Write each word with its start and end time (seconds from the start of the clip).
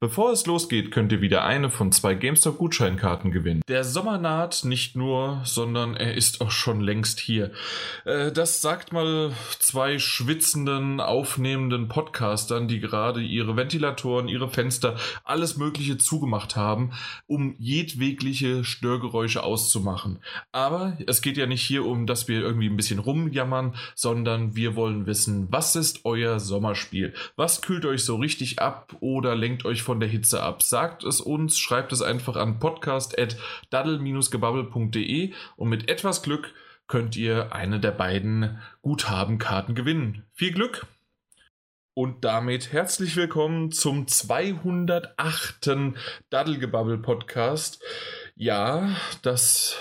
Bevor 0.00 0.30
es 0.30 0.46
losgeht, 0.46 0.92
könnt 0.92 1.10
ihr 1.10 1.20
wieder 1.20 1.42
eine 1.42 1.70
von 1.70 1.90
zwei 1.90 2.14
GameStop-Gutscheinkarten 2.14 3.32
gewinnen. 3.32 3.62
Der 3.66 3.82
Sommer 3.82 4.16
naht 4.16 4.64
nicht 4.64 4.94
nur, 4.94 5.40
sondern 5.42 5.96
er 5.96 6.14
ist 6.14 6.40
auch 6.40 6.52
schon 6.52 6.80
längst 6.80 7.18
hier. 7.18 7.50
Äh, 8.04 8.30
das 8.30 8.60
sagt 8.60 8.92
mal 8.92 9.32
zwei 9.58 9.98
schwitzenden, 9.98 11.00
aufnehmenden 11.00 11.88
Podcastern, 11.88 12.68
die 12.68 12.78
gerade 12.78 13.20
ihre 13.20 13.56
Ventilatoren, 13.56 14.28
ihre 14.28 14.48
Fenster, 14.48 14.94
alles 15.24 15.56
Mögliche 15.56 15.98
zugemacht 15.98 16.54
haben, 16.54 16.92
um 17.26 17.56
jedwegliche 17.58 18.62
Störgeräusche 18.62 19.42
auszumachen. 19.42 20.20
Aber 20.52 20.96
es 21.08 21.22
geht 21.22 21.36
ja 21.36 21.46
nicht 21.46 21.62
hier 21.62 21.84
um, 21.84 22.06
dass 22.06 22.28
wir 22.28 22.40
irgendwie 22.40 22.68
ein 22.68 22.76
bisschen 22.76 23.00
rumjammern, 23.00 23.74
sondern 23.96 24.54
wir 24.54 24.76
wollen 24.76 25.06
wissen, 25.06 25.48
was 25.50 25.74
ist 25.74 26.04
euer 26.04 26.38
Sommerspiel? 26.38 27.14
Was 27.34 27.62
kühlt 27.62 27.84
euch 27.84 28.04
so 28.04 28.14
richtig 28.14 28.60
ab 28.60 28.94
oder 29.00 29.34
lenkt 29.34 29.64
euch 29.64 29.87
von 29.88 29.98
der 30.00 30.08
Hitze 30.10 30.42
ab? 30.42 30.62
Sagt 30.62 31.02
es 31.02 31.18
uns, 31.18 31.58
schreibt 31.58 31.94
es 31.94 32.02
einfach 32.02 32.36
an 32.36 32.58
podcast.daddel-gebabbel.de 32.58 35.32
und 35.56 35.68
mit 35.70 35.88
etwas 35.88 36.22
Glück 36.22 36.52
könnt 36.88 37.16
ihr 37.16 37.54
eine 37.54 37.80
der 37.80 37.92
beiden 37.92 38.60
Guthabenkarten 38.82 39.74
gewinnen. 39.74 40.26
Viel 40.34 40.52
Glück! 40.52 40.86
Und 41.94 42.22
damit 42.22 42.70
herzlich 42.70 43.16
willkommen 43.16 43.72
zum 43.72 44.06
208. 44.06 45.70
Daddelgebabbel 46.28 46.98
Podcast. 46.98 47.82
Ja, 48.36 48.94
das 49.22 49.74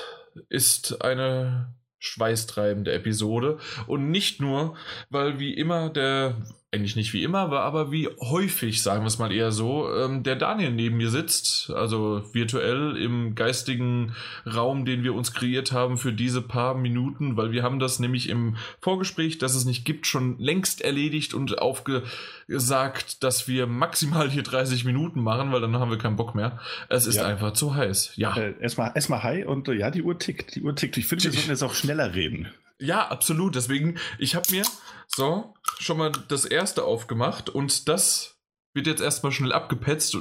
ist 0.47 1.03
eine 1.03 1.75
schweißtreibende 1.99 2.93
Episode 2.93 3.59
und 3.87 4.09
nicht 4.09 4.39
nur, 4.39 4.77
weil 5.09 5.37
wie 5.39 5.53
immer 5.53 5.89
der 5.89 6.37
eigentlich 6.73 6.97
nicht 6.97 7.13
wie 7.13 7.23
immer, 7.23 7.49
war 7.49 7.61
aber 7.61 7.93
wie 7.93 8.09
häufig, 8.19 8.81
sagen 8.81 9.03
wir 9.03 9.07
es 9.07 9.19
mal 9.19 9.31
eher 9.31 9.53
so, 9.53 9.89
ähm, 9.95 10.23
der 10.23 10.35
Daniel 10.35 10.71
neben 10.71 10.97
mir 10.97 11.09
sitzt, 11.09 11.69
also 11.69 12.23
virtuell 12.33 12.97
im 12.97 13.35
geistigen 13.35 14.13
Raum, 14.45 14.83
den 14.83 15.01
wir 15.01 15.15
uns 15.15 15.33
kreiert 15.33 15.71
haben 15.71 15.97
für 15.97 16.11
diese 16.11 16.41
paar 16.41 16.75
Minuten, 16.75 17.37
weil 17.37 17.53
wir 17.53 17.63
haben 17.63 17.79
das 17.79 17.99
nämlich 17.99 18.27
im 18.27 18.57
Vorgespräch, 18.81 19.37
das 19.37 19.55
es 19.55 19.63
nicht 19.63 19.85
gibt, 19.85 20.07
schon 20.07 20.37
längst 20.39 20.81
erledigt 20.81 21.33
und 21.33 21.57
aufgesagt, 21.57 23.23
dass 23.23 23.47
wir 23.47 23.65
maximal 23.65 24.29
hier 24.29 24.43
30 24.43 24.83
Minuten 24.83 25.23
machen, 25.23 25.53
weil 25.53 25.61
dann 25.61 25.77
haben 25.77 25.89
wir 25.89 25.97
keinen 25.97 26.17
Bock 26.17 26.35
mehr. 26.35 26.59
Es 26.89 27.07
ist 27.07 27.15
ja. 27.15 27.25
einfach 27.25 27.53
zu 27.53 27.75
heiß. 27.75 28.11
Ja. 28.17 28.35
Äh, 28.35 28.55
erstmal 28.59 28.91
erst 28.93 29.09
hi 29.09 29.45
und 29.45 29.69
äh, 29.69 29.73
ja, 29.73 29.89
die 29.89 30.03
Uhr 30.03 30.19
tickt. 30.19 30.55
Die 30.55 30.61
Uhr 30.61 30.75
tickt. 30.75 30.97
Ich 30.97 31.07
finde, 31.07 31.23
wir 31.23 31.31
sollten 31.31 31.49
jetzt 31.49 31.63
auch 31.63 31.73
schneller 31.73 32.13
reden. 32.13 32.49
Ja, 32.79 33.07
absolut. 33.07 33.55
Deswegen, 33.55 33.97
ich 34.19 34.35
habe 34.35 34.51
mir 34.51 34.63
so 35.07 35.53
schon 35.79 35.97
mal 35.97 36.11
das 36.27 36.45
erste 36.45 36.83
aufgemacht 36.83 37.49
und 37.49 37.87
das 37.87 38.37
wird 38.73 38.87
jetzt 38.87 39.01
erstmal 39.01 39.31
schnell 39.31 39.53
abgepetzt 39.53 40.15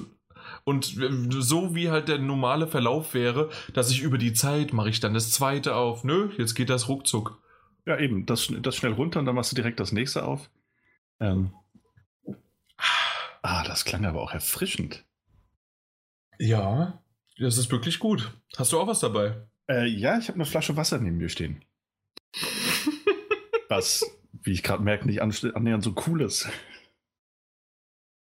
und, 0.65 0.97
und 0.97 1.33
so 1.33 1.75
wie 1.75 1.91
halt 1.91 2.09
der 2.09 2.19
normale 2.19 2.67
Verlauf 2.67 3.15
wäre, 3.15 3.51
dass 3.75 3.91
ich 3.91 4.01
über 4.01 4.19
die 4.19 4.33
Zeit 4.33 4.73
mache 4.73 4.89
ich 4.89 5.01
dann 5.01 5.15
das 5.15 5.31
zweite 5.31 5.77
auf. 5.77 6.05
Nö, 6.05 6.31
jetzt 6.39 6.55
geht 6.55 6.71
das 6.71 6.89
ruckzuck. 6.89 7.41
Ja, 7.85 7.99
eben, 7.99 8.27
das, 8.27 8.53
das 8.63 8.75
schnell 8.75 8.93
runter 8.93 9.21
und 9.21 9.27
dann 9.27 9.35
machst 9.35 9.53
du 9.53 9.57
direkt 9.57 9.79
das 9.79 9.93
nächste 9.93 10.25
auf. 10.25 10.51
Ähm. 11.21 11.53
Ah, 13.43 13.63
das 13.65 13.85
klang 13.85 14.05
aber 14.05 14.21
auch 14.21 14.33
erfrischend. 14.33 15.05
Ja, 16.39 17.01
das 17.39 17.59
ist 17.59 17.71
wirklich 17.71 17.99
gut. 17.99 18.33
Hast 18.57 18.73
du 18.73 18.81
auch 18.81 18.89
was 18.89 19.01
dabei? 19.01 19.47
Äh, 19.69 19.87
ja, 19.87 20.19
ich 20.19 20.29
habe 20.29 20.37
eine 20.37 20.47
Flasche 20.47 20.77
Wasser 20.77 20.99
neben 20.99 21.19
mir 21.19 21.29
stehen. 21.29 21.65
Was, 23.69 24.05
wie 24.43 24.53
ich 24.53 24.63
gerade 24.63 24.83
merke, 24.83 25.07
nicht 25.07 25.21
annähernd 25.21 25.85
so 25.85 25.95
cool 26.07 26.23
ist. 26.23 26.49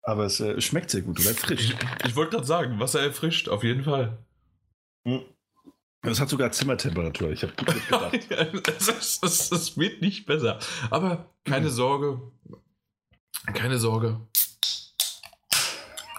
Aber 0.02 0.24
es 0.24 0.38
äh, 0.40 0.60
schmeckt 0.60 0.90
sehr 0.90 1.02
gut 1.02 1.18
oder 1.20 1.34
frisch. 1.34 1.70
Ich, 1.70 2.06
ich 2.06 2.16
wollte 2.16 2.36
gerade 2.36 2.46
sagen, 2.46 2.78
Wasser 2.78 3.00
erfrischt, 3.00 3.48
auf 3.48 3.64
jeden 3.64 3.82
Fall. 3.82 4.18
Hm. 5.04 5.22
Es 6.02 6.20
hat 6.20 6.28
sogar 6.28 6.52
Zimmertemperatur. 6.52 7.32
Ich 7.32 7.42
habe 7.42 7.52
gut 7.56 7.66
gedacht. 7.88 8.68
es, 8.78 9.18
es, 9.22 9.50
es, 9.50 9.76
wird 9.76 10.00
nicht 10.02 10.26
besser. 10.26 10.60
Aber 10.90 11.34
keine 11.44 11.66
mhm. 11.66 11.72
Sorge. 11.72 12.20
Keine 13.52 13.78
Sorge. 13.78 14.20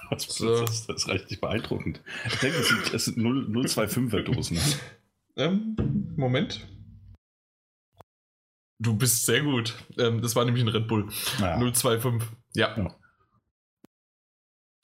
Das, 0.09 0.23
so. 0.23 0.61
das, 0.61 0.87
das, 0.87 1.03
ist 1.03 1.07
richtig 1.09 1.41
beeindruckend. 1.41 2.01
Ich 2.25 2.35
denke, 2.39 2.57
es 2.57 2.67
sind, 2.67 2.93
es 2.93 3.05
sind 3.05 3.17
025er 3.17 4.21
Dosen. 4.21 4.57
Ähm, 5.35 5.75
Moment. 6.15 6.65
Du 8.79 8.95
bist 8.95 9.25
sehr 9.25 9.41
gut. 9.41 9.75
Ähm, 9.97 10.21
das 10.21 10.35
war 10.35 10.45
nämlich 10.45 10.63
ein 10.63 10.69
Red 10.69 10.87
Bull. 10.87 11.09
Ja. 11.39 11.57
025. 11.57 12.29
Ja. 12.55 12.75
ja. 12.77 12.95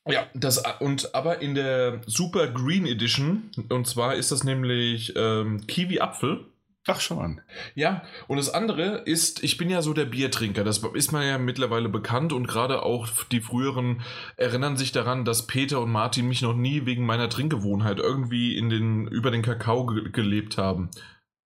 Ja, 0.06 0.28
das 0.34 0.62
und 0.82 1.16
aber 1.16 1.42
in 1.42 1.56
der 1.56 2.02
Super 2.08 2.48
Green 2.48 2.86
Edition, 2.86 3.52
und 3.70 3.88
zwar 3.88 4.16
ist 4.16 4.34
das 4.34 4.44
nämlich 4.44 5.14
ähm, 5.16 5.66
Kiwi 5.66 6.02
Apfel. 6.02 6.46
Ach 6.86 7.00
schon. 7.00 7.40
Ja, 7.76 8.04
und 8.28 8.36
das 8.36 8.54
andere 8.54 9.04
ist, 9.06 9.42
ich 9.42 9.56
bin 9.56 9.70
ja 9.70 9.82
so 9.82 9.94
der 9.94 10.04
Biertrinker, 10.04 10.66
das 10.66 10.80
ist 10.80 11.14
mir 11.14 11.26
ja 11.26 11.38
mittlerweile 11.38 11.88
bekannt 11.88 12.34
und 12.34 12.48
gerade 12.48 12.84
auch 12.84 13.08
die 13.32 13.40
früheren 13.40 14.02
erinnern 14.36 14.76
sich 14.76 14.92
daran, 14.92 15.24
dass 15.24 15.48
Peter 15.48 15.80
und 15.80 15.94
Martin 15.94 16.28
mich 16.28 16.42
noch 16.42 16.54
nie 16.54 16.86
wegen 16.86 17.06
meiner 17.06 17.30
Trinkgewohnheit 17.30 18.00
irgendwie 18.00 18.58
in 18.58 18.70
den, 18.70 19.08
über 19.08 19.32
den 19.32 19.42
Kakao 19.42 19.86
ge 19.86 20.12
gelebt 20.12 20.58
haben. 20.58 20.92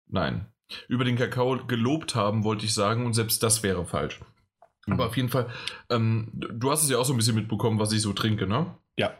Nein, 0.09 0.47
über 0.88 1.04
den 1.04 1.16
Kakao 1.16 1.66
gelobt 1.66 2.15
haben, 2.15 2.44
wollte 2.44 2.65
ich 2.65 2.75
sagen, 2.75 3.06
und 3.06 3.15
selbst 3.15 3.43
das 3.43 3.62
wäre 3.62 3.84
falsch. 3.84 4.21
Mhm. 4.87 4.94
Aber 4.94 5.06
auf 5.06 5.16
jeden 5.16 5.28
Fall, 5.28 5.49
ähm, 5.91 6.31
du 6.32 6.71
hast 6.71 6.82
es 6.82 6.91
ja 6.91 6.99
auch 6.99 7.04
so 7.04 7.12
ein 7.12 7.16
bisschen 7.16 7.34
mitbekommen, 7.37 7.78
was 7.78 7.93
ich 7.93 8.03
so 8.03 8.12
trinke, 8.12 8.47
ne? 8.47 8.76
Ja. 8.97 9.15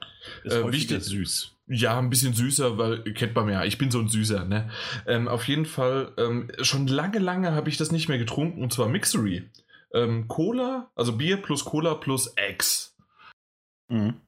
Ist 0.45 0.55
äh, 0.55 0.73
wichtig, 0.73 1.03
süß. 1.03 1.53
Ja, 1.69 1.99
ein 1.99 2.11
bisschen 2.11 2.33
süßer, 2.33 2.79
weil 2.79 3.03
kennt 3.15 3.35
man 3.35 3.49
ja, 3.49 3.65
ich 3.65 3.77
bin 3.77 3.91
so 3.91 3.99
ein 3.99 4.09
Süßer, 4.09 4.45
ne? 4.45 4.71
Ähm, 5.07 5.27
auf 5.29 5.49
jeden 5.49 5.67
Fall, 5.67 6.13
ähm, 6.17 6.49
schon 6.61 6.87
lange, 6.87 7.19
lange 7.19 7.53
habe 7.53 7.69
ich 7.69 7.77
das 7.77 7.91
nicht 7.91 8.09
mehr 8.09 8.19
getrunken, 8.19 8.63
und 8.63 8.73
zwar 8.73 8.89
Mixery. 8.89 9.51
Ähm, 9.93 10.29
Cola, 10.29 10.91
also 10.95 11.17
Bier 11.17 11.39
plus 11.39 11.65
Cola 11.65 11.95
plus 11.95 12.33
Eggs. 12.37 12.97
Mhm. 13.89 14.21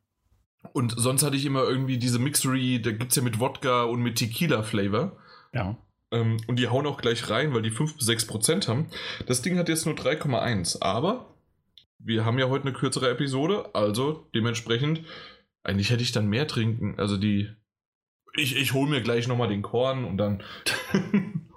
Und 0.72 0.94
sonst 0.96 1.22
hatte 1.22 1.36
ich 1.36 1.46
immer 1.46 1.62
irgendwie 1.62 1.98
diese 1.98 2.18
Mixery, 2.18 2.82
da 2.82 2.90
gibt 2.90 3.10
es 3.10 3.16
ja 3.16 3.22
mit 3.22 3.38
Wodka 3.38 3.84
und 3.84 4.02
mit 4.02 4.16
Tequila-Flavor. 4.16 5.16
Ja. 5.52 5.76
Ähm, 6.10 6.38
und 6.46 6.58
die 6.58 6.68
hauen 6.68 6.86
auch 6.86 7.00
gleich 7.00 7.28
rein, 7.30 7.54
weil 7.54 7.62
die 7.62 7.70
5 7.70 7.96
bis 7.96 8.06
6 8.06 8.26
Prozent 8.26 8.68
haben. 8.68 8.88
Das 9.26 9.42
Ding 9.42 9.58
hat 9.58 9.68
jetzt 9.68 9.86
nur 9.86 9.94
3,1. 9.94 10.82
Aber 10.82 11.34
wir 11.98 12.24
haben 12.24 12.38
ja 12.38 12.48
heute 12.48 12.66
eine 12.66 12.72
kürzere 12.72 13.10
Episode, 13.10 13.74
also 13.74 14.28
dementsprechend, 14.34 15.02
eigentlich 15.62 15.90
hätte 15.90 16.02
ich 16.02 16.12
dann 16.12 16.28
mehr 16.28 16.46
trinken. 16.46 16.94
Also 16.98 17.16
die. 17.16 17.50
Ich, 18.36 18.56
ich 18.56 18.72
hole 18.72 18.88
mir 18.88 19.02
gleich 19.02 19.26
nochmal 19.26 19.48
den 19.48 19.62
Korn 19.62 20.04
und 20.04 20.16
dann. 20.16 20.42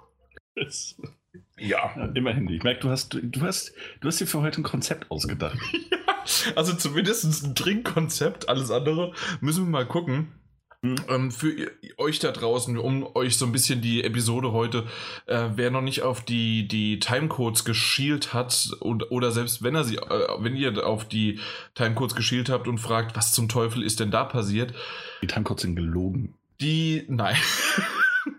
ja. 1.58 1.92
ja. 1.96 2.12
Immerhin. 2.14 2.48
Ich 2.48 2.62
merke, 2.62 2.80
du 2.80 2.90
hast, 2.90 3.14
du, 3.14 3.40
hast, 3.40 3.72
du 4.00 4.08
hast 4.08 4.20
dir 4.20 4.26
für 4.26 4.40
heute 4.42 4.60
ein 4.60 4.64
Konzept 4.64 5.10
ausgedacht. 5.10 5.58
ja, 5.90 5.98
also 6.56 6.74
zumindest 6.74 7.44
ein 7.44 7.54
Trinkkonzept. 7.54 8.48
Alles 8.48 8.70
andere 8.70 9.14
müssen 9.40 9.64
wir 9.64 9.70
mal 9.70 9.86
gucken. 9.86 10.32
Mhm. 10.82 10.96
Ähm, 11.08 11.30
für 11.30 11.70
euch 11.96 12.18
da 12.18 12.32
draußen, 12.32 12.76
um 12.76 13.06
euch 13.14 13.36
so 13.36 13.46
ein 13.46 13.52
bisschen 13.52 13.80
die 13.80 14.02
Episode 14.02 14.50
heute, 14.50 14.84
äh, 15.26 15.50
wer 15.54 15.70
noch 15.70 15.80
nicht 15.80 16.02
auf 16.02 16.24
die, 16.24 16.66
die 16.66 16.98
Timecodes 16.98 17.64
geschielt 17.64 18.34
hat 18.34 18.70
und, 18.80 19.12
oder 19.12 19.30
selbst 19.30 19.62
wenn 19.62 19.76
er 19.76 19.84
sie, 19.84 19.98
äh, 19.98 20.26
wenn 20.40 20.56
ihr 20.56 20.84
auf 20.84 21.06
die 21.06 21.38
Timecodes 21.76 22.16
geschielt 22.16 22.48
habt 22.48 22.66
und 22.66 22.78
fragt, 22.78 23.16
was 23.16 23.30
zum 23.30 23.48
Teufel 23.48 23.84
ist 23.84 24.00
denn 24.00 24.10
da 24.10 24.24
passiert? 24.24 24.74
Die 25.22 25.28
Timecodes 25.28 25.62
sind 25.62 25.76
gelogen. 25.76 26.34
Die, 26.60 27.04
nein. 27.08 27.36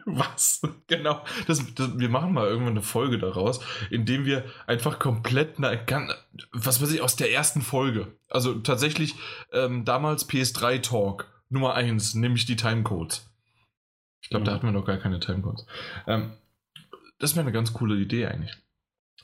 Was? 0.05 0.61
Genau. 0.87 1.23
Das, 1.47 1.63
das, 1.75 1.97
wir 1.97 2.09
machen 2.09 2.33
mal 2.33 2.47
irgendwann 2.47 2.73
eine 2.73 2.81
Folge 2.81 3.17
daraus, 3.17 3.61
indem 3.89 4.25
wir 4.25 4.43
einfach 4.67 4.99
komplett, 4.99 5.59
na, 5.59 5.73
was 6.51 6.81
weiß 6.81 6.91
ich, 6.91 7.01
aus 7.01 7.15
der 7.15 7.31
ersten 7.31 7.61
Folge. 7.61 8.13
Also 8.29 8.53
tatsächlich 8.55 9.15
ähm, 9.51 9.85
damals 9.85 10.29
PS3 10.29 10.81
Talk 10.81 11.32
Nummer 11.53 11.75
1, 11.75 12.15
nämlich 12.15 12.45
die 12.45 12.55
Timecodes. 12.55 13.29
Ich 14.21 14.29
glaube, 14.29 14.41
mhm. 14.41 14.45
da 14.45 14.53
hatten 14.53 14.65
wir 14.65 14.71
noch 14.71 14.85
gar 14.85 14.97
keine 14.97 15.19
Timecodes. 15.19 15.65
Ähm, 16.07 16.33
das 17.19 17.35
wäre 17.35 17.45
eine 17.45 17.53
ganz 17.53 17.73
coole 17.73 17.95
Idee 17.95 18.25
eigentlich. 18.25 18.57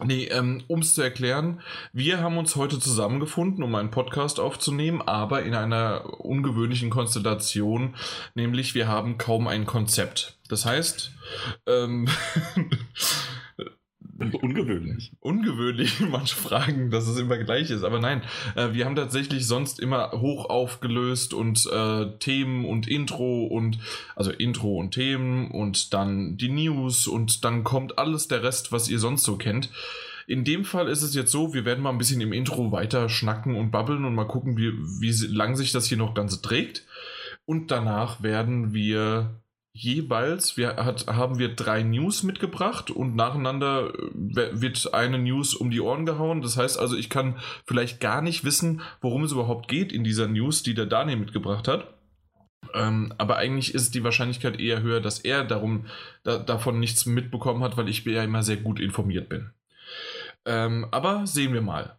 Nee, 0.01 0.25
ähm, 0.25 0.63
um 0.67 0.79
es 0.79 0.93
zu 0.93 1.01
erklären, 1.01 1.61
wir 1.91 2.21
haben 2.21 2.37
uns 2.37 2.55
heute 2.55 2.79
zusammengefunden, 2.79 3.63
um 3.63 3.75
einen 3.75 3.91
Podcast 3.91 4.39
aufzunehmen, 4.39 5.01
aber 5.01 5.43
in 5.43 5.55
einer 5.55 6.21
ungewöhnlichen 6.23 6.89
Konstellation, 6.89 7.95
nämlich 8.33 8.75
wir 8.75 8.87
haben 8.87 9.17
kaum 9.17 9.47
ein 9.47 9.65
Konzept. 9.65 10.39
Das 10.47 10.65
heißt, 10.65 11.11
ähm, 11.65 12.07
Ungewöhnlich. 14.19 15.11
Ungewöhnlich. 15.19 15.99
Manche 16.11 16.35
fragen, 16.35 16.91
dass 16.91 17.07
es 17.07 17.17
immer 17.17 17.37
gleich 17.37 17.69
ist. 17.71 17.83
Aber 17.83 17.99
nein, 17.99 18.21
äh, 18.55 18.73
wir 18.73 18.85
haben 18.85 18.95
tatsächlich 18.95 19.47
sonst 19.47 19.79
immer 19.79 20.11
hoch 20.11 20.49
aufgelöst 20.49 21.33
und 21.33 21.65
äh, 21.71 22.17
Themen 22.19 22.65
und 22.65 22.87
Intro 22.87 23.45
und 23.45 23.79
also 24.15 24.31
Intro 24.31 24.77
und 24.77 24.91
Themen 24.91 25.51
und 25.51 25.93
dann 25.93 26.37
die 26.37 26.49
News 26.49 27.07
und 27.07 27.43
dann 27.45 27.63
kommt 27.63 27.97
alles 27.97 28.27
der 28.27 28.43
Rest, 28.43 28.71
was 28.71 28.89
ihr 28.89 28.99
sonst 28.99 29.23
so 29.23 29.37
kennt. 29.37 29.69
In 30.27 30.43
dem 30.43 30.63
Fall 30.63 30.87
ist 30.89 31.01
es 31.01 31.15
jetzt 31.15 31.31
so, 31.31 31.55
wir 31.55 31.65
werden 31.65 31.81
mal 31.81 31.89
ein 31.89 31.97
bisschen 31.97 32.21
im 32.21 32.33
Intro 32.33 32.71
weiter 32.71 33.09
schnacken 33.09 33.55
und 33.55 33.71
babbeln 33.71 34.05
und 34.05 34.13
mal 34.13 34.27
gucken, 34.27 34.57
wie, 34.57 34.73
wie 34.99 35.25
lang 35.25 35.55
sich 35.55 35.71
das 35.71 35.87
hier 35.87 35.97
noch 35.97 36.13
Ganze 36.13 36.41
trägt. 36.41 36.85
Und 37.45 37.71
danach 37.71 38.21
werden 38.21 38.73
wir 38.73 39.41
jeweils, 39.79 40.57
wir 40.57 40.75
hat, 40.75 41.07
haben 41.07 41.39
wir 41.39 41.55
drei 41.55 41.83
News 41.83 42.23
mitgebracht 42.23 42.91
und 42.91 43.15
nacheinander 43.15 43.93
äh, 43.93 44.61
wird 44.61 44.93
eine 44.93 45.17
News 45.17 45.53
um 45.53 45.71
die 45.71 45.79
Ohren 45.79 46.05
gehauen. 46.05 46.41
Das 46.41 46.57
heißt 46.57 46.77
also, 46.77 46.97
ich 46.97 47.09
kann 47.09 47.39
vielleicht 47.65 47.99
gar 47.99 48.21
nicht 48.21 48.43
wissen, 48.43 48.81
worum 49.01 49.23
es 49.23 49.31
überhaupt 49.31 49.67
geht 49.67 49.91
in 49.91 50.03
dieser 50.03 50.27
News, 50.27 50.63
die 50.63 50.73
der 50.73 50.85
Daniel 50.85 51.17
mitgebracht 51.17 51.67
hat. 51.67 51.93
Ähm, 52.73 53.13
aber 53.17 53.37
eigentlich 53.37 53.73
ist 53.73 53.95
die 53.95 54.03
Wahrscheinlichkeit 54.03 54.59
eher 54.59 54.81
höher, 54.81 54.99
dass 54.99 55.19
er 55.19 55.45
darum 55.45 55.85
da, 56.23 56.37
davon 56.37 56.79
nichts 56.79 57.05
mitbekommen 57.05 57.63
hat, 57.63 57.77
weil 57.77 57.89
ich 57.89 58.03
ja 58.05 58.23
immer 58.23 58.43
sehr 58.43 58.57
gut 58.57 58.79
informiert 58.79 59.29
bin. 59.29 59.51
Ähm, 60.45 60.87
aber 60.91 61.25
sehen 61.25 61.53
wir 61.53 61.61
mal. 61.61 61.98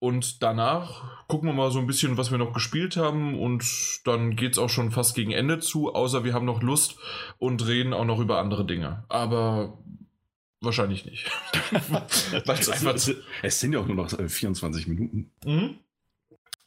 Und 0.00 0.42
danach 0.42 1.26
gucken 1.28 1.48
wir 1.48 1.52
mal 1.52 1.70
so 1.70 1.78
ein 1.78 1.86
bisschen, 1.86 2.16
was 2.16 2.30
wir 2.30 2.38
noch 2.38 2.54
gespielt 2.54 2.96
haben. 2.96 3.38
Und 3.38 4.00
dann 4.04 4.34
geht 4.34 4.52
es 4.52 4.58
auch 4.58 4.70
schon 4.70 4.90
fast 4.90 5.14
gegen 5.14 5.30
Ende 5.30 5.60
zu, 5.60 5.94
außer 5.94 6.24
wir 6.24 6.32
haben 6.32 6.46
noch 6.46 6.62
Lust 6.62 6.96
und 7.38 7.66
reden 7.66 7.92
auch 7.92 8.06
noch 8.06 8.18
über 8.18 8.38
andere 8.38 8.64
Dinge. 8.64 9.04
Aber 9.10 9.78
wahrscheinlich 10.62 11.04
nicht. 11.04 11.30
es, 12.46 13.14
es 13.42 13.60
sind 13.60 13.74
ja 13.74 13.80
auch 13.80 13.86
nur 13.86 13.96
noch 13.96 14.10
24 14.10 14.86
äh, 14.86 14.90
Minuten. 14.90 15.30
Mhm. 15.44 15.76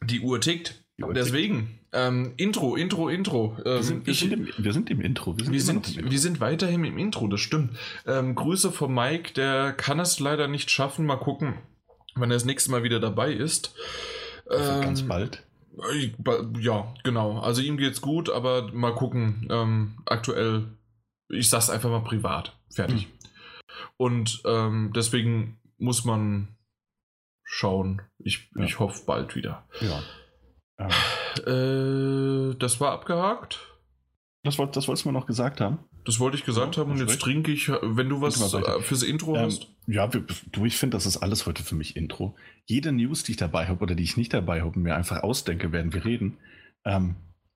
Die 0.04 0.20
Uhr 0.20 0.40
tickt. 0.40 0.84
Deswegen, 0.98 1.80
ähm, 1.92 2.34
Intro, 2.38 2.76
Intro, 2.76 3.10
Intro. 3.10 3.58
Ähm, 3.66 3.74
wir, 3.74 3.84
sind, 3.84 4.06
wir, 4.06 4.12
ich, 4.14 4.20
sind 4.20 4.34
im, 4.34 4.48
wir, 4.58 4.74
sind, 4.74 4.90
im, 4.92 5.02
Intro. 5.02 5.36
Wir 5.36 5.46
sind, 5.46 5.54
wir 5.54 5.62
sind, 5.62 5.98
Intro. 5.98 6.12
wir 6.12 6.20
sind 6.20 6.40
weiterhin 6.40 6.86
im 6.86 7.00
Intro, 7.00 7.28
das 7.28 7.42
stimmt. 7.42 7.78
Ähm, 8.06 8.36
Grüße 8.36 8.72
von 8.72 8.94
Mike, 8.94 9.34
der 9.34 9.74
kann 9.74 10.00
es 10.00 10.20
leider 10.20 10.48
nicht 10.48 10.70
schaffen. 10.70 11.08
Mal 11.08 11.18
gucken, 11.18 11.56
wann 12.16 12.32
er 12.32 12.36
das 12.36 12.46
nächste 12.46 12.72
Mal 12.72 12.84
wieder 12.84 13.00
dabei 13.00 13.32
ist. 13.32 13.76
Also 14.48 14.82
ganz 14.82 15.04
bald. 15.04 15.44
Ja, 16.60 16.94
genau. 17.04 17.40
Also 17.40 17.62
ihm 17.62 17.78
geht's 17.78 18.02
gut, 18.02 18.30
aber 18.30 18.72
mal 18.74 18.94
gucken. 18.94 19.48
Ähm, 19.50 19.98
aktuell, 20.06 20.68
ich 21.30 21.50
sag's 21.50 21.70
einfach 21.70 21.90
mal 21.90 22.04
privat. 22.04 22.58
Fertig. 22.70 23.06
Hm. 23.06 23.12
Und 23.98 24.42
ähm, 24.46 24.92
deswegen 24.96 25.60
muss 25.78 26.06
man 26.06 26.56
schauen. 27.44 28.02
Ich, 28.20 28.50
ja. 28.56 28.64
ich 28.64 28.80
hoffe 28.80 29.04
bald 29.06 29.36
wieder. 29.36 29.68
Ja. 29.82 30.04
Äh, 31.46 32.56
das 32.56 32.80
war 32.80 32.92
abgehakt. 32.92 33.73
Das, 34.44 34.58
wollt, 34.58 34.76
das 34.76 34.88
wolltest 34.88 35.06
du 35.06 35.10
mir 35.10 35.14
noch 35.14 35.26
gesagt 35.26 35.62
haben. 35.62 35.80
Das 36.04 36.20
wollte 36.20 36.38
ich 36.38 36.44
gesagt 36.44 36.76
ja, 36.76 36.82
haben 36.82 36.92
und 36.92 36.98
jetzt 36.98 37.22
trinke 37.22 37.52
ich, 37.52 37.70
wenn 37.70 38.10
du 38.10 38.20
was 38.20 38.38
fürs 38.82 39.04
Intro 39.04 39.36
ähm, 39.36 39.46
hast. 39.46 39.68
Ja, 39.88 40.08
du, 40.08 40.66
ich 40.66 40.76
finde, 40.76 40.98
das 40.98 41.06
ist 41.06 41.18
alles 41.18 41.46
heute 41.46 41.64
für 41.64 41.76
mich 41.76 41.96
Intro. 41.96 42.36
Jede 42.66 42.92
News, 42.92 43.24
die 43.24 43.32
ich 43.32 43.38
dabei 43.38 43.68
habe 43.68 43.82
oder 43.82 43.96
die 43.96 44.04
ich 44.04 44.18
nicht 44.18 44.34
dabei 44.34 44.62
habe 44.62 44.78
mir 44.78 44.96
einfach 44.96 45.24
ausdenke, 45.24 45.72
werden 45.72 45.94
wir 45.94 46.04
reden. 46.04 46.38
Ähm, 46.84 47.16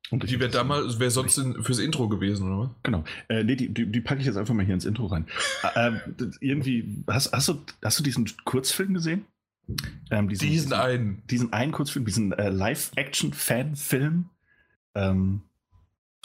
und 0.09 0.29
die 0.29 0.39
wäre 0.39 0.49
damals, 0.49 0.99
wäre 0.99 1.11
sonst 1.11 1.37
in, 1.37 1.61
fürs 1.61 1.79
Intro 1.79 2.07
gewesen, 2.07 2.49
oder? 2.49 2.73
Genau. 2.83 3.03
Äh, 3.27 3.43
nee, 3.43 3.57
die, 3.57 3.73
die, 3.73 3.91
die 3.91 4.01
packe 4.01 4.21
ich 4.21 4.25
jetzt 4.25 4.37
einfach 4.37 4.53
mal 4.53 4.65
hier 4.65 4.75
ins 4.75 4.85
Intro 4.85 5.07
rein. 5.07 5.27
äh, 5.75 5.91
irgendwie, 6.39 7.03
hast, 7.07 7.33
hast, 7.33 7.49
du, 7.49 7.61
hast 7.83 7.99
du 7.99 8.03
diesen 8.03 8.31
Kurzfilm 8.45 8.93
gesehen? 8.93 9.25
Ähm, 10.09 10.29
diesen, 10.29 10.47
diesen, 10.47 10.71
einen. 10.71 11.27
Diesen 11.27 11.51
einen 11.51 11.73
Kurzfilm, 11.73 12.05
diesen 12.05 12.31
äh, 12.31 12.49
Live-Action-Fan-Film 12.49 14.29
ähm, 14.95 15.41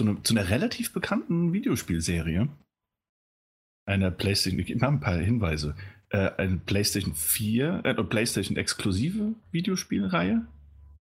zu, 0.03 0.13
ne, 0.13 0.23
zu, 0.23 0.35
einer 0.35 0.49
relativ 0.49 0.93
bekannten 0.93 1.53
Videospielserie. 1.53 2.49
Eine 3.87 4.11
PlayStation, 4.11 4.61
ich 4.61 4.83
habe 4.83 4.95
ein 4.95 5.01
paar 5.01 5.17
Hinweise. 5.17 5.75
Äh, 6.11 6.31
eine 6.37 6.59
PlayStation 6.59 7.15
4, 7.15 7.83
äh, 7.85 7.95
PlayStation 8.05 8.57
exklusive 8.57 9.35
Videospielreihe. 9.51 10.47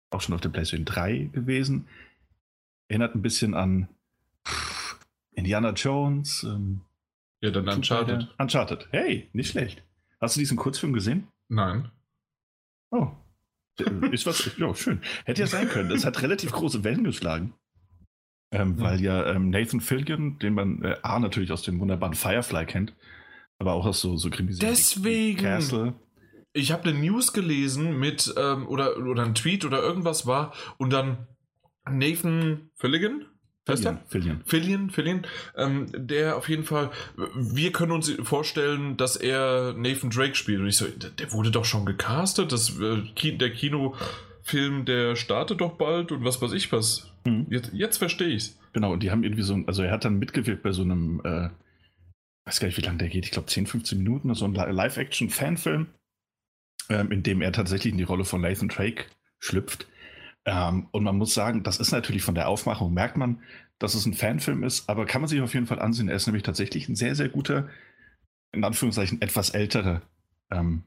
Auch 0.10 0.22
schon 0.22 0.36
auf 0.36 0.42
der 0.42 0.50
PlayStation 0.50 0.86
3 0.86 1.30
gewesen. 1.32 1.88
Erinnert 2.88 3.16
ein 3.16 3.22
bisschen 3.22 3.54
an 3.54 3.90
pff, 4.48 5.00
Indiana 5.34 5.72
Jones. 5.72 6.44
Ähm, 6.44 6.82
ja, 7.42 7.52
dann 7.52 7.68
Uncharted. 7.68 8.34
Uncharted. 8.38 8.88
Hey, 8.92 9.30
nicht 9.34 9.52
schlecht. 9.52 9.84
Hast 10.20 10.36
du 10.36 10.40
diesen 10.40 10.58
Kurzfilm 10.58 10.94
gesehen? 10.94 11.28
Nein. 11.50 11.92
Oh. 12.90 13.12
Ist 14.12 14.26
was, 14.26 14.58
ja, 14.58 14.74
schön. 14.74 15.02
Hätte 15.26 15.42
ja 15.42 15.48
sein 15.48 15.70
können. 15.70 15.92
Es 15.92 16.06
hat 16.06 16.22
relativ 16.24 16.52
große 16.52 16.84
Wellen 16.84 17.04
geschlagen. 17.04 17.54
Ähm, 18.52 18.70
mhm. 18.70 18.82
Weil 18.82 19.02
ja 19.02 19.34
ähm, 19.34 19.50
Nathan 19.50 19.82
Fillion, 19.82 20.40
den 20.40 20.54
man 20.54 20.84
äh, 20.84 20.96
A 21.02 21.20
natürlich 21.20 21.52
aus 21.52 21.64
dem 21.64 21.80
wunderbaren 21.80 22.14
Firefly 22.14 22.66
kennt, 22.66 22.94
aber 23.60 23.74
auch 23.74 23.86
aus 23.86 24.00
so, 24.00 24.18
so 24.18 24.30
Krimis 24.30 24.60
Deswegen. 24.60 25.42
Castle. 25.42 25.94
Ich 26.54 26.72
habe 26.72 26.90
eine 26.90 26.98
News 26.98 27.34
gelesen 27.34 28.00
mit, 28.00 28.34
ähm, 28.38 28.68
oder, 28.68 28.98
oder 28.98 29.24
ein 29.24 29.36
Tweet 29.36 29.66
oder 29.66 29.82
irgendwas 29.82 30.26
war 30.26 30.54
und 30.78 30.92
dann 30.92 31.28
Nathan 31.90 32.70
Fillion, 32.76 33.26
Fillion, 33.68 34.00
Fillion. 34.08 34.42
Fillion, 34.46 34.90
Fillion 34.90 35.28
ähm, 35.58 35.88
der 35.94 36.38
auf 36.38 36.48
jeden 36.48 36.64
Fall, 36.64 36.90
wir 37.36 37.72
können 37.74 37.92
uns 37.92 38.10
vorstellen, 38.24 38.96
dass 38.96 39.18
er 39.18 39.74
Nathan 39.74 40.10
Drake 40.10 40.36
spielt. 40.36 40.62
Und 40.62 40.68
ich 40.68 40.78
so, 40.78 40.86
der 40.88 41.32
wurde 41.34 41.52
doch 41.52 41.66
schon 41.66 41.86
gecastet, 41.86 42.52
das, 42.54 42.80
äh, 42.80 43.32
der 43.34 43.52
Kinofilm, 43.52 44.86
der 44.86 45.18
startet 45.18 45.60
doch 45.60 45.74
bald 45.74 46.12
und 46.14 46.24
was 46.24 46.42
weiß 46.42 46.54
ich 46.54 46.72
was. 46.72 47.12
Mhm. 47.28 47.48
Jetzt, 47.50 47.72
jetzt 47.74 47.98
verstehe 47.98 48.30
ich's. 48.30 48.58
Genau, 48.74 48.94
und 48.94 49.04
die 49.04 49.12
haben 49.12 49.24
irgendwie 49.24 49.44
so, 49.44 49.60
also 49.68 49.84
er 49.84 49.92
hat 49.92 50.06
dann 50.06 50.20
mitgewirkt 50.20 50.64
bei 50.64 50.72
so 50.72 50.84
einem, 50.84 51.20
äh, 51.24 51.50
weiß 52.46 52.60
gar 52.60 52.68
nicht, 52.68 52.78
wie 52.78 52.86
lange 52.86 53.00
der 53.00 53.10
geht, 53.10 53.26
ich 53.26 53.32
glaube 53.32 53.48
10, 53.48 53.68
15 53.68 53.98
Minuten, 53.98 54.34
so 54.34 54.46
ein 54.46 54.54
Live-Action-Fanfilm, 54.54 55.88
ähm, 56.90 57.12
in 57.12 57.24
dem 57.24 57.42
er 57.42 57.52
tatsächlich 57.52 57.92
in 57.92 57.98
die 57.98 58.04
Rolle 58.04 58.26
von 58.26 58.42
Nathan 58.42 58.70
Drake 58.70 59.06
schlüpft. 59.40 59.88
Ähm, 60.46 60.88
und 60.92 61.04
man 61.04 61.18
muss 61.18 61.34
sagen, 61.34 61.64
das 61.64 61.80
ist 61.80 61.92
natürlich 61.92 62.24
von 62.24 62.36
der 62.36 62.48
Aufmachung, 62.48 62.94
merkt 62.94 63.18
man, 63.18 63.42
dass 63.80 63.94
es 63.94 64.06
ein 64.06 64.14
Fanfilm 64.14 64.64
ist, 64.64 64.90
aber 64.90 65.06
kann 65.06 65.22
man 65.22 65.28
sich 65.28 65.42
auf 65.42 65.54
jeden 65.54 65.68
Fall 65.68 65.80
ansehen. 65.80 66.08
Er 66.08 66.16
ist 66.16 66.28
nämlich 66.28 66.44
tatsächlich 66.44 66.88
ein 66.88 66.96
sehr, 66.96 67.16
sehr 67.16 67.30
guter, 67.30 67.68
in 68.54 68.64
Anführungszeichen 68.64 69.22
etwas 69.22 69.50
älterer 69.50 70.02
ähm, 70.50 70.84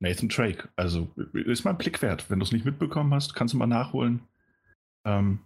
Nathan 0.00 0.28
Drake. 0.28 0.68
Also 0.76 1.10
ist 1.32 1.64
mal 1.64 1.70
ein 1.70 1.78
Blick 1.78 2.02
wert. 2.02 2.28
Wenn 2.28 2.40
du 2.40 2.44
es 2.44 2.52
nicht 2.52 2.64
mitbekommen 2.64 3.14
hast, 3.14 3.34
kannst 3.34 3.54
du 3.54 3.58
mal 3.58 3.66
nachholen. 3.66 4.20
Ähm, 5.06 5.38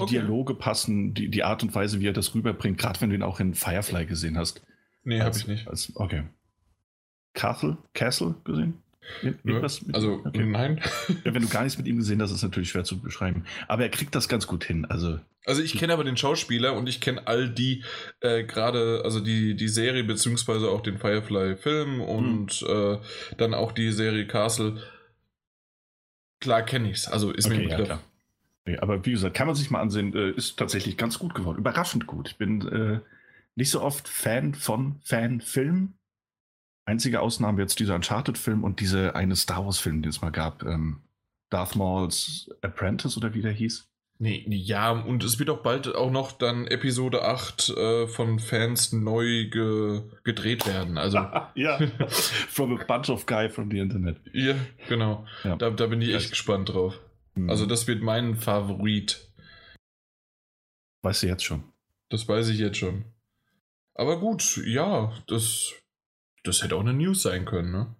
die 0.00 0.04
okay. 0.04 0.26
Dialoge 0.26 0.54
passen, 0.54 1.14
die, 1.14 1.28
die 1.28 1.44
Art 1.44 1.62
und 1.62 1.74
Weise, 1.74 2.00
wie 2.00 2.08
er 2.08 2.12
das 2.12 2.34
rüberbringt, 2.34 2.78
gerade 2.78 3.00
wenn 3.00 3.10
du 3.10 3.16
ihn 3.16 3.22
auch 3.22 3.40
in 3.40 3.54
Firefly 3.54 4.06
gesehen 4.06 4.36
hast. 4.36 4.62
Nee, 5.04 5.20
habe 5.20 5.36
ich 5.36 5.46
nicht. 5.46 5.68
Als, 5.68 5.92
okay. 5.96 6.24
Castle? 7.34 7.78
Castle 7.94 8.34
gesehen? 8.44 8.82
Irgendwas 9.22 9.84
also, 9.92 10.22
okay. 10.24 10.44
nein. 10.44 10.80
Ja, 11.24 11.34
wenn 11.34 11.42
du 11.42 11.48
gar 11.48 11.64
nichts 11.64 11.78
mit 11.78 11.86
ihm 11.86 11.98
gesehen 11.98 12.22
hast, 12.22 12.30
ist 12.30 12.38
es 12.38 12.42
natürlich 12.42 12.70
schwer 12.70 12.84
zu 12.84 13.00
beschreiben. 13.00 13.44
Aber 13.66 13.82
er 13.82 13.88
kriegt 13.88 14.14
das 14.14 14.28
ganz 14.28 14.46
gut 14.46 14.64
hin. 14.64 14.84
Also, 14.84 15.18
also 15.44 15.62
ich 15.62 15.76
kenne 15.76 15.92
aber 15.92 16.04
den 16.04 16.16
Schauspieler 16.16 16.74
und 16.74 16.88
ich 16.88 17.00
kenne 17.00 17.26
all 17.26 17.48
die, 17.48 17.82
äh, 18.20 18.44
gerade, 18.44 19.02
also 19.04 19.20
die, 19.20 19.56
die 19.56 19.68
Serie, 19.68 20.04
beziehungsweise 20.04 20.70
auch 20.70 20.82
den 20.82 20.98
Firefly-Film 20.98 22.00
und 22.00 22.52
hm. 22.52 22.68
äh, 22.68 22.98
dann 23.36 23.54
auch 23.54 23.72
die 23.72 23.90
Serie 23.90 24.26
Castle. 24.26 24.80
Klar 26.40 26.62
kenne 26.62 26.90
ich 26.90 26.98
es. 26.98 27.08
Also 27.08 27.32
ist 27.32 27.46
okay, 27.46 27.56
mir 27.56 27.62
ein 27.62 27.68
Begriff. 27.68 27.88
Ja, 27.88 28.00
okay, 28.64 28.78
aber 28.78 29.04
wie 29.04 29.12
gesagt, 29.12 29.36
kann 29.36 29.46
man 29.46 29.56
sich 29.56 29.70
mal 29.70 29.80
ansehen, 29.80 30.14
äh, 30.14 30.30
ist 30.30 30.58
tatsächlich 30.58 30.96
ganz 30.96 31.18
gut 31.18 31.34
geworden. 31.34 31.58
Überraschend 31.58 32.06
gut. 32.06 32.28
Ich 32.28 32.38
bin 32.38 32.66
äh, 32.68 33.00
nicht 33.56 33.70
so 33.70 33.80
oft 33.80 34.08
Fan 34.08 34.54
von 34.54 35.00
Fanfilmen 35.02 35.94
Einzige 36.90 37.20
Ausnahme 37.20 37.60
jetzt 37.60 37.78
dieser 37.78 37.94
Uncharted-Film 37.94 38.64
und 38.64 38.80
diese 38.80 39.14
eine 39.14 39.36
Star 39.36 39.64
Wars-Film, 39.64 40.02
den 40.02 40.10
es 40.10 40.22
mal 40.22 40.30
gab. 40.30 40.64
Ähm, 40.64 41.02
Darth 41.48 41.76
Maul's 41.76 42.50
Apprentice 42.62 43.16
oder 43.16 43.32
wie 43.32 43.42
der 43.42 43.52
hieß. 43.52 43.86
Nee, 44.18 44.44
ja, 44.48 44.90
und 44.90 45.22
es 45.22 45.38
wird 45.38 45.50
auch 45.50 45.62
bald 45.62 45.94
auch 45.94 46.10
noch 46.10 46.32
dann 46.32 46.66
Episode 46.66 47.24
8 47.24 47.68
äh, 47.70 48.06
von 48.08 48.40
Fans 48.40 48.92
neu 48.92 49.48
ge 49.48 50.02
gedreht 50.24 50.66
werden. 50.66 50.98
Also 50.98 51.18
ja, 51.54 51.78
from 52.08 52.76
a 52.76 52.84
bunch 52.84 53.08
of 53.08 53.24
guy 53.24 53.48
from 53.48 53.70
the 53.70 53.78
Internet. 53.78 54.16
Ja, 54.32 54.56
genau. 54.88 55.26
Ja. 55.44 55.54
Da, 55.56 55.70
da 55.70 55.86
bin 55.86 56.02
ich 56.02 56.12
echt 56.12 56.30
gespannt 56.30 56.70
drauf. 56.70 56.98
Mhm. 57.42 57.50
Also 57.50 57.66
das 57.66 57.86
wird 57.86 58.02
mein 58.02 58.36
Favorit. 58.36 59.32
Weißt 61.02 61.22
du 61.22 61.26
jetzt 61.26 61.44
schon? 61.44 61.64
Das 62.08 62.28
weiß 62.28 62.48
ich 62.48 62.58
jetzt 62.58 62.78
schon. 62.78 63.04
Aber 63.94 64.18
gut, 64.18 64.62
ja, 64.66 65.12
das 65.26 65.74
das 66.42 66.62
hätte 66.62 66.76
auch 66.76 66.80
eine 66.80 66.94
News 66.94 67.22
sein 67.22 67.44
können, 67.44 67.70
ne? 67.70 67.94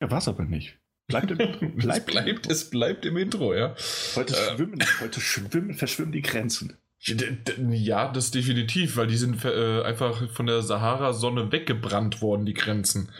Ja, 0.00 0.10
war 0.10 0.18
es 0.18 0.28
aber 0.28 0.44
nicht. 0.44 0.78
Bleibt 1.06 1.30
im. 1.30 1.36
Bleibt, 1.76 2.08
es, 2.08 2.14
bleibt, 2.14 2.50
es 2.50 2.70
bleibt 2.70 3.06
im 3.06 3.16
Intro, 3.16 3.54
ja. 3.54 3.74
Heute 4.14 4.34
äh, 4.34 4.54
schwimmen, 4.54 4.82
heute 5.00 5.20
schwimmen, 5.20 5.74
verschwimmen 5.74 6.12
die 6.12 6.22
Grenzen. 6.22 6.76
Ja, 6.98 8.10
das 8.10 8.30
definitiv, 8.30 8.96
weil 8.96 9.06
die 9.06 9.16
sind 9.16 9.44
äh, 9.44 9.82
einfach 9.82 10.28
von 10.30 10.46
der 10.46 10.62
Sahara-Sonne 10.62 11.52
weggebrannt 11.52 12.20
worden, 12.20 12.46
die 12.46 12.54
Grenzen. 12.54 13.12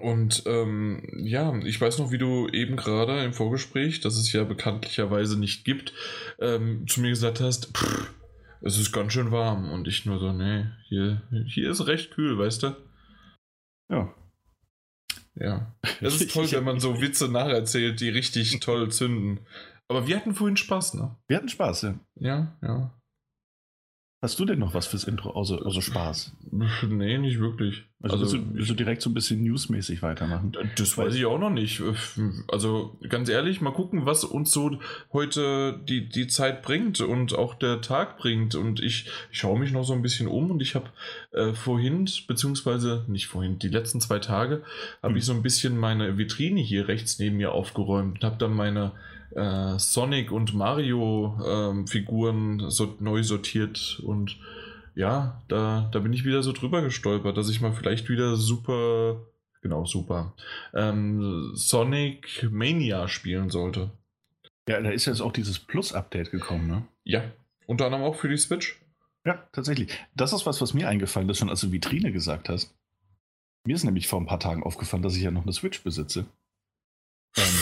Und 0.00 0.42
ähm, 0.46 1.02
ja, 1.24 1.56
ich 1.60 1.80
weiß 1.80 1.98
noch, 1.98 2.10
wie 2.10 2.18
du 2.18 2.48
eben 2.48 2.76
gerade 2.76 3.24
im 3.24 3.32
Vorgespräch, 3.32 4.00
das 4.00 4.16
es 4.16 4.32
ja 4.32 4.44
bekanntlicherweise 4.44 5.38
nicht 5.38 5.64
gibt, 5.64 5.94
ähm, 6.40 6.86
zu 6.86 7.00
mir 7.00 7.08
gesagt 7.08 7.40
hast, 7.40 7.76
pff, 7.76 8.12
es 8.60 8.78
ist 8.78 8.92
ganz 8.92 9.14
schön 9.14 9.30
warm. 9.30 9.70
Und 9.70 9.88
ich 9.88 10.04
nur 10.04 10.18
so, 10.18 10.32
nee, 10.32 10.66
hier, 10.88 11.22
hier 11.46 11.70
ist 11.70 11.86
recht 11.86 12.10
kühl, 12.10 12.38
weißt 12.38 12.64
du? 12.64 12.76
Ja. 13.88 14.14
Ja. 15.34 15.74
Das 16.00 16.20
ist 16.20 16.32
toll, 16.32 16.50
wenn 16.50 16.64
man 16.64 16.80
so 16.80 17.00
Witze 17.00 17.28
nacherzählt, 17.28 18.00
die 18.00 18.10
richtig 18.10 18.60
toll 18.60 18.90
zünden. 18.90 19.40
Aber 19.88 20.06
wir 20.06 20.16
hatten 20.16 20.34
vorhin 20.34 20.56
Spaß, 20.56 20.94
ne? 20.94 21.16
Wir 21.28 21.38
hatten 21.38 21.48
Spaß, 21.48 21.82
ja. 21.82 21.98
Ja, 22.16 22.58
ja. 22.62 22.97
Hast 24.20 24.40
du 24.40 24.44
denn 24.44 24.58
noch 24.58 24.74
was 24.74 24.88
fürs 24.88 25.04
Intro, 25.04 25.30
außer, 25.30 25.64
außer 25.64 25.80
Spaß? 25.82 26.32
Nee, 26.88 27.18
nicht 27.18 27.38
wirklich. 27.38 27.84
Also, 28.02 28.16
also 28.16 28.32
willst, 28.32 28.34
du, 28.34 28.54
willst 28.54 28.70
du 28.70 28.74
direkt 28.74 29.02
so 29.02 29.10
ein 29.10 29.14
bisschen 29.14 29.42
newsmäßig 29.42 30.02
weitermachen? 30.02 30.56
Das 30.76 30.98
weiß 30.98 31.14
ich 31.14 31.24
auch 31.26 31.38
noch 31.38 31.50
nicht. 31.50 31.82
Also 32.48 32.98
ganz 33.08 33.28
ehrlich, 33.28 33.60
mal 33.60 33.72
gucken, 33.72 34.06
was 34.06 34.24
uns 34.24 34.50
so 34.50 34.80
heute 35.12 35.80
die, 35.88 36.08
die 36.08 36.26
Zeit 36.26 36.62
bringt 36.62 37.00
und 37.00 37.36
auch 37.36 37.54
der 37.54 37.80
Tag 37.80 38.18
bringt. 38.18 38.56
Und 38.56 38.80
ich, 38.80 39.08
ich 39.30 39.38
schaue 39.38 39.58
mich 39.58 39.70
noch 39.70 39.84
so 39.84 39.92
ein 39.92 40.02
bisschen 40.02 40.26
um 40.26 40.50
und 40.50 40.62
ich 40.62 40.74
habe 40.74 40.90
äh, 41.32 41.52
vorhin, 41.52 42.08
beziehungsweise 42.26 43.04
nicht 43.06 43.28
vorhin, 43.28 43.58
die 43.60 43.68
letzten 43.68 44.00
zwei 44.00 44.18
Tage, 44.18 44.62
habe 45.00 45.12
hm. 45.12 45.18
ich 45.18 45.24
so 45.24 45.32
ein 45.32 45.42
bisschen 45.42 45.78
meine 45.78 46.18
Vitrine 46.18 46.60
hier 46.60 46.88
rechts 46.88 47.20
neben 47.20 47.36
mir 47.36 47.52
aufgeräumt 47.52 48.16
und 48.16 48.24
habe 48.24 48.38
dann 48.38 48.54
meine 48.54 48.92
äh, 49.34 49.78
Sonic 49.78 50.32
und 50.32 50.54
Mario 50.54 51.38
ähm, 51.46 51.86
Figuren 51.86 52.70
so 52.70 52.96
neu 53.00 53.22
sortiert 53.22 54.00
und 54.04 54.36
ja, 54.94 55.40
da, 55.46 55.88
da 55.92 56.00
bin 56.00 56.12
ich 56.12 56.24
wieder 56.24 56.42
so 56.42 56.52
drüber 56.52 56.82
gestolpert, 56.82 57.36
dass 57.36 57.48
ich 57.48 57.60
mal 57.60 57.72
vielleicht 57.72 58.08
wieder 58.08 58.34
super, 58.36 59.20
genau, 59.62 59.84
super, 59.84 60.34
ähm, 60.74 61.52
Sonic 61.54 62.48
Mania 62.50 63.06
spielen 63.06 63.48
sollte. 63.48 63.90
Ja, 64.68 64.80
da 64.80 64.90
ist 64.90 65.06
jetzt 65.06 65.20
auch 65.20 65.32
dieses 65.32 65.60
Plus-Update 65.60 66.30
gekommen, 66.30 66.66
ne? 66.66 66.82
Ja, 67.04 67.22
unter 67.66 67.86
anderem 67.86 68.04
auch 68.04 68.16
für 68.16 68.28
die 68.28 68.36
Switch. 68.36 68.80
Ja, 69.24 69.46
tatsächlich. 69.52 69.90
Das 70.16 70.32
ist 70.32 70.46
was, 70.46 70.60
was 70.60 70.74
mir 70.74 70.88
eingefallen 70.88 71.28
ist, 71.28 71.38
schon 71.38 71.50
als 71.50 71.60
du 71.60 71.70
Vitrine 71.70 72.12
gesagt 72.12 72.48
hast. 72.48 72.74
Mir 73.64 73.76
ist 73.76 73.84
nämlich 73.84 74.08
vor 74.08 74.20
ein 74.20 74.26
paar 74.26 74.40
Tagen 74.40 74.62
aufgefallen, 74.62 75.02
dass 75.02 75.16
ich 75.16 75.22
ja 75.22 75.30
noch 75.30 75.42
eine 75.42 75.52
Switch 75.52 75.82
besitze. 75.82 76.26
Ähm, 77.38 77.60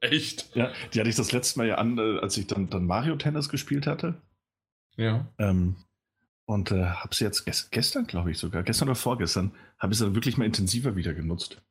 Echt? 0.00 0.54
Ja, 0.54 0.72
die 0.92 1.00
hatte 1.00 1.10
ich 1.10 1.16
das 1.16 1.32
letzte 1.32 1.58
Mal 1.58 1.68
ja 1.68 1.74
an, 1.76 1.98
äh, 1.98 2.18
als 2.20 2.36
ich 2.36 2.46
dann, 2.46 2.70
dann 2.70 2.86
Mario 2.86 3.16
Tennis 3.16 3.48
gespielt 3.48 3.86
hatte. 3.86 4.20
Ja. 4.96 5.26
Ähm, 5.38 5.76
und 6.46 6.72
äh, 6.72 6.84
habe 6.84 7.14
sie 7.14 7.24
jetzt 7.24 7.44
gest 7.44 7.70
gestern, 7.70 8.06
glaube 8.06 8.30
ich 8.30 8.38
sogar, 8.38 8.62
gestern 8.62 8.88
oder 8.88 8.96
vorgestern, 8.96 9.52
habe 9.78 9.92
ich 9.92 9.98
sie 9.98 10.04
dann 10.04 10.14
wirklich 10.14 10.36
mal 10.36 10.46
intensiver 10.46 10.96
wieder 10.96 11.14
genutzt. 11.14 11.62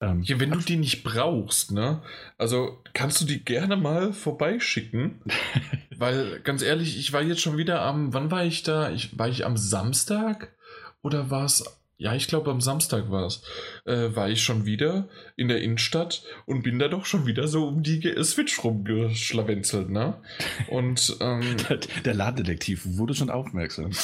Ähm, 0.00 0.22
ja, 0.22 0.38
wenn 0.38 0.52
du 0.52 0.58
die 0.58 0.76
nicht 0.76 1.02
brauchst, 1.02 1.72
ne? 1.72 2.02
Also 2.36 2.82
kannst 2.94 3.20
du 3.20 3.24
die 3.24 3.44
gerne 3.44 3.76
mal 3.76 4.12
vorbeischicken. 4.12 5.20
weil, 5.96 6.40
ganz 6.40 6.62
ehrlich, 6.62 6.98
ich 6.98 7.12
war 7.12 7.22
jetzt 7.22 7.40
schon 7.40 7.56
wieder 7.56 7.82
am, 7.82 8.14
wann 8.14 8.30
war 8.30 8.44
ich 8.44 8.62
da? 8.62 8.90
Ich, 8.90 9.18
war 9.18 9.28
ich 9.28 9.44
am 9.44 9.56
Samstag? 9.56 10.56
Oder 11.02 11.30
war 11.30 11.44
es 11.44 11.77
ja, 12.00 12.14
ich 12.14 12.28
glaube 12.28 12.52
am 12.52 12.60
Samstag 12.60 13.10
war 13.10 13.26
es, 13.26 13.42
äh, 13.84 14.14
war 14.14 14.30
ich 14.30 14.42
schon 14.42 14.64
wieder 14.64 15.08
in 15.36 15.48
der 15.48 15.60
Innenstadt 15.60 16.22
und 16.46 16.62
bin 16.62 16.78
da 16.78 16.86
doch 16.86 17.04
schon 17.04 17.26
wieder 17.26 17.48
so 17.48 17.66
um 17.66 17.82
die 17.82 18.14
Switch 18.22 18.62
rumgeschlawenzelt, 18.62 19.90
ne? 19.90 20.22
Und 20.68 21.16
ähm, 21.20 21.56
der 22.04 22.14
Ladendetektiv 22.14 22.82
wurde 22.84 23.14
schon 23.14 23.30
aufmerksam. 23.30 23.90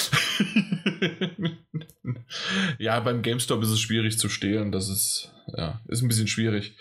ja, 2.79 2.99
beim 2.99 3.23
GameStop 3.23 3.63
ist 3.63 3.71
es 3.71 3.81
schwierig 3.81 4.19
zu 4.19 4.29
stehlen, 4.29 4.73
das 4.73 4.89
ist 4.89 5.31
ja 5.57 5.81
ist 5.87 6.03
ein 6.03 6.09
bisschen 6.09 6.27
schwierig, 6.27 6.77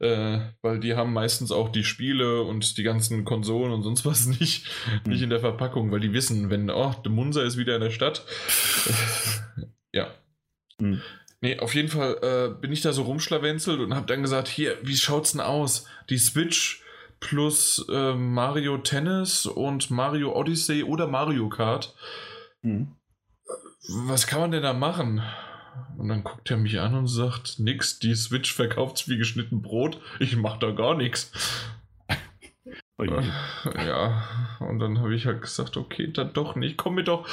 äh, 0.00 0.40
weil 0.60 0.80
die 0.80 0.94
haben 0.94 1.14
meistens 1.14 1.50
auch 1.50 1.70
die 1.70 1.84
Spiele 1.84 2.42
und 2.42 2.76
die 2.76 2.82
ganzen 2.82 3.24
Konsolen 3.24 3.72
und 3.72 3.84
sonst 3.84 4.04
was 4.04 4.26
nicht, 4.40 4.66
mhm. 5.04 5.12
nicht 5.12 5.22
in 5.22 5.30
der 5.30 5.40
Verpackung, 5.40 5.90
weil 5.90 6.00
die 6.00 6.12
wissen, 6.12 6.50
wenn 6.50 6.68
oh, 6.68 6.94
der 7.02 7.12
Munzer 7.12 7.44
ist 7.44 7.56
wieder 7.56 7.76
in 7.76 7.80
der 7.80 7.90
Stadt, 7.90 8.26
ja. 9.92 10.10
Mhm. 10.80 11.02
Nee, 11.40 11.60
auf 11.60 11.74
jeden 11.74 11.88
Fall 11.88 12.18
äh, 12.22 12.60
bin 12.60 12.72
ich 12.72 12.80
da 12.80 12.92
so 12.92 13.02
rumschlawenzelt 13.02 13.78
und 13.78 13.94
habe 13.94 14.06
dann 14.06 14.22
gesagt, 14.22 14.48
hier, 14.48 14.76
wie 14.82 14.96
schaut's 14.96 15.32
denn 15.32 15.40
aus? 15.40 15.86
Die 16.10 16.18
Switch 16.18 16.82
plus 17.20 17.86
äh, 17.88 18.14
Mario 18.14 18.78
Tennis 18.78 19.46
und 19.46 19.90
Mario 19.90 20.34
Odyssey 20.34 20.82
oder 20.82 21.06
Mario 21.06 21.48
Kart. 21.48 21.94
Mhm. 22.62 22.96
Was 24.06 24.26
kann 24.26 24.40
man 24.40 24.50
denn 24.50 24.62
da 24.62 24.72
machen? 24.72 25.22
Und 25.96 26.08
dann 26.08 26.24
guckt 26.24 26.50
er 26.50 26.56
mich 26.56 26.80
an 26.80 26.94
und 26.94 27.06
sagt, 27.06 27.58
nix, 27.58 27.98
die 27.98 28.14
Switch 28.14 28.52
verkauft 28.52 29.08
wie 29.08 29.16
geschnitten 29.16 29.62
Brot, 29.62 30.00
ich 30.18 30.36
mach 30.36 30.58
da 30.58 30.72
gar 30.72 30.96
nichts. 30.96 31.30
Ja, 33.86 34.22
und 34.60 34.80
dann 34.80 34.98
habe 34.98 35.14
ich 35.14 35.26
halt 35.26 35.42
gesagt, 35.42 35.76
okay, 35.76 36.10
dann 36.12 36.32
doch 36.32 36.56
nicht. 36.56 36.76
Komm 36.76 36.96
mir 36.96 37.04
doch, 37.04 37.28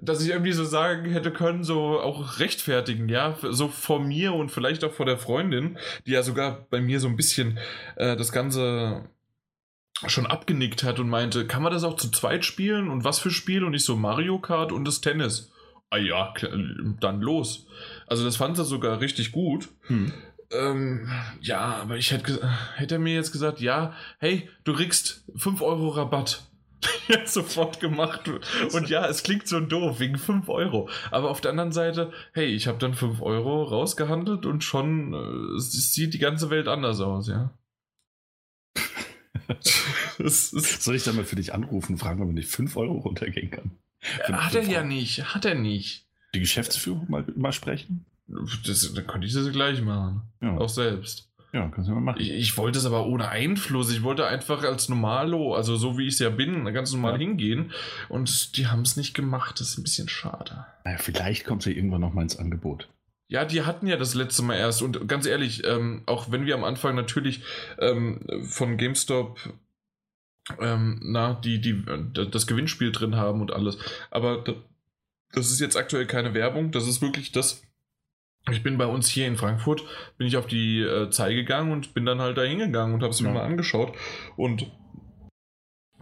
dass 0.00 0.22
ich 0.22 0.30
irgendwie 0.30 0.52
so 0.52 0.64
sagen 0.64 1.10
hätte 1.10 1.30
können, 1.30 1.62
so 1.62 2.00
auch 2.00 2.38
rechtfertigen, 2.40 3.08
ja, 3.08 3.36
so 3.42 3.68
vor 3.68 4.00
mir 4.00 4.34
und 4.34 4.50
vielleicht 4.50 4.82
auch 4.84 4.92
vor 4.92 5.06
der 5.06 5.18
Freundin, 5.18 5.78
die 6.06 6.12
ja 6.12 6.22
sogar 6.22 6.66
bei 6.70 6.80
mir 6.80 7.00
so 7.00 7.08
ein 7.08 7.16
bisschen 7.16 7.58
äh, 7.96 8.16
das 8.16 8.32
Ganze 8.32 9.08
schon 10.06 10.26
abgenickt 10.26 10.82
hat 10.82 10.98
und 10.98 11.08
meinte, 11.08 11.46
kann 11.46 11.62
man 11.62 11.72
das 11.72 11.84
auch 11.84 11.96
zu 11.96 12.10
zweit 12.10 12.44
spielen 12.44 12.88
und 12.88 13.04
was 13.04 13.20
für 13.20 13.30
Spiel? 13.30 13.62
Und 13.62 13.74
ich 13.74 13.84
so 13.84 13.96
Mario 13.96 14.38
Kart 14.38 14.72
und 14.72 14.84
das 14.84 15.00
Tennis. 15.00 15.52
Ah 15.90 15.98
ja, 15.98 16.32
dann 17.00 17.20
los. 17.20 17.66
Also 18.06 18.24
das 18.24 18.36
fand 18.36 18.58
er 18.58 18.64
sogar 18.64 19.00
richtig 19.00 19.30
gut. 19.30 19.68
Hm. 19.82 20.12
Ähm, 20.52 21.08
ja, 21.40 21.60
aber 21.60 21.96
ich 21.96 22.10
hätte, 22.10 22.48
hätte 22.76 22.98
mir 22.98 23.14
jetzt 23.14 23.32
gesagt, 23.32 23.60
ja, 23.60 23.94
hey, 24.18 24.48
du 24.64 24.74
kriegst 24.74 25.24
5 25.36 25.62
Euro 25.62 25.88
Rabatt. 25.88 26.44
ja, 27.08 27.24
sofort 27.26 27.80
gemacht. 27.80 28.28
Und 28.72 28.88
ja, 28.88 29.06
es 29.06 29.22
klingt 29.22 29.46
so 29.46 29.60
doof, 29.60 30.00
wegen 30.00 30.18
5 30.18 30.48
Euro. 30.48 30.88
Aber 31.10 31.30
auf 31.30 31.40
der 31.40 31.52
anderen 31.52 31.72
Seite, 31.72 32.12
hey, 32.32 32.46
ich 32.46 32.66
habe 32.66 32.78
dann 32.78 32.94
5 32.94 33.22
Euro 33.22 33.62
rausgehandelt 33.62 34.46
und 34.46 34.64
schon 34.64 35.14
äh, 35.14 35.60
sieht 35.60 36.14
die 36.14 36.18
ganze 36.18 36.50
Welt 36.50 36.68
anders 36.68 37.00
aus, 37.00 37.28
ja. 37.28 37.52
Soll 40.18 40.96
ich 40.96 41.04
dann 41.04 41.16
mal 41.16 41.24
für 41.24 41.36
dich 41.36 41.54
anrufen, 41.54 41.98
fragen, 41.98 42.20
ob 42.20 42.26
man 42.26 42.34
nicht 42.34 42.50
5 42.50 42.76
Euro 42.76 42.98
runtergehen 42.98 43.50
kann? 43.50 43.72
Hat 44.24 44.54
er 44.54 44.64
ja 44.64 44.82
nicht, 44.82 45.34
hat 45.34 45.44
er 45.44 45.54
nicht. 45.54 46.06
Die 46.34 46.40
Geschäftsführung 46.40 47.08
mal, 47.08 47.24
mal 47.36 47.52
sprechen? 47.52 48.04
Das, 48.66 48.92
dann 48.92 49.06
könnte 49.06 49.26
ich 49.26 49.34
das 49.34 49.50
gleich 49.52 49.82
machen. 49.82 50.22
Ja. 50.40 50.56
Auch 50.56 50.68
selbst. 50.68 51.28
Ja, 51.52 51.68
kannst 51.68 51.90
du 51.90 51.94
mal 51.94 52.00
machen. 52.00 52.20
Ich, 52.20 52.30
ich, 52.30 52.56
wollte 52.56 52.78
es 52.78 52.86
aber 52.86 53.06
ohne 53.06 53.28
Einfluss. 53.28 53.92
Ich 53.92 54.02
wollte 54.02 54.26
einfach 54.26 54.64
als 54.64 54.88
Normalo, 54.88 55.54
also 55.54 55.76
so 55.76 55.98
wie 55.98 56.06
ich 56.06 56.14
es 56.14 56.18
ja 56.18 56.30
bin, 56.30 56.64
ganz 56.72 56.92
normal 56.92 57.12
ja. 57.12 57.18
hingehen. 57.18 57.72
Und 58.08 58.56
die 58.56 58.68
haben 58.68 58.82
es 58.82 58.96
nicht 58.96 59.12
gemacht. 59.12 59.60
Das 59.60 59.68
ist 59.68 59.78
ein 59.78 59.82
bisschen 59.82 60.08
schade. 60.08 60.64
Naja, 60.84 60.96
vielleicht 60.98 61.44
kommt 61.44 61.62
sie 61.62 61.72
irgendwann 61.72 62.00
noch 62.00 62.14
mal 62.14 62.22
ins 62.22 62.38
Angebot. 62.38 62.88
Ja, 63.28 63.44
die 63.44 63.62
hatten 63.62 63.86
ja 63.86 63.96
das 63.96 64.14
letzte 64.14 64.42
Mal 64.42 64.56
erst. 64.56 64.82
Und 64.82 65.06
ganz 65.08 65.26
ehrlich, 65.26 65.62
ähm, 65.66 66.02
auch 66.06 66.30
wenn 66.30 66.46
wir 66.46 66.54
am 66.54 66.64
Anfang 66.64 66.94
natürlich 66.94 67.42
ähm, 67.78 68.20
von 68.44 68.78
GameStop 68.78 69.38
ähm, 70.58 71.00
na, 71.02 71.34
die, 71.34 71.60
die, 71.60 71.84
das 72.12 72.46
Gewinnspiel 72.46 72.92
drin 72.92 73.16
haben 73.16 73.40
und 73.40 73.52
alles. 73.52 73.78
Aber 74.10 74.44
das 75.32 75.50
ist 75.50 75.60
jetzt 75.60 75.76
aktuell 75.76 76.06
keine 76.06 76.34
Werbung. 76.34 76.72
Das 76.72 76.86
ist 76.86 77.02
wirklich 77.02 77.32
das, 77.32 77.62
ich 78.50 78.62
bin 78.62 78.78
bei 78.78 78.86
uns 78.86 79.08
hier 79.08 79.26
in 79.26 79.36
Frankfurt, 79.36 79.84
bin 80.18 80.26
ich 80.26 80.36
auf 80.36 80.46
die 80.46 80.80
äh, 80.80 81.10
Zeige 81.10 81.36
gegangen 81.36 81.72
und 81.72 81.94
bin 81.94 82.04
dann 82.04 82.20
halt 82.20 82.36
da 82.36 82.42
hingegangen 82.42 82.94
und 82.94 83.02
habe 83.02 83.10
es 83.10 83.20
ja. 83.20 83.28
mir 83.28 83.34
mal 83.34 83.44
angeschaut. 83.44 83.92
Und 84.36 84.66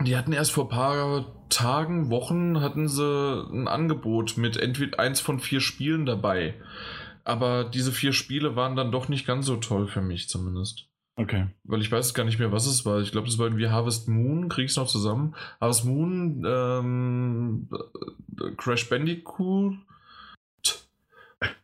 die 0.01 0.17
hatten 0.17 0.33
erst 0.33 0.53
vor 0.53 0.65
ein 0.65 0.71
paar 0.71 1.49
Tagen, 1.51 2.11
Wochen, 2.11 2.61
hatten 2.61 2.89
sie 2.89 3.47
ein 3.53 3.69
Angebot 3.69 4.39
mit 4.39 4.57
entweder 4.57 4.99
eins 4.99 5.21
von 5.21 5.41
vier 5.41 5.61
Spielen 5.61 6.07
dabei. 6.07 6.55
Aber 7.25 7.65
diese 7.65 7.93
vier 7.93 8.13
Spiele 8.13 8.57
waren 8.57 8.77
dann 8.77 8.93
doch 8.93 9.09
nicht 9.09 9.27
ganz 9.27 9.47
so 9.47 9.57
toll 9.57 9.87
für 9.87 10.01
mich 10.01 10.29
zumindest. 10.29 10.87
Okay. 11.17 11.49
Weil 11.65 11.83
ich 11.83 11.93
weiß 11.93 12.15
gar 12.15 12.25
nicht 12.25 12.39
mehr, 12.39 12.51
was 12.51 12.67
es 12.67 12.87
war. 12.87 13.01
Ich 13.01 13.13
glaube, 13.13 13.27
das 13.27 13.39
war 13.39 13.47
irgendwie 13.47 13.69
Harvest 13.69 14.09
Moon, 14.09 14.49
krieg 14.49 14.65
ich 14.65 14.71
es 14.71 14.77
noch 14.79 14.87
zusammen. 14.87 15.35
Harvest 15.61 15.85
Moon, 15.85 16.43
ähm, 16.47 17.69
Crash 18.57 18.89
Bandicoot, 18.89 19.75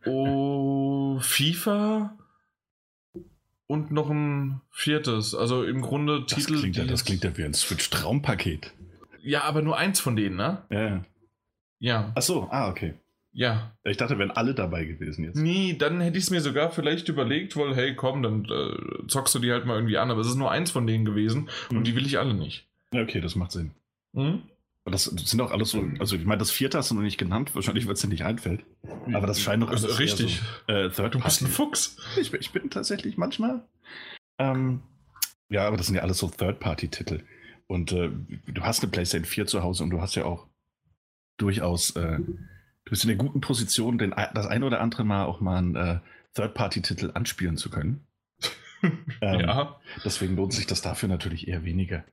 Oh, 0.05 1.19
FIFA 1.19 2.17
und 3.67 3.91
noch 3.91 4.09
ein 4.09 4.61
viertes. 4.71 5.35
Also 5.35 5.63
im 5.63 5.81
Grunde 5.81 6.21
das 6.21 6.33
Titel. 6.33 6.59
Klingt 6.59 6.77
ja, 6.77 6.85
das 6.85 7.05
klingt 7.05 7.23
ja 7.23 7.37
wie 7.37 7.43
ein 7.43 7.53
Switch-Traumpaket. 7.53 8.73
Ja, 9.21 9.43
aber 9.43 9.61
nur 9.61 9.77
eins 9.77 9.99
von 9.99 10.15
denen, 10.15 10.37
ne? 10.37 10.63
Ja. 10.69 11.03
Ja. 11.79 12.11
Ach 12.15 12.21
so, 12.21 12.47
ah, 12.49 12.69
okay. 12.69 12.93
Ja. 13.33 13.71
Ich 13.83 13.97
dachte, 13.97 14.17
wären 14.17 14.31
alle 14.31 14.55
dabei 14.55 14.85
gewesen 14.85 15.25
jetzt. 15.25 15.35
Nee, 15.35 15.75
dann 15.77 16.01
hätte 16.01 16.17
ich 16.17 16.23
es 16.23 16.31
mir 16.31 16.41
sogar 16.41 16.71
vielleicht 16.71 17.07
überlegt, 17.09 17.55
weil, 17.55 17.75
hey, 17.75 17.93
komm, 17.93 18.23
dann 18.23 18.45
äh, 18.45 19.07
zockst 19.07 19.35
du 19.35 19.39
die 19.39 19.51
halt 19.51 19.65
mal 19.65 19.75
irgendwie 19.75 19.97
an. 19.97 20.09
Aber 20.09 20.21
es 20.21 20.27
ist 20.27 20.37
nur 20.37 20.49
eins 20.49 20.71
von 20.71 20.87
denen 20.87 21.05
gewesen 21.05 21.49
mhm. 21.69 21.77
und 21.77 21.83
die 21.85 21.95
will 21.95 22.05
ich 22.05 22.17
alle 22.17 22.33
nicht. 22.33 22.65
Okay, 22.91 23.21
das 23.21 23.35
macht 23.35 23.51
Sinn. 23.51 23.71
Mhm. 24.13 24.43
Das 24.91 25.05
sind 25.05 25.41
auch 25.41 25.51
alles 25.51 25.71
so, 25.71 25.83
also 25.99 26.15
ich 26.15 26.25
meine, 26.25 26.39
das 26.39 26.51
vierte 26.51 26.77
hast 26.77 26.91
du 26.91 26.95
noch 26.95 27.01
nicht 27.01 27.17
genannt, 27.17 27.53
wahrscheinlich, 27.55 27.87
weil 27.87 27.93
es 27.93 28.01
dir 28.01 28.07
nicht 28.07 28.23
einfällt. 28.23 28.63
Aber 29.13 29.27
das 29.27 29.41
scheint 29.41 29.63
doch 29.63 29.69
also 29.69 29.87
richtig. 29.87 30.41
So, 30.67 30.73
äh, 30.73 30.89
Third 30.89 31.15
du 31.15 31.19
bist 31.19 31.41
ein 31.41 31.47
Fuchs. 31.47 31.97
Ich, 32.19 32.33
ich 32.33 32.51
bin 32.51 32.69
tatsächlich 32.69 33.17
manchmal. 33.17 33.65
Ähm, 34.37 34.81
ja, 35.49 35.67
aber 35.67 35.77
das 35.77 35.87
sind 35.87 35.95
ja 35.95 36.01
alles 36.01 36.17
so 36.17 36.29
Third-Party-Titel. 36.29 37.23
Und 37.67 37.91
äh, 37.91 38.09
du 38.47 38.61
hast 38.63 38.81
eine 38.81 38.91
PlayStation 38.91 39.25
4 39.25 39.47
zu 39.47 39.63
Hause 39.63 39.83
und 39.83 39.89
du 39.89 40.01
hast 40.01 40.15
ja 40.15 40.25
auch 40.25 40.47
durchaus, 41.37 41.95
äh, 41.95 42.19
du 42.19 42.89
bist 42.89 43.03
in 43.03 43.09
der 43.09 43.17
guten 43.17 43.41
Position, 43.41 43.97
denn 43.97 44.13
das 44.33 44.47
eine 44.47 44.65
oder 44.65 44.81
andere 44.81 45.03
Mal 45.03 45.25
auch 45.25 45.41
mal 45.41 45.57
ein 45.57 45.75
äh, 45.75 45.99
Third-Party-Titel 46.33 47.11
anspielen 47.13 47.57
zu 47.57 47.69
können. 47.69 48.05
ähm, 49.21 49.39
ja. 49.39 49.79
Deswegen 50.05 50.35
lohnt 50.35 50.53
sich 50.53 50.67
das 50.67 50.81
dafür 50.81 51.09
natürlich 51.09 51.47
eher 51.47 51.65
weniger. 51.65 52.03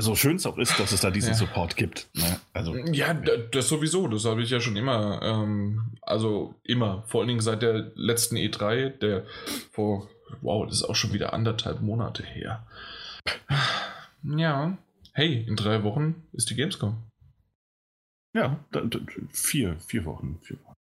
So 0.00 0.14
schön 0.14 0.36
es 0.36 0.46
auch 0.46 0.58
ist, 0.58 0.78
dass 0.78 0.92
es 0.92 1.00
da 1.00 1.10
diesen 1.10 1.30
ja. 1.30 1.34
Support 1.34 1.76
gibt. 1.76 2.08
Ne? 2.14 2.40
Also, 2.52 2.76
ja, 2.76 3.14
das 3.14 3.68
sowieso. 3.68 4.06
Das 4.06 4.24
habe 4.24 4.42
ich 4.42 4.50
ja 4.50 4.60
schon 4.60 4.76
immer. 4.76 5.20
Ähm, 5.22 5.96
also 6.02 6.54
immer. 6.62 7.02
Vor 7.08 7.20
allen 7.20 7.28
Dingen 7.28 7.40
seit 7.40 7.62
der 7.62 7.90
letzten 7.96 8.36
E3, 8.36 8.90
der 8.90 9.26
vor, 9.72 10.08
wow, 10.40 10.64
das 10.66 10.76
ist 10.76 10.84
auch 10.84 10.94
schon 10.94 11.12
wieder 11.12 11.32
anderthalb 11.32 11.80
Monate 11.80 12.22
her. 12.22 12.64
Ja. 14.22 14.78
Hey, 15.12 15.44
in 15.48 15.56
drei 15.56 15.82
Wochen 15.82 16.28
ist 16.32 16.48
die 16.50 16.54
Gamescom. 16.54 16.96
Ja, 18.34 18.64
vier, 19.30 19.80
vier 19.80 20.04
Wochen. 20.04 20.38
Vier 20.42 20.58
Wochen. 20.64 20.74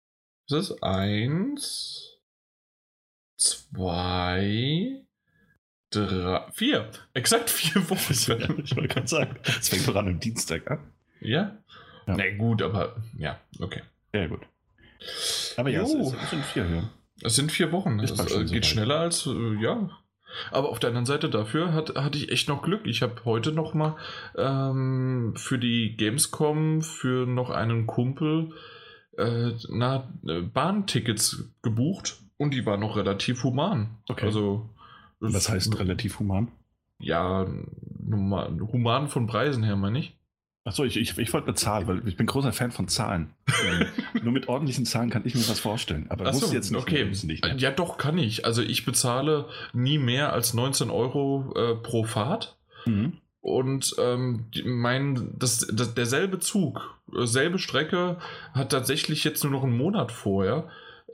Das 0.48 0.70
ist 0.70 0.82
eins, 0.82 2.18
zwei, 3.38 5.05
drei, 6.04 6.44
vier. 6.52 6.90
Exakt 7.14 7.50
vier 7.50 7.88
Wochen. 7.90 8.12
ich 8.64 8.76
wollte 8.76 8.88
gerade 8.88 9.08
sagen, 9.08 9.36
es 9.46 9.68
fängt 9.68 9.88
doch 9.88 9.96
an 9.96 10.08
am 10.08 10.20
Dienstag 10.20 10.70
an. 10.70 10.80
Ja? 11.20 11.56
ja. 12.06 12.16
Na 12.16 12.30
gut, 12.36 12.62
aber 12.62 12.96
ja, 13.16 13.40
okay. 13.58 13.82
Ja, 14.12 14.26
gut. 14.26 14.42
Aber 15.56 15.70
ja, 15.70 15.82
es, 15.82 15.94
es, 15.94 16.30
sind 16.30 16.44
vier 16.44 16.66
ja. 16.66 16.90
Es 17.22 17.36
sind 17.36 17.52
vier 17.52 17.72
Wochen. 17.72 18.00
Es 18.00 18.12
äh, 18.12 18.44
geht 18.44 18.64
so 18.64 18.70
schneller 18.70 19.00
als, 19.00 19.26
äh, 19.26 19.62
ja. 19.62 19.90
Aber 20.50 20.68
auf 20.68 20.78
der 20.78 20.88
anderen 20.88 21.06
Seite 21.06 21.30
dafür 21.30 21.72
hat, 21.72 21.94
hatte 21.96 22.18
ich 22.18 22.30
echt 22.30 22.48
noch 22.48 22.62
Glück. 22.62 22.86
Ich 22.86 23.02
habe 23.02 23.24
heute 23.24 23.52
noch 23.52 23.74
mal 23.74 23.96
ähm, 24.36 25.34
für 25.36 25.58
die 25.58 25.96
Gamescom 25.96 26.82
für 26.82 27.26
noch 27.26 27.50
einen 27.50 27.86
Kumpel 27.86 28.50
äh, 29.16 29.52
na, 29.68 30.12
äh, 30.26 30.40
Bahntickets 30.40 31.50
gebucht 31.62 32.18
und 32.36 32.52
die 32.52 32.66
waren 32.66 32.80
noch 32.80 32.96
relativ 32.96 33.44
human. 33.44 33.96
Okay. 34.08 34.26
Also 34.26 34.70
was 35.20 35.48
heißt 35.48 35.78
relativ 35.78 36.18
human? 36.18 36.48
Ja, 36.98 37.46
human 38.06 39.08
von 39.08 39.26
Preisen 39.26 39.62
her, 39.62 39.76
meine 39.76 39.98
ich. 39.98 40.16
Achso, 40.66 40.82
ich, 40.82 40.96
ich, 40.96 41.16
ich 41.16 41.32
wollte 41.32 41.46
bezahlen, 41.46 41.86
weil 41.86 42.08
ich 42.08 42.16
bin 42.16 42.26
großer 42.26 42.52
Fan 42.52 42.72
von 42.72 42.88
Zahlen. 42.88 43.30
Ähm, 43.64 43.86
nur 44.24 44.32
mit 44.32 44.48
ordentlichen 44.48 44.84
Zahlen 44.84 45.10
kann 45.10 45.22
ich 45.24 45.36
mir 45.36 45.48
was 45.48 45.60
vorstellen. 45.60 46.06
Aber 46.08 46.26
Achso, 46.26 46.52
jetzt 46.52 46.72
nicht, 46.72 46.80
okay. 46.80 47.04
Nicht, 47.04 47.44
ne? 47.44 47.56
Ja, 47.56 47.70
doch, 47.70 47.98
kann 47.98 48.18
ich. 48.18 48.44
Also 48.44 48.62
ich 48.62 48.84
bezahle 48.84 49.48
nie 49.72 49.98
mehr 49.98 50.32
als 50.32 50.54
19 50.54 50.90
Euro 50.90 51.54
äh, 51.54 51.76
pro 51.76 52.02
Fahrt. 52.02 52.56
Mhm. 52.84 53.18
Und 53.40 53.94
ähm, 54.00 54.46
mein, 54.64 55.30
das, 55.38 55.68
das, 55.72 55.94
derselbe 55.94 56.40
Zug, 56.40 56.98
äh, 57.16 57.26
selbe 57.26 57.60
Strecke, 57.60 58.16
hat 58.52 58.72
tatsächlich 58.72 59.22
jetzt 59.22 59.44
nur 59.44 59.52
noch 59.52 59.62
einen 59.62 59.76
Monat 59.76 60.10
vorher 60.10 60.68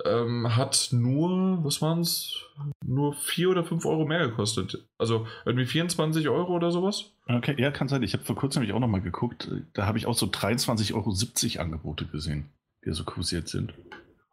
ähm, 0.04 0.56
hat 0.56 0.88
nur, 0.92 1.64
was 1.64 1.82
waren 1.82 2.00
es? 2.00 2.46
Nur 2.84 3.14
4 3.14 3.50
oder 3.50 3.64
5 3.64 3.84
Euro 3.84 4.06
mehr 4.06 4.26
gekostet. 4.26 4.86
Also 4.98 5.26
irgendwie 5.44 5.66
24 5.66 6.28
Euro 6.28 6.54
oder 6.54 6.70
sowas. 6.70 7.10
Okay, 7.26 7.54
ja, 7.58 7.70
kann 7.70 7.88
sein. 7.88 8.02
Ich 8.02 8.14
habe 8.14 8.24
vor 8.24 8.36
kurzem 8.36 8.60
nämlich 8.60 8.74
auch 8.74 8.80
nochmal 8.80 9.02
geguckt. 9.02 9.50
Da 9.74 9.86
habe 9.86 9.98
ich 9.98 10.06
auch 10.06 10.14
so 10.14 10.26
23,70 10.26 10.94
Euro 10.94 11.62
Angebote 11.62 12.06
gesehen, 12.06 12.50
die 12.84 12.92
so 12.92 13.04
kursiert 13.04 13.48
sind. 13.48 13.74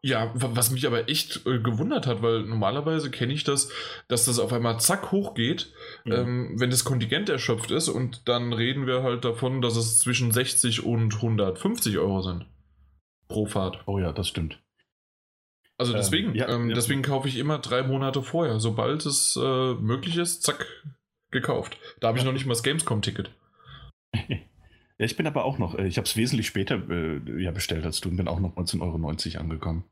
Ja, 0.02 0.32
was 0.34 0.72
mich 0.72 0.88
aber 0.88 1.10
echt 1.10 1.46
äh, 1.46 1.60
gewundert 1.60 2.08
hat, 2.08 2.22
weil 2.22 2.44
normalerweise 2.44 3.12
kenne 3.12 3.34
ich 3.34 3.44
das, 3.44 3.70
dass 4.08 4.24
das 4.24 4.40
auf 4.40 4.54
einmal 4.54 4.80
zack 4.80 5.12
hochgeht, 5.12 5.74
mhm. 6.06 6.12
ähm, 6.14 6.54
wenn 6.56 6.70
das 6.70 6.86
Kontingent 6.86 7.28
erschöpft 7.28 7.70
ist 7.72 7.90
und 7.90 8.30
dann 8.30 8.54
reden 8.54 8.88
wir 8.88 9.04
halt 9.04 9.26
davon, 9.26 9.62
dass 9.62 9.76
es 9.76 10.00
zwischen 10.00 10.32
60 10.32 10.86
und 10.86 11.16
150 11.16 11.98
Euro 11.98 12.22
sind 12.22 12.46
pro 13.30 13.46
Fahrt. 13.46 13.84
Oh 13.86 14.00
ja, 14.00 14.12
das 14.12 14.28
stimmt. 14.28 14.60
Also 15.80 15.94
ähm, 15.94 15.98
deswegen, 15.98 16.30
ähm, 16.30 16.36
ja, 16.36 16.50
ähm, 16.50 16.70
ja. 16.70 16.76
deswegen 16.76 17.02
kaufe 17.02 17.28
ich 17.28 17.38
immer 17.38 17.58
drei 17.58 17.84
Monate 17.84 18.22
vorher. 18.22 18.60
Sobald 18.60 19.06
es 19.06 19.36
äh, 19.42 19.74
möglich 19.76 20.18
ist, 20.18 20.44
zack, 20.44 20.68
gekauft. 21.32 21.78
Da 22.02 22.10
habe 22.10 22.20
ich 22.20 22.26
noch 22.26 22.34
nicht 22.34 22.46
mal 22.46 22.54
das 22.54 22.64
Gamescom-Ticket. 22.64 23.32
ja, 24.14 24.38
ich 24.98 25.16
bin 25.16 25.26
aber 25.26 25.46
auch 25.46 25.58
noch, 25.58 25.78
äh, 25.78 25.88
ich 25.88 25.98
habe 25.98 26.06
es 26.06 26.18
wesentlich 26.18 26.48
später 26.48 26.82
äh, 26.90 27.42
ja, 27.42 27.52
bestellt 27.52 27.86
als 27.86 28.02
du 28.02 28.10
und 28.10 28.18
bin 28.18 28.28
auch 28.28 28.42
noch 28.42 28.56
19,90 28.58 28.82
Euro 28.82 29.40
angekommen. 29.40 29.86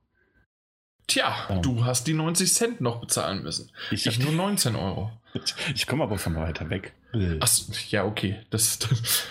Tja, 1.07 1.47
ähm. 1.49 1.61
du 1.61 1.85
hast 1.85 2.05
die 2.07 2.13
90 2.13 2.53
Cent 2.53 2.81
noch 2.81 2.99
bezahlen 2.99 3.41
müssen. 3.41 3.71
Ich, 3.91 4.05
ich 4.05 4.19
nur 4.19 4.33
19 4.33 4.75
Euro. 4.75 5.13
ich 5.73 5.87
komme 5.87 6.03
aber 6.03 6.17
von 6.17 6.35
weiter 6.35 6.69
weg. 6.69 6.93
Achso, 7.39 7.71
ja, 7.89 8.03
okay. 8.03 8.41
Das, 8.49 8.79
das 8.79 9.25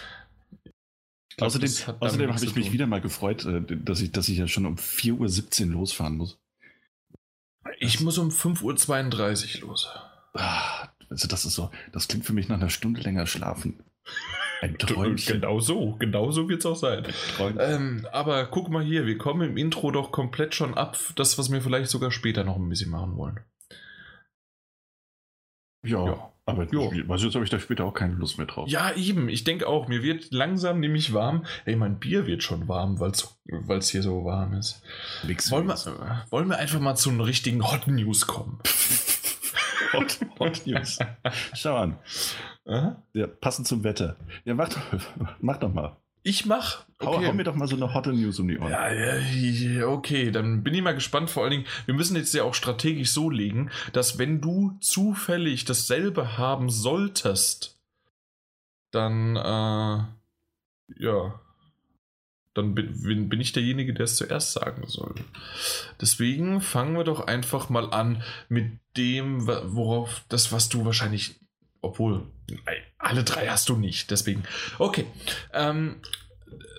glaub, 1.36 1.48
außerdem, 1.48 1.70
außerdem 2.00 2.32
habe 2.32 2.44
ich 2.46 2.56
mich 2.56 2.72
wieder 2.72 2.86
mal 2.86 3.02
gefreut, 3.02 3.44
äh, 3.44 3.60
dass 3.60 4.00
ich, 4.00 4.10
dass 4.10 4.30
ich 4.30 4.38
ja 4.38 4.48
schon 4.48 4.64
um 4.64 4.76
4.17 4.76 5.66
Uhr 5.66 5.72
losfahren 5.72 6.16
muss. 6.16 6.38
Ich 7.78 8.00
muss 8.00 8.18
um 8.18 8.28
5.32 8.28 9.62
Uhr 9.62 9.68
los. 9.68 9.88
Ah, 10.34 10.88
also 11.08 11.28
das 11.28 11.44
ist 11.44 11.54
so, 11.54 11.70
das 11.92 12.08
klingt 12.08 12.26
für 12.26 12.32
mich 12.32 12.48
nach 12.48 12.56
einer 12.56 12.70
Stunde 12.70 13.00
länger 13.00 13.26
schlafen. 13.26 13.82
Ein 14.60 14.78
Träumchen. 14.78 15.40
Genau 15.40 15.60
so, 15.60 15.96
genau 15.96 16.30
so 16.30 16.48
wird 16.48 16.60
es 16.60 16.66
auch 16.66 16.76
sein. 16.76 17.06
Ähm, 17.58 18.06
aber 18.12 18.46
guck 18.46 18.68
mal 18.68 18.84
hier, 18.84 19.06
wir 19.06 19.18
kommen 19.18 19.50
im 19.50 19.56
Intro 19.56 19.90
doch 19.90 20.12
komplett 20.12 20.54
schon 20.54 20.74
ab, 20.74 20.98
das, 21.16 21.38
was 21.38 21.50
wir 21.52 21.62
vielleicht 21.62 21.90
sogar 21.90 22.10
später 22.10 22.44
noch 22.44 22.56
ein 22.56 22.68
bisschen 22.68 22.90
machen 22.90 23.16
wollen. 23.16 23.40
Ja. 25.84 26.04
ja. 26.06 26.32
Aber 26.48 26.64
jo. 26.70 26.92
also 27.08 27.26
jetzt 27.26 27.34
habe 27.34 27.44
ich 27.44 27.50
da 27.50 27.58
später 27.58 27.84
auch 27.84 27.92
keine 27.92 28.14
Lust 28.14 28.38
mehr 28.38 28.46
drauf. 28.46 28.68
Ja, 28.68 28.92
eben. 28.92 29.28
Ich 29.28 29.42
denke 29.42 29.66
auch, 29.66 29.88
mir 29.88 30.04
wird 30.04 30.32
langsam 30.32 30.78
nämlich 30.78 31.12
warm. 31.12 31.44
Ey, 31.64 31.74
mein 31.74 31.98
Bier 31.98 32.28
wird 32.28 32.44
schon 32.44 32.68
warm, 32.68 33.00
weil 33.00 33.10
es 33.78 33.90
hier 33.90 34.02
so 34.02 34.24
warm 34.24 34.54
ist. 34.54 34.80
wollen, 35.50 35.66
wir, 35.66 36.24
wollen 36.30 36.48
wir 36.48 36.58
einfach 36.58 36.78
mal 36.78 36.94
zu 36.94 37.10
einem 37.10 37.20
richtigen 37.20 37.68
Hot 37.68 37.88
News 37.88 38.28
kommen? 38.28 38.60
Hot, 39.92 40.20
Hot 40.38 40.62
News. 40.66 41.00
Schau 41.54 41.76
an. 41.76 41.98
Aha. 42.64 43.02
Ja, 43.12 43.26
passend 43.26 43.66
zum 43.66 43.82
Wetter. 43.82 44.16
Ja, 44.44 44.54
mach 44.54 44.68
doch, 44.68 45.00
mach 45.40 45.56
doch 45.56 45.72
mal. 45.72 45.96
Ich 46.26 46.44
mach. 46.44 46.84
Okay. 46.98 47.06
Hau, 47.06 47.24
hau, 47.24 47.32
mir 47.34 47.44
doch 47.44 47.54
mal 47.54 47.68
so 47.68 47.76
eine 47.76 47.94
hotte 47.94 48.12
News 48.12 48.40
um 48.40 48.48
die 48.48 48.58
Ohren. 48.58 48.72
Ja, 48.72 48.92
ja, 48.92 49.86
okay, 49.86 50.32
dann 50.32 50.64
bin 50.64 50.74
ich 50.74 50.82
mal 50.82 50.92
gespannt. 50.92 51.30
Vor 51.30 51.44
allen 51.44 51.52
Dingen, 51.52 51.66
wir 51.84 51.94
müssen 51.94 52.16
jetzt 52.16 52.34
ja 52.34 52.42
auch 52.42 52.54
strategisch 52.54 53.12
so 53.12 53.30
legen, 53.30 53.70
dass 53.92 54.18
wenn 54.18 54.40
du 54.40 54.76
zufällig 54.80 55.66
dasselbe 55.66 56.36
haben 56.36 56.68
solltest, 56.68 57.78
dann, 58.90 59.36
äh, 59.36 61.00
ja, 61.00 61.40
dann 62.54 62.74
bin, 62.74 63.28
bin 63.28 63.40
ich 63.40 63.52
derjenige, 63.52 63.94
der 63.94 64.06
es 64.06 64.16
zuerst 64.16 64.52
sagen 64.52 64.82
soll. 64.88 65.14
Deswegen 66.00 66.60
fangen 66.60 66.96
wir 66.96 67.04
doch 67.04 67.20
einfach 67.20 67.68
mal 67.68 67.92
an 67.92 68.24
mit 68.48 68.80
dem, 68.96 69.46
worauf 69.46 70.24
das, 70.28 70.50
was 70.50 70.68
du 70.68 70.84
wahrscheinlich 70.84 71.38
obwohl, 71.86 72.22
alle 72.98 73.24
drei 73.24 73.46
hast 73.48 73.68
du 73.68 73.76
nicht, 73.76 74.10
deswegen. 74.10 74.44
Okay. 74.78 75.06
Ähm, 75.52 75.96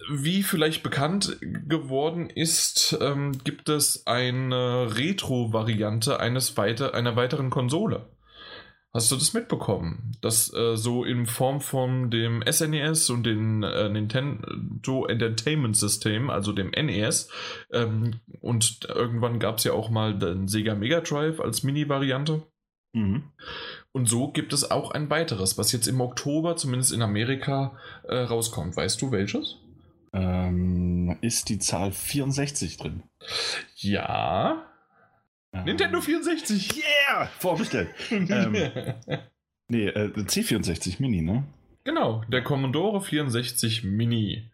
wie 0.09 0.43
vielleicht 0.43 0.83
bekannt 0.83 1.37
geworden 1.41 2.29
ist, 2.29 2.97
ähm, 3.01 3.33
gibt 3.43 3.69
es 3.69 4.07
eine 4.07 4.95
Retro-Variante 4.95 6.17
weiter, 6.55 6.93
einer 6.93 7.15
weiteren 7.15 7.49
Konsole. 7.49 8.07
Hast 8.93 9.11
du 9.11 9.15
das 9.15 9.33
mitbekommen? 9.33 10.13
Das 10.21 10.51
äh, 10.53 10.75
so 10.75 11.03
in 11.03 11.25
Form 11.25 11.61
von 11.61 12.09
dem 12.09 12.41
SNES 12.49 13.09
e 13.09 13.13
und 13.13 13.23
dem 13.25 13.61
äh, 13.61 13.89
Nintendo 13.89 15.05
Entertainment 15.05 15.75
System, 15.75 16.29
also 16.29 16.53
dem 16.53 16.69
NES. 16.71 17.29
Ähm, 17.71 18.21
und 18.39 18.87
irgendwann 18.89 19.39
gab 19.39 19.57
es 19.57 19.65
ja 19.65 19.73
auch 19.73 19.89
mal 19.89 20.17
den 20.17 20.47
Sega 20.47 20.73
Mega 20.73 21.01
Drive 21.01 21.39
als 21.39 21.63
Mini-Variante. 21.63 22.43
Mhm. 22.93 23.23
Und 23.97 24.07
so 24.07 24.27
gibt 24.27 24.53
es 24.53 24.69
auch 24.69 24.91
ein 24.91 25.09
weiteres, 25.09 25.57
was 25.57 25.71
jetzt 25.71 25.87
im 25.87 26.01
Oktober, 26.01 26.55
zumindest 26.55 26.93
in 26.93 27.01
Amerika, 27.01 27.75
äh, 28.07 28.17
rauskommt. 28.17 28.77
Weißt 28.77 29.01
du 29.01 29.11
welches? 29.11 29.57
Ähm, 30.13 31.17
ist 31.21 31.49
die 31.49 31.57
Zahl 31.57 31.91
64 31.91 32.77
drin? 32.77 33.01
Ja. 33.77 34.67
Ähm. 35.51 35.65
Nintendo 35.65 35.99
64. 35.99 36.77
Yeah! 36.77 37.25
Vorbestellt. 37.39 37.89
ähm, 38.11 38.55
nee, 39.67 39.87
äh, 39.87 40.11
C64 40.15 40.97
Mini, 40.99 41.23
ne? 41.23 41.45
Genau, 41.83 42.23
der 42.27 42.43
Commodore 42.43 43.01
64 43.01 43.83
Mini. 43.83 44.51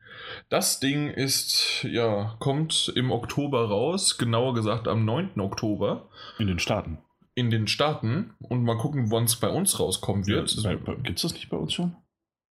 Das 0.48 0.80
Ding 0.80 1.10
ist, 1.10 1.84
ja, 1.84 2.38
kommt 2.40 2.94
im 2.96 3.12
Oktober 3.12 3.68
raus, 3.68 4.18
genauer 4.18 4.54
gesagt 4.54 4.88
am 4.88 5.04
9. 5.04 5.42
Oktober. 5.42 6.08
In 6.40 6.48
den 6.48 6.60
Staaten 6.60 7.00
in 7.36 7.50
den 7.50 7.68
Staaten 7.68 8.36
und 8.40 8.64
mal 8.64 8.78
gucken, 8.78 9.12
wann 9.12 9.24
es 9.24 9.36
bei 9.36 9.50
uns 9.50 9.80
rauskommen 9.80 10.28
wird. 10.28 10.52
Ja, 10.56 10.76
Gibt 10.76 11.18
es 11.18 11.24
das 11.24 11.34
nicht 11.34 11.50
bei 11.50 11.58
uns 11.58 11.74
schon? 11.74 11.96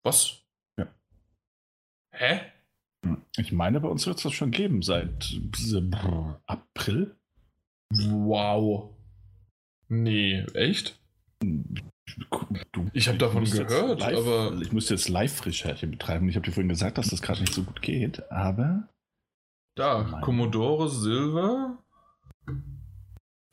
Was? 0.04 0.42
Ja. 0.80 0.88
Hä? 2.14 2.42
Hm, 3.06 3.22
ich 3.38 3.52
meine, 3.52 3.80
bei 3.80 3.88
uns 3.88 4.06
wird 4.08 4.18
es 4.18 4.24
das 4.24 4.34
schon 4.34 4.52
geben 4.52 4.82
seit 4.82 5.40
April. 6.46 7.16
Wow. 7.94 8.96
Nee, 9.88 10.46
echt? 10.54 11.00
Du, 12.72 12.90
ich 12.94 13.08
habe 13.08 13.18
davon 13.18 13.46
gehört, 13.46 14.00
live, 14.00 14.18
aber. 14.18 14.62
Ich 14.62 14.72
müsste 14.72 14.94
jetzt 14.94 15.10
Live-Recherche 15.10 15.88
betreiben. 15.88 16.30
Ich 16.30 16.36
habe 16.36 16.46
dir 16.46 16.52
vorhin 16.52 16.70
gesagt, 16.70 16.98
dass 16.98 17.10
das 17.10 17.22
gerade 17.22 17.42
nicht 17.42 17.54
so 17.54 17.64
gut 17.64 17.82
geht, 17.82 18.30
aber. 18.32 18.88
Da, 19.76 20.20
Commodore 20.22 20.90
Silver 20.90 21.81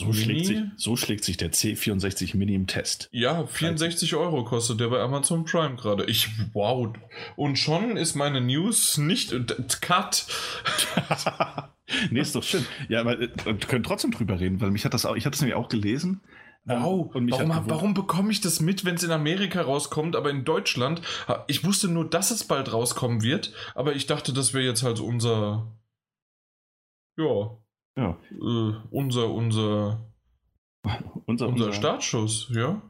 So 0.00 0.12
schlägt, 0.12 0.46
sich, 0.46 0.60
so 0.76 0.96
schlägt 0.96 1.24
sich 1.24 1.36
der 1.38 1.52
C64 1.52 2.36
Mini 2.36 2.54
im 2.54 2.68
Test. 2.68 3.08
Ja, 3.10 3.44
64 3.46 4.14
Euro 4.14 4.44
kostet 4.44 4.78
der 4.78 4.88
bei 4.88 5.00
Amazon 5.00 5.44
Prime 5.44 5.74
gerade. 5.74 6.04
Ich, 6.04 6.28
wow. 6.52 6.92
Und 7.34 7.58
schon 7.58 7.96
ist 7.96 8.14
meine 8.14 8.40
News 8.40 8.96
nicht 8.98 9.34
cut. 9.80 10.26
nee, 12.10 12.20
ist 12.20 12.36
doch 12.36 12.44
schön. 12.44 12.64
Ja, 12.88 13.00
aber 13.00 13.20
äh, 13.20 13.28
wir 13.44 13.56
können 13.56 13.82
trotzdem 13.82 14.12
drüber 14.12 14.38
reden, 14.38 14.60
weil 14.60 14.70
mich 14.70 14.84
hat 14.84 14.94
das 14.94 15.04
auch, 15.04 15.16
ich 15.16 15.26
hatte 15.26 15.34
es 15.34 15.40
nämlich 15.40 15.56
auch 15.56 15.68
gelesen. 15.68 16.20
Wow, 16.64 17.14
und 17.14 17.30
warum, 17.30 17.70
warum 17.70 17.94
bekomme 17.94 18.30
ich 18.30 18.40
das 18.40 18.60
mit, 18.60 18.84
wenn 18.84 18.96
es 18.96 19.02
in 19.02 19.10
Amerika 19.10 19.62
rauskommt, 19.62 20.14
aber 20.14 20.30
in 20.30 20.44
Deutschland? 20.44 21.00
Ich 21.46 21.64
wusste 21.64 21.88
nur, 21.88 22.08
dass 22.08 22.30
es 22.30 22.44
bald 22.44 22.72
rauskommen 22.72 23.22
wird, 23.22 23.52
aber 23.74 23.96
ich 23.96 24.06
dachte, 24.06 24.32
das 24.32 24.52
wäre 24.54 24.64
jetzt 24.64 24.82
halt 24.82 25.00
unser. 25.00 25.72
Ja, 27.16 27.56
ja. 27.98 28.16
Äh, 28.30 28.74
unser, 28.90 29.30
unser, 29.30 30.06
unser, 31.26 31.48
unser 31.48 31.72
Startschuss, 31.72 32.48
ja. 32.50 32.80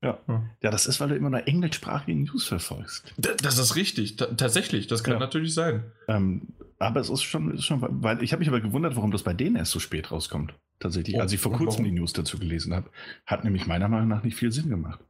Ja. 0.00 0.16
ja, 0.62 0.70
das 0.70 0.86
ist, 0.86 1.00
weil 1.00 1.08
du 1.08 1.16
immer 1.16 1.30
nur 1.30 1.48
englischsprachige 1.48 2.16
News 2.16 2.46
verfolgst. 2.46 3.12
D 3.16 3.30
das 3.42 3.58
ist 3.58 3.74
richtig, 3.74 4.14
T 4.14 4.26
tatsächlich, 4.36 4.86
das 4.86 5.02
kann 5.02 5.14
ja. 5.14 5.18
natürlich 5.18 5.54
sein. 5.54 5.90
Ähm, 6.06 6.54
aber 6.78 7.00
es 7.00 7.10
ist 7.10 7.22
schon, 7.22 7.52
ist 7.52 7.64
schon 7.64 7.80
weil 8.04 8.22
ich 8.22 8.30
habe 8.30 8.38
mich 8.38 8.48
aber 8.48 8.60
gewundert, 8.60 8.94
warum 8.94 9.10
das 9.10 9.24
bei 9.24 9.34
denen 9.34 9.56
erst 9.56 9.72
so 9.72 9.80
spät 9.80 10.12
rauskommt. 10.12 10.54
Tatsächlich, 10.78 11.16
oh, 11.16 11.20
als 11.20 11.32
ich 11.32 11.40
vor 11.40 11.50
kurzem 11.50 11.80
warum? 11.80 11.84
die 11.84 12.00
News 12.00 12.12
dazu 12.12 12.38
gelesen 12.38 12.72
habe, 12.74 12.90
hat 13.26 13.42
nämlich 13.42 13.66
meiner 13.66 13.88
Meinung 13.88 14.06
nach 14.06 14.22
nicht 14.22 14.36
viel 14.36 14.52
Sinn 14.52 14.68
gemacht. 14.68 15.00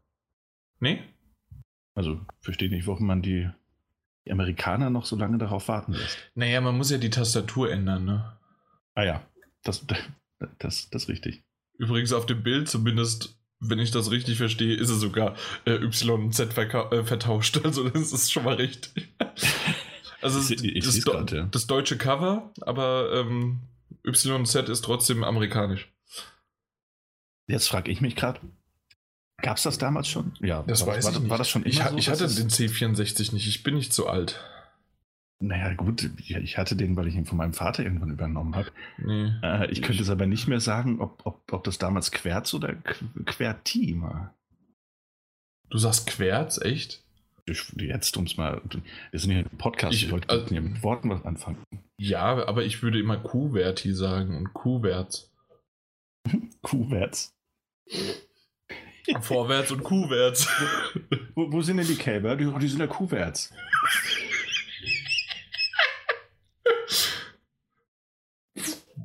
Nee? 0.80 1.02
Also, 1.94 2.20
verstehe 2.40 2.70
nicht, 2.70 2.86
warum 2.86 3.06
man 3.06 3.20
die, 3.20 3.50
die 4.24 4.32
Amerikaner 4.32 4.88
noch 4.88 5.04
so 5.04 5.16
lange 5.16 5.36
darauf 5.36 5.68
warten 5.68 5.92
lässt. 5.92 6.16
Naja, 6.34 6.62
man 6.62 6.78
muss 6.78 6.90
ja 6.90 6.96
die 6.96 7.10
Tastatur 7.10 7.70
ändern, 7.70 8.06
ne? 8.06 8.38
Ah 8.94 9.02
ja, 9.02 9.22
das, 9.68 9.84
das, 10.58 10.90
das 10.90 11.02
ist 11.04 11.08
richtig. 11.08 11.42
Übrigens 11.78 12.12
auf 12.12 12.26
dem 12.26 12.42
Bild 12.42 12.68
zumindest, 12.68 13.38
wenn 13.60 13.78
ich 13.78 13.90
das 13.90 14.10
richtig 14.10 14.38
verstehe, 14.38 14.74
ist 14.74 14.90
es 14.90 15.00
sogar 15.00 15.36
äh, 15.64 15.74
Y 15.74 16.24
und 16.24 16.34
Z 16.34 16.56
äh, 16.56 17.04
vertauscht. 17.04 17.60
Also 17.64 17.88
das 17.88 18.12
ist 18.12 18.32
schon 18.32 18.44
mal 18.44 18.54
richtig. 18.54 19.08
Also 20.20 20.40
ich, 20.52 20.64
ich 20.64 20.84
das, 20.84 21.00
grad, 21.04 21.30
ja. 21.30 21.44
das, 21.44 21.68
deutsche 21.68 21.96
Cover, 21.96 22.52
aber 22.62 23.12
ähm, 23.14 23.60
YZ 24.04 24.68
ist 24.68 24.84
trotzdem 24.84 25.22
amerikanisch. 25.22 25.92
Jetzt 27.46 27.68
frage 27.68 27.92
ich 27.92 28.00
mich 28.00 28.16
gerade, 28.16 28.40
gab 29.40 29.58
es 29.58 29.62
das 29.62 29.78
damals 29.78 30.08
schon? 30.08 30.32
Ja, 30.40 30.64
das 30.64 30.84
war, 30.84 30.96
weiß 30.96 31.04
war, 31.04 31.12
ich 31.12 31.20
nicht. 31.20 31.30
war 31.30 31.38
das 31.38 31.48
schon 31.48 31.64
ich, 31.64 31.78
so, 31.78 31.96
ich 31.96 32.08
hatte 32.08 32.26
den 32.26 32.50
C64 32.50 33.32
nicht, 33.32 33.46
ich 33.46 33.62
bin 33.62 33.76
nicht 33.76 33.92
so 33.92 34.08
alt. 34.08 34.40
Naja, 35.40 35.72
gut, 35.74 36.10
ich 36.18 36.58
hatte 36.58 36.74
den, 36.74 36.96
weil 36.96 37.06
ich 37.06 37.14
ihn 37.14 37.24
von 37.24 37.38
meinem 37.38 37.52
Vater 37.52 37.84
irgendwann 37.84 38.10
übernommen 38.10 38.56
habe. 38.56 38.72
Nee, 38.98 39.32
äh, 39.42 39.70
ich 39.70 39.82
könnte 39.82 40.02
es 40.02 40.10
aber 40.10 40.26
nicht 40.26 40.48
mehr 40.48 40.58
sagen, 40.58 41.00
ob, 41.00 41.24
ob, 41.24 41.52
ob 41.52 41.62
das 41.62 41.78
damals 41.78 42.10
Querz 42.10 42.54
oder 42.54 42.74
Querti 43.24 44.00
war. 44.00 44.34
Du 45.70 45.78
sagst 45.78 46.08
Querz, 46.08 46.60
echt? 46.60 47.04
Jetzt, 47.76 48.16
um 48.16 48.24
es 48.24 48.36
mal. 48.36 48.60
Wir 49.10 49.20
sind 49.20 49.30
hier 49.30 49.40
im 49.40 49.58
Podcast, 49.58 49.94
ich, 49.94 50.06
ich 50.06 50.10
wollte 50.10 50.28
also, 50.28 50.48
hier 50.48 50.60
mit 50.60 50.82
Worten 50.82 51.08
was 51.08 51.24
anfangen. 51.24 51.62
Ja, 51.98 52.44
aber 52.46 52.64
ich 52.64 52.82
würde 52.82 52.98
immer 52.98 53.18
Kuhwerti 53.18 53.94
sagen 53.94 54.36
und 54.36 54.52
Kuhwärts. 54.52 55.32
Kuhwärts. 56.62 57.32
Vorwärts 59.20 59.70
und 59.70 59.84
Kuhwärts. 59.84 60.48
wo, 61.34 61.50
wo, 61.50 61.62
sind 61.62 61.78
denn 61.78 61.86
die 61.86 61.96
Kälber? 61.96 62.36
Die, 62.36 62.52
die 62.60 62.68
sind 62.68 62.80
ja 62.80 62.86
Kuhwärts. 62.86 63.54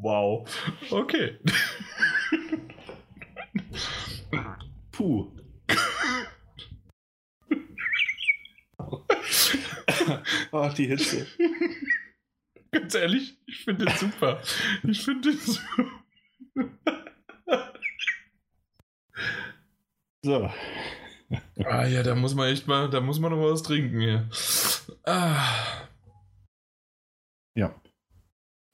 Wow. 0.03 0.45
Okay. 0.91 1.39
Puh. 4.91 5.31
Ach, 10.51 10.73
die 10.77 10.87
Hitze. 10.87 11.25
Ganz 12.71 12.95
ehrlich, 12.95 13.37
ich 13.45 13.63
finde 13.63 13.85
den 13.85 13.95
super. 13.95 14.41
Ich 14.83 15.01
finde 15.03 15.31
den 15.31 15.39
super. 15.39 16.03
So. 20.25 20.49
Ah 21.65 21.85
ja, 21.85 22.01
da 22.01 22.15
muss 22.15 22.33
man 22.33 22.47
echt 22.47 22.65
mal, 22.65 22.89
da 22.89 23.01
muss 23.01 23.19
man 23.19 23.31
noch 23.33 23.51
was 23.51 23.61
trinken 23.61 23.99
hier. 23.99 24.29
Ah. 25.03 25.89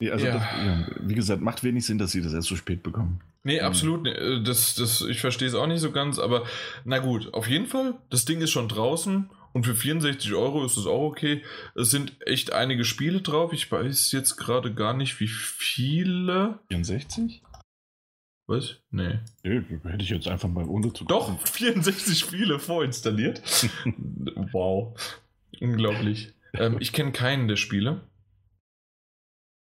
Also 0.08 0.26
ja. 0.26 0.32
Das, 0.32 0.42
ja, 0.42 0.86
wie 1.00 1.14
gesagt, 1.14 1.42
macht 1.42 1.62
wenig 1.62 1.84
Sinn, 1.84 1.98
dass 1.98 2.12
sie 2.12 2.22
das 2.22 2.32
erst 2.32 2.48
so 2.48 2.56
spät 2.56 2.82
bekommen. 2.82 3.20
Nee, 3.42 3.60
absolut. 3.60 4.02
Nee. 4.04 4.42
Das, 4.44 4.74
das, 4.74 5.02
ich 5.02 5.20
verstehe 5.20 5.48
es 5.48 5.54
auch 5.54 5.66
nicht 5.66 5.80
so 5.80 5.92
ganz, 5.92 6.18
aber 6.18 6.44
na 6.84 6.98
gut, 6.98 7.34
auf 7.34 7.48
jeden 7.48 7.66
Fall, 7.66 7.94
das 8.10 8.24
Ding 8.24 8.40
ist 8.40 8.50
schon 8.50 8.68
draußen 8.68 9.28
und 9.52 9.66
für 9.66 9.74
64 9.74 10.34
Euro 10.34 10.64
ist 10.64 10.76
es 10.76 10.86
auch 10.86 11.02
okay. 11.02 11.42
Es 11.74 11.90
sind 11.90 12.14
echt 12.26 12.52
einige 12.52 12.84
Spiele 12.84 13.20
drauf. 13.20 13.52
Ich 13.52 13.70
weiß 13.70 14.12
jetzt 14.12 14.36
gerade 14.36 14.72
gar 14.72 14.94
nicht, 14.94 15.18
wie 15.20 15.28
viele. 15.28 16.60
64? 16.68 17.42
Was? 18.46 18.76
Nee. 18.90 19.18
nee. 19.42 19.62
Hätte 19.84 20.02
ich 20.02 20.10
jetzt 20.10 20.28
einfach 20.28 20.48
mal 20.48 20.66
ohne 20.66 20.92
zu. 20.92 21.04
Doch, 21.04 21.40
64 21.46 22.18
Spiele 22.18 22.58
vorinstalliert. 22.58 23.42
wow. 24.52 24.98
Unglaublich. 25.60 26.32
Ähm, 26.54 26.76
ich 26.80 26.92
kenne 26.92 27.12
keinen 27.12 27.48
der 27.48 27.56
Spiele. 27.56 28.00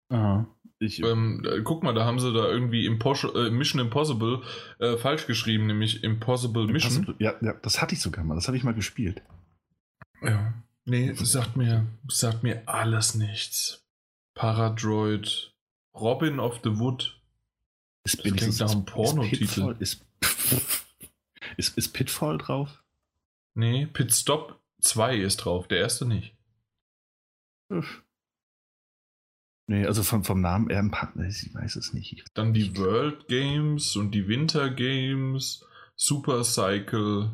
Aha. 0.09 0.47
Ich, 0.79 1.03
ähm, 1.03 1.43
guck 1.65 1.83
mal, 1.83 1.95
da 1.95 2.05
haben 2.05 2.21
sie 2.21 2.33
da 2.35 2.47
irgendwie 2.47 2.85
Impos 2.85 3.25
äh, 3.25 3.51
Mission 3.51 3.81
Impossible 3.81 4.43
äh, 4.79 4.99
falsch 4.99 5.27
geschrieben, 5.27 5.67
nämlich 5.67 6.05
Impossible 6.05 6.67
Mission. 6.67 6.97
Impossible, 6.97 7.25
ja, 7.25 7.35
ja, 7.41 7.55
das 7.63 7.81
hatte 7.81 7.95
ich 7.95 8.03
sogar 8.03 8.25
mal, 8.25 8.35
das 8.35 8.47
habe 8.47 8.59
ich 8.59 8.65
mal 8.65 8.75
gespielt. 8.75 9.23
Ja. 10.23 10.53
Nee, 10.85 11.15
sagt 11.15 11.57
mir, 11.57 11.87
sagt 12.09 12.43
mir 12.43 12.63
alles 12.67 13.15
nichts. 13.15 13.85
Paradroid, 14.35 15.55
Robin 15.95 16.39
of 16.39 16.61
the 16.63 16.79
Wood. 16.79 17.21
Ist, 18.05 18.19
das 18.19 18.23
klingt 18.23 18.61
nach 18.61 18.71
einem 18.71 18.85
Pornotitel. 18.85 19.75
Ist, 19.81 20.05
ist, 21.57 21.77
ist 21.77 21.93
Pitfall 21.93 22.39
drauf? 22.39 22.85
Nee, 23.55 23.87
Pitstop 23.87 24.61
2 24.83 25.17
ist 25.17 25.39
drauf, 25.39 25.67
der 25.67 25.79
erste 25.79 26.07
nicht. 26.07 26.37
Uff. 27.71 28.05
Nee, 29.69 29.85
also 29.85 30.03
vom, 30.03 30.23
vom 30.23 30.41
Namen 30.41 30.71
eher 30.71 30.79
ein 30.79 30.93
Partner, 30.93 31.27
ich 31.27 31.53
weiß 31.53 31.77
es 31.77 31.93
nicht. 31.93 32.25
Dann 32.35 32.55
die 32.55 32.77
World 32.77 33.27
Games 33.27 33.97
und 33.97 34.13
die 34.13 34.29
Winter 34.29 34.71
Games, 34.71 35.65
Super 35.97 36.45
Cycle. 36.45 37.31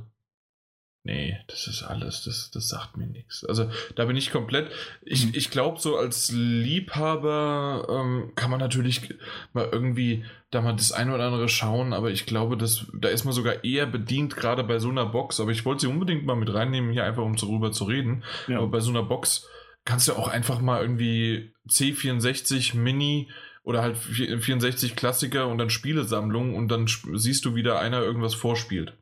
Nee, 1.04 1.36
das 1.48 1.66
ist 1.66 1.82
alles, 1.82 2.22
das, 2.22 2.52
das 2.52 2.68
sagt 2.68 2.96
mir 2.96 3.08
nichts. 3.08 3.44
Also 3.44 3.68
da 3.96 4.04
bin 4.04 4.16
ich 4.16 4.30
komplett. 4.30 4.70
Ich, 5.02 5.26
mhm. 5.26 5.32
ich 5.34 5.50
glaube, 5.50 5.80
so 5.80 5.96
als 5.96 6.30
Liebhaber 6.30 7.88
ähm, 7.90 8.32
kann 8.36 8.52
man 8.52 8.60
natürlich 8.60 9.12
mal 9.52 9.68
irgendwie 9.70 10.24
da 10.52 10.60
mal 10.60 10.74
das 10.74 10.92
eine 10.92 11.12
oder 11.12 11.24
andere 11.24 11.48
schauen, 11.48 11.92
aber 11.92 12.12
ich 12.12 12.24
glaube, 12.24 12.56
dass, 12.56 12.86
da 12.94 13.08
ist 13.08 13.24
man 13.24 13.34
sogar 13.34 13.64
eher 13.64 13.86
bedient, 13.86 14.36
gerade 14.36 14.62
bei 14.62 14.78
so 14.78 14.90
einer 14.90 15.06
Box. 15.06 15.40
Aber 15.40 15.50
ich 15.50 15.64
wollte 15.64 15.82
sie 15.82 15.86
unbedingt 15.88 16.24
mal 16.24 16.36
mit 16.36 16.54
reinnehmen, 16.54 16.92
hier 16.92 17.04
einfach 17.04 17.24
um 17.24 17.34
darüber 17.34 17.72
zu 17.72 17.84
reden. 17.84 18.22
Ja. 18.46 18.58
Aber 18.58 18.68
bei 18.68 18.80
so 18.80 18.90
einer 18.90 19.02
Box 19.02 19.48
kannst 19.84 20.08
du 20.08 20.14
auch 20.14 20.28
einfach 20.28 20.60
mal 20.60 20.80
irgendwie 20.80 21.52
C64 21.68 22.76
Mini 22.76 23.30
oder 23.64 23.82
halt 23.82 23.96
64 23.96 24.96
Klassiker 24.96 25.48
und 25.48 25.58
dann 25.58 25.70
Spielesammlung 25.70 26.54
und 26.54 26.68
dann 26.68 26.88
siehst 27.14 27.44
du 27.44 27.54
wieder 27.54 27.78
einer 27.78 28.00
irgendwas 28.02 28.34
vorspielt. 28.34 28.96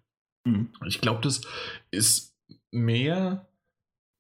Mhm. 0.44 0.70
Ich 0.86 1.00
glaube, 1.00 1.20
das 1.22 1.42
ist 1.90 2.36
mehr, 2.70 3.48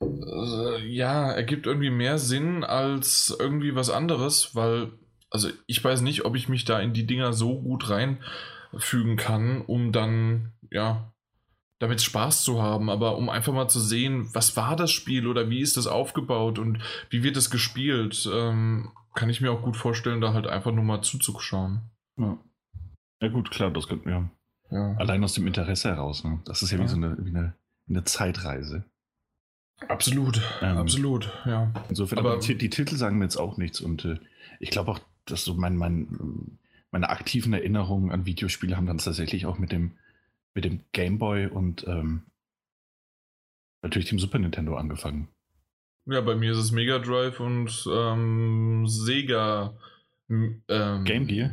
äh, 0.02 0.86
ja, 0.86 1.30
ergibt 1.30 1.66
irgendwie 1.66 1.90
mehr 1.90 2.18
Sinn 2.18 2.64
als 2.64 3.34
irgendwie 3.38 3.74
was 3.74 3.90
anderes, 3.90 4.54
weil, 4.54 4.92
also 5.30 5.50
ich 5.66 5.82
weiß 5.82 6.00
nicht, 6.00 6.24
ob 6.24 6.36
ich 6.36 6.48
mich 6.48 6.64
da 6.64 6.80
in 6.80 6.92
die 6.92 7.06
Dinger 7.06 7.32
so 7.32 7.60
gut 7.60 7.90
reinfügen 7.90 9.16
kann, 9.16 9.62
um 9.62 9.92
dann, 9.92 10.52
ja, 10.70 11.12
damit 11.80 12.02
Spaß 12.02 12.44
zu 12.44 12.62
haben, 12.62 12.90
aber 12.90 13.16
um 13.16 13.28
einfach 13.30 13.52
mal 13.52 13.68
zu 13.68 13.80
sehen, 13.80 14.28
was 14.34 14.56
war 14.56 14.76
das 14.76 14.92
Spiel 14.92 15.26
oder 15.26 15.48
wie 15.48 15.60
ist 15.60 15.78
das 15.78 15.86
aufgebaut 15.86 16.58
und 16.58 16.78
wie 17.08 17.22
wird 17.22 17.38
es 17.38 17.50
gespielt, 17.50 18.28
ähm, 18.32 18.90
kann 19.14 19.30
ich 19.30 19.40
mir 19.40 19.50
auch 19.50 19.62
gut 19.62 19.76
vorstellen, 19.76 20.20
da 20.20 20.34
halt 20.34 20.46
einfach 20.46 20.72
nur 20.72 20.84
mal 20.84 21.00
zuzuschauen. 21.00 21.80
Ja, 22.18 22.38
ja 23.22 23.28
gut, 23.28 23.50
klar, 23.50 23.70
das 23.70 23.88
könnten 23.88 24.08
wir. 24.08 24.30
Ja. 24.70 24.94
Allein 24.98 25.24
aus 25.24 25.32
dem 25.32 25.46
Interesse 25.46 25.88
heraus. 25.88 26.22
Ne? 26.22 26.40
Das 26.44 26.62
ist 26.62 26.70
ja, 26.70 26.78
ja. 26.78 26.84
wie 26.84 26.88
so 26.88 26.96
eine, 26.96 27.16
wie 27.18 27.30
eine, 27.30 27.54
eine 27.88 28.04
Zeitreise. 28.04 28.84
Absolut, 29.88 30.42
ähm, 30.60 30.76
absolut, 30.76 31.32
ja. 31.46 31.72
Insofern, 31.88 32.18
aber, 32.18 32.32
aber 32.32 32.40
die, 32.42 32.58
die, 32.58 32.68
Titel 32.68 32.96
sagen 32.96 33.16
mir 33.16 33.24
jetzt 33.24 33.38
auch 33.38 33.56
nichts 33.56 33.80
und 33.80 34.04
äh, 34.04 34.18
ich 34.58 34.68
glaube 34.68 34.90
auch, 34.90 34.98
dass 35.24 35.44
so 35.46 35.54
mein, 35.54 35.76
mein, 35.76 36.58
meine 36.90 37.08
aktiven 37.08 37.54
Erinnerungen 37.54 38.12
an 38.12 38.26
Videospiele 38.26 38.76
haben 38.76 38.86
dann 38.86 38.98
tatsächlich 38.98 39.46
auch 39.46 39.58
mit 39.58 39.72
dem 39.72 39.92
mit 40.54 40.64
dem 40.64 40.80
Game 40.92 41.18
Boy 41.18 41.46
und 41.46 41.86
ähm, 41.86 42.22
natürlich 43.82 44.08
dem 44.08 44.18
Super 44.18 44.38
Nintendo 44.38 44.76
angefangen. 44.76 45.28
Ja, 46.06 46.20
bei 46.20 46.34
mir 46.34 46.52
ist 46.52 46.58
es 46.58 46.72
Mega 46.72 46.98
Drive 46.98 47.40
und 47.40 47.84
ähm, 47.92 48.86
Sega 48.88 49.74
Ähm, 50.28 51.04
Game 51.04 51.26
Gear? 51.26 51.50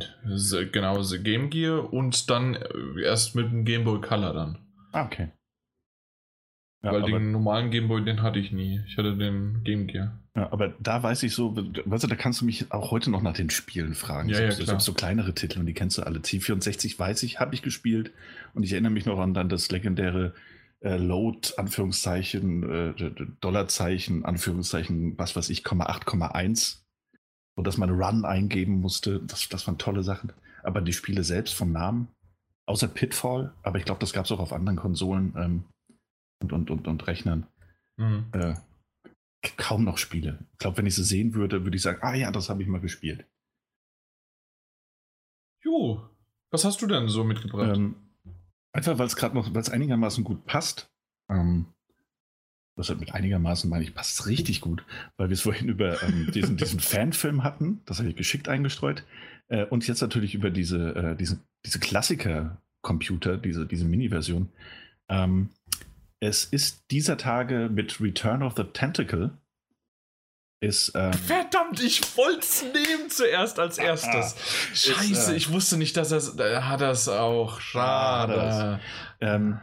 Genau, 0.72 1.02
Game 1.22 1.50
Gear 1.50 1.92
und 1.92 2.30
dann 2.30 2.54
äh, 2.54 3.02
erst 3.02 3.34
mit 3.34 3.46
dem 3.46 3.64
Game 3.64 3.84
Boy 3.84 4.00
Color 4.00 4.32
dann. 4.32 4.58
Ah, 4.92 5.04
okay. 5.04 5.32
Ja, 6.82 6.92
Weil 6.92 7.02
den 7.02 7.32
normalen 7.32 7.70
Game 7.70 7.88
Boy, 7.88 8.04
den 8.04 8.22
hatte 8.22 8.38
ich 8.38 8.52
nie. 8.52 8.80
Ich 8.86 8.96
hatte 8.96 9.16
den 9.16 9.64
Game 9.64 9.88
Gear. 9.88 10.18
Ja, 10.38 10.52
aber 10.52 10.68
da 10.78 11.02
weiß 11.02 11.24
ich 11.24 11.34
so, 11.34 11.56
weißt 11.56 12.04
du, 12.04 12.06
da 12.06 12.14
kannst 12.14 12.40
du 12.40 12.44
mich 12.44 12.70
auch 12.70 12.92
heute 12.92 13.10
noch 13.10 13.22
nach 13.22 13.32
den 13.32 13.50
Spielen 13.50 13.94
fragen. 13.94 14.28
Ja, 14.28 14.48
ich 14.48 14.58
ja, 14.58 14.66
habe 14.68 14.80
so 14.80 14.92
kleinere 14.92 15.34
Titel 15.34 15.58
und 15.58 15.66
die 15.66 15.74
kennst 15.74 15.98
du 15.98 16.02
alle. 16.02 16.20
C64 16.20 16.96
weiß 16.96 17.24
ich, 17.24 17.40
habe 17.40 17.56
ich 17.56 17.62
gespielt 17.62 18.12
und 18.54 18.62
ich 18.62 18.72
erinnere 18.72 18.92
mich 18.92 19.04
noch 19.04 19.18
an 19.18 19.34
dann 19.34 19.48
das 19.48 19.68
legendäre 19.72 20.34
äh, 20.80 20.96
Load, 20.96 21.54
Anführungszeichen, 21.56 22.70
äh, 22.70 23.10
Dollarzeichen, 23.40 24.24
Anführungszeichen, 24.24 25.18
was 25.18 25.34
weiß 25.34 25.50
ich, 25.50 25.64
8,1 25.64 26.76
und 27.56 27.66
dass 27.66 27.76
man 27.76 27.90
Run 27.90 28.24
eingeben 28.24 28.80
musste. 28.80 29.20
Das, 29.26 29.48
das 29.48 29.66
waren 29.66 29.78
tolle 29.78 30.04
Sachen. 30.04 30.32
Aber 30.62 30.80
die 30.82 30.92
Spiele 30.92 31.24
selbst 31.24 31.54
vom 31.54 31.72
Namen, 31.72 32.06
außer 32.66 32.86
Pitfall, 32.86 33.52
aber 33.64 33.78
ich 33.78 33.84
glaube, 33.84 34.00
das 34.00 34.12
gab 34.12 34.26
es 34.26 34.30
auch 34.30 34.38
auf 34.38 34.52
anderen 34.52 34.76
Konsolen 34.76 35.34
ähm, 35.36 35.64
und, 36.40 36.52
und, 36.52 36.70
und, 36.70 36.86
und 36.86 37.06
Rechnern. 37.08 37.48
Mhm. 37.96 38.26
Äh, 38.30 38.54
kaum 39.56 39.84
noch 39.84 39.98
Spiele. 39.98 40.38
Ich 40.52 40.58
glaube, 40.58 40.78
wenn 40.78 40.86
ich 40.86 40.94
sie 40.94 41.04
sehen 41.04 41.34
würde, 41.34 41.64
würde 41.64 41.76
ich 41.76 41.82
sagen, 41.82 42.00
ah 42.02 42.14
ja, 42.14 42.30
das 42.30 42.48
habe 42.48 42.62
ich 42.62 42.68
mal 42.68 42.80
gespielt. 42.80 43.26
Jo, 45.62 46.08
was 46.50 46.64
hast 46.64 46.80
du 46.82 46.86
denn 46.86 47.08
so 47.08 47.24
mitgebracht? 47.24 47.76
Ähm, 47.76 47.96
einfach, 48.72 48.98
weil 48.98 49.06
es 49.06 49.16
gerade 49.16 49.34
noch, 49.34 49.52
weil 49.52 49.60
es 49.60 49.70
einigermaßen 49.70 50.24
gut 50.24 50.44
passt. 50.44 50.90
Ähm, 51.28 51.66
das 52.78 52.96
mit 52.96 53.12
einigermaßen 53.12 53.68
meine 53.68 53.82
ich, 53.82 53.94
passt 53.94 54.26
richtig 54.26 54.60
gut, 54.60 54.84
weil 55.16 55.28
wir 55.28 55.34
es 55.34 55.40
vorhin 55.40 55.68
über 55.68 56.00
ähm, 56.02 56.30
diesen, 56.32 56.56
diesen 56.56 56.78
Fanfilm 56.78 57.42
hatten, 57.42 57.82
das 57.86 57.98
habe 57.98 58.08
ich 58.08 58.16
geschickt 58.16 58.48
eingestreut, 58.48 59.04
äh, 59.48 59.64
und 59.64 59.86
jetzt 59.88 60.00
natürlich 60.00 60.34
über 60.34 60.50
diese, 60.50 60.94
äh, 60.94 61.16
diese, 61.16 61.40
diese 61.66 61.80
Klassiker-Computer, 61.80 63.36
diese, 63.36 63.66
diese 63.66 63.84
Mini-Version. 63.84 64.48
Ähm, 65.08 65.50
es 66.20 66.44
ist 66.44 66.90
dieser 66.90 67.16
Tage 67.16 67.68
mit 67.72 68.00
Return 68.00 68.42
of 68.42 68.54
the 68.56 68.64
Tentacle. 68.64 69.38
Ist, 70.60 70.90
ähm, 70.96 71.12
Verdammt, 71.12 71.80
ich 71.80 72.16
wollte 72.16 72.40
es 72.40 72.64
nehmen 72.64 73.10
zuerst 73.10 73.60
als 73.60 73.78
erstes. 73.78 74.34
Scheiße, 74.74 75.12
ist, 75.12 75.28
äh, 75.28 75.36
ich 75.36 75.52
wusste 75.52 75.76
nicht, 75.76 75.96
dass 75.96 76.10
er 76.10 76.40
äh, 76.44 76.62
hat 76.62 76.80
das 76.80 77.08
auch. 77.08 77.60
Schade. 77.60 78.80
Ähm, 79.20 79.60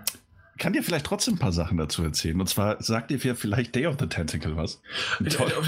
kann 0.57 0.71
dir 0.71 0.83
vielleicht 0.83 1.05
trotzdem 1.05 1.35
ein 1.35 1.39
paar 1.39 1.51
Sachen 1.51 1.77
dazu 1.77 2.01
erzählen. 2.01 2.39
Und 2.39 2.47
zwar 2.47 2.81
sagt 2.81 3.11
dir 3.11 3.19
vielleicht 3.19 3.75
Day 3.75 3.87
of 3.87 3.97
the 3.99 4.07
Tentacle 4.07 4.55
was. 4.55 4.81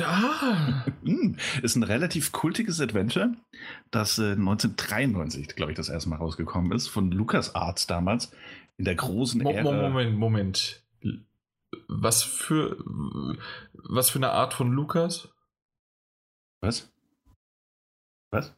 Ah. 0.02 0.86
Ist 1.62 1.76
ein 1.76 1.84
relativ 1.84 2.32
kultiges 2.32 2.80
Adventure, 2.80 3.34
das 3.92 4.18
äh, 4.18 4.32
1993, 4.32 5.50
glaube 5.56 5.74
ich, 5.74 5.76
das 5.76 5.90
erste 5.90 6.10
Mal 6.10 6.16
rausgekommen 6.18 6.72
ist, 6.72 6.88
von 6.88 7.12
LucasArts 7.12 7.88
damals, 7.88 8.32
in 8.78 8.86
der 8.86 8.96
großen 8.96 9.42
Mo 9.42 9.52
Ära. 9.52 9.72
Moment, 9.72 10.18
Moment. 10.18 10.84
Was 11.88 12.24
für, 12.24 12.78
was 13.74 14.10
für 14.10 14.20
eine 14.20 14.32
Art 14.32 14.54
von 14.54 14.72
Lukas? 14.72 15.30
Was? 16.62 16.92
Was? 18.32 18.56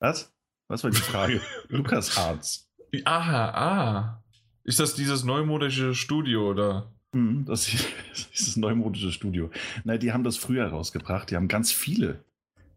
Was? 0.00 0.32
Was 0.68 0.84
war 0.84 0.90
die 0.90 0.96
Frage? 0.96 1.40
LucasArts. 1.68 2.68
Aha, 3.04 3.48
ah. 3.50 4.24
Ist 4.64 4.80
das 4.80 4.94
dieses 4.94 5.24
neumodische 5.24 5.94
Studio 5.94 6.50
oder? 6.50 6.92
Hm, 7.14 7.44
das 7.44 7.68
ist 7.68 7.88
das 8.32 8.56
neumodische 8.56 9.12
Studio. 9.12 9.50
Nein, 9.84 10.00
die 10.00 10.12
haben 10.12 10.24
das 10.24 10.36
früher 10.36 10.66
rausgebracht. 10.66 11.30
Die 11.30 11.36
haben 11.36 11.48
ganz 11.48 11.72
viele, 11.72 12.24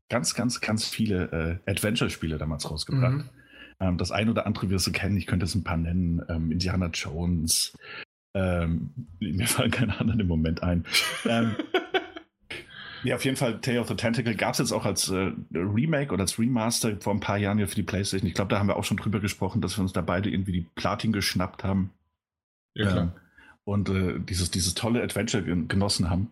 ganz, 0.10 0.34
ganz, 0.34 0.62
ganz 0.62 0.86
viele 0.88 1.62
äh, 1.66 1.72
Adventure-Spiele 1.72 2.38
damals 2.38 2.70
rausgebracht. 2.70 3.18
Mhm. 3.18 3.30
Ähm, 3.80 3.98
das 3.98 4.12
ein 4.12 4.30
oder 4.30 4.46
andere 4.46 4.70
wirst 4.70 4.88
du 4.88 4.92
kennen. 4.92 5.18
Ich 5.18 5.28
könnte 5.28 5.46
es 5.46 5.56
ein 5.56 5.64
paar 5.64 5.78
nennen. 5.78 6.22
Ähm, 6.30 6.52
Indiana 6.52 6.88
Jones. 6.94 7.78
Ähm, 8.34 8.92
mir 9.20 9.48
fallen 9.48 9.72
keine 9.72 10.00
anderen 10.00 10.20
im 10.20 10.28
Moment 10.28 10.64
ein. 10.64 10.86
ähm, 11.26 11.56
ja, 13.04 13.16
auf 13.16 13.26
jeden 13.26 13.38
Fall 13.38 13.60
Tale 13.62 13.80
of 13.80 13.88
the 13.88 13.96
Tentacle 13.96 14.36
gab 14.36 14.54
es 14.54 14.60
jetzt 14.60 14.72
auch 14.72 14.86
als 14.86 15.10
äh, 15.10 15.32
Remake 15.54 16.14
oder 16.14 16.22
als 16.24 16.40
Remaster 16.40 16.96
vor 17.00 17.14
ein 17.14 17.20
paar 17.20 17.38
Jahren 17.38 17.60
ja 17.60 17.68
für 17.68 17.76
die 17.76 17.84
Playstation. 17.84 18.28
Ich 18.28 18.36
glaube, 18.36 18.50
da 18.50 18.60
haben 18.60 18.68
wir 18.68 18.78
auch 18.78 18.84
schon 18.84 18.98
drüber 18.98 19.20
gesprochen, 19.20 19.62
dass 19.62 19.78
wir 19.78 19.82
uns 19.82 19.94
da 19.94 20.02
beide 20.02 20.30
irgendwie 20.30 20.54
die 20.54 20.66
Platin 20.76 21.12
geschnappt 21.12 21.64
haben. 21.64 21.92
Ja, 22.76 22.92
klar. 22.92 23.04
Ähm, 23.04 23.12
und 23.66 23.90
äh, 23.90 24.20
dieses, 24.20 24.52
dieses 24.52 24.76
tolle 24.76 25.02
Adventure 25.02 25.44
genossen 25.44 26.10
haben. 26.10 26.30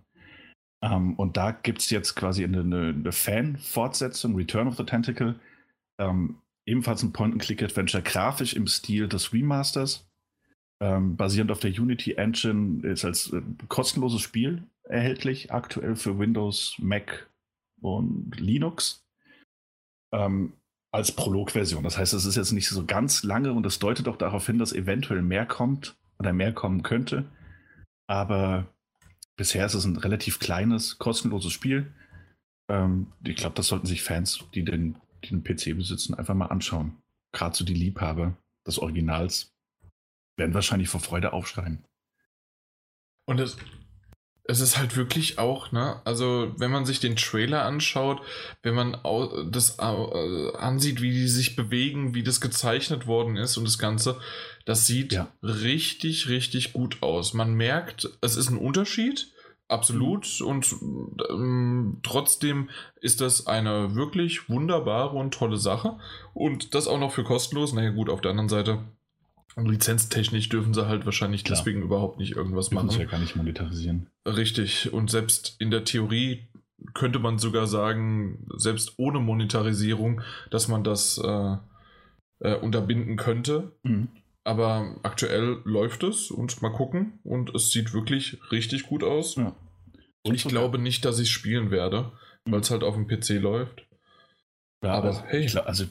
Ähm, 0.83 1.15
und 1.15 1.37
da 1.37 1.51
gibt 1.51 1.79
es 1.79 1.89
jetzt 1.89 2.15
quasi 2.15 2.43
eine, 2.43 2.59
eine 2.59 3.11
Fan-Fortsetzung, 3.11 4.35
Return 4.35 4.67
of 4.67 4.77
the 4.77 4.83
Tentacle. 4.83 5.35
Ähm, 5.99 6.35
ebenfalls 6.65 7.03
ein 7.03 7.13
Point-and-Click-Adventure, 7.13 8.03
grafisch 8.03 8.53
im 8.53 8.67
Stil 8.67 9.07
des 9.07 9.33
Remasters. 9.33 10.09
Ähm, 10.81 11.15
basierend 11.15 11.51
auf 11.51 11.59
der 11.59 11.71
Unity 11.71 12.13
Engine, 12.13 12.85
ist 12.87 13.05
als 13.05 13.31
äh, 13.31 13.41
kostenloses 13.69 14.21
Spiel 14.21 14.63
erhältlich, 14.83 15.51
aktuell 15.51 15.95
für 15.95 16.19
Windows, 16.19 16.75
Mac 16.79 17.29
und 17.79 18.39
Linux. 18.39 19.05
Ähm, 20.11 20.53
als 20.93 21.11
Prolog-Version. 21.11 21.83
Das 21.83 21.97
heißt, 21.97 22.13
es 22.13 22.25
ist 22.25 22.35
jetzt 22.35 22.51
nicht 22.51 22.69
so 22.69 22.85
ganz 22.85 23.23
lange 23.23 23.51
und 23.51 23.65
es 23.65 23.79
deutet 23.79 24.07
auch 24.07 24.15
darauf 24.15 24.45
hin, 24.45 24.59
dass 24.59 24.73
eventuell 24.73 25.23
mehr 25.23 25.47
kommt 25.47 25.97
oder 26.19 26.33
mehr 26.33 26.53
kommen 26.53 26.83
könnte. 26.83 27.25
Aber 28.07 28.67
bisher 29.35 29.65
ist 29.65 29.73
es 29.73 29.85
ein 29.85 29.97
relativ 29.97 30.39
kleines, 30.39 30.99
kostenloses 30.99 31.51
Spiel. 31.51 31.91
Ähm, 32.69 33.07
ich 33.23 33.35
glaube, 33.35 33.55
das 33.55 33.67
sollten 33.67 33.87
sich 33.87 34.03
Fans, 34.03 34.45
die 34.53 34.63
den, 34.63 34.95
den 35.29 35.43
PC 35.43 35.75
besitzen, 35.75 36.13
einfach 36.13 36.35
mal 36.35 36.47
anschauen. 36.47 37.01
Gerade 37.33 37.55
so 37.55 37.65
die 37.65 37.73
Liebhaber 37.73 38.37
des 38.67 38.79
Originals 38.79 39.51
werden 40.37 40.53
wahrscheinlich 40.53 40.89
vor 40.89 41.01
Freude 41.01 41.33
aufschreien. 41.33 41.83
Und 43.25 43.39
es, 43.39 43.57
es 44.45 44.59
ist 44.59 44.77
halt 44.77 44.97
wirklich 44.97 45.39
auch, 45.39 45.71
ne, 45.71 46.01
also 46.05 46.53
wenn 46.57 46.71
man 46.71 46.85
sich 46.85 46.99
den 46.99 47.15
Trailer 47.15 47.63
anschaut, 47.63 48.21
wenn 48.61 48.75
man 48.75 48.97
das 49.49 49.79
äh, 49.79 50.57
ansieht, 50.57 51.01
wie 51.01 51.11
die 51.11 51.27
sich 51.27 51.55
bewegen, 51.55 52.13
wie 52.13 52.23
das 52.23 52.41
gezeichnet 52.41 53.07
worden 53.07 53.37
ist 53.37 53.57
und 53.57 53.63
das 53.63 53.79
Ganze, 53.79 54.19
das 54.65 54.85
sieht 54.85 55.13
ja. 55.13 55.31
richtig, 55.41 56.27
richtig 56.27 56.73
gut 56.73 57.01
aus. 57.01 57.33
Man 57.33 57.53
merkt, 57.53 58.09
es 58.21 58.35
ist 58.35 58.49
ein 58.49 58.57
Unterschied, 58.57 59.32
absolut, 59.67 60.39
mhm. 60.39 60.47
und 60.47 60.75
ähm, 61.29 61.99
trotzdem 62.03 62.69
ist 63.01 63.21
das 63.21 63.47
eine 63.47 63.95
wirklich 63.95 64.49
wunderbare 64.49 65.15
und 65.15 65.33
tolle 65.33 65.57
Sache 65.57 65.97
und 66.33 66.75
das 66.75 66.87
auch 66.87 66.99
noch 66.99 67.11
für 67.11 67.23
kostenlos. 67.23 67.73
Naja 67.73 67.91
gut, 67.91 68.09
auf 68.09 68.21
der 68.21 68.31
anderen 68.31 68.49
Seite 68.49 68.79
Lizenztechnisch 69.55 70.49
dürfen 70.49 70.73
sie 70.73 70.87
halt 70.87 71.05
wahrscheinlich 71.05 71.43
Klar. 71.43 71.57
deswegen 71.57 71.83
überhaupt 71.83 72.17
nicht 72.17 72.35
irgendwas 72.35 72.69
dürfen 72.69 72.87
machen. 72.87 72.95
Sie 72.95 73.03
ja 73.03 73.09
gar 73.09 73.19
nicht 73.19 73.35
monetarisieren. 73.35 74.07
Richtig. 74.25 74.91
Und 74.91 75.11
selbst 75.11 75.55
in 75.59 75.69
der 75.69 75.83
Theorie 75.83 76.47
könnte 76.93 77.19
man 77.19 77.37
sogar 77.37 77.67
sagen, 77.67 78.47
selbst 78.55 78.93
ohne 78.97 79.19
Monetarisierung, 79.19 80.21
dass 80.49 80.67
man 80.67 80.83
das 80.83 81.19
äh, 81.19 81.57
äh, 82.39 82.55
unterbinden 82.55 83.15
könnte. 83.15 83.71
Mhm. 83.83 84.09
Aber 84.43 84.97
aktuell 85.03 85.61
läuft 85.63 86.03
es 86.03 86.29
und 86.29 86.61
mal 86.61 86.71
gucken. 86.71 87.19
Und 87.23 87.55
es 87.55 87.71
sieht 87.71 87.93
wirklich 87.93 88.39
richtig 88.51 88.87
gut 88.87 89.03
aus. 89.03 89.35
Ja. 89.35 89.55
Und 90.23 90.35
ich 90.35 90.45
glaube 90.45 90.79
nicht, 90.79 91.05
dass 91.05 91.19
ich 91.19 91.31
spielen 91.31 91.71
werde, 91.71 92.11
weil 92.45 92.61
es 92.61 92.71
halt 92.71 92.83
auf 92.83 92.95
dem 92.95 93.07
PC 93.07 93.41
läuft. 93.41 93.85
Ja, 94.83 94.95
aber 94.95 95.07
also, 95.09 95.23
hey. 95.27 95.45
Ich, 95.45 95.57
also, 95.57 95.85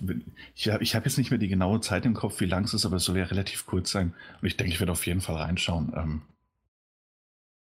ich 0.54 0.68
habe 0.68 0.84
hab 0.84 1.04
jetzt 1.06 1.16
nicht 1.16 1.30
mehr 1.30 1.38
die 1.38 1.48
genaue 1.48 1.80
Zeit 1.80 2.04
im 2.04 2.12
Kopf, 2.12 2.40
wie 2.40 2.46
lang 2.46 2.64
es 2.64 2.74
ist, 2.74 2.84
aber 2.84 2.96
es 2.96 3.04
soll 3.04 3.16
ja 3.16 3.24
relativ 3.24 3.64
kurz 3.64 3.90
sein. 3.90 4.14
Und 4.40 4.46
ich 4.46 4.56
denke, 4.58 4.72
ich 4.72 4.80
werde 4.80 4.92
auf 4.92 5.06
jeden 5.06 5.22
Fall 5.22 5.36
reinschauen. 5.36 5.92
Ähm, 5.96 6.22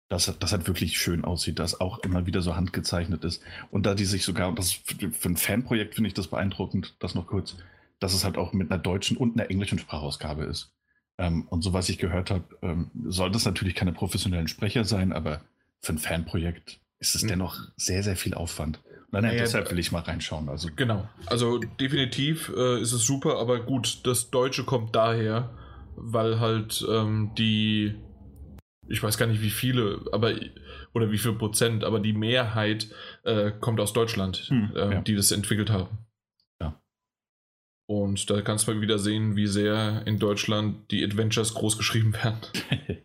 dass 0.10 0.34
das 0.40 0.52
halt 0.52 0.68
wirklich 0.68 0.98
schön 0.98 1.26
aussieht, 1.26 1.60
dass 1.60 1.82
auch 1.82 2.00
immer 2.00 2.26
wieder 2.26 2.42
so 2.42 2.56
handgezeichnet 2.56 3.24
ist. 3.26 3.42
Und 3.72 3.86
da 3.86 3.94
die 3.94 4.06
sich 4.06 4.24
sogar, 4.24 4.54
das 4.56 4.72
für 4.72 5.30
ein 5.30 5.38
Fanprojekt 5.38 5.96
finde 5.96 6.08
ich 6.08 6.14
das 6.14 6.28
beeindruckend, 6.28 6.96
das 7.00 7.14
noch 7.14 7.28
kurz, 7.28 7.58
dass 8.00 8.14
es 8.14 8.24
halt 8.24 8.38
auch 8.38 8.54
mit 8.54 8.72
einer 8.72 8.82
deutschen 8.82 9.18
und 9.18 9.40
einer 9.40 9.50
englischen 9.50 9.80
Sprachausgabe 9.80 10.44
ist. 10.44 10.72
Ähm, 11.18 11.48
und 11.50 11.64
so 11.64 11.74
was 11.74 11.90
ich 11.90 11.98
gehört 11.98 12.30
habe, 12.30 12.44
ähm, 12.62 12.92
soll 13.06 13.32
das 13.32 13.46
natürlich 13.46 13.76
keine 13.76 13.94
professionellen 13.94 14.48
Sprecher 14.48 14.84
sein, 14.84 15.14
aber 15.14 15.42
für 15.82 15.94
ein 15.94 15.98
Fanprojekt 15.98 16.80
ist 17.00 17.16
es 17.16 17.24
mhm. 17.24 17.30
dennoch 17.30 17.60
sehr, 17.76 18.04
sehr 18.04 18.16
viel 18.16 18.34
Aufwand. 18.34 18.80
Nein, 19.12 19.24
naja, 19.24 19.40
deshalb 19.40 19.72
will 19.72 19.80
ich 19.80 19.92
mal 19.92 20.02
reinschauen. 20.02 20.50
Also. 20.50 20.70
Genau. 20.76 21.08
Also 21.28 21.60
definitiv 21.60 22.52
äh, 22.56 22.82
ist 22.82 22.92
es 22.92 23.06
super, 23.06 23.40
aber 23.40 23.62
gut, 23.62 24.06
das 24.06 24.30
Deutsche 24.30 24.66
kommt 24.66 24.96
daher, 24.96 25.52
weil 25.96 26.40
halt 26.40 26.86
ähm, 26.90 27.32
die, 27.38 27.96
ich 28.88 29.02
weiß 29.02 29.18
gar 29.18 29.28
nicht 29.28 29.42
wie 29.42 29.50
viele, 29.50 30.02
aber 30.12 30.34
oder 30.94 31.12
wie 31.12 31.18
viel 31.18 31.34
Prozent, 31.34 31.84
aber 31.84 32.00
die 32.00 32.14
Mehrheit 32.14 32.90
äh, 33.24 33.52
kommt 33.52 33.80
aus 33.80 33.94
Deutschland, 33.94 34.38
hm, 34.50 34.72
äh, 34.76 34.94
ja. 34.96 35.02
die 35.02 35.16
das 35.16 35.32
entwickelt 35.32 35.70
haben. 35.70 35.88
Und 37.88 38.30
da 38.30 38.42
kannst 38.42 38.68
du 38.68 38.74
mal 38.74 38.82
wieder 38.82 39.00
sehen, 39.00 39.36
wie 39.36 39.48
sehr 39.48 40.04
in 40.06 40.20
Deutschland 40.20 40.92
die 40.92 41.04
Adventures 41.04 41.54
groß 41.54 41.78
geschrieben 41.78 42.14
werden. 42.14 42.38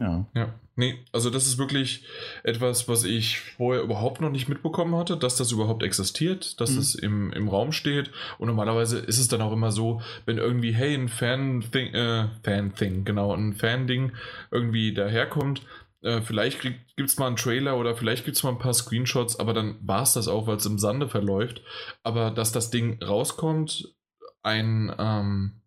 Ja. 0.00 0.26
Ja, 0.34 0.52
nee, 0.74 0.96
also 1.12 1.30
das 1.30 1.46
ist 1.46 1.56
wirklich 1.56 2.04
etwas, 2.42 2.88
was 2.88 3.04
ich 3.04 3.38
vorher 3.38 3.80
überhaupt 3.80 4.20
noch 4.20 4.28
nicht 4.30 4.48
mitbekommen 4.48 4.96
hatte, 4.96 5.16
dass 5.16 5.36
das 5.36 5.52
überhaupt 5.52 5.84
existiert, 5.84 6.60
dass 6.60 6.72
Mhm. 6.72 6.78
es 6.78 6.94
im, 6.96 7.32
im 7.32 7.48
Raum 7.48 7.70
steht. 7.70 8.10
Und 8.38 8.48
normalerweise 8.48 8.98
ist 8.98 9.20
es 9.20 9.28
dann 9.28 9.40
auch 9.40 9.52
immer 9.52 9.70
so, 9.70 10.02
wenn 10.26 10.36
irgendwie, 10.38 10.72
hey, 10.72 10.94
ein 10.94 11.08
Fan-Thing, 11.08 11.94
äh, 11.94 12.26
Fan-Thing, 12.42 13.04
genau, 13.04 13.32
ein 13.32 13.54
Fan-Ding 13.54 14.12
irgendwie 14.50 14.92
daherkommt, 14.92 15.62
äh, 16.02 16.20
vielleicht 16.22 16.60
gibt 16.62 17.08
es 17.08 17.18
mal 17.18 17.28
einen 17.28 17.36
Trailer 17.36 17.78
oder 17.78 17.94
vielleicht 17.96 18.24
gibt 18.24 18.36
es 18.36 18.42
mal 18.42 18.50
ein 18.50 18.58
paar 18.58 18.74
Screenshots, 18.74 19.38
aber 19.38 19.54
dann 19.54 19.76
war 19.80 20.02
es 20.02 20.14
das 20.14 20.26
auch, 20.26 20.48
weil 20.48 20.56
es 20.56 20.66
im 20.66 20.80
Sande 20.80 21.08
verläuft. 21.08 21.62
Aber 22.02 22.32
dass 22.32 22.50
das 22.50 22.70
Ding 22.70 23.00
rauskommt, 23.00 23.93
ein, 24.44 24.94
ähm, 24.98 25.60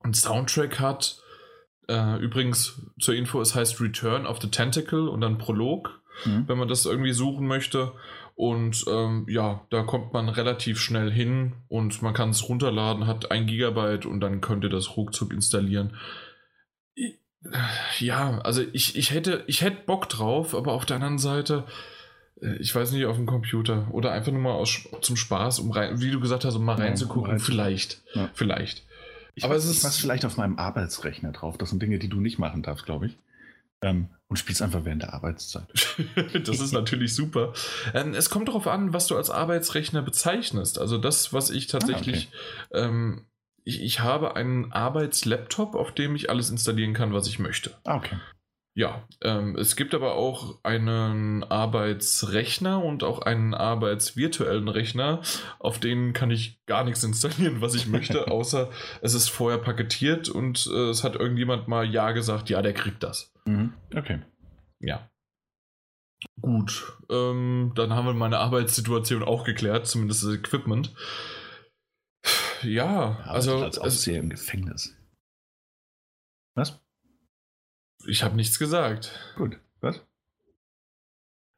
ein 0.00 0.14
Soundtrack 0.14 0.80
hat, 0.80 1.20
äh, 1.88 2.16
übrigens 2.18 2.80
zur 3.00 3.14
Info, 3.14 3.40
es 3.40 3.54
heißt 3.54 3.80
Return 3.80 4.26
of 4.26 4.40
the 4.40 4.50
Tentacle 4.50 5.08
und 5.08 5.20
dann 5.20 5.38
Prolog, 5.38 6.00
Mhm. 6.24 6.48
wenn 6.48 6.58
man 6.58 6.68
das 6.68 6.84
irgendwie 6.84 7.12
suchen 7.12 7.46
möchte. 7.46 7.92
Und 8.34 8.84
ähm, 8.88 9.26
ja, 9.28 9.66
da 9.70 9.82
kommt 9.82 10.12
man 10.12 10.28
relativ 10.28 10.80
schnell 10.80 11.10
hin 11.12 11.54
und 11.68 12.02
man 12.02 12.14
kann 12.14 12.30
es 12.30 12.48
runterladen, 12.48 13.06
hat 13.06 13.30
ein 13.30 13.46
Gigabyte 13.46 14.06
und 14.06 14.20
dann 14.20 14.40
könnt 14.40 14.64
ihr 14.64 14.70
das 14.70 14.96
ruckzuck 14.96 15.32
installieren. 15.32 15.96
I- 16.96 17.18
Ja, 17.98 18.38
also 18.40 18.62
ich, 18.72 18.96
ich, 18.96 19.12
hätte, 19.12 19.44
ich 19.46 19.62
hätte 19.62 19.84
Bock 19.86 20.08
drauf, 20.08 20.54
aber 20.54 20.72
auf 20.72 20.86
der 20.86 20.96
anderen 20.96 21.18
Seite, 21.18 21.64
äh, 21.66 21.70
ich 22.60 22.74
weiß 22.74 22.92
nicht, 22.92 23.06
auf 23.06 23.16
dem 23.16 23.26
Computer 23.26 23.88
oder 23.90 24.12
einfach 24.12 24.32
nur 24.32 24.40
mal 24.40 24.52
aus, 24.52 24.88
zum 25.02 25.16
Spaß, 25.16 25.58
um 25.60 25.70
rein, 25.72 26.00
wie 26.00 26.10
du 26.10 26.20
gesagt 26.20 26.44
hast, 26.44 26.54
um 26.54 26.64
mal 26.64 26.78
Ja, 26.78 26.84
reinzugucken, 26.84 27.22
um 27.24 27.30
reinzugucken. 27.30 27.54
vielleicht. 27.54 28.02
Ja. 28.14 28.30
Vielleicht. 28.34 28.84
Ich 29.34 29.44
Aber 29.44 29.54
aber 29.54 29.58
es 29.58 29.66
ist- 29.66 29.84
ist 29.84 30.00
vielleicht 30.00 30.24
auf 30.24 30.36
meinem 30.36 30.58
Arbeitsrechner 30.58 31.32
drauf. 31.32 31.58
Das 31.58 31.70
sind 31.70 31.80
Dinge, 31.82 31.98
die 31.98 32.08
du 32.08 32.20
nicht 32.20 32.38
machen 32.38 32.62
darfst, 32.62 32.84
glaube 32.86 33.06
ich. 33.06 33.16
Ähm, 33.80 34.08
und 34.26 34.36
spielst 34.38 34.60
einfach 34.62 34.84
während 34.84 35.02
der 35.02 35.14
Arbeitszeit. 35.14 35.68
das 36.44 36.58
ist 36.60 36.72
natürlich 36.72 37.14
super. 37.14 37.52
Ähm, 37.94 38.12
es 38.14 38.28
kommt 38.30 38.48
darauf 38.48 38.66
an, 38.66 38.92
was 38.92 39.06
du 39.06 39.16
als 39.16 39.30
Arbeitsrechner 39.30 40.02
bezeichnest. 40.02 40.78
Also 40.80 40.98
das, 40.98 41.32
was 41.32 41.50
ich 41.50 41.68
tatsächlich, 41.68 42.28
ähm, 42.72 43.24
ich, 43.64 43.80
ich 43.80 44.00
habe 44.00 44.34
einen 44.34 44.72
Arbeitslaptop, 44.72 45.76
auf 45.76 45.92
dem 45.92 46.16
ich 46.16 46.28
alles 46.30 46.50
installieren 46.50 46.92
kann, 46.92 47.12
was 47.12 47.28
ich 47.28 47.38
möchte. 47.38 47.70
Ah, 47.84 47.96
okay. 47.96 48.16
Ja, 48.78 49.08
ähm, 49.22 49.56
es 49.56 49.74
gibt 49.74 49.92
aber 49.92 50.14
auch 50.14 50.62
einen 50.62 51.42
Arbeitsrechner 51.42 52.80
und 52.80 53.02
auch 53.02 53.22
einen 53.22 53.52
arbeitsvirtuellen 53.52 54.68
Rechner, 54.68 55.20
auf 55.58 55.80
denen 55.80 56.12
kann 56.12 56.30
ich 56.30 56.64
gar 56.66 56.84
nichts 56.84 57.02
installieren, 57.02 57.60
was 57.60 57.74
ich 57.74 57.88
möchte, 57.88 58.28
außer 58.30 58.70
es 59.02 59.14
ist 59.14 59.30
vorher 59.30 59.58
paketiert 59.58 60.28
und 60.28 60.68
äh, 60.72 60.90
es 60.90 61.02
hat 61.02 61.16
irgendjemand 61.16 61.66
mal 61.66 61.90
Ja 61.90 62.12
gesagt, 62.12 62.50
ja, 62.50 62.62
der 62.62 62.72
kriegt 62.72 63.02
das. 63.02 63.34
Mhm. 63.46 63.74
Okay. 63.96 64.20
Ja. 64.78 65.10
Gut, 66.40 66.98
ähm, 67.10 67.72
dann 67.74 67.92
haben 67.94 68.06
wir 68.06 68.14
meine 68.14 68.38
Arbeitssituation 68.38 69.24
auch 69.24 69.42
geklärt, 69.42 69.88
zumindest 69.88 70.22
das 70.22 70.34
Equipment. 70.34 70.94
Ja, 72.62 73.18
also 73.24 73.58
als 73.58 73.78
Aufseher 73.78 74.20
im 74.20 74.30
Gefängnis. 74.30 74.96
Was? 76.54 76.80
Ich 78.06 78.22
habe 78.22 78.36
nichts 78.36 78.58
gesagt. 78.58 79.12
Gut. 79.36 79.58
Was? 79.80 80.00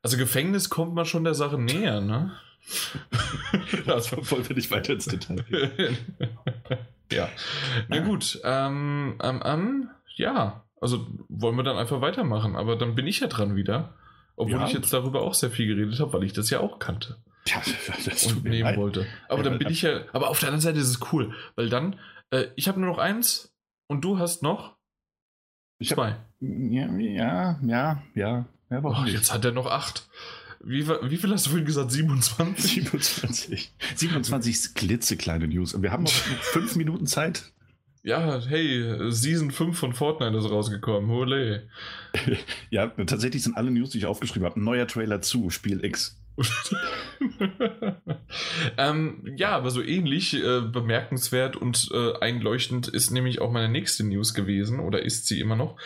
Also 0.03 0.17
Gefängnis 0.17 0.71
kommt 0.71 0.95
man 0.95 1.05
schon 1.05 1.25
der 1.25 1.35
Sache 1.35 1.59
näher, 1.59 2.01
ne? 2.01 2.33
also, 3.87 4.17
Wollen 4.31 4.49
wir 4.49 4.57
nicht 4.57 4.71
weiter 4.71 4.93
ins 4.95 5.07
Detail 5.07 5.43
gehen? 5.43 5.97
ja. 7.13 7.29
Na 7.89 7.99
gut, 8.01 8.41
ähm, 8.45 9.19
ähm, 9.23 9.43
ähm, 9.45 9.91
ja, 10.17 10.65
also 10.81 11.07
wollen 11.29 11.57
wir 11.57 11.63
dann 11.63 11.77
einfach 11.79 12.01
weitermachen, 12.01 12.57
aber 12.57 12.77
dann 12.77 12.95
bin 12.95 13.07
ich 13.07 13.21
ja 13.21 13.27
dran 13.27 13.57
wieder. 13.57 13.95
Obwohl 14.37 14.55
Ja. 14.61 14.67
ich 14.67 14.73
jetzt 14.73 14.93
darüber 14.93 15.21
auch 15.23 15.35
sehr 15.35 15.51
viel 15.51 15.67
geredet 15.67 16.01
habe, 16.01 16.13
weil 16.15 16.25
ich 16.25 16.33
das 16.33 16.49
ja 16.51 16.61
auch 16.61 16.79
kannte. 16.79 17.19
Ja, 17.47 17.61
das 18.05 18.27
und 18.27 18.45
nehmen 18.45 18.63
leid. 18.63 18.77
wollte. 18.79 19.07
Aber 19.29 19.39
Ja, 19.43 19.51
dann 19.51 19.59
bin 19.59 19.69
ich 19.69 19.83
ja. 19.83 20.03
Aber 20.13 20.29
auf 20.31 20.41
der 20.41 20.49
anderen 20.49 20.63
Seite 20.63 20.79
ist 20.79 20.89
es 20.89 21.13
cool, 21.13 21.35
weil 21.57 21.69
dann, 21.69 21.99
äh, 22.31 22.47
ich 22.57 22.69
habe 22.69 22.81
nur 22.81 22.89
noch 22.91 22.99
eins 22.99 23.55
und 23.87 24.03
du 24.03 24.19
hast 24.19 24.43
noch 24.43 24.77
Ich 25.81 25.91
hab- 25.91 25.97
zwei. 25.97 26.17
Ja, 26.41 26.87
ja, 26.97 27.59
ja, 27.63 28.03
ja. 28.15 28.47
ja 28.71 28.83
Ach, 28.85 29.05
nicht? 29.05 29.15
jetzt 29.15 29.35
hat 29.35 29.45
er 29.45 29.51
noch 29.53 29.67
acht. 29.67 30.09
Wie, 30.63 30.87
wie 30.87 31.17
viel 31.17 31.31
hast 31.33 31.47
du 31.47 31.51
vorhin 31.51 31.67
gesagt? 31.67 31.91
27? 31.91 32.75
27. 32.75 33.73
27 33.97 34.75
klitzekleine 34.75 35.49
News. 35.49 35.75
Und 35.75 35.83
wir 35.83 35.91
haben 35.91 36.05
noch 36.05 36.13
fünf 36.53 36.77
Minuten 36.77 37.07
Zeit. 37.07 37.51
Ja, 38.03 38.41
hey, 38.47 39.11
Season 39.11 39.51
5 39.51 39.79
von 39.79 39.93
Fortnite 39.93 40.37
ist 40.37 40.51
rausgekommen. 40.51 41.11
Hole. 41.11 41.69
Ja, 42.71 42.87
tatsächlich 42.89 43.43
sind 43.43 43.57
alle 43.57 43.71
News, 43.71 43.91
die 43.91 43.99
ich 43.99 44.07
aufgeschrieben 44.07 44.45
habe, 44.49 44.61
neuer 44.61 44.87
Trailer 44.87 45.21
zu 45.23 45.49
Spiel 45.51 45.85
X. 45.85 46.19
ähm, 48.79 49.35
ja, 49.37 49.51
aber 49.51 49.71
so 49.71 49.83
ähnlich 49.83 50.35
äh, 50.35 50.61
bemerkenswert 50.61 51.57
und 51.57 51.91
äh, 51.93 52.19
einleuchtend 52.21 52.89
ist 52.89 53.11
nämlich 53.11 53.41
auch 53.41 53.51
meine 53.51 53.69
nächste 53.69 54.05
News 54.05 54.35
gewesen 54.35 54.81
oder 54.81 55.03
ist 55.03 55.27
sie 55.27 55.41
immer 55.41 55.57
noch. 55.57 55.77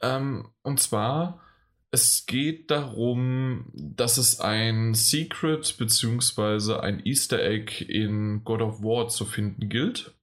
Ähm, 0.00 0.48
und 0.62 0.80
zwar, 0.80 1.40
es 1.90 2.26
geht 2.26 2.70
darum, 2.70 3.70
dass 3.74 4.16
es 4.16 4.40
ein 4.40 4.94
Secret 4.94 5.76
bzw. 5.78 6.76
ein 6.80 7.04
Easter 7.04 7.42
Egg 7.42 7.84
in 7.86 8.44
God 8.44 8.62
of 8.62 8.82
War 8.82 9.08
zu 9.08 9.24
finden 9.24 9.68
gilt. 9.68 10.14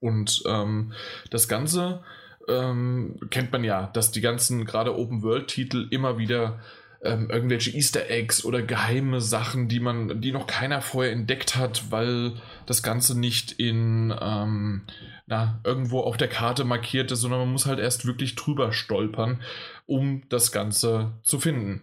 Und 0.00 0.42
ähm, 0.46 0.92
das 1.30 1.48
Ganze 1.48 2.04
ähm, 2.46 3.18
kennt 3.30 3.52
man 3.52 3.64
ja, 3.64 3.86
dass 3.86 4.10
die 4.10 4.20
ganzen 4.20 4.66
gerade 4.66 4.98
Open-World-Titel 4.98 5.88
immer 5.90 6.18
wieder 6.18 6.60
ähm, 7.04 7.30
irgendwelche 7.30 7.70
Easter 7.70 8.10
Eggs 8.10 8.44
oder 8.44 8.62
geheime 8.62 9.20
Sachen, 9.20 9.68
die 9.68 9.80
man, 9.80 10.20
die 10.20 10.32
noch 10.32 10.46
keiner 10.46 10.80
vorher 10.80 11.12
entdeckt 11.12 11.56
hat, 11.56 11.90
weil 11.90 12.32
das 12.66 12.82
Ganze 12.82 13.18
nicht 13.18 13.52
in 13.52 14.14
ähm, 14.20 14.82
na, 15.26 15.60
irgendwo 15.64 16.00
auf 16.00 16.16
der 16.16 16.28
Karte 16.28 16.64
markiert 16.64 17.10
ist, 17.10 17.20
sondern 17.20 17.40
man 17.40 17.52
muss 17.52 17.66
halt 17.66 17.78
erst 17.78 18.06
wirklich 18.06 18.34
drüber 18.34 18.72
stolpern, 18.72 19.40
um 19.86 20.22
das 20.28 20.52
Ganze 20.52 21.12
zu 21.22 21.38
finden. 21.38 21.82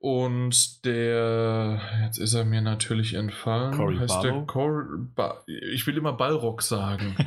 Und 0.00 0.84
der, 0.84 1.80
jetzt 2.04 2.18
ist 2.18 2.34
er 2.34 2.44
mir 2.44 2.60
natürlich 2.60 3.14
entfallen. 3.14 3.76
Cory 3.76 3.96
heißt 3.96 4.22
Barlow? 4.22 4.36
der 4.36 4.46
Cor 4.46 4.84
ba 5.16 5.42
ich 5.46 5.86
will 5.88 5.96
immer 5.96 6.12
Ballrock 6.12 6.62
sagen. 6.62 7.16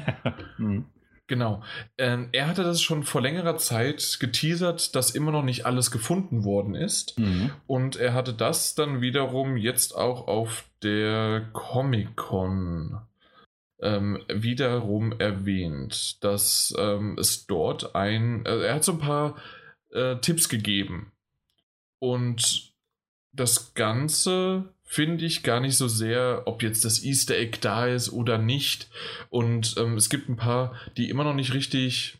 Hm. 0.57 0.85
Genau. 1.31 1.63
Ähm, 1.97 2.27
er 2.33 2.45
hatte 2.49 2.61
das 2.61 2.81
schon 2.81 3.03
vor 3.03 3.21
längerer 3.21 3.55
Zeit 3.55 4.17
geteasert, 4.19 4.97
dass 4.97 5.11
immer 5.11 5.31
noch 5.31 5.45
nicht 5.45 5.65
alles 5.65 5.89
gefunden 5.89 6.43
worden 6.43 6.75
ist. 6.75 7.17
Mhm. 7.17 7.51
Und 7.67 7.95
er 7.95 8.13
hatte 8.13 8.33
das 8.33 8.75
dann 8.75 8.99
wiederum 8.99 9.55
jetzt 9.55 9.95
auch 9.95 10.27
auf 10.27 10.65
der 10.83 11.47
Comic-Con 11.53 12.99
ähm, 13.81 14.21
wiederum 14.27 15.17
erwähnt, 15.21 16.21
dass 16.21 16.75
ähm, 16.77 17.15
es 17.17 17.47
dort 17.47 17.95
ein. 17.95 18.45
Äh, 18.45 18.63
er 18.65 18.75
hat 18.75 18.83
so 18.83 18.91
ein 18.91 18.99
paar 18.99 19.37
äh, 19.93 20.17
Tipps 20.17 20.49
gegeben. 20.49 21.13
Und 21.99 22.73
das 23.31 23.73
Ganze 23.73 24.73
finde 24.91 25.23
ich 25.23 25.41
gar 25.41 25.61
nicht 25.61 25.77
so 25.77 25.87
sehr, 25.87 26.43
ob 26.47 26.61
jetzt 26.61 26.83
das 26.83 27.01
Easter 27.01 27.37
Egg 27.37 27.59
da 27.61 27.87
ist 27.87 28.11
oder 28.11 28.37
nicht. 28.37 28.89
Und 29.29 29.75
ähm, 29.77 29.95
es 29.95 30.09
gibt 30.09 30.27
ein 30.27 30.35
paar, 30.35 30.75
die 30.97 31.09
immer 31.09 31.23
noch 31.23 31.33
nicht 31.33 31.53
richtig. 31.53 32.19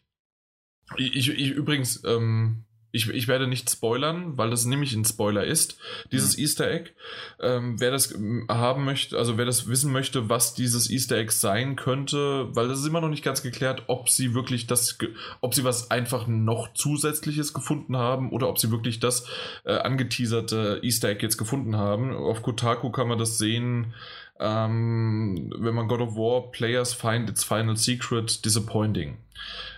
Ich, 0.96 1.14
ich, 1.18 1.30
ich 1.32 1.50
übrigens, 1.50 2.02
ähm, 2.06 2.64
ich, 2.92 3.10
ich 3.10 3.28
werde 3.28 3.48
nicht 3.48 3.70
spoilern, 3.70 4.38
weil 4.38 4.50
das 4.50 4.66
nämlich 4.66 4.94
ein 4.94 5.06
Spoiler 5.06 5.46
ist, 5.46 5.78
dieses 6.12 6.38
Easter 6.38 6.70
Egg. 6.70 6.92
Ähm, 7.40 7.80
wer 7.80 7.92
das 7.92 8.14
ähm, 8.14 8.46
haben 8.50 8.86
möchte, 8.86 9.18
also 9.18 9.38
wer 9.38 9.46
das 9.46 9.68
wissen 9.68 9.92
möchte, 9.92 10.30
was 10.30 10.54
dieses 10.54 10.90
Easter 10.90 11.18
Egg 11.18 11.32
sein 11.32 11.76
könnte, 11.76 12.54
weil 12.56 12.68
das 12.68 12.80
ist 12.80 12.88
immer 12.88 13.02
noch 13.02 13.10
nicht 13.10 13.24
ganz 13.24 13.42
geklärt, 13.42 13.84
ob 13.88 14.10
sie 14.10 14.34
wirklich 14.34 14.68
das, 14.68 14.98
ob 15.40 15.54
sie 15.54 15.64
was 15.64 15.90
einfach 15.90 16.28
noch 16.28 16.74
zusätzliches 16.74 17.54
gefunden 17.54 17.98
haben 17.98 18.32
oder 18.32 18.50
ob 18.50 18.60
sie 18.60 18.72
wirklich 18.72 19.00
das 19.00 19.28
äh, 19.64 19.74
angeteaserte 19.74 20.80
Easter 20.84 21.10
Egg 21.10 21.22
jetzt 21.22 21.38
gefunden 21.38 21.78
haben. 21.78 22.14
Auf 22.16 22.42
Kotaku 22.42 22.92
kann 22.92 23.08
man 23.08 23.18
das 23.18 23.38
sehen, 23.38 23.94
ähm, 24.40 25.54
wenn 25.58 25.76
man 25.76 25.88
God 25.88 26.02
of 26.02 26.16
War 26.16 26.52
Players 26.52 26.94
find 26.94 27.30
its 27.30 27.44
final 27.44 27.78
secret 27.78 28.44
disappointing 28.44 29.18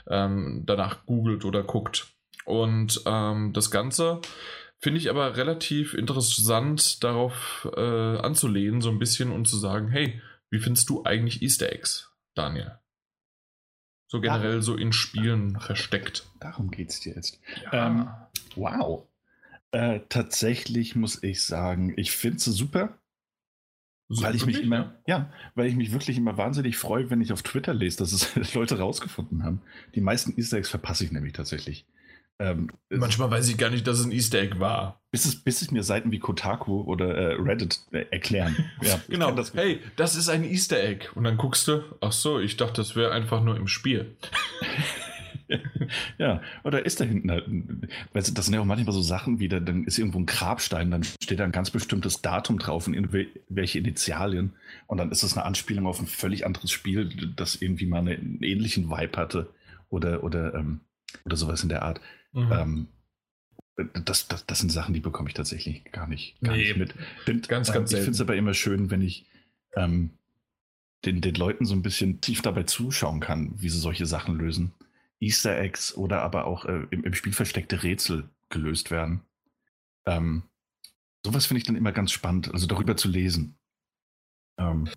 ähm, 0.08 0.64
danach 0.66 1.06
googelt 1.06 1.46
oder 1.46 1.64
guckt. 1.64 2.13
Und 2.46 3.02
ähm, 3.06 3.54
das 3.54 3.72
Ganze 3.72 4.22
finde 4.80 5.00
ich 5.00 5.10
aber 5.10 5.38
relativ 5.38 5.94
interessant 5.94 7.04
darauf 7.04 7.70
äh, 7.76 7.80
anzulehnen, 8.18 8.82
so 8.82 8.90
ein 8.90 9.00
bisschen 9.00 9.32
und 9.32 9.48
zu 9.48 9.58
sagen, 9.58 9.90
hey, 9.90 10.22
wie 10.50 10.60
findest 10.60 10.90
du 10.90 11.04
eigentlich 11.04 11.42
Easter 11.42 11.72
Eggs, 11.72 12.12
Daniel? 12.36 12.80
So 14.08 14.22
generell 14.22 14.62
so 14.62 14.76
in 14.76 14.94
Spielen 14.94 15.60
versteckt. 15.60 16.28
Darum 16.40 16.70
geht 16.70 16.90
es 16.90 17.00
dir 17.00 17.16
jetzt. 17.16 17.40
Ja. 17.72 17.88
Ähm, 17.88 18.10
Wow. 18.56 19.08
Äh, 19.72 20.02
tatsächlich 20.10 20.96
muss 20.96 21.24
ich 21.24 21.44
sagen, 21.44 21.94
ich 21.98 22.12
finde 22.12 22.40
sie 22.40 22.52
super, 22.52 23.00
So 24.10 24.24
weil 24.24 24.36
ich 24.36 24.46
mich 24.46 24.56
wirklich, 24.58 24.68
immer, 24.68 25.00
ja? 25.08 25.18
ja, 25.18 25.34
weil 25.56 25.68
ich 25.68 25.76
mich 25.76 25.92
wirklich 25.92 26.18
immer 26.18 26.38
wahnsinnig 26.38 26.78
freue, 26.78 27.10
wenn 27.10 27.22
ich 27.22 27.34
auf 27.34 27.42
Twitter 27.42 27.74
lese, 27.74 27.98
dass 27.98 28.14
es 28.14 28.36
Leute 28.54 28.78
rausgefunden 28.78 29.44
haben. 29.44 29.62
Die 29.96 30.02
meisten 30.02 30.38
Easter 30.38 30.58
Eggs 30.58 30.70
verpasse 30.70 31.04
ich 31.06 31.12
nämlich 31.12 31.34
tatsächlich. 31.34 31.88
Ähm, 32.40 32.70
Manchmal 32.90 33.32
weiß 33.32 33.48
ich 33.50 33.58
gar 33.58 33.70
nicht, 33.70 33.86
dass 33.86 34.00
es 34.00 34.06
ein 34.06 34.12
Easter 34.12 34.40
Egg 34.40 34.60
war. 34.60 35.02
Bis 35.12 35.26
es, 35.26 35.36
bis 35.44 35.62
es 35.62 35.72
mir 35.72 35.84
Seiten 35.84 36.12
wie 36.12 36.20
Kotaku 36.20 36.82
oder 36.82 37.16
äh, 37.16 37.34
Reddit 37.36 37.80
äh, 37.92 38.06
erklären. 38.10 38.56
Ja, 38.82 39.00
genau. 39.08 39.32
Das 39.32 39.54
hey, 39.54 39.80
das 39.96 40.16
ist 40.16 40.30
ein 40.30 40.44
Easter 40.44 40.84
Egg. 40.84 41.10
Und 41.16 41.24
dann 41.24 41.38
guckst 41.38 41.68
du, 41.68 41.84
ach 42.02 42.12
so, 42.12 42.40
ich 42.40 42.58
dachte, 42.58 42.82
das 42.82 42.96
wäre 42.96 43.12
einfach 43.12 43.44
nur 43.44 43.56
im 43.56 43.68
Spiel. 43.68 44.16
ja, 46.18 46.42
oder 46.64 46.86
ist 46.86 47.00
da 47.00 47.06
hinten 47.06 47.32
halt, 47.32 47.46
das 48.14 48.26
sind 48.28 48.54
ja 48.54 48.62
auch 48.62 48.66
manchmal 48.66 48.94
so 48.94 49.02
Sachen 49.02 49.40
wie, 49.40 49.50
dann 49.50 49.84
ist 49.86 49.98
irgendwo 49.98 50.20
ein 50.20 50.26
Grabstein, 50.26 50.92
dann 50.92 51.04
steht 51.04 51.40
da 51.40 51.44
ein 51.44 51.52
ganz 51.52 51.72
bestimmtes 51.72 52.22
Datum 52.22 52.60
drauf 52.60 52.88
und 52.88 53.14
welche 53.50 53.80
Initialien. 53.80 54.54
Und 54.88 54.98
dann 54.98 55.12
ist 55.12 55.24
es 55.24 55.38
eine 55.38 55.46
Anspielung 55.46 55.86
auf 55.86 56.00
ein 56.00 56.08
völlig 56.08 56.46
anderes 56.46 56.72
Spiel, 56.72 57.34
das 57.36 57.56
irgendwie 57.56 57.86
mal 57.86 58.00
einen 58.00 58.42
ähnlichen 58.42 58.90
Vibe 58.90 59.18
hatte 59.18 59.54
oder, 59.90 60.24
oder, 60.24 60.56
ähm, 60.56 60.82
oder 61.26 61.36
sowas 61.36 61.64
in 61.64 61.70
der 61.70 61.84
Art. 61.84 62.02
Mhm. 62.34 62.52
Ähm, 62.52 62.88
das, 64.06 64.28
das, 64.28 64.46
das 64.46 64.60
sind 64.60 64.72
Sachen, 64.72 64.94
die 64.94 65.00
bekomme 65.00 65.30
ich 65.30 65.34
tatsächlich 65.34 65.84
gar 65.86 66.08
nicht, 66.08 66.40
gar 66.42 66.56
nee, 66.56 66.64
nicht 66.64 66.78
mit. 66.78 66.94
Find, 67.26 67.50
ganz, 67.50 67.72
ganz 67.72 67.92
äh, 67.92 67.98
ich 67.98 68.04
finde 68.04 68.16
es 68.16 68.22
aber 68.22 68.36
immer 68.36 68.54
schön, 68.54 68.92
wenn 68.92 69.02
ich 69.02 69.26
ähm, 69.76 70.12
den, 71.06 71.22
den 71.22 71.36
Leuten 71.36 71.66
so 71.66 71.74
ein 71.74 71.82
bisschen 71.82 72.22
tief 72.22 72.42
dabei 72.42 72.64
zuschauen 72.64 73.20
kann, 73.20 73.54
wie 73.58 73.70
sie 73.70 73.80
solche 73.80 74.06
Sachen 74.06 74.38
lösen. 74.38 74.74
Easter 75.20 75.58
Eggs 75.58 75.96
oder 75.96 76.22
aber 76.22 76.46
auch 76.46 76.66
äh, 76.66 76.86
im, 76.92 77.04
im, 77.04 77.14
Spiel 77.14 77.34
versteckte 77.34 77.82
Rätsel 77.82 78.30
gelöst 78.50 78.92
werden. 78.92 79.22
Ähm, 80.06 80.44
sowas 81.26 81.46
finde 81.46 81.60
ich 81.60 81.64
dann 81.64 81.76
immer 81.76 81.94
ganz 81.94 82.12
spannend, 82.12 82.54
also 82.54 82.68
darüber 82.68 82.96
zu 82.98 83.08
lesen. 83.08 83.56
Ähm, 84.58 84.90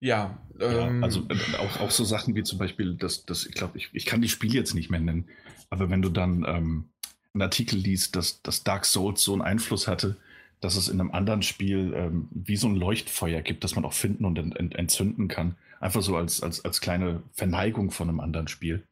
ja, 0.00 0.38
ähm, 0.60 1.00
ja, 1.00 1.04
also 1.04 1.26
äh, 1.28 1.56
auch, 1.58 1.80
auch 1.80 1.90
so 1.90 2.04
Sachen 2.04 2.34
wie 2.34 2.42
zum 2.42 2.58
Beispiel, 2.58 2.94
dass 2.96 3.24
das, 3.24 3.46
ich 3.46 3.54
glaube, 3.54 3.78
ich, 3.78 3.90
ich 3.92 4.06
kann 4.06 4.20
die 4.20 4.28
Spiele 4.28 4.54
jetzt 4.54 4.74
nicht 4.74 4.90
mehr 4.90 5.00
nennen, 5.00 5.28
aber 5.70 5.90
wenn 5.90 6.02
du 6.02 6.08
dann 6.08 6.44
ähm, 6.46 6.88
einen 7.34 7.42
Artikel 7.42 7.78
liest, 7.78 8.16
dass, 8.16 8.42
dass 8.42 8.64
Dark 8.64 8.84
Souls 8.84 9.22
so 9.22 9.32
einen 9.32 9.42
Einfluss 9.42 9.86
hatte, 9.86 10.16
dass 10.60 10.76
es 10.76 10.88
in 10.88 11.00
einem 11.00 11.12
anderen 11.12 11.42
Spiel 11.42 11.92
ähm, 11.94 12.28
wie 12.30 12.56
so 12.56 12.68
ein 12.68 12.76
Leuchtfeuer 12.76 13.42
gibt, 13.42 13.64
das 13.64 13.76
man 13.76 13.84
auch 13.84 13.92
finden 13.92 14.24
und 14.24 14.38
ent, 14.38 14.56
ent, 14.56 14.74
entzünden 14.74 15.28
kann. 15.28 15.56
Einfach 15.80 16.02
so 16.02 16.16
als, 16.16 16.42
als, 16.42 16.64
als 16.64 16.80
kleine 16.80 17.22
Verneigung 17.32 17.90
von 17.90 18.08
einem 18.08 18.20
anderen 18.20 18.48
Spiel. 18.48 18.82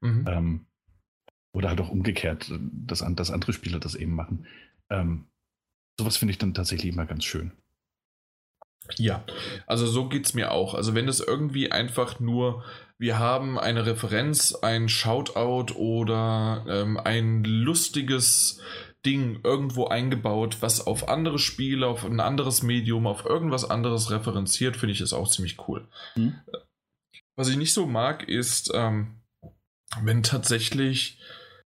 Mhm. 0.00 0.24
Ähm, 0.28 0.66
oder 1.52 1.70
halt 1.70 1.80
auch 1.80 1.88
umgekehrt, 1.88 2.52
dass, 2.70 3.04
dass 3.08 3.30
andere 3.30 3.52
Spieler 3.52 3.80
das 3.80 3.94
eben 3.94 4.14
machen. 4.14 4.46
Ähm, 4.90 5.24
sowas 5.98 6.16
finde 6.16 6.32
ich 6.32 6.38
dann 6.38 6.54
tatsächlich 6.54 6.92
immer 6.92 7.06
ganz 7.06 7.24
schön. 7.24 7.52
Ja, 8.96 9.24
also 9.66 9.86
so 9.86 10.08
geht 10.08 10.26
es 10.26 10.34
mir 10.34 10.52
auch. 10.52 10.74
Also 10.74 10.94
wenn 10.94 11.08
es 11.08 11.20
irgendwie 11.20 11.72
einfach 11.72 12.20
nur, 12.20 12.62
wir 12.98 13.18
haben 13.18 13.58
eine 13.58 13.86
Referenz, 13.86 14.54
ein 14.54 14.88
Shoutout 14.88 15.74
oder 15.74 16.64
ähm, 16.68 16.98
ein 16.98 17.44
lustiges 17.44 18.60
Ding 19.04 19.40
irgendwo 19.44 19.86
eingebaut, 19.86 20.58
was 20.60 20.86
auf 20.86 21.08
andere 21.08 21.38
Spiele, 21.38 21.86
auf 21.86 22.04
ein 22.04 22.20
anderes 22.20 22.62
Medium, 22.62 23.06
auf 23.06 23.24
irgendwas 23.24 23.68
anderes 23.68 24.10
referenziert, 24.10 24.76
finde 24.76 24.94
ich 24.94 25.00
es 25.00 25.12
auch 25.12 25.28
ziemlich 25.28 25.68
cool. 25.68 25.86
Mhm. 26.16 26.40
Was 27.36 27.48
ich 27.48 27.56
nicht 27.56 27.74
so 27.74 27.86
mag, 27.86 28.28
ist, 28.28 28.72
ähm, 28.74 29.20
wenn 30.02 30.22
tatsächlich 30.22 31.20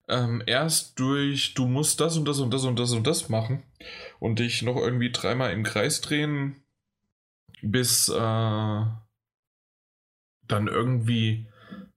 ähm, 0.10 0.42
erst 0.48 1.00
durch, 1.00 1.54
du 1.54 1.68
musst 1.68 2.02
das 2.02 2.18
und 2.18 2.28
das 2.28 2.40
und 2.40 2.52
das 2.52 2.64
und 2.64 2.78
das 2.78 2.92
und 2.92 3.06
das 3.06 3.30
machen 3.30 3.64
und 4.20 4.40
dich 4.40 4.64
noch 4.64 4.76
irgendwie 4.76 5.12
dreimal 5.12 5.54
im 5.54 5.64
Kreis 5.64 6.02
drehen, 6.02 6.64
bis 7.62 8.10
äh, 8.10 8.84
dann 10.52 10.68
irgendwie 10.68 11.48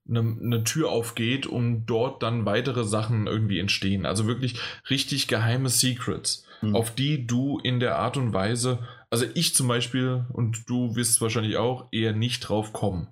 eine, 0.08 0.20
eine, 0.20 0.64
Tür 0.64 0.90
aufgeht 0.90 1.46
und 1.46 1.86
dort 1.86 2.22
dann 2.22 2.44
weitere 2.44 2.84
Sachen 2.84 3.26
irgendwie 3.26 3.58
entstehen. 3.58 4.04
Also 4.04 4.26
wirklich 4.26 4.60
richtig 4.90 5.28
geheime 5.28 5.68
Secrets, 5.68 6.44
mhm. 6.60 6.74
auf 6.74 6.94
die 6.94 7.26
du 7.26 7.58
in 7.62 7.80
der 7.80 7.96
Art 7.98 8.16
und 8.16 8.32
Weise, 8.32 8.80
also 9.10 9.26
ich 9.34 9.54
zum 9.54 9.68
Beispiel 9.68 10.24
und 10.32 10.68
du 10.68 10.96
wirst 10.96 11.20
wahrscheinlich 11.20 11.56
auch 11.56 11.88
eher 11.92 12.12
nicht 12.12 12.40
drauf 12.40 12.72
kommen. 12.72 13.08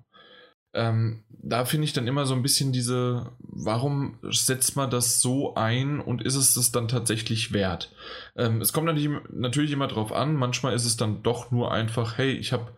Ähm, 0.73 1.23
da 1.29 1.65
finde 1.65 1.85
ich 1.85 1.93
dann 1.93 2.07
immer 2.07 2.25
so 2.25 2.33
ein 2.33 2.43
bisschen 2.43 2.71
diese, 2.71 3.31
warum 3.39 4.17
setzt 4.29 4.75
man 4.75 4.89
das 4.89 5.21
so 5.21 5.55
ein 5.55 5.99
und 5.99 6.21
ist 6.21 6.35
es 6.35 6.53
das 6.53 6.71
dann 6.71 6.87
tatsächlich 6.87 7.51
wert? 7.51 7.91
Ähm, 8.35 8.61
es 8.61 8.73
kommt 8.73 8.85
natürlich, 8.85 9.09
natürlich 9.31 9.71
immer 9.71 9.87
drauf 9.87 10.11
an, 10.11 10.35
manchmal 10.35 10.73
ist 10.73 10.85
es 10.85 10.97
dann 10.97 11.23
doch 11.23 11.51
nur 11.51 11.71
einfach, 11.71 12.17
hey, 12.17 12.31
ich 12.31 12.53
habe 12.53 12.71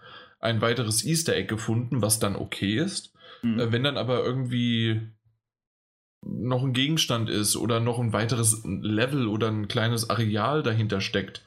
ein 0.43 0.61
weiteres 0.61 1.03
Easter 1.05 1.35
Egg 1.35 1.47
gefunden, 1.47 2.01
was 2.01 2.19
dann 2.19 2.35
okay 2.35 2.75
ist. 2.77 3.13
Mhm. 3.41 3.59
Äh, 3.59 3.71
wenn 3.71 3.83
dann 3.83 3.97
aber 3.97 4.23
irgendwie 4.23 5.01
noch 6.21 6.63
ein 6.63 6.73
Gegenstand 6.73 7.29
ist 7.29 7.55
oder 7.55 7.79
noch 7.79 7.99
ein 7.99 8.13
weiteres 8.13 8.63
Level 8.65 9.27
oder 9.27 9.49
ein 9.49 9.67
kleines 9.67 10.09
Areal 10.09 10.63
dahinter 10.63 11.01
steckt, 11.01 11.43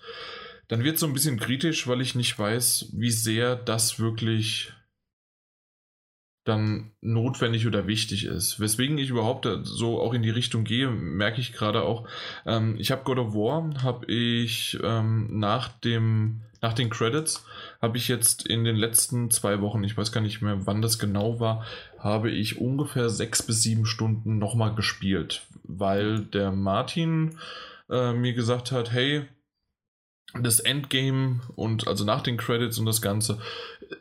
dann 0.69 0.83
wird 0.83 0.95
es 0.97 1.01
so 1.01 1.07
ein 1.07 1.13
bisschen 1.13 1.39
kritisch, 1.39 1.87
weil 1.87 2.01
ich 2.01 2.15
nicht 2.15 2.39
weiß, 2.39 2.91
wie 2.93 3.11
sehr 3.11 3.57
das 3.57 3.99
wirklich 3.99 4.73
dann 6.45 6.93
notwendig 7.01 7.67
oder 7.67 7.87
wichtig 7.87 8.25
ist. 8.25 8.61
Weswegen 8.61 8.99
ich 8.99 9.11
überhaupt 9.11 9.49
so 9.63 10.01
auch 10.01 10.15
in 10.15 10.23
die 10.23 10.31
Richtung 10.31 10.65
gehe, 10.65 10.89
merke 10.89 11.41
ich 11.41 11.53
gerade 11.53 11.83
auch. 11.83 12.09
Ähm, 12.45 12.77
ich 12.79 12.91
habe 12.93 13.05
God 13.05 13.19
of 13.19 13.35
War, 13.35 13.83
habe 13.83 14.07
ich 14.07 14.79
ähm, 14.83 15.39
nach 15.39 15.69
dem 15.69 16.43
nach 16.67 16.73
den 16.73 16.91
Credits 16.91 17.47
habe 17.81 17.97
ich 17.97 18.09
jetzt 18.09 18.45
in 18.45 18.65
den 18.65 18.75
letzten 18.75 19.31
zwei 19.31 19.61
Wochen, 19.61 19.85
ich 19.85 19.97
weiß 19.97 20.11
gar 20.11 20.21
nicht 20.21 20.43
mehr, 20.43 20.67
wann 20.67 20.83
das 20.83 20.99
genau 20.99 21.39
war, 21.39 21.65
habe 21.97 22.29
ich 22.29 22.61
ungefähr 22.61 23.09
sechs 23.09 23.41
bis 23.41 23.63
sieben 23.63 23.87
Stunden 23.87 24.39
nochmal 24.39 24.75
gespielt, 24.75 25.47
weil 25.63 26.25
der 26.25 26.51
Martin 26.51 27.39
äh, 27.89 28.13
mir 28.13 28.33
gesagt 28.33 28.73
hat, 28.73 28.91
hey, 28.91 29.27
das 30.35 30.59
Endgame 30.59 31.41
und 31.55 31.87
also 31.87 32.05
nach 32.05 32.23
den 32.23 32.37
Credits 32.37 32.79
und 32.79 32.87
das 32.87 33.01
Ganze 33.01 33.39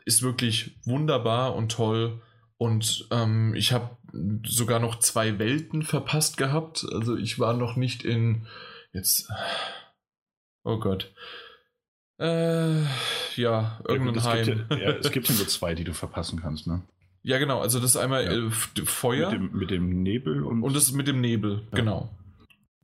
ist 0.04 0.22
wirklich 0.22 0.76
wunderbar 0.84 1.54
und 1.54 1.70
toll 1.70 2.20
und 2.58 3.06
ähm, 3.12 3.54
ich 3.54 3.70
habe 3.70 3.96
sogar 4.44 4.80
noch 4.80 4.98
zwei 4.98 5.38
Welten 5.38 5.84
verpasst 5.84 6.36
gehabt. 6.36 6.84
Also 6.92 7.16
ich 7.16 7.38
war 7.38 7.52
noch 7.52 7.76
nicht 7.76 8.04
in 8.04 8.48
jetzt. 8.92 9.30
Oh 10.64 10.80
Gott. 10.80 11.12
Äh, 12.18 12.82
ja, 13.36 13.80
irgendein 13.86 14.14
ja, 14.16 14.24
Heim. 14.24 14.44
Gibt 14.44 14.70
ja, 14.70 14.78
ja, 14.78 14.90
es 14.96 15.10
gibt 15.10 15.28
ja 15.28 15.34
nur 15.34 15.48
zwei, 15.48 15.74
die 15.74 15.84
du 15.84 15.92
verpassen 15.92 16.40
kannst, 16.40 16.66
ne? 16.66 16.82
Ja, 17.22 17.38
genau. 17.38 17.60
Also 17.60 17.80
das 17.80 17.90
ist 17.90 17.96
einmal 17.96 18.24
ja. 18.24 18.32
äh, 18.32 18.50
Feuer. 18.84 19.30
Mit 19.30 19.40
dem, 19.40 19.58
mit 19.58 19.70
dem, 19.70 20.02
Nebel 20.02 20.42
und. 20.42 20.62
Und 20.62 20.74
das 20.74 20.92
mit 20.92 21.08
dem 21.08 21.20
Nebel, 21.20 21.62
genau. 21.72 22.10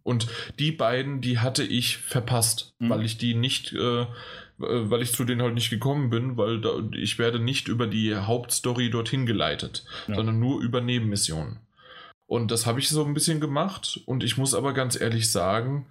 Und 0.03 0.27
die 0.59 0.73
beiden, 0.73 1.21
die 1.21 1.39
hatte 1.39 1.63
ich 1.63 1.99
verpasst, 1.99 2.75
mhm. 2.81 2.91
weil 2.91 3.05
ich 3.05 3.19
die 3.19 3.35
nicht 3.35 3.73
äh, 3.73 4.07
äh, 4.63 4.91
weil 4.91 5.03
ich 5.03 5.13
zu 5.13 5.25
denen 5.25 5.43
halt 5.43 5.55
nicht 5.55 5.71
gekommen 5.71 6.11
bin, 6.11 6.37
weil 6.37 6.61
da, 6.61 6.71
ich 6.93 7.19
werde 7.19 7.39
nicht 7.39 7.69
über 7.69 7.87
die 7.87 8.15
Hauptstory 8.15 8.91
dorthin 8.91 9.27
geleitet, 9.27 9.85
ja. 10.09 10.15
sondern 10.15 10.39
nur 10.39 10.61
über 10.61 10.81
Nebenmissionen. 10.81 11.59
Und 12.27 12.51
das 12.51 12.67
habe 12.67 12.81
ich 12.81 12.89
so 12.89 13.05
ein 13.05 13.15
bisschen 13.15 13.41
gemacht 13.41 14.01
und 14.07 14.25
ich 14.25 14.39
muss 14.39 14.55
aber 14.55 14.73
ganz 14.73 14.99
ehrlich 14.99 15.31
sagen, 15.31 15.87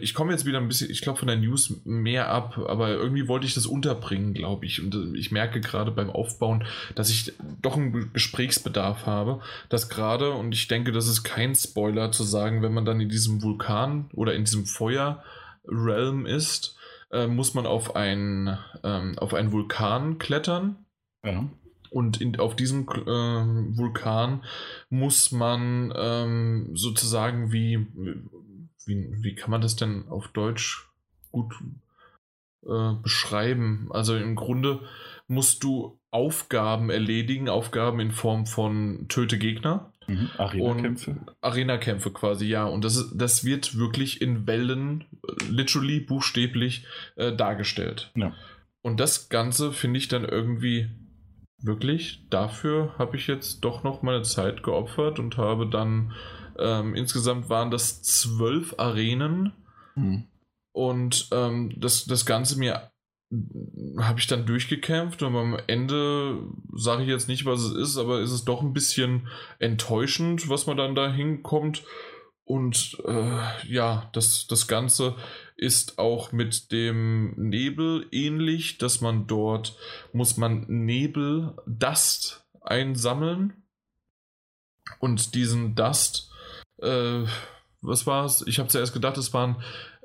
ich 0.00 0.12
komme 0.14 0.32
jetzt 0.32 0.44
wieder 0.44 0.58
ein 0.58 0.66
bisschen, 0.66 0.90
ich 0.90 1.02
glaube, 1.02 1.18
von 1.18 1.28
der 1.28 1.36
News 1.36 1.80
mehr 1.84 2.28
ab, 2.28 2.58
aber 2.58 2.90
irgendwie 2.90 3.28
wollte 3.28 3.46
ich 3.46 3.54
das 3.54 3.66
unterbringen, 3.66 4.34
glaube 4.34 4.66
ich. 4.66 4.82
Und 4.82 4.94
äh, 4.94 5.16
ich 5.16 5.30
merke 5.30 5.60
gerade 5.60 5.92
beim 5.92 6.10
Aufbauen, 6.10 6.64
dass 6.96 7.10
ich 7.10 7.32
doch 7.60 7.76
einen 7.76 8.12
Gesprächsbedarf 8.12 9.06
habe, 9.06 9.40
dass 9.68 9.88
gerade, 9.88 10.32
und 10.32 10.52
ich 10.52 10.66
denke, 10.66 10.90
das 10.90 11.06
ist 11.06 11.22
kein 11.22 11.54
Spoiler 11.54 12.10
zu 12.10 12.24
sagen, 12.24 12.62
wenn 12.62 12.74
man 12.74 12.84
dann 12.84 13.00
in 13.00 13.08
diesem 13.08 13.42
Vulkan 13.42 14.10
oder 14.14 14.34
in 14.34 14.44
diesem 14.44 14.66
Feuer-Realm 14.66 16.26
ist, 16.26 16.76
äh, 17.12 17.28
muss 17.28 17.54
man 17.54 17.66
auf, 17.66 17.94
ein, 17.94 18.58
ähm, 18.82 19.16
auf 19.18 19.32
einen 19.32 19.52
Vulkan 19.52 20.18
klettern. 20.18 20.84
Ja. 21.24 21.48
Und 21.90 22.20
in, 22.20 22.38
auf 22.40 22.56
diesem 22.56 22.88
äh, 22.88 23.76
Vulkan 23.76 24.42
muss 24.88 25.30
man 25.30 25.92
ähm, 25.94 26.70
sozusagen 26.72 27.52
wie, 27.52 27.86
wie, 28.86 29.08
wie 29.22 29.34
kann 29.34 29.50
man 29.50 29.60
das 29.60 29.76
denn 29.76 30.08
auf 30.08 30.28
Deutsch 30.28 30.88
gut 31.30 31.54
äh, 32.66 32.92
beschreiben? 33.02 33.88
Also 33.90 34.16
im 34.16 34.34
Grunde 34.34 34.80
musst 35.28 35.64
du 35.64 35.98
Aufgaben 36.10 36.90
erledigen, 36.90 37.48
Aufgaben 37.48 38.00
in 38.00 38.12
Form 38.12 38.46
von 38.46 39.06
Töte 39.08 39.38
Gegner. 39.38 39.92
Mhm. 40.06 40.30
Arena-Kämpfe. 40.36 41.16
Arena-Kämpfe 41.40 42.10
quasi, 42.10 42.46
ja. 42.46 42.64
Und 42.64 42.84
das, 42.84 43.12
das 43.14 43.44
wird 43.44 43.78
wirklich 43.78 44.20
in 44.20 44.46
Wellen, 44.46 45.04
literally, 45.48 46.00
buchstäblich 46.00 46.86
äh, 47.16 47.34
dargestellt. 47.34 48.10
Ja. 48.14 48.34
Und 48.82 49.00
das 49.00 49.28
Ganze 49.28 49.72
finde 49.72 49.98
ich 49.98 50.08
dann 50.08 50.24
irgendwie 50.24 50.90
wirklich, 51.62 52.26
dafür 52.30 52.94
habe 52.98 53.16
ich 53.16 53.26
jetzt 53.26 53.60
doch 53.60 53.84
noch 53.84 54.02
meine 54.02 54.22
Zeit 54.22 54.62
geopfert 54.62 55.18
und 55.18 55.36
habe 55.36 55.68
dann 55.68 56.12
ähm, 56.58 56.94
insgesamt 56.94 57.48
waren 57.48 57.70
das 57.70 58.02
zwölf 58.02 58.74
Arenen. 58.78 59.52
Mhm. 59.94 60.24
Und 60.72 61.28
ähm, 61.32 61.74
das, 61.76 62.06
das 62.06 62.24
Ganze 62.24 62.58
mir 62.58 62.90
habe 63.98 64.18
ich 64.18 64.26
dann 64.26 64.44
durchgekämpft 64.44 65.22
und 65.22 65.34
am 65.36 65.58
Ende 65.66 66.38
sage 66.74 67.02
ich 67.02 67.08
jetzt 67.08 67.28
nicht, 67.28 67.46
was 67.46 67.62
es 67.62 67.74
ist, 67.74 67.96
aber 67.96 68.20
ist 68.20 68.30
es 68.30 68.44
doch 68.44 68.60
ein 68.60 68.74
bisschen 68.74 69.28
enttäuschend, 69.58 70.50
was 70.50 70.66
man 70.66 70.76
dann 70.76 70.94
da 70.94 71.10
hinkommt. 71.10 71.82
und 72.44 72.98
äh, 73.06 73.38
ja, 73.66 74.10
das, 74.12 74.46
das 74.48 74.66
Ganze 74.66 75.16
ist 75.56 75.98
auch 75.98 76.32
mit 76.32 76.72
dem 76.72 77.34
Nebel 77.36 78.06
ähnlich, 78.10 78.78
dass 78.78 79.00
man 79.00 79.26
dort 79.26 79.76
muss 80.12 80.36
man 80.36 80.66
Nebel, 80.68 81.54
Dust 81.66 82.44
einsammeln 82.60 83.62
und 84.98 85.34
diesen 85.34 85.74
Dust, 85.74 86.31
äh, 86.82 87.26
was 87.82 88.06
war 88.06 88.24
es? 88.24 88.46
Ich 88.46 88.58
habe 88.58 88.68
zuerst 88.68 88.92
gedacht, 88.92 89.18
es 89.18 89.34
waren 89.34 89.56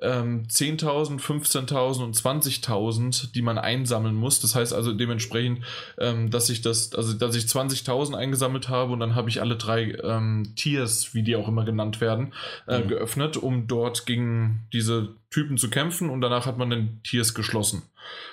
ähm, 0.01 0.45
10.000, 0.47 1.19
15.000 1.19 2.03
und 2.03 2.15
20.000, 2.15 3.32
die 3.34 3.41
man 3.43 3.57
einsammeln 3.57 4.15
muss. 4.15 4.39
Das 4.39 4.55
heißt 4.55 4.73
also 4.73 4.93
dementsprechend, 4.93 5.63
ähm, 5.99 6.30
dass 6.32 6.49
ich 6.49 6.61
das, 6.61 6.93
also 6.93 7.13
dass 7.13 7.36
ich 7.36 7.45
20.000 7.45 8.15
eingesammelt 8.15 8.69
habe 8.69 8.93
und 8.93 8.99
dann 8.99 9.15
habe 9.15 9.30
ich 9.30 9.41
alle 9.41 9.55
drei 9.55 9.95
ähm, 10.03 10.53
Tiers, 10.55 11.13
wie 11.13 11.23
die 11.23 11.36
auch 11.36 11.47
immer 11.47 11.65
genannt 11.65 12.01
werden, 12.01 12.34
äh, 12.67 12.80
mhm. 12.80 12.88
geöffnet, 12.89 13.38
um 13.38 13.67
dort 13.67 14.05
gegen 14.07 14.67
diese 14.73 15.15
Typen 15.30 15.57
zu 15.57 15.69
kämpfen 15.69 16.09
und 16.09 16.21
danach 16.21 16.47
hat 16.47 16.57
man 16.57 16.71
den 16.71 17.01
Tiers 17.03 17.36
geschlossen. 17.36 17.84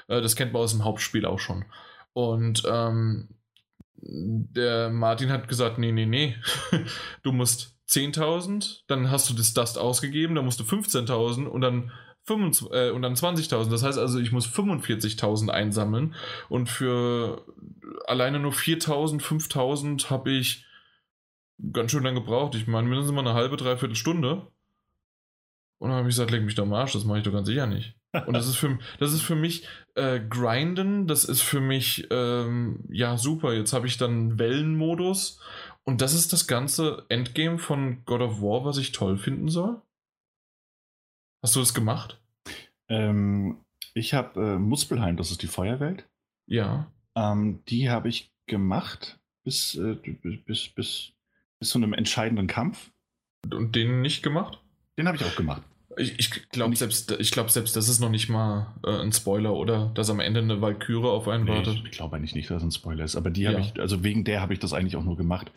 Äh, 0.09 0.23
das 0.23 0.37
kennt 0.37 0.55
man 0.55 0.63
aus 0.63 0.73
dem 0.73 0.85
Hauptspiel 0.85 1.27
auch 1.27 1.39
schon. 1.39 1.67
Und 2.15 2.63
ähm, 2.67 3.29
der 3.97 4.91
Martin 4.91 5.31
hat 5.31 5.49
gesagt, 5.49 5.79
nee, 5.79 5.93
nee, 5.93 6.07
nee, 6.07 6.37
du 7.23 7.33
musst 7.33 7.74
10.000, 7.89 8.83
dann 8.87 9.11
hast 9.11 9.29
du 9.29 9.35
das 9.35 9.55
Dust 9.55 9.79
ausgegeben, 9.79 10.35
dann 10.35 10.45
musst 10.45 10.61
du 10.61 10.65
15.000 10.65 11.47
und 11.47 11.61
dann 11.61 11.91
äh, 12.27 13.01
dann 13.01 13.15
20.000. 13.15 13.71
Das 13.71 13.83
heißt 13.83 13.99
also, 13.99 14.19
ich 14.19 14.33
muss 14.33 14.47
45.000 14.47 15.51
einsammeln 15.51 16.15
und 16.49 16.69
für 16.69 17.45
alleine 18.07 18.39
nur 18.39 18.53
4.000, 18.53 19.21
5.000 19.21 20.11
habe 20.11 20.31
ich 20.31 20.65
ganz 21.73 21.91
schön 21.91 22.03
lange 22.03 22.21
gebraucht. 22.21 22.55
Ich 22.55 22.67
meine, 22.67 22.89
mindestens 22.89 23.15
mal 23.15 23.21
eine 23.21 23.35
halbe, 23.35 23.57
dreiviertel 23.57 23.97
Stunde. 23.97 24.47
Und 25.79 25.91
dann 25.91 25.99
habe 25.99 26.09
ich 26.09 26.15
gesagt, 26.15 26.31
leg 26.31 26.43
mich 26.43 26.55
doch 26.55 26.63
am 26.63 26.73
Arsch, 26.73 26.95
das 26.95 27.05
mache 27.05 27.19
ich 27.19 27.25
doch 27.25 27.33
ganz 27.33 27.47
sicher 27.47 27.67
nicht. 27.67 27.95
Und 28.27 28.35
das 28.35 28.47
ist 28.47 28.57
für, 28.57 28.79
das 29.01 29.13
ist 29.13 29.23
für 29.23 29.35
mich 29.35 29.67
äh, 29.97 30.21
Grinden, 30.21 31.07
das 31.07 31.25
ist 31.25 31.43
für 31.43 31.61
mich, 31.61 32.07
ähm, 32.11 32.85
ja, 32.89 33.17
super. 33.19 33.53
Jetzt 33.53 33.73
habe 33.73 33.87
ich 33.87 33.99
dann 33.99 34.39
Wellenmodus 34.39 35.41
und 35.85 36.01
das 36.01 36.15
ist 36.15 36.33
das 36.33 36.47
ganze 36.47 37.05
Endgame 37.09 37.59
von 37.59 38.05
God 38.05 38.21
of 38.21 38.41
War, 38.41 38.65
was 38.65 38.79
ich 38.79 38.93
toll 38.93 39.19
finden 39.19 39.49
soll? 39.49 39.81
Hast 41.43 41.57
du 41.57 41.61
das 41.61 41.75
gemacht? 41.75 42.21
Ähm, 42.89 43.59
ich 43.93 44.15
habe 44.15 44.41
äh, 44.41 44.59
Muspelheim, 44.59 45.17
das 45.17 45.31
ist 45.31 45.43
die 45.43 45.47
Feuerwelt. 45.47 46.09
Ja. 46.47 46.91
Ähm, 47.15 47.63
die 47.69 47.91
habe 47.91 48.09
ich 48.09 48.33
gemacht 48.47 49.19
bis, 49.45 49.75
äh, 49.75 49.95
bis, 49.95 50.69
bis, 50.69 51.13
bis 51.59 51.69
zu 51.69 51.79
einem 51.79 51.93
entscheidenden 51.93 52.47
Kampf. 52.47 52.91
Und 53.51 53.77
den 53.77 54.01
nicht 54.01 54.23
gemacht? 54.23 54.59
Den 54.97 55.07
habe 55.07 55.17
ich 55.19 55.25
auch 55.25 55.37
gemacht. 55.37 55.63
Ich, 55.97 56.19
ich 56.19 56.49
glaube 56.51 56.77
selbst, 56.77 57.17
glaub, 57.33 57.51
selbst, 57.51 57.77
das 57.77 57.89
ist 57.89 58.01
noch 58.01 58.11
nicht 58.11 58.29
mal 58.29 58.75
äh, 58.85 59.01
ein 59.01 59.13
Spoiler, 59.13 59.55
oder? 59.55 59.91
Dass 59.95 60.11
am 60.11 60.21
Ende 60.21 60.41
eine 60.41 60.61
Valkyrie 60.61 61.07
auf 61.07 61.29
einen 61.29 61.45
nee, 61.45 61.51
wartet. 61.51 61.75
Ich, 61.75 61.85
ich 61.85 61.91
glaube 61.93 62.17
eigentlich 62.17 62.35
nicht, 62.35 62.51
dass 62.51 62.59
es 62.59 62.63
ein 62.63 62.73
Spoiler 62.73 63.05
ist. 63.05 63.17
Aber 63.17 63.31
die 63.31 63.47
habe 63.47 63.59
ja. 63.59 63.65
ich, 63.65 63.81
also 63.81 64.03
wegen 64.03 64.25
der 64.25 64.41
habe 64.41 64.53
ich 64.53 64.59
das 64.59 64.73
eigentlich 64.73 64.97
auch 64.97 65.05
nur 65.05 65.17
gemacht. 65.17 65.53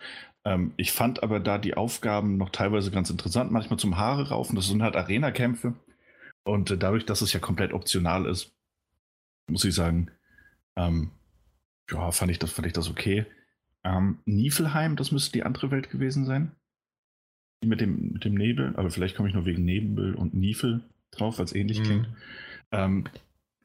Ähm, 0.46 0.74
ich 0.78 0.92
fand 0.92 1.24
aber 1.24 1.40
da 1.40 1.58
die 1.58 1.76
Aufgaben 1.76 2.38
noch 2.38 2.50
teilweise 2.50 2.92
ganz 2.92 3.10
interessant. 3.10 3.52
Manchmal 3.52 3.80
zum 3.80 3.98
Haare 3.98 4.30
raufen. 4.30 4.56
Das 4.56 4.68
sind 4.68 4.84
halt 4.84 4.96
Arena-Kämpfe. 4.96 5.74
Und 6.44 6.72
äh, 6.72 6.78
dadurch, 6.78 7.06
dass 7.06 7.22
es 7.22 7.34
ja 7.34 7.40
komplett 7.40 7.74
optional 7.74 8.26
ist, 8.26 8.54
muss 9.50 9.66
ich 9.66 9.76
sagen, 9.76 10.12
ähm, 10.76 11.12
ja, 11.92 12.12
fand 12.12 12.32
ich 12.32 12.40
das, 12.40 12.52
fand 12.52 12.68
ich 12.68 12.74
das 12.74 12.90
okay. 12.90 13.26
Ähm, 13.84 14.20
Niflheim, 14.26 14.96
das 14.96 15.12
müsste 15.12 15.32
die 15.34 15.44
andere 15.44 15.72
Welt 15.72 15.90
gewesen 15.90 16.26
sein 16.26 16.52
mit 17.66 17.82
dem, 17.82 18.14
mit 18.14 18.26
dem 18.26 18.36
Nebel, 18.36 18.76
aber 18.76 18.90
vielleicht 18.90 19.16
komme 19.16 19.30
ich 19.30 19.36
nur 19.36 19.46
wegen 19.46 19.66
Nebel 19.66 20.16
und 20.16 20.34
Nifel 20.34 20.82
drauf, 21.12 21.38
weil 21.38 21.46
es 21.46 21.56
ähnlich 21.56 21.80
mhm. 21.80 21.84
klingt. 21.84 22.08
Ähm, 22.72 23.06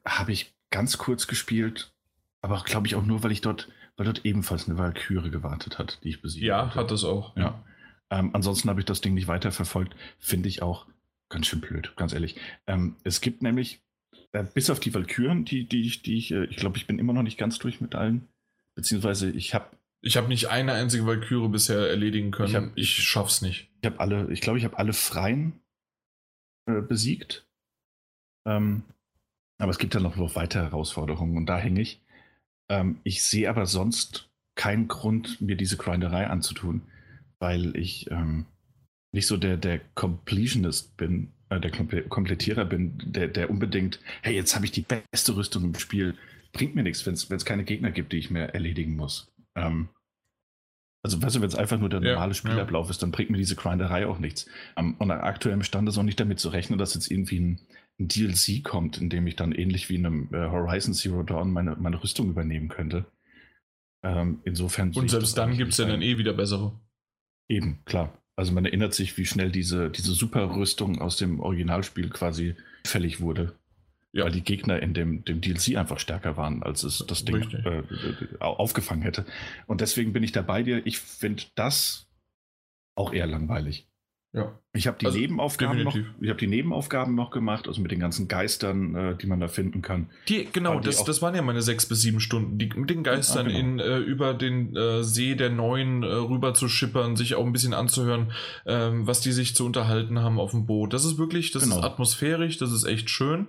Habe 0.04 0.32
ich 0.32 0.54
ganz 0.70 0.98
kurz 0.98 1.26
gespielt, 1.26 1.92
aber 2.40 2.62
glaube 2.64 2.86
ich 2.86 2.94
auch 2.94 3.04
nur, 3.04 3.22
weil 3.22 3.32
ich 3.32 3.40
dort, 3.40 3.68
weil 3.96 4.06
dort 4.06 4.24
ebenfalls 4.24 4.68
eine 4.68 4.78
Valkyrie 4.78 5.30
gewartet 5.30 5.78
hat, 5.78 5.98
die 6.02 6.08
ich 6.10 6.22
besiegt 6.22 6.44
Ja, 6.44 6.66
hatte. 6.66 6.78
hat 6.78 6.90
es 6.90 7.04
auch. 7.04 7.36
Ja. 7.36 7.62
Ähm, 8.10 8.30
ansonsten 8.32 8.68
habe 8.68 8.80
ich 8.80 8.86
das 8.86 9.00
Ding 9.00 9.14
nicht 9.14 9.28
weiter 9.28 9.52
verfolgt. 9.52 9.94
Finde 10.18 10.48
ich 10.48 10.62
auch 10.62 10.86
ganz 11.28 11.46
schön 11.46 11.60
blöd, 11.60 11.92
ganz 11.96 12.12
ehrlich. 12.12 12.36
Ähm, 12.66 12.96
es 13.04 13.20
gibt 13.20 13.42
nämlich, 13.42 13.80
äh, 14.32 14.44
bis 14.44 14.70
auf 14.70 14.80
die 14.80 14.94
Valkyren, 14.94 15.44
die, 15.44 15.66
die, 15.66 15.82
ich, 15.82 16.02
die 16.02 16.16
ich, 16.16 16.30
äh, 16.32 16.44
ich 16.44 16.56
glaube, 16.56 16.76
ich 16.76 16.86
bin 16.86 16.98
immer 16.98 17.12
noch 17.12 17.22
nicht 17.22 17.38
ganz 17.38 17.58
durch 17.58 17.80
mit 17.80 17.94
allen. 17.94 18.28
Beziehungsweise 18.74 19.30
ich 19.30 19.54
habe 19.54 19.66
ich 20.02 20.16
habe 20.16 20.28
nicht 20.28 20.48
eine 20.48 20.72
einzige 20.72 21.06
Valkyrie 21.06 21.48
bisher 21.48 21.88
erledigen 21.88 22.32
können. 22.32 22.48
Ich, 22.48 22.56
hab, 22.56 22.76
ich 22.76 22.90
schaff's 22.90 23.40
nicht. 23.40 23.70
Ich 23.80 23.86
habe 23.86 24.00
alle, 24.00 24.30
ich 24.30 24.40
glaube, 24.40 24.58
ich 24.58 24.64
habe 24.64 24.78
alle 24.78 24.92
Freien 24.92 25.60
äh, 26.66 26.80
besiegt. 26.80 27.46
Ähm, 28.46 28.82
aber 29.58 29.70
es 29.70 29.78
gibt 29.78 29.94
ja 29.94 30.00
noch, 30.00 30.16
noch 30.16 30.34
weitere 30.34 30.64
Herausforderungen 30.64 31.36
und 31.36 31.46
da 31.46 31.56
hänge 31.56 31.80
ich. 31.80 32.02
Ähm, 32.68 32.98
ich 33.04 33.22
sehe 33.22 33.48
aber 33.48 33.66
sonst 33.66 34.28
keinen 34.56 34.88
Grund, 34.88 35.40
mir 35.40 35.56
diese 35.56 35.76
Grinderei 35.76 36.26
anzutun, 36.26 36.82
weil 37.38 37.76
ich 37.76 38.10
ähm, 38.10 38.46
nicht 39.12 39.28
so 39.28 39.36
der, 39.36 39.56
der 39.56 39.78
Completionist 39.94 40.96
bin, 40.96 41.32
äh, 41.48 41.60
der 41.60 41.70
Komplettierer 41.70 42.64
bin, 42.64 43.00
der, 43.04 43.28
der 43.28 43.50
unbedingt, 43.50 44.00
hey, 44.22 44.34
jetzt 44.34 44.56
habe 44.56 44.64
ich 44.64 44.72
die 44.72 44.82
beste 44.82 45.36
Rüstung 45.36 45.62
im 45.62 45.74
Spiel. 45.76 46.16
Bringt 46.52 46.74
mir 46.74 46.82
nichts, 46.82 47.06
wenn 47.06 47.14
es 47.14 47.44
keine 47.44 47.64
Gegner 47.64 47.92
gibt, 47.92 48.12
die 48.12 48.18
ich 48.18 48.30
mir 48.30 48.48
erledigen 48.48 48.96
muss. 48.96 49.31
Ähm, 49.56 49.88
also, 51.04 51.20
weißt 51.20 51.36
du, 51.36 51.40
wenn 51.40 51.48
es 51.48 51.56
einfach 51.56 51.78
nur 51.78 51.88
der 51.88 52.00
normale 52.00 52.30
ja, 52.30 52.34
Spielablauf 52.34 52.86
ja. 52.86 52.90
ist, 52.90 53.02
dann 53.02 53.10
bringt 53.10 53.30
mir 53.30 53.36
diese 53.36 53.56
Grinderei 53.56 54.06
auch 54.06 54.18
nichts. 54.18 54.46
Um, 54.76 54.94
und 54.98 55.10
aktuell 55.10 55.62
Stand 55.64 55.88
ist 55.88 55.98
auch 55.98 56.04
nicht 56.04 56.20
damit 56.20 56.38
zu 56.38 56.50
rechnen, 56.50 56.78
dass 56.78 56.94
jetzt 56.94 57.10
irgendwie 57.10 57.40
ein, 57.40 57.60
ein 57.98 58.06
DLC 58.06 58.62
kommt, 58.62 58.98
in 58.98 59.10
dem 59.10 59.26
ich 59.26 59.34
dann 59.34 59.50
ähnlich 59.50 59.88
wie 59.88 59.96
in 59.96 60.06
einem 60.06 60.28
äh, 60.32 60.48
Horizon 60.48 60.94
Zero 60.94 61.24
Dawn 61.24 61.50
meine, 61.50 61.74
meine 61.76 62.00
Rüstung 62.00 62.30
übernehmen 62.30 62.68
könnte. 62.68 63.06
Ähm, 64.04 64.40
insofern. 64.44 64.92
Und 64.92 65.10
selbst 65.10 65.36
dann 65.36 65.56
gibt 65.56 65.72
es 65.72 65.78
ja 65.78 65.86
dann 65.86 66.02
eh 66.02 66.18
wieder 66.18 66.34
bessere. 66.34 66.72
Eben, 67.48 67.84
klar. 67.84 68.16
Also 68.36 68.52
man 68.52 68.64
erinnert 68.64 68.94
sich, 68.94 69.18
wie 69.18 69.26
schnell 69.26 69.50
diese, 69.50 69.90
diese 69.90 70.12
Super-Rüstung 70.12 71.00
aus 71.00 71.16
dem 71.16 71.40
Originalspiel 71.40 72.10
quasi 72.10 72.54
fällig 72.86 73.20
wurde. 73.20 73.54
Ja. 74.12 74.24
Weil 74.24 74.32
die 74.32 74.44
Gegner 74.44 74.80
in 74.80 74.92
dem, 74.92 75.24
dem 75.24 75.40
DLC 75.40 75.76
einfach 75.76 75.98
stärker 75.98 76.36
waren, 76.36 76.62
als 76.62 76.82
es 76.82 77.04
das 77.08 77.24
Ding 77.24 77.50
äh, 77.64 77.82
aufgefangen 78.40 79.02
hätte. 79.02 79.24
Und 79.66 79.80
deswegen 79.80 80.12
bin 80.12 80.22
ich 80.22 80.32
da 80.32 80.42
bei 80.42 80.62
dir. 80.62 80.86
Ich 80.86 80.98
finde 80.98 81.44
das 81.54 82.08
auch 82.94 83.14
eher 83.14 83.26
langweilig. 83.26 83.88
Ja. 84.34 84.58
Ich 84.72 84.86
habe 84.86 84.96
die 84.98 85.04
also, 85.04 85.18
Nebenaufgaben 85.18 85.82
noch, 85.82 85.94
ich 85.94 86.28
habe 86.30 86.38
die 86.38 86.46
Nebenaufgaben 86.46 87.14
noch 87.14 87.30
gemacht, 87.30 87.68
also 87.68 87.82
mit 87.82 87.90
den 87.90 88.00
ganzen 88.00 88.28
Geistern, 88.28 88.94
äh, 88.94 89.14
die 89.14 89.26
man 89.26 89.40
da 89.40 89.48
finden 89.48 89.82
kann. 89.82 90.08
Die, 90.26 90.48
genau, 90.50 90.80
die 90.80 90.86
das, 90.86 91.04
das 91.04 91.20
waren 91.20 91.34
ja 91.34 91.42
meine 91.42 91.60
sechs 91.60 91.84
bis 91.84 92.00
sieben 92.00 92.18
Stunden, 92.18 92.56
die, 92.56 92.70
mit 92.74 92.88
den 92.88 93.02
Geistern 93.02 93.50
ja, 93.50 93.60
genau. 93.60 93.72
in, 93.72 93.78
äh, 93.78 93.98
über 93.98 94.32
den 94.32 94.74
äh, 94.74 95.04
See 95.04 95.34
der 95.34 95.50
Neuen 95.50 96.02
äh, 96.02 96.06
rüber 96.06 96.54
zu 96.54 96.68
schippern, 96.68 97.16
sich 97.16 97.34
auch 97.34 97.44
ein 97.44 97.52
bisschen 97.52 97.74
anzuhören, 97.74 98.32
ähm, 98.64 99.06
was 99.06 99.20
die 99.20 99.32
sich 99.32 99.54
zu 99.54 99.66
unterhalten 99.66 100.20
haben 100.20 100.40
auf 100.40 100.52
dem 100.52 100.64
Boot. 100.64 100.94
Das 100.94 101.04
ist 101.04 101.18
wirklich, 101.18 101.50
das 101.50 101.64
genau. 101.64 101.78
ist 101.78 101.84
atmosphärisch, 101.84 102.56
das 102.56 102.72
ist 102.72 102.84
echt 102.84 103.10
schön. 103.10 103.48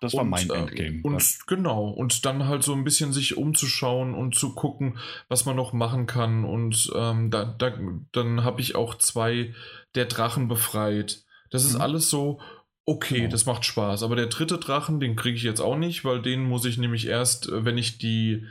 Das 0.00 0.14
war 0.14 0.22
und, 0.22 0.30
mein 0.30 0.50
äh, 0.50 0.54
Endgame. 0.54 1.00
Und 1.02 1.22
ja. 1.22 1.44
genau, 1.46 1.88
und 1.88 2.24
dann 2.24 2.46
halt 2.46 2.62
so 2.62 2.72
ein 2.72 2.84
bisschen 2.84 3.12
sich 3.12 3.36
umzuschauen 3.36 4.14
und 4.14 4.34
zu 4.34 4.54
gucken, 4.54 4.98
was 5.28 5.46
man 5.46 5.56
noch 5.56 5.72
machen 5.72 6.06
kann. 6.06 6.44
Und 6.44 6.90
ähm, 6.94 7.30
da, 7.30 7.44
da, 7.44 7.72
dann 8.12 8.44
habe 8.44 8.60
ich 8.60 8.74
auch 8.74 8.96
zwei 8.96 9.54
der 9.94 10.06
Drachen 10.06 10.48
befreit. 10.48 11.24
Das 11.50 11.64
ist 11.64 11.74
mhm. 11.74 11.80
alles 11.80 12.10
so, 12.10 12.40
okay, 12.84 13.20
genau. 13.20 13.30
das 13.30 13.46
macht 13.46 13.64
Spaß. 13.64 14.02
Aber 14.02 14.16
der 14.16 14.26
dritte 14.26 14.58
Drachen, 14.58 15.00
den 15.00 15.16
kriege 15.16 15.36
ich 15.36 15.42
jetzt 15.42 15.60
auch 15.60 15.76
nicht, 15.76 16.04
weil 16.04 16.22
den 16.22 16.44
muss 16.44 16.64
ich 16.64 16.78
nämlich 16.78 17.06
erst, 17.06 17.48
äh, 17.48 17.64
wenn 17.64 17.78
ich 17.78 17.98
die, 17.98 18.46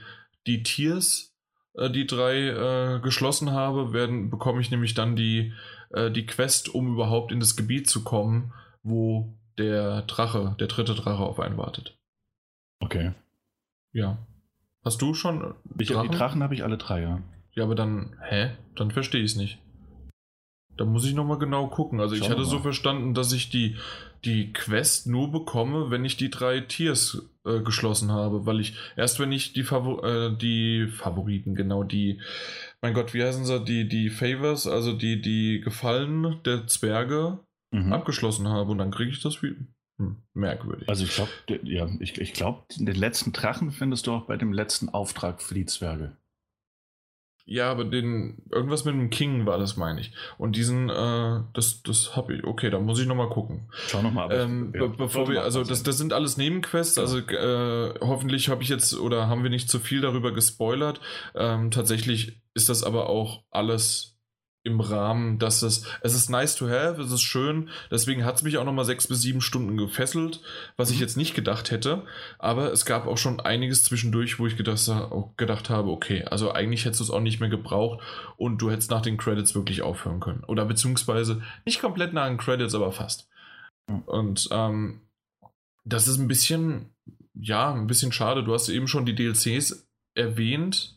die 0.48 0.64
Tiers, 0.64 1.34
äh, 1.76 1.89
die 1.89 2.08
drei 2.08 2.48
äh, 2.96 3.00
geschlossen 3.02 3.52
habe, 3.52 3.93
werden, 3.93 4.30
bekomme 4.30 4.62
ich 4.62 4.72
nämlich 4.72 4.93
dann 4.93 5.16
die, 5.16 5.54
äh, 5.91 6.12
die 6.12 6.26
Quest, 6.26 6.74
um 6.74 6.93
überhaupt 6.93 7.32
in 7.32 7.39
das 7.39 7.56
Gebiet 7.56 7.89
zu 7.89 8.04
kommen, 8.04 8.54
wo 8.84 9.34
der 9.58 10.03
Drache, 10.03 10.56
der 10.60 10.68
dritte 10.68 10.95
Drache 10.95 11.24
auf 11.24 11.39
einen 11.39 11.58
wartet. 11.58 11.97
Okay. 12.80 13.14
Ja. 13.93 14.18
Hast 14.84 15.01
du 15.01 15.14
schon 15.14 15.56
ich, 15.80 15.89
Drachen? 15.89 16.12
Die 16.12 16.18
Drachen 16.18 16.43
habe 16.43 16.53
ich 16.53 16.64
alle 16.64 16.78
drei, 16.78 17.01
ja. 17.01 17.22
Ja, 17.53 17.64
aber 17.64 17.76
dann, 17.76 18.18
hä? 18.22 18.51
Dann 18.76 18.91
verstehe 18.91 19.22
ich 19.22 19.32
es 19.32 19.38
nicht. 19.38 19.60
Da 20.78 20.84
muss 20.84 21.06
ich 21.06 21.14
nochmal 21.14 21.39
genau 21.39 21.68
gucken. 21.68 22.01
Also 22.01 22.16
Schau 22.16 22.26
ich 22.26 22.30
hatte 22.30 22.43
so 22.43 22.60
verstanden, 22.60 23.14
dass 23.14 23.32
ich 23.32 23.49
die, 23.49 23.78
die 24.26 24.51
Quest 24.51 25.08
nur 25.08 25.32
bekomme, 25.32 25.89
wenn 25.89 26.03
ich 26.03 26.18
die 26.18 26.30
drei 26.30 26.60
Tiers 26.60 27.30
äh, 27.45 27.62
geschlossen 27.62 28.12
habe. 28.12 28.45
Weil 28.45 28.60
ich, 28.60 28.76
erst 28.97 29.20
wenn 29.20 29.32
ich 29.32 29.53
die, 29.53 29.64
Favor 29.64 30.03
äh, 30.03 30.38
die 30.38 30.88
Favoriten, 30.88 31.56
genau, 31.56 31.84
die, 31.84 32.20
mein 32.82 32.93
Gott, 32.93 33.14
wie 33.14 33.24
heißen 33.24 33.45
sie, 33.45 33.64
die, 33.64 33.88
die 33.88 34.10
Favors, 34.10 34.68
also 34.68 34.91
die, 34.91 35.22
die 35.22 35.62
Gefallen 35.62 36.41
der 36.43 36.68
Zwerge 36.68 37.39
mhm. 37.72 37.93
abgeschlossen 37.93 38.47
habe 38.47 38.72
und 38.72 38.78
dann 38.78 38.91
kriege 38.91 39.11
ich 39.11 39.22
das 39.22 39.41
wie 39.43 39.55
hm, 39.97 40.18
merkwürdig. 40.34 40.89
Also 40.89 41.05
ich 41.05 41.16
glaube, 41.16 41.32
ja, 41.63 41.88
ich, 41.99 42.20
ich 42.20 42.34
glaube, 42.34 42.63
den 42.76 42.95
letzten 42.95 43.32
Drachen 43.32 43.72
findest 43.72 44.07
du 44.07 44.13
auch 44.13 44.26
bei 44.26 44.38
dem 44.38 44.51
letzten 44.51 44.89
Auftrag 44.89 45.41
für 45.41 45.53
die 45.53 45.66
Zwerge. 45.66 46.18
Ja, 47.47 47.70
aber 47.70 47.86
den, 47.86 48.41
irgendwas 48.51 48.86
mit 48.86 48.95
dem 48.95 49.11
King 49.11 49.45
war 49.45 49.59
das, 49.59 49.78
meine 49.78 50.01
ich. 50.01 50.11
Und 50.39 50.55
diesen, 50.55 50.89
äh, 50.89 51.41
das, 51.53 51.84
das 51.84 52.16
habe 52.16 52.34
ich, 52.34 52.43
okay, 52.43 52.72
da 52.72 52.80
muss 52.80 52.99
ich 52.99 53.05
nochmal 53.05 53.30
gucken. 53.30 53.70
Schau 53.88 54.01
nochmal. 54.01 54.30
Ähm, 54.32 54.72
be 54.72 54.89
bevor 54.89 55.30
wir, 55.30 55.43
also 55.43 55.63
das, 55.63 55.84
das 55.84 55.97
sind 55.99 56.11
alles 56.11 56.38
Nebenquests, 56.38 56.97
also 56.97 57.20
äh, 57.20 57.93
hoffentlich 58.01 58.49
habe 58.49 58.63
ich 58.63 58.70
jetzt 58.70 58.97
oder 58.97 59.28
haben 59.28 59.43
wir 59.43 59.51
nicht 59.51 59.70
zu 59.70 59.80
viel 59.80 60.01
darüber 60.01 60.34
gespoilert. 60.34 60.99
Ähm, 61.36 61.70
tatsächlich 61.70 62.41
ist 62.55 62.70
das 62.70 62.84
aber 62.84 63.09
auch 63.09 63.43
alles 63.51 64.14
im 64.66 64.82
Rahmen, 64.82 65.39
dass 65.39 65.61
es, 65.61 65.86
es 66.01 66.16
ist 66.16 66.30
nice 66.30 66.55
to 66.55 66.68
have, 66.68 67.01
es 67.01 67.11
ist 67.11 67.22
schön, 67.22 67.70
deswegen 67.91 68.26
hat 68.26 68.36
es 68.36 68.43
mich 68.43 68.57
auch 68.57 68.66
nochmal 68.66 68.84
sechs 68.84 69.07
bis 69.07 69.22
sieben 69.22 69.39
Stunden 69.39 69.78
gefesselt, 69.78 70.41
was 70.76 70.89
ich 70.89 70.97
mhm. 70.97 71.01
jetzt 71.03 71.18
nicht 71.18 71.36
gedacht 71.36 71.72
hätte, 71.72 72.03
aber 72.39 72.74
es 72.74 72.86
gab 72.86 73.05
auch 73.07 73.18
schon 73.18 73.39
einiges 73.39 73.84
zwischendurch, 73.84 74.39
wo 74.39 74.47
ich 74.47 74.57
gedacht, 74.57 74.91
gedacht 75.38 75.70
habe, 75.70 75.89
okay, 75.89 76.24
also 76.24 76.51
eigentlich 76.51 76.84
hättest 76.84 76.99
du 76.99 77.05
es 77.05 77.11
auch 77.11 77.22
nicht 77.22 77.39
mehr 77.39 77.49
gebraucht 77.49 78.01
und 78.38 78.57
du 78.57 78.72
hättest 78.72 78.89
nach 78.89 79.01
den 79.01 79.18
Credits 79.18 79.53
wirklich 79.53 79.84
aufhören 79.84 80.20
können. 80.20 80.43
Oder 80.45 80.66
beziehungsweise 80.66 81.43
nicht 81.63 81.80
komplett 81.80 82.13
nach 82.13 82.28
den 82.28 82.38
Credits, 82.38 82.74
aber 82.74 82.91
fast. 82.91 83.30
Und 84.07 84.49
ähm, 84.51 85.01
das 85.84 86.07
ist 86.07 86.18
ein 86.18 86.28
bisschen, 86.28 86.89
ja, 87.36 87.72
ein 87.72 87.88
bisschen 87.88 88.11
schade. 88.11 88.43
Du 88.43 88.53
hast 88.53 88.70
eben 88.70 88.88
schon 88.88 89.05
die 89.05 89.13
DLCs 89.13 89.88
erwähnt, 90.16 90.95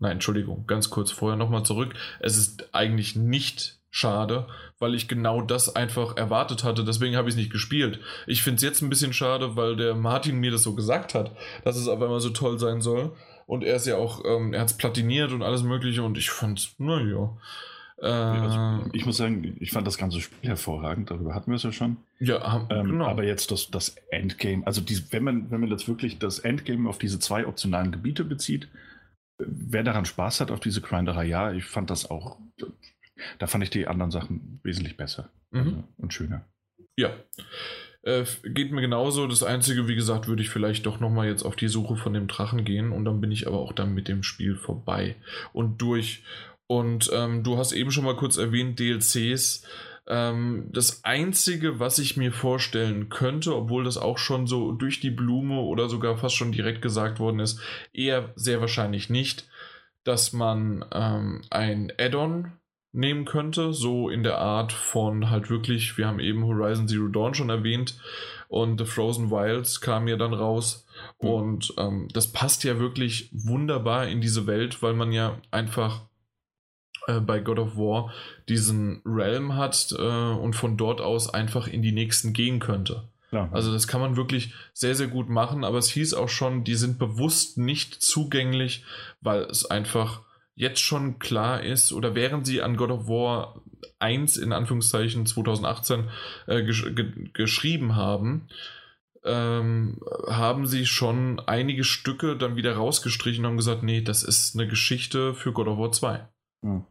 Nein, 0.00 0.12
Entschuldigung, 0.12 0.66
ganz 0.66 0.90
kurz 0.90 1.10
vorher 1.10 1.36
nochmal 1.36 1.62
zurück. 1.62 1.94
Es 2.20 2.36
ist 2.36 2.74
eigentlich 2.74 3.16
nicht 3.16 3.78
schade, 3.90 4.46
weil 4.78 4.94
ich 4.94 5.08
genau 5.08 5.42
das 5.42 5.74
einfach 5.76 6.16
erwartet 6.16 6.64
hatte. 6.64 6.84
Deswegen 6.84 7.16
habe 7.16 7.28
ich 7.28 7.34
es 7.34 7.38
nicht 7.38 7.52
gespielt. 7.52 8.00
Ich 8.26 8.42
finde 8.42 8.56
es 8.56 8.62
jetzt 8.62 8.82
ein 8.82 8.88
bisschen 8.88 9.12
schade, 9.12 9.56
weil 9.56 9.76
der 9.76 9.94
Martin 9.94 10.38
mir 10.38 10.50
das 10.50 10.62
so 10.62 10.74
gesagt 10.74 11.14
hat, 11.14 11.32
dass 11.64 11.76
es 11.76 11.86
auf 11.86 12.00
einmal 12.00 12.20
so 12.20 12.30
toll 12.30 12.58
sein 12.58 12.80
soll. 12.80 13.12
Und 13.46 13.64
er 13.64 13.76
ist 13.76 13.86
ja 13.86 13.96
auch, 13.96 14.24
ähm, 14.24 14.54
er 14.54 14.60
hat 14.60 14.70
es 14.70 14.76
platiniert 14.76 15.32
und 15.32 15.42
alles 15.42 15.64
Mögliche 15.64 16.02
und 16.02 16.16
ich 16.16 16.30
fand 16.30 16.60
es, 16.60 16.74
naja. 16.78 17.36
Äh, 18.00 18.06
also 18.06 18.90
ich 18.92 19.04
muss 19.04 19.16
sagen, 19.16 19.56
ich 19.60 19.72
fand 19.72 19.86
das 19.86 19.98
ganze 19.98 20.20
Spiel 20.20 20.48
hervorragend, 20.48 21.10
darüber 21.10 21.34
hatten 21.34 21.50
wir 21.50 21.56
es 21.56 21.64
ja 21.64 21.72
schon. 21.72 21.96
Ja, 22.20 22.66
ähm, 22.70 22.86
genau. 22.86 23.06
Aber 23.06 23.24
jetzt 23.24 23.50
das, 23.50 23.70
das 23.70 23.96
Endgame, 24.10 24.64
also 24.66 24.80
die, 24.80 24.98
wenn, 25.10 25.24
man, 25.24 25.50
wenn 25.50 25.60
man 25.60 25.68
jetzt 25.68 25.88
wirklich 25.88 26.18
das 26.18 26.38
Endgame 26.38 26.88
auf 26.88 26.98
diese 26.98 27.18
zwei 27.18 27.46
optionalen 27.46 27.90
Gebiete 27.90 28.24
bezieht, 28.24 28.68
wer 29.46 29.82
daran 29.82 30.04
Spaß 30.04 30.40
hat 30.40 30.50
auf 30.50 30.60
diese 30.60 30.80
Grinderei, 30.80 31.24
ja, 31.24 31.52
ich 31.52 31.64
fand 31.64 31.90
das 31.90 32.10
auch, 32.10 32.38
da 33.38 33.46
fand 33.46 33.64
ich 33.64 33.70
die 33.70 33.86
anderen 33.86 34.10
Sachen 34.10 34.60
wesentlich 34.62 34.96
besser 34.96 35.30
mhm. 35.50 35.60
also, 35.60 35.84
und 35.98 36.14
schöner. 36.14 36.44
Ja. 36.96 37.14
Äh, 38.02 38.24
geht 38.44 38.72
mir 38.72 38.80
genauso. 38.80 39.26
Das 39.26 39.42
Einzige, 39.42 39.86
wie 39.86 39.94
gesagt, 39.94 40.26
würde 40.26 40.42
ich 40.42 40.48
vielleicht 40.48 40.86
doch 40.86 41.00
nochmal 41.00 41.28
jetzt 41.28 41.42
auf 41.42 41.54
die 41.54 41.68
Suche 41.68 41.96
von 41.96 42.14
dem 42.14 42.28
Drachen 42.28 42.64
gehen 42.64 42.92
und 42.92 43.04
dann 43.04 43.20
bin 43.20 43.30
ich 43.30 43.46
aber 43.46 43.58
auch 43.58 43.72
dann 43.72 43.92
mit 43.92 44.08
dem 44.08 44.22
Spiel 44.22 44.56
vorbei 44.56 45.16
und 45.52 45.82
durch. 45.82 46.22
Und 46.66 47.10
ähm, 47.12 47.42
du 47.42 47.58
hast 47.58 47.72
eben 47.72 47.90
schon 47.90 48.04
mal 48.04 48.16
kurz 48.16 48.36
erwähnt, 48.36 48.78
DLCs. 48.78 49.66
Ähm, 50.10 50.68
das 50.72 51.04
Einzige, 51.04 51.78
was 51.78 52.00
ich 52.00 52.16
mir 52.16 52.32
vorstellen 52.32 53.08
könnte, 53.08 53.54
obwohl 53.54 53.84
das 53.84 53.96
auch 53.96 54.18
schon 54.18 54.48
so 54.48 54.72
durch 54.72 54.98
die 54.98 55.12
Blume 55.12 55.60
oder 55.60 55.88
sogar 55.88 56.18
fast 56.18 56.34
schon 56.34 56.50
direkt 56.50 56.82
gesagt 56.82 57.20
worden 57.20 57.38
ist, 57.38 57.60
eher 57.92 58.32
sehr 58.34 58.60
wahrscheinlich 58.60 59.08
nicht, 59.08 59.48
dass 60.02 60.32
man 60.32 60.84
ähm, 60.92 61.42
ein 61.50 61.92
Add-on 61.96 62.52
nehmen 62.92 63.24
könnte, 63.24 63.72
so 63.72 64.08
in 64.08 64.24
der 64.24 64.38
Art 64.38 64.72
von 64.72 65.30
halt 65.30 65.48
wirklich, 65.48 65.96
wir 65.96 66.08
haben 66.08 66.18
eben 66.18 66.44
Horizon 66.44 66.88
Zero 66.88 67.06
Dawn 67.06 67.34
schon 67.34 67.48
erwähnt 67.50 67.96
und 68.48 68.80
The 68.80 68.86
Frozen 68.86 69.30
Wilds 69.30 69.80
kam 69.80 70.08
ja 70.08 70.16
dann 70.16 70.34
raus. 70.34 70.88
Mhm. 71.20 71.28
Und 71.28 71.74
ähm, 71.78 72.08
das 72.12 72.32
passt 72.32 72.64
ja 72.64 72.80
wirklich 72.80 73.30
wunderbar 73.32 74.08
in 74.08 74.20
diese 74.20 74.48
Welt, 74.48 74.82
weil 74.82 74.94
man 74.94 75.12
ja 75.12 75.38
einfach 75.52 76.09
äh, 77.06 77.20
bei 77.20 77.40
God 77.40 77.58
of 77.58 77.76
War 77.76 78.12
diesen 78.48 79.02
Realm 79.04 79.56
hat 79.56 79.94
äh, 79.98 80.02
und 80.02 80.54
von 80.54 80.76
dort 80.76 81.00
aus 81.00 81.32
einfach 81.32 81.66
in 81.66 81.82
die 81.82 81.92
nächsten 81.92 82.32
gehen 82.32 82.58
könnte. 82.60 83.08
Ja. 83.32 83.48
Also 83.52 83.72
das 83.72 83.86
kann 83.86 84.00
man 84.00 84.16
wirklich 84.16 84.54
sehr, 84.72 84.94
sehr 84.94 85.06
gut 85.06 85.28
machen, 85.28 85.64
aber 85.64 85.78
es 85.78 85.90
hieß 85.90 86.14
auch 86.14 86.28
schon, 86.28 86.64
die 86.64 86.74
sind 86.74 86.98
bewusst 86.98 87.58
nicht 87.58 88.02
zugänglich, 88.02 88.84
weil 89.20 89.42
es 89.42 89.64
einfach 89.64 90.22
jetzt 90.56 90.80
schon 90.80 91.18
klar 91.18 91.62
ist, 91.62 91.92
oder 91.92 92.14
während 92.14 92.46
sie 92.46 92.60
an 92.60 92.76
God 92.76 92.90
of 92.90 93.08
War 93.08 93.62
1 93.98 94.36
in 94.36 94.52
Anführungszeichen 94.52 95.26
2018 95.26 96.08
äh, 96.46 96.62
gesch 96.64 96.94
ge 96.94 97.30
geschrieben 97.32 97.96
haben, 97.96 98.48
ähm, 99.24 100.00
haben 100.26 100.66
sie 100.66 100.86
schon 100.86 101.40
einige 101.40 101.84
Stücke 101.84 102.36
dann 102.36 102.56
wieder 102.56 102.74
rausgestrichen 102.74 103.44
und 103.44 103.50
haben 103.50 103.56
gesagt, 103.58 103.82
nee, 103.82 104.00
das 104.00 104.22
ist 104.22 104.54
eine 104.54 104.66
Geschichte 104.66 105.34
für 105.34 105.52
God 105.52 105.68
of 105.68 105.78
War 105.78 105.92
2. 105.92 106.26
Mhm. 106.62 106.84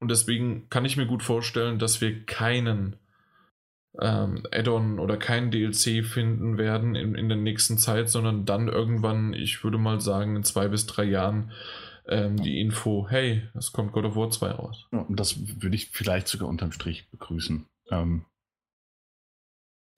Und 0.00 0.10
deswegen 0.10 0.68
kann 0.70 0.84
ich 0.84 0.96
mir 0.96 1.06
gut 1.06 1.22
vorstellen, 1.22 1.78
dass 1.78 2.00
wir 2.00 2.24
keinen 2.24 2.96
ähm, 4.00 4.44
Add-on 4.50 4.98
oder 4.98 5.16
keinen 5.16 5.50
DLC 5.50 6.04
finden 6.04 6.58
werden 6.58 6.94
in, 6.94 7.14
in 7.14 7.28
der 7.28 7.36
nächsten 7.36 7.76
Zeit, 7.76 8.08
sondern 8.08 8.46
dann 8.46 8.68
irgendwann, 8.68 9.34
ich 9.34 9.62
würde 9.62 9.78
mal 9.78 10.00
sagen, 10.00 10.36
in 10.36 10.42
zwei 10.42 10.68
bis 10.68 10.86
drei 10.86 11.04
Jahren 11.04 11.52
ähm, 12.06 12.36
die 12.36 12.60
Info, 12.60 13.06
hey, 13.08 13.42
es 13.54 13.72
kommt 13.72 13.92
God 13.92 14.06
of 14.06 14.16
War 14.16 14.30
2 14.30 14.50
raus. 14.52 14.86
Ja, 14.90 15.00
und 15.00 15.20
das 15.20 15.62
würde 15.62 15.76
ich 15.76 15.90
vielleicht 15.90 16.28
sogar 16.28 16.48
unterm 16.48 16.72
Strich 16.72 17.10
begrüßen. 17.10 17.66
Ähm, 17.90 18.24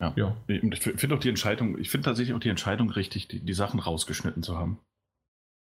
ja. 0.01 0.13
ja. 0.17 0.37
Ich 0.49 0.81
finde 0.81 1.15
auch 1.15 1.21
die 1.21 1.29
Entscheidung, 1.29 1.79
ich 1.79 1.91
finde 1.91 2.07
tatsächlich 2.07 2.35
auch 2.35 2.41
die 2.41 2.49
Entscheidung 2.49 2.91
richtig, 2.91 3.29
die, 3.29 3.41
die 3.41 3.55
Sachen 3.55 3.79
rausgeschnitten 3.79 4.43
zu 4.43 4.59
haben 4.59 4.81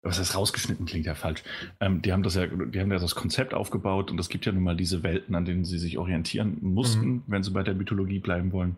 was 0.05 0.19
heißt 0.19 0.35
rausgeschnitten, 0.35 0.85
klingt 0.85 1.05
ja 1.07 1.15
falsch. 1.15 1.43
Ähm, 1.79 2.01
die 2.01 2.13
haben 2.13 2.23
das 2.23 2.35
ja, 2.35 2.45
die 2.45 2.79
haben 2.79 2.91
ja 2.91 2.99
das 2.99 3.15
Konzept 3.15 3.53
aufgebaut 3.53 4.11
und 4.11 4.19
es 4.19 4.29
gibt 4.29 4.45
ja 4.45 4.51
nun 4.51 4.63
mal 4.63 4.77
diese 4.77 5.03
Welten, 5.03 5.35
an 5.35 5.45
denen 5.45 5.65
sie 5.65 5.79
sich 5.79 5.97
orientieren 5.97 6.59
mussten, 6.61 7.07
mhm. 7.07 7.23
wenn 7.27 7.43
sie 7.43 7.51
bei 7.51 7.63
der 7.63 7.73
Mythologie 7.73 8.19
bleiben 8.19 8.51
wollen. 8.51 8.77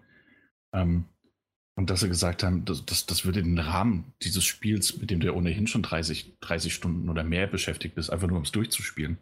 Ähm, 0.74 1.06
und 1.76 1.90
dass 1.90 2.00
sie 2.00 2.08
gesagt 2.08 2.44
haben, 2.44 2.66
das, 2.66 2.86
das, 2.86 3.06
das 3.06 3.26
würde 3.26 3.44
den 3.44 3.60
Rahmen 3.60 4.14
dieses 4.24 4.46
Spiels, 4.46 4.98
mit 5.00 5.12
dem 5.12 5.20
du 5.20 5.32
ohnehin 5.34 5.68
schon 5.68 5.84
30, 5.84 6.38
30 6.40 6.74
Stunden 6.74 7.10
oder 7.10 7.24
mehr 7.24 7.46
beschäftigt 7.46 7.94
bist, 7.94 8.10
einfach 8.10 8.28
nur 8.28 8.38
um 8.38 8.44
es 8.44 8.52
durchzuspielen, 8.52 9.18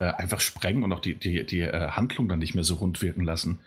äh, 0.00 0.06
einfach 0.06 0.40
sprengen 0.40 0.82
und 0.82 0.92
auch 0.92 1.00
die, 1.00 1.14
die, 1.14 1.46
die 1.46 1.60
äh, 1.60 1.90
Handlung 1.90 2.28
dann 2.28 2.40
nicht 2.40 2.54
mehr 2.54 2.64
so 2.64 2.74
rund 2.74 3.00
wirken 3.00 3.22
lassen. 3.22 3.60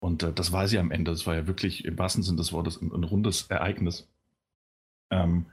Und 0.00 0.22
äh, 0.22 0.32
das 0.32 0.52
war 0.52 0.68
sie 0.68 0.78
am 0.78 0.90
Ende. 0.90 1.10
Das 1.10 1.26
war 1.26 1.34
ja 1.34 1.46
wirklich 1.46 1.86
im 1.86 1.98
wahrsten 1.98 2.22
Sinne 2.22 2.36
des 2.36 2.52
Wortes 2.52 2.80
ein, 2.80 2.92
ein 2.92 3.04
rundes 3.04 3.46
Ereignis. 3.48 4.06
Ähm, 5.10 5.46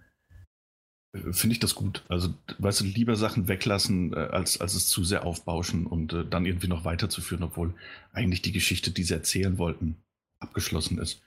finde 1.13 1.53
ich 1.53 1.59
das 1.59 1.75
gut. 1.75 2.03
Also, 2.09 2.33
weißt 2.57 2.81
du, 2.81 2.85
lieber 2.85 3.15
Sachen 3.15 3.47
weglassen, 3.47 4.13
äh, 4.13 4.17
als, 4.17 4.59
als 4.59 4.73
es 4.73 4.87
zu 4.87 5.03
sehr 5.03 5.25
aufbauschen 5.25 5.85
und 5.85 6.13
äh, 6.13 6.25
dann 6.25 6.45
irgendwie 6.45 6.67
noch 6.67 6.85
weiterzuführen, 6.85 7.43
obwohl 7.43 7.73
eigentlich 8.11 8.41
die 8.41 8.51
Geschichte, 8.51 8.91
die 8.91 9.03
sie 9.03 9.13
erzählen 9.13 9.57
wollten, 9.57 9.97
abgeschlossen 10.39 10.97
ist. 10.97 11.21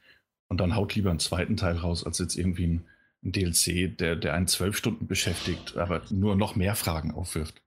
Und 0.48 0.58
dann 0.58 0.74
haut 0.74 0.94
lieber 0.94 1.10
einen 1.10 1.20
zweiten 1.20 1.56
Teil 1.56 1.76
raus, 1.76 2.04
als 2.04 2.18
jetzt 2.18 2.36
irgendwie 2.36 2.66
ein, 2.66 2.84
ein 3.24 3.32
DLC, 3.32 3.96
der, 3.96 4.16
der 4.16 4.34
einen 4.34 4.48
zwölf 4.48 4.76
Stunden 4.76 5.06
beschäftigt, 5.06 5.76
aber 5.76 6.02
nur 6.10 6.36
noch 6.36 6.56
mehr 6.56 6.74
Fragen 6.74 7.12
aufwirft. 7.12 7.62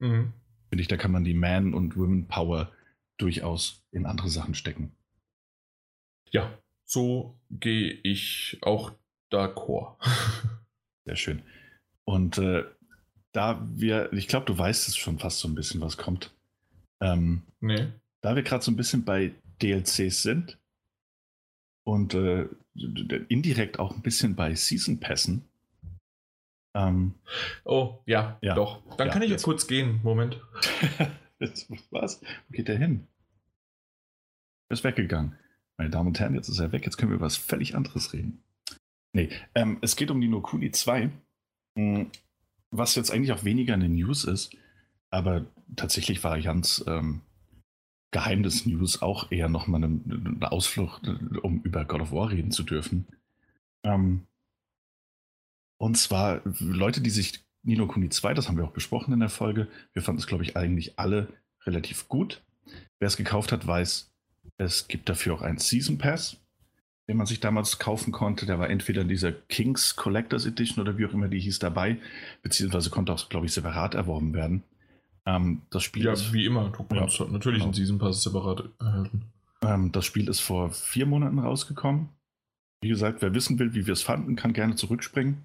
Mhm. 0.00 0.32
Finde 0.68 0.82
ich, 0.82 0.88
da 0.88 0.96
kann 0.96 1.12
man 1.12 1.24
die 1.24 1.34
Man- 1.34 1.74
und 1.74 1.96
Women-Power 1.96 2.72
durchaus 3.18 3.82
in 3.92 4.06
andere 4.06 4.28
Sachen 4.28 4.54
stecken. 4.54 4.92
Ja, 6.30 6.58
so 6.84 7.38
gehe 7.50 7.92
ich 8.02 8.58
auch 8.62 8.92
d'accord. 9.30 9.96
Sehr 11.04 11.16
schön. 11.16 11.42
Und 12.04 12.38
äh, 12.38 12.64
da 13.32 13.66
wir, 13.74 14.12
ich 14.12 14.28
glaube, 14.28 14.46
du 14.46 14.56
weißt 14.56 14.88
es 14.88 14.96
schon 14.96 15.18
fast 15.18 15.40
so 15.40 15.48
ein 15.48 15.54
bisschen, 15.54 15.80
was 15.80 15.96
kommt. 15.96 16.32
Ähm, 17.00 17.42
nee. 17.60 17.88
Da 18.20 18.36
wir 18.36 18.42
gerade 18.42 18.64
so 18.64 18.70
ein 18.70 18.76
bisschen 18.76 19.04
bei 19.04 19.32
DLCs 19.60 20.22
sind 20.22 20.58
und 21.84 22.14
äh, 22.14 22.48
indirekt 23.28 23.78
auch 23.78 23.94
ein 23.94 24.02
bisschen 24.02 24.34
bei 24.34 24.54
Season 24.54 24.98
Passen. 24.98 25.44
Ähm, 26.74 27.14
oh, 27.64 27.98
ja, 28.06 28.38
ja, 28.40 28.54
doch. 28.54 28.82
Dann 28.96 29.08
ja, 29.08 29.12
kann 29.12 29.22
ich 29.22 29.30
jetzt 29.30 29.44
kurz 29.44 29.66
gehen. 29.66 30.00
Moment. 30.02 30.40
was? 31.90 32.20
Wo 32.20 32.52
geht 32.52 32.68
der 32.68 32.78
hin? 32.78 33.06
Er 34.68 34.74
ist 34.74 34.84
weggegangen. 34.84 35.36
Meine 35.76 35.90
Damen 35.90 36.08
und 36.08 36.18
Herren, 36.18 36.34
jetzt 36.34 36.48
ist 36.48 36.58
er 36.58 36.72
weg. 36.72 36.84
Jetzt 36.84 36.96
können 36.96 37.10
wir 37.10 37.16
über 37.16 37.26
was 37.26 37.36
völlig 37.36 37.76
anderes 37.76 38.12
reden. 38.12 38.42
Nee, 39.14 39.30
ähm, 39.54 39.78
es 39.80 39.96
geht 39.96 40.10
um 40.10 40.20
die 40.20 40.28
Nokuni 40.28 40.72
2, 40.72 41.08
hm, 41.78 42.10
was 42.70 42.96
jetzt 42.96 43.10
eigentlich 43.10 43.32
auch 43.32 43.44
weniger 43.44 43.74
eine 43.74 43.88
News 43.88 44.24
ist, 44.24 44.56
aber 45.10 45.46
tatsächlich 45.76 46.24
war 46.24 46.36
Jans 46.36 46.84
ähm, 46.88 47.22
Geheimnis-News 48.10 49.02
auch 49.02 49.30
eher 49.30 49.48
nochmal 49.48 49.82
eine, 49.84 50.00
eine 50.04 50.52
Ausflucht, 50.52 51.06
um 51.42 51.62
über 51.62 51.84
God 51.84 52.00
of 52.00 52.12
War 52.12 52.30
reden 52.30 52.50
zu 52.50 52.64
dürfen. 52.64 53.06
Ähm, 53.84 54.26
und 55.78 55.96
zwar 55.96 56.42
Leute, 56.60 57.00
die 57.00 57.10
sich 57.10 57.44
Nino 57.62 57.86
Kuni 57.86 58.08
2, 58.08 58.34
das 58.34 58.48
haben 58.48 58.56
wir 58.56 58.64
auch 58.64 58.72
besprochen 58.72 59.14
in 59.14 59.20
der 59.20 59.28
Folge, 59.28 59.68
wir 59.92 60.02
fanden 60.02 60.20
es, 60.20 60.26
glaube 60.26 60.42
ich, 60.42 60.56
eigentlich 60.56 60.98
alle 60.98 61.28
relativ 61.66 62.08
gut. 62.08 62.42
Wer 62.98 63.08
es 63.08 63.16
gekauft 63.16 63.52
hat, 63.52 63.66
weiß, 63.66 64.12
es 64.58 64.88
gibt 64.88 65.08
dafür 65.08 65.34
auch 65.34 65.42
einen 65.42 65.58
Season 65.58 65.98
Pass. 65.98 66.36
Den 67.08 67.16
man 67.16 67.26
sich 67.26 67.40
damals 67.40 67.78
kaufen 67.78 68.12
konnte. 68.12 68.46
Der 68.46 68.58
war 68.58 68.70
entweder 68.70 69.02
in 69.02 69.08
dieser 69.08 69.32
Kings 69.32 69.96
Collectors 69.96 70.46
Edition 70.46 70.80
oder 70.80 70.96
wie 70.98 71.06
auch 71.06 71.12
immer 71.12 71.28
die 71.28 71.40
hieß 71.40 71.58
dabei, 71.58 71.98
beziehungsweise 72.42 72.90
konnte 72.90 73.12
auch, 73.12 73.28
glaube 73.28 73.46
ich, 73.46 73.52
separat 73.52 73.94
erworben 73.94 74.32
werden. 74.34 74.62
Ähm, 75.26 75.62
das 75.70 75.82
Spiel 75.82 76.04
Ja, 76.04 76.12
ist, 76.12 76.32
wie 76.32 76.46
immer. 76.46 76.70
Du 76.70 76.84
kannst 76.84 77.18
halt 77.20 77.32
natürlich 77.32 77.58
genau. 77.58 77.66
einen 77.66 77.74
Season 77.74 77.98
Pass 77.98 78.22
separat 78.22 78.64
erhalten. 78.78 79.22
ähm, 79.62 79.92
das 79.92 80.04
Spiel 80.04 80.28
ist 80.28 80.40
vor 80.40 80.70
vier 80.70 81.06
Monaten 81.06 81.38
rausgekommen. 81.38 82.08
Wie 82.82 82.88
gesagt, 82.88 83.22
wer 83.22 83.34
wissen 83.34 83.58
will, 83.58 83.74
wie 83.74 83.86
wir 83.86 83.92
es 83.94 84.02
fanden, 84.02 84.36
kann 84.36 84.52
gerne 84.52 84.74
zurückspringen. 84.76 85.44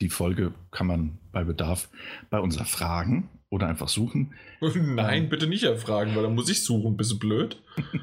Die 0.00 0.08
Folge 0.08 0.52
kann 0.70 0.86
man 0.86 1.18
bei 1.32 1.44
Bedarf 1.44 1.88
bei 2.30 2.38
uns 2.38 2.56
erfragen 2.56 3.28
oder 3.50 3.66
einfach 3.66 3.88
suchen. 3.88 4.34
Nein, 4.74 5.28
bitte 5.28 5.46
nicht 5.48 5.64
erfragen, 5.64 6.14
weil 6.14 6.22
dann 6.22 6.34
muss 6.36 6.48
ich 6.48 6.64
suchen. 6.64 6.96
Bist 6.96 7.12
du 7.12 7.18
blöd? 7.18 7.60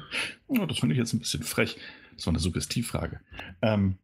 Ja, 0.50 0.64
das 0.64 0.78
finde 0.78 0.94
ich 0.94 0.98
jetzt 0.98 1.12
ein 1.12 1.18
bisschen 1.18 1.42
frech. 1.42 1.76
Das 2.18 2.26
war 2.26 2.32
eine 2.32 2.40
Suggestivfrage. 2.40 3.20
Ähm, 3.62 3.98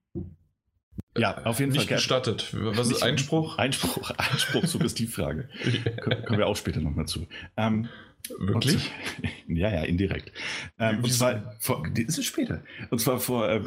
ja, 1.16 1.44
auf 1.44 1.58
jeden 1.58 1.72
Nicht 1.72 1.88
Fall. 1.88 1.96
gestattet. 1.96 2.54
Was 2.56 2.88
ist 2.90 3.02
Einspruch? 3.02 3.58
Einspruch, 3.58 4.10
Einspruch, 4.16 4.64
Suggestivfrage. 4.66 5.48
Ko- 6.00 6.10
Kommen 6.24 6.38
wir 6.38 6.46
auch 6.46 6.56
später 6.56 6.80
nochmal 6.80 7.06
zu. 7.06 7.26
Ähm, 7.56 7.88
Wirklich? 8.38 8.90
Und, 9.48 9.56
ja, 9.58 9.68
ja, 9.70 9.82
indirekt. 9.82 10.30
Ähm, 10.78 11.02
und 11.02 11.12
zwar, 11.12 11.56
vor, 11.58 11.84
ist 11.94 12.18
es 12.18 12.24
später. 12.24 12.62
Und 12.90 13.00
zwar 13.00 13.18
vor, 13.18 13.48
äh, 13.48 13.62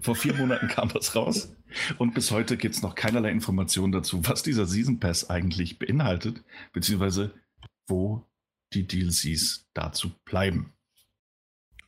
vor 0.00 0.16
vier 0.16 0.34
Monaten 0.34 0.66
kam 0.68 0.88
das 0.88 1.14
raus. 1.14 1.54
Und 1.98 2.12
bis 2.14 2.32
heute 2.32 2.56
gibt 2.56 2.74
es 2.74 2.82
noch 2.82 2.94
keinerlei 2.96 3.30
Informationen 3.30 3.92
dazu, 3.92 4.26
was 4.26 4.42
dieser 4.42 4.66
Season 4.66 4.98
Pass 4.98 5.30
eigentlich 5.30 5.78
beinhaltet, 5.78 6.42
beziehungsweise 6.72 7.32
wo 7.86 8.26
die 8.74 8.86
DLCs 8.86 9.64
dazu 9.74 10.10
bleiben. 10.24 10.72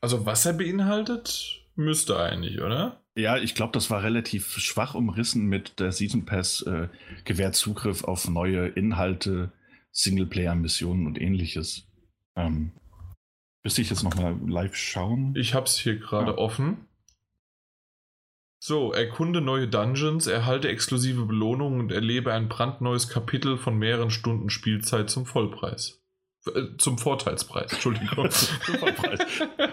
Also, 0.01 0.24
was 0.24 0.46
er 0.46 0.53
beinhaltet, 0.53 1.61
müsste 1.79 2.18
eigentlich, 2.18 2.61
oder? 2.61 3.03
Ja, 3.16 3.37
ich 3.37 3.55
glaube, 3.55 3.72
das 3.72 3.91
war 3.91 4.03
relativ 4.03 4.59
schwach 4.59 4.95
umrissen 4.95 5.47
mit 5.47 5.81
der 5.81 5.93
Season 5.93 6.24
Pass, 6.26 6.62
äh, 6.62 6.89
gewährt 7.24 7.55
Zugriff 7.55 8.05
auf 8.05 8.29
neue 8.29 8.66
Inhalte, 8.68 9.53
Singleplayer-Missionen 9.93 11.07
und 11.07 11.20
ähnliches. 11.20 11.89
Ähm, 12.37 12.72
müsste 13.64 13.83
ich 13.83 13.91
jetzt 13.91 14.03
nochmal 14.03 14.39
live 14.47 14.76
schauen? 14.76 15.35
Ich 15.37 15.55
hab's 15.55 15.79
hier 15.79 15.97
gerade 15.99 16.33
Ja. 16.33 16.39
offen. 16.39 16.87
So, 18.61 18.93
erkunde 18.93 19.41
neue 19.41 19.68
Dungeons, 19.68 20.26
erhalte 20.26 20.68
exklusive 20.68 21.26
Belohnungen 21.26 21.79
und 21.81 21.93
erlebe 21.93 22.33
ein 22.33 22.49
brandneues 22.49 23.09
Kapitel 23.09 23.57
von 23.57 23.79
mehreren 23.79 24.11
Stunden 24.11 24.51
Spielzeit 24.51 25.11
zum 25.11 25.26
Vollpreis. 25.26 26.03
Äh, 26.47 26.76
zum 26.78 26.99
Vorteilspreis, 26.99 27.72
Entschuldigung. 27.72 28.30
Vollpreis. 28.30 29.20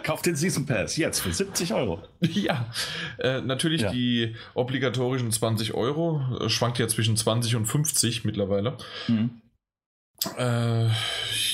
Kauf 0.04 0.22
den 0.22 0.36
Season 0.36 0.66
Pass 0.66 0.98
jetzt 0.98 1.20
für 1.20 1.32
70 1.32 1.74
Euro. 1.74 2.02
ja, 2.22 2.72
äh, 3.20 3.42
natürlich 3.42 3.82
Ja. 3.82 3.92
die 3.92 4.36
obligatorischen 4.56 5.32
20 5.32 5.74
Euro, 5.74 6.22
äh, 6.42 6.50
schwankt 6.50 6.80
ja 6.80 6.88
zwischen 6.88 7.16
20 7.18 7.56
und 7.56 7.66
50 7.66 8.26
mittlerweile. 8.26 8.78
Mhm. 9.08 9.42
Äh, 10.38 10.90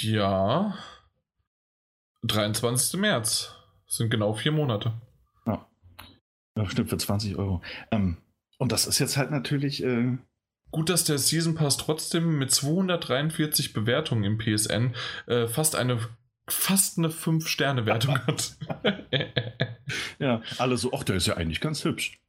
ja. 0.01 0.77
23. 2.23 2.99
März. 2.99 3.53
Sind 3.87 4.09
genau 4.09 4.33
vier 4.33 4.51
Monate. 4.53 4.93
Ja, 6.57 6.65
stimmt, 6.69 6.89
für 6.89 6.97
20 6.97 7.37
Euro. 7.37 7.61
Ähm, 7.91 8.17
und 8.57 8.73
das 8.73 8.85
ist 8.85 8.99
jetzt 8.99 9.15
halt 9.15 9.31
natürlich. 9.31 9.81
Gut, 10.71 10.89
dass 10.89 11.03
der 11.03 11.17
Season 11.17 11.55
Pass 11.55 11.77
trotzdem 11.77 12.37
mit 12.37 12.51
243 12.51 13.73
Bewertungen 13.73 14.23
im 14.23 14.37
PSN 14.37 14.93
äh, 15.27 15.47
fast 15.47 15.75
eine 15.75 15.99
fast 16.47 16.97
eine 16.97 17.09
5-Sterne-Wertung 17.09 18.17
hat. 18.27 18.57
ja, 20.19 20.41
alle 20.57 20.77
so, 20.77 20.91
ach, 20.93 21.03
der 21.03 21.15
ist 21.15 21.27
ja 21.27 21.37
eigentlich 21.37 21.61
ganz 21.61 21.83
hübsch. 21.85 22.19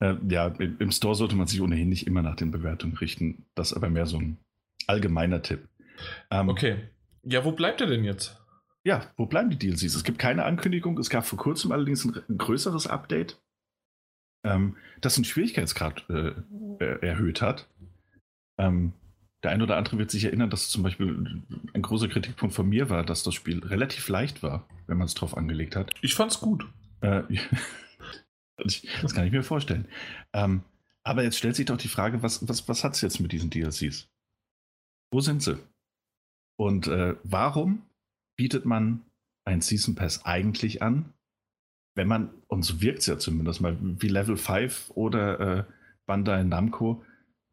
Äh, 0.00 0.14
ja, 0.28 0.48
im 0.48 0.76
im 0.78 0.90
Store 0.90 1.14
sollte 1.14 1.36
man 1.36 1.46
sich 1.46 1.60
ohnehin 1.60 1.88
nicht 1.88 2.06
immer 2.06 2.22
nach 2.22 2.36
den 2.36 2.50
Bewertungen 2.50 2.96
richten. 2.96 3.46
Das 3.54 3.70
ist 3.70 3.76
aber 3.76 3.88
mehr 3.88 4.06
so 4.06 4.18
ein 4.18 4.38
allgemeiner 4.86 5.42
Tipp. 5.42 5.68
Ähm, 6.30 6.48
okay. 6.48 6.88
Ja, 7.22 7.44
wo 7.44 7.52
bleibt 7.52 7.80
er 7.80 7.86
denn 7.86 8.04
jetzt? 8.04 8.38
Ja, 8.84 9.10
wo 9.16 9.26
bleiben 9.26 9.50
die 9.50 9.58
DLCs? 9.58 9.96
Es 9.96 10.04
gibt 10.04 10.18
keine 10.18 10.44
Ankündigung. 10.44 10.98
Es 10.98 11.10
gab 11.10 11.26
vor 11.26 11.38
kurzem 11.38 11.72
allerdings 11.72 12.04
ein, 12.04 12.22
ein 12.28 12.38
größeres 12.38 12.86
Update, 12.86 13.40
ähm, 14.46 14.76
das 15.00 15.14
den 15.14 15.24
Schwierigkeitsgrad 15.24 16.08
äh, 16.08 16.32
äh, 16.80 17.06
erhöht 17.06 17.42
hat. 17.42 17.68
Ähm, 18.58 18.92
der 19.42 19.50
ein 19.50 19.62
oder 19.62 19.76
andere 19.76 19.98
wird 19.98 20.10
sich 20.10 20.24
erinnern, 20.24 20.50
dass 20.50 20.70
zum 20.70 20.82
Beispiel 20.82 21.42
ein 21.74 21.82
großer 21.82 22.08
Kritikpunkt 22.08 22.54
von 22.54 22.68
mir 22.68 22.88
war, 22.90 23.04
dass 23.04 23.22
das 23.22 23.34
Spiel 23.34 23.64
relativ 23.64 24.08
leicht 24.08 24.42
war, 24.42 24.66
wenn 24.86 24.96
man 24.96 25.06
es 25.06 25.14
drauf 25.14 25.36
angelegt 25.36 25.76
hat. 25.76 25.92
Ich 26.00 26.14
fand's 26.14 26.40
gut. 26.40 26.66
Äh, 27.00 27.22
das 28.56 29.14
kann 29.14 29.26
ich 29.26 29.32
mir 29.32 29.42
vorstellen. 29.42 29.86
Ähm, 30.32 30.62
aber 31.04 31.22
jetzt 31.22 31.38
stellt 31.38 31.54
sich 31.54 31.66
doch 31.66 31.76
die 31.76 31.88
Frage, 31.88 32.22
was, 32.22 32.48
was, 32.48 32.68
was 32.68 32.82
hat 32.82 32.94
es 32.94 33.02
jetzt 33.02 33.20
mit 33.20 33.30
diesen 33.30 33.50
DLCs? 33.50 34.08
Wo 35.12 35.20
sind 35.20 35.42
sie? 35.42 35.58
Und 36.58 36.88
äh, 36.88 37.14
warum 37.22 37.82
bietet 38.36 38.64
man 38.64 39.04
ein 39.44 39.60
Season 39.60 39.94
Pass 39.94 40.24
eigentlich 40.24 40.82
an, 40.82 41.12
wenn 41.96 42.06
man, 42.06 42.30
und 42.46 42.62
so 42.62 42.80
wirkt 42.80 43.00
es 43.00 43.06
ja 43.06 43.18
zumindest 43.18 43.60
mal, 43.60 43.76
wie 43.80 44.08
Level 44.08 44.36
5 44.36 44.92
oder 44.94 45.40
äh, 45.40 45.64
Bandai 46.06 46.44
Namco 46.44 47.02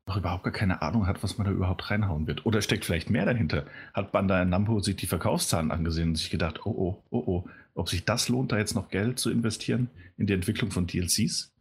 noch 0.05 0.17
überhaupt 0.17 0.43
gar 0.43 0.53
keine 0.53 0.81
Ahnung 0.81 1.07
hat, 1.07 1.23
was 1.23 1.37
man 1.37 1.45
da 1.45 1.53
überhaupt 1.53 1.89
reinhauen 1.89 2.27
wird. 2.27 2.45
Oder 2.45 2.61
steckt 2.61 2.83
vielleicht 2.83 3.09
mehr 3.09 3.25
dahinter? 3.25 3.65
Hat 3.93 4.11
Bandai 4.11 4.43
Namco 4.43 4.79
sich 4.81 4.97
die 4.97 5.07
Verkaufszahlen 5.07 5.71
angesehen 5.71 6.09
und 6.09 6.15
sich 6.15 6.29
gedacht, 6.29 6.65
oh 6.65 6.71
oh, 6.71 7.03
oh 7.09 7.23
oh, 7.25 7.49
ob 7.73 7.89
sich 7.89 8.03
das 8.03 8.27
lohnt, 8.27 8.51
da 8.51 8.57
jetzt 8.57 8.75
noch 8.75 8.89
Geld 8.89 9.17
zu 9.17 9.31
investieren 9.31 9.89
in 10.17 10.27
die 10.27 10.33
Entwicklung 10.33 10.71
von 10.71 10.87
DLCs? 10.87 11.53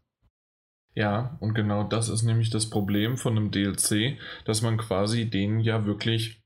Ja, 0.94 1.38
und 1.40 1.54
genau 1.54 1.84
das 1.84 2.08
ist 2.08 2.24
nämlich 2.24 2.50
das 2.50 2.68
Problem 2.68 3.16
von 3.16 3.36
einem 3.36 3.50
DLC, 3.50 4.18
dass 4.44 4.60
man 4.60 4.76
quasi 4.76 5.30
denen 5.30 5.60
ja 5.60 5.86
wirklich 5.86 6.41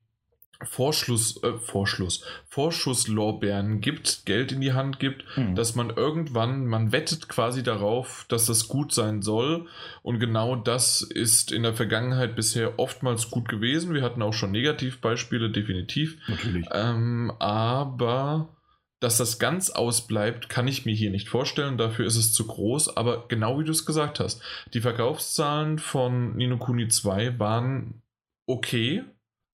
Vorschluss, 0.63 1.43
äh, 1.43 1.59
Vorschluss, 1.59 2.25
Vorschusslorbeeren 2.49 3.81
gibt, 3.81 4.27
Geld 4.27 4.53
in 4.53 4.61
die 4.61 4.73
Hand 4.73 4.99
gibt, 4.99 5.25
Hm. 5.35 5.55
dass 5.55 5.75
man 5.75 5.91
irgendwann, 5.91 6.67
man 6.67 6.93
wettet 6.93 7.29
quasi 7.29 7.63
darauf, 7.63 8.25
dass 8.29 8.47
das 8.47 8.69
gut 8.69 8.93
sein 8.93 9.23
soll. 9.23 9.67
Und 10.03 10.19
genau 10.19 10.57
das 10.57 11.03
ist 11.03 11.53
in 11.53 11.63
der 11.63 11.75
Vergangenheit 11.75 12.37
bisher 12.37 12.79
oftmals 12.79 13.31
gut 13.31 13.49
gewesen. 13.49 13.95
Wir 13.95 14.03
hatten 14.03 14.23
auch 14.23 14.33
schon 14.33 14.53
Negativbeispiele, 14.53 15.51
definitiv. 15.51 16.17
Natürlich. 16.29 16.67
Ähm, 16.73 17.33
aber 17.39 18.57
dass 19.01 19.19
das 19.19 19.39
ganz 19.39 19.71
ausbleibt, 19.71 20.49
kann 20.49 20.67
ich 20.67 20.87
mir 20.87 20.95
hier 20.95 21.11
nicht 21.11 21.29
vorstellen. 21.29 21.77
Dafür 21.77 22.07
ist 22.07 22.17
es 22.17 22.33
zu 22.33 22.47
groß. 22.47 22.97
Aber 22.97 23.29
genau 23.29 23.59
wie 23.61 23.65
du 23.65 23.73
es 23.73 23.85
gesagt 23.85 24.21
hast, 24.21 24.41
die 24.73 24.81
Verkaufszahlen 24.81 25.79
von 25.79 26.35
Nino 26.37 26.57
Kuni 26.57 26.89
2 26.89 27.39
waren 27.39 28.03
okay, 28.47 29.05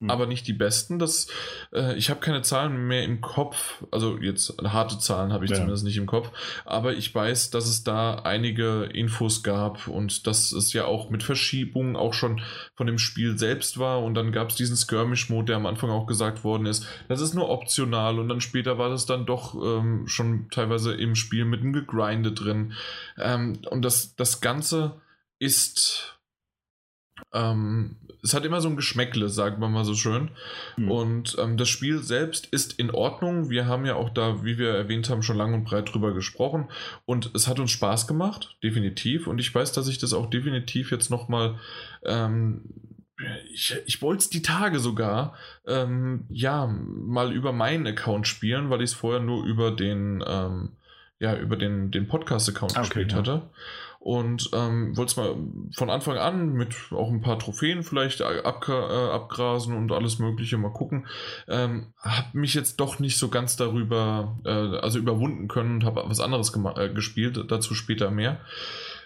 Hm. 0.02 0.10
aber 0.10 0.26
nicht 0.26 0.46
die 0.46 0.52
besten. 0.52 0.98
Das, 0.98 1.28
äh, 1.72 1.94
ich 1.96 2.10
habe 2.10 2.20
keine 2.20 2.42
Zahlen 2.42 2.88
mehr 2.88 3.04
im 3.04 3.20
Kopf. 3.20 3.84
Also 3.90 4.18
jetzt 4.18 4.54
harte 4.62 4.98
Zahlen 4.98 5.32
habe 5.32 5.44
ich 5.44 5.50
Ja. 5.52 5.58
zumindest 5.58 5.84
nicht 5.84 5.96
im 5.96 6.06
Kopf. 6.06 6.30
Aber 6.64 6.92
ich 6.94 7.14
weiß, 7.14 7.50
dass 7.50 7.66
es 7.66 7.84
da 7.84 8.16
einige 8.16 8.84
Infos 8.84 9.42
gab 9.42 9.86
und 9.86 10.26
dass 10.26 10.52
es 10.52 10.72
ja 10.72 10.84
auch 10.86 11.08
mit 11.10 11.22
Verschiebungen 11.22 11.94
auch 11.96 12.14
schon 12.14 12.40
von 12.74 12.86
dem 12.86 12.98
Spiel 12.98 13.38
selbst 13.38 13.78
war. 13.78 14.02
Und 14.02 14.14
dann 14.14 14.32
gab 14.32 14.50
es 14.50 14.56
diesen 14.56 14.76
Skirmish-Mode, 14.76 15.46
der 15.46 15.56
am 15.56 15.66
Anfang 15.66 15.90
auch 15.90 16.06
gesagt 16.06 16.42
worden 16.44 16.66
ist. 16.66 16.86
Das 17.08 17.20
ist 17.20 17.34
nur 17.34 17.48
optional. 17.48 18.18
Und 18.18 18.28
dann 18.28 18.40
später 18.40 18.78
war 18.78 18.90
das 18.90 19.06
dann 19.06 19.24
doch 19.24 19.54
ähm, 19.54 20.08
schon 20.08 20.48
teilweise 20.50 20.92
im 20.94 21.14
Spiel 21.14 21.44
mit 21.44 21.60
einem 21.60 21.72
Gegrinde 21.72 22.32
drin. 22.32 22.72
Ähm, 23.18 23.60
und 23.70 23.82
das, 23.82 24.16
das 24.16 24.40
Ganze 24.40 25.00
ist. 25.38 26.18
Ähm, 27.32 27.96
es 28.22 28.34
hat 28.34 28.44
immer 28.44 28.60
so 28.60 28.68
ein 28.68 28.76
Geschmäckle, 28.76 29.28
sagen 29.28 29.60
wir 29.60 29.68
mal 29.68 29.84
so 29.84 29.94
schön. 29.94 30.30
Hm. 30.76 30.90
Und 30.90 31.36
ähm, 31.40 31.56
das 31.56 31.68
Spiel 31.68 31.98
selbst 31.98 32.46
ist 32.46 32.78
in 32.78 32.90
Ordnung. 32.92 33.50
Wir 33.50 33.66
haben 33.66 33.84
ja 33.84 33.96
auch 33.96 34.10
da, 34.10 34.44
wie 34.44 34.58
wir 34.58 34.70
erwähnt 34.70 35.10
haben, 35.10 35.22
schon 35.22 35.36
lang 35.36 35.54
und 35.54 35.64
breit 35.64 35.92
drüber 35.92 36.14
gesprochen. 36.14 36.68
Und 37.04 37.34
es 37.34 37.48
hat 37.48 37.58
uns 37.58 37.72
Spaß 37.72 38.06
gemacht, 38.06 38.56
definitiv. 38.62 39.26
Und 39.26 39.40
ich 39.40 39.52
weiß, 39.52 39.72
dass 39.72 39.88
ich 39.88 39.98
das 39.98 40.12
auch 40.12 40.30
definitiv 40.30 40.92
jetzt 40.92 41.10
nochmal. 41.10 41.58
Ähm, 42.04 42.62
ich, 43.52 43.76
ich 43.86 44.02
wollte 44.02 44.22
es 44.22 44.30
die 44.30 44.42
Tage 44.42 44.78
sogar, 44.78 45.34
ähm, 45.66 46.24
ja, 46.28 46.66
mal 46.66 47.32
über 47.32 47.52
meinen 47.52 47.86
Account 47.86 48.26
spielen, 48.26 48.70
weil 48.70 48.82
ich 48.82 48.90
es 48.90 48.94
vorher 48.94 49.20
nur 49.20 49.44
über 49.44 49.70
den, 49.70 50.24
ähm, 50.26 50.72
ja, 51.18 51.36
über 51.36 51.56
den, 51.56 51.90
den 51.90 52.08
Podcast-Account 52.08 52.76
Ah, 52.76 52.80
okay, 52.80 52.88
gespielt 52.88 53.12
ja. 53.12 53.18
hatte. 53.18 53.50
Und 54.04 54.50
ähm, 54.52 54.96
wollte 54.96 55.12
es 55.12 55.16
mal 55.16 55.36
von 55.76 55.88
Anfang 55.88 56.16
an 56.18 56.54
mit 56.54 56.74
auch 56.90 57.08
ein 57.08 57.20
paar 57.20 57.38
Trophäen 57.38 57.84
vielleicht 57.84 58.20
abgra 58.20 58.90
äh, 58.90 59.12
abgrasen 59.12 59.76
und 59.76 59.92
alles 59.92 60.18
Mögliche 60.18 60.58
mal 60.58 60.72
gucken. 60.72 61.06
Ähm, 61.46 61.92
habe 61.98 62.36
mich 62.36 62.54
jetzt 62.54 62.80
doch 62.80 62.98
nicht 62.98 63.16
so 63.16 63.28
ganz 63.28 63.54
darüber, 63.54 64.40
äh, 64.44 64.50
also 64.50 64.98
überwunden 64.98 65.46
können 65.46 65.76
und 65.76 65.84
habe 65.84 66.02
was 66.04 66.18
anderes 66.18 66.52
äh, 66.76 66.88
gespielt, 66.92 67.44
dazu 67.48 67.74
später 67.74 68.10
mehr. 68.10 68.40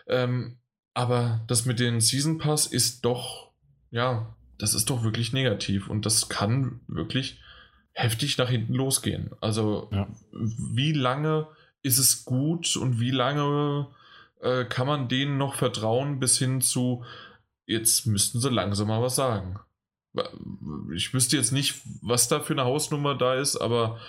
Ähm, 0.07 0.57
aber 0.95 1.43
das 1.47 1.67
mit 1.67 1.79
den 1.79 2.01
Season 2.01 2.39
Pass 2.39 2.67
ist 2.67 3.05
doch, 3.05 3.51
ja, 3.91 4.35
das 4.57 4.73
ist 4.73 4.89
doch 4.89 5.05
wirklich 5.05 5.35
negativ 5.35 5.91
und 5.91 6.07
das 6.07 6.31
kann 6.31 6.81
wirklich 6.89 7.39
heftig 7.93 8.39
nach 8.39 8.49
hinten 8.49 8.73
losgehen. 8.73 9.33
Also, 9.43 9.91
Ja. 9.93 10.09
wie 10.33 10.93
lange 10.93 11.49
ist 11.83 11.99
es 11.99 12.25
gut 12.25 12.77
und 12.77 12.99
wie 12.99 13.11
lange 13.11 13.89
äh, 14.41 14.65
kann 14.65 14.87
man 14.87 15.09
denen 15.09 15.39
noch 15.39 15.55
vertrauen 15.55 16.19
bis 16.19 16.39
hin 16.39 16.61
zu, 16.61 17.05
jetzt 17.67 18.07
müssten 18.07 18.41
sie 18.41 18.51
langsam 18.51 18.89
mal 18.89 19.03
was 19.03 19.17
sagen. 19.17 19.59
Ich 20.95 21.13
wüsste 21.13 21.37
jetzt 21.37 21.53
nicht, 21.53 21.83
was 22.01 22.29
da 22.29 22.41
für 22.41 22.55
eine 22.55 22.65
Hausnummer 22.65 23.15
da 23.15 23.35
ist, 23.35 23.57
aber 23.57 24.01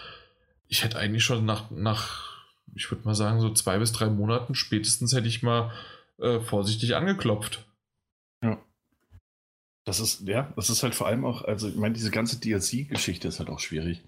ich 0.67 0.83
hätte 0.83 0.97
eigentlich 0.97 1.23
schon 1.23 1.45
nach, 1.45 1.69
nach 1.71 2.45
ich 2.75 2.89
würde 2.91 3.05
mal 3.05 3.15
sagen, 3.15 3.41
so 3.41 3.53
zwei 3.53 3.79
bis 3.79 3.91
drei 3.91 4.07
Monaten 4.07 4.55
spätestens 4.55 5.13
hätte 5.13 5.27
ich 5.27 5.43
mal 5.43 5.71
äh, 6.19 6.39
vorsichtig 6.39 6.95
angeklopft. 6.95 7.65
Ja. 8.41 8.61
Das 9.85 9.99
ist, 9.99 10.27
ja, 10.27 10.51
das 10.55 10.69
ist 10.69 10.83
halt 10.83 10.95
vor 10.95 11.07
allem 11.07 11.25
auch, 11.25 11.43
also 11.43 11.69
ich 11.69 11.75
meine, 11.75 11.93
diese 11.93 12.11
ganze 12.11 12.39
DLC-Geschichte 12.39 13.27
ist 13.27 13.39
halt 13.39 13.49
auch 13.49 13.59
schwierig. 13.59 14.03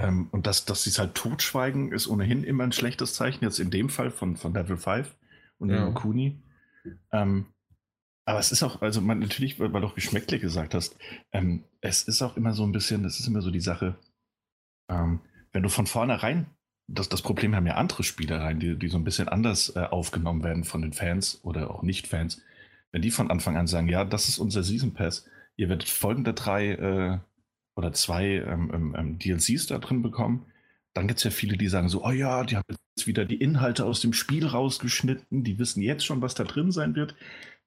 Ähm, 0.00 0.28
und 0.30 0.46
dass, 0.46 0.64
dass 0.64 0.84
sie 0.84 0.90
es 0.90 0.98
halt 0.98 1.14
totschweigen, 1.14 1.92
ist 1.92 2.08
ohnehin 2.08 2.42
immer 2.42 2.64
ein 2.64 2.72
schlechtes 2.72 3.14
Zeichen. 3.14 3.44
Jetzt 3.44 3.58
in 3.58 3.70
dem 3.70 3.90
Fall 3.90 4.10
von, 4.10 4.36
von 4.36 4.54
Level 4.54 4.78
5 4.78 5.14
und 5.58 5.70
ja. 5.70 5.90
Kuni. 5.90 6.40
Ähm, 7.12 7.46
aber 8.24 8.38
es 8.38 8.50
ist 8.50 8.62
auch, 8.62 8.80
also 8.80 9.00
man 9.00 9.18
natürlich, 9.18 9.60
weil 9.60 9.68
du 9.68 9.86
auch 9.86 9.94
geschmäcklich 9.94 10.40
gesagt 10.40 10.74
hast, 10.74 10.96
ähm, 11.32 11.64
es 11.80 12.04
ist 12.04 12.22
auch 12.22 12.36
immer 12.36 12.54
so 12.54 12.64
ein 12.64 12.72
bisschen, 12.72 13.02
das 13.02 13.20
ist 13.20 13.26
immer 13.26 13.42
so 13.42 13.50
die 13.50 13.60
Sache, 13.60 13.96
ähm, 14.88 15.20
wenn 15.52 15.62
du 15.62 15.68
von 15.68 15.86
vornherein, 15.86 16.46
das, 16.86 17.08
das 17.08 17.22
Problem 17.22 17.54
haben 17.54 17.66
ja 17.66 17.74
andere 17.74 18.02
Spielereien, 18.02 18.58
die, 18.58 18.78
die 18.78 18.88
so 18.88 18.96
ein 18.96 19.04
bisschen 19.04 19.28
anders 19.28 19.74
äh, 19.76 19.80
aufgenommen 19.80 20.42
werden 20.42 20.64
von 20.64 20.80
den 20.80 20.92
Fans 20.92 21.40
oder 21.42 21.70
auch 21.70 21.82
Nicht-Fans, 21.82 22.42
wenn 22.92 23.02
die 23.02 23.10
von 23.10 23.30
Anfang 23.30 23.56
an 23.56 23.66
sagen, 23.66 23.88
ja, 23.88 24.04
das 24.04 24.28
ist 24.28 24.38
unser 24.38 24.62
Season 24.62 24.94
Pass, 24.94 25.28
ihr 25.56 25.68
werdet 25.68 25.88
folgende 25.88 26.32
drei 26.32 26.70
äh, 26.72 27.18
oder 27.80 27.92
zwei 27.92 28.26
ähm, 28.26 28.70
ähm, 28.72 28.94
ähm 28.96 29.18
DLCs 29.18 29.66
da 29.66 29.78
drin 29.78 30.02
bekommen, 30.02 30.46
dann 30.94 31.08
gibt 31.08 31.18
es 31.18 31.24
ja 31.24 31.30
viele, 31.30 31.56
die 31.56 31.68
sagen 31.68 31.88
so, 31.88 32.04
oh 32.04 32.10
ja, 32.10 32.44
die 32.44 32.56
haben 32.56 32.64
jetzt 32.68 33.06
wieder 33.06 33.24
die 33.24 33.40
Inhalte 33.40 33.84
aus 33.84 34.00
dem 34.00 34.12
Spiel 34.12 34.46
rausgeschnitten, 34.46 35.44
die 35.44 35.58
wissen 35.58 35.82
jetzt 35.82 36.04
schon, 36.04 36.20
was 36.20 36.34
da 36.34 36.44
drin 36.44 36.72
sein 36.72 36.94
wird. 36.94 37.14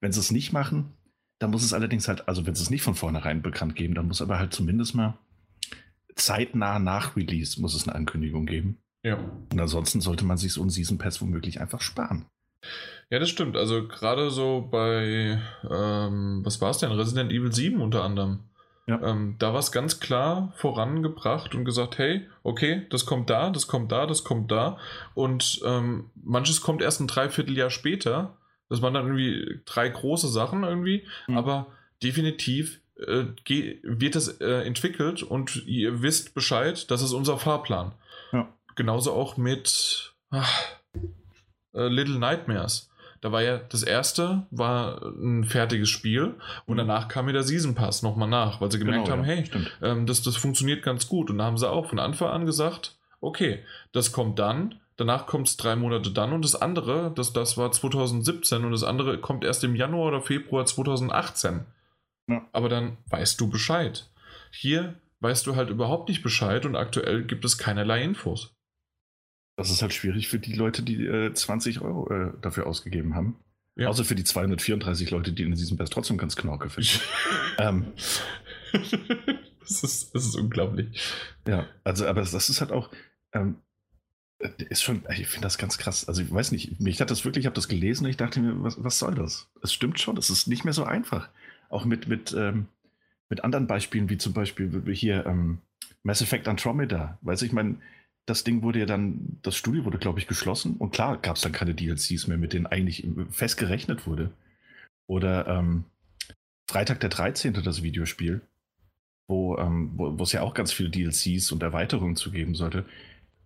Wenn 0.02 0.12
sie 0.12 0.20
es 0.20 0.32
nicht 0.32 0.54
machen, 0.54 0.94
dann 1.40 1.52
muss 1.52 1.64
es 1.64 1.74
allerdings 1.74 2.08
halt, 2.08 2.28
also 2.28 2.46
wenn 2.46 2.56
sie 2.56 2.64
es 2.64 2.70
nicht 2.70 2.84
von 2.84 2.96
vornherein 2.96 3.42
bekannt 3.42 3.76
geben, 3.76 3.96
dann 3.96 4.08
muss 4.08 4.22
aber 4.22 4.40
halt 4.40 4.54
zumindest 4.54 4.96
mal 4.96 5.18
zeitnah 6.16 6.80
nach 6.80 7.16
Release 7.16 7.60
muss 7.60 7.74
es 7.74 7.88
eine 7.88 7.96
Ankündigung 7.96 8.46
geben. 8.46 8.78
Ja. 9.04 9.18
Und 9.52 9.60
ansonsten 9.60 10.00
sollte 10.00 10.26
man 10.26 10.38
sich 10.38 10.54
so 10.54 10.64
ein 10.64 10.70
Season 10.70 10.98
Pass 10.98 11.22
womöglich 11.22 11.60
einfach 11.60 11.82
sparen. 11.82 12.26
Ja, 13.10 13.20
das 13.20 13.30
stimmt. 13.30 13.58
Also 13.58 13.88
gerade 13.88 14.30
so 14.30 14.68
bei, 14.72 15.42
ähm, 15.70 16.42
was 16.44 16.62
war 16.62 16.72
es 16.72 16.78
denn? 16.78 16.92
Resident 16.92 17.32
Evil 17.32 17.52
7 17.52 17.82
unter 17.82 18.04
anderem. 18.04 18.40
Ja. 18.86 19.02
Ähm, 19.02 19.36
da 19.40 19.54
war 19.54 19.60
es 19.60 19.72
ganz 19.72 20.00
klar 20.00 20.52
vorangebracht 20.58 21.56
und 21.56 21.64
gesagt, 21.64 21.98
hey, 21.98 22.28
okay, 22.44 22.86
das 22.90 23.06
kommt 23.06 23.30
da, 23.30 23.50
das 23.50 23.68
kommt 23.68 23.92
da, 23.92 24.06
das 24.06 24.24
kommt 24.24 24.52
da. 24.52 24.78
Und 25.14 25.62
ähm, 25.66 26.10
manches 26.16 26.62
kommt 26.62 26.82
erst 26.82 27.00
ein 27.00 27.08
Dreivierteljahr 27.08 27.70
später. 27.70 28.38
Das 28.70 28.82
waren 28.82 28.94
dann 28.94 29.06
irgendwie 29.06 29.62
drei 29.66 29.88
große 29.88 30.28
Sachen 30.28 30.64
irgendwie, 30.64 31.06
mhm. 31.28 31.38
aber 31.38 31.68
definitiv 32.02 32.82
äh, 32.98 33.26
wird 33.84 34.16
es 34.16 34.28
äh, 34.40 34.66
entwickelt 34.66 35.24
und 35.24 35.66
ihr 35.66 36.02
wisst 36.02 36.34
Bescheid, 36.34 36.90
das 36.92 37.02
ist 37.02 37.14
unser 37.14 37.38
Fahrplan. 37.38 37.94
Ja. 38.32 38.54
Genauso 38.76 39.14
auch 39.14 39.38
mit 39.38 40.14
ach, 40.30 40.62
äh, 41.74 41.88
Little 41.88 42.20
Nightmares. 42.20 42.90
Da 43.24 43.32
war 43.32 43.42
ja 43.42 43.58
das 43.58 43.84
erste 43.84 44.46
war 44.52 45.02
ein 45.02 45.46
fertiges 45.46 45.90
Spiel 45.90 46.36
und 46.66 46.76
mhm. 46.76 46.80
danach 46.80 47.08
kam 47.08 47.26
mir 47.26 47.32
der 47.32 47.44
Season 47.44 47.74
Pass 47.74 48.04
nochmal 48.04 48.28
nach, 48.28 48.60
weil 48.60 48.70
sie 48.70 48.80
gemerkt 48.80 49.06
genau, 49.06 49.18
haben, 49.18 49.26
ja, 49.26 49.36
hey, 49.36 49.50
ähm, 49.82 50.06
das, 50.06 50.22
das 50.24 50.36
funktioniert 50.36 50.84
ganz 50.84 51.08
gut. 51.08 51.30
Und 51.30 51.38
da 51.38 51.46
haben 51.46 51.58
sie 51.58 51.70
auch 51.70 51.88
von 51.88 52.00
Anfang 52.00 52.28
an 52.28 52.46
gesagt, 52.46 52.98
okay, 53.22 53.60
das 53.94 54.12
kommt 54.12 54.40
dann, 54.40 54.76
Danach 54.96 55.26
kommt 55.26 55.48
es 55.48 55.58
drei 55.58 55.76
Monate 55.76 56.12
dann 56.12 56.34
und 56.34 56.46
das 56.46 56.54
andere, 56.56 57.12
das, 57.16 57.34
das 57.34 57.58
war 57.58 57.72
2017 57.72 58.64
und 58.64 58.72
das 58.72 58.84
andere 58.84 59.18
kommt 59.18 59.44
erst 59.44 59.64
im 59.64 59.76
Januar 59.76 60.10
oder 60.10 60.22
Februar 60.22 60.66
2018. 60.66 61.66
Ja. 62.28 62.46
Aber 62.52 62.70
dann 62.70 62.98
weißt 63.10 63.42
du 63.42 63.50
Bescheid. 63.50 64.08
Hier 64.52 64.94
weißt 65.20 65.48
du 65.48 65.56
halt 65.56 65.70
überhaupt 65.70 66.10
nicht 66.10 66.22
Bescheid 66.22 66.66
und 66.66 66.76
aktuell 66.76 67.24
gibt 67.24 67.44
es 67.44 67.58
keinerlei 67.58 68.04
Infos. 68.04 68.53
Das 69.56 69.70
ist 69.70 69.82
halt 69.82 69.94
schwierig 69.94 70.28
für 70.28 70.40
die 70.40 70.54
Leute, 70.54 70.82
die 70.82 71.06
äh, 71.06 71.34
20 71.34 71.82
Euro 71.82 72.12
äh, 72.12 72.32
dafür 72.42 72.66
ausgegeben 72.66 73.16
haben. 73.16 73.36
Ja. 73.76 73.88
Außer 73.88 74.06
für 74.06 74.16
die 74.16 74.24
234 74.24 75.10
Leute, 75.12 75.32
die 75.32 75.44
in 75.44 75.54
diesem 75.54 75.78
Best 75.78 75.94
trotzdem 75.94 76.18
ganz 76.18 76.36
knorke 76.36 76.70
finden. 76.70 77.00
ähm. 77.58 77.86
das, 79.62 79.84
ist, 79.84 80.16
das 80.16 80.26
ist 80.26 80.36
unglaublich. 80.36 81.02
Ja, 81.48 81.68
also, 81.84 82.06
aber 82.06 82.22
das 82.22 82.50
ist 82.50 82.62
halt 82.62 82.72
auch, 82.72 82.90
ähm, 83.34 83.58
ist 84.70 84.84
schon, 84.84 85.04
ich 85.18 85.28
finde 85.28 85.46
das 85.46 85.58
ganz 85.58 85.78
krass. 85.78 86.08
Also 86.08 86.22
ich 86.22 86.32
weiß 86.32 86.52
nicht, 86.52 86.80
mich 86.80 87.00
hat 87.02 87.10
das 87.10 87.26
wirklich, 87.26 87.44
ich 87.44 87.46
habe 87.46 87.56
das 87.56 87.68
gelesen 87.68 88.06
und 88.06 88.10
ich 88.10 88.18
dachte 88.18 88.40
mir, 88.40 88.62
was, 88.64 88.84
was 88.84 89.00
soll 89.00 89.16
das? 89.16 89.50
Es 89.62 89.74
stimmt 89.74 90.00
schon, 90.00 90.18
es 90.18 90.30
ist 90.30 90.48
nicht 90.48 90.66
mehr 90.66 90.74
so 90.74 90.84
einfach. 90.84 91.30
Auch 91.70 91.86
mit, 91.86 92.08
mit, 92.08 92.34
ähm, 92.38 92.68
mit 93.30 93.44
anderen 93.44 93.68
Beispielen, 93.68 94.10
wie 94.10 94.18
zum 94.18 94.34
Beispiel 94.34 94.84
hier 94.94 95.26
ähm, 95.26 95.60
Mass 96.04 96.22
Effect 96.22 96.48
Andromeda. 96.48 97.18
Weiß 97.22 97.42
ich, 97.42 97.48
ich 97.48 97.54
meine, 97.54 97.78
das 98.26 98.44
Ding 98.44 98.62
wurde 98.62 98.80
ja 98.80 98.86
dann, 98.86 99.40
das 99.42 99.56
Studio 99.56 99.86
wurde, 99.86 99.98
glaube 99.98 100.20
ich, 100.20 100.28
geschlossen 100.28 100.78
und 100.78 100.92
klar 100.92 101.18
gab 101.18 101.36
es 101.36 101.42
dann 101.42 101.52
keine 101.52 101.76
DLCs 101.76 102.28
mehr, 102.28 102.38
mit 102.38 102.54
denen 102.54 102.68
eigentlich 102.68 103.06
fest 103.30 103.58
gerechnet 103.58 104.08
wurde. 104.08 104.32
Oder 105.08 105.48
ähm, 105.48 105.84
Freitag 106.70 107.02
der 107.02 107.10
13. 107.10 107.54
das 107.54 107.84
Videospiel, 107.84 108.42
wo 109.28 109.58
ähm, 109.58 109.92
wo 109.96 110.24
es 110.24 110.32
ja 110.32 110.42
auch 110.42 110.54
ganz 110.54 110.72
viele 110.72 110.90
DLCs 110.90 111.52
und 111.52 111.62
Erweiterungen 111.62 112.16
zu 112.16 112.32
geben 112.32 112.56
sollte 112.56 112.86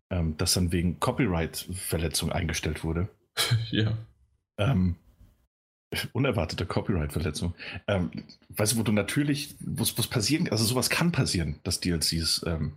ähm, 0.09 0.35
das 0.37 0.53
dann 0.53 0.71
wegen 0.71 0.99
Copyright-Verletzung 0.99 2.31
eingestellt 2.31 2.83
wurde. 2.83 3.09
ja. 3.71 3.97
Ähm, 4.57 4.95
unerwartete 6.13 6.65
Copyright-Verletzung. 6.65 7.53
Ähm, 7.87 8.11
weißt 8.49 8.73
du, 8.73 8.77
wo 8.77 8.83
du 8.83 8.91
natürlich, 8.91 9.55
wo 9.59 9.83
es 9.83 9.93
passieren, 9.93 10.49
also 10.49 10.65
sowas 10.65 10.89
kann 10.89 11.11
passieren, 11.11 11.59
dass 11.63 11.79
DLCs 11.79 12.43
ähm, 12.45 12.73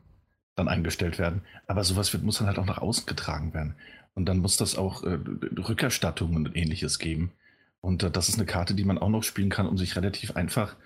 dann 0.61 0.68
eingestellt 0.68 1.18
werden, 1.18 1.42
aber 1.66 1.84
sowas 1.84 2.12
wird, 2.12 2.22
muss 2.22 2.38
dann 2.38 2.46
halt 2.46 2.58
auch 2.58 2.66
nach 2.66 2.78
außen 2.78 3.06
getragen 3.06 3.54
werden. 3.54 3.74
Und 4.14 4.26
dann 4.26 4.38
muss 4.38 4.56
das 4.56 4.76
auch 4.76 5.02
äh, 5.04 5.18
Rückerstattungen 5.56 6.46
und 6.46 6.56
ähnliches 6.56 6.98
geben. 6.98 7.32
Und 7.80 8.02
äh, 8.02 8.11
das 8.11 8.28
ist 8.28 8.36
eine 8.36 8.46
Karte, 8.46 8.74
die 8.74 8.84
man 8.84 8.98
auch 8.98 9.08
noch 9.08 9.22
spielen 9.22 9.50
kann, 9.50 9.66
um 9.66 9.78
sich 9.78 9.96
relativ 9.96 10.36
einfach, 10.36 10.76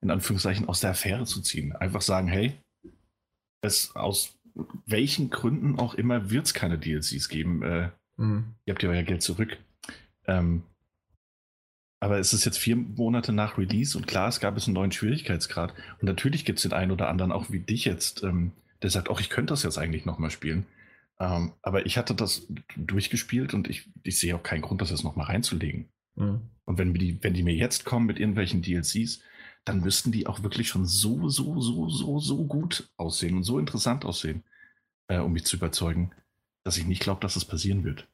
in 0.00 0.10
Anführungszeichen, 0.10 0.68
aus 0.68 0.80
der 0.80 0.90
Affäre 0.90 1.24
zu 1.24 1.40
ziehen. 1.40 1.74
Einfach 1.74 2.02
sagen, 2.02 2.28
hey, 2.28 2.54
es 3.62 3.96
aus 3.96 4.38
welchen 4.86 5.30
Gründen 5.30 5.78
auch 5.78 5.94
immer 5.94 6.30
wird 6.30 6.46
es 6.46 6.54
keine 6.54 6.78
DLCs 6.78 7.28
geben. 7.28 7.62
Äh, 7.62 7.90
mhm. 8.16 8.54
Ihr 8.66 8.74
habt 8.74 8.82
ja 8.82 8.90
euer 8.90 9.02
Geld 9.02 9.22
zurück. 9.22 9.56
Ähm, 10.26 10.62
aber 12.00 12.18
es 12.18 12.34
ist 12.34 12.44
jetzt 12.44 12.58
vier 12.58 12.76
Monate 12.76 13.32
nach 13.32 13.56
Release 13.56 13.96
und 13.96 14.06
klar, 14.06 14.28
es 14.28 14.38
gab 14.38 14.56
es 14.56 14.66
einen 14.66 14.74
neuen 14.74 14.92
Schwierigkeitsgrad. 14.92 15.72
Und 16.00 16.02
natürlich 16.02 16.44
gibt 16.44 16.58
es 16.58 16.64
den 16.64 16.74
einen 16.74 16.92
oder 16.92 17.08
anderen, 17.08 17.32
auch 17.32 17.50
wie 17.50 17.60
dich 17.60 17.86
jetzt, 17.86 18.22
ähm, 18.22 18.52
der 18.84 18.90
sagt, 18.90 19.08
auch 19.08 19.18
ich 19.18 19.30
könnte 19.30 19.52
das 19.52 19.62
jetzt 19.62 19.78
eigentlich 19.78 20.04
nochmal 20.04 20.30
spielen. 20.30 20.66
Ähm, 21.18 21.52
aber 21.62 21.86
ich 21.86 21.96
hatte 21.96 22.14
das 22.14 22.46
durchgespielt 22.76 23.54
und 23.54 23.68
ich, 23.68 23.88
ich 24.02 24.18
sehe 24.18 24.36
auch 24.36 24.42
keinen 24.42 24.60
Grund, 24.60 24.82
das 24.82 24.90
jetzt 24.90 25.04
nochmal 25.04 25.26
reinzulegen. 25.26 25.88
Mhm. 26.16 26.42
Und 26.66 26.78
wenn 26.78 26.92
die, 26.92 27.22
wenn 27.22 27.32
die 27.32 27.42
mir 27.42 27.54
jetzt 27.54 27.86
kommen 27.86 28.04
mit 28.04 28.20
irgendwelchen 28.20 28.60
DLCs, 28.60 29.20
dann 29.64 29.80
müssten 29.80 30.12
die 30.12 30.26
auch 30.26 30.42
wirklich 30.42 30.68
schon 30.68 30.84
so, 30.84 31.30
so, 31.30 31.58
so, 31.62 31.88
so, 31.88 32.18
so 32.18 32.44
gut 32.44 32.90
aussehen 32.98 33.38
und 33.38 33.44
so 33.44 33.58
interessant 33.58 34.04
aussehen, 34.04 34.44
äh, 35.08 35.18
um 35.18 35.32
mich 35.32 35.46
zu 35.46 35.56
überzeugen, 35.56 36.10
dass 36.62 36.76
ich 36.76 36.84
nicht 36.84 37.00
glaube, 37.00 37.22
dass 37.22 37.36
es 37.36 37.44
das 37.44 37.50
passieren 37.50 37.84
wird. 37.84 38.06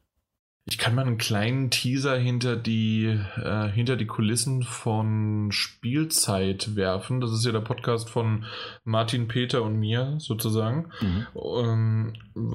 Ich 0.66 0.78
kann 0.78 0.94
mal 0.94 1.06
einen 1.06 1.18
kleinen 1.18 1.70
Teaser 1.70 2.16
hinter 2.16 2.54
die, 2.54 3.18
äh, 3.36 3.68
hinter 3.68 3.96
die 3.96 4.06
Kulissen 4.06 4.62
von 4.62 5.50
Spielzeit 5.52 6.76
werfen. 6.76 7.20
Das 7.20 7.32
ist 7.32 7.44
ja 7.44 7.52
der 7.52 7.60
Podcast 7.60 8.10
von 8.10 8.44
Martin, 8.84 9.26
Peter 9.26 9.62
und 9.62 9.76
mir 9.76 10.16
sozusagen. 10.18 10.90
Mhm. 11.00 11.26
Ähm, 11.34 12.12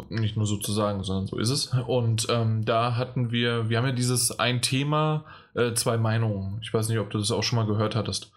nicht 0.09 0.37
nur 0.37 0.45
sozusagen, 0.45 1.03
sondern 1.03 1.27
so 1.27 1.37
ist 1.37 1.49
es. 1.49 1.73
Und 1.87 2.27
ähm, 2.29 2.63
da 2.63 2.95
hatten 2.95 3.31
wir, 3.31 3.69
wir 3.69 3.79
haben 3.79 3.87
ja 3.87 3.91
dieses 3.91 4.37
ein 4.39 4.61
Thema, 4.61 5.25
äh, 5.55 5.73
zwei 5.73 5.97
Meinungen. 5.97 6.59
Ich 6.61 6.73
weiß 6.73 6.89
nicht, 6.89 6.99
ob 6.99 7.09
du 7.09 7.17
das 7.17 7.31
auch 7.31 7.43
schon 7.43 7.57
mal 7.57 7.67
gehört 7.67 7.95
hattest 7.95 8.31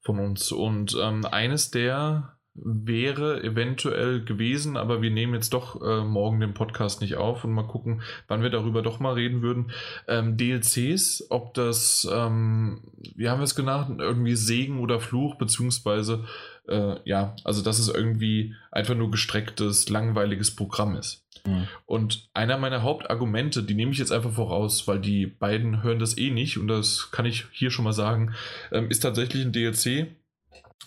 von 0.00 0.18
uns. 0.18 0.50
Und 0.50 0.96
ähm, 1.00 1.24
eines 1.26 1.70
der 1.70 2.33
wäre 2.54 3.42
eventuell 3.42 4.24
gewesen, 4.24 4.76
aber 4.76 5.02
wir 5.02 5.10
nehmen 5.10 5.34
jetzt 5.34 5.52
doch 5.52 5.82
äh, 5.82 6.04
morgen 6.04 6.38
den 6.40 6.54
Podcast 6.54 7.00
nicht 7.00 7.16
auf 7.16 7.44
und 7.44 7.52
mal 7.52 7.66
gucken, 7.66 8.02
wann 8.28 8.42
wir 8.42 8.50
darüber 8.50 8.80
doch 8.80 9.00
mal 9.00 9.14
reden 9.14 9.42
würden. 9.42 9.72
Ähm, 10.06 10.36
DLCs, 10.36 11.26
ob 11.30 11.54
das, 11.54 12.08
ähm, 12.10 12.82
wie 13.16 13.28
haben 13.28 13.40
wir 13.40 13.44
es 13.44 13.56
genannt, 13.56 14.00
irgendwie 14.00 14.36
Segen 14.36 14.78
oder 14.78 15.00
Fluch, 15.00 15.34
beziehungsweise, 15.34 16.24
äh, 16.68 16.96
ja, 17.04 17.34
also 17.42 17.60
dass 17.62 17.80
es 17.80 17.88
irgendwie 17.88 18.54
einfach 18.70 18.94
nur 18.94 19.10
gestrecktes, 19.10 19.88
langweiliges 19.88 20.54
Programm 20.54 20.94
ist. 20.94 21.24
Mhm. 21.44 21.66
Und 21.86 22.28
einer 22.34 22.56
meiner 22.56 22.82
Hauptargumente, 22.82 23.64
die 23.64 23.74
nehme 23.74 23.90
ich 23.90 23.98
jetzt 23.98 24.12
einfach 24.12 24.32
voraus, 24.32 24.86
weil 24.86 25.00
die 25.00 25.26
beiden 25.26 25.82
hören 25.82 25.98
das 25.98 26.16
eh 26.16 26.30
nicht 26.30 26.58
und 26.58 26.68
das 26.68 27.10
kann 27.10 27.26
ich 27.26 27.46
hier 27.50 27.72
schon 27.72 27.84
mal 27.84 27.92
sagen, 27.92 28.32
ähm, 28.70 28.90
ist 28.90 29.00
tatsächlich 29.00 29.44
ein 29.44 29.52
DLC, 29.52 30.06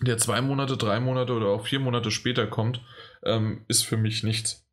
der 0.02 0.18
zwei 0.18 0.42
Monate, 0.42 0.78
drei 0.78 1.00
Monate 1.00 1.34
oder 1.34 1.48
auch 1.48 1.66
vier 1.66 1.80
Monate 1.80 2.12
später 2.12 2.48
kommt, 2.48 2.82
ähm, 3.24 3.66
ist 3.68 3.84
für 3.84 3.98
mich 3.98 4.24
nichts. 4.24 4.68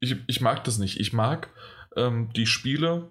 Ich, 0.00 0.16
ich 0.26 0.40
mag 0.40 0.64
das 0.64 0.78
nicht. 0.78 1.00
Ich 1.00 1.12
mag 1.12 1.50
ähm, 1.96 2.30
die 2.34 2.46
Spiele 2.46 3.10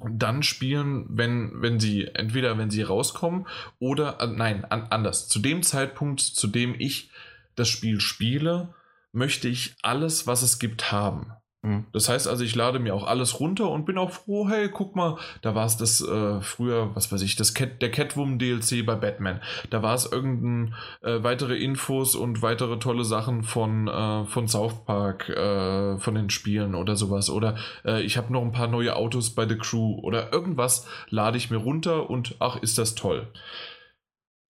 dann 0.00 0.42
spielen, 0.42 1.06
wenn, 1.08 1.62
wenn 1.62 1.78
sie, 1.78 2.08
entweder 2.08 2.58
wenn 2.58 2.70
sie 2.70 2.82
rauskommen 2.82 3.46
oder, 3.78 4.20
äh, 4.20 4.26
nein, 4.26 4.64
an, 4.64 4.88
anders. 4.90 5.28
Zu 5.28 5.38
dem 5.38 5.62
Zeitpunkt, 5.62 6.20
zu 6.20 6.48
dem 6.48 6.74
ich 6.78 7.10
das 7.54 7.68
Spiel 7.68 8.00
spiele, 8.00 8.74
möchte 9.12 9.48
ich 9.48 9.76
alles, 9.82 10.26
was 10.26 10.42
es 10.42 10.58
gibt, 10.58 10.90
haben. 10.90 11.32
Mhm. 11.64 11.86
Das 11.92 12.08
heißt 12.10 12.28
also, 12.28 12.44
ich 12.44 12.54
lade 12.54 12.78
mir 12.78 12.94
auch 12.94 13.06
alles 13.06 13.40
runter 13.40 13.70
und 13.70 13.86
bin 13.86 13.96
auch 13.96 14.10
froh, 14.10 14.48
hey, 14.48 14.68
guck 14.68 14.94
mal, 14.94 15.16
da 15.40 15.54
war 15.54 15.64
es 15.64 15.78
das 15.78 16.06
äh, 16.06 16.40
früher, 16.42 16.94
was 16.94 17.10
weiß 17.10 17.22
ich, 17.22 17.36
das 17.36 17.54
Cat, 17.54 17.80
der 17.80 17.90
Catwoman 17.90 18.38
DLC 18.38 18.84
bei 18.84 18.94
Batman. 18.94 19.40
Da 19.70 19.82
war 19.82 19.94
es 19.94 20.10
irgendein 20.10 20.74
äh, 21.02 21.22
weitere 21.22 21.56
Infos 21.56 22.14
und 22.14 22.42
weitere 22.42 22.78
tolle 22.78 23.04
Sachen 23.04 23.42
von, 23.42 23.88
äh, 23.88 24.26
von 24.26 24.46
South 24.46 24.84
Park, 24.84 25.30
äh, 25.30 25.98
von 25.98 26.14
den 26.14 26.28
Spielen 26.28 26.74
oder 26.74 26.96
sowas. 26.96 27.30
Oder 27.30 27.56
äh, 27.84 28.02
ich 28.02 28.18
habe 28.18 28.32
noch 28.32 28.42
ein 28.42 28.52
paar 28.52 28.68
neue 28.68 28.94
Autos 28.94 29.34
bei 29.34 29.48
The 29.48 29.56
Crew 29.56 29.98
oder 30.02 30.32
irgendwas 30.32 30.86
lade 31.08 31.38
ich 31.38 31.50
mir 31.50 31.56
runter 31.56 32.10
und 32.10 32.36
ach, 32.40 32.56
ist 32.56 32.76
das 32.76 32.94
toll. 32.94 33.28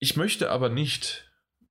Ich 0.00 0.16
möchte 0.16 0.50
aber 0.50 0.68
nicht 0.68 1.24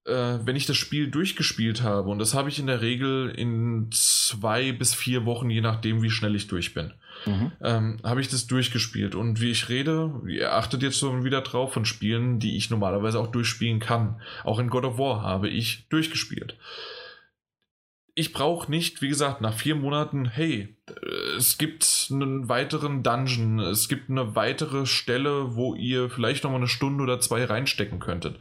äh, 0.05 0.39
wenn 0.43 0.55
ich 0.55 0.65
das 0.65 0.77
Spiel 0.77 1.09
durchgespielt 1.09 1.81
habe, 1.81 2.09
und 2.09 2.19
das 2.19 2.33
habe 2.33 2.49
ich 2.49 2.59
in 2.59 2.67
der 2.67 2.81
Regel 2.81 3.29
in 3.29 3.89
zwei 4.28 4.71
bis 4.71 4.93
vier 4.93 5.26
Wochen, 5.26 5.49
je 5.49 5.61
nachdem, 5.61 6.01
wie 6.01 6.09
schnell 6.09 6.36
ich 6.36 6.47
durch 6.47 6.74
bin, 6.74 6.93
mhm. 7.26 7.51
ähm, 7.61 7.97
habe 8.03 8.21
ich 8.21 8.28
das 8.28 8.47
durchgespielt. 8.47 9.15
Und 9.15 9.41
wie 9.41 9.51
ich 9.51 9.69
rede, 9.69 10.11
ihr 10.28 10.53
achtet 10.53 10.84
jetzt 10.84 10.99
schon 10.99 11.24
wieder 11.24 11.41
drauf 11.41 11.74
von 11.74 11.86
Spielen, 11.86 12.39
die 12.39 12.57
ich 12.57 12.69
normalerweise 12.69 13.19
auch 13.19 13.28
durchspielen 13.28 13.80
kann. 13.80 14.21
Auch 14.43 14.59
in 14.59 14.69
God 14.69 14.86
of 14.86 14.97
War 14.97 15.21
habe 15.21 15.49
ich 15.49 15.86
durchgespielt 15.89 16.55
ich 18.16 18.32
brauche 18.32 18.70
nicht, 18.70 19.01
wie 19.01 19.09
gesagt, 19.09 19.41
nach 19.41 19.55
vier 19.55 19.74
Monaten, 19.74 20.26
hey, 20.26 20.76
es 21.38 21.57
gibt 21.57 22.09
einen 22.11 22.47
weiteren 22.47 23.01
Dungeon, 23.01 23.59
es 23.59 23.88
gibt 23.88 24.09
eine 24.09 24.36
weitere 24.36 24.86
Stelle, 24.86 25.55
wo 25.55 25.74
ihr 25.74 26.09
vielleicht 26.09 26.43
nochmal 26.43 26.59
eine 26.59 26.68
Stunde 26.68 27.03
oder 27.03 27.20
zwei 27.20 27.45
reinstecken 27.45 27.99
könntet. 27.99 28.38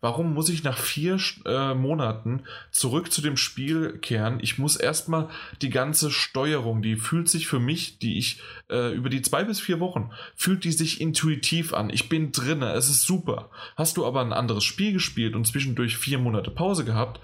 Warum 0.00 0.34
muss 0.34 0.48
ich 0.48 0.62
nach 0.62 0.78
vier 0.78 1.18
äh, 1.44 1.74
Monaten 1.74 2.44
zurück 2.70 3.10
zu 3.10 3.20
dem 3.20 3.36
Spiel 3.36 3.98
kehren? 3.98 4.38
Ich 4.40 4.58
muss 4.58 4.76
erstmal 4.76 5.28
die 5.60 5.70
ganze 5.70 6.12
Steuerung, 6.12 6.82
die 6.82 6.96
fühlt 6.96 7.28
sich 7.28 7.48
für 7.48 7.58
mich, 7.58 7.98
die 7.98 8.18
ich 8.18 8.40
äh, 8.70 8.94
über 8.94 9.08
die 9.08 9.22
zwei 9.22 9.42
bis 9.42 9.58
vier 9.58 9.80
Wochen, 9.80 10.10
fühlt 10.36 10.62
die 10.62 10.72
sich 10.72 11.00
intuitiv 11.00 11.74
an. 11.74 11.90
Ich 11.90 12.08
bin 12.08 12.30
drinne, 12.30 12.74
es 12.74 12.88
ist 12.88 13.02
super. 13.02 13.50
Hast 13.74 13.96
du 13.96 14.06
aber 14.06 14.20
ein 14.20 14.34
anderes 14.34 14.64
Spiel 14.64 14.92
gespielt 14.92 15.34
und 15.34 15.46
zwischendurch 15.46 15.96
vier 15.96 16.18
Monate 16.18 16.50
Pause 16.52 16.84
gehabt, 16.84 17.20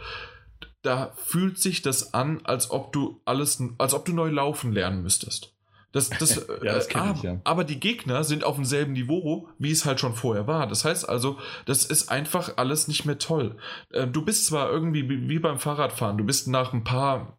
da 0.83 1.13
fühlt 1.17 1.59
sich 1.59 1.83
das 1.83 2.13
an, 2.15 2.41
als 2.45 2.71
ob 2.71 2.93
du 2.93 3.21
alles, 3.25 3.63
als 3.79 3.95
ob 3.95 4.05
du 4.05 4.13
neu 4.13 4.29
laufen 4.29 4.73
lernen 4.73 5.03
müsstest. 5.03 5.55
Das, 5.93 6.09
das, 6.11 6.37
ja, 6.63 6.75
das 6.75 6.87
äh, 6.87 7.13
ich, 7.15 7.23
ja. 7.23 7.41
Aber 7.45 7.65
die 7.65 7.79
Gegner 7.79 8.25
sind 8.25 8.45
auf 8.45 8.57
demselben 8.57 8.93
Niveau, 8.93 9.49
wie 9.59 9.71
es 9.71 9.85
halt 9.85 10.01
schon 10.01 10.15
vorher 10.15 10.47
war. 10.47 10.67
Das 10.67 10.85
heißt 10.85 11.09
also, 11.09 11.39
das 11.67 11.85
ist 11.85 12.09
einfach 12.11 12.57
alles 12.57 12.89
nicht 12.89 13.05
mehr 13.05 13.19
toll. 13.19 13.57
Äh, 13.91 14.07
du 14.09 14.25
bist 14.25 14.47
zwar 14.47 14.71
irgendwie 14.71 15.09
wie 15.09 15.39
beim 15.39 15.59
Fahrradfahren, 15.59 16.19
du 16.19 16.25
bist 16.25 16.49
nach 16.49 16.73
ein 16.73 16.85
paar 16.85 17.39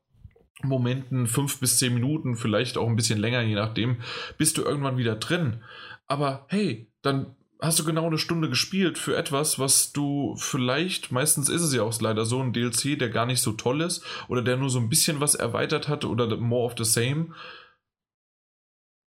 Momenten, 0.62 1.28
fünf 1.28 1.60
bis 1.60 1.78
zehn 1.78 1.94
Minuten, 1.94 2.36
vielleicht 2.36 2.78
auch 2.78 2.88
ein 2.88 2.96
bisschen 2.96 3.20
länger, 3.20 3.42
je 3.42 3.56
nachdem, 3.56 3.98
bist 4.38 4.58
du 4.58 4.62
irgendwann 4.62 4.98
wieder 4.98 5.16
drin. 5.16 5.64
Aber 6.08 6.46
hey, 6.48 6.92
dann 7.02 7.36
hast 7.60 7.80
du 7.80 7.84
genau 7.84 8.08
eine 8.08 8.18
Stunde 8.18 8.50
gespielt 8.50 8.98
für 8.98 9.16
etwas, 9.16 9.58
was 9.60 9.94
du 9.94 10.36
vielleicht, 10.38 11.12
meistens 11.12 11.50
ist 11.50 11.62
es 11.62 11.74
ja 11.74 11.84
auch 11.84 12.00
leider 12.02 12.26
so, 12.26 12.42
ein 12.42 12.54
DLC, 12.54 13.00
der 13.00 13.10
gar 13.10 13.26
nicht 13.26 13.42
so 13.42 13.54
toll 13.54 13.82
ist 13.82 14.04
oder 14.28 14.42
der 14.42 14.58
nur 14.58 14.70
so 14.70 14.80
ein 14.80 14.90
bisschen 14.90 15.20
was 15.20 15.36
erweitert 15.36 15.88
hat 15.88 16.06
oder 16.06 16.36
more 16.38 16.66
of 16.66 16.76
the 16.78 16.84
same. 16.84 17.34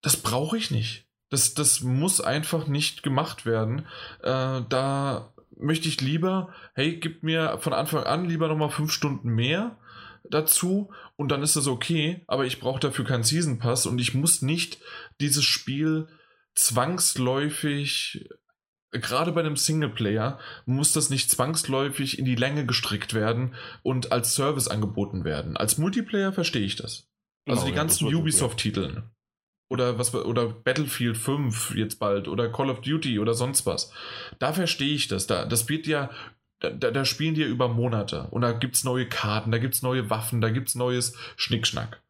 Das 0.03 0.17
brauche 0.17 0.57
ich 0.57 0.71
nicht. 0.71 1.07
Das, 1.29 1.55
das 1.55 1.81
muss 1.81 2.21
einfach 2.21 2.67
nicht 2.67 3.03
gemacht 3.03 3.47
werden. 3.47 3.87
Äh, 4.23 4.63
da 4.69 5.35
möchte 5.59 5.89
ich 5.89 6.01
lieber, 6.01 6.55
hey, 6.75 6.99
gib 6.99 7.23
mir 7.23 7.59
von 7.59 7.73
Anfang 7.73 8.05
an 8.05 8.29
lieber 8.29 8.49
nochmal 8.49 8.71
fünf 8.71 8.93
Stunden 8.93 9.31
mehr 9.31 9.79
dazu 10.31 10.91
und 11.17 11.31
dann 11.31 11.43
ist 11.43 11.57
das 11.57 11.67
okay, 11.67 12.25
aber 12.27 12.47
ich 12.47 12.61
brauche 12.61 12.81
dafür 12.81 13.05
keinen 13.05 13.25
Season 13.25 13.59
Pass 13.59 13.87
und 13.87 13.99
ich 13.99 14.15
muss 14.15 14.43
nicht 14.43 14.79
dieses 15.21 15.45
Spiel 15.45 16.09
zwangsläufig 16.57 18.29
gerade 19.01 19.33
bei 19.33 19.41
einem 19.41 19.57
Singleplayer 19.57 20.39
muss 20.65 20.93
das 20.93 21.11
nicht 21.11 21.31
zwangsläufig 21.31 22.19
in 22.19 22.25
die 22.25 22.35
Länge 22.35 22.67
gestrickt 22.67 23.15
werden 23.15 23.55
und 23.83 24.13
als 24.13 24.35
Service 24.35 24.69
angeboten 24.69 25.25
werden. 25.25 25.57
Als 25.57 25.79
Multiplayer 25.79 26.33
verstehe 26.33 26.65
ich 26.65 26.77
das. 26.77 27.09
Also 27.47 27.63
genau, 27.63 27.67
die 27.67 27.77
ganzen 27.77 28.09
ja, 28.09 28.17
Ubisoft-Titeln. 28.17 29.05
Oder 29.69 29.99
was 29.99 30.15
oder 30.15 30.47
Battlefield 30.47 31.17
5 31.17 31.75
jetzt 31.75 31.99
bald 31.99 32.29
oder 32.29 32.51
Call 32.51 32.71
of 32.71 32.83
Duty 32.83 33.19
oder 33.19 33.35
sonst 33.35 33.67
was. 33.67 33.93
Da 34.39 34.53
verstehe 34.53 34.95
ich 34.95 35.09
das. 35.09 35.27
Da, 35.27 35.45
das 35.45 35.69
wird 35.69 35.87
ja. 35.87 36.11
Da, 36.61 36.71
da 36.71 37.05
spielen 37.05 37.35
die 37.35 37.43
ja 37.43 37.49
über 37.49 37.69
Monate. 37.69 38.29
Und 38.31 38.41
da 38.41 38.53
gibt 38.53 38.77
es 38.77 38.85
neue 38.85 39.07
Karten, 39.07 39.51
da 39.51 39.59
gibt 39.59 39.75
es 39.75 39.83
neue 39.83 40.09
Waffen, 40.09 40.41
da 40.41 40.49
gibt 40.49 40.69
es 40.69 40.75
neues 40.75 41.15
Schnickschnack. 41.37 42.01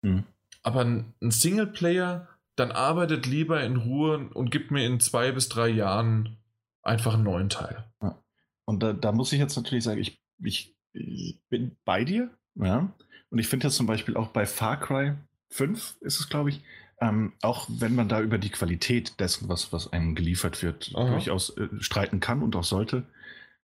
Mhm. 0.00 0.24
Aber 0.64 0.80
ein 0.80 1.14
Singleplayer 1.20 2.26
dann 2.56 2.70
arbeitet 2.70 3.26
lieber 3.26 3.62
in 3.62 3.76
Ruhe 3.76 4.28
und 4.34 4.50
gibt 4.50 4.70
mir 4.70 4.86
in 4.86 5.00
zwei 5.00 5.32
bis 5.32 5.48
drei 5.48 5.68
Jahren 5.68 6.36
einfach 6.82 7.14
einen 7.14 7.24
neuen 7.24 7.48
Teil. 7.48 7.84
Ja. 8.02 8.22
Und 8.64 8.82
da, 8.82 8.92
da, 8.92 9.12
muss 9.12 9.32
ich 9.32 9.38
jetzt 9.38 9.56
natürlich 9.56 9.84
sagen, 9.84 10.00
ich, 10.00 10.20
ich, 10.42 10.76
ich 10.92 11.40
bin 11.48 11.76
bei 11.84 12.04
dir. 12.04 12.30
Ja. 12.54 12.92
Und 13.30 13.38
ich 13.38 13.48
finde 13.48 13.66
das 13.66 13.76
zum 13.76 13.86
Beispiel 13.86 14.16
auch 14.16 14.28
bei 14.28 14.46
Far 14.46 14.78
Cry 14.78 15.14
5 15.50 15.96
ist 16.00 16.20
es, 16.20 16.28
glaube 16.28 16.50
ich, 16.50 16.62
ähm, 17.00 17.32
auch 17.42 17.66
wenn 17.68 17.94
man 17.94 18.08
da 18.08 18.20
über 18.20 18.38
die 18.38 18.50
Qualität 18.50 19.18
dessen, 19.18 19.48
was, 19.48 19.72
was 19.72 19.92
einem 19.92 20.14
geliefert 20.14 20.62
wird, 20.62 20.92
Aha. 20.94 21.10
durchaus 21.10 21.56
äh, 21.56 21.68
streiten 21.80 22.20
kann 22.20 22.42
und 22.42 22.54
auch 22.54 22.64
sollte, 22.64 23.04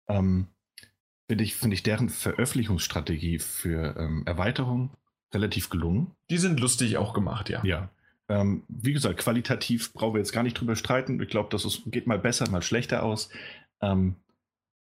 ähm, 0.07 0.47
finde 1.27 1.43
ich, 1.43 1.55
find 1.55 1.73
ich 1.73 1.83
deren 1.83 2.09
Veröffentlichungsstrategie 2.09 3.39
für 3.39 3.95
ähm, 3.97 4.23
Erweiterung 4.25 4.91
relativ 5.33 5.69
gelungen. 5.69 6.11
Die 6.29 6.37
sind 6.37 6.59
lustig 6.59 6.97
auch 6.97 7.13
gemacht, 7.13 7.49
ja. 7.49 7.63
Ja. 7.65 7.89
Ähm, 8.27 8.63
wie 8.67 8.93
gesagt, 8.93 9.19
qualitativ 9.19 9.93
brauchen 9.93 10.15
wir 10.15 10.19
jetzt 10.19 10.33
gar 10.33 10.43
nicht 10.43 10.59
drüber 10.59 10.75
streiten. 10.75 11.21
Ich 11.21 11.29
glaube, 11.29 11.49
das 11.51 11.65
ist, 11.65 11.83
geht 11.85 12.07
mal 12.07 12.19
besser, 12.19 12.49
mal 12.49 12.61
schlechter 12.61 13.03
aus. 13.03 13.29
Ähm, 13.81 14.15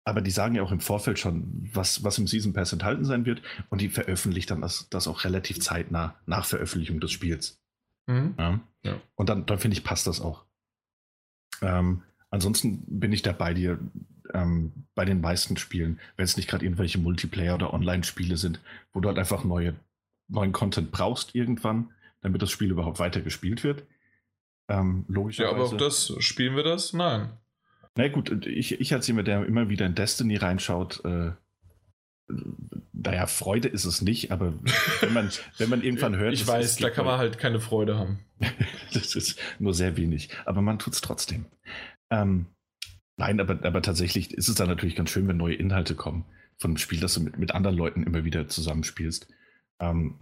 aber 0.05 0.21
die 0.21 0.31
sagen 0.31 0.55
ja 0.55 0.63
auch 0.63 0.73
im 0.73 0.81
Vorfeld 0.81 1.19
schon, 1.19 1.69
was, 1.73 2.03
was 2.03 2.19
im 2.19 2.27
Season 2.27 2.53
Pass 2.53 2.73
enthalten 2.73 3.05
sein 3.05 3.25
wird. 3.25 3.43
Und 3.69 3.81
die 3.81 3.89
veröffentlicht 3.89 4.51
dann 4.51 4.61
das, 4.61 4.89
das 4.91 5.09
auch 5.09 5.25
relativ 5.25 5.61
zeitnah 5.61 6.15
nach 6.27 6.45
Veröffentlichung 6.45 7.01
des 7.01 7.13
Spiels. 7.13 7.61
Mhm. 8.07 8.35
Ja. 8.39 8.61
Ja. 8.85 9.01
Und 9.15 9.29
dann, 9.29 9.47
dann 9.47 9.59
finde 9.59 9.77
ich, 9.77 9.85
passt 9.85 10.07
das 10.07 10.21
auch. 10.21 10.45
Ähm, 11.61 12.03
ansonsten 12.31 12.83
bin 12.87 13.13
ich 13.13 13.23
da 13.23 13.33
bei 13.33 13.55
dir 13.55 13.79
ähm, 14.35 14.73
bei 14.95 15.05
den 15.05 15.21
meisten 15.21 15.57
Spielen, 15.57 16.01
wenn 16.17 16.25
es 16.25 16.37
nicht 16.37 16.49
gerade 16.49 16.65
irgendwelche 16.65 16.99
Multiplayer- 16.99 17.55
oder 17.55 17.73
Online-Spiele 17.73 18.37
sind, 18.37 18.61
wo 18.93 19.01
du 19.01 19.09
halt 19.09 19.19
einfach 19.19 19.45
neue, 19.45 19.75
neuen 20.29 20.53
Content 20.53 20.91
brauchst 20.91 21.35
irgendwann 21.35 21.91
damit 22.23 22.41
das 22.41 22.51
Spiel 22.51 22.71
überhaupt 22.71 22.99
weiter 22.99 23.21
gespielt 23.21 23.63
wird. 23.65 23.85
Ähm, 24.69 25.05
logischerweise. 25.09 25.57
Ja, 25.57 25.57
aber 25.57 25.67
auch 25.67 25.77
das, 25.77 26.15
spielen 26.21 26.57
wir 26.57 26.63
das? 26.63 26.93
Nein. 26.93 27.33
Na 27.95 28.09
gut, 28.09 28.47
ich, 28.47 28.81
ich 28.81 28.95
als 28.95 29.07
jemand, 29.07 29.29
der 29.29 29.45
immer 29.45 29.69
wieder 29.69 29.85
in 29.85 29.95
Destiny 29.95 30.37
reinschaut, 30.37 31.05
äh, 31.05 31.33
naja, 32.93 33.27
Freude 33.27 33.69
ist 33.69 33.85
es 33.85 34.01
nicht, 34.01 34.31
aber 34.31 34.55
wenn 35.01 35.13
man, 35.13 35.31
wenn 35.59 35.69
man 35.69 35.83
irgendwann 35.83 36.17
hört. 36.17 36.33
Ich 36.33 36.47
weiß, 36.47 36.77
da 36.77 36.91
kann 36.91 37.05
man 37.05 37.19
halt 37.19 37.39
keine 37.39 37.61
Freude 37.61 37.99
haben. 37.99 38.21
das 38.95 39.15
ist 39.15 39.39
nur 39.59 39.75
sehr 39.75 39.97
wenig, 39.97 40.31
aber 40.47 40.63
man 40.63 40.79
tut 40.79 40.95
es 40.95 41.01
trotzdem. 41.01 41.47
Ähm, 42.11 42.47
nein, 43.17 43.41
aber, 43.41 43.59
aber 43.65 43.83
tatsächlich 43.83 44.33
ist 44.33 44.49
es 44.49 44.55
dann 44.55 44.69
natürlich 44.69 44.97
ganz 44.97 45.11
schön, 45.11 45.29
wenn 45.29 45.37
neue 45.37 45.55
Inhalte 45.55 45.95
kommen 45.95 46.25
von 46.59 46.71
einem 46.71 46.79
Spiel, 46.79 47.01
das 47.01 47.15
du 47.15 47.21
mit, 47.21 47.39
mit 47.39 47.55
anderen 47.55 47.77
Leuten 47.77 48.05
immer 48.05 48.25
wieder 48.25 48.49
zusammenspielst. 48.49 49.27
Ähm, 49.81 50.21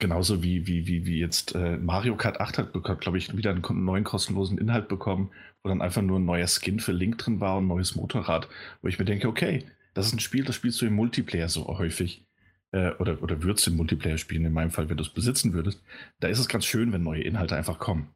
Genauso 0.00 0.42
wie, 0.42 0.66
wie, 0.66 0.86
wie, 0.86 1.06
wie 1.06 1.18
jetzt 1.18 1.54
äh, 1.54 1.76
Mario 1.76 2.16
Kart 2.16 2.40
8 2.40 2.58
hat, 2.58 3.00
glaube 3.00 3.16
ich, 3.16 3.36
wieder 3.36 3.50
einen 3.50 3.84
neuen 3.84 4.04
kostenlosen 4.04 4.58
Inhalt 4.58 4.88
bekommen, 4.88 5.30
wo 5.62 5.68
dann 5.68 5.82
einfach 5.82 6.02
nur 6.02 6.18
ein 6.18 6.24
neuer 6.24 6.48
Skin 6.48 6.80
für 6.80 6.92
Link 6.92 7.18
drin 7.18 7.40
war 7.40 7.56
und 7.56 7.64
ein 7.64 7.68
neues 7.68 7.94
Motorrad, 7.94 8.48
wo 8.82 8.88
ich 8.88 8.98
mir 8.98 9.04
denke, 9.04 9.28
okay, 9.28 9.64
das 9.94 10.06
ist 10.06 10.12
ein 10.12 10.20
Spiel, 10.20 10.44
das 10.44 10.56
spielst 10.56 10.82
du 10.82 10.86
im 10.86 10.94
Multiplayer 10.94 11.48
so 11.48 11.66
häufig. 11.78 12.24
Äh, 12.72 12.90
oder, 12.98 13.22
oder 13.22 13.42
würdest 13.42 13.66
du 13.66 13.70
im 13.70 13.76
Multiplayer 13.76 14.18
spielen, 14.18 14.44
in 14.44 14.52
meinem 14.52 14.72
Fall, 14.72 14.88
wenn 14.88 14.96
du 14.96 15.04
es 15.04 15.10
besitzen 15.10 15.52
würdest. 15.52 15.80
Da 16.18 16.28
ist 16.28 16.40
es 16.40 16.48
ganz 16.48 16.66
schön, 16.66 16.92
wenn 16.92 17.04
neue 17.04 17.22
Inhalte 17.22 17.56
einfach 17.56 17.78
kommen. 17.78 18.12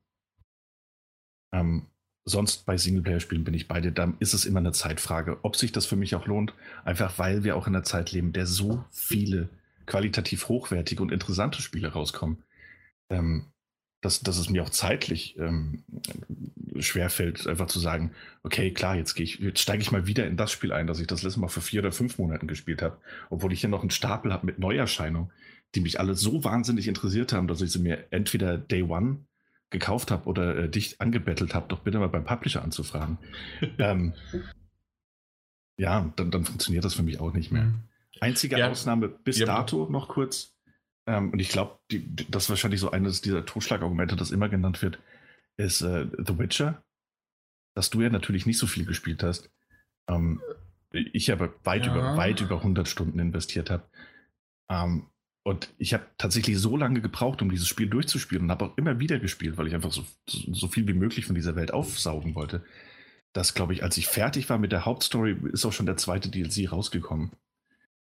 Ähm, 1.54 1.86
sonst 2.24 2.66
bei 2.66 2.76
Singleplayer-Spielen 2.76 3.44
bin 3.44 3.54
ich 3.54 3.68
bei 3.68 3.80
dir. 3.80 3.92
Da 3.92 4.12
ist 4.18 4.34
es 4.34 4.44
immer 4.44 4.58
eine 4.58 4.72
Zeitfrage, 4.72 5.38
ob 5.42 5.56
sich 5.56 5.70
das 5.70 5.86
für 5.86 5.96
mich 5.96 6.16
auch 6.16 6.26
lohnt. 6.26 6.54
Einfach 6.84 7.18
weil 7.18 7.44
wir 7.44 7.56
auch 7.56 7.68
in 7.68 7.76
einer 7.76 7.84
Zeit 7.84 8.12
leben, 8.12 8.32
der 8.32 8.46
so 8.46 8.84
viele 8.90 9.48
qualitativ 9.88 10.48
hochwertige 10.48 11.02
und 11.02 11.10
interessante 11.10 11.60
Spiele 11.62 11.88
rauskommen, 11.88 12.44
ähm, 13.10 13.46
dass, 14.00 14.20
dass 14.20 14.38
es 14.38 14.48
mir 14.48 14.62
auch 14.62 14.70
zeitlich 14.70 15.36
ähm, 15.38 15.82
schwerfällt, 16.78 17.46
einfach 17.48 17.66
zu 17.66 17.80
sagen, 17.80 18.12
okay, 18.44 18.72
klar, 18.72 18.94
jetzt, 18.94 19.18
ich, 19.18 19.40
jetzt 19.40 19.60
steige 19.60 19.82
ich 19.82 19.90
mal 19.90 20.06
wieder 20.06 20.26
in 20.26 20.36
das 20.36 20.52
Spiel 20.52 20.72
ein, 20.72 20.86
das 20.86 21.00
ich 21.00 21.08
das 21.08 21.22
letzte 21.22 21.40
Mal 21.40 21.48
vor 21.48 21.62
vier 21.62 21.80
oder 21.80 21.90
fünf 21.90 22.18
Monaten 22.18 22.46
gespielt 22.46 22.82
habe, 22.82 22.98
obwohl 23.30 23.52
ich 23.52 23.60
hier 23.60 23.70
noch 23.70 23.80
einen 23.80 23.90
Stapel 23.90 24.32
habe 24.32 24.46
mit 24.46 24.60
Neuerscheinungen, 24.60 25.32
die 25.74 25.80
mich 25.80 25.98
alle 25.98 26.14
so 26.14 26.44
wahnsinnig 26.44 26.86
interessiert 26.86 27.32
haben, 27.32 27.48
dass 27.48 27.60
ich 27.60 27.72
sie 27.72 27.80
mir 27.80 28.06
entweder 28.10 28.56
Day 28.56 28.82
One 28.82 29.24
gekauft 29.70 30.10
habe 30.10 30.26
oder 30.28 30.56
äh, 30.56 30.68
dich 30.68 31.00
angebettelt 31.00 31.54
habe, 31.54 31.68
doch 31.68 31.80
bitte 31.80 31.98
mal 31.98 32.08
beim 32.08 32.24
Publisher 32.24 32.62
anzufragen. 32.62 33.18
ähm, 33.78 34.14
ja, 35.76 36.12
dann, 36.16 36.30
dann, 36.30 36.44
funktioniert 36.44 36.84
das 36.84 36.94
für 36.94 37.02
mich 37.02 37.20
auch 37.20 37.32
nicht 37.32 37.50
mehr. 37.50 37.64
Mhm. 37.64 37.87
Einzige 38.20 38.58
ja. 38.58 38.70
Ausnahme 38.70 39.08
bis 39.08 39.38
ja. 39.38 39.46
dato 39.46 39.88
noch 39.90 40.08
kurz, 40.08 40.58
ähm, 41.08 41.30
und 41.30 41.38
ich 41.40 41.48
glaube, 41.48 41.78
das 42.28 42.44
ist 42.44 42.50
wahrscheinlich 42.50 42.80
so 42.80 42.90
eines 42.90 43.22
dieser 43.22 43.46
Totschlagargumente, 43.46 44.14
das 44.14 44.30
immer 44.30 44.50
genannt 44.50 44.82
wird, 44.82 44.98
ist 45.56 45.80
äh, 45.80 46.06
The 46.18 46.38
Witcher, 46.38 46.84
dass 47.74 47.88
du 47.88 48.02
ja 48.02 48.10
natürlich 48.10 48.44
nicht 48.44 48.58
so 48.58 48.66
viel 48.66 48.84
gespielt 48.84 49.22
hast. 49.22 49.50
Ähm, 50.08 50.42
ich 50.92 51.32
aber 51.32 51.54
weit, 51.64 51.86
ja. 51.86 51.92
über, 51.92 52.16
weit 52.18 52.40
über 52.42 52.56
100 52.58 52.86
Stunden 52.88 53.18
investiert 53.18 53.70
habe. 53.70 53.88
Ähm, 54.70 55.06
und 55.44 55.72
ich 55.78 55.94
habe 55.94 56.06
tatsächlich 56.18 56.58
so 56.58 56.76
lange 56.76 57.00
gebraucht, 57.00 57.40
um 57.40 57.50
dieses 57.50 57.68
Spiel 57.68 57.88
durchzuspielen 57.88 58.44
und 58.44 58.50
habe 58.50 58.66
auch 58.66 58.76
immer 58.76 59.00
wieder 59.00 59.18
gespielt, 59.18 59.56
weil 59.56 59.66
ich 59.66 59.74
einfach 59.74 59.92
so, 59.92 60.04
so 60.26 60.68
viel 60.68 60.86
wie 60.86 60.92
möglich 60.92 61.24
von 61.24 61.34
dieser 61.34 61.56
Welt 61.56 61.72
aufsaugen 61.72 62.34
wollte. 62.34 62.62
Dass, 63.32 63.54
glaube 63.54 63.72
ich, 63.72 63.82
als 63.82 63.96
ich 63.96 64.08
fertig 64.08 64.50
war 64.50 64.58
mit 64.58 64.72
der 64.72 64.84
Hauptstory, 64.84 65.36
ist 65.52 65.64
auch 65.64 65.72
schon 65.72 65.86
der 65.86 65.96
zweite 65.96 66.28
DLC 66.28 66.70
rausgekommen. 66.70 67.32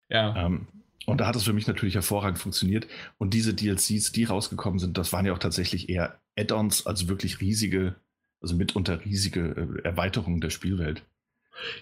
Ja. 0.09 0.47
Ähm, 0.47 0.69
und 1.07 1.21
da 1.21 1.27
hat 1.27 1.37
es 1.37 1.45
für 1.45 1.53
mich 1.53 1.67
natürlich 1.67 1.95
hervorragend 1.95 2.39
funktioniert. 2.39 2.87
Und 3.19 3.33
diese 3.33 3.55
DLCs, 3.55 4.13
die 4.13 4.25
rausgekommen 4.25 4.79
sind, 4.79 4.99
das 4.99 5.13
waren 5.13 5.25
ja 5.25 5.33
auch 5.33 5.39
tatsächlich 5.39 5.89
eher 5.89 6.21
Add-ons 6.37 6.87
als 6.87 7.09
wirklich 7.09 7.41
riesige, 7.41 7.95
also 8.41 8.57
mitunter 8.57 9.05
riesige 9.05 9.41
äh, 9.41 9.83
Erweiterungen 9.85 10.41
der 10.41 10.51
Spielwelt. 10.51 11.03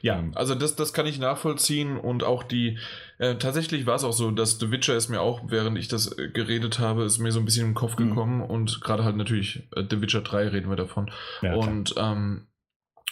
Ja, 0.02 0.18
ähm. 0.18 0.32
also 0.34 0.54
das, 0.54 0.76
das 0.76 0.92
kann 0.92 1.06
ich 1.06 1.18
nachvollziehen 1.18 1.96
und 1.96 2.22
auch 2.22 2.42
die, 2.42 2.78
äh, 3.18 3.36
tatsächlich 3.36 3.86
war 3.86 3.96
es 3.96 4.04
auch 4.04 4.12
so, 4.12 4.30
dass 4.30 4.58
The 4.58 4.70
Witcher 4.70 4.96
ist 4.96 5.08
mir 5.08 5.20
auch, 5.20 5.42
während 5.46 5.78
ich 5.78 5.88
das 5.88 6.16
äh, 6.18 6.28
geredet 6.28 6.78
habe, 6.78 7.04
ist 7.04 7.18
mir 7.18 7.32
so 7.32 7.40
ein 7.40 7.44
bisschen 7.44 7.68
im 7.68 7.74
Kopf 7.74 7.98
mhm. 7.98 8.08
gekommen 8.08 8.36
mhm. 8.36 8.44
und 8.44 8.80
gerade 8.80 9.04
halt 9.04 9.16
natürlich 9.16 9.68
äh, 9.74 9.84
The 9.88 10.00
Witcher 10.00 10.20
3 10.20 10.48
reden 10.48 10.70
wir 10.70 10.76
davon. 10.76 11.10
Ja, 11.42 11.54
und 11.54 11.94
ähm, 11.96 12.46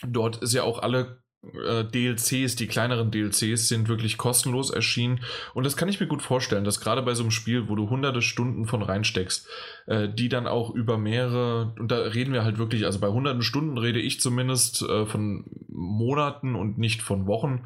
dort 0.07 0.37
ist 0.37 0.53
ja 0.53 0.63
auch 0.63 0.79
alle 0.79 1.22
äh, 1.43 1.85
DLCs, 1.85 2.55
die 2.55 2.69
kleineren 2.69 3.11
DLCs 3.11 3.69
sind 3.69 3.89
wirklich 3.89 4.17
kostenlos 4.17 4.71
erschienen. 4.71 5.21
Und 5.55 5.65
das 5.65 5.77
kann 5.77 5.89
ich 5.89 5.99
mir 5.99 6.07
gut 6.07 6.23
vorstellen, 6.23 6.65
dass 6.65 6.81
gerade 6.81 7.03
bei 7.03 7.15
so 7.15 7.25
einem 7.25 7.33
Spiel, 7.33 7.69
wo 7.69 7.75
du 7.75 7.91
hunderte 7.91 8.23
Stunden 8.23 8.67
von 8.67 8.83
reinsteckst, 8.83 9.49
äh, 9.87 10.09
die 10.09 10.29
dann 10.29 10.47
auch 10.47 10.71
über 10.71 10.99
mehrere, 10.99 11.75
und 11.79 11.91
da 11.91 11.99
reden 11.99 12.33
wir 12.33 12.45
halt 12.45 12.59
wirklich, 12.59 12.85
also 12.85 13.01
bei 13.01 13.09
hunderten 13.09 13.43
Stunden 13.43 13.77
rede 13.77 14.01
ich 14.01 14.21
zumindest 14.21 14.83
äh, 14.83 15.05
von 15.05 15.45
Monaten 15.69 16.55
und 16.55 16.79
nicht 16.79 17.03
von 17.03 17.27
Wochen. 17.27 17.65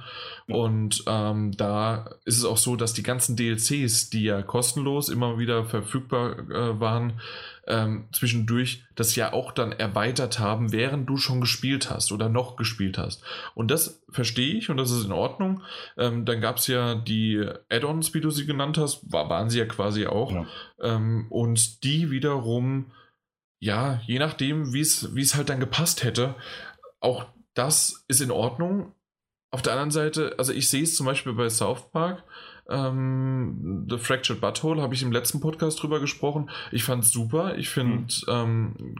Und 0.48 1.04
ähm, 1.06 1.52
da 1.56 2.16
ist 2.24 2.38
es 2.38 2.44
auch 2.44 2.56
so, 2.56 2.76
dass 2.76 2.94
die 2.94 3.02
ganzen 3.02 3.36
DLCs, 3.36 4.08
die 4.08 4.24
ja 4.24 4.40
kostenlos 4.42 5.10
immer 5.10 5.38
wieder 5.38 5.64
verfügbar 5.64 6.36
waren, 6.80 7.20
ähm, 7.66 8.08
zwischendurch 8.12 8.84
das 8.94 9.16
ja 9.16 9.32
auch 9.32 9.52
dann 9.52 9.72
erweitert 9.72 10.38
haben, 10.38 10.72
während 10.72 11.08
du 11.08 11.16
schon 11.16 11.40
gespielt 11.40 11.90
hast 11.90 12.12
oder 12.12 12.28
noch 12.28 12.56
gespielt 12.56 12.98
hast. 12.98 13.22
Und 13.54 13.70
das 13.70 14.04
verstehe 14.08 14.54
ich 14.54 14.70
und 14.70 14.76
das 14.76 14.90
ist 14.90 15.04
in 15.04 15.12
Ordnung. 15.12 15.62
Ähm, 15.96 16.24
dann 16.24 16.40
gab 16.40 16.58
es 16.58 16.66
ja 16.68 16.94
die 16.94 17.44
Add-ons, 17.70 18.14
wie 18.14 18.20
du 18.20 18.30
sie 18.30 18.46
genannt 18.46 18.78
hast, 18.78 19.12
war, 19.12 19.28
waren 19.28 19.50
sie 19.50 19.58
ja 19.58 19.66
quasi 19.66 20.06
auch. 20.06 20.32
Ja. 20.32 20.46
Ähm, 20.80 21.26
und 21.30 21.82
die 21.84 22.10
wiederum, 22.10 22.92
ja, 23.58 24.00
je 24.06 24.18
nachdem, 24.18 24.72
wie 24.72 24.80
es 24.80 25.34
halt 25.34 25.48
dann 25.48 25.60
gepasst 25.60 26.04
hätte, 26.04 26.34
auch 27.00 27.26
das 27.54 28.04
ist 28.08 28.20
in 28.20 28.30
Ordnung. 28.30 28.92
Auf 29.50 29.62
der 29.62 29.72
anderen 29.72 29.90
Seite, 29.90 30.34
also 30.38 30.52
ich 30.52 30.68
sehe 30.68 30.82
es 30.82 30.96
zum 30.96 31.06
Beispiel 31.06 31.32
bei 31.32 31.48
South 31.48 31.90
Park, 31.90 32.24
ähm, 32.68 33.86
The 33.88 33.98
Fractured 33.98 34.40
Butthole 34.40 34.82
habe 34.82 34.94
ich 34.94 35.02
im 35.02 35.12
letzten 35.12 35.40
Podcast 35.40 35.82
drüber 35.82 36.00
gesprochen. 36.00 36.50
Ich 36.72 36.84
fand 36.84 37.04
es 37.04 37.12
super. 37.12 37.56
Ich 37.56 37.68
finde, 37.68 38.12
mhm. 38.26 38.94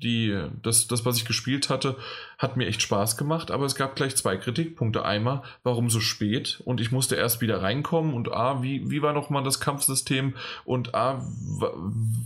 ähm, 0.00 0.50
das, 0.62 0.86
das, 0.88 1.04
was 1.04 1.16
ich 1.16 1.24
gespielt 1.24 1.70
hatte, 1.70 1.96
hat 2.38 2.56
mir 2.56 2.66
echt 2.66 2.82
Spaß 2.82 3.16
gemacht. 3.16 3.50
Aber 3.50 3.64
es 3.64 3.74
gab 3.74 3.96
gleich 3.96 4.16
zwei 4.16 4.36
Kritikpunkte. 4.36 5.04
Einmal, 5.04 5.42
warum 5.62 5.90
so 5.90 6.00
spät? 6.00 6.60
Und 6.64 6.80
ich 6.80 6.90
musste 6.90 7.16
erst 7.16 7.40
wieder 7.40 7.62
reinkommen. 7.62 8.14
Und 8.14 8.32
A, 8.32 8.62
wie, 8.62 8.90
wie 8.90 9.02
war 9.02 9.12
nochmal 9.12 9.44
das 9.44 9.60
Kampfsystem? 9.60 10.34
Und 10.64 10.94
A, 10.94 11.24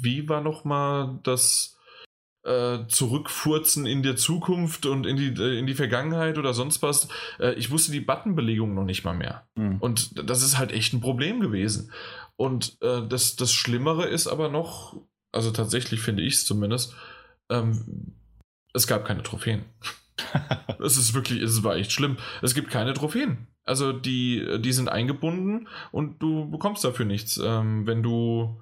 wie 0.01 0.29
war 0.29 0.41
nochmal 0.41 1.19
das 1.23 1.76
äh, 2.47 2.87
zurückfurzen 2.87 3.87
in 3.87 4.03
der 4.03 4.17
Zukunft 4.17 4.87
und 4.87 5.05
in 5.05 5.17
die, 5.17 5.35
äh, 5.43 5.59
in 5.59 5.67
die 5.67 5.75
Vergangenheit 5.75 6.39
oder 6.39 6.55
sonst 6.55 6.81
was. 6.83 7.09
Äh, 7.41 7.55
ich 7.55 7.71
wusste 7.71 7.91
die 7.91 8.01
Buttonbelegung 8.01 8.73
noch 8.73 8.85
nicht 8.85 9.05
mal 9.05 9.15
mehr. 9.15 9.49
Mhm. 9.57 9.79
Und 9.81 10.29
das 10.29 10.43
ist 10.43 10.57
halt 10.57 10.73
echt 10.73 10.93
ein 10.93 11.01
Problem 11.01 11.41
gewesen. 11.41 11.91
Und 12.37 12.77
äh, 12.83 13.03
das, 13.09 13.37
das 13.37 13.53
Schlimmere 13.53 14.07
ist 14.07 14.29
aber 14.29 14.49
noch, 14.49 14.97
also 15.33 15.51
tatsächlich 15.51 16.01
finde 16.01 16.23
ich 16.23 16.35
es 16.35 16.47
zumindest, 16.47 16.95
ähm, 17.51 18.15
es 18.73 18.87
gab 18.87 19.05
keine 19.05 19.23
Trophäen. 19.23 19.65
Es 20.79 20.99
ist 20.99 21.15
wirklich, 21.15 21.41
es 21.43 21.65
war 21.65 21.77
echt 21.77 21.91
schlimm. 21.91 22.19
Es 22.43 22.55
gibt 22.55 22.71
keine 22.71 22.93
Trophäen. 22.93 23.47
Also 23.65 23.93
die, 23.93 24.61
die 24.61 24.73
sind 24.73 24.89
eingebunden 24.89 25.69
und 25.91 26.23
du 26.23 26.51
bekommst 26.51 26.85
dafür 26.85 27.07
nichts. 27.07 27.41
Ähm, 27.43 27.87
wenn 27.87 28.03
du 28.03 28.61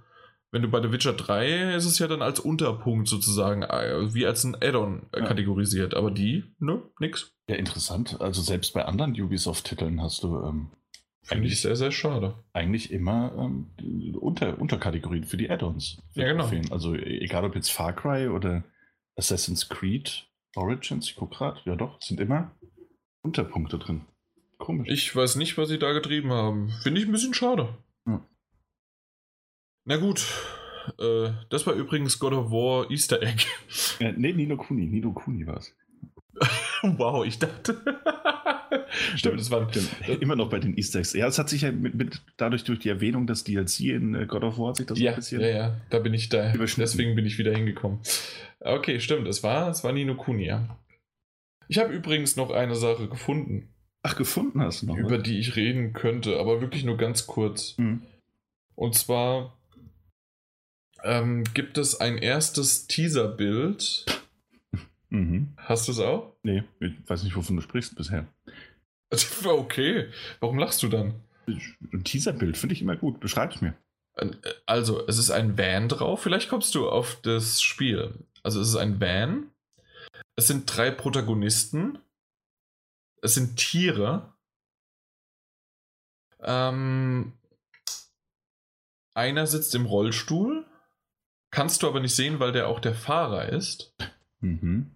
wenn 0.55 0.63
du 0.63 0.69
bei 0.69 0.81
The 0.81 0.93
Witcher 0.93 1.15
3 1.15 1.75
ist 1.75 1.85
es 1.85 1.99
ja 1.99 2.07
dann 2.07 2.23
als 2.23 2.39
Unterpunkt 2.39 3.09
sozusagen, 3.09 3.63
äh, 3.65 4.15
wie 4.15 4.25
als 4.25 4.45
ein 4.45 4.55
Add-on 4.55 5.03
ja. 5.13 5.25
kategorisiert, 5.27 5.95
aber 5.95 6.13
die, 6.13 6.45
ne, 6.61 6.81
nix. 7.01 7.35
Ja, 7.49 7.57
interessant. 7.57 8.21
Also 8.21 8.41
selbst 8.41 8.73
bei 8.73 8.85
anderen 8.85 9.21
Ubisoft-Titeln 9.21 10.01
hast 10.01 10.23
du 10.23 10.37
ähm, 10.45 10.71
Finde 11.25 11.49
ich 11.49 11.61
sehr, 11.61 11.75
sehr 11.75 11.91
schade. 11.91 12.35
Eigentlich 12.53 12.93
immer 12.93 13.33
ähm, 13.37 14.15
Unter 14.21 14.61
Unterkategorien 14.61 15.25
für 15.25 15.39
die 15.39 15.51
Add-ons. 15.51 15.99
Ja, 16.13 16.27
genau. 16.27 16.49
Also 16.71 16.95
egal 16.95 17.45
ob 17.45 17.57
jetzt 17.57 17.71
Far 17.71 17.93
Cry 17.93 18.29
oder 18.29 18.63
Assassin's 19.17 19.69
Creed 19.69 20.29
Origins, 20.55 21.09
ich 21.09 21.17
gucke 21.17 21.37
gerade, 21.37 21.61
ja 21.65 21.75
doch, 21.75 22.01
sind 22.01 22.21
immer 22.21 22.53
Unterpunkte 23.23 23.79
drin. 23.79 24.03
Komisch. 24.59 24.89
Ich 24.89 25.17
weiß 25.17 25.35
nicht, 25.35 25.59
was 25.59 25.69
sie 25.69 25.81
da 25.81 25.93
getrieben 25.93 26.31
haben. 26.31 26.71
Finde 26.83 27.01
ich 27.01 27.07
ein 27.07 27.13
bisschen 27.13 27.35
schade. 27.35 27.77
Ja. 28.07 28.25
Na 29.85 29.97
gut. 29.97 30.27
Äh, 30.99 31.31
das 31.51 31.67
war 31.67 31.75
übrigens 31.75 32.19
God 32.19 32.33
of 32.33 32.51
War 32.51 32.91
Easter 32.91 33.23
Egg. 33.23 33.45
Äh, 34.01 34.13
nee, 34.17 34.33
Nino 34.33 34.57
Kuni. 34.57 34.87
Nino 34.87 35.13
Kuni 35.13 35.47
war 35.47 35.59
es. 35.59 35.73
wow, 36.83 37.25
ich 37.25 37.39
dachte. 37.39 37.77
Stimmt, 39.17 39.39
das 39.39 39.51
war 39.53 39.69
immer 40.21 40.35
noch 40.35 40.51
bei 40.51 40.59
den 40.59 40.77
Easter 40.77 40.99
Eggs. 40.99 41.13
Ja, 41.13 41.29
es 41.29 41.39
hat 41.39 41.49
sich 41.49 41.63
ja 41.63 41.71
mit, 41.71 41.95
mit, 41.95 42.23
dadurch 42.37 42.65
durch 42.65 42.81
die 42.81 42.89
Erwähnung 42.89 43.29
des 43.29 43.45
DLC 43.45 43.81
in 43.81 44.15
äh, 44.15 44.27
God 44.27 44.43
of 44.43 44.59
War 44.59 44.71
hat 44.71 44.77
sich 44.79 44.87
das 44.87 44.99
ja, 44.99 45.13
ein 45.13 45.17
bisschen. 45.17 45.41
Ja, 45.41 45.49
ja, 45.49 45.81
da 45.91 46.01
bin 46.01 46.13
ich 46.13 46.29
da. 46.29 46.53
Deswegen 46.53 47.15
bin 47.15 47.25
ich 47.25 47.39
wieder 47.39 47.55
hingekommen. 47.55 48.01
Okay, 48.61 48.99
stimmt, 48.99 49.29
es 49.29 49.43
war, 49.43 49.71
es 49.71 49.85
war 49.85 49.93
Nino 49.93 50.17
Kuni, 50.17 50.47
ja. 50.47 50.77
Ich 51.69 51.79
habe 51.79 51.93
übrigens 51.93 52.37
noch 52.37 52.51
eine 52.51 52.75
Sache 52.75 53.09
gefunden. 53.09 53.69
Ach, 54.03 54.17
gefunden 54.17 54.61
hast 54.61 54.83
du 54.83 54.87
noch? 54.87 54.97
Über 54.97 55.19
die 55.19 55.39
ich 55.39 55.57
reden 55.57 55.93
könnte, 55.93 56.39
aber 56.39 56.61
wirklich 56.61 56.85
nur 56.85 56.97
ganz 56.97 57.27
kurz. 57.27 57.79
Mhm. 57.79 58.03
Und 58.75 58.95
zwar 58.97 59.57
ähm, 61.05 61.45
gibt 61.55 61.79
es 61.79 62.01
ein 62.01 62.19
erstes 62.19 62.87
Teaser-Bild. 62.87 64.07
Mhm. 65.11 65.53
Hast 65.59 65.87
du 65.87 65.93
es 65.93 66.01
auch? 66.01 66.35
Nee, 66.43 66.65
ich 66.81 66.93
weiß 67.07 67.23
nicht, 67.23 67.37
wovon 67.37 67.57
du 67.57 67.63
sprichst 67.63 67.95
bisher. 67.95 68.27
Okay, 69.45 70.09
warum 70.41 70.59
lachst 70.59 70.83
du 70.83 70.89
dann? 70.89 71.15
Ein 71.47 72.03
Teaser-Bild 72.03 72.57
finde 72.57 72.75
ich 72.75 72.83
immer 72.83 72.97
gut. 72.97 73.21
Beschreib 73.21 73.55
es 73.55 73.61
mir. 73.61 73.75
Also, 74.67 75.07
es 75.07 75.19
ist 75.19 75.31
ein 75.31 75.57
Van 75.57 75.89
drauf. 75.89 76.21
Vielleicht 76.21 76.49
kommst 76.49 76.75
du 76.75 76.89
auf 76.89 77.21
das 77.23 77.63
Spiel. 77.63 78.27
Also, 78.43 78.61
es 78.61 78.71
ist 78.71 78.77
ein 78.77 79.01
Van. 79.01 79.53
Es 80.35 80.49
sind 80.49 80.65
drei 80.67 80.91
Protagonisten. 80.91 81.99
Es 83.23 83.35
sind 83.35 83.57
Tiere. 83.57 84.35
Ähm, 86.41 87.35
einer 89.15 89.47
sitzt 89.47 89.77
im 89.77 89.87
Rollstuhl. 89.87 90.64
Kannst 91.55 91.85
du 91.85 91.87
aber 91.87 92.01
nicht 92.01 92.17
sehen, 92.17 92.41
weil 92.41 92.51
der 92.51 92.67
auch 92.67 92.81
der 92.81 92.97
Fahrer 92.97 93.49
ist. 93.49 93.95
Mhm. 94.41 94.91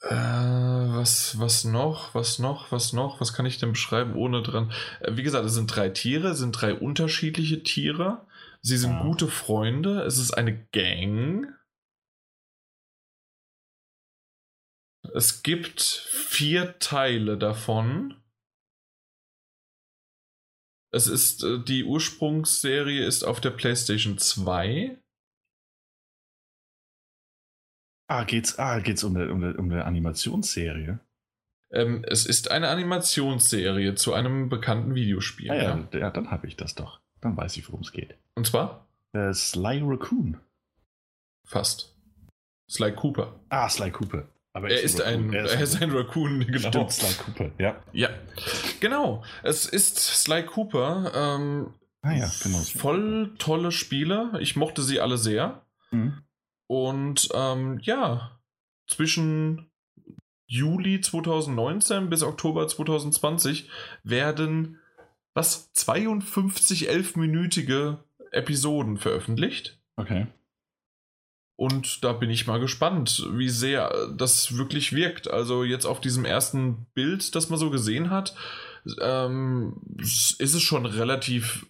Äh, 0.00 0.14
was, 0.14 1.40
was 1.40 1.64
noch? 1.64 2.14
Was 2.14 2.38
noch? 2.38 2.70
Was 2.70 2.92
noch? 2.92 3.20
Was 3.20 3.32
kann 3.32 3.46
ich 3.46 3.58
denn 3.58 3.72
beschreiben 3.72 4.14
ohne 4.14 4.44
dran? 4.44 4.70
Äh, 5.00 5.16
wie 5.16 5.24
gesagt, 5.24 5.44
es 5.44 5.54
sind 5.54 5.74
drei 5.74 5.88
Tiere, 5.88 6.28
es 6.28 6.38
sind 6.38 6.52
drei 6.52 6.72
unterschiedliche 6.72 7.64
Tiere. 7.64 8.28
Sie 8.62 8.76
sind 8.76 8.92
ja. 8.92 9.02
gute 9.02 9.26
Freunde. 9.26 10.02
Es 10.02 10.18
ist 10.18 10.30
eine 10.30 10.56
Gang. 10.66 11.52
Es 15.14 15.42
gibt 15.42 15.82
vier 15.82 16.78
Teile 16.78 17.36
davon. 17.38 18.14
Es 20.96 21.08
ist, 21.08 21.44
äh, 21.44 21.58
die 21.62 21.84
Ursprungsserie 21.84 23.04
ist 23.04 23.22
auf 23.22 23.42
der 23.42 23.50
PlayStation 23.50 24.16
2. 24.16 24.96
Ah, 28.08 28.24
geht's, 28.24 28.58
ah, 28.58 28.78
geht's 28.78 29.04
um 29.04 29.14
eine, 29.14 29.30
um 29.30 29.44
eine, 29.44 29.56
um 29.58 29.70
eine 29.70 29.84
Animationsserie? 29.84 30.98
Ähm, 31.70 32.02
es 32.08 32.24
ist 32.24 32.50
eine 32.50 32.68
Animationsserie 32.68 33.94
zu 33.94 34.14
einem 34.14 34.48
bekannten 34.48 34.94
Videospiel. 34.94 35.50
Ah, 35.50 35.54
ja, 35.54 35.62
ja. 35.92 35.98
ja 35.98 36.10
dann 36.10 36.30
habe 36.30 36.46
ich 36.46 36.56
das 36.56 36.74
doch. 36.74 36.98
dann 37.20 37.36
weiß 37.36 37.58
ich, 37.58 37.68
worum 37.68 37.82
es 37.82 37.92
geht. 37.92 38.16
Und 38.34 38.46
zwar? 38.46 38.86
Äh, 39.12 39.34
Sly 39.34 39.82
Raccoon. 39.84 40.40
Fast. 41.44 41.94
Sly 42.70 42.92
Cooper. 42.92 43.38
Ah, 43.50 43.68
Sly 43.68 43.90
Cooper. 43.90 44.28
Aber 44.56 44.70
er 44.70 44.80
ist, 44.80 45.02
ein, 45.02 45.34
er, 45.34 45.44
ist 45.44 45.54
er 45.54 45.60
ist 45.60 45.82
ein 45.82 45.90
Raccoon, 45.90 46.46
genau. 46.46 46.68
Stimmt, 46.68 46.90
Sly 46.90 47.14
Cooper, 47.22 47.50
ja. 47.58 47.76
Ja, 47.92 48.08
genau. 48.80 49.22
Es 49.42 49.66
ist 49.66 49.98
Sly 49.98 50.44
Cooper. 50.44 51.12
Ähm, 51.14 51.74
ah 52.00 52.14
ja, 52.14 52.32
genau. 52.42 52.56
Voll 52.60 53.34
tolle 53.36 53.70
Spiele. 53.70 54.32
Ich 54.40 54.56
mochte 54.56 54.82
sie 54.82 54.98
alle 54.98 55.18
sehr. 55.18 55.60
Mhm. 55.90 56.22
Und 56.68 57.28
ähm, 57.34 57.80
ja, 57.82 58.40
zwischen 58.86 59.70
Juli 60.46 61.02
2019 61.02 62.08
bis 62.08 62.22
Oktober 62.22 62.66
2020 62.66 63.68
werden 64.04 64.78
was 65.34 65.70
52 65.74 66.88
elfminütige 66.88 67.98
Episoden 68.30 68.96
veröffentlicht. 68.96 69.78
Okay. 69.96 70.28
Und 71.56 72.04
da 72.04 72.12
bin 72.12 72.28
ich 72.28 72.46
mal 72.46 72.60
gespannt, 72.60 73.26
wie 73.32 73.48
sehr 73.48 74.08
das 74.14 74.58
wirklich 74.58 74.92
wirkt. 74.92 75.28
Also 75.28 75.64
jetzt 75.64 75.86
auf 75.86 76.00
diesem 76.00 76.26
ersten 76.26 76.86
Bild, 76.94 77.34
das 77.34 77.48
man 77.48 77.58
so 77.58 77.70
gesehen 77.70 78.10
hat, 78.10 78.34
ähm, 79.00 79.80
ist 79.98 80.54
es 80.54 80.62
schon 80.62 80.84
relativ 80.84 81.66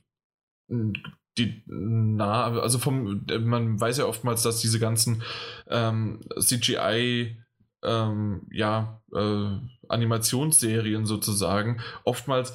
die, 1.39 1.63
nah, 1.67 2.47
also 2.61 2.79
vom, 2.79 3.25
man 3.41 3.81
weiß 3.81 3.99
ja 3.99 4.07
oftmals, 4.07 4.43
dass 4.43 4.61
diese 4.61 4.81
ganzen 4.81 5.23
ähm, 5.69 6.21
CGI 6.39 7.37
ähm, 7.85 8.47
ja, 8.51 9.03
äh, 9.15 9.59
Animationsserien 9.89 11.07
sozusagen 11.07 11.81
oftmals 12.05 12.55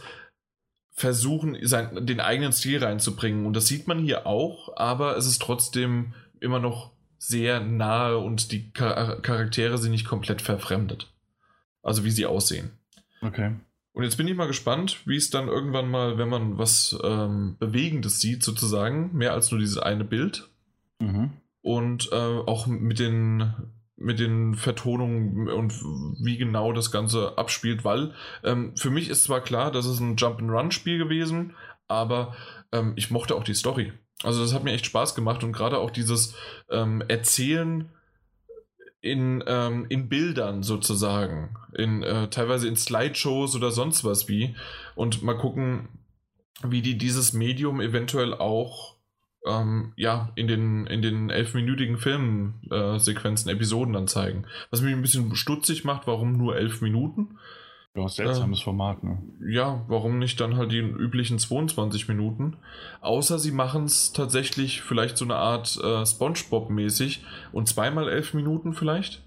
versuchen, 0.94 1.58
sein, 1.62 2.06
den 2.06 2.20
eigenen 2.20 2.52
Stil 2.52 2.84
reinzubringen. 2.84 3.46
Und 3.46 3.56
das 3.56 3.68
sieht 3.68 3.88
man 3.88 4.00
hier 4.00 4.28
auch, 4.28 4.76
aber 4.76 5.16
es 5.16 5.26
ist 5.26 5.42
trotzdem 5.42 6.14
immer 6.40 6.60
noch 6.60 6.92
sehr 7.24 7.60
nahe 7.60 8.18
und 8.18 8.52
die 8.52 8.72
Charaktere 8.72 9.78
sind 9.78 9.92
nicht 9.92 10.08
komplett 10.08 10.42
verfremdet. 10.42 11.14
Also 11.84 12.04
wie 12.04 12.10
sie 12.10 12.26
aussehen. 12.26 12.72
Okay. 13.22 13.54
Und 13.94 14.04
jetzt 14.04 14.18
bin 14.18 14.28
ich 14.28 14.36
mal 14.36 14.48
gespannt, 14.48 15.02
wie 15.06 15.18
es 15.18 15.30
dann 15.30 15.48
irgendwann 15.48 15.92
mal, 15.92 16.18
wenn 16.18 16.30
man 16.30 16.58
was 16.58 16.98
ähm, 17.04 17.58
Bewegendes 17.60 18.20
sieht, 18.20 18.42
sozusagen, 18.42 19.16
mehr 19.16 19.34
als 19.34 19.52
nur 19.52 19.60
dieses 19.60 19.78
eine 19.78 20.04
Bild. 20.04 20.50
Mhm. 21.00 21.34
Und 21.62 22.10
äh, 22.12 22.16
auch 22.16 22.66
mit 22.66 22.98
den, 22.98 23.54
mit 23.98 24.18
den 24.18 24.56
Vertonungen 24.56 25.48
und 25.48 25.74
wie 26.24 26.38
genau 26.38 26.74
das 26.74 26.90
Ganze 26.90 27.38
abspielt, 27.38 27.86
weil 27.86 28.16
ähm, 28.44 28.76
für 28.76 28.90
mich 28.90 29.10
ist 29.10 29.26
zwar 29.26 29.42
klar, 29.42 29.72
das 29.72 29.86
ist 29.86 30.00
ein 30.00 30.16
Jump-and-Run-Spiel 30.16 30.98
gewesen, 30.98 31.54
aber 31.88 32.36
ähm, 32.72 32.94
ich 32.96 33.12
mochte 33.12 33.36
auch 33.36 33.44
die 33.44 33.54
Story. 33.54 33.94
Also 34.24 34.42
das 34.42 34.54
hat 34.54 34.64
mir 34.64 34.74
echt 34.74 34.86
Spaß 34.86 35.16
gemacht 35.16 35.44
und 35.44 35.52
gerade 35.52 35.80
auch 35.80 35.92
dieses 35.92 36.36
ähm, 36.70 37.04
Erzählen 37.08 37.90
in, 39.02 39.44
ähm, 39.48 39.88
in 39.90 40.10
Bildern 40.10 40.62
sozusagen, 40.62 41.56
in, 41.74 42.04
äh, 42.04 42.30
teilweise 42.30 42.68
in 42.68 42.76
Slideshows 42.76 43.56
oder 43.56 43.72
sonst 43.72 44.04
was 44.04 44.28
wie 44.28 44.56
und 44.96 45.24
mal 45.24 45.38
gucken, 45.38 45.90
wie 46.64 46.84
die 46.84 46.98
dieses 46.98 47.34
Medium 47.34 47.82
eventuell 47.82 48.36
auch 48.36 48.96
ähm, 49.46 49.94
ja, 49.96 50.32
in 50.36 50.48
den, 50.48 50.86
in 50.86 51.02
den 51.02 51.30
elfminütigen 51.30 51.98
Filmsequenzen, 51.98 53.50
äh, 53.50 53.54
Episoden 53.54 53.94
dann 53.94 54.08
zeigen. 54.08 54.46
Was 54.70 54.82
mich 54.82 54.94
ein 54.94 55.02
bisschen 55.02 55.36
stutzig 55.36 55.84
macht, 55.84 56.06
warum 56.06 56.38
nur 56.38 56.56
elf 56.56 56.82
Minuten? 56.82 57.40
Ja, 57.96 58.08
seltsames 58.08 58.62
äh, 58.62 58.64
Format, 58.64 59.04
ne? 59.04 59.22
Ja, 59.46 59.84
warum 59.88 60.18
nicht 60.18 60.40
dann 60.40 60.56
halt 60.56 60.72
die 60.72 60.80
üblichen 60.80 61.40
22 61.40 62.08
Minuten? 62.08 62.58
Außer 63.02 63.38
sie 63.38 63.52
machen 63.52 63.84
es 63.84 64.14
tatsächlich 64.14 64.82
vielleicht 64.82 65.18
so 65.18 65.26
eine 65.26 65.36
Art 65.36 65.78
äh, 65.84 66.06
Spongebob-mäßig 66.06 67.20
und 67.52 67.68
zweimal 67.68 68.08
elf 68.08 68.34
Minuten 68.34 68.74
vielleicht? 68.74 69.24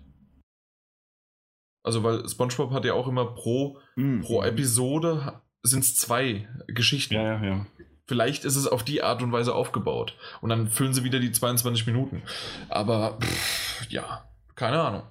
Also, 1.82 2.02
weil 2.02 2.26
Spongebob 2.26 2.72
hat 2.72 2.86
ja 2.86 2.94
auch 2.94 3.06
immer 3.06 3.26
pro, 3.26 3.78
mhm. 3.96 4.22
pro 4.22 4.42
Episode 4.42 5.42
sind 5.62 5.84
es 5.84 5.96
zwei 5.96 6.48
Geschichten. 6.66 7.14
Ja, 7.14 7.34
ja, 7.34 7.44
ja. 7.44 7.66
Vielleicht 8.06 8.44
ist 8.46 8.56
es 8.56 8.66
auf 8.66 8.82
die 8.82 9.02
Art 9.02 9.22
und 9.22 9.32
Weise 9.32 9.54
aufgebaut. 9.54 10.16
Und 10.40 10.50
dann 10.50 10.68
füllen 10.68 10.94
sie 10.94 11.04
wieder 11.04 11.20
die 11.20 11.32
22 11.32 11.86
Minuten. 11.86 12.22
Aber, 12.70 13.18
pff, 13.20 13.90
ja, 13.90 14.24
keine 14.54 14.80
Ahnung. 14.80 15.02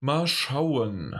Mal 0.00 0.26
schauen. 0.28 1.16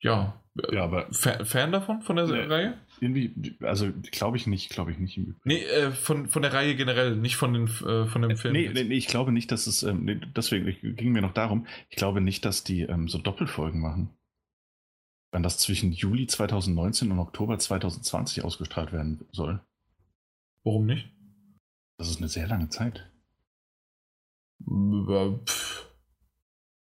Ja. 0.00 0.40
Ja, 0.72 0.82
aber. 0.82 1.08
Fan 1.12 1.70
davon, 1.72 2.02
von 2.02 2.16
der 2.16 2.26
nee, 2.26 2.40
Reihe? 2.40 2.78
Irgendwie, 3.00 3.56
also 3.62 3.90
glaube 4.10 4.36
ich 4.36 4.46
nicht, 4.46 4.70
glaube 4.70 4.90
ich 4.90 4.98
nicht 4.98 5.16
im 5.16 5.24
Übrigen. 5.24 5.40
Nee, 5.44 5.62
äh, 5.62 5.92
von, 5.92 6.28
von 6.28 6.42
der 6.42 6.52
Reihe 6.52 6.74
generell, 6.74 7.16
nicht 7.16 7.36
von, 7.36 7.54
den, 7.54 7.66
äh, 7.66 8.06
von 8.06 8.22
dem 8.22 8.36
Film. 8.36 8.52
Nee, 8.52 8.68
nee, 8.72 8.84
nee, 8.84 8.96
ich 8.96 9.06
glaube 9.06 9.32
nicht, 9.32 9.52
dass 9.52 9.66
es, 9.66 9.84
ähm, 9.84 10.04
nee, 10.04 10.20
deswegen 10.36 10.66
ging 10.96 11.12
mir 11.12 11.22
noch 11.22 11.32
darum, 11.32 11.66
ich 11.88 11.96
glaube 11.96 12.20
nicht, 12.20 12.44
dass 12.44 12.64
die 12.64 12.82
ähm, 12.82 13.08
so 13.08 13.18
Doppelfolgen 13.18 13.80
machen. 13.80 14.10
Wenn 15.32 15.44
das 15.44 15.58
zwischen 15.58 15.92
Juli 15.92 16.26
2019 16.26 17.12
und 17.12 17.20
Oktober 17.20 17.58
2020 17.58 18.44
ausgestrahlt 18.44 18.92
werden 18.92 19.24
soll. 19.30 19.60
Warum 20.64 20.86
nicht? 20.86 21.08
Das 21.96 22.10
ist 22.10 22.18
eine 22.18 22.28
sehr 22.28 22.48
lange 22.48 22.68
Zeit. 22.68 23.08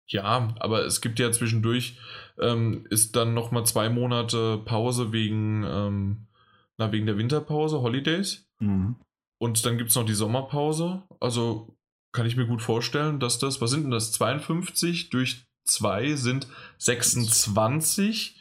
Ja, 0.07 0.55
aber 0.59 0.85
es 0.85 1.01
gibt 1.01 1.19
ja 1.19 1.31
zwischendurch, 1.31 1.97
ähm, 2.39 2.85
ist 2.89 3.15
dann 3.15 3.33
nochmal 3.33 3.65
zwei 3.65 3.89
Monate 3.89 4.59
Pause 4.65 5.11
wegen, 5.11 5.63
ähm, 5.63 6.27
na, 6.77 6.91
wegen 6.91 7.05
der 7.05 7.17
Winterpause, 7.17 7.81
Holidays. 7.81 8.47
Mhm. 8.59 8.95
Und 9.39 9.65
dann 9.65 9.77
gibt 9.77 9.89
es 9.89 9.95
noch 9.95 10.05
die 10.05 10.13
Sommerpause. 10.13 11.03
Also 11.19 11.75
kann 12.11 12.25
ich 12.25 12.37
mir 12.37 12.47
gut 12.47 12.61
vorstellen, 12.61 13.19
dass 13.19 13.39
das, 13.39 13.61
was 13.61 13.71
sind 13.71 13.83
denn 13.83 13.91
das? 13.91 14.11
52 14.11 15.09
durch 15.09 15.45
2 15.65 16.15
sind 16.15 16.47
26. 16.77 18.39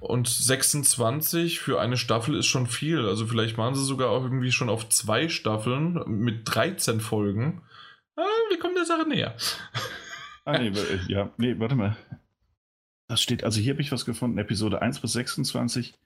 Und 0.00 0.28
26 0.28 1.58
für 1.58 1.80
eine 1.80 1.96
Staffel 1.96 2.36
ist 2.36 2.46
schon 2.46 2.66
viel. 2.66 3.06
Also 3.06 3.26
vielleicht 3.26 3.56
machen 3.56 3.74
sie 3.74 3.84
sogar 3.84 4.10
auch 4.10 4.22
irgendwie 4.22 4.52
schon 4.52 4.68
auf 4.68 4.88
zwei 4.88 5.28
Staffeln 5.28 6.00
mit 6.06 6.42
13 6.44 7.00
Folgen. 7.00 7.62
Ah, 8.16 8.22
wir 8.48 8.58
kommen 8.58 8.76
der 8.76 8.84
Sache 8.84 9.08
näher. 9.08 9.34
Ah, 10.46 10.58
nee, 10.58 10.72
ja, 11.08 11.32
nee, 11.38 11.58
warte 11.58 11.74
mal. 11.74 11.96
Das 13.08 13.20
steht, 13.20 13.42
also 13.42 13.60
hier 13.60 13.72
habe 13.72 13.82
ich 13.82 13.90
was 13.90 14.04
gefunden, 14.04 14.38
Episode 14.38 14.80
1 14.80 15.00
bis 15.00 15.12
26 15.12 15.98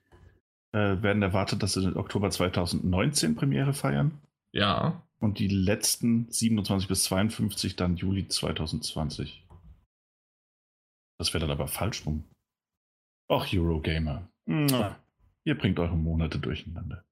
äh, 0.73 1.03
werden 1.03 1.23
erwartet, 1.23 1.63
dass 1.63 1.75
sie 1.75 1.85
in 1.85 1.97
Oktober 1.97 2.31
2019 2.31 3.37
Premiere 3.37 3.75
feiern. 3.75 4.19
Ja. 4.53 5.07
Und 5.19 5.39
die 5.39 5.49
letzten 5.49 6.31
27 6.31 6.89
bis 6.89 7.05
52 7.05 7.77
dann 7.77 7.97
Juli 7.97 8.29
2020. 8.29 9.47
Das 11.19 11.35
wäre 11.35 11.43
dann 11.43 11.51
aber 11.51 11.69
falsch 11.69 12.07
rum. 12.07 12.25
Ach, 13.29 13.47
Eurogamer. 13.53 14.27
Ihr 15.45 15.59
bringt 15.59 15.79
eure 15.79 15.97
Monate 15.97 16.39
durcheinander. 16.39 17.05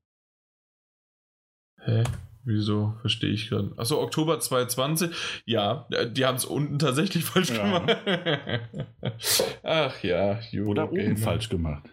Hä? 1.80 2.04
Wieso? 2.48 2.94
Verstehe 3.02 3.30
ich 3.30 3.50
gerade. 3.50 3.72
Achso, 3.76 4.00
Oktober 4.00 4.40
2020. 4.40 5.10
Ja, 5.44 5.86
äh, 5.90 6.10
die 6.10 6.24
haben 6.24 6.36
es 6.36 6.46
unten 6.46 6.78
tatsächlich 6.78 7.22
falsch 7.24 7.50
ja. 7.50 7.62
gemacht. 7.62 7.96
Ach 9.62 10.02
ja, 10.02 10.40
Euro 10.54 10.70
Oder 10.70 10.90
oben 10.90 11.18
falsch 11.18 11.50
gemacht. 11.50 11.84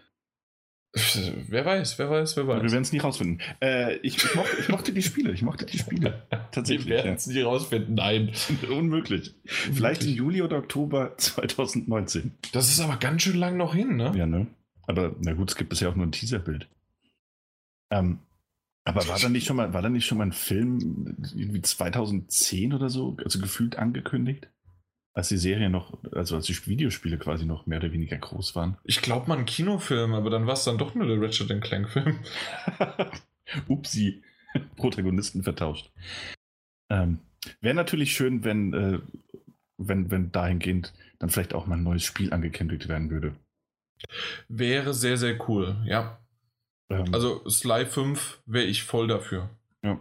Wer 1.48 1.66
weiß, 1.66 1.98
wer 1.98 2.08
weiß, 2.08 2.38
wer 2.38 2.48
weiß. 2.48 2.62
Wir 2.62 2.72
werden 2.72 2.82
es 2.82 2.90
nie 2.90 3.00
rausfinden. 3.00 3.42
Äh, 3.60 3.96
ich, 3.96 4.16
ich, 4.16 4.34
mochte, 4.34 4.56
ich, 4.58 4.68
mochte, 4.70 4.92
die 4.94 5.02
Spiele, 5.02 5.30
ich 5.30 5.42
mochte 5.42 5.66
die 5.66 5.76
Spiele. 5.76 6.22
Tatsächlich. 6.52 6.86
Wir 6.86 7.04
werden 7.04 7.16
es 7.16 7.26
ja. 7.26 7.34
nie 7.34 7.42
rausfinden, 7.42 7.94
nein. 7.94 8.32
Unmöglich. 8.70 9.34
Vielleicht 9.44 10.04
im 10.04 10.14
Juli 10.14 10.40
oder 10.40 10.56
Oktober 10.56 11.12
2019. 11.18 12.32
Das 12.52 12.70
ist 12.70 12.80
aber 12.80 12.96
ganz 12.96 13.20
schön 13.20 13.36
lang 13.36 13.58
noch 13.58 13.74
hin, 13.74 13.96
ne? 13.96 14.10
Ja, 14.16 14.24
ne? 14.24 14.46
Aber 14.86 15.14
na 15.20 15.34
gut, 15.34 15.50
es 15.50 15.56
gibt 15.56 15.68
bisher 15.68 15.90
auch 15.90 15.96
nur 15.96 16.06
ein 16.06 16.12
Teaserbild. 16.12 16.66
Ähm, 17.90 18.20
aber 18.86 19.08
war 19.08 19.18
da 19.18 19.28
nicht 19.28 19.46
schon 19.46 19.56
mal, 19.56 19.74
war 19.74 19.82
da 19.82 19.88
nicht 19.88 20.06
schon 20.06 20.18
mal 20.18 20.26
ein 20.26 20.32
Film 20.32 21.16
irgendwie 21.34 21.60
2010 21.60 22.72
oder 22.72 22.88
so, 22.88 23.16
also 23.22 23.40
gefühlt 23.40 23.76
angekündigt? 23.76 24.48
Als 25.12 25.28
die 25.28 25.38
Serie 25.38 25.70
noch, 25.70 25.98
also 26.12 26.36
als 26.36 26.46
die 26.46 26.66
Videospiele 26.66 27.18
quasi 27.18 27.46
noch 27.46 27.66
mehr 27.66 27.78
oder 27.78 27.90
weniger 27.90 28.16
groß 28.16 28.54
waren. 28.54 28.76
Ich 28.84 29.02
glaube 29.02 29.28
mal 29.28 29.38
ein 29.38 29.44
Kinofilm, 29.44 30.14
aber 30.14 30.30
dann 30.30 30.46
war 30.46 30.54
es 30.54 30.64
dann 30.64 30.78
doch 30.78 30.94
nur 30.94 31.06
der 31.06 31.20
Ratchet 31.20 31.60
Clank 31.62 31.88
Film. 31.90 32.20
Upsi, 33.68 34.22
Protagonisten 34.76 35.42
vertauscht. 35.42 35.90
Ähm, 36.88 37.18
Wäre 37.60 37.74
natürlich 37.74 38.14
schön, 38.14 38.44
wenn, 38.44 38.72
äh, 38.72 39.00
wenn, 39.78 40.10
wenn 40.12 40.30
dahingehend 40.30 40.92
dann 41.18 41.30
vielleicht 41.30 41.54
auch 41.54 41.66
mal 41.66 41.76
ein 41.76 41.82
neues 41.82 42.04
Spiel 42.04 42.32
angekündigt 42.32 42.88
werden 42.88 43.10
würde. 43.10 43.34
Wäre 44.48 44.94
sehr, 44.94 45.16
sehr 45.16 45.48
cool, 45.48 45.76
ja. 45.86 46.20
Ähm, 46.90 47.12
also 47.12 47.48
Sly 47.48 47.86
5 47.86 48.40
wäre 48.46 48.66
ich 48.66 48.82
voll 48.82 49.08
dafür. 49.08 49.50
Ja. 49.82 49.98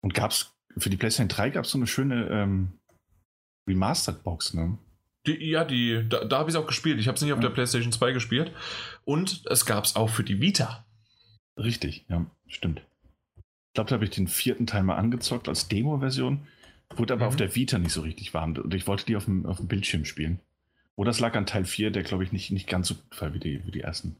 Und 0.00 0.14
gab 0.14 0.30
es 0.30 0.54
für 0.76 0.90
die 0.90 0.96
PlayStation 0.96 1.28
3 1.28 1.50
gab 1.50 1.64
es 1.64 1.70
so 1.70 1.78
eine 1.78 1.86
schöne 1.86 2.28
ähm, 2.28 2.72
Remastered-Box, 3.68 4.54
ne? 4.54 4.78
Die, 5.26 5.50
ja, 5.50 5.64
die, 5.64 6.06
da, 6.08 6.24
da 6.24 6.38
habe 6.38 6.50
ich 6.50 6.56
es 6.56 6.60
auch 6.60 6.66
gespielt. 6.66 6.98
Ich 6.98 7.06
habe 7.06 7.16
es 7.16 7.22
nicht 7.22 7.32
auf 7.32 7.38
ja. 7.38 7.48
der 7.48 7.54
PlayStation 7.54 7.92
2 7.92 8.12
gespielt. 8.12 8.52
Und 9.04 9.42
es 9.46 9.66
gab 9.66 9.84
es 9.84 9.96
auch 9.96 10.08
für 10.08 10.24
die 10.24 10.40
Vita. 10.40 10.86
Richtig, 11.58 12.06
ja, 12.08 12.24
stimmt. 12.46 12.82
Ich 13.36 13.74
glaube, 13.74 13.90
da 13.90 13.94
habe 13.94 14.04
ich 14.04 14.10
den 14.10 14.28
vierten 14.28 14.66
Teil 14.66 14.82
mal 14.82 14.96
angezockt 14.96 15.48
als 15.48 15.68
Demo-Version, 15.68 16.46
wurde 16.96 17.12
aber 17.12 17.24
mhm. 17.24 17.28
auf 17.28 17.36
der 17.36 17.54
Vita 17.54 17.78
nicht 17.78 17.92
so 17.92 18.00
richtig 18.00 18.32
warm 18.34 18.56
und 18.56 18.74
ich 18.74 18.86
wollte 18.86 19.06
die 19.06 19.16
auf 19.16 19.26
dem, 19.26 19.46
auf 19.46 19.58
dem 19.58 19.68
Bildschirm 19.68 20.04
spielen. 20.04 20.40
Oder 20.96 21.10
es 21.10 21.20
lag 21.20 21.36
an 21.36 21.46
Teil 21.46 21.64
4, 21.64 21.90
der 21.90 22.02
glaube 22.02 22.24
ich 22.24 22.32
nicht, 22.32 22.50
nicht 22.50 22.68
ganz 22.68 22.88
so 22.88 22.94
gut 22.94 23.20
war 23.20 23.34
wie 23.34 23.38
die, 23.38 23.64
wie 23.64 23.70
die 23.70 23.80
ersten. 23.80 24.16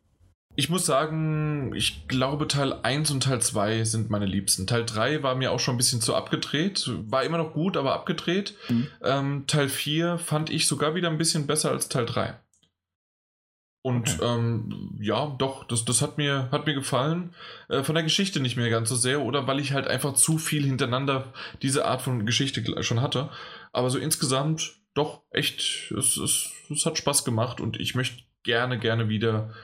Ich 0.61 0.69
muss 0.69 0.85
sagen, 0.85 1.73
ich 1.75 2.07
glaube 2.07 2.47
Teil 2.47 2.75
1 2.83 3.11
und 3.13 3.23
Teil 3.23 3.41
2 3.41 3.85
sind 3.85 4.11
meine 4.11 4.27
liebsten. 4.27 4.67
Teil 4.67 4.85
3 4.85 5.23
war 5.23 5.35
mir 5.35 5.53
auch 5.53 5.59
schon 5.59 5.77
ein 5.77 5.79
bisschen 5.79 6.03
zu 6.03 6.15
abgedreht. 6.15 6.85
War 7.07 7.25
immer 7.25 7.39
noch 7.39 7.55
gut, 7.55 7.79
aber 7.79 7.95
abgedreht. 7.95 8.59
Mhm. 8.69 8.89
Ähm, 9.03 9.45
Teil 9.47 9.71
4 9.71 10.19
fand 10.19 10.51
ich 10.51 10.67
sogar 10.67 10.95
wieder 10.95 11.09
ein 11.09 11.17
bisschen 11.17 11.47
besser 11.47 11.71
als 11.71 11.89
Teil 11.89 12.05
3. 12.05 12.39
Und 13.81 14.21
okay. 14.21 14.35
ähm, 14.35 14.99
ja, 15.01 15.35
doch, 15.39 15.65
das, 15.65 15.87
das 15.87 16.03
hat, 16.03 16.19
mir, 16.19 16.51
hat 16.53 16.67
mir 16.67 16.75
gefallen. 16.75 17.35
Äh, 17.71 17.83
von 17.83 17.95
der 17.95 18.05
Geschichte 18.05 18.39
nicht 18.41 18.59
mehr 18.59 18.69
ganz 18.69 18.91
so 18.91 18.97
sehr, 18.97 19.23
oder 19.23 19.47
weil 19.47 19.61
ich 19.61 19.73
halt 19.73 19.89
einfach 19.89 20.13
zu 20.13 20.37
viel 20.37 20.67
hintereinander 20.67 21.33
diese 21.63 21.87
Art 21.87 22.03
von 22.03 22.27
Geschichte 22.27 22.83
schon 22.83 23.01
hatte. 23.01 23.31
Aber 23.73 23.89
so 23.89 23.99
insgesamt 23.99 24.75
doch 24.93 25.23
echt, 25.31 25.91
es, 25.97 26.19
es, 26.19 26.51
es 26.69 26.85
hat 26.85 26.99
Spaß 26.99 27.25
gemacht 27.25 27.63
und 27.63 27.81
ich 27.81 27.95
möchte 27.95 28.25
gerne, 28.43 28.79
gerne 28.79 29.09
wieder 29.09 29.55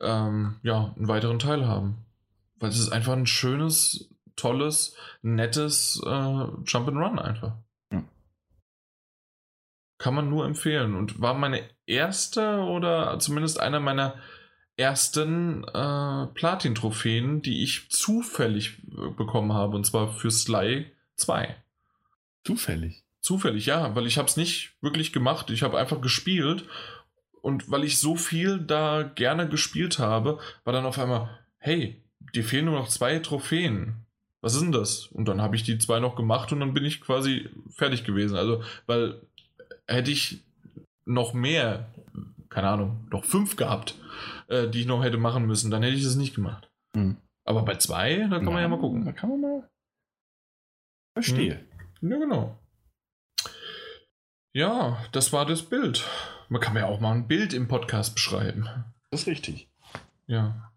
ähm, 0.00 0.56
ja, 0.62 0.92
einen 0.96 1.08
weiteren 1.08 1.38
Teil 1.38 1.66
haben. 1.66 2.04
Weil 2.58 2.70
es 2.70 2.78
ist 2.78 2.90
einfach 2.90 3.14
ein 3.14 3.26
schönes, 3.26 4.10
tolles, 4.36 4.94
nettes 5.22 6.00
äh, 6.04 6.08
Jump'n'Run 6.08 7.18
einfach. 7.18 7.52
Ja. 7.92 8.04
Kann 9.98 10.14
man 10.14 10.28
nur 10.28 10.44
empfehlen. 10.44 10.94
Und 10.94 11.20
war 11.20 11.34
meine 11.34 11.62
erste 11.86 12.60
oder 12.60 13.18
zumindest 13.18 13.60
einer 13.60 13.80
meiner 13.80 14.14
ersten 14.76 15.64
äh, 15.64 16.26
Platin-Trophäen, 16.34 17.42
die 17.42 17.62
ich 17.62 17.90
zufällig 17.90 18.78
äh, 18.90 19.10
bekommen 19.10 19.52
habe. 19.52 19.76
Und 19.76 19.84
zwar 19.84 20.08
für 20.12 20.30
Sly 20.30 20.90
2. 21.16 21.54
Zufällig? 22.44 23.04
Zufällig, 23.20 23.66
ja, 23.66 23.94
weil 23.94 24.06
ich 24.06 24.16
habe 24.16 24.28
es 24.28 24.38
nicht 24.38 24.72
wirklich 24.80 25.12
gemacht. 25.12 25.50
Ich 25.50 25.62
habe 25.62 25.78
einfach 25.78 26.00
gespielt 26.00 26.64
und 27.42 27.70
weil 27.70 27.84
ich 27.84 27.98
so 27.98 28.16
viel 28.16 28.58
da 28.58 29.02
gerne 29.02 29.48
gespielt 29.48 29.98
habe, 29.98 30.38
war 30.64 30.72
dann 30.72 30.86
auf 30.86 30.98
einmal, 30.98 31.38
hey, 31.58 32.02
dir 32.34 32.44
fehlen 32.44 32.66
nur 32.66 32.78
noch 32.78 32.88
zwei 32.88 33.18
Trophäen. 33.18 34.06
Was 34.40 34.54
ist 34.54 34.62
denn 34.62 34.72
das? 34.72 35.06
Und 35.06 35.26
dann 35.26 35.42
habe 35.42 35.56
ich 35.56 35.64
die 35.64 35.78
zwei 35.78 36.00
noch 36.00 36.16
gemacht 36.16 36.52
und 36.52 36.60
dann 36.60 36.72
bin 36.72 36.84
ich 36.84 37.00
quasi 37.00 37.50
fertig 37.70 38.04
gewesen. 38.04 38.36
Also, 38.36 38.62
weil 38.86 39.20
hätte 39.86 40.10
ich 40.10 40.42
noch 41.04 41.34
mehr, 41.34 41.90
keine 42.48 42.68
Ahnung, 42.68 43.06
noch 43.10 43.24
fünf 43.24 43.56
gehabt, 43.56 43.96
äh, 44.48 44.68
die 44.68 44.80
ich 44.80 44.86
noch 44.86 45.02
hätte 45.02 45.18
machen 45.18 45.46
müssen, 45.46 45.70
dann 45.70 45.82
hätte 45.82 45.96
ich 45.96 46.04
das 46.04 46.16
nicht 46.16 46.34
gemacht. 46.34 46.70
Mhm. 46.94 47.16
Aber 47.44 47.62
bei 47.62 47.76
zwei, 47.76 48.26
da 48.30 48.38
kann 48.38 48.46
ja, 48.46 48.50
man 48.52 48.62
ja 48.62 48.68
mal 48.68 48.78
gucken. 48.78 49.04
Da 49.04 49.12
kann 49.12 49.30
man 49.30 49.40
mal. 49.40 49.70
Verstehe. 51.14 51.66
Hm. 52.00 52.10
Ja, 52.10 52.18
genau. 52.18 52.58
Ja, 54.52 55.04
das 55.12 55.32
war 55.32 55.46
das 55.46 55.62
Bild. 55.62 56.04
Man 56.50 56.60
kann 56.60 56.74
ja 56.74 56.86
auch 56.86 56.98
mal 56.98 57.12
ein 57.12 57.28
Bild 57.28 57.52
im 57.52 57.68
Podcast 57.68 58.12
beschreiben. 58.14 58.68
Das 59.10 59.22
ist 59.22 59.26
richtig. 59.28 59.68
Ja. 60.26 60.72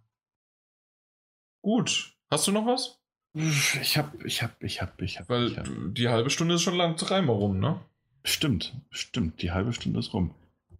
Gut. 1.63 2.15
Hast 2.29 2.45
du 2.45 2.51
noch 2.51 2.67
was? 2.67 2.99
Ich 3.33 3.97
hab, 3.97 4.23
ich 4.23 4.43
hab, 4.43 4.61
ich 4.61 4.83
hab, 4.83 5.01
ich 5.01 5.19
hab. 5.19 5.29
Weil 5.29 5.47
ich 5.47 5.57
hab. 5.57 5.65
die 5.95 6.09
halbe 6.09 6.29
Stunde 6.29 6.55
ist 6.55 6.61
schon 6.61 6.75
lang 6.75 6.95
dreimal 6.95 7.35
rum, 7.35 7.57
ne? 7.57 7.83
Stimmt, 8.23 8.79
stimmt. 8.91 9.41
Die 9.41 9.51
halbe 9.51 9.73
Stunde 9.73 9.97
ist 9.99 10.13
rum. 10.13 10.35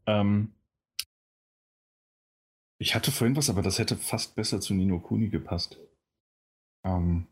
Ähm, 0.05 0.53
ich 2.77 2.93
hatte 2.93 3.11
vorhin 3.11 3.35
was, 3.35 3.49
aber 3.49 3.63
das 3.63 3.79
hätte 3.79 3.97
fast 3.97 4.35
besser 4.35 4.61
zu 4.61 4.75
Nino 4.75 4.99
Kuni 4.99 5.29
gepasst. 5.29 5.79
Ähm, 6.85 7.27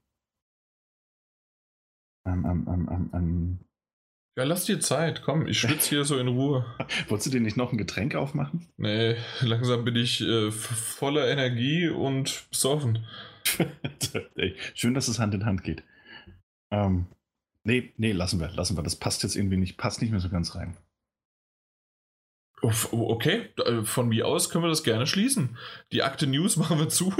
ähm, 2.26 2.44
ähm, 2.44 2.68
ähm, 2.68 2.90
ähm, 2.92 3.10
ähm 3.14 3.60
ja, 4.38 4.44
lass 4.44 4.66
dir 4.66 4.80
Zeit. 4.80 5.22
Komm, 5.24 5.48
ich 5.48 5.60
schwitze 5.60 5.90
hier 5.90 6.06
so 6.06 6.18
in 6.18 6.28
Ruhe. 6.28 6.66
Wolltest 7.10 7.28
du 7.28 7.32
dir 7.32 7.42
nicht 7.42 7.58
noch 7.58 7.72
ein 7.72 7.78
Getränk 7.78 8.16
aufmachen? 8.16 8.68
Nee, 8.78 9.18
langsam 9.42 9.84
bin 9.84 9.96
ich 9.96 10.22
äh, 10.22 10.52
voller 10.52 11.28
Energie 11.28 11.90
und 11.90 12.50
besoffen. 12.50 13.06
Schön, 14.74 14.94
dass 14.94 15.08
es 15.08 15.20
Hand 15.20 15.34
in 15.34 15.46
Hand 15.46 15.64
geht. 15.64 15.84
Ähm, 16.72 17.08
nee, 17.64 17.94
nee, 17.98 18.14
lassen 18.14 18.40
wir, 18.40 18.50
lassen 18.50 18.78
wir. 18.78 18.84
Das 18.84 18.96
passt 18.96 19.24
jetzt 19.24 19.36
irgendwie 19.36 19.58
nicht, 19.58 19.78
passt 19.78 20.02
nicht 20.02 20.12
mehr 20.12 20.20
so 20.20 20.30
ganz 20.30 20.56
rein. 20.56 20.78
Okay, 22.62 23.50
äh, 23.66 23.84
von 23.84 24.10
mir 24.10 24.28
aus 24.28 24.50
können 24.50 24.64
wir 24.64 24.70
das 24.70 24.84
gerne 24.84 25.08
schließen. 25.08 25.58
Die 25.92 26.04
Akte 26.04 26.28
News 26.28 26.58
machen 26.58 26.80
wir 26.80 26.90
zu. 26.90 27.14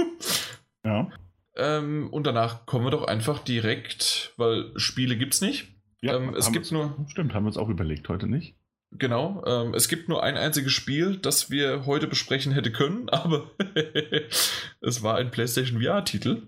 Ja. 0.84 1.10
Ähm, 1.56 2.08
und 2.10 2.26
danach 2.26 2.64
kommen 2.64 2.86
wir 2.86 2.90
doch 2.90 3.04
einfach 3.04 3.40
direkt, 3.40 4.32
weil 4.36 4.72
Spiele 4.76 5.16
gibt's 5.16 5.40
nicht. 5.40 5.71
Ja, 6.02 6.16
ähm, 6.16 6.34
es 6.34 6.52
gibt 6.52 6.70
nur. 6.72 6.96
Stimmt, 7.08 7.32
haben 7.32 7.44
wir 7.44 7.48
uns 7.48 7.56
auch 7.56 7.68
überlegt, 7.68 8.08
heute 8.08 8.26
nicht. 8.26 8.56
Genau, 8.90 9.42
ähm, 9.46 9.72
es 9.72 9.88
gibt 9.88 10.08
nur 10.08 10.22
ein 10.22 10.36
einziges 10.36 10.72
Spiel, 10.72 11.16
das 11.16 11.50
wir 11.50 11.86
heute 11.86 12.06
besprechen 12.06 12.52
hätte 12.52 12.72
können, 12.72 13.08
aber 13.08 13.50
es 14.80 15.02
war 15.02 15.16
ein 15.16 15.30
PlayStation 15.30 15.80
VR-Titel. 15.80 16.42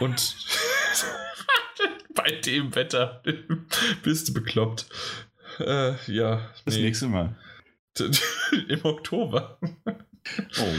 Und 0.00 0.36
bei 2.14 2.30
dem 2.44 2.74
Wetter 2.74 3.22
bist 4.02 4.28
du 4.28 4.34
bekloppt. 4.34 4.86
Äh, 5.60 5.94
ja. 6.10 6.50
Das 6.64 6.76
nee. 6.76 6.82
nächste 6.82 7.08
Mal. 7.08 7.36
Im 8.68 8.84
Oktober. 8.84 9.58
Oh. 10.58 10.74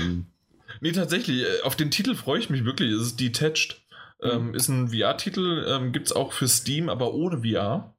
Nee, 0.81 0.91
tatsächlich, 0.91 1.43
äh, 1.43 1.61
auf 1.63 1.75
den 1.75 1.91
Titel 1.91 2.15
freue 2.15 2.39
ich 2.39 2.49
mich 2.49 2.65
wirklich. 2.65 2.91
Es 2.91 3.01
ist 3.01 3.19
Detached. 3.19 3.81
Ähm, 4.21 4.47
mhm. 4.47 4.55
ist 4.55 4.67
ein 4.67 4.89
VR-Titel, 4.89 5.65
ähm, 5.67 5.91
gibt 5.91 6.07
es 6.07 6.15
auch 6.15 6.33
für 6.33 6.47
Steam, 6.47 6.89
aber 6.89 7.13
ohne 7.13 7.43
VR. 7.43 7.95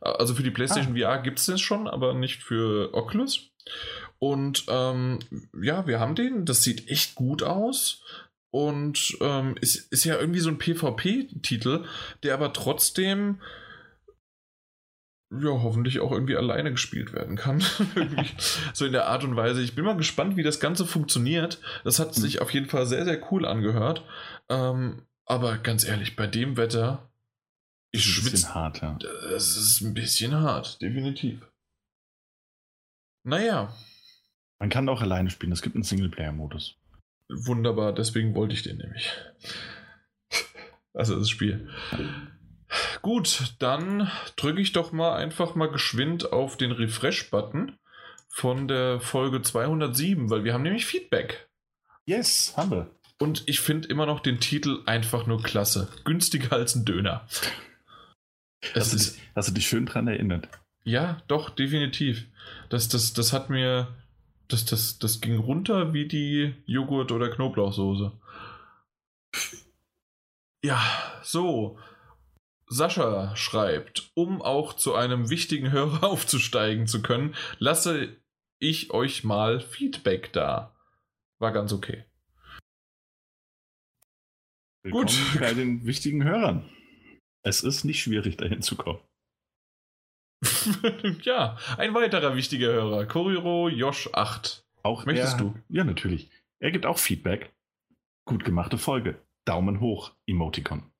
Also 0.00 0.34
für 0.34 0.42
die 0.42 0.50
PlayStation 0.50 0.96
ah. 0.96 1.16
VR 1.16 1.22
gibt 1.22 1.38
es 1.38 1.46
das 1.46 1.60
schon, 1.60 1.86
aber 1.86 2.14
nicht 2.14 2.42
für 2.42 2.94
Oculus. 2.94 3.50
Und 4.18 4.64
ähm, 4.68 5.18
ja, 5.60 5.86
wir 5.86 6.00
haben 6.00 6.14
den. 6.14 6.46
Das 6.46 6.62
sieht 6.62 6.88
echt 6.88 7.14
gut 7.14 7.42
aus. 7.42 8.02
Und 8.50 9.16
ähm, 9.20 9.56
ist, 9.60 9.92
ist 9.92 10.04
ja 10.04 10.18
irgendwie 10.18 10.40
so 10.40 10.48
ein 10.48 10.58
PvP-Titel, 10.58 11.84
der 12.22 12.34
aber 12.34 12.52
trotzdem 12.52 13.40
ja, 15.32 15.50
hoffentlich 15.50 16.00
auch 16.00 16.10
irgendwie 16.10 16.36
alleine 16.36 16.72
gespielt 16.72 17.12
werden 17.12 17.36
kann. 17.36 17.62
so 18.74 18.84
in 18.84 18.92
der 18.92 19.06
Art 19.06 19.22
und 19.22 19.36
Weise. 19.36 19.62
Ich 19.62 19.74
bin 19.74 19.84
mal 19.84 19.96
gespannt, 19.96 20.36
wie 20.36 20.42
das 20.42 20.58
Ganze 20.58 20.86
funktioniert. 20.86 21.60
Das 21.84 21.98
hat 21.98 22.16
mhm. 22.16 22.20
sich 22.20 22.40
auf 22.40 22.50
jeden 22.50 22.68
Fall 22.68 22.86
sehr, 22.86 23.04
sehr 23.04 23.20
cool 23.30 23.46
angehört. 23.46 24.04
Ähm, 24.48 25.02
aber 25.30 25.58
ganz 25.58 25.84
ehrlich, 25.84 26.16
bei 26.16 26.26
dem 26.26 26.56
Wetter, 26.56 27.08
ich 27.92 28.04
schwitze. 28.04 28.52
Hart, 28.52 28.82
ja. 28.82 28.98
Das 29.30 29.56
ist 29.56 29.80
ein 29.80 29.94
bisschen 29.94 30.34
hart, 30.34 30.82
definitiv. 30.82 31.46
Naja. 33.22 33.72
Man 34.58 34.70
kann 34.70 34.88
auch 34.88 35.00
alleine 35.00 35.30
spielen, 35.30 35.52
es 35.52 35.62
gibt 35.62 35.76
einen 35.76 35.84
Singleplayer-Modus. 35.84 36.74
Wunderbar, 37.28 37.92
deswegen 37.92 38.34
wollte 38.34 38.54
ich 38.54 38.64
den 38.64 38.78
nämlich. 38.78 39.12
Also 40.94 41.16
das 41.16 41.30
Spiel. 41.30 41.70
Gut, 43.00 43.54
dann 43.60 44.10
drücke 44.34 44.60
ich 44.60 44.72
doch 44.72 44.90
mal 44.90 45.14
einfach 45.14 45.54
mal 45.54 45.70
geschwind 45.70 46.32
auf 46.32 46.56
den 46.56 46.72
Refresh-Button 46.72 47.78
von 48.28 48.66
der 48.66 49.00
Folge 49.00 49.42
207, 49.42 50.28
weil 50.28 50.42
wir 50.42 50.54
haben 50.54 50.62
nämlich 50.62 50.86
Feedback. 50.86 51.48
Yes, 52.04 52.54
haben 52.56 52.72
wir. 52.72 52.99
Und 53.20 53.42
ich 53.46 53.60
finde 53.60 53.86
immer 53.88 54.06
noch 54.06 54.20
den 54.20 54.40
Titel 54.40 54.82
einfach 54.86 55.26
nur 55.26 55.42
klasse. 55.42 55.88
Günstiger 56.04 56.52
als 56.52 56.74
ein 56.74 56.86
Döner. 56.86 57.28
Hast, 58.74 58.92
du, 58.92 58.96
ist, 58.96 59.18
hast 59.36 59.50
du 59.50 59.52
dich 59.52 59.68
schön 59.68 59.84
dran 59.84 60.08
erinnert? 60.08 60.48
Ja, 60.84 61.22
doch, 61.28 61.50
definitiv. 61.50 62.26
Das, 62.70 62.88
das, 62.88 63.12
das 63.12 63.34
hat 63.34 63.50
mir. 63.50 63.94
Das, 64.48 64.64
das, 64.64 64.98
das 64.98 65.20
ging 65.20 65.36
runter 65.36 65.92
wie 65.92 66.08
die 66.08 66.54
Joghurt- 66.64 67.12
oder 67.12 67.30
Knoblauchsoße. 67.30 68.10
Ja, 70.64 70.80
so. 71.22 71.78
Sascha 72.68 73.36
schreibt, 73.36 74.10
um 74.14 74.40
auch 74.40 74.72
zu 74.72 74.94
einem 74.94 75.28
wichtigen 75.28 75.72
Hörer 75.72 76.04
aufzusteigen 76.08 76.86
zu 76.86 77.02
können, 77.02 77.34
lasse 77.58 78.16
ich 78.58 78.92
euch 78.92 79.24
mal 79.24 79.60
Feedback 79.60 80.32
da. 80.32 80.74
War 81.38 81.52
ganz 81.52 81.72
okay. 81.72 82.04
Willkommen 84.82 85.06
Gut. 85.08 85.40
bei 85.40 85.52
den 85.52 85.84
wichtigen 85.84 86.24
Hörern. 86.24 86.64
Es 87.42 87.62
ist 87.62 87.84
nicht 87.84 88.02
schwierig, 88.02 88.38
dahin 88.38 88.62
zu 88.62 88.76
kommen. 88.76 89.00
ja, 91.22 91.58
ein 91.76 91.92
weiterer 91.92 92.34
wichtiger 92.34 92.68
Hörer, 92.68 93.04
Koriro 93.04 93.68
Josh 93.68 94.08
8. 94.14 94.64
Auch 94.82 95.04
Möchtest 95.04 95.34
er, 95.34 95.38
du? 95.38 95.54
Ja, 95.68 95.84
natürlich. 95.84 96.30
Er 96.60 96.70
gibt 96.70 96.86
auch 96.86 96.96
Feedback. 96.96 97.52
Gut 98.24 98.42
gemachte 98.42 98.78
Folge. 98.78 99.20
Daumen 99.44 99.80
hoch, 99.80 100.12
Emoticon. 100.26 100.90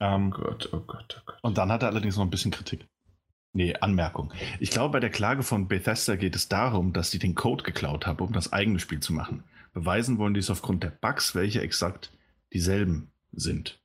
Ähm, 0.00 0.32
oh 0.32 0.40
Gott, 0.40 0.68
oh 0.72 0.80
Gott, 0.80 1.16
oh 1.18 1.22
Gott. 1.26 1.38
Und 1.42 1.58
dann 1.58 1.72
hat 1.72 1.82
er 1.82 1.88
allerdings 1.88 2.16
noch 2.16 2.24
ein 2.24 2.30
bisschen 2.30 2.52
Kritik. 2.52 2.86
Nee, 3.52 3.74
Anmerkung. 3.74 4.32
Ich 4.60 4.70
glaube, 4.70 4.92
bei 4.92 5.00
der 5.00 5.10
Klage 5.10 5.42
von 5.42 5.66
Bethesda 5.66 6.14
geht 6.14 6.36
es 6.36 6.48
darum, 6.48 6.92
dass 6.92 7.10
sie 7.10 7.18
den 7.18 7.34
Code 7.34 7.64
geklaut 7.64 8.06
haben, 8.06 8.24
um 8.24 8.32
das 8.32 8.52
eigene 8.52 8.78
Spiel 8.78 9.00
zu 9.00 9.12
machen. 9.12 9.42
beweisen 9.72 10.18
wollen 10.18 10.34
die 10.34 10.40
es 10.40 10.50
aufgrund 10.50 10.84
der 10.84 10.90
Bugs, 10.90 11.34
welche 11.34 11.60
exakt 11.62 12.12
dieselben 12.52 13.12
sind. 13.32 13.80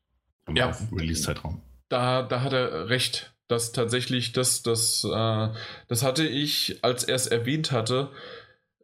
Im 0.48 0.56
ja, 0.56 0.76
Release-Zeitraum. 0.92 1.62
Da, 1.90 2.24
da 2.24 2.42
hat 2.42 2.54
er 2.54 2.90
recht, 2.90 3.36
dass 3.48 3.72
tatsächlich 3.72 4.32
das, 4.32 4.64
das, 4.64 5.04
äh, 5.04 5.50
das 5.88 6.04
hatte 6.04 6.28
ich, 6.28 6.84
als 6.84 7.04
er 7.04 7.16
es 7.16 7.28
erwähnt 7.28 7.72
hatte, 7.72 8.12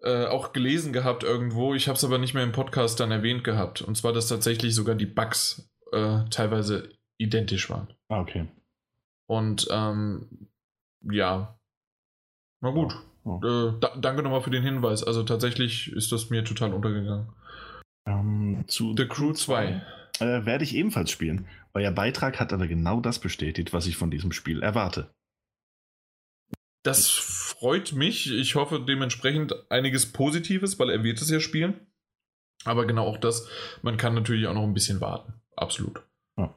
äh, 0.02 0.26
auch 0.26 0.54
gelesen 0.54 0.94
gehabt 0.94 1.24
irgendwo. 1.24 1.76
Ich 1.76 1.88
habe 1.88 1.98
es 1.98 2.04
aber 2.04 2.18
nicht 2.18 2.34
mehr 2.34 2.44
im 2.44 2.52
Podcast 2.52 3.00
dann 3.00 3.12
erwähnt 3.12 3.44
gehabt. 3.44 3.82
Und 3.82 3.96
zwar, 3.96 4.14
dass 4.14 4.28
tatsächlich 4.28 4.74
sogar 4.74 4.96
die 4.96 5.06
Bugs 5.06 5.70
äh, 5.92 6.26
teilweise 6.30 6.90
identisch 7.18 7.70
waren. 7.70 7.94
Ah, 8.08 8.22
okay. 8.22 8.48
Und 9.28 9.68
ähm, 9.72 10.48
ja, 11.02 11.60
na 12.62 12.70
gut. 12.70 12.96
Oh. 13.24 13.40
Äh, 13.44 13.80
da, 13.80 13.96
danke 13.98 14.24
nochmal 14.24 14.42
für 14.42 14.50
den 14.50 14.64
Hinweis. 14.64 15.04
Also 15.04 15.24
tatsächlich 15.24 15.92
ist 15.92 16.12
das 16.12 16.30
mir 16.30 16.44
total 16.44 16.74
untergegangen. 16.74 17.30
Ähm, 18.06 18.64
zu 18.68 18.96
The 18.96 19.08
Crew 19.08 19.34
2. 19.34 19.82
Äh, 20.20 20.46
werde 20.46 20.64
ich 20.64 20.76
ebenfalls 20.76 21.12
spielen. 21.12 21.48
Euer 21.74 21.92
Beitrag 21.92 22.40
hat 22.40 22.54
aber 22.54 22.68
genau 22.68 23.00
das 23.00 23.20
bestätigt, 23.20 23.74
was 23.74 23.88
ich 23.88 23.98
von 23.98 24.12
diesem 24.12 24.32
Spiel 24.32 24.62
erwarte. 24.62 25.14
Das 26.84 27.10
freut 27.10 27.94
mich. 27.94 28.32
Ich 28.32 28.56
hoffe 28.56 28.80
dementsprechend 28.80 29.54
einiges 29.72 30.12
Positives, 30.12 30.80
weil 30.80 30.90
er 30.90 31.04
wird 31.04 31.22
es 31.22 31.30
ja 31.30 31.40
spielen. 31.40 31.80
Aber 32.66 32.86
genau 32.86 33.06
auch 33.06 33.18
das, 33.18 33.48
man 33.82 33.98
kann 33.98 34.16
natürlich 34.16 34.48
auch 34.48 34.54
noch 34.54 34.64
ein 34.64 34.74
bisschen 34.74 35.02
warten. 35.02 35.34
Absolut. 35.56 36.04
Ja, 36.38 36.56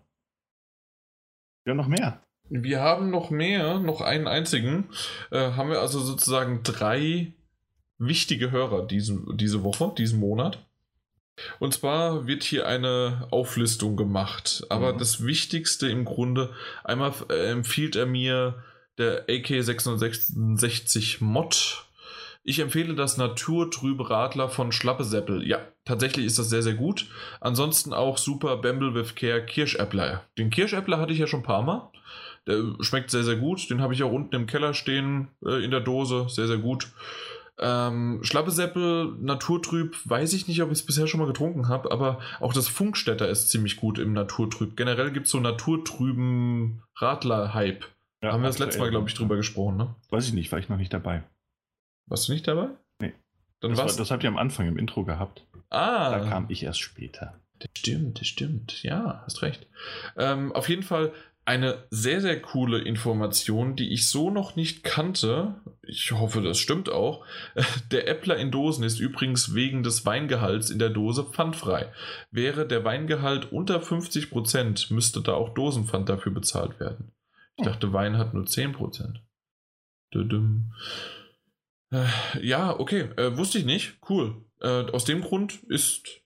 ja 1.67 1.75
noch 1.75 1.89
mehr. 1.89 2.23
Wir 2.51 2.81
haben 2.81 3.11
noch 3.11 3.31
mehr, 3.31 3.79
noch 3.79 4.01
einen 4.01 4.29
einzigen. 4.29 4.91
Äh, 5.31 5.53
haben 5.53 5.71
wir 5.71 5.81
also 5.81 6.01
sozusagen 6.01 6.63
drei 6.63 7.33
wichtige 7.99 8.51
Hörer 8.51 8.87
diese, 8.87 9.25
diese 9.35 9.63
Woche, 9.63 9.93
diesen 9.97 10.21
Monat. 10.21 10.59
Und 11.59 11.75
zwar 11.75 12.27
wird 12.27 12.43
hier 12.43 12.67
eine 12.67 13.27
Auflistung 13.31 13.97
gemacht. 13.97 14.65
Aber 14.69 14.93
mhm. 14.93 14.99
das 14.99 15.25
Wichtigste 15.25 15.89
im 15.89 16.05
Grunde, 16.05 16.53
einmal 16.85 17.13
äh, 17.29 17.51
empfiehlt 17.51 17.97
er 17.97 18.07
mir 18.07 18.63
der 18.99 19.27
AK666 19.29 21.23
Mod. 21.23 21.87
Ich 22.47 22.59
empfehle 22.59 22.95
das 22.95 23.17
Naturtrübe 23.17 24.11
Radler 24.11 24.51
von 24.51 24.71
Schlappeseppel. 24.71 25.47
Ja, 25.47 25.61
tatsächlich 25.87 26.27
ist 26.27 26.39
das 26.39 26.51
sehr, 26.51 26.63
sehr 26.63 26.75
gut. 26.75 27.07
Ansonsten 27.41 27.95
auch 27.95 28.19
super 28.19 28.59
Bamble 28.59 28.95
with 28.95 29.15
Care 29.15 29.45
Kirschäppler. 29.45 30.25
Den 30.37 30.51
Kirschäppler 30.51 30.99
hatte 30.99 31.15
ich 31.15 31.19
ja 31.19 31.27
schon 31.27 31.41
ein 31.41 31.45
paar 31.45 31.63
Mal. 31.63 31.91
Der 32.47 32.63
schmeckt 32.81 33.11
sehr, 33.11 33.25
sehr 33.25 33.37
gut. 33.37 33.71
Den 33.71 33.81
habe 33.81 33.95
ich 33.95 34.03
auch 34.03 34.13
unten 34.13 34.35
im 34.35 34.47
Keller 34.47 34.75
stehen, 34.75 35.29
äh, 35.45 35.65
in 35.65 35.71
der 35.71 35.81
Dose. 35.81 36.27
Sehr, 36.29 36.47
sehr 36.47 36.59
gut. 36.59 36.89
Ähm, 37.59 38.21
Schlappeseppel, 38.23 39.17
Naturtrüb, 39.21 39.97
weiß 40.05 40.33
ich 40.33 40.49
nicht, 40.49 40.61
ob 40.63 40.73
ich 40.73 40.79
es 40.79 40.87
bisher 40.87 41.07
schon 41.07 41.21
mal 41.21 41.27
getrunken 41.27 41.69
habe, 41.69 41.93
aber 41.93 42.21
auch 42.41 42.53
das 42.53 42.67
Funkstätter 42.67 43.29
ist 43.29 43.51
ziemlich 43.51 43.77
gut 43.77 43.99
im 43.99 44.13
Naturtrüb. 44.13 44.77
Generell 44.77 45.13
gibt 45.13 45.27
es 45.27 45.33
so 45.33 45.41
Naturtrüben 45.41 46.83
Radler-Hype. 46.97 47.85
Ja, 48.23 48.33
Haben 48.33 48.43
wir 48.43 48.49
das 48.49 48.59
letzte 48.59 48.81
Mal, 48.81 48.91
glaube 48.91 49.09
ich, 49.09 49.15
drüber 49.15 49.37
gesprochen, 49.37 49.77
ne? 49.77 49.95
Weiß 50.11 50.27
ich 50.27 50.33
nicht, 50.33 50.51
war 50.51 50.59
ich 50.59 50.69
noch 50.69 50.79
nicht 50.79 50.93
dabei. 50.93 51.23
Warst 52.07 52.29
du 52.29 52.33
nicht 52.33 52.49
dabei? 52.49 52.71
Nee. 53.01 53.13
Dann 53.61 53.71
das, 53.71 53.79
war, 53.79 53.87
das 53.87 54.11
habt 54.11 54.25
ihr 54.25 54.29
am 54.29 54.39
Anfang 54.39 54.67
im 54.67 54.79
Intro 54.79 55.05
gehabt. 55.05 55.47
Ah. 55.71 56.11
Da 56.11 56.29
kam 56.29 56.47
ich 56.49 56.63
erst 56.63 56.81
später. 56.81 57.39
Das 57.59 57.71
stimmt, 57.77 58.21
das 58.21 58.27
stimmt. 58.27 58.83
Ja, 58.83 59.23
hast 59.25 59.43
recht. 59.43 59.67
Ähm, 60.17 60.53
auf 60.53 60.69
jeden 60.69 60.83
Fall 60.83 61.13
eine 61.45 61.85
sehr, 61.91 62.21
sehr 62.21 62.41
coole 62.41 62.79
Information, 62.79 63.77
die 63.77 63.93
ich 63.93 64.09
so 64.09 64.31
noch 64.31 64.57
nicht 64.57 64.83
kannte. 64.83 65.61
Ich 65.83 66.13
hoffe, 66.13 66.41
das 66.41 66.59
stimmt 66.59 66.89
auch. 66.89 67.25
Der 67.91 68.09
Äppler 68.09 68.37
in 68.37 68.51
Dosen 68.51 68.85
ist 68.85 68.99
übrigens 68.99 69.55
wegen 69.55 69.83
des 69.83 70.07
Weingehalts 70.07 70.71
in 70.71 70.79
der 70.79 70.91
Dose 70.91 71.25
pfandfrei. 71.25 71.93
Wäre 72.31 72.67
der 72.67 72.85
Weingehalt 72.85 73.53
unter 73.53 73.81
50%, 73.81 74.93
müsste 74.95 75.21
da 75.21 75.35
auch 75.35 75.53
Dosenpfand 75.55 76.09
dafür 76.09 76.33
bezahlt 76.33 76.81
werden. 76.81 77.13
Ich 77.57 77.65
hm. 77.65 77.73
dachte, 77.73 77.93
Wein 77.93 78.17
hat 78.17 78.33
nur 78.33 78.45
10%. 78.45 79.17
Äh, 81.91 82.07
ja, 82.41 82.79
okay, 82.79 83.11
äh, 83.17 83.37
wusste 83.37 83.59
ich 83.59 83.65
nicht. 83.65 83.99
Cool. 84.09 84.45
Äh, 84.61 84.91
aus 84.91 85.05
dem 85.05 85.21
Grund 85.21 85.63
ist 85.65 86.23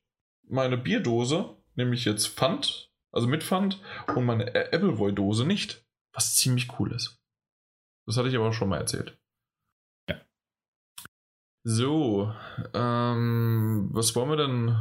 meine 0.48 0.76
Bierdose 0.76 1.56
nämlich 1.78 2.04
jetzt 2.04 2.26
Pfand 2.26 2.87
also 3.12 3.26
mit 3.26 3.42
Pfand 3.42 3.80
und 4.14 4.24
meine 4.24 4.54
Appleboy-Dose 4.54 5.46
nicht. 5.46 5.84
Was 6.12 6.36
ziemlich 6.36 6.78
cool 6.78 6.92
ist. 6.92 7.20
Das 8.06 8.16
hatte 8.16 8.28
ich 8.28 8.36
aber 8.36 8.48
auch 8.48 8.52
schon 8.54 8.68
mal 8.68 8.78
erzählt. 8.78 9.18
Ja. 10.08 10.16
So, 11.62 12.32
ähm, 12.72 13.88
was 13.92 14.16
wollen 14.16 14.30
wir 14.30 14.36
denn 14.36 14.76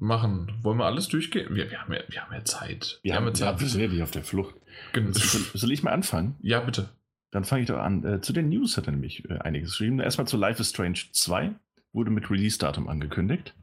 machen? 0.00 0.58
Wollen 0.62 0.78
wir 0.78 0.86
alles 0.86 1.08
durchgehen? 1.08 1.54
Wir, 1.54 1.70
wir, 1.70 1.80
haben, 1.80 1.92
ja, 1.92 2.00
wir 2.08 2.22
haben 2.22 2.32
ja 2.32 2.44
Zeit. 2.44 3.00
Wir, 3.02 3.10
wir 3.10 3.16
haben, 3.16 3.26
ja 3.26 3.34
Zeit. 3.34 3.54
Ja, 3.54 3.60
wir 3.60 3.68
sind 3.68 3.80
ja 3.80 3.88
nicht 3.88 4.02
auf 4.02 4.10
der 4.10 4.24
Flucht. 4.24 4.56
Genau. 4.92 5.12
Soll, 5.12 5.42
soll, 5.54 5.72
ich 5.72 5.82
mal 5.82 5.92
anfangen? 5.92 6.36
Ja, 6.42 6.60
bitte. 6.60 6.88
Dann 7.30 7.44
fange 7.44 7.62
ich 7.62 7.68
doch 7.68 7.78
an. 7.78 8.04
Äh, 8.04 8.20
zu 8.20 8.32
den 8.32 8.48
News 8.48 8.76
hat 8.76 8.86
er 8.86 8.92
nämlich 8.92 9.28
äh, 9.30 9.38
einiges 9.38 9.70
geschrieben. 9.70 10.00
Erstmal 10.00 10.26
zu 10.26 10.36
Life 10.36 10.60
is 10.60 10.70
Strange 10.70 10.98
2. 11.12 11.54
Wurde 11.92 12.10
mit 12.10 12.30
Release-Datum 12.30 12.88
angekündigt. 12.88 13.54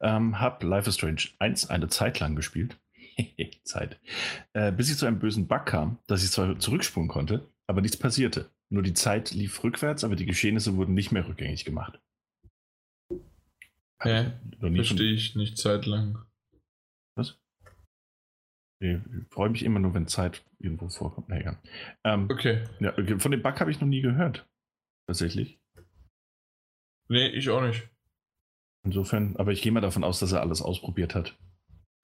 Ähm, 0.00 0.40
hab 0.40 0.62
Life 0.62 0.88
is 0.88 0.96
Strange 0.96 1.22
1 1.38 1.70
eine 1.70 1.88
Zeit 1.88 2.20
lang 2.20 2.36
gespielt. 2.36 2.78
Zeit. 3.64 4.00
Äh, 4.52 4.72
bis 4.72 4.90
ich 4.90 4.98
zu 4.98 5.06
einem 5.06 5.18
bösen 5.18 5.46
Bug 5.46 5.66
kam, 5.66 5.98
dass 6.06 6.24
ich 6.24 6.30
zwar 6.30 6.58
zurückspulen 6.58 7.08
konnte, 7.08 7.48
aber 7.66 7.80
nichts 7.80 7.96
passierte. 7.96 8.50
Nur 8.70 8.82
die 8.82 8.94
Zeit 8.94 9.32
lief 9.32 9.62
rückwärts, 9.62 10.04
aber 10.04 10.16
die 10.16 10.26
Geschehnisse 10.26 10.76
wurden 10.76 10.94
nicht 10.94 11.12
mehr 11.12 11.26
rückgängig 11.26 11.64
gemacht. 11.64 12.00
Hä? 14.02 14.32
Verstehe 14.60 15.12
ich 15.12 15.34
nicht 15.34 15.58
zeitlang. 15.58 16.24
Was? 17.16 17.38
Ich 18.80 18.98
freue 19.30 19.50
mich 19.50 19.62
immer 19.62 19.80
nur, 19.80 19.94
wenn 19.94 20.08
Zeit 20.08 20.44
irgendwo 20.58 20.88
vorkommt. 20.88 21.28
Naja. 21.28 21.58
Ähm, 22.04 22.28
okay. 22.30 22.64
Ja, 22.80 22.92
von 23.18 23.30
dem 23.30 23.42
Bug 23.42 23.60
habe 23.60 23.70
ich 23.70 23.80
noch 23.80 23.88
nie 23.88 24.02
gehört. 24.02 24.46
Tatsächlich. 25.06 25.58
Nee, 27.08 27.28
ich 27.28 27.48
auch 27.50 27.62
nicht. 27.62 27.88
Insofern, 28.84 29.36
aber 29.36 29.52
ich 29.52 29.62
gehe 29.62 29.72
mal 29.72 29.80
davon 29.80 30.04
aus, 30.04 30.18
dass 30.18 30.32
er 30.32 30.40
alles 30.40 30.60
ausprobiert 30.60 31.14
hat 31.14 31.38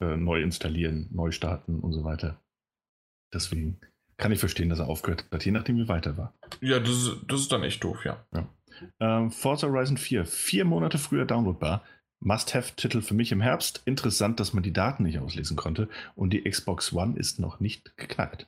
äh, 0.00 0.16
neu 0.16 0.42
installieren, 0.42 1.08
neu 1.12 1.30
starten 1.30 1.80
und 1.80 1.92
so 1.92 2.04
weiter. 2.04 2.40
Deswegen 3.32 3.80
kann 4.16 4.32
ich 4.32 4.40
verstehen, 4.40 4.68
dass 4.68 4.78
er 4.78 4.88
aufgehört 4.88 5.24
hat, 5.30 5.44
je 5.44 5.52
nachdem 5.52 5.76
wie 5.78 5.88
weiter 5.88 6.16
war. 6.16 6.34
Ja, 6.60 6.78
das 6.78 6.90
ist, 6.90 7.16
das 7.26 7.40
ist 7.40 7.52
dann 7.52 7.62
echt 7.62 7.82
doof, 7.82 8.04
ja. 8.04 8.24
ja. 8.34 8.48
Ähm, 9.00 9.30
Forza 9.30 9.66
Horizon 9.66 9.96
4, 9.96 10.26
vier 10.26 10.64
Monate 10.64 10.98
früher 10.98 11.24
downloadbar. 11.24 11.82
Must-Have-Titel 12.22 13.00
für 13.00 13.14
mich 13.14 13.32
im 13.32 13.40
Herbst. 13.40 13.82
Interessant, 13.86 14.40
dass 14.40 14.52
man 14.52 14.62
die 14.62 14.74
Daten 14.74 15.04
nicht 15.04 15.18
auslesen 15.18 15.56
konnte 15.56 15.88
und 16.14 16.32
die 16.32 16.42
Xbox 16.42 16.92
One 16.92 17.18
ist 17.18 17.40
noch 17.40 17.60
nicht 17.60 17.96
geknackt. 17.96 18.46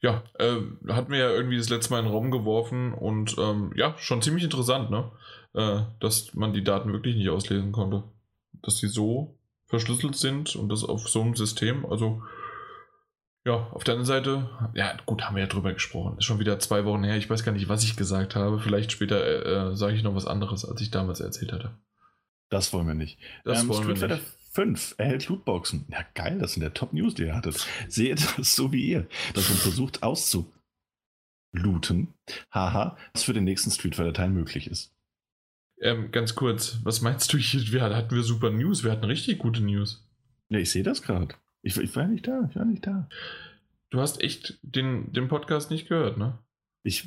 Ja, 0.00 0.22
äh, 0.38 0.60
hat 0.90 1.08
mir 1.08 1.18
ja 1.18 1.30
irgendwie 1.30 1.56
das 1.56 1.70
letzte 1.70 1.90
Mal 1.90 1.98
in 1.98 2.04
den 2.04 2.14
Raum 2.14 2.30
geworfen 2.30 2.94
und 2.94 3.36
ähm, 3.36 3.72
ja, 3.74 3.98
schon 3.98 4.22
ziemlich 4.22 4.44
interessant, 4.44 4.90
ne? 4.90 5.10
Äh, 5.54 5.80
dass 5.98 6.34
man 6.34 6.52
die 6.52 6.62
Daten 6.62 6.92
wirklich 6.92 7.16
nicht 7.16 7.30
auslesen 7.30 7.72
konnte. 7.72 8.04
Dass 8.62 8.76
die 8.76 8.86
so 8.86 9.37
verschlüsselt 9.68 10.16
sind 10.16 10.56
und 10.56 10.68
das 10.68 10.84
auf 10.84 11.08
so 11.08 11.22
einem 11.22 11.36
System. 11.36 11.86
Also, 11.86 12.22
ja, 13.44 13.68
auf 13.72 13.84
der 13.84 13.94
anderen 13.94 14.06
Seite, 14.06 14.50
ja, 14.74 14.96
gut, 15.06 15.22
haben 15.22 15.36
wir 15.36 15.42
ja 15.42 15.48
drüber 15.48 15.72
gesprochen. 15.72 16.18
Ist 16.18 16.24
schon 16.24 16.40
wieder 16.40 16.58
zwei 16.58 16.84
Wochen 16.84 17.04
her. 17.04 17.16
Ich 17.16 17.30
weiß 17.30 17.44
gar 17.44 17.52
nicht, 17.52 17.68
was 17.68 17.84
ich 17.84 17.96
gesagt 17.96 18.34
habe. 18.34 18.58
Vielleicht 18.58 18.92
später 18.92 19.24
äh, 19.24 19.70
äh 19.70 19.76
sage 19.76 19.94
ich 19.94 20.02
noch 20.02 20.14
was 20.14 20.26
anderes, 20.26 20.64
als 20.64 20.80
ich 20.80 20.90
damals 20.90 21.20
erzählt 21.20 21.52
hatte. 21.52 21.78
Das 22.50 22.72
wollen 22.72 22.86
wir 22.86 22.94
nicht. 22.94 23.18
Das 23.44 23.62
ähm, 23.62 23.68
wollen 23.68 23.82
Street 23.84 24.00
wir 24.00 24.08
nicht. 24.16 24.24
5 24.52 24.94
erhält 24.98 25.28
Lootboxen. 25.28 25.86
Ja, 25.88 26.04
geil, 26.14 26.38
das 26.38 26.54
sind 26.54 26.62
ja 26.62 26.70
Top-News, 26.70 27.14
die 27.14 27.24
ihr 27.24 27.36
hattet. 27.36 27.64
Seht 27.88 28.38
das 28.38 28.56
so 28.56 28.72
wie 28.72 28.86
ihr, 28.88 29.06
dass 29.34 29.48
man 29.48 29.58
versucht 29.58 30.02
auszulooten. 30.02 30.52
Haha, 32.50 32.96
was 33.12 33.22
für 33.22 33.34
den 33.34 33.44
nächsten 33.44 33.70
Street 33.70 33.94
Fighter 33.94 34.14
Teil 34.14 34.30
möglich 34.30 34.66
ist. 34.68 34.97
Ähm, 35.80 36.10
ganz 36.10 36.34
kurz, 36.34 36.78
was 36.82 37.00
meinst 37.02 37.32
du 37.32 37.38
hier? 37.38 37.72
Wir 37.72 37.82
hatten 37.82 38.14
wir 38.14 38.22
super 38.22 38.50
News, 38.50 38.84
wir 38.84 38.90
hatten 38.90 39.04
richtig 39.04 39.38
gute 39.38 39.62
News. 39.62 40.04
Ja, 40.48 40.58
ich 40.58 40.70
sehe 40.70 40.82
das 40.82 41.02
gerade. 41.02 41.34
Ich, 41.62 41.76
ich, 41.76 41.94
war 41.96 42.06
nicht 42.06 42.26
da, 42.26 42.48
ich 42.48 42.56
war 42.56 42.64
nicht 42.64 42.86
da. 42.86 43.08
Du 43.90 44.00
hast 44.00 44.22
echt 44.22 44.58
den, 44.62 45.12
den 45.12 45.28
Podcast 45.28 45.70
nicht 45.70 45.88
gehört, 45.88 46.18
ne? 46.18 46.38
Ich. 46.82 47.06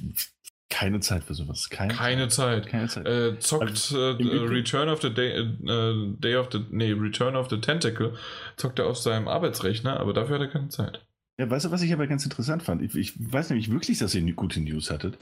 Keine 0.69 1.01
Zeit 1.01 1.25
für 1.25 1.33
sowas. 1.33 1.69
Keine, 1.69 1.93
keine 1.93 2.29
Zeit. 2.29 2.65
Keine 2.67 2.87
Zeit. 2.87 3.05
Äh, 3.05 3.37
zockt 3.39 3.63
also, 3.63 3.97
äh, 3.97 4.47
Return 4.47 4.87
of 4.87 5.01
the 5.01 5.13
Day, 5.13 5.31
äh, 5.37 6.15
Day 6.17 6.37
of 6.37 6.47
the. 6.51 6.65
Nee, 6.71 6.93
Return 6.93 7.35
of 7.35 7.49
the 7.49 7.59
Tentacle 7.59 8.15
zockt 8.55 8.79
er 8.79 8.87
auf 8.87 8.97
seinem 8.97 9.27
Arbeitsrechner, 9.27 9.99
aber 9.99 10.13
dafür 10.13 10.35
hat 10.35 10.41
er 10.43 10.47
keine 10.47 10.69
Zeit. 10.69 11.05
Ja, 11.37 11.49
weißt 11.49 11.65
du, 11.65 11.71
was 11.71 11.81
ich 11.81 11.91
aber 11.91 12.07
ganz 12.07 12.23
interessant 12.23 12.63
fand? 12.63 12.81
Ich, 12.81 12.95
ich 12.95 13.13
weiß 13.17 13.49
nämlich 13.49 13.69
wirklich, 13.69 13.97
dass 13.97 14.15
ihr 14.15 14.33
gute 14.33 14.61
News 14.61 14.91
hattet. 14.91 15.17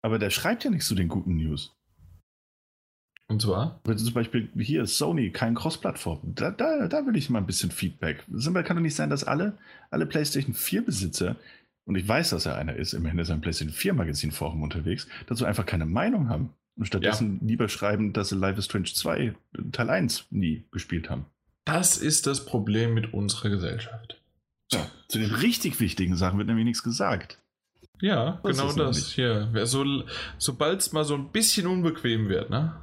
Aber 0.00 0.18
der 0.18 0.30
schreibt 0.30 0.62
ja 0.62 0.70
nicht 0.70 0.84
zu 0.84 0.94
den 0.94 1.08
guten 1.08 1.36
News. 1.36 1.74
Und 3.26 3.40
zwar? 3.40 3.80
Wenn 3.84 3.96
zum 3.96 4.12
Beispiel 4.12 4.50
hier 4.58 4.86
Sony, 4.86 5.30
kein 5.30 5.54
Cross-Plattform. 5.54 6.34
Da, 6.34 6.50
da, 6.50 6.88
da 6.88 7.06
will 7.06 7.16
ich 7.16 7.30
mal 7.30 7.38
ein 7.38 7.46
bisschen 7.46 7.70
Feedback. 7.70 8.24
Kann 8.26 8.76
doch 8.76 8.82
nicht 8.82 8.94
sein, 8.94 9.10
dass 9.10 9.24
alle, 9.24 9.56
alle 9.90 10.06
PlayStation 10.06 10.54
4-Besitzer, 10.54 11.36
und 11.86 11.96
ich 11.96 12.06
weiß, 12.06 12.30
dass 12.30 12.46
er 12.46 12.56
einer 12.56 12.76
ist, 12.76 12.92
immerhin 12.92 13.18
ist 13.18 13.30
er 13.30 13.34
im 13.34 13.40
PlayStation 13.40 13.74
4-Magazin-Forum 13.74 14.62
unterwegs, 14.62 15.08
dazu 15.26 15.44
einfach 15.44 15.66
keine 15.66 15.86
Meinung 15.86 16.28
haben. 16.28 16.50
Und 16.76 16.86
stattdessen 16.86 17.38
ja. 17.40 17.48
lieber 17.48 17.68
schreiben, 17.68 18.12
dass 18.12 18.30
sie 18.30 18.36
Life 18.36 18.58
is 18.58 18.64
Strange 18.64 18.92
2 18.92 19.34
Teil 19.72 19.90
1 19.90 20.26
nie 20.30 20.64
gespielt 20.72 21.08
haben. 21.08 21.26
Das 21.64 21.96
ist 21.96 22.26
das 22.26 22.44
Problem 22.44 22.94
mit 22.94 23.14
unserer 23.14 23.48
Gesellschaft. 23.48 24.20
Ja, 24.72 24.86
zu 25.08 25.18
den 25.18 25.30
richtig 25.30 25.78
wichtigen 25.80 26.16
Sachen 26.16 26.38
wird 26.38 26.48
nämlich 26.48 26.64
nichts 26.64 26.82
gesagt. 26.82 27.38
Ja, 28.00 28.40
das 28.42 28.56
genau 28.56 28.72
das. 28.72 29.12
Hier, 29.12 29.48
so, 29.64 29.84
sobald 30.38 30.80
es 30.80 30.92
mal 30.92 31.04
so 31.04 31.14
ein 31.14 31.30
bisschen 31.30 31.66
unbequem 31.66 32.28
wird, 32.28 32.50
ne? 32.50 32.74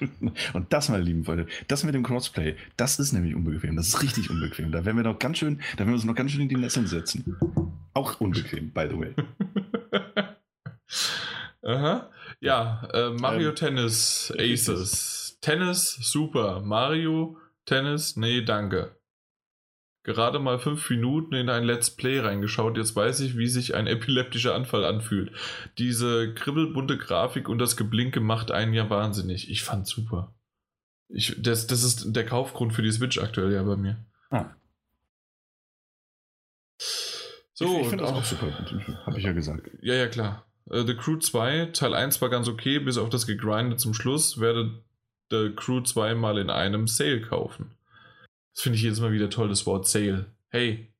Und 0.52 0.72
das, 0.72 0.88
meine 0.88 1.04
lieben 1.04 1.24
Freunde, 1.24 1.46
das 1.68 1.84
mit 1.84 1.94
dem 1.94 2.02
Crossplay, 2.02 2.56
das 2.76 2.98
ist 2.98 3.12
nämlich 3.12 3.34
unbequem. 3.34 3.76
Das 3.76 3.88
ist 3.88 4.02
richtig 4.02 4.30
unbequem. 4.30 4.72
Da 4.72 4.84
werden 4.84 4.96
wir 4.96 5.04
noch 5.04 5.18
ganz 5.18 5.38
schön, 5.38 5.60
da 5.72 5.80
werden 5.80 5.88
wir 5.88 5.94
uns 5.94 6.04
noch 6.04 6.14
ganz 6.14 6.32
schön 6.32 6.40
in 6.40 6.48
die 6.48 6.56
Nesseln 6.56 6.86
setzen. 6.86 7.36
Auch 7.94 8.20
unbequem, 8.20 8.72
by 8.72 8.88
the 8.90 8.98
way. 8.98 9.14
Aha. 11.64 12.10
Ja, 12.40 12.88
äh, 12.92 13.10
Mario 13.10 13.50
ähm, 13.50 13.54
Tennis 13.54 14.32
Aces. 14.36 15.38
Tennis, 15.40 15.98
super. 16.00 16.60
Mario 16.60 17.36
Tennis, 17.64 18.16
nee, 18.16 18.42
danke. 18.42 18.96
Gerade 20.04 20.40
mal 20.40 20.58
fünf 20.58 20.90
Minuten 20.90 21.34
in 21.34 21.48
ein 21.48 21.62
Let's 21.62 21.90
Play 21.90 22.18
reingeschaut. 22.18 22.76
Jetzt 22.76 22.96
weiß 22.96 23.20
ich, 23.20 23.36
wie 23.36 23.46
sich 23.46 23.76
ein 23.76 23.86
epileptischer 23.86 24.54
Anfall 24.54 24.84
anfühlt. 24.84 25.30
Diese 25.78 26.34
kribbelbunte 26.34 26.98
Grafik 26.98 27.48
und 27.48 27.58
das 27.58 27.76
Geblinke 27.76 28.20
macht 28.20 28.50
einen 28.50 28.74
ja 28.74 28.90
wahnsinnig. 28.90 29.48
Ich 29.48 29.62
fand's 29.62 29.90
super. 29.90 30.34
Ich, 31.08 31.36
das, 31.40 31.68
das 31.68 31.84
ist 31.84 32.16
der 32.16 32.26
Kaufgrund 32.26 32.72
für 32.72 32.82
die 32.82 32.90
Switch 32.90 33.18
aktuell 33.18 33.52
ja 33.52 33.62
bei 33.62 33.76
mir. 33.76 34.04
Ah. 34.30 34.46
So, 37.52 37.76
ich, 37.76 37.82
ich 37.82 37.88
finde 37.88 38.04
das 38.04 38.12
auch 38.12 38.24
super. 38.24 38.48
Habe 39.06 39.18
ich 39.18 39.24
ja 39.24 39.32
gesagt. 39.32 39.70
Ja, 39.82 39.94
ja, 39.94 40.08
klar. 40.08 40.44
Uh, 40.68 40.82
The 40.82 40.94
Crew 40.94 41.18
2, 41.18 41.66
Teil 41.66 41.94
1 41.94 42.20
war 42.20 42.28
ganz 42.28 42.48
okay, 42.48 42.80
bis 42.80 42.98
auf 42.98 43.08
das 43.08 43.26
Gegrindet 43.26 43.78
zum 43.78 43.94
Schluss. 43.94 44.40
Werde 44.40 44.82
The 45.30 45.52
Crew 45.54 45.80
2 45.80 46.14
mal 46.14 46.38
in 46.38 46.50
einem 46.50 46.88
Sale 46.88 47.20
kaufen. 47.20 47.76
Das 48.54 48.62
finde 48.62 48.76
ich 48.76 48.82
jedes 48.82 49.00
Mal 49.00 49.12
wieder 49.12 49.30
toll, 49.30 49.48
das 49.48 49.66
Wort 49.66 49.86
Sale. 49.86 50.26
Hey, 50.48 50.92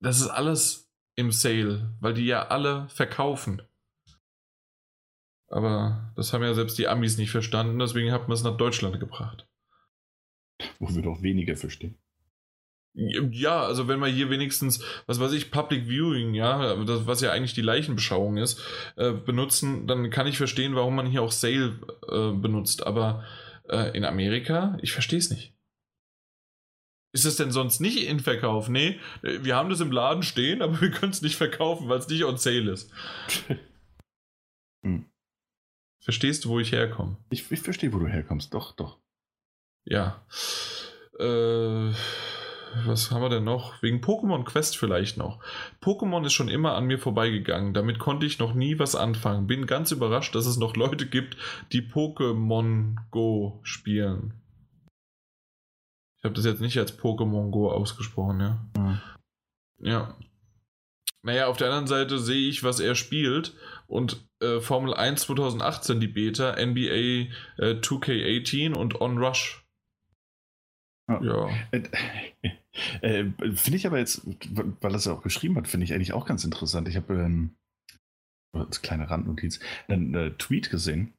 das 0.00 0.20
ist 0.20 0.28
alles 0.28 0.90
im 1.14 1.32
Sale, 1.32 1.94
weil 2.00 2.14
die 2.14 2.26
ja 2.26 2.48
alle 2.48 2.88
verkaufen. 2.88 3.62
Aber 5.48 6.12
das 6.16 6.32
haben 6.32 6.42
ja 6.42 6.54
selbst 6.54 6.78
die 6.78 6.88
Amis 6.88 7.16
nicht 7.16 7.30
verstanden, 7.30 7.78
deswegen 7.78 8.12
hat 8.12 8.28
man 8.28 8.36
es 8.36 8.42
nach 8.42 8.56
Deutschland 8.56 9.00
gebracht. 9.00 9.46
Wo 10.78 10.94
wir 10.94 11.02
doch 11.02 11.22
weniger 11.22 11.56
verstehen. 11.56 11.96
Ja, 12.94 13.62
also 13.62 13.86
wenn 13.86 14.00
man 14.00 14.12
hier 14.12 14.28
wenigstens, 14.28 14.82
was 15.06 15.20
weiß 15.20 15.32
ich, 15.32 15.50
Public 15.50 15.86
Viewing, 15.86 16.34
ja, 16.34 16.74
das, 16.84 17.06
was 17.06 17.20
ja 17.20 17.30
eigentlich 17.30 17.54
die 17.54 17.62
Leichenbeschauung 17.62 18.38
ist, 18.38 18.60
äh, 18.96 19.12
benutzen, 19.12 19.86
dann 19.86 20.10
kann 20.10 20.26
ich 20.26 20.36
verstehen, 20.36 20.74
warum 20.74 20.96
man 20.96 21.06
hier 21.06 21.22
auch 21.22 21.30
Sale 21.30 21.78
äh, 22.10 22.32
benutzt. 22.32 22.86
Aber 22.86 23.24
äh, 23.68 23.96
in 23.96 24.04
Amerika, 24.04 24.78
ich 24.82 24.92
verstehe 24.92 25.20
es 25.20 25.30
nicht. 25.30 25.54
Ist 27.12 27.24
es 27.24 27.36
denn 27.36 27.50
sonst 27.50 27.80
nicht 27.80 28.06
in 28.06 28.20
Verkauf? 28.20 28.68
Nee, 28.68 29.00
wir 29.22 29.56
haben 29.56 29.70
das 29.70 29.80
im 29.80 29.92
Laden 29.92 30.22
stehen, 30.22 30.62
aber 30.62 30.80
wir 30.80 30.90
können 30.90 31.12
es 31.12 31.22
nicht 31.22 31.36
verkaufen, 31.36 31.88
weil 31.88 31.98
es 31.98 32.08
nicht 32.08 32.24
on 32.24 32.36
sale 32.36 32.70
ist. 32.70 32.92
hm. 34.84 35.06
Verstehst 36.02 36.44
du, 36.44 36.50
wo 36.50 36.60
ich 36.60 36.72
herkomme? 36.72 37.16
Ich, 37.30 37.50
ich 37.50 37.60
verstehe, 37.60 37.92
wo 37.92 37.98
du 37.98 38.06
herkommst. 38.06 38.54
Doch, 38.54 38.74
doch. 38.76 38.98
Ja. 39.84 40.24
Äh, 41.18 41.92
was 42.84 43.10
haben 43.10 43.22
wir 43.22 43.28
denn 43.28 43.44
noch? 43.44 43.82
Wegen 43.82 44.00
Pokémon 44.00 44.44
Quest 44.44 44.76
vielleicht 44.76 45.16
noch. 45.16 45.42
Pokémon 45.82 46.24
ist 46.24 46.34
schon 46.34 46.48
immer 46.48 46.74
an 46.74 46.86
mir 46.86 46.98
vorbeigegangen. 46.98 47.74
Damit 47.74 47.98
konnte 47.98 48.26
ich 48.26 48.38
noch 48.38 48.54
nie 48.54 48.78
was 48.78 48.94
anfangen. 48.94 49.46
Bin 49.46 49.66
ganz 49.66 49.90
überrascht, 49.90 50.34
dass 50.34 50.46
es 50.46 50.58
noch 50.58 50.76
Leute 50.76 51.06
gibt, 51.06 51.36
die 51.72 51.82
Pokémon 51.82 52.96
Go 53.10 53.60
spielen. 53.62 54.34
Ich 56.18 56.24
habe 56.24 56.34
das 56.34 56.44
jetzt 56.44 56.60
nicht 56.60 56.78
als 56.78 56.98
Pokémon 56.98 57.50
Go 57.50 57.70
ausgesprochen, 57.70 58.40
ja. 58.40 58.66
Mhm. 58.76 59.00
Ja. 59.80 60.16
Naja, 61.22 61.46
auf 61.46 61.56
der 61.56 61.68
anderen 61.68 61.86
Seite 61.86 62.18
sehe 62.18 62.48
ich, 62.48 62.62
was 62.62 62.80
er 62.80 62.94
spielt 62.94 63.56
und 63.86 64.28
äh, 64.42 64.60
Formel 64.60 64.94
1 64.94 65.22
2018 65.22 66.00
die 66.00 66.08
Beta, 66.08 66.52
NBA 66.52 67.30
äh, 67.58 67.80
2K18 67.80 68.74
und 68.74 69.00
On 69.00 69.18
Rush. 69.18 69.64
Ja. 71.08 71.22
ja. 71.22 71.48
Äh, 71.72 71.82
äh, 73.00 73.32
finde 73.54 73.76
ich 73.76 73.86
aber 73.86 73.98
jetzt, 73.98 74.22
weil 74.80 74.92
er 74.92 74.96
es 74.96 75.08
auch 75.08 75.22
geschrieben 75.22 75.56
hat, 75.56 75.68
finde 75.68 75.84
ich 75.84 75.94
eigentlich 75.94 76.12
auch 76.12 76.26
ganz 76.26 76.44
interessant. 76.44 76.88
Ich 76.88 76.96
habe 76.96 77.14
ähm, 77.14 77.56
als 78.52 78.82
kleine 78.82 79.10
Randnotiz 79.10 79.60
einen 79.88 80.14
äh, 80.14 80.30
Tweet 80.32 80.70
gesehen, 80.70 81.14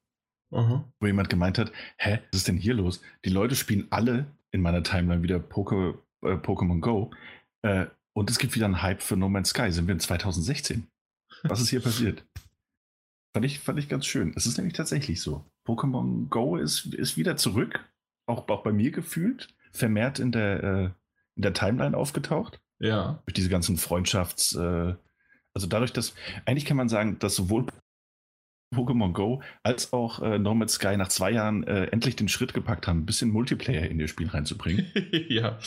Aha. 0.52 0.84
wo 1.00 1.06
jemand 1.06 1.28
gemeint 1.28 1.58
hat: 1.58 1.72
Hä, 1.98 2.20
was 2.30 2.40
ist 2.40 2.48
denn 2.48 2.56
hier 2.56 2.74
los? 2.74 3.02
Die 3.24 3.30
Leute 3.30 3.56
spielen 3.56 3.88
alle 3.90 4.26
in 4.52 4.62
meiner 4.62 4.82
Timeline 4.82 5.22
wieder 5.22 5.38
Poke, 5.38 5.98
äh, 6.22 6.34
Pokémon 6.34 6.80
Go. 6.80 7.10
Äh, 7.62 7.86
und 8.12 8.30
es 8.30 8.38
gibt 8.38 8.54
wieder 8.54 8.66
einen 8.66 8.82
Hype 8.82 9.02
für 9.02 9.16
No 9.16 9.28
Man's 9.28 9.50
Sky. 9.50 9.70
Sind 9.70 9.86
wir 9.86 9.94
in 9.94 10.00
2016? 10.00 10.86
Was 11.44 11.60
ist 11.60 11.70
hier 11.70 11.80
passiert? 11.80 12.24
Fand 13.32 13.46
ich, 13.46 13.60
fand 13.60 13.78
ich 13.78 13.88
ganz 13.88 14.06
schön. 14.06 14.32
Es 14.36 14.46
ist 14.46 14.56
nämlich 14.56 14.74
tatsächlich 14.74 15.20
so. 15.20 15.44
Pokémon 15.66 16.28
Go 16.28 16.56
ist, 16.56 16.92
ist 16.94 17.16
wieder 17.16 17.36
zurück. 17.36 17.88
Auch, 18.26 18.48
auch 18.48 18.62
bei 18.62 18.72
mir 18.72 18.90
gefühlt. 18.90 19.48
Vermehrt 19.72 20.18
in 20.18 20.32
der, 20.32 20.62
äh, 20.62 20.84
in 21.36 21.42
der 21.42 21.52
Timeline 21.52 21.96
aufgetaucht. 21.96 22.60
Ja. 22.80 23.22
Durch 23.26 23.34
diese 23.34 23.48
ganzen 23.48 23.76
Freundschafts-, 23.76 24.56
äh, 24.58 24.96
also 25.54 25.66
dadurch, 25.66 25.92
dass, 25.92 26.14
eigentlich 26.44 26.64
kann 26.64 26.76
man 26.76 26.88
sagen, 26.88 27.18
dass 27.18 27.36
sowohl 27.36 27.66
Pokémon 28.74 29.12
Go 29.12 29.42
als 29.62 29.92
auch 29.92 30.20
äh, 30.20 30.38
No 30.38 30.54
Man's 30.54 30.74
Sky 30.74 30.96
nach 30.96 31.08
zwei 31.08 31.32
Jahren 31.32 31.64
äh, 31.64 31.86
endlich 31.86 32.16
den 32.16 32.28
Schritt 32.28 32.54
gepackt 32.54 32.86
haben, 32.86 33.00
ein 33.00 33.06
bisschen 33.06 33.30
Multiplayer 33.30 33.88
in 33.88 33.98
ihr 33.98 34.08
Spiel 34.08 34.28
reinzubringen. 34.28 34.86
ja. 35.28 35.58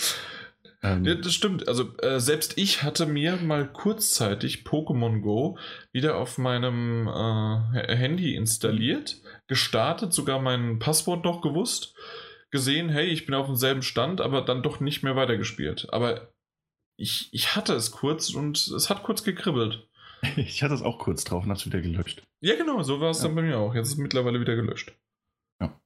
Ähm, 0.81 1.05
ja, 1.05 1.15
das 1.15 1.33
stimmt. 1.33 1.67
Also 1.67 1.97
äh, 1.99 2.19
selbst 2.19 2.57
ich 2.57 2.83
hatte 2.83 3.05
mir 3.05 3.37
mal 3.37 3.71
kurzzeitig 3.71 4.63
Pokémon 4.65 5.21
Go 5.21 5.57
wieder 5.91 6.17
auf 6.17 6.37
meinem 6.37 7.07
äh, 7.07 7.95
Handy 7.95 8.35
installiert, 8.35 9.21
gestartet, 9.47 10.13
sogar 10.13 10.41
mein 10.41 10.79
Passwort 10.79 11.23
noch 11.23 11.41
gewusst, 11.41 11.95
gesehen, 12.51 12.89
hey, 12.89 13.07
ich 13.07 13.25
bin 13.25 13.33
auf 13.33 13.47
demselben 13.47 13.81
Stand, 13.81 14.21
aber 14.21 14.41
dann 14.41 14.61
doch 14.61 14.79
nicht 14.79 15.03
mehr 15.03 15.15
weitergespielt. 15.15 15.87
Aber 15.91 16.33
ich, 16.97 17.29
ich 17.31 17.55
hatte 17.55 17.73
es 17.73 17.91
kurz 17.91 18.29
und 18.33 18.57
es 18.57 18.89
hat 18.89 19.03
kurz 19.03 19.23
gekribbelt. 19.23 19.87
Ich 20.37 20.63
hatte 20.63 20.73
es 20.73 20.81
auch 20.81 20.99
kurz 20.99 21.23
drauf 21.23 21.43
und 21.43 21.49
habe 21.49 21.59
es 21.59 21.65
wieder 21.65 21.81
gelöscht. 21.81 22.23
Ja, 22.41 22.55
genau, 22.55 22.81
so 22.83 22.99
war 22.99 23.11
es 23.11 23.19
ja. 23.19 23.27
dann 23.27 23.35
bei 23.35 23.41
mir 23.41 23.57
auch. 23.57 23.75
Jetzt 23.75 23.87
ist 23.87 23.93
es 23.93 23.99
mittlerweile 23.99 24.39
wieder 24.39 24.55
gelöscht. 24.55 24.93
Ja. 25.61 25.79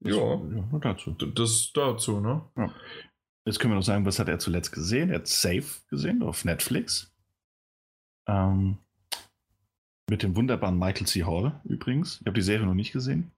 Das, 0.00 0.14
ja. 0.14 0.18
ja. 0.18 0.36
Nur 0.36 0.80
dazu. 0.80 1.12
Das 1.12 1.72
dazu, 1.72 2.20
ne? 2.20 2.44
Ja. 2.56 2.74
Jetzt 3.44 3.58
können 3.58 3.72
wir 3.72 3.76
noch 3.76 3.84
sagen, 3.84 4.04
was 4.04 4.18
hat 4.18 4.28
er 4.28 4.38
zuletzt 4.38 4.72
gesehen? 4.72 5.10
Er 5.10 5.20
hat 5.20 5.28
Safe 5.28 5.64
gesehen 5.88 6.22
auf 6.22 6.44
Netflix. 6.44 7.12
Ähm, 8.26 8.78
mit 10.08 10.22
dem 10.22 10.36
wunderbaren 10.36 10.78
Michael 10.78 11.06
C. 11.06 11.24
Hall 11.24 11.60
übrigens. 11.64 12.20
Ich 12.20 12.26
habe 12.26 12.34
die 12.34 12.42
Serie 12.42 12.66
noch 12.66 12.74
nicht 12.74 12.92
gesehen. 12.92 13.32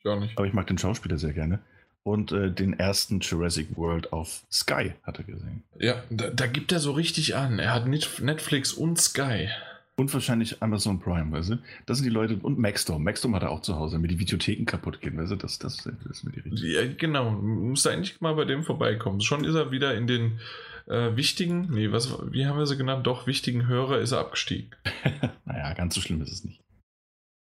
Ich 0.00 0.06
auch 0.06 0.18
nicht. 0.18 0.36
Aber 0.36 0.46
ich 0.46 0.54
mag 0.54 0.66
den 0.66 0.78
Schauspieler 0.78 1.18
sehr 1.18 1.32
gerne 1.32 1.62
und 2.08 2.32
äh, 2.32 2.50
den 2.50 2.72
ersten 2.72 3.20
Jurassic 3.20 3.76
World 3.76 4.12
auf 4.12 4.44
Sky 4.50 4.94
hat 5.02 5.18
er 5.18 5.24
gesehen. 5.24 5.62
Ja, 5.78 6.02
da, 6.10 6.30
da, 6.30 6.46
gibt 6.46 6.72
er 6.72 6.80
so 6.80 6.92
richtig 6.92 7.36
an. 7.36 7.58
Er 7.58 7.74
hat 7.74 7.86
Netflix 7.86 8.72
und 8.72 8.98
Sky. 8.98 9.48
Und 9.96 10.14
wahrscheinlich 10.14 10.62
Amazon 10.62 11.00
Prime, 11.00 11.30
weißt 11.32 11.50
du? 11.50 11.58
Das 11.86 11.98
sind 11.98 12.04
die 12.04 12.12
Leute. 12.12 12.38
Und 12.40 12.58
Maxdome. 12.58 13.04
Maxdome 13.04 13.36
hat 13.36 13.42
er 13.42 13.50
auch 13.50 13.62
zu 13.62 13.76
Hause, 13.76 13.96
damit 13.96 14.10
die 14.10 14.18
Videotheken 14.18 14.64
kaputt 14.64 15.00
gehen, 15.00 15.18
weißt 15.18 15.32
du? 15.32 15.36
Das, 15.36 15.58
das, 15.58 15.76
das 15.76 15.94
ist 16.06 16.24
mir 16.24 16.30
die 16.30 16.40
Richtung. 16.40 16.70
Ja, 16.70 16.86
genau. 16.86 17.30
Muss 17.32 17.86
eigentlich 17.86 18.20
mal 18.20 18.34
bei 18.34 18.44
dem 18.44 18.62
vorbeikommen. 18.62 19.20
Schon 19.20 19.44
ist 19.44 19.54
er 19.54 19.70
wieder 19.70 19.94
in 19.94 20.06
den 20.06 20.40
äh, 20.86 21.14
wichtigen, 21.16 21.68
nee, 21.70 21.92
was, 21.92 22.16
wie 22.32 22.46
haben 22.46 22.58
wir 22.58 22.66
sie 22.66 22.76
genannt? 22.76 23.06
Doch, 23.06 23.26
wichtigen 23.26 23.66
Hörer 23.66 23.98
ist 23.98 24.12
er 24.12 24.20
abgestiegen. 24.20 24.70
naja, 25.44 25.74
ganz 25.74 25.94
so 25.94 26.00
schlimm 26.00 26.22
ist 26.22 26.32
es 26.32 26.44
nicht. 26.44 26.60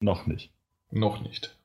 Noch 0.01 0.27
nicht. 0.27 0.51
Noch 0.91 1.21
nicht. 1.21 1.57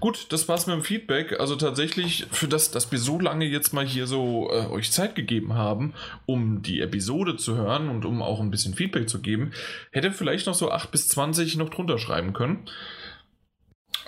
Gut, 0.00 0.32
das 0.32 0.48
war's 0.48 0.66
mit 0.66 0.74
dem 0.74 0.82
Feedback. 0.82 1.38
Also 1.38 1.56
tatsächlich, 1.56 2.26
für 2.30 2.48
das, 2.48 2.70
dass 2.70 2.90
wir 2.92 2.98
so 2.98 3.18
lange 3.18 3.44
jetzt 3.44 3.72
mal 3.72 3.86
hier 3.86 4.06
so 4.06 4.50
äh, 4.50 4.66
euch 4.66 4.92
Zeit 4.92 5.14
gegeben 5.14 5.54
haben, 5.54 5.94
um 6.26 6.62
die 6.62 6.80
Episode 6.80 7.36
zu 7.36 7.56
hören 7.56 7.88
und 7.88 8.04
um 8.04 8.22
auch 8.22 8.40
ein 8.40 8.50
bisschen 8.50 8.74
Feedback 8.74 9.08
zu 9.08 9.20
geben, 9.20 9.52
hätte 9.90 10.12
vielleicht 10.12 10.46
noch 10.46 10.54
so 10.54 10.70
8 10.70 10.90
bis 10.90 11.08
20 11.08 11.56
noch 11.56 11.70
drunter 11.70 11.98
schreiben 11.98 12.32
können. 12.32 12.68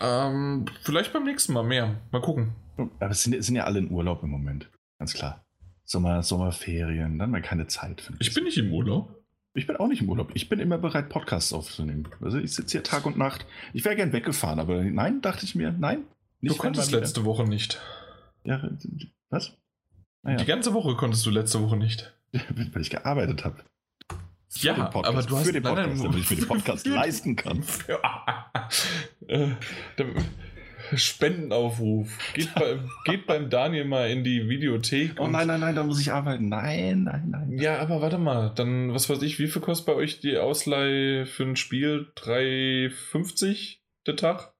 Ähm, 0.00 0.66
vielleicht 0.82 1.12
beim 1.12 1.24
nächsten 1.24 1.52
Mal 1.52 1.64
mehr. 1.64 2.00
Mal 2.10 2.22
gucken. 2.22 2.54
Aber 2.76 3.10
es 3.10 3.22
sind, 3.22 3.40
sind 3.42 3.54
ja 3.54 3.64
alle 3.64 3.78
in 3.78 3.90
Urlaub 3.90 4.22
im 4.22 4.30
Moment. 4.30 4.70
Ganz 4.98 5.14
klar. 5.14 5.44
Sommer, 5.84 6.22
Sommerferien, 6.22 7.18
dann 7.18 7.30
mal 7.30 7.42
keine 7.42 7.66
Zeit. 7.66 8.10
Ich 8.18 8.32
bin 8.32 8.44
nicht 8.44 8.56
im 8.58 8.72
Urlaub. 8.72 9.23
Ich 9.56 9.68
bin 9.68 9.76
auch 9.76 9.86
nicht 9.86 10.02
im 10.02 10.08
Urlaub. 10.08 10.32
Ich 10.34 10.48
bin 10.48 10.58
immer 10.58 10.78
bereit, 10.78 11.08
Podcasts 11.08 11.52
aufzunehmen. 11.52 12.08
Also 12.20 12.38
ich 12.38 12.52
sitze 12.52 12.72
hier 12.72 12.82
Tag 12.82 13.06
und 13.06 13.16
Nacht. 13.16 13.46
Ich 13.72 13.84
wäre 13.84 13.94
gern 13.94 14.12
weggefahren, 14.12 14.58
aber 14.58 14.82
nein, 14.82 15.20
dachte 15.20 15.44
ich 15.44 15.54
mir, 15.54 15.70
nein. 15.70 16.04
du 16.42 16.56
konntest 16.56 16.90
letzte 16.90 17.24
Woche 17.24 17.44
nicht. 17.44 17.80
Ja, 18.42 18.68
was? 19.30 19.56
Naja. 20.22 20.38
Die 20.38 20.44
ganze 20.44 20.74
Woche 20.74 20.96
konntest 20.96 21.24
du 21.24 21.30
letzte 21.30 21.62
Woche 21.62 21.76
nicht. 21.76 22.12
Weil 22.72 22.82
ich 22.82 22.90
gearbeitet 22.90 23.44
habe. 23.44 23.62
Ja, 24.56 24.76
aber 24.92 25.22
du 25.22 25.36
hast 25.36 25.46
für 25.46 25.52
den 25.52 25.62
Podcast, 25.62 26.04
damit 26.04 26.18
ich 26.18 26.30
mir 26.30 26.36
den 26.36 26.48
Podcast 26.48 26.86
leisten 26.86 27.36
kann. 27.36 27.64
Äh, 29.26 29.48
Spendenaufruf. 30.96 32.10
Geht, 32.34 32.54
bei, 32.54 32.78
geht 33.04 33.26
beim 33.26 33.50
Daniel 33.50 33.84
mal 33.84 34.10
in 34.10 34.24
die 34.24 34.48
Videothek. 34.48 35.18
Oh 35.18 35.26
nein, 35.26 35.46
nein, 35.46 35.60
nein, 35.60 35.74
da 35.74 35.82
muss 35.82 36.00
ich 36.00 36.12
arbeiten. 36.12 36.48
Nein, 36.48 37.04
nein, 37.04 37.30
nein. 37.30 37.58
Ja, 37.58 37.78
aber 37.78 38.00
warte 38.00 38.18
mal. 38.18 38.52
Dann, 38.54 38.92
was 38.92 39.08
weiß 39.08 39.22
ich, 39.22 39.38
wie 39.38 39.48
viel 39.48 39.62
kostet 39.62 39.86
bei 39.86 39.94
euch 39.94 40.20
die 40.20 40.36
Ausleihe 40.36 41.26
für 41.26 41.44
ein 41.44 41.56
Spiel? 41.56 42.12
3,50 42.16 43.78
der 44.06 44.16
Tag? 44.16 44.54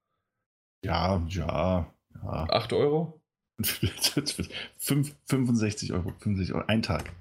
Ja, 0.83 1.25
ja. 1.29 1.93
ja. 2.13 2.49
8 2.49 2.73
Euro? 2.73 3.21
5, 3.61 5.15
65 5.25 5.93
Euro, 5.93 6.13
65 6.19 6.53
Euro, 6.53 6.65
ein 6.67 6.81
Tag. 6.81 7.11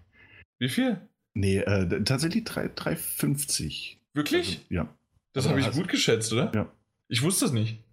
Wie 0.58 0.68
viel? 0.68 1.00
Nee, 1.34 1.58
äh, 1.58 2.02
tatsächlich 2.04 2.44
3,50. 2.44 3.96
Wirklich? 4.14 4.58
Also, 4.58 4.74
ja. 4.74 4.88
Das 5.32 5.48
habe 5.48 5.60
ich 5.60 5.70
gut 5.72 5.88
geschätzt, 5.88 6.32
oder? 6.32 6.52
Ja. 6.54 6.72
Ich 7.08 7.22
wusste 7.22 7.46
es 7.46 7.52
nicht. 7.52 7.83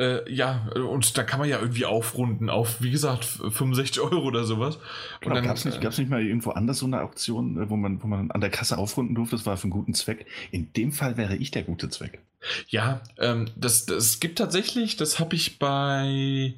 Äh, 0.00 0.32
ja, 0.32 0.66
und 0.74 1.18
da 1.18 1.24
kann 1.24 1.40
man 1.40 1.48
ja 1.48 1.60
irgendwie 1.60 1.84
aufrunden 1.84 2.48
auf, 2.48 2.80
wie 2.80 2.90
gesagt, 2.90 3.22
65 3.26 4.00
Euro 4.00 4.22
oder 4.22 4.44
sowas. 4.44 4.78
Genau, 5.20 5.42
Gab 5.42 5.58
es 5.58 5.66
nicht, 5.66 5.84
äh, 5.84 5.88
nicht 5.88 6.08
mal 6.08 6.24
irgendwo 6.24 6.52
anders 6.52 6.78
so 6.78 6.86
eine 6.86 7.02
Auktion, 7.02 7.62
äh, 7.62 7.68
wo 7.68 7.76
man, 7.76 8.02
wo 8.02 8.06
man 8.06 8.30
an 8.30 8.40
der 8.40 8.48
Kasse 8.48 8.78
aufrunden 8.78 9.14
durfte? 9.14 9.36
Das 9.36 9.44
war 9.44 9.58
für 9.58 9.64
einen 9.64 9.72
guten 9.72 9.92
Zweck. 9.92 10.24
In 10.52 10.72
dem 10.72 10.92
Fall 10.92 11.18
wäre 11.18 11.36
ich 11.36 11.50
der 11.50 11.64
gute 11.64 11.90
Zweck. 11.90 12.20
Ja, 12.68 13.02
ähm, 13.18 13.48
das, 13.56 13.84
das 13.84 14.20
gibt 14.20 14.38
tatsächlich, 14.38 14.96
das 14.96 15.18
habe 15.18 15.36
ich 15.36 15.58
bei, 15.58 16.54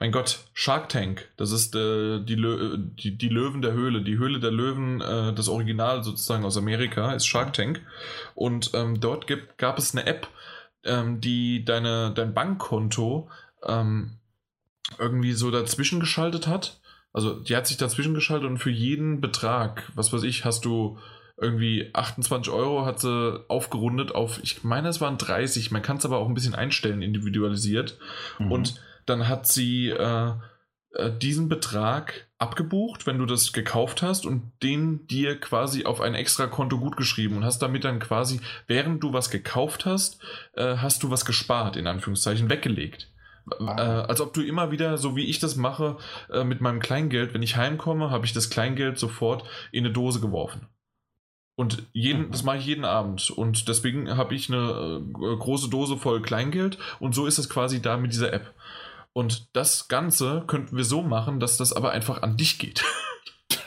mein 0.00 0.10
Gott, 0.10 0.40
Shark 0.52 0.88
Tank. 0.88 1.28
Das 1.36 1.52
ist 1.52 1.76
äh, 1.76 2.18
die, 2.24 2.34
Lö 2.34 2.76
die, 2.76 3.16
die, 3.16 3.28
Löwen 3.28 3.62
der 3.62 3.74
Höhle. 3.74 4.02
Die 4.02 4.18
Höhle 4.18 4.40
der 4.40 4.50
Löwen, 4.50 5.00
äh, 5.00 5.32
das 5.32 5.48
Original 5.48 6.02
sozusagen 6.02 6.44
aus 6.44 6.56
Amerika, 6.56 7.12
ist 7.12 7.26
Shark 7.26 7.52
Tank. 7.52 7.82
Und 8.34 8.72
ähm, 8.74 8.98
dort 8.98 9.28
gibt, 9.28 9.58
gab 9.58 9.78
es 9.78 9.94
eine 9.94 10.06
App, 10.06 10.26
ähm, 10.84 11.20
die 11.20 11.64
deine, 11.64 12.12
dein 12.14 12.34
Bankkonto 12.34 13.28
ähm, 13.64 14.18
irgendwie 14.98 15.32
so 15.32 15.50
dazwischen 15.50 16.00
geschaltet 16.00 16.46
hat. 16.46 16.80
Also 17.12 17.34
die 17.40 17.56
hat 17.56 17.66
sich 17.66 17.76
dazwischen 17.76 18.14
geschaltet 18.14 18.48
und 18.48 18.58
für 18.58 18.70
jeden 18.70 19.20
Betrag, 19.20 19.90
was 19.94 20.12
weiß 20.12 20.24
ich, 20.24 20.44
hast 20.44 20.64
du 20.64 20.98
irgendwie 21.36 21.90
28 21.92 22.52
Euro 22.52 22.86
hat 22.86 23.00
sie 23.00 23.44
aufgerundet 23.48 24.14
auf, 24.14 24.40
ich 24.42 24.62
meine, 24.62 24.88
es 24.88 25.00
waren 25.00 25.18
30, 25.18 25.70
man 25.72 25.82
kann 25.82 25.96
es 25.96 26.04
aber 26.04 26.18
auch 26.18 26.28
ein 26.28 26.34
bisschen 26.34 26.54
einstellen, 26.54 27.02
individualisiert. 27.02 27.98
Mhm. 28.38 28.52
Und 28.52 28.80
dann 29.06 29.28
hat 29.28 29.46
sie 29.46 29.88
äh, 29.88 30.32
äh, 30.94 31.10
diesen 31.18 31.48
Betrag 31.48 32.28
abgebucht, 32.44 33.06
wenn 33.06 33.18
du 33.18 33.24
das 33.24 33.54
gekauft 33.54 34.02
hast 34.02 34.26
und 34.26 34.52
den 34.62 35.06
dir 35.06 35.40
quasi 35.40 35.86
auf 35.86 36.02
ein 36.02 36.14
extra 36.14 36.46
Konto 36.46 36.78
gutgeschrieben 36.78 37.38
und 37.38 37.44
hast 37.44 37.60
damit 37.60 37.84
dann 37.84 38.00
quasi, 38.00 38.40
während 38.66 39.02
du 39.02 39.14
was 39.14 39.30
gekauft 39.30 39.86
hast, 39.86 40.22
äh, 40.52 40.76
hast 40.76 41.02
du 41.02 41.10
was 41.10 41.24
gespart, 41.24 41.76
in 41.76 41.86
Anführungszeichen, 41.86 42.50
weggelegt. 42.50 43.10
Ah. 43.58 43.76
Äh, 43.76 44.06
als 44.08 44.20
ob 44.20 44.34
du 44.34 44.42
immer 44.42 44.70
wieder, 44.70 44.98
so 44.98 45.16
wie 45.16 45.24
ich 45.24 45.38
das 45.38 45.56
mache, 45.56 45.96
äh, 46.30 46.44
mit 46.44 46.60
meinem 46.60 46.80
Kleingeld, 46.80 47.32
wenn 47.32 47.42
ich 47.42 47.56
heimkomme, 47.56 48.10
habe 48.10 48.26
ich 48.26 48.34
das 48.34 48.50
Kleingeld 48.50 48.98
sofort 48.98 49.44
in 49.72 49.84
eine 49.84 49.92
Dose 49.92 50.20
geworfen. 50.20 50.68
Und 51.56 51.86
jeden, 51.92 52.26
mhm. 52.26 52.30
das 52.32 52.42
mache 52.42 52.58
ich 52.58 52.66
jeden 52.66 52.84
Abend. 52.84 53.30
Und 53.30 53.68
deswegen 53.68 54.16
habe 54.16 54.34
ich 54.34 54.52
eine 54.52 55.00
äh, 55.00 55.36
große 55.36 55.70
Dose 55.70 55.96
voll 55.96 56.20
Kleingeld 56.20 56.78
und 57.00 57.14
so 57.14 57.26
ist 57.26 57.38
es 57.38 57.48
quasi 57.48 57.80
da 57.80 57.96
mit 57.96 58.12
dieser 58.12 58.32
App. 58.32 58.52
Und 59.14 59.48
das 59.54 59.88
Ganze 59.88 60.44
könnten 60.46 60.76
wir 60.76 60.84
so 60.84 61.02
machen, 61.02 61.38
dass 61.38 61.56
das 61.56 61.72
aber 61.72 61.92
einfach 61.92 62.22
an 62.22 62.36
dich 62.36 62.58
geht. 62.58 62.84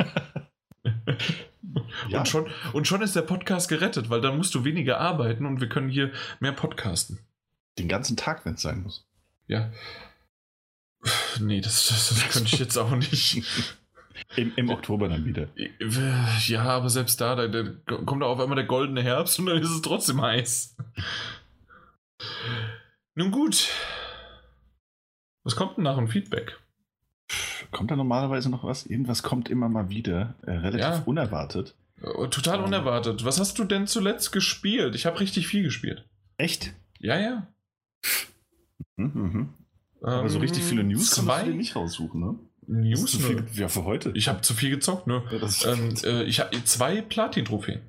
ja. 2.09 2.19
und, 2.19 2.27
schon, 2.27 2.49
und 2.73 2.85
schon 2.85 3.01
ist 3.01 3.15
der 3.15 3.21
Podcast 3.21 3.69
gerettet, 3.69 4.09
weil 4.09 4.19
dann 4.19 4.35
musst 4.35 4.53
du 4.55 4.65
weniger 4.65 4.99
arbeiten 4.99 5.45
und 5.45 5.61
wir 5.61 5.69
können 5.69 5.89
hier 5.89 6.11
mehr 6.41 6.51
podcasten. 6.51 7.19
Den 7.79 7.87
ganzen 7.87 8.17
Tag, 8.17 8.45
wenn 8.45 8.55
es 8.55 8.61
sein 8.61 8.83
muss. 8.83 9.07
Ja. 9.47 9.71
Nee, 11.39 11.61
das, 11.61 11.87
das, 11.87 12.09
das 12.09 12.29
könnte 12.29 12.53
ich 12.53 12.59
jetzt 12.59 12.77
auch 12.77 12.91
nicht. 12.91 13.41
Im, 14.35 14.51
Im, 14.55 14.69
Oktober 14.69 15.07
dann 15.07 15.23
wieder. 15.25 15.47
Ja, 16.47 16.63
aber 16.63 16.89
selbst 16.89 17.21
da, 17.21 17.35
da, 17.35 17.47
da 17.47 17.71
kommt 18.05 18.23
auf 18.23 18.39
einmal 18.39 18.55
der 18.57 18.65
goldene 18.65 19.01
Herbst 19.01 19.39
und 19.39 19.45
dann 19.45 19.61
ist 19.61 19.69
es 19.69 19.81
trotzdem 19.81 20.21
heiß. 20.21 20.75
Nun 23.15 23.31
gut, 23.31 23.69
was 25.47 25.55
kommt 25.55 25.77
denn 25.77 25.85
nach 25.85 25.95
dem 25.95 26.09
Feedback? 26.09 26.59
Kommt 27.71 27.89
da 27.89 27.95
normalerweise 27.95 28.49
noch 28.49 28.65
was? 28.65 28.85
Irgendwas 28.85 29.23
kommt 29.23 29.49
immer 29.49 29.69
mal 29.69 29.89
wieder, 29.89 30.35
äh, 30.41 30.51
relativ 30.51 30.85
ja. 30.85 31.03
unerwartet. 31.05 31.73
Oh, 32.03 32.27
total 32.27 32.59
ähm. 32.59 32.65
unerwartet. 32.65 33.23
Was 33.23 33.39
hast 33.39 33.57
du 33.57 33.63
denn 33.63 33.87
zuletzt 33.87 34.33
gespielt? 34.33 34.93
Ich 34.93 35.05
habe 35.05 35.21
richtig 35.21 35.47
viel 35.47 35.63
gespielt. 35.63 36.05
Echt? 36.35 36.73
Ja, 36.99 37.17
ja. 37.17 37.47
Mhm, 38.97 39.11
mhm. 39.13 39.49
Aber 40.01 40.27
so 40.27 40.39
richtig 40.39 40.63
viele 40.63 40.83
News 40.83 41.11
zwei? 41.11 41.35
kannst 41.35 41.47
du 41.47 41.55
nicht 41.55 41.75
raussuchen, 41.77 42.19
ne? 42.19 42.35
News? 42.67 43.15
Viel, 43.15 43.45
ja, 43.53 43.69
für 43.69 43.85
heute. 43.85 44.11
Ich 44.15 44.27
habe 44.27 44.41
zu 44.41 44.53
viel 44.53 44.69
gezockt, 44.69 45.07
ne? 45.07 45.23
Ja, 45.31 45.71
ähm, 45.71 45.95
äh, 46.03 46.23
ich 46.23 46.41
habe 46.41 46.61
zwei 46.65 47.01
Platin-Trophäen. 47.01 47.79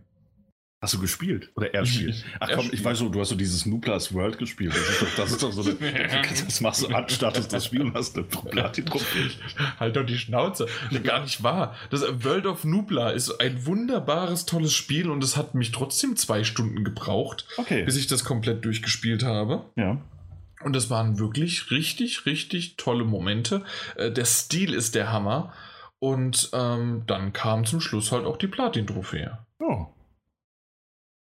Hast 0.80 0.94
du 0.94 1.00
gespielt? 1.00 1.50
Oder 1.56 1.74
er 1.74 1.84
spielt? 1.84 2.24
Ach 2.38 2.50
komm, 2.55 2.70
ich 2.70 2.84
weiß 2.84 2.98
so, 2.98 3.09
du 3.09 3.20
hast 3.20 3.30
so 3.30 3.34
dieses 3.34 3.66
Nuplas 3.66 4.14
World 4.14 4.38
gespielt. 4.38 4.72
Das 4.76 4.88
ist 4.88 5.02
doch, 5.02 5.16
das 5.16 5.32
ist 5.32 5.42
doch 5.42 5.50
so 5.50 5.62
eine, 5.62 6.22
Das 6.44 6.60
machst 6.60 6.82
du 6.82 6.88
an, 6.94 7.09
startest 7.09 7.52
das 7.52 7.64
Spiel 7.64 7.82
und 7.82 7.94
hast 7.94 8.16
eine 8.16 8.24
Platin-Trophäe. 8.24 9.30
Halt 9.80 9.96
doch 9.96 10.06
die 10.06 10.16
Schnauze. 10.16 10.68
Gar 11.02 11.22
nicht 11.22 11.42
wahr. 11.42 11.74
Das 11.90 12.02
World 12.22 12.46
of 12.46 12.62
Nubla 12.62 13.10
ist 13.10 13.40
ein 13.40 13.66
wunderbares, 13.66 14.46
tolles 14.46 14.72
Spiel 14.72 15.10
und 15.10 15.24
es 15.24 15.36
hat 15.36 15.56
mich 15.56 15.72
trotzdem 15.72 16.14
zwei 16.14 16.44
Stunden 16.44 16.84
gebraucht, 16.84 17.44
okay. 17.56 17.82
bis 17.82 17.96
ich 17.96 18.06
das 18.06 18.22
komplett 18.22 18.64
durchgespielt 18.64 19.24
habe. 19.24 19.64
Ja. 19.74 20.00
Und 20.62 20.76
es 20.76 20.90
waren 20.90 21.18
wirklich 21.18 21.72
richtig, 21.72 22.24
richtig 22.24 22.76
tolle 22.76 23.02
Momente. 23.05 23.64
Äh, 23.96 24.12
der 24.12 24.26
Stil 24.26 24.74
ist 24.74 24.94
der 24.94 25.10
Hammer. 25.10 25.52
Und 25.98 26.50
ähm, 26.52 27.02
dann 27.09 27.32
kam 27.32 27.64
zum 27.64 27.80
Schluss 27.80 28.12
halt 28.12 28.24
auch 28.24 28.36
die 28.36 28.46
Platin-Trophäe. 28.46 29.38
Oh. 29.59 29.86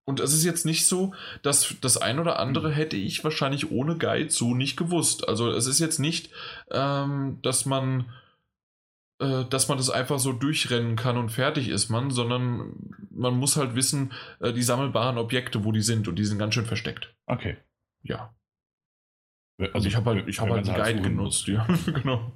Und 0.06 0.19
es 0.19 0.34
ist 0.34 0.44
jetzt 0.44 0.65
nicht 0.65 0.88
so, 0.88 1.14
dass 1.41 1.76
das 1.82 1.98
ein 1.98 2.19
oder 2.19 2.40
andere 2.40 2.69
hm. 2.69 2.76
hätte 2.76 2.95
ich 2.95 3.23
wahrscheinlich 3.23 3.72
ohne 3.72 3.98
Guide 3.98 4.30
so 4.30 4.53
nicht 4.53 4.77
gewusst. 4.77 5.27
Also 5.27 5.49
es 5.49 5.65
ist 5.65 5.80
jetzt 5.80 5.99
nicht, 5.99 6.30
ähm, 6.72 7.40
dass 7.41 7.65
man 7.65 8.06
äh, 9.19 9.45
dass 9.45 9.69
man 9.69 9.77
das 9.77 9.90
einfach 9.90 10.19
so 10.19 10.34
durchrennen 10.34 10.98
kann 10.98 11.18
und 11.18 11.30
fertig 11.30 11.69
ist 11.69 11.90
man, 11.90 12.11
sondern 12.11 12.73
man 13.11 13.36
muss 13.38 13.56
halt 13.56 13.73
wissen, 13.73 14.11
äh, 14.41 14.52
die 14.52 14.61
sammelbaren 14.61 15.18
Objekte, 15.18 15.64
wo 15.64 15.72
die 15.72 15.82
sind 15.82 16.07
und 16.07 16.18
die 16.18 16.26
sind 16.26 16.38
ganz 16.38 16.53
schön 16.53 16.65
versteckt. 16.65 17.15
Okay. 17.26 17.57
Ja. 18.03 18.36
Also, 19.57 19.73
also 19.73 19.88
ich 19.88 19.95
habe 19.95 20.10
halt, 20.10 20.27
ich 20.27 20.41
hab 20.41 20.49
halt 20.49 20.68
einen 20.68 20.77
Guide 20.77 21.02
genutzt, 21.02 21.48
ja, 21.48 21.65
genau. 21.86 22.34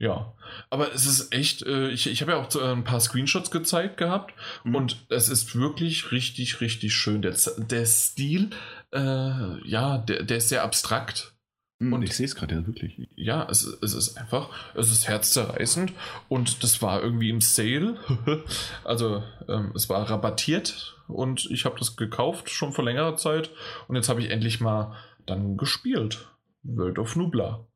Ja, 0.00 0.32
aber 0.70 0.94
es 0.94 1.04
ist 1.04 1.30
echt, 1.34 1.62
äh, 1.62 1.90
ich, 1.90 2.06
ich 2.06 2.22
habe 2.22 2.32
ja 2.32 2.38
auch 2.38 2.54
äh, 2.56 2.72
ein 2.72 2.84
paar 2.84 3.00
Screenshots 3.00 3.50
gezeigt 3.50 3.98
gehabt 3.98 4.32
mhm. 4.64 4.74
und 4.74 5.06
es 5.10 5.28
ist 5.28 5.54
wirklich 5.54 6.10
richtig, 6.10 6.62
richtig 6.62 6.94
schön. 6.94 7.20
Der, 7.20 7.36
der 7.58 7.84
Stil, 7.84 8.48
äh, 8.94 9.68
ja, 9.68 9.98
der, 9.98 10.22
der 10.22 10.38
ist 10.38 10.48
sehr 10.48 10.64
abstrakt. 10.64 11.34
Mhm, 11.80 11.92
und 11.92 12.02
ich 12.02 12.14
sehe 12.14 12.24
es 12.24 12.34
gerade 12.34 12.54
ja 12.54 12.66
wirklich. 12.66 13.08
Ja, 13.14 13.46
es, 13.50 13.62
es 13.62 13.92
ist 13.92 14.16
einfach, 14.16 14.48
es 14.74 14.90
ist 14.90 15.06
herzzerreißend 15.06 15.92
und 16.30 16.62
das 16.62 16.80
war 16.80 17.02
irgendwie 17.02 17.28
im 17.28 17.42
Sale. 17.42 17.98
also 18.84 19.22
ähm, 19.48 19.72
es 19.74 19.90
war 19.90 20.08
rabattiert 20.08 20.96
und 21.08 21.44
ich 21.50 21.66
habe 21.66 21.78
das 21.78 21.96
gekauft 21.96 22.48
schon 22.48 22.72
vor 22.72 22.86
längerer 22.86 23.16
Zeit 23.16 23.50
und 23.86 23.96
jetzt 23.96 24.08
habe 24.08 24.22
ich 24.22 24.30
endlich 24.30 24.62
mal 24.62 24.96
dann 25.26 25.58
gespielt. 25.58 26.26
World 26.62 26.98
of 26.98 27.16
Nubla. 27.16 27.66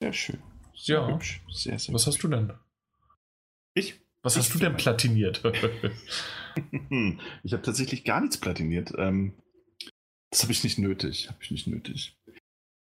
Sehr 0.00 0.12
schön. 0.12 0.42
Sehr 0.74 1.00
ja. 1.00 1.08
hübsch. 1.08 1.42
Sehr, 1.50 1.78
sehr 1.78 1.94
Was 1.94 2.06
hast 2.06 2.22
du 2.22 2.28
denn? 2.28 2.52
Ich? 3.74 4.00
Was 4.22 4.36
ich 4.36 4.42
hast 4.42 4.54
du 4.54 4.58
denn 4.58 4.76
platiniert? 4.76 5.42
ich 7.42 7.52
habe 7.52 7.62
tatsächlich 7.62 8.04
gar 8.04 8.20
nichts 8.20 8.38
platiniert. 8.38 8.92
Ähm, 8.96 9.34
das 10.30 10.42
habe 10.42 10.52
ich 10.52 10.64
nicht 10.64 10.78
nötig. 10.78 11.28
Habe 11.28 11.38
ich 11.42 11.50
nicht 11.50 11.66
nötig. 11.66 12.16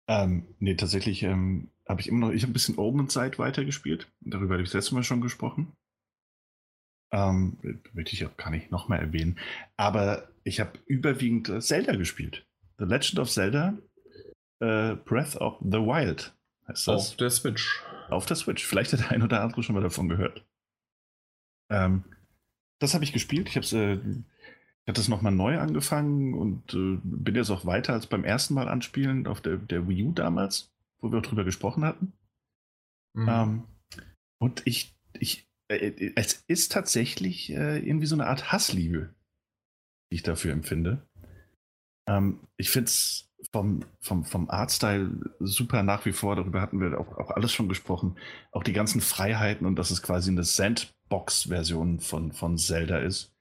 Ähm, 0.08 0.56
nee, 0.60 0.76
tatsächlich 0.76 1.24
ähm, 1.24 1.72
habe 1.88 2.02
ich 2.02 2.08
immer 2.08 2.28
noch, 2.28 2.34
ich 2.34 2.44
habe 2.44 2.52
ein 2.52 2.54
bisschen 2.54 2.78
Omen 2.78 3.10
Side 3.10 3.38
weitergespielt. 3.38 4.12
Darüber 4.22 4.54
habe 4.54 4.64
ich 4.64 4.70
das 4.70 4.76
letzte 4.76 4.96
Mal 4.96 5.04
schon 5.04 5.22
gesprochen. 5.22 5.74
Ähm, 7.12 7.58
möchte 7.94 8.14
ich 8.14 8.26
auch 8.26 8.36
gar 8.38 8.50
nicht 8.50 8.72
nochmal 8.72 9.00
erwähnen. 9.00 9.40
Aber 9.78 10.30
ich 10.44 10.60
habe 10.60 10.80
überwiegend 10.86 11.64
Zelda 11.64 11.96
gespielt. 11.96 12.46
The 12.80 12.86
Legend 12.86 13.20
of 13.20 13.30
Zelda, 13.30 13.78
äh, 14.60 14.96
Breath 14.96 15.36
of 15.38 15.60
the 15.62 15.80
Wild 15.80 16.34
heißt 16.68 16.88
das. 16.88 17.12
Auf 17.12 17.16
der 17.18 17.30
Switch. 17.30 17.82
Auf 18.10 18.26
der 18.26 18.36
Switch. 18.36 18.66
Vielleicht 18.66 18.94
hat 18.94 19.00
der 19.02 19.12
ein 19.12 19.24
oder 19.24 19.42
andere 19.42 19.64
schon 19.64 19.76
mal 19.76 19.82
davon 19.82 20.10
gehört. 20.10 20.46
Ähm, 21.72 22.04
das 22.80 22.94
habe 22.94 23.04
ich 23.04 23.14
gespielt. 23.14 23.48
Ich 23.50 23.56
habe 23.56 23.66
es 23.66 23.74
äh, 23.74 24.00
ich 24.86 24.90
hatte 24.90 25.00
es 25.00 25.08
nochmal 25.08 25.32
neu 25.32 25.60
angefangen 25.60 26.34
und 26.34 26.74
äh, 26.74 27.00
bin 27.04 27.36
jetzt 27.36 27.52
auch 27.52 27.66
weiter 27.66 27.94
als 27.94 28.08
beim 28.08 28.26
ersten 28.26 28.54
Mal 28.54 28.68
anspielen 28.68 29.28
auf 29.28 29.40
der, 29.40 29.56
der 29.56 29.88
Wii 29.88 30.04
U 30.04 30.12
damals, 30.12 30.74
wo 31.00 31.10
wir 31.10 31.20
auch 31.20 31.24
drüber 31.24 31.46
gesprochen 31.46 31.86
hatten. 31.86 32.12
Mhm. 33.14 33.30
Ähm, 33.30 33.64
und 34.42 34.62
ich, 34.66 34.94
ich, 35.18 35.48
äh, 35.70 36.12
es 36.18 36.44
ist 36.48 36.74
tatsächlich 36.74 37.50
äh, 37.52 37.78
irgendwie 37.80 38.08
so 38.08 38.16
eine 38.16 38.28
Art 38.28 38.52
Hassliebe, 38.52 39.14
die 40.12 40.16
ich 40.16 40.24
dafür 40.24 40.52
empfinde. 40.52 41.08
Ähm, 42.10 42.42
ich 42.58 42.70
finde 42.70 42.90
es 42.90 43.32
vom, 43.54 43.86
vom, 44.02 44.26
vom 44.26 44.50
Artstyle 44.50 45.12
super 45.40 45.84
nach 45.84 46.06
wie 46.06 46.12
vor, 46.12 46.36
darüber 46.36 46.60
hatten 46.60 46.82
wir 46.82 47.00
auch, 47.00 47.18
auch 47.18 47.30
alles 47.30 47.54
schon 47.54 47.70
gesprochen. 47.70 48.16
Auch 48.52 48.64
die 48.64 48.74
ganzen 48.74 49.00
Freiheiten 49.00 49.68
und 49.68 49.76
dass 49.78 49.92
es 49.92 50.02
quasi 50.02 50.32
eine 50.32 50.44
Sandbox-Version 50.44 52.00
von, 52.00 52.32
von 52.34 52.58
Zelda 52.58 52.98
ist, 52.98 53.32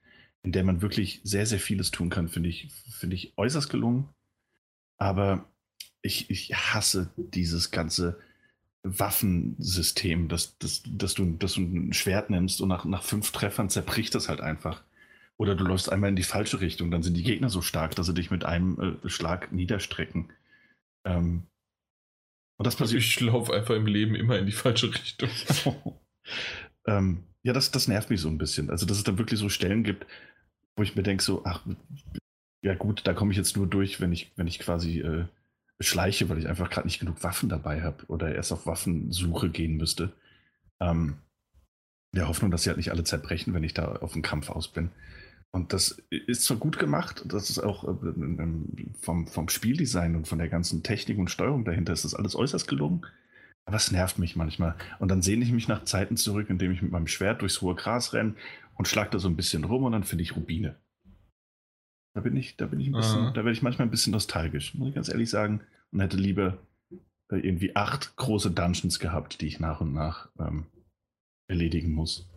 in 0.43 0.51
der 0.51 0.63
man 0.63 0.83
wirklich 0.83 1.19
sehr, 1.23 1.47
sehr 1.47 1.59
vieles 1.59 1.89
tun 1.89 2.11
kann, 2.11 2.29
finde 2.29 2.49
ich, 2.49 2.69
finde 2.91 3.15
ich 3.15 3.33
äußerst 3.37 3.69
gelungen. 3.71 4.07
Aber 4.99 5.45
ich, 6.03 6.29
ich 6.29 6.53
hasse 6.53 7.09
dieses 7.17 7.71
ganze 7.71 8.19
Waffensystem, 8.83 10.27
dass, 10.27 10.57
dass, 10.59 10.83
dass, 10.85 11.15
du, 11.15 11.25
dass 11.37 11.53
du 11.53 11.61
ein 11.61 11.93
Schwert 11.93 12.29
nimmst 12.29 12.61
und 12.61 12.69
nach, 12.69 12.85
nach 12.85 13.01
fünf 13.01 13.31
Treffern 13.31 13.69
zerbricht 13.69 14.13
das 14.13 14.29
halt 14.29 14.41
einfach. 14.41 14.83
Oder 15.39 15.55
du 15.55 15.63
läufst 15.63 15.91
einmal 15.91 16.09
in 16.09 16.15
die 16.15 16.23
falsche 16.23 16.61
Richtung, 16.61 16.91
dann 16.91 17.03
sind 17.03 17.15
die 17.15 17.23
Gegner 17.23 17.49
so 17.49 17.61
stark, 17.61 17.95
dass 17.95 18.05
sie 18.05 18.13
dich 18.13 18.31
mit 18.31 18.45
einem 18.45 18.99
äh, 19.03 19.09
Schlag 19.09 19.51
niederstrecken. 19.51 20.31
Ähm, 21.05 21.47
und 22.57 22.67
das 22.67 22.75
passiert. 22.75 23.01
Ich 23.01 23.19
laufe 23.19 23.53
einfach 23.53 23.75
im 23.75 23.87
Leben 23.87 24.15
immer 24.15 24.37
in 24.37 24.45
die 24.45 24.51
falsche 24.51 24.93
Richtung. 24.93 25.29
ähm, 26.87 27.23
ja, 27.41 27.51
das, 27.51 27.71
das 27.71 27.87
nervt 27.87 28.09
mich 28.09 28.21
so 28.21 28.29
ein 28.29 28.37
bisschen. 28.37 28.69
Also, 28.69 28.85
dass 28.85 28.97
es 28.97 29.03
da 29.03 29.17
wirklich 29.17 29.39
so 29.39 29.49
Stellen 29.49 29.83
gibt, 29.83 30.05
wo 30.75 30.83
ich 30.83 30.95
mir 30.95 31.03
denke, 31.03 31.23
so, 31.23 31.43
ach, 31.45 31.65
ja 32.61 32.75
gut, 32.75 33.01
da 33.05 33.13
komme 33.13 33.31
ich 33.31 33.37
jetzt 33.37 33.57
nur 33.57 33.67
durch, 33.67 33.99
wenn 33.99 34.11
ich, 34.11 34.31
wenn 34.37 34.47
ich 34.47 34.59
quasi 34.59 35.01
äh, 35.01 35.25
schleiche, 35.81 36.29
weil 36.29 36.37
ich 36.37 36.47
einfach 36.47 36.69
gerade 36.69 36.87
nicht 36.87 36.99
genug 36.99 37.23
Waffen 37.23 37.49
dabei 37.49 37.81
habe 37.81 38.05
oder 38.07 38.33
erst 38.33 38.51
auf 38.51 38.65
Waffensuche 38.65 39.49
gehen 39.49 39.75
müsste. 39.75 40.13
Ähm, 40.79 41.17
der 42.15 42.27
Hoffnung, 42.27 42.51
dass 42.51 42.63
sie 42.63 42.69
halt 42.69 42.77
nicht 42.77 42.91
alle 42.91 43.03
zerbrechen, 43.03 43.53
wenn 43.53 43.63
ich 43.63 43.73
da 43.73 43.95
auf 43.97 44.13
den 44.13 44.21
Kampf 44.21 44.49
aus 44.49 44.67
bin. 44.67 44.91
Und 45.55 45.71
das 45.71 46.01
ist 46.09 46.45
zwar 46.45 46.57
gut 46.57 46.79
gemacht, 46.79 47.23
das 47.27 47.51
ist 47.51 47.59
auch 47.59 47.83
äh, 47.83 48.47
vom, 48.99 49.27
vom 49.27 49.49
Spieldesign 49.49 50.15
und 50.15 50.27
von 50.27 50.39
der 50.39 50.49
ganzen 50.49 50.81
Technik 50.81 51.19
und 51.19 51.29
Steuerung 51.29 51.63
dahinter 51.63 51.93
ist 51.93 52.05
das 52.05 52.15
alles 52.15 52.35
äußerst 52.35 52.67
gelungen. 52.67 53.05
Aber 53.65 53.77
es 53.77 53.91
nervt 53.91 54.17
mich 54.17 54.35
manchmal. 54.35 54.75
Und 54.99 55.09
dann 55.09 55.21
sehne 55.21 55.45
ich 55.45 55.51
mich 55.51 55.67
nach 55.67 55.83
Zeiten 55.85 56.17
zurück, 56.17 56.49
indem 56.49 56.71
ich 56.71 56.81
mit 56.81 56.91
meinem 56.91 57.07
Schwert 57.07 57.41
durchs 57.41 57.61
hohe 57.61 57.75
Gras 57.75 58.13
renne 58.13 58.33
und 58.75 58.87
schlag 58.87 59.11
da 59.11 59.19
so 59.19 59.29
ein 59.29 59.35
bisschen 59.35 59.63
rum 59.63 59.83
und 59.83 59.91
dann 59.91 60.03
finde 60.03 60.23
ich 60.23 60.35
Rubine. 60.35 60.75
Da 62.15 62.21
bin 62.21 62.35
ich, 62.35 62.57
da 62.57 62.65
bin 62.65 62.79
ich 62.79 62.87
ein 62.87 62.93
bisschen, 62.93 63.21
Aha. 63.21 63.31
da 63.31 63.37
werde 63.37 63.51
ich 63.51 63.61
manchmal 63.61 63.87
ein 63.87 63.91
bisschen 63.91 64.11
nostalgisch, 64.11 64.73
muss 64.73 64.89
ich 64.89 64.95
ganz 64.95 65.09
ehrlich 65.09 65.29
sagen. 65.29 65.61
Und 65.91 65.99
hätte 65.99 66.17
lieber 66.17 66.57
äh, 67.31 67.37
irgendwie 67.37 67.75
acht 67.75 68.15
große 68.15 68.51
Dungeons 68.51 68.99
gehabt, 68.99 69.39
die 69.39 69.47
ich 69.47 69.59
nach 69.59 69.81
und 69.81 69.93
nach 69.93 70.29
ähm, 70.39 70.65
erledigen 71.47 71.91
muss. 71.91 72.27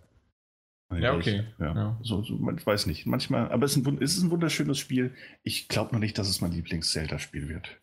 Ja, 0.95 1.15
okay. 1.15 1.45
Ich, 1.53 1.59
ja, 1.59 1.75
ja. 1.75 2.01
So, 2.03 2.23
so, 2.23 2.39
ich 2.51 2.65
weiß 2.65 2.87
nicht. 2.87 3.07
Manchmal, 3.07 3.51
aber 3.51 3.67
es 3.67 3.77
ist 3.77 3.87
ein, 3.87 4.01
es 4.01 4.17
ist 4.17 4.23
ein 4.23 4.31
wunderschönes 4.31 4.79
Spiel. 4.79 5.15
Ich 5.43 5.69
glaube 5.69 5.93
noch 5.93 6.01
nicht, 6.01 6.17
dass 6.17 6.29
es 6.29 6.41
mein 6.41 6.53
Lieblings-Zelda-Spiel 6.53 7.49
wird. 7.49 7.81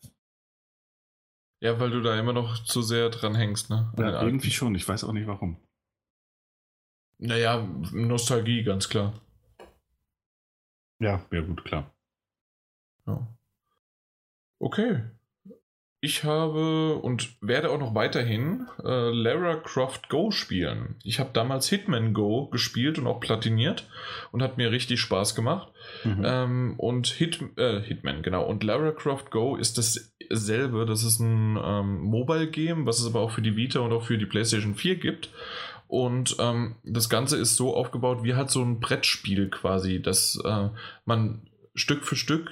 Ja, 1.62 1.80
weil 1.80 1.92
du 1.92 2.02
da 2.02 2.18
immer 2.18 2.34
noch 2.34 2.64
zu 2.64 2.82
sehr 2.82 3.10
dran 3.10 3.36
hängst, 3.36 3.70
ne? 3.70 3.92
Ja, 3.98 4.22
irgendwie 4.22 4.52
schon. 4.52 4.76
Ich 4.76 4.88
weiß 4.88 5.04
auch 5.04 5.14
nicht 5.14 5.28
warum. 5.28 5.58
Naja, 7.20 7.66
Nostalgie, 7.92 8.64
ganz 8.64 8.90
klar. 8.90 9.14
Ja, 11.00 11.26
ja 11.32 11.42
gut, 11.42 11.64
klar. 11.66 11.94
Ja. 13.06 13.28
Okay. 14.60 15.04
Ich 16.04 16.26
habe 16.26 16.96
und 16.96 17.38
werde 17.40 17.70
auch 17.70 17.80
noch 17.80 17.96
weiterhin 17.96 18.68
äh, 18.84 19.10
Lara 19.10 19.56
Croft 19.56 20.10
Go 20.10 20.32
spielen. 20.32 20.98
Ich 21.02 21.18
habe 21.22 21.30
damals 21.32 21.70
Hitman 21.70 22.14
Go 22.14 22.48
gespielt 22.48 23.00
und 23.00 23.08
auch 23.08 23.22
platiniert 23.22 23.88
und 24.34 24.44
hat 24.44 24.58
mir 24.58 24.70
richtig 24.70 25.00
Spaß 25.00 25.34
gemacht. 25.34 25.72
Mhm. 26.04 26.22
Ähm, 26.26 26.74
und 26.76 27.08
Hit, 27.08 27.40
äh, 27.56 27.80
Hitman, 27.80 28.22
genau. 28.22 28.46
Und 28.46 28.66
Lara 28.66 28.92
Croft 28.92 29.32
Go 29.32 29.56
ist 29.56 29.78
dasselbe. 29.78 30.86
Das 30.86 31.06
ist 31.06 31.22
ein 31.22 31.58
ähm, 31.64 32.02
Mobile 32.02 32.50
Game, 32.50 32.86
was 32.86 33.00
es 33.00 33.08
aber 33.08 33.22
auch 33.22 33.32
für 33.32 33.42
die 33.42 33.56
Vita 33.56 33.80
und 33.80 33.94
auch 33.94 34.04
für 34.04 34.18
die 34.18 34.26
PlayStation 34.26 34.76
4 34.76 34.98
gibt. 34.98 35.30
Und 35.88 36.36
ähm, 36.38 36.76
das 36.84 37.08
Ganze 37.08 37.38
ist 37.38 37.56
so 37.56 37.78
aufgebaut 37.78 38.26
wie 38.26 38.36
halt 38.36 38.50
so 38.50 38.62
ein 38.62 38.82
Brettspiel 38.82 39.50
quasi, 39.50 40.02
dass 40.02 40.38
äh, 40.44 40.68
man 41.06 41.48
Stück 41.76 42.04
für 42.04 42.18
Stück 42.18 42.52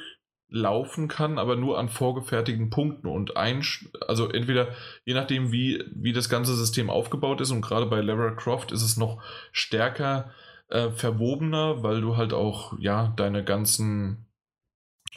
laufen 0.51 1.07
kann, 1.07 1.39
aber 1.39 1.55
nur 1.55 1.79
an 1.79 1.89
vorgefertigten 1.89 2.69
Punkten 2.69 3.07
und 3.07 3.37
ein, 3.37 3.65
also 4.07 4.29
entweder 4.29 4.67
je 5.05 5.13
nachdem, 5.13 5.51
wie, 5.51 5.83
wie 5.95 6.11
das 6.11 6.29
ganze 6.29 6.55
System 6.55 6.89
aufgebaut 6.89 7.39
ist 7.39 7.51
und 7.51 7.61
gerade 7.61 7.85
bei 7.85 8.01
Lara 8.01 8.31
Croft 8.31 8.73
ist 8.73 8.83
es 8.83 8.97
noch 8.97 9.23
stärker 9.53 10.31
äh, 10.67 10.89
verwobener, 10.91 11.83
weil 11.83 12.01
du 12.01 12.17
halt 12.17 12.33
auch, 12.33 12.77
ja, 12.79 13.13
deine 13.15 13.45
ganzen 13.45 14.25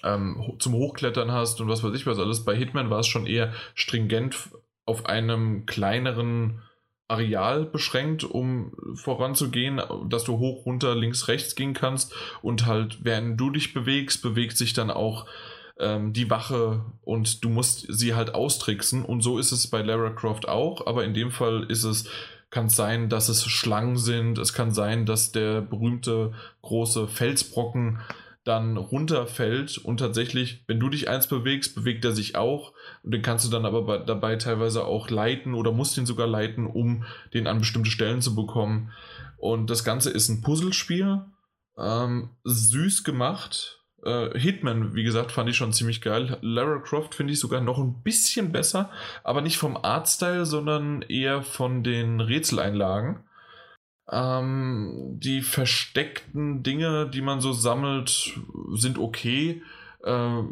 ähm, 0.04 0.54
zum 0.60 0.74
Hochklettern 0.74 1.32
hast 1.32 1.60
und 1.60 1.68
was 1.68 1.82
weiß 1.82 1.94
ich 1.94 2.06
was 2.06 2.18
alles. 2.18 2.44
Bei 2.44 2.54
Hitman 2.54 2.90
war 2.90 3.00
es 3.00 3.08
schon 3.08 3.26
eher 3.26 3.52
stringent 3.74 4.50
auf 4.86 5.06
einem 5.06 5.66
kleineren 5.66 6.62
Areal 7.08 7.66
beschränkt, 7.66 8.24
um 8.24 8.72
voranzugehen, 8.94 9.80
dass 10.08 10.24
du 10.24 10.38
hoch, 10.38 10.64
runter, 10.64 10.94
links, 10.94 11.28
rechts 11.28 11.54
gehen 11.54 11.74
kannst. 11.74 12.14
Und 12.42 12.66
halt, 12.66 13.04
während 13.04 13.38
du 13.38 13.50
dich 13.50 13.74
bewegst, 13.74 14.22
bewegt 14.22 14.56
sich 14.56 14.72
dann 14.72 14.90
auch 14.90 15.26
ähm, 15.78 16.12
die 16.12 16.30
Wache 16.30 16.84
und 17.02 17.44
du 17.44 17.50
musst 17.50 17.86
sie 17.88 18.14
halt 18.14 18.34
austricksen. 18.34 19.04
Und 19.04 19.22
so 19.22 19.38
ist 19.38 19.52
es 19.52 19.66
bei 19.66 19.82
Lara 19.82 20.10
Croft 20.10 20.48
auch, 20.48 20.86
aber 20.86 21.04
in 21.04 21.14
dem 21.14 21.30
Fall 21.30 21.64
ist 21.68 21.84
es 21.84 22.08
kann 22.54 22.66
es 22.66 22.76
sein, 22.76 23.08
dass 23.08 23.28
es 23.28 23.44
Schlangen 23.44 23.96
sind, 23.96 24.38
es 24.38 24.52
kann 24.52 24.70
sein, 24.70 25.06
dass 25.06 25.32
der 25.32 25.60
berühmte 25.60 26.32
große 26.62 27.08
Felsbrocken 27.08 27.98
dann 28.44 28.76
runterfällt 28.76 29.78
und 29.78 29.98
tatsächlich, 29.98 30.64
wenn 30.66 30.78
du 30.78 30.90
dich 30.90 31.08
eins 31.08 31.26
bewegst, 31.26 31.74
bewegt 31.74 32.04
er 32.04 32.12
sich 32.12 32.36
auch 32.36 32.74
und 33.02 33.12
den 33.12 33.22
kannst 33.22 33.46
du 33.46 33.50
dann 33.50 33.64
aber 33.64 33.98
dabei 33.98 34.36
teilweise 34.36 34.84
auch 34.84 35.08
leiten 35.08 35.54
oder 35.54 35.72
musst 35.72 35.96
ihn 35.96 36.06
sogar 36.06 36.26
leiten, 36.26 36.66
um 36.66 37.04
den 37.32 37.46
an 37.46 37.58
bestimmte 37.58 37.90
Stellen 37.90 38.20
zu 38.20 38.34
bekommen. 38.34 38.92
Und 39.38 39.70
das 39.70 39.82
Ganze 39.82 40.10
ist 40.10 40.28
ein 40.28 40.42
Puzzlespiel, 40.42 41.22
ähm, 41.78 42.30
süß 42.44 43.04
gemacht. 43.04 43.82
Äh, 44.04 44.38
Hitman, 44.38 44.94
wie 44.94 45.04
gesagt, 45.04 45.32
fand 45.32 45.48
ich 45.48 45.56
schon 45.56 45.72
ziemlich 45.72 46.02
geil. 46.02 46.36
Lara 46.42 46.78
Croft 46.80 47.14
finde 47.14 47.32
ich 47.32 47.40
sogar 47.40 47.62
noch 47.62 47.78
ein 47.78 48.02
bisschen 48.02 48.52
besser, 48.52 48.90
aber 49.22 49.40
nicht 49.40 49.56
vom 49.56 49.76
Artstyle, 49.76 50.44
sondern 50.44 51.00
eher 51.02 51.42
von 51.42 51.82
den 51.82 52.20
Rätseleinlagen. 52.20 53.24
Ähm, 54.10 55.18
die 55.18 55.42
versteckten 55.42 56.62
Dinge, 56.62 57.08
die 57.08 57.22
man 57.22 57.40
so 57.40 57.52
sammelt, 57.52 58.38
sind 58.72 58.98
okay. 58.98 59.62
Äh, 60.02 60.42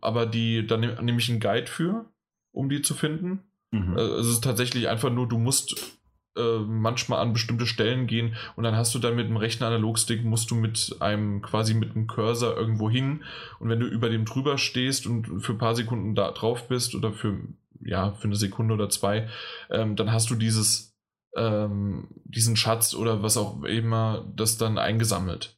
aber 0.00 0.26
die, 0.26 0.66
da 0.66 0.76
nehm, 0.76 1.04
nehme 1.04 1.18
ich 1.18 1.28
einen 1.28 1.40
Guide 1.40 1.66
für, 1.66 2.06
um 2.52 2.68
die 2.68 2.82
zu 2.82 2.94
finden. 2.94 3.40
Mhm. 3.72 3.96
Äh, 3.96 4.00
es 4.00 4.28
ist 4.28 4.44
tatsächlich 4.44 4.88
einfach 4.88 5.10
nur, 5.10 5.28
du 5.28 5.38
musst 5.38 5.98
äh, 6.36 6.58
manchmal 6.60 7.20
an 7.20 7.32
bestimmte 7.32 7.66
Stellen 7.66 8.06
gehen 8.06 8.36
und 8.54 8.62
dann 8.62 8.76
hast 8.76 8.94
du 8.94 9.00
dann 9.00 9.16
mit 9.16 9.28
dem 9.28 9.36
rechten 9.36 9.64
Analogstick 9.64 10.24
musst 10.24 10.50
du 10.52 10.54
mit 10.54 10.96
einem 11.00 11.42
quasi 11.42 11.74
mit 11.74 11.90
einem 11.90 12.06
Cursor 12.06 12.56
irgendwo 12.56 12.88
hin 12.88 13.24
und 13.58 13.68
wenn 13.68 13.80
du 13.80 13.86
über 13.86 14.08
dem 14.10 14.24
drüber 14.24 14.56
stehst 14.56 15.08
und 15.08 15.42
für 15.42 15.52
ein 15.52 15.58
paar 15.58 15.74
Sekunden 15.74 16.14
da 16.14 16.30
drauf 16.30 16.68
bist 16.68 16.94
oder 16.94 17.12
für 17.12 17.40
ja 17.80 18.12
für 18.12 18.28
eine 18.28 18.36
Sekunde 18.36 18.74
oder 18.74 18.88
zwei, 18.90 19.28
ähm, 19.70 19.96
dann 19.96 20.12
hast 20.12 20.30
du 20.30 20.36
dieses 20.36 20.89
ähm, 21.36 22.08
diesen 22.24 22.56
Schatz 22.56 22.94
oder 22.94 23.22
was 23.22 23.36
auch 23.36 23.62
immer 23.62 24.24
das 24.34 24.58
dann 24.58 24.78
eingesammelt. 24.78 25.56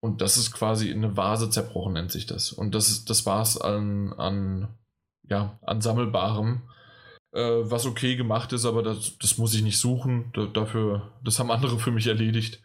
Und 0.00 0.20
das 0.20 0.36
ist 0.36 0.52
quasi 0.52 0.90
in 0.90 1.04
eine 1.04 1.16
Vase 1.16 1.48
zerbrochen, 1.48 1.92
nennt 1.92 2.10
sich 2.10 2.26
das. 2.26 2.52
Und 2.52 2.74
das, 2.74 2.88
ist, 2.88 3.08
das 3.08 3.24
war 3.24 3.40
es 3.40 3.60
an, 3.60 4.12
an, 4.14 4.68
ja, 5.28 5.58
an 5.62 5.80
Sammelbarem, 5.80 6.62
äh, 7.32 7.40
was 7.40 7.86
okay 7.86 8.16
gemacht 8.16 8.52
ist, 8.52 8.64
aber 8.64 8.82
das, 8.82 9.16
das 9.18 9.38
muss 9.38 9.54
ich 9.54 9.62
nicht 9.62 9.78
suchen. 9.78 10.32
Da, 10.34 10.46
dafür, 10.46 11.12
das 11.22 11.38
haben 11.38 11.52
andere 11.52 11.78
für 11.78 11.92
mich 11.92 12.08
erledigt. 12.08 12.60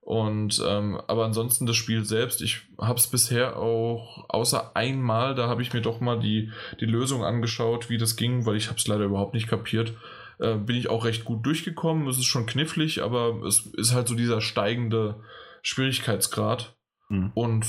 Und 0.00 0.62
ähm, 0.66 1.00
aber 1.08 1.24
ansonsten 1.24 1.66
das 1.66 1.76
Spiel 1.76 2.04
selbst, 2.04 2.40
ich 2.40 2.62
habe 2.80 2.98
es 2.98 3.06
bisher 3.06 3.56
auch 3.56 4.24
außer 4.28 4.74
einmal, 4.74 5.34
da 5.34 5.46
habe 5.48 5.62
ich 5.62 5.72
mir 5.72 5.82
doch 5.82 6.00
mal 6.00 6.18
die, 6.18 6.50
die 6.80 6.86
Lösung 6.86 7.22
angeschaut, 7.22 7.90
wie 7.90 7.98
das 7.98 8.16
ging, 8.16 8.46
weil 8.46 8.56
ich 8.56 8.68
habe 8.68 8.78
es 8.78 8.88
leider 8.88 9.04
überhaupt 9.04 9.34
nicht 9.34 9.48
kapiert 9.48 9.92
äh, 10.40 10.56
bin 10.56 10.76
ich 10.76 10.88
auch 10.88 11.04
recht 11.04 11.24
gut 11.24 11.44
durchgekommen. 11.44 12.08
Es 12.08 12.18
ist 12.18 12.26
schon 12.26 12.46
knifflig, 12.46 13.02
aber 13.02 13.42
es 13.46 13.66
ist 13.66 13.94
halt 13.94 14.08
so 14.08 14.14
dieser 14.14 14.40
steigende 14.40 15.22
Schwierigkeitsgrad. 15.62 16.76
Mhm. 17.08 17.30
Und 17.34 17.66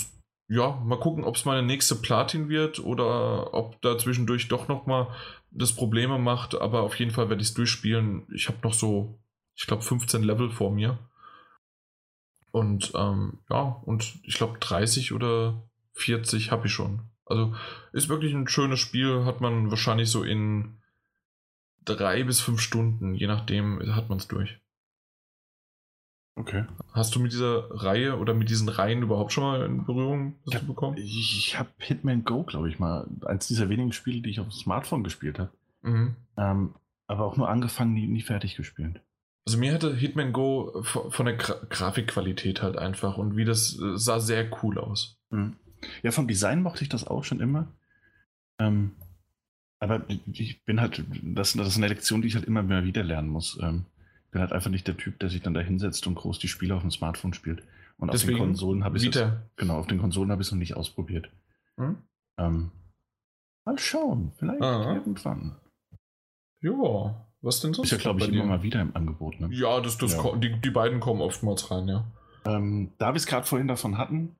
ja, 0.48 0.82
mal 0.84 1.00
gucken, 1.00 1.24
ob 1.24 1.36
es 1.36 1.46
meine 1.46 1.66
nächste 1.66 1.96
Platin 1.96 2.50
wird 2.50 2.80
oder 2.80 3.54
ob 3.54 3.82
da 3.82 3.98
zwischendurch 3.98 4.48
doch 4.48 4.68
nochmal 4.68 5.08
das 5.50 5.74
Probleme 5.74 6.18
macht. 6.18 6.56
Aber 6.60 6.82
auf 6.82 6.96
jeden 6.96 7.12
Fall 7.12 7.30
werde 7.30 7.42
ich 7.42 7.50
es 7.50 7.54
durchspielen. 7.54 8.28
Ich 8.34 8.48
habe 8.48 8.60
noch 8.64 8.74
so, 8.74 9.20
ich 9.56 9.68
glaube, 9.68 9.84
15 9.84 10.24
Level 10.24 10.50
vor 10.50 10.72
mir. 10.72 10.98
Und 12.52 12.92
ähm, 12.96 13.40
ja, 13.50 13.82
und 13.86 14.20
ich 14.24 14.36
glaube 14.36 14.60
30 14.60 15.14
oder 15.14 15.64
40 15.94 16.52
habe 16.52 16.68
ich 16.68 16.74
schon. 16.74 17.10
Also 17.26 17.56
ist 17.94 18.10
wirklich 18.10 18.34
ein 18.34 18.48
schönes 18.48 18.80
Spiel, 18.80 19.24
hat 19.24 19.40
man 19.40 19.70
wahrscheinlich 19.70 20.10
so 20.10 20.24
in 20.24 20.81
drei 21.86 22.24
bis 22.24 22.40
fünf 22.40 22.62
Stunden, 22.62 23.14
je 23.14 23.28
nachdem, 23.28 23.82
hat 23.96 24.10
man 24.10 24.18
es 24.18 24.28
durch. 24.28 24.60
Okay. 26.36 26.66
Hast 26.94 27.14
du 27.14 27.20
mit 27.20 27.34
dieser 27.34 27.70
Reihe 27.70 28.18
oder 28.18 28.34
mit 28.34 28.50
diesen 28.50 28.70
Reihen 28.70 29.04
überhaupt 29.04 29.34
schon 29.34 29.44
mal 29.44 29.66
in 29.66 29.86
Berührung 29.86 30.36
Ja, 30.46 30.60
bekommen? 30.60 30.98
Ich 30.98 31.60
habe 31.60 31.70
Hitman 31.78 32.24
Go, 32.24 32.44
glaube 32.44 32.70
ich, 32.70 32.80
mal, 32.80 33.08
eins 33.26 33.48
dieser 33.48 33.70
wenigen 33.70 33.92
Spiele, 33.92 34.22
die 34.22 34.30
ich 34.30 34.40
auf 34.40 34.48
dem 34.48 34.52
Smartphone 34.52 35.04
gespielt 35.04 35.40
habe. 35.40 35.52
Mhm. 35.82 36.16
Ähm, 36.38 36.76
aber 37.08 37.26
auch 37.26 37.36
nur 37.36 37.50
angefangen, 37.50 37.94
nie, 37.94 38.08
nie 38.08 38.22
fertig 38.22 38.56
gespielt. 38.56 39.02
Also 39.46 39.58
mir 39.58 39.74
hatte 39.74 39.96
Hitman 39.96 40.34
Go 40.34 40.84
von 40.84 41.26
der 41.26 41.36
Gra 41.36 41.56
Grafikqualität 41.70 42.62
halt 42.62 42.78
einfach 42.78 43.18
und 43.18 43.36
wie 43.36 43.46
das 43.46 43.78
äh, 43.80 43.98
sah 43.98 44.20
sehr 44.20 44.50
cool 44.64 44.78
aus. 44.78 45.20
Mhm. 45.32 45.58
Ja, 46.04 46.12
vom 46.12 46.28
Design 46.28 46.62
mochte 46.62 46.84
ich 46.84 46.90
das 46.90 47.06
auch 47.06 47.24
schon 47.24 47.40
immer. 47.40 47.68
Ähm, 48.60 48.92
aber 49.82 50.04
ich 50.32 50.64
bin 50.64 50.80
halt, 50.80 51.04
das, 51.24 51.54
das 51.54 51.68
ist 51.68 51.78
eine 51.78 51.88
Lektion, 51.88 52.22
die 52.22 52.28
ich 52.28 52.36
halt 52.36 52.46
immer 52.46 52.62
mehr 52.62 52.84
wieder 52.84 53.04
lernen 53.04 53.30
muss. 53.30 53.58
Ähm, 53.62 53.86
bin 54.30 54.40
halt 54.40 54.54
einfach 54.54 54.70
nicht 54.70 54.88
der 54.88 54.96
Typ, 54.96 55.20
der 55.20 55.30
sich 55.30 55.42
dann 55.42 55.56
da 55.56 55.60
hinsetzt 55.60 56.06
und 56.06 56.16
groß 56.16 56.38
die 56.38 56.48
Spiele 56.48 56.76
auf 56.76 56.82
dem 56.82 56.92
Smartphone 56.92 57.34
spielt. 57.34 57.64
Und 57.98 58.10
auf 58.10 58.16
den 58.16 58.28
Deswegen 58.28 58.38
Konsolen 58.38 58.84
habe 58.84 58.98
ich 58.98 59.08
es 59.08 59.24
genau, 59.56 59.78
auf 59.78 59.88
den 59.88 60.00
Konsolen 60.00 60.32
habe 60.32 60.42
ich 60.42 60.48
es 60.48 60.52
noch 60.52 60.60
nicht 60.60 60.76
ausprobiert. 60.76 61.32
Hm? 61.78 61.98
Ähm, 62.38 62.72
mal 63.66 63.78
schauen, 63.80 64.32
vielleicht 64.38 64.62
Aha. 64.62 64.94
irgendwann. 64.94 65.58
Ja, 66.62 67.28
was 67.42 67.60
denn 67.60 67.74
sonst? 67.74 67.92
Ist 67.92 67.98
ja, 67.98 67.98
glaube 67.98 68.22
ich, 68.22 68.30
immer 68.30 68.46
mal 68.46 68.62
wieder 68.62 68.82
im 68.82 68.96
Angebot. 68.96 69.40
Ne? 69.40 69.50
Ja, 69.52 69.82
das, 69.82 69.98
das 69.98 70.14
Ja. 70.14 70.36
Die, 70.36 70.62
die 70.62 70.70
beiden 70.70 71.00
kommen 71.00 71.22
oftmals 71.22 71.72
rein, 71.72 71.88
ja. 71.88 72.06
Ähm, 72.46 72.92
da 73.00 73.14
wir 73.14 73.16
es 73.16 73.26
gerade 73.26 73.48
vorhin 73.48 73.68
davon 73.68 73.98
hatten, 73.98 74.36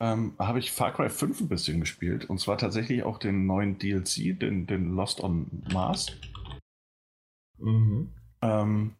ähm, 0.00 0.34
habe 0.38 0.58
ich 0.58 0.70
Far 0.70 0.92
Cry 0.92 1.10
5 1.10 1.40
ein 1.40 1.48
bisschen 1.48 1.80
gespielt. 1.80 2.28
Und 2.28 2.40
zwar 2.40 2.58
tatsächlich 2.58 3.02
auch 3.02 3.18
den 3.18 3.46
neuen 3.46 3.78
DLC, 3.78 4.38
den, 4.38 4.66
den 4.66 4.94
Lost 4.94 5.20
on 5.20 5.64
Mars. 5.72 6.12
Mhm. 7.58 8.12
Ähm, 8.40 8.94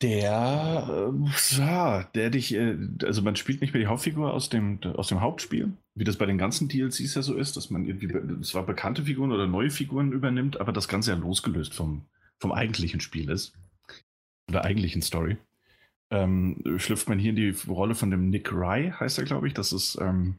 der, 0.00 1.10
ähm, 1.10 1.30
ja, 1.56 2.02
der 2.14 2.30
dich, 2.30 2.54
äh, 2.54 2.76
also 3.04 3.22
man 3.22 3.36
spielt 3.36 3.60
nicht 3.60 3.72
mehr 3.72 3.82
die 3.82 3.86
Hauptfigur 3.86 4.32
aus 4.34 4.48
dem, 4.48 4.82
aus 4.82 5.08
dem 5.08 5.20
Hauptspiel, 5.20 5.72
wie 5.94 6.04
das 6.04 6.16
bei 6.16 6.26
den 6.26 6.38
ganzen 6.38 6.68
DLCs 6.68 7.14
ja 7.14 7.22
so 7.22 7.34
ist, 7.34 7.56
dass 7.56 7.70
man 7.70 7.84
irgendwie 7.84 8.42
zwar 8.42 8.66
bekannte 8.66 9.04
Figuren 9.04 9.30
oder 9.30 9.46
neue 9.46 9.70
Figuren 9.70 10.10
übernimmt, 10.12 10.60
aber 10.60 10.72
das 10.72 10.88
Ganze 10.88 11.12
ja 11.12 11.16
losgelöst 11.16 11.72
vom, 11.74 12.06
vom 12.40 12.50
eigentlichen 12.50 13.00
Spiel 13.00 13.30
ist. 13.30 13.52
Oder 14.48 14.64
eigentlichen 14.64 15.02
Story. 15.02 15.36
Ähm, 16.12 16.62
schlüpft 16.76 17.08
man 17.08 17.18
hier 17.18 17.30
in 17.30 17.36
die 17.36 17.56
Rolle 17.66 17.94
von 17.94 18.10
dem 18.10 18.30
Nick 18.30 18.52
Rye, 18.52 18.92
heißt 18.92 19.18
er, 19.18 19.24
glaube 19.24 19.48
ich. 19.48 19.54
Das 19.54 19.72
ist 19.72 19.98
ähm, 20.00 20.36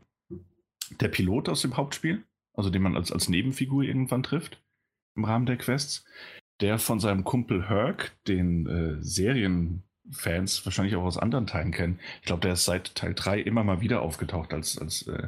der 1.02 1.10
Pilot 1.10 1.50
aus 1.50 1.62
dem 1.62 1.76
Hauptspiel, 1.76 2.24
also 2.54 2.70
den 2.70 2.82
man 2.82 2.96
als, 2.96 3.12
als 3.12 3.28
Nebenfigur 3.28 3.84
irgendwann 3.84 4.24
trifft 4.24 4.62
im 5.16 5.26
Rahmen 5.26 5.46
der 5.46 5.58
Quests 5.58 6.06
der 6.64 6.80
von 6.80 7.00
seinem 7.00 7.24
Kumpel 7.24 7.68
Herc, 7.68 8.12
den 8.28 8.68
äh, 8.68 9.04
Serienfans 9.04 10.66
wahrscheinlich 10.66 10.96
auch 10.96 11.04
aus 11.04 11.18
anderen 11.18 11.48
Teilen 11.48 11.72
kennen. 11.72 12.00
Ich 12.22 12.28
glaube, 12.28 12.42
der 12.42 12.54
ist 12.54 12.66
seit 12.66 12.96
Teil 12.96 13.14
3 13.14 13.40
immer 13.42 13.64
mal 13.64 13.82
wieder 13.82 14.02
aufgetaucht 14.02 14.54
als, 14.54 14.78
als, 14.78 15.08
äh, 15.08 15.28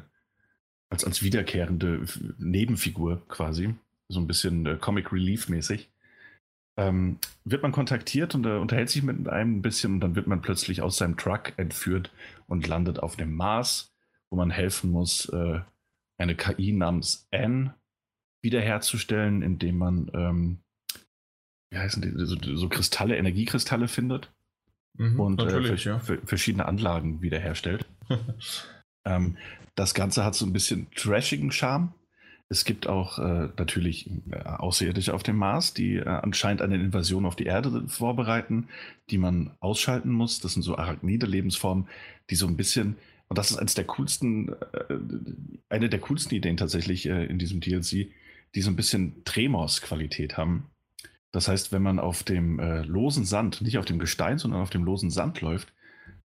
als, 0.90 1.04
als 1.04 1.24
wiederkehrende 1.24 2.06
Nebenfigur 2.38 3.28
quasi. 3.28 3.76
So 4.08 4.20
ein 4.20 4.28
bisschen 4.28 4.66
äh, 4.66 4.78
Comic 4.80 5.12
Relief 5.12 5.50
mäßig. 5.50 5.90
Ähm, 6.78 7.20
wird 7.46 7.64
man 7.64 7.72
kontaktiert 7.72 8.36
und 8.36 8.46
äh, 8.46 8.58
unterhält 8.58 8.90
sich 8.90 9.02
mit 9.02 9.28
einem 9.30 9.58
ein 9.58 9.62
bisschen 9.62 9.94
und 9.94 10.00
dann 10.02 10.16
wird 10.16 10.28
man 10.28 10.42
plötzlich 10.42 10.82
aus 10.82 10.98
seinem 10.98 11.16
Truck 11.16 11.54
entführt 11.58 12.12
und 12.48 12.68
landet 12.68 13.00
auf 13.00 13.16
dem 13.16 13.34
Mars, 13.34 13.94
wo 14.30 14.36
man 14.38 14.52
helfen 14.52 14.92
muss, 14.92 15.30
äh, 15.30 15.62
eine 16.18 16.36
KI 16.36 16.74
namens 16.74 17.28
Anne 17.32 17.76
wiederherzustellen, 18.42 19.42
indem 19.42 19.78
man 19.78 20.12
ähm, 20.14 20.60
wie 21.72 21.78
heißen 21.78 22.02
die, 22.02 22.12
so, 22.26 22.36
so 22.58 22.70
Kristalle, 22.70 23.18
Energiekristalle 23.18 23.88
findet 23.88 24.32
Mhm, 24.98 25.20
und 25.20 25.42
äh, 25.42 25.76
ja. 25.76 26.00
ver- 26.00 26.20
verschiedene 26.26 26.66
Anlagen 26.66 27.22
wiederherstellt. 27.22 27.86
ähm, 29.06 29.38
das 29.76 29.94
Ganze 29.94 30.24
hat 30.24 30.36
so 30.36 30.46
ein 30.46 30.54
bisschen 30.54 30.90
trashigen 30.96 31.52
Charme. 31.52 31.94
Es 32.48 32.64
gibt 32.64 32.88
auch 32.88 33.18
äh, 33.18 33.50
natürlich 33.58 34.10
äh, 34.32 34.38
Außerirdische 34.44 35.14
auf 35.14 35.24
dem 35.24 35.36
Mars, 35.36 35.74
die 35.74 35.96
äh, 35.96 36.06
anscheinend 36.06 36.62
eine 36.62 36.76
Invasion 36.76 37.26
auf 37.26 37.36
die 37.36 37.46
Erde 37.46 37.88
vorbereiten, 37.88 38.68
die 39.10 39.18
man 39.18 39.52
ausschalten 39.60 40.12
muss. 40.12 40.40
Das 40.42 40.54
sind 40.54 40.62
so 40.62 40.78
arachnide 40.78 41.26
Lebensformen, 41.26 41.88
die 42.30 42.36
so 42.36 42.46
ein 42.46 42.56
bisschen, 42.56 42.98
und 43.30 43.40
das 43.40 43.50
ist 43.50 43.58
eines 43.58 43.74
der 43.74 43.86
coolsten, 43.86 44.50
äh, 44.50 44.98
eine 45.70 45.90
der 45.90 46.00
coolsten 46.00 46.36
Ideen 46.36 46.58
tatsächlich 46.58 47.08
äh, 47.08 47.26
in 47.26 47.40
diesem 47.40 47.62
DLC, 47.62 48.12
die 48.54 48.62
so 48.62 48.70
ein 48.70 48.76
bisschen 48.76 49.24
Tremors-Qualität 49.26 50.38
haben. 50.38 50.70
Das 51.32 51.48
heißt, 51.48 51.72
wenn 51.72 51.82
man 51.82 52.00
auf 52.00 52.24
dem 52.24 52.60
äh, 52.60 52.84
losen 52.84 53.26
Sand, 53.26 53.62
nicht 53.62 53.80
auf 53.80 53.86
dem 53.86 54.00
Gestein, 54.00 54.38
sondern 54.38 54.62
auf 54.62 54.70
dem 54.70 54.84
losen 54.86 55.10
Sand 55.10 55.42
läuft, 55.42 55.74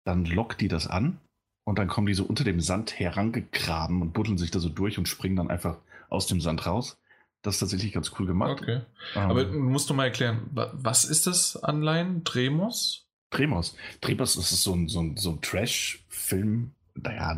dann 0.03 0.25
lockt 0.25 0.61
die 0.61 0.67
das 0.67 0.87
an 0.87 1.19
und 1.63 1.77
dann 1.77 1.87
kommen 1.87 2.07
die 2.07 2.15
so 2.15 2.25
unter 2.25 2.43
dem 2.43 2.59
Sand 2.59 2.99
herangegraben 2.99 4.01
und 4.01 4.13
buddeln 4.13 4.39
sich 4.39 4.49
da 4.49 4.59
so 4.59 4.69
durch 4.69 4.97
und 4.97 5.07
springen 5.07 5.35
dann 5.35 5.51
einfach 5.51 5.77
aus 6.09 6.27
dem 6.27 6.41
Sand 6.41 6.65
raus. 6.65 6.97
Das 7.41 7.55
ist 7.55 7.59
tatsächlich 7.59 7.93
ganz 7.93 8.11
cool 8.19 8.25
gemacht. 8.27 8.61
Okay. 8.61 8.81
Ähm, 9.15 9.29
Aber 9.31 9.45
musst 9.45 9.89
du 9.89 9.93
mal 9.93 10.05
erklären, 10.05 10.49
wa- 10.51 10.71
was 10.73 11.05
ist 11.05 11.27
das 11.27 11.55
Anleihen? 11.55 12.23
Tremos? 12.23 13.05
Tremos. 13.29 13.75
Tremos 14.01 14.35
das 14.35 14.51
ist 14.51 14.63
so 14.63 14.73
ein, 14.73 14.87
so 14.87 15.01
ein, 15.01 15.17
so 15.17 15.31
ein 15.31 15.41
Trash-Film, 15.41 16.71
naja, 16.95 17.29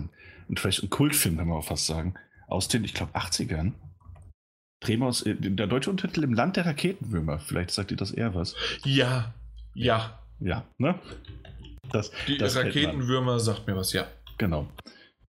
ein 0.49 0.55
Trash, 0.55 0.81
ein 0.81 0.89
Kultfilm, 0.89 1.37
kann 1.37 1.47
man 1.47 1.57
auch 1.57 1.65
fast 1.65 1.85
sagen, 1.85 2.13
aus 2.47 2.67
den, 2.67 2.83
ich 2.83 2.93
glaube, 2.93 3.13
80ern. 3.15 3.73
Tremos, 4.81 5.23
äh, 5.23 5.35
der 5.35 5.67
deutsche 5.67 5.89
Untertitel 5.89 6.23
im 6.23 6.33
Land 6.33 6.55
der 6.55 6.65
Raketenwürmer. 6.65 7.39
Vielleicht 7.39 7.71
sagt 7.71 7.91
ihr 7.91 7.97
das 7.97 8.11
eher 8.11 8.33
was. 8.33 8.55
Ja, 8.85 9.33
ja. 9.73 10.19
Ja, 10.39 10.63
ne? 10.77 10.97
Das, 11.91 12.11
Die 12.27 12.37
das. 12.37 12.55
Raketenwürmer 12.55 13.39
sagt 13.41 13.67
mir 13.67 13.75
was, 13.75 13.91
ja. 13.93 14.07
Genau. 14.37 14.67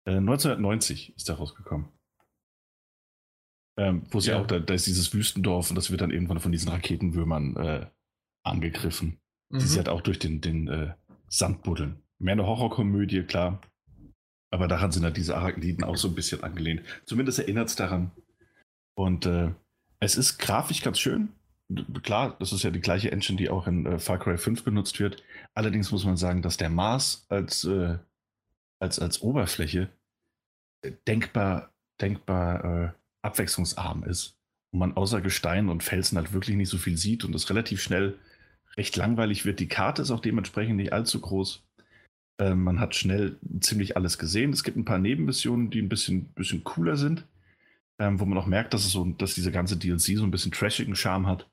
Äh, 0.05 0.17
1990 0.17 1.15
ist 1.15 1.27
der 1.29 1.35
rausgekommen. 1.37 1.87
Ähm, 3.79 4.01
Wo 4.11 4.17
es 4.17 4.25
ja. 4.25 4.41
Auch, 4.41 4.45
da, 4.45 4.59
da 4.59 4.73
ist 4.73 4.87
dieses 4.87 5.13
Wüstendorf 5.13 5.69
und 5.69 5.77
das 5.77 5.89
wird 5.89 6.01
dann 6.01 6.11
irgendwann 6.11 6.41
von 6.41 6.51
diesen 6.51 6.67
Raketenwürmern 6.69 7.55
äh, 7.55 7.85
angegriffen. 8.43 9.19
Die 9.51 9.55
Mhm. 9.55 9.59
sie 9.61 9.77
halt 9.77 9.87
auch 9.87 10.01
durch 10.01 10.19
den, 10.19 10.41
den 10.41 10.67
äh, 10.67 10.93
Sand 11.29 11.63
buddeln. 11.63 12.01
Mehr 12.19 12.33
eine 12.33 12.45
Horrorkomödie, 12.45 13.23
klar. 13.23 13.61
Aber 14.51 14.67
daran 14.67 14.91
sind 14.91 15.03
halt 15.03 15.15
diese 15.15 15.37
Arachniden 15.37 15.85
auch 15.85 15.95
so 15.95 16.09
ein 16.09 16.15
bisschen 16.15 16.43
angelehnt. 16.43 16.81
Zumindest 17.05 17.39
erinnert 17.39 17.69
es 17.69 17.75
daran. 17.77 18.11
Und 18.95 19.25
äh, 19.25 19.51
es 20.01 20.17
ist 20.17 20.39
grafisch 20.39 20.81
ganz 20.81 20.99
schön. 20.99 21.29
Klar, 22.03 22.35
das 22.39 22.51
ist 22.51 22.63
ja 22.63 22.71
die 22.71 22.81
gleiche 22.81 23.11
Engine, 23.11 23.37
die 23.37 23.49
auch 23.49 23.65
in 23.65 23.85
äh, 23.85 23.99
Far 23.99 24.19
Cry 24.19 24.37
5 24.37 24.63
benutzt 24.63 24.99
wird. 24.99 25.23
Allerdings 25.53 25.91
muss 25.91 26.03
man 26.03 26.17
sagen, 26.17 26.41
dass 26.41 26.57
der 26.57 26.69
Mars 26.69 27.25
als, 27.29 27.63
äh, 27.63 27.97
als, 28.79 28.99
als 28.99 29.21
Oberfläche 29.21 29.89
äh, 30.81 30.91
denkbar, 31.07 31.71
denkbar 32.01 32.65
äh, 32.65 32.98
abwechslungsarm 33.21 34.03
ist. 34.03 34.37
Und 34.71 34.79
man 34.79 34.93
außer 34.95 35.21
Gestein 35.21 35.69
und 35.69 35.83
Felsen 35.83 36.17
halt 36.17 36.33
wirklich 36.33 36.55
nicht 36.55 36.69
so 36.69 36.77
viel 36.77 36.97
sieht 36.97 37.23
und 37.23 37.33
es 37.35 37.49
relativ 37.49 37.81
schnell 37.81 38.17
recht 38.77 38.95
langweilig 38.95 39.45
wird. 39.45 39.59
Die 39.59 39.67
Karte 39.67 40.01
ist 40.01 40.11
auch 40.11 40.19
dementsprechend 40.19 40.77
nicht 40.77 40.93
allzu 40.93 41.19
groß. 41.19 41.63
Äh, 42.39 42.55
man 42.55 42.79
hat 42.79 42.95
schnell 42.95 43.37
ziemlich 43.59 43.95
alles 43.97 44.17
gesehen. 44.17 44.53
Es 44.53 44.63
gibt 44.63 44.77
ein 44.77 44.85
paar 44.85 44.99
Nebenmissionen, 44.99 45.69
die 45.69 45.81
ein 45.81 45.89
bisschen, 45.89 46.25
bisschen 46.33 46.63
cooler 46.63 46.97
sind, 46.97 47.25
ähm, 47.99 48.19
wo 48.19 48.25
man 48.25 48.37
auch 48.37 48.47
merkt, 48.47 48.73
dass, 48.73 48.85
es 48.85 48.91
so, 48.91 49.05
dass 49.05 49.35
diese 49.35 49.51
ganze 49.51 49.77
DLC 49.77 50.17
so 50.17 50.23
ein 50.23 50.31
bisschen 50.31 50.51
trashigen 50.51 50.95
Charme 50.95 51.27
hat. 51.27 51.49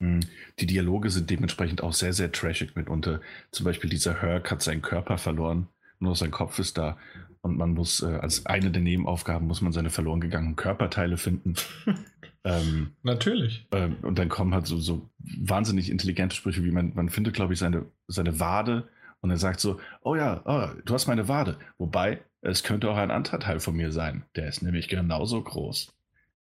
Mm, 0.00 0.20
Die 0.58 0.66
Dialoge 0.66 1.10
sind 1.10 1.30
dementsprechend 1.30 1.82
auch 1.82 1.92
sehr, 1.92 2.12
sehr 2.12 2.32
trashig 2.32 2.74
mitunter. 2.76 3.20
Zum 3.52 3.64
Beispiel 3.64 3.88
dieser 3.90 4.20
Herc 4.20 4.50
hat 4.50 4.62
seinen 4.62 4.82
Körper 4.82 5.18
verloren, 5.18 5.68
nur 6.00 6.16
sein 6.16 6.30
Kopf 6.32 6.58
ist 6.58 6.76
da. 6.78 6.98
Und 7.42 7.56
man 7.56 7.74
muss, 7.74 8.02
äh, 8.02 8.06
als 8.06 8.46
eine 8.46 8.70
der 8.70 8.82
Nebenaufgaben, 8.82 9.46
muss 9.46 9.60
man 9.60 9.72
seine 9.72 9.90
verloren 9.90 10.20
gegangenen 10.20 10.56
Körperteile 10.56 11.16
finden. 11.16 11.54
ähm, 12.44 12.92
Natürlich. 13.02 13.66
ähm, 13.72 13.96
und 14.02 14.18
dann 14.18 14.28
kommen 14.28 14.54
halt 14.54 14.66
so, 14.66 14.78
so 14.78 15.10
wahnsinnig 15.18 15.90
intelligente 15.90 16.36
Sprüche, 16.36 16.64
wie 16.64 16.70
man, 16.70 16.94
man 16.94 17.08
findet, 17.08 17.34
glaube 17.34 17.52
ich, 17.52 17.58
seine, 17.58 17.86
seine 18.06 18.38
Wade 18.38 18.88
und 19.22 19.30
er 19.30 19.38
sagt 19.38 19.60
so, 19.60 19.80
oh 20.02 20.14
ja, 20.14 20.42
oh, 20.44 20.80
du 20.84 20.94
hast 20.94 21.06
meine 21.06 21.28
Wade. 21.28 21.58
Wobei, 21.78 22.20
es 22.42 22.62
könnte 22.62 22.90
auch 22.90 22.96
ein 22.96 23.10
anderer 23.10 23.40
Teil 23.40 23.60
von 23.60 23.74
mir 23.74 23.92
sein. 23.92 24.24
Der 24.36 24.48
ist 24.48 24.62
nämlich 24.62 24.88
genauso 24.88 25.42
groß. 25.42 25.92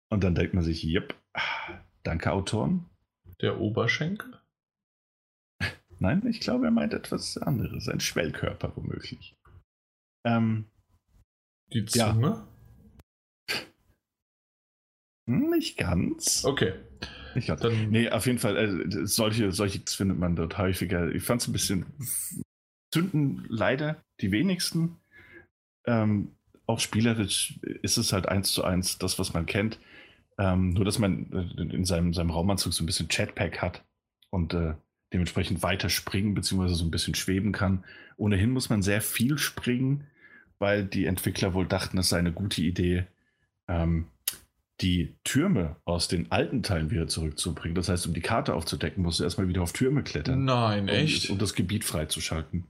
Und 0.08 0.24
dann 0.24 0.34
denkt 0.34 0.54
man 0.54 0.64
sich, 0.64 0.84
yep, 0.84 1.14
danke 2.02 2.32
Autoren. 2.32 2.86
Der 3.40 3.60
Oberschenkel? 3.60 4.40
Nein, 5.98 6.26
ich 6.26 6.40
glaube, 6.40 6.64
er 6.64 6.70
meint 6.70 6.94
etwas 6.94 7.36
anderes. 7.36 7.88
Ein 7.88 8.00
Schwellkörper 8.00 8.72
womöglich. 8.74 9.36
Ähm, 10.24 10.64
Die 11.72 11.84
Ja. 11.90 12.12
Zunge? 12.12 12.46
nicht 15.26 15.76
ganz. 15.76 16.44
Okay. 16.44 16.72
Nicht 17.34 17.46
ganz. 17.48 17.60
Dann 17.60 17.90
Nee, 17.90 18.10
auf 18.10 18.26
jeden 18.26 18.38
Fall, 18.38 18.56
äh, 18.56 19.06
solche, 19.06 19.52
solche 19.52 19.80
findet 19.86 20.18
man 20.18 20.34
dort 20.34 20.58
häufiger. 20.58 21.08
Ich 21.14 21.22
fand 21.22 21.40
es 21.42 21.48
ein 21.48 21.52
bisschen 21.52 21.86
zünden 22.92 23.46
leider 23.48 24.02
die 24.20 24.32
wenigsten. 24.32 24.96
Ähm, 25.86 26.32
auch 26.66 26.80
spielerisch 26.80 27.58
ist 27.82 27.96
es 27.96 28.12
halt 28.12 28.26
eins 28.28 28.52
zu 28.52 28.64
eins 28.64 28.98
das, 28.98 29.18
was 29.18 29.32
man 29.32 29.46
kennt. 29.46 29.78
Ähm, 30.38 30.70
nur, 30.70 30.84
dass 30.84 30.98
man 30.98 31.30
äh, 31.32 31.62
in 31.62 31.84
seinem, 31.84 32.12
seinem 32.12 32.30
Raumanzug 32.30 32.72
so 32.72 32.82
ein 32.82 32.86
bisschen 32.86 33.08
Chatpack 33.08 33.60
hat 33.62 33.84
und 34.30 34.54
äh, 34.54 34.74
dementsprechend 35.12 35.62
weiter 35.62 35.88
springen 35.90 36.34
bzw. 36.34 36.74
so 36.74 36.84
ein 36.84 36.90
bisschen 36.90 37.14
schweben 37.14 37.52
kann. 37.52 37.84
Ohnehin 38.16 38.50
muss 38.50 38.70
man 38.70 38.82
sehr 38.82 39.00
viel 39.00 39.38
springen, 39.38 40.06
weil 40.60 40.84
die 40.84 41.06
Entwickler 41.06 41.54
wohl 41.54 41.66
dachten, 41.66 41.98
es 41.98 42.10
sei 42.10 42.18
eine 42.18 42.32
gute 42.32 42.62
Idee, 42.62 43.06
ähm, 43.66 44.06
die 44.80 45.14
Türme 45.24 45.76
aus 45.84 46.08
den 46.08 46.30
alten 46.30 46.62
Teilen 46.62 46.90
wieder 46.90 47.06
zurückzubringen. 47.06 47.74
Das 47.74 47.88
heißt, 47.88 48.06
um 48.06 48.14
die 48.14 48.20
Karte 48.20 48.54
aufzudecken, 48.54 49.02
musst 49.02 49.20
du 49.20 49.24
erstmal 49.24 49.48
wieder 49.48 49.62
auf 49.62 49.72
Türme 49.72 50.02
klettern. 50.02 50.44
Nein, 50.44 50.88
echt? 50.88 51.28
Um, 51.28 51.34
um 51.34 51.38
das 51.38 51.54
Gebiet 51.54 51.84
freizuschalten. 51.84 52.66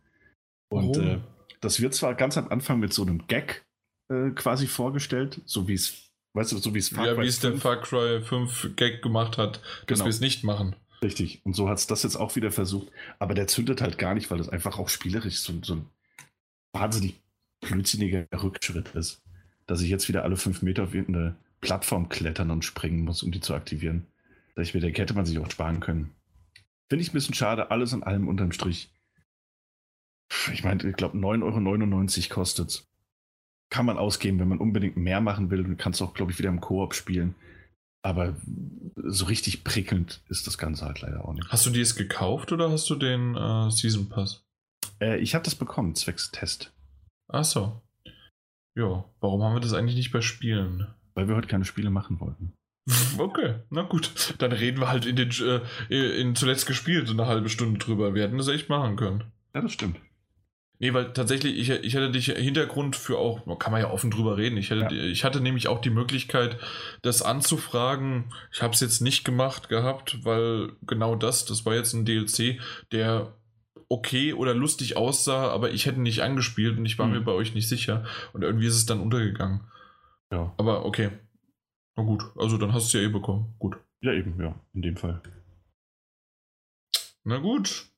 Und 0.71 0.97
äh, 0.97 1.19
das 1.61 1.81
wird 1.81 1.95
zwar 1.95 2.15
ganz 2.15 2.37
am 2.37 2.49
Anfang 2.49 2.81
mit 2.81 2.93
so 2.93 3.03
einem 3.03 3.27
Gag 3.27 3.65
äh, 4.09 4.31
quasi 4.31 4.67
vorgestellt, 4.67 5.41
so 5.45 5.69
wie 5.69 5.75
es, 5.75 6.11
weißt 6.35 6.53
du, 6.53 6.59
so 6.59 6.75
wie 6.75 6.79
es 6.79 6.89
Far 6.89 7.07
Ja, 7.07 7.21
wie 7.21 7.27
es 7.27 7.41
der 7.41 7.57
Far 7.57 7.81
Cry 7.81 8.23
5 8.23 8.77
Gag 8.77 9.03
gemacht 9.03 9.37
hat, 9.37 9.61
dass 9.87 9.99
genau. 9.99 10.05
wir 10.05 10.11
es 10.11 10.21
nicht 10.21 10.43
machen. 10.43 10.77
Richtig. 11.03 11.41
Und 11.45 11.55
so 11.55 11.69
hat 11.69 11.79
es 11.79 11.87
das 11.87 12.03
jetzt 12.03 12.17
auch 12.17 12.37
wieder 12.37 12.51
versucht. 12.51 12.89
Aber 13.19 13.35
der 13.35 13.47
zündet 13.47 13.81
halt 13.81 13.99
gar 13.99 14.15
nicht, 14.15 14.31
weil 14.31 14.41
es 14.41 14.49
einfach 14.49 14.79
auch 14.79 14.89
spielerisch 14.89 15.41
so, 15.41 15.55
so 15.63 15.75
ein 15.75 15.87
wahnsinnig 16.73 17.21
blödsinniger 17.61 18.27
Rückschritt 18.33 18.95
ist. 18.95 19.23
Dass 19.67 19.81
ich 19.81 19.91
jetzt 19.91 20.09
wieder 20.09 20.25
alle 20.25 20.37
fünf 20.37 20.63
Meter 20.63 20.85
auf 20.85 20.95
irgendeine 20.95 21.37
Plattform 21.61 22.09
klettern 22.09 22.51
und 22.51 22.65
springen 22.65 23.05
muss, 23.05 23.23
um 23.23 23.31
die 23.31 23.41
zu 23.41 23.55
aktivieren. 23.55 24.07
Da 24.55 24.63
ich 24.63 24.75
mir 24.75 24.81
denke, 24.81 25.01
hätte 25.01 25.15
man 25.15 25.27
sich 25.27 25.39
auch 25.39 25.51
sparen 25.51 25.81
können. 25.81 26.11
Finde 26.89 27.03
ich 27.03 27.11
ein 27.11 27.15
bisschen 27.15 27.35
schade, 27.35 27.71
alles 27.71 27.93
in 27.93 28.03
allem 28.03 28.27
unterm 28.27 28.53
Strich. 28.53 28.91
Ich 30.53 30.65
meine, 30.65 30.89
ich 30.89 30.97
glaube 30.97 31.19
9,99 31.19 32.25
Euro 32.25 32.35
kostet 32.35 32.69
es. 32.69 32.87
Kann 33.71 33.87
man 33.87 33.99
ausgeben, 33.99 34.41
wenn 34.41 34.49
man 34.49 34.59
unbedingt 34.59 34.97
mehr 34.97 35.21
machen 35.21 35.51
will. 35.51 35.63
Du 35.63 35.77
kannst 35.77 36.03
auch, 36.03 36.15
glaube 36.15 36.33
ich, 36.33 36.39
wieder 36.39 36.49
im 36.49 36.61
Koop 36.61 36.95
spielen. 36.95 37.35
Aber 38.03 38.35
so 38.97 39.27
richtig 39.27 39.63
prickelnd 39.63 40.23
ist 40.29 40.47
das 40.47 40.59
Ganze 40.59 40.87
halt 40.87 41.03
leider 41.03 41.25
auch 41.25 41.35
nicht. 41.35 41.49
Hast 41.49 41.67
du 41.67 41.71
die 41.71 41.81
es 41.81 41.95
gekauft 41.95 42.51
oder 42.51 42.71
hast 42.71 42.89
du 42.91 42.95
den 42.95 43.37
äh, 43.37 43.71
Season 43.71 44.09
Pass? 44.09 44.43
Äh, 45.01 45.19
ich 45.19 45.35
habe 45.35 45.45
das 45.45 45.55
bekommen, 45.55 45.95
zwecks 45.95 46.31
Test. 46.31 46.73
Ach 47.33 47.45
so. 47.45 47.81
Ja, 48.77 49.05
warum 49.21 49.43
haben 49.43 49.55
wir 49.55 49.61
das 49.61 49.73
eigentlich 49.73 49.97
nicht 49.97 50.13
bei 50.13 50.21
Spielen? 50.21 50.87
Weil 51.15 51.29
wir 51.29 51.37
heute 51.37 51.49
keine 51.49 51.65
Spiele 51.65 51.91
machen 51.91 52.21
wollten. 52.21 52.53
Okay, 53.19 53.57
na 53.71 53.83
gut. 53.83 54.35
Dann 54.39 54.53
reden 54.53 54.81
wir 54.81 54.89
halt 54.89 55.07
in 55.07 55.17
den 55.17 55.31
äh, 55.91 56.21
in 56.21 56.35
zuletzt 56.35 56.67
gespielt 56.67 57.11
eine 57.11 57.27
halbe 57.27 57.49
Stunde 57.49 57.79
drüber. 57.79 58.15
Wir 58.15 58.23
hätten 58.23 58.39
das 58.39 58.49
echt 58.49 58.69
machen 58.69 58.97
können. 58.97 59.25
Ja, 59.55 59.61
das 59.61 59.73
stimmt. 59.73 59.97
Nee, 60.83 60.95
weil 60.95 61.13
tatsächlich, 61.13 61.59
ich, 61.59 61.69
ich 61.69 61.95
hatte 61.95 62.11
dich 62.11 62.27
Hintergrund 62.27 62.97
für 62.97 63.19
auch, 63.19 63.47
kann 63.59 63.71
man 63.71 63.83
ja 63.83 63.91
offen 63.91 64.11
drüber 64.11 64.39
reden. 64.39 64.57
Ich 64.57 64.71
hatte, 64.71 64.95
ja. 64.95 65.05
ich 65.05 65.25
hatte 65.25 65.43
nämlich 65.43 65.69
auch 65.69 65.83
die 65.83 65.91
Möglichkeit, 65.91 66.57
das 67.03 67.21
anzufragen. 67.21 68.33
Ich 68.51 68.63
habe 68.63 68.73
es 68.73 68.81
jetzt 68.81 69.03
nicht 69.03 69.25
gemacht 69.25 69.69
gehabt, 69.69 70.25
weil 70.25 70.73
genau 70.87 71.17
das, 71.17 71.45
das 71.45 71.67
war 71.67 71.75
jetzt 71.75 71.93
ein 71.93 72.07
DLC, 72.07 72.61
der 72.93 73.35
okay 73.91 74.33
oder 74.33 74.55
lustig 74.55 74.97
aussah, 74.97 75.51
aber 75.51 75.73
ich 75.73 75.85
hätte 75.85 76.01
nicht 76.01 76.23
angespielt 76.23 76.79
und 76.79 76.87
ich 76.87 76.99
war 76.99 77.07
mhm. 77.07 77.13
mir 77.13 77.21
bei 77.21 77.33
euch 77.33 77.55
nicht 77.55 77.69
sicher. 77.69 78.07
Und 78.33 78.43
irgendwie 78.43 78.67
ist 78.67 78.77
es 78.77 78.87
dann 78.87 79.01
untergegangen. 79.01 79.61
Ja. 80.33 80.55
Aber 80.57 80.87
okay. 80.87 81.11
Na 81.97 82.05
gut, 82.05 82.25
also 82.37 82.57
dann 82.57 82.73
hast 82.73 82.95
du 82.95 82.99
es 82.99 83.03
ja 83.03 83.09
eh 83.09 83.13
bekommen. 83.13 83.55
Gut. 83.59 83.77
Ja, 84.01 84.13
eben, 84.13 84.41
ja, 84.41 84.55
in 84.73 84.83
dem 84.83 84.97
Fall. 84.97 85.21
Na 87.25 87.39
gut. 87.39 87.90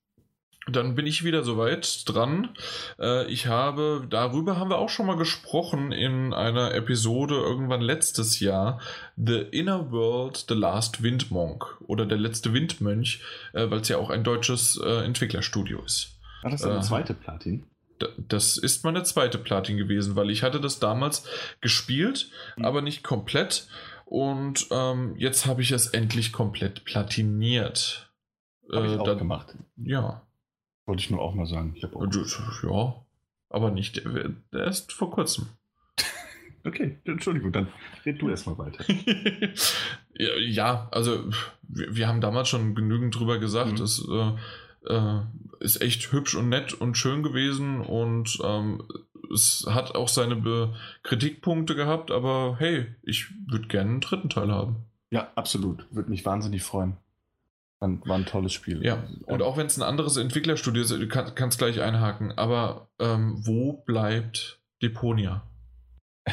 Dann 0.70 0.94
bin 0.94 1.06
ich 1.06 1.24
wieder 1.24 1.42
soweit 1.42 2.08
dran. 2.08 2.50
Äh, 2.98 3.26
ich 3.26 3.46
habe, 3.46 4.06
darüber 4.08 4.58
haben 4.58 4.70
wir 4.70 4.78
auch 4.78 4.88
schon 4.88 5.06
mal 5.06 5.16
gesprochen 5.16 5.90
in 5.90 6.32
einer 6.32 6.72
Episode 6.74 7.34
irgendwann 7.34 7.80
letztes 7.80 8.38
Jahr. 8.38 8.80
The 9.16 9.38
Inner 9.38 9.90
World, 9.90 10.44
The 10.48 10.54
Last 10.54 11.02
Windmonk 11.02 11.78
oder 11.86 12.06
der 12.06 12.18
letzte 12.18 12.52
Windmönch, 12.52 13.22
äh, 13.54 13.70
weil 13.70 13.80
es 13.80 13.88
ja 13.88 13.98
auch 13.98 14.10
ein 14.10 14.22
deutsches 14.22 14.80
äh, 14.82 15.04
Entwicklerstudio 15.04 15.82
ist. 15.82 16.20
War 16.42 16.50
das 16.50 16.62
eine 16.62 16.80
zweite 16.80 17.14
Platin? 17.14 17.64
Das 18.16 18.56
ist 18.56 18.84
meine 18.84 19.04
zweite 19.04 19.38
Platin 19.38 19.76
gewesen, 19.76 20.16
weil 20.16 20.30
ich 20.30 20.42
hatte 20.42 20.60
das 20.60 20.80
damals 20.80 21.24
gespielt, 21.60 22.30
mhm. 22.56 22.64
aber 22.64 22.82
nicht 22.82 23.02
komplett. 23.02 23.68
Und 24.04 24.66
ähm, 24.70 25.14
jetzt 25.16 25.46
habe 25.46 25.62
ich 25.62 25.70
es 25.70 25.86
endlich 25.88 26.32
komplett 26.32 26.84
platiniert. 26.84 28.12
Habe 28.72 28.86
ich 28.86 28.98
auch 28.98 29.04
dann, 29.04 29.18
gemacht. 29.18 29.54
Ja. 29.76 30.22
Wollte 30.86 31.02
ich 31.02 31.10
nur 31.10 31.20
auch 31.20 31.34
mal 31.34 31.46
sagen. 31.46 31.74
Ich 31.76 31.84
auch 31.84 32.02
ja, 32.62 33.04
aber 33.50 33.70
nicht 33.70 34.02
erst 34.52 34.92
vor 34.92 35.10
kurzem. 35.10 35.46
okay, 36.64 36.98
Entschuldigung, 37.04 37.52
dann 37.52 37.68
red 38.04 38.20
du 38.20 38.28
erstmal 38.28 38.58
weiter. 38.58 38.84
ja, 40.18 40.88
also 40.90 41.24
wir, 41.62 41.94
wir, 41.94 42.08
haben 42.08 42.20
damals 42.20 42.48
schon 42.48 42.74
genügend 42.74 43.14
drüber 43.14 43.38
gesagt. 43.38 43.78
Mhm. 43.78 43.84
Es 43.84 44.06
äh, 44.08 44.92
äh, 44.92 45.20
ist 45.60 45.80
echt 45.80 46.10
hübsch 46.12 46.34
und 46.34 46.48
nett 46.48 46.72
und 46.72 46.96
schön 46.96 47.22
gewesen 47.22 47.80
und 47.80 48.38
ähm, 48.42 48.82
es 49.32 49.66
hat 49.68 49.94
auch 49.94 50.08
seine 50.08 50.36
Be 50.36 50.74
Kritikpunkte 51.02 51.74
gehabt, 51.74 52.10
aber 52.10 52.56
hey, 52.58 52.86
ich 53.02 53.30
würde 53.46 53.68
gerne 53.68 53.90
einen 53.90 54.00
dritten 54.00 54.28
Teil 54.28 54.50
haben. 54.50 54.84
Ja, 55.10 55.30
absolut. 55.34 55.86
Würde 55.90 56.10
mich 56.10 56.24
wahnsinnig 56.24 56.62
freuen. 56.62 56.96
War 57.82 58.16
ein 58.16 58.26
tolles 58.26 58.52
Spiel. 58.52 58.84
Ja, 58.84 59.02
und 59.26 59.42
auch 59.42 59.56
wenn 59.56 59.66
es 59.66 59.76
ein 59.76 59.82
anderes 59.82 60.16
Entwicklerstudio 60.16 60.82
ist, 60.82 60.92
du 60.92 61.08
kann, 61.08 61.34
kannst 61.34 61.58
gleich 61.58 61.80
einhaken, 61.80 62.30
aber 62.38 62.88
ähm, 63.00 63.44
wo 63.44 63.72
bleibt 63.72 64.60
Deponia? 64.82 65.42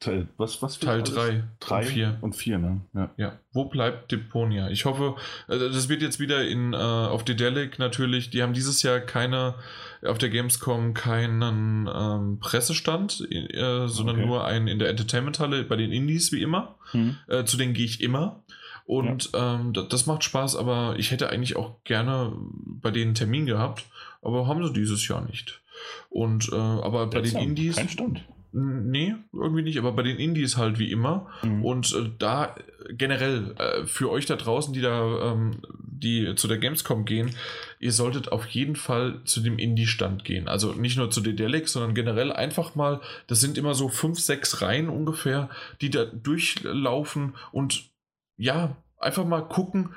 Teil, 0.00 0.28
was, 0.38 0.62
was 0.62 0.78
Teil 0.78 1.02
3 1.02 1.44
und 1.60 1.84
4. 1.84 2.18
Und 2.22 2.34
4, 2.34 2.58
ne? 2.58 2.80
Ja. 2.94 3.10
ja. 3.18 3.38
Wo 3.52 3.66
bleibt 3.66 4.10
Deponia? 4.10 4.70
Ich 4.70 4.86
hoffe, 4.86 5.16
also 5.48 5.68
das 5.68 5.90
wird 5.90 6.00
jetzt 6.00 6.18
wieder 6.18 6.46
in, 6.46 6.72
äh, 6.72 6.76
auf 6.76 7.24
Dedelic 7.24 7.78
natürlich, 7.78 8.30
die 8.30 8.42
haben 8.42 8.54
dieses 8.54 8.82
Jahr 8.82 9.00
keine, 9.00 9.54
auf 10.02 10.16
der 10.16 10.30
Gamescom 10.30 10.94
keinen 10.94 11.90
ähm, 11.94 12.38
Pressestand, 12.40 13.20
äh, 13.30 13.86
sondern 13.86 14.16
okay. 14.16 14.26
nur 14.26 14.46
einen 14.46 14.68
in 14.68 14.78
der 14.78 14.88
Entertainment-Halle 14.88 15.64
bei 15.64 15.76
den 15.76 15.92
Indies 15.92 16.32
wie 16.32 16.40
immer. 16.40 16.76
Hm. 16.92 17.16
Äh, 17.28 17.44
zu 17.44 17.58
denen 17.58 17.74
gehe 17.74 17.84
ich 17.84 18.00
immer. 18.00 18.42
Und 18.86 19.32
ja. 19.32 19.56
ähm, 19.56 19.72
das, 19.72 19.88
das, 19.88 20.06
macht 20.06 20.22
Spaß, 20.22 20.56
aber 20.56 20.94
ich 20.96 21.10
hätte 21.10 21.28
eigentlich 21.30 21.56
auch 21.56 21.82
gerne 21.84 22.32
bei 22.64 22.92
denen 22.92 23.06
einen 23.06 23.14
Termin 23.14 23.44
gehabt, 23.46 23.84
aber 24.22 24.46
haben 24.46 24.64
sie 24.64 24.72
dieses 24.72 25.06
Jahr 25.08 25.26
nicht. 25.26 25.60
Und 26.08 26.50
äh, 26.52 26.56
aber 26.56 27.08
bei 27.08 27.20
den 27.20 27.36
Indies. 27.36 27.76
Kein 27.76 27.88
Stand. 27.88 28.24
Nee, 28.58 29.14
irgendwie 29.34 29.62
nicht, 29.62 29.78
aber 29.78 29.92
bei 29.92 30.02
den 30.02 30.16
Indies 30.16 30.56
halt 30.56 30.78
wie 30.78 30.90
immer. 30.90 31.26
Mhm. 31.42 31.64
Und 31.64 31.94
äh, 31.94 32.10
da 32.18 32.54
generell 32.88 33.54
äh, 33.58 33.84
für 33.84 34.10
euch 34.10 34.24
da 34.24 34.36
draußen, 34.36 34.72
die 34.72 34.80
da, 34.80 35.32
ähm, 35.32 35.60
die 35.78 36.34
zu 36.36 36.48
der 36.48 36.56
Gamescom 36.56 37.04
gehen, 37.04 37.34
ihr 37.80 37.92
solltet 37.92 38.32
auf 38.32 38.46
jeden 38.46 38.76
Fall 38.76 39.20
zu 39.24 39.40
dem 39.40 39.58
Indie-Stand 39.58 40.24
gehen. 40.24 40.48
Also 40.48 40.72
nicht 40.72 40.96
nur 40.96 41.10
zu 41.10 41.20
Dedelic, 41.20 41.68
sondern 41.68 41.94
generell 41.94 42.32
einfach 42.32 42.74
mal, 42.74 43.02
das 43.26 43.40
sind 43.40 43.58
immer 43.58 43.74
so 43.74 43.88
fünf, 43.88 44.20
sechs 44.20 44.62
Reihen 44.62 44.88
ungefähr, 44.88 45.50
die 45.82 45.90
da 45.90 46.06
durchlaufen 46.06 47.34
und 47.52 47.90
ja, 48.36 48.76
einfach 48.98 49.24
mal 49.24 49.46
gucken, 49.46 49.94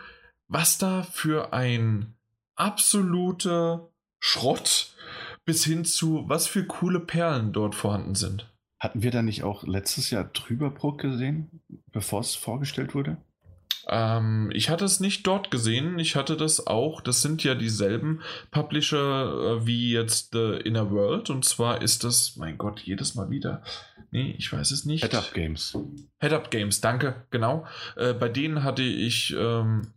was 0.48 0.78
da 0.78 1.04
für 1.04 1.54
ein 1.54 2.16
absoluter 2.56 3.90
Schrott 4.20 4.96
bis 5.46 5.64
hin 5.64 5.86
zu 5.86 6.26
was 6.28 6.48
für 6.48 6.66
coole 6.66 7.00
Perlen 7.00 7.54
dort 7.54 7.76
vorhanden 7.76 8.16
sind. 8.16 8.54
Hatten 8.80 9.02
wir 9.02 9.12
da 9.12 9.22
nicht 9.22 9.44
auch 9.44 9.64
letztes 9.64 10.10
Jahr 10.10 10.32
Trüberbrook 10.32 11.00
gesehen, 11.00 11.62
bevor 11.92 12.22
es 12.22 12.36
vorgestellt 12.36 12.96
wurde? 12.96 13.18
Ähm, 13.90 14.50
ich 14.54 14.70
hatte 14.70 14.86
es 14.86 15.00
nicht 15.00 15.26
dort 15.26 15.52
gesehen. 15.52 15.98
Ich 16.00 16.16
hatte 16.16 16.38
das 16.38 16.68
auch. 16.68 17.02
Das 17.02 17.22
sind 17.22 17.44
ja 17.44 17.56
dieselben 17.56 18.22
Publisher 18.52 19.58
äh, 19.58 19.66
wie 19.66 19.92
jetzt 19.92 20.32
The 20.34 20.60
Inner 20.64 20.92
World. 20.92 21.30
Und 21.30 21.44
zwar 21.46 21.82
ist 21.82 22.04
das, 22.04 22.36
mein 22.38 22.58
Gott, 22.58 22.82
jedes 22.82 23.16
Mal 23.16 23.30
wieder. 23.30 23.64
Nee, 24.12 24.36
ich 24.38 24.52
weiß 24.52 24.72
es 24.72 24.86
nicht. 24.86 25.04
Head 25.04 25.16
Up 25.16 25.34
Games. 25.34 25.78
Head 26.20 26.34
Up 26.34 26.52
Games, 26.52 26.82
danke, 26.82 27.26
genau. 27.32 27.66
Äh, 27.96 28.14
bei 28.14 28.30
denen 28.30 28.64
hatte 28.64 28.84
ich. 28.84 29.36
Ähm, 29.38 29.94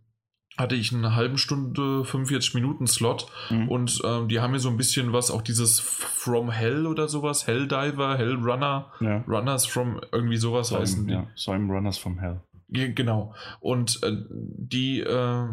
hatte 0.55 0.75
ich 0.75 0.93
eine 0.93 1.15
halbe 1.15 1.39
Stunde, 1.39 2.05
45 2.05 2.53
Minuten 2.53 2.85
Slot 2.85 3.25
mhm. 3.49 3.69
und 3.69 4.01
ähm, 4.05 4.27
die 4.27 4.39
haben 4.39 4.51
mir 4.51 4.59
so 4.59 4.69
ein 4.69 4.77
bisschen 4.77 5.11
was, 5.11 5.31
auch 5.31 5.41
dieses 5.41 5.79
From 5.79 6.51
Hell 6.51 6.85
oder 6.85 7.07
sowas, 7.07 7.47
Helldiver, 7.47 8.19
Hellrunner, 8.19 8.91
ja. 8.99 9.23
Runners 9.27 9.65
from 9.65 9.99
irgendwie 10.11 10.37
sowas 10.37 10.67
Soim, 10.67 10.81
heißen 10.81 11.07
die. 11.07 11.13
Ja, 11.13 11.27
Soim 11.33 11.71
Runners 11.71 11.97
from 11.97 12.19
Hell. 12.19 12.39
Genau. 12.73 13.33
Und 13.59 14.01
äh, 14.03 14.11
die, 14.29 14.99
äh, 14.99 15.43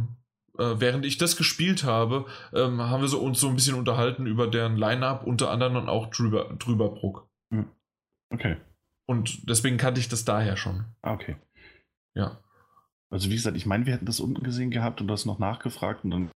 äh, 0.58 0.80
während 0.80 1.04
ich 1.06 1.18
das 1.18 1.36
gespielt 1.36 1.84
habe, 1.84 2.26
ähm, 2.52 2.80
haben 2.80 3.02
wir 3.02 3.08
so, 3.08 3.20
uns 3.20 3.40
so 3.40 3.48
ein 3.48 3.54
bisschen 3.54 3.76
unterhalten 3.76 4.26
über 4.26 4.46
deren 4.46 4.76
Line-Up, 4.76 5.26
unter 5.26 5.50
anderem 5.50 5.76
und 5.76 5.88
auch 5.88 6.10
drüber, 6.10 6.54
Drüberbruck. 6.58 7.28
Okay. 8.30 8.56
Und 9.06 9.48
deswegen 9.48 9.76
kannte 9.76 10.00
ich 10.00 10.08
das 10.08 10.24
daher 10.24 10.56
schon. 10.56 10.84
Ah, 11.02 11.12
okay. 11.12 11.36
Ja. 12.14 12.38
Also 13.10 13.28
wie 13.28 13.34
gesagt, 13.34 13.56
ich 13.56 13.66
meine, 13.66 13.86
wir 13.86 13.92
hätten 13.92 14.06
das 14.06 14.20
unten 14.20 14.42
gesehen 14.44 14.70
gehabt 14.70 15.00
und 15.00 15.08
das 15.08 15.26
noch 15.26 15.38
nachgefragt 15.38 16.04
und 16.04 16.10
dann 16.10 16.30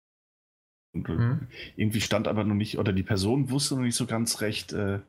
und 0.95 1.07
hm. 1.07 1.47
irgendwie 1.75 2.01
stand 2.01 2.27
aber 2.27 2.43
noch 2.43 2.53
nicht, 2.53 2.77
oder 2.77 2.93
die 2.93 3.01
Person 3.01 3.49
wusste 3.49 3.75
noch 3.75 3.81
nicht 3.81 3.95
so 3.95 4.05
ganz 4.05 4.41
recht, 4.41 4.73
äh, 4.73 4.99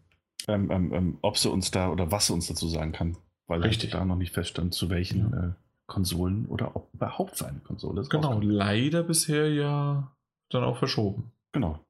ähm, 0.49 0.71
ähm, 0.71 0.93
ähm 0.95 1.19
ob 1.21 1.37
sie 1.37 1.51
uns 1.51 1.71
da 1.71 1.91
oder 1.91 2.11
was 2.11 2.29
sie 2.29 2.33
uns 2.33 2.47
dazu 2.47 2.69
sagen 2.69 2.93
kann. 2.93 3.19
Weil 3.47 3.61
Richtig. 3.61 3.91
da 3.91 4.03
noch 4.07 4.17
nicht 4.17 4.33
feststand, 4.33 4.73
zu 4.73 4.89
welchen 4.89 5.31
ja. 5.31 5.49
äh, 5.49 5.53
Konsolen 5.86 6.47
oder 6.47 6.77
ob 6.77 6.93
überhaupt 6.94 7.39
für 7.39 7.47
eine 7.47 7.61
Konsole 7.61 8.01
ist. 8.01 8.11
Genau, 8.11 8.40
leider 8.40 9.02
bisher 9.02 9.52
ja 9.52 10.15
dann 10.51 10.65
auch 10.65 10.78
verschoben. 10.78 11.32
Genau. 11.52 11.85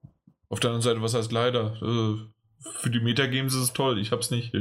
Auf 0.49 0.61
der 0.61 0.71
anderen 0.71 0.83
Seite, 0.83 1.03
was 1.03 1.15
heißt 1.15 1.33
leider? 1.33 1.81
Äh, 1.83 2.17
für 2.59 2.91
die 2.91 3.01
Metagames 3.01 3.55
ist 3.55 3.61
es 3.61 3.73
toll, 3.73 3.99
ich 3.99 4.13
hab's 4.13 4.31
nicht. 4.31 4.53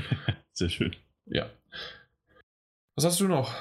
Sehr 0.52 0.68
schön. 0.68 0.94
Ja. 1.26 1.50
Was 2.96 3.04
hast 3.04 3.20
du 3.20 3.28
noch? 3.28 3.54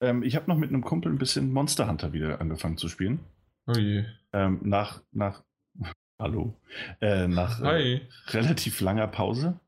Ähm, 0.00 0.22
ich 0.22 0.36
habe 0.36 0.48
noch 0.48 0.56
mit 0.56 0.70
einem 0.70 0.82
Kumpel 0.82 1.12
ein 1.12 1.18
bisschen 1.18 1.52
Monster 1.52 1.88
Hunter 1.88 2.12
wieder 2.12 2.40
angefangen 2.40 2.78
zu 2.78 2.88
spielen. 2.88 3.20
Oh 3.66 3.72
je. 3.72 4.04
Ähm, 4.32 4.60
nach, 4.62 5.02
nach, 5.12 5.42
hallo, 6.18 6.54
äh, 7.00 7.26
nach 7.28 7.60
äh, 7.60 8.00
relativ 8.28 8.80
langer 8.80 9.08
Pause. 9.08 9.58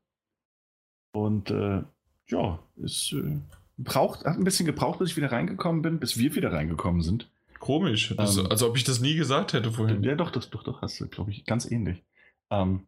Und 1.13 1.51
äh, 1.51 1.83
ja, 2.27 2.59
es 2.81 3.13
äh, 3.13 3.39
braucht, 3.83 4.25
hat 4.25 4.37
ein 4.37 4.43
bisschen 4.43 4.65
gebraucht, 4.65 4.99
bis 4.99 5.11
ich 5.11 5.17
wieder 5.17 5.31
reingekommen 5.31 5.81
bin, 5.81 5.99
bis 5.99 6.17
wir 6.17 6.35
wieder 6.35 6.51
reingekommen 6.51 7.01
sind. 7.01 7.29
Komisch. 7.59 8.13
Das, 8.17 8.37
Ähm, 8.37 8.47
als 8.47 8.63
ob 8.63 8.75
ich 8.75 8.83
das 8.83 8.99
nie 8.99 9.15
gesagt 9.15 9.53
hätte 9.53 9.71
vorhin. 9.71 10.03
Ja, 10.03 10.15
doch, 10.15 10.31
das, 10.31 10.49
doch, 10.49 10.63
doch, 10.63 10.81
hast 10.81 10.99
du, 10.99 11.07
glaube 11.07 11.31
ich, 11.31 11.45
ganz 11.45 11.69
ähnlich. 11.69 12.03
Ähm, 12.49 12.87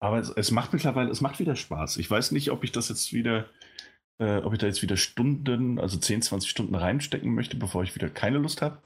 aber 0.00 0.18
es, 0.18 0.30
es 0.30 0.50
macht 0.50 0.72
mittlerweile, 0.72 1.10
es 1.10 1.20
macht 1.20 1.38
wieder 1.38 1.56
Spaß. 1.56 1.98
Ich 1.98 2.10
weiß 2.10 2.32
nicht, 2.32 2.50
ob 2.50 2.64
ich 2.64 2.72
das 2.72 2.88
jetzt 2.88 3.12
wieder, 3.12 3.46
äh, 4.18 4.38
ob 4.38 4.52
ich 4.52 4.58
da 4.58 4.66
jetzt 4.66 4.82
wieder 4.82 4.96
Stunden, 4.96 5.78
also 5.78 5.98
10, 5.98 6.22
20 6.22 6.50
Stunden 6.50 6.74
reinstecken 6.74 7.34
möchte, 7.34 7.56
bevor 7.56 7.82
ich 7.82 7.94
wieder 7.94 8.08
keine 8.08 8.38
Lust 8.38 8.62
habe. 8.62 8.78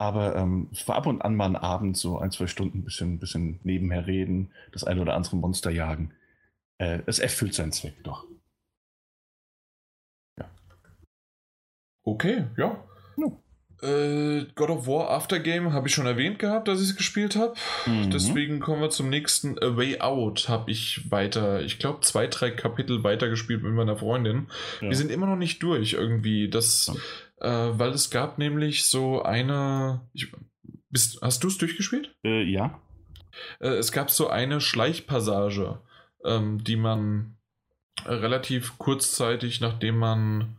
Aber 0.00 0.36
ähm, 0.36 0.68
es 0.72 0.86
war 0.86 0.96
ab 0.96 1.06
und 1.06 1.22
an 1.22 1.34
mal 1.34 1.46
ein 1.46 1.56
Abend, 1.56 1.96
so 1.96 2.18
ein, 2.18 2.30
zwei 2.30 2.46
Stunden, 2.46 2.78
ein 2.78 2.84
bisschen, 2.84 3.18
bisschen 3.18 3.58
nebenher 3.64 4.06
reden, 4.06 4.52
das 4.72 4.84
eine 4.84 5.02
oder 5.02 5.14
andere 5.14 5.36
Monster 5.36 5.70
jagen. 5.70 6.12
Äh, 6.78 7.00
es 7.06 7.18
erfüllt 7.18 7.54
seinen 7.54 7.72
Zweck 7.72 8.02
doch. 8.04 8.26
Okay, 12.12 12.44
ja. 12.56 12.82
Ja. 13.16 13.26
Äh, 13.86 14.46
God 14.54 14.70
of 14.70 14.86
War 14.86 15.10
Aftergame 15.10 15.72
habe 15.72 15.88
ich 15.88 15.94
schon 15.94 16.06
erwähnt 16.06 16.38
gehabt, 16.38 16.66
dass 16.66 16.80
ich 16.80 16.88
es 16.88 16.96
gespielt 16.96 17.36
habe. 17.36 17.54
Mhm. 17.86 18.10
Deswegen 18.10 18.60
kommen 18.60 18.80
wir 18.80 18.90
zum 18.90 19.08
nächsten 19.08 19.58
A 19.58 19.76
Way 19.76 20.00
Out. 20.00 20.48
Habe 20.48 20.70
ich 20.70 21.10
weiter, 21.10 21.62
ich 21.62 21.78
glaube, 21.78 22.00
zwei, 22.00 22.26
drei 22.26 22.50
Kapitel 22.50 23.04
weitergespielt 23.04 23.62
mit 23.62 23.72
meiner 23.72 23.96
Freundin. 23.96 24.48
Ja. 24.80 24.88
Wir 24.88 24.96
sind 24.96 25.10
immer 25.10 25.26
noch 25.26 25.36
nicht 25.36 25.62
durch 25.62 25.92
irgendwie. 25.92 26.48
Das, 26.48 26.90
äh, 27.40 27.48
weil 27.48 27.90
es 27.90 28.10
gab 28.10 28.38
nämlich 28.38 28.86
so 28.86 29.22
eine. 29.22 30.00
Ich, 30.12 30.32
bist, 30.90 31.18
hast 31.20 31.44
du 31.44 31.48
es 31.48 31.58
durchgespielt? 31.58 32.16
Äh, 32.24 32.42
ja. 32.44 32.80
Äh, 33.60 33.74
es 33.74 33.92
gab 33.92 34.10
so 34.10 34.28
eine 34.28 34.60
Schleichpassage, 34.60 35.78
ähm, 36.24 36.64
die 36.64 36.76
man 36.76 37.36
relativ 38.04 38.78
kurzzeitig, 38.78 39.60
nachdem 39.60 39.98
man 39.98 40.56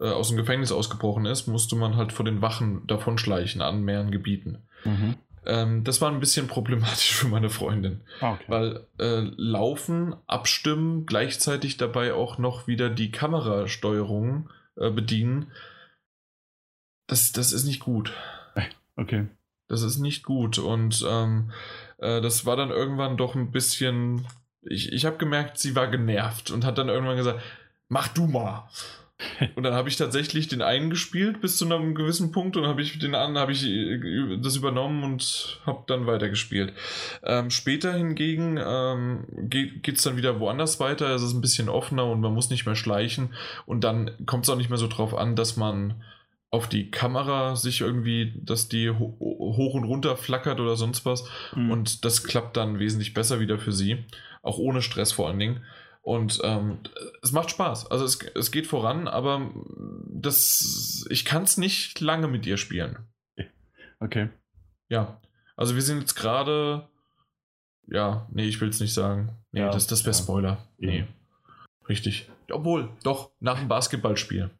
äh, 0.00 0.08
aus 0.08 0.28
dem 0.28 0.36
Gefängnis 0.36 0.72
ausgebrochen 0.72 1.26
ist, 1.26 1.46
musste 1.46 1.76
man 1.76 1.96
halt 1.96 2.12
vor 2.12 2.24
den 2.24 2.42
Wachen 2.42 2.86
davonschleichen 2.86 3.60
an 3.62 3.82
mehreren 3.82 4.10
Gebieten. 4.10 4.58
Mhm. 4.84 5.14
Ähm, 5.46 5.84
das 5.84 6.00
war 6.00 6.10
ein 6.10 6.20
bisschen 6.20 6.46
problematisch 6.48 7.14
für 7.14 7.28
meine 7.28 7.50
Freundin, 7.50 8.00
Ah, 8.20 8.32
okay. 8.32 8.44
weil 8.48 8.86
äh, 8.98 9.28
Laufen, 9.36 10.14
Abstimmen, 10.26 11.06
gleichzeitig 11.06 11.76
dabei 11.76 12.14
auch 12.14 12.38
noch 12.38 12.66
wieder 12.66 12.90
die 12.90 13.10
Kamerasteuerung 13.10 14.48
äh, 14.76 14.90
bedienen, 14.90 15.52
das, 17.06 17.32
das 17.32 17.52
ist 17.52 17.64
nicht 17.64 17.80
gut. 17.80 18.12
okay. 18.96 19.26
Das 19.68 19.82
ist 19.82 19.98
nicht 19.98 20.24
gut. 20.24 20.58
Und 20.58 21.04
ähm, 21.08 21.50
äh, 21.98 22.20
das 22.20 22.46
war 22.46 22.56
dann 22.56 22.70
irgendwann 22.70 23.16
doch 23.16 23.34
ein 23.34 23.50
bisschen. 23.50 24.26
Ich, 24.62 24.92
ich 24.92 25.04
habe 25.04 25.16
gemerkt, 25.18 25.58
sie 25.58 25.74
war 25.76 25.88
genervt 25.88 26.50
und 26.50 26.64
hat 26.64 26.78
dann 26.78 26.88
irgendwann 26.88 27.16
gesagt: 27.16 27.40
Mach 27.88 28.08
du 28.08 28.26
mal. 28.26 28.68
Und 29.54 29.62
dann 29.62 29.74
habe 29.74 29.88
ich 29.88 29.96
tatsächlich 29.96 30.48
den 30.48 30.62
einen 30.62 30.90
gespielt 30.90 31.40
bis 31.40 31.56
zu 31.56 31.64
einem 31.64 31.94
gewissen 31.94 32.32
Punkt 32.32 32.56
und 32.56 32.66
habe 32.66 32.82
ich 32.82 32.98
den 32.98 33.14
anderen 33.14 33.38
habe 33.38 33.52
ich 33.52 33.66
äh, 33.66 34.38
das 34.40 34.56
übernommen 34.56 35.04
und 35.04 35.60
habe 35.66 35.84
dann 35.86 36.06
weitergespielt. 36.06 36.72
Ähm, 37.22 37.50
später 37.50 37.92
hingegen 37.92 38.58
ähm, 38.64 39.24
geht 39.48 39.96
es 39.96 40.02
dann 40.02 40.16
wieder 40.16 40.40
woanders 40.40 40.80
weiter. 40.80 41.14
Es 41.14 41.22
ist 41.22 41.34
ein 41.34 41.40
bisschen 41.40 41.68
offener 41.68 42.06
und 42.06 42.20
man 42.20 42.34
muss 42.34 42.50
nicht 42.50 42.66
mehr 42.66 42.76
schleichen. 42.76 43.34
Und 43.66 43.84
dann 43.84 44.10
kommt 44.26 44.44
es 44.44 44.50
auch 44.50 44.56
nicht 44.56 44.70
mehr 44.70 44.78
so 44.78 44.88
drauf 44.88 45.14
an, 45.14 45.36
dass 45.36 45.56
man 45.56 46.02
auf 46.54 46.68
die 46.68 46.90
Kamera 46.90 47.56
sich 47.56 47.80
irgendwie, 47.80 48.32
dass 48.36 48.68
die 48.68 48.88
ho 48.88 49.16
hoch 49.18 49.74
und 49.74 49.82
runter 49.82 50.16
flackert 50.16 50.60
oder 50.60 50.76
sonst 50.76 51.04
was. 51.04 51.28
Mhm. 51.54 51.70
Und 51.70 52.04
das 52.04 52.22
klappt 52.22 52.56
dann 52.56 52.78
wesentlich 52.78 53.12
besser 53.12 53.40
wieder 53.40 53.58
für 53.58 53.72
sie. 53.72 54.04
Auch 54.42 54.58
ohne 54.58 54.80
Stress 54.80 55.10
vor 55.10 55.26
allen 55.28 55.40
Dingen. 55.40 55.64
Und 56.04 56.38
ähm, 56.44 56.80
es 57.22 57.32
macht 57.32 57.50
Spaß. 57.50 57.90
Also 57.90 58.04
es, 58.04 58.20
es 58.34 58.50
geht 58.50 58.66
voran, 58.66 59.08
aber 59.08 59.50
das, 60.06 61.06
ich 61.08 61.24
kann 61.24 61.44
es 61.44 61.56
nicht 61.56 61.98
lange 62.00 62.28
mit 62.28 62.44
ihr 62.44 62.58
spielen. 62.58 62.98
okay. 64.00 64.28
Ja. 64.90 65.18
Also 65.56 65.74
wir 65.74 65.82
sind 65.82 66.00
jetzt 66.00 66.14
gerade. 66.14 66.88
Ja, 67.86 68.28
nee, 68.30 68.44
ich 68.44 68.60
will 68.60 68.68
es 68.68 68.80
nicht 68.80 68.92
sagen. 68.92 69.30
Nee, 69.50 69.60
Ja, 69.60 69.70
das, 69.70 69.86
das 69.86 70.04
wäre 70.04 70.14
ja. 70.14 70.22
Spoiler. 70.22 70.68
Nee. 70.76 70.98
Ja. 71.00 71.06
Richtig. 71.88 72.30
Obwohl, 72.50 72.90
doch, 73.02 73.30
nach 73.40 73.58
dem 73.58 73.68
Basketballspiel. 73.68 74.50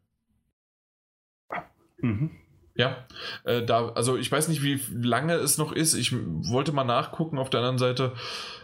Mhm. 1.99 2.31
Ja, 2.77 3.07
äh, 3.45 3.65
da, 3.65 3.89
also 3.89 4.17
ich 4.17 4.29
weiß 4.29 4.49
nicht, 4.49 4.61
wie 4.61 4.81
lange 4.91 5.33
es 5.35 5.57
noch 5.57 5.71
ist. 5.71 5.93
Ich 5.93 6.13
wollte 6.13 6.73
mal 6.73 6.83
nachgucken. 6.83 7.37
Auf 7.37 7.49
der 7.49 7.61
anderen 7.61 7.77
Seite 7.77 8.13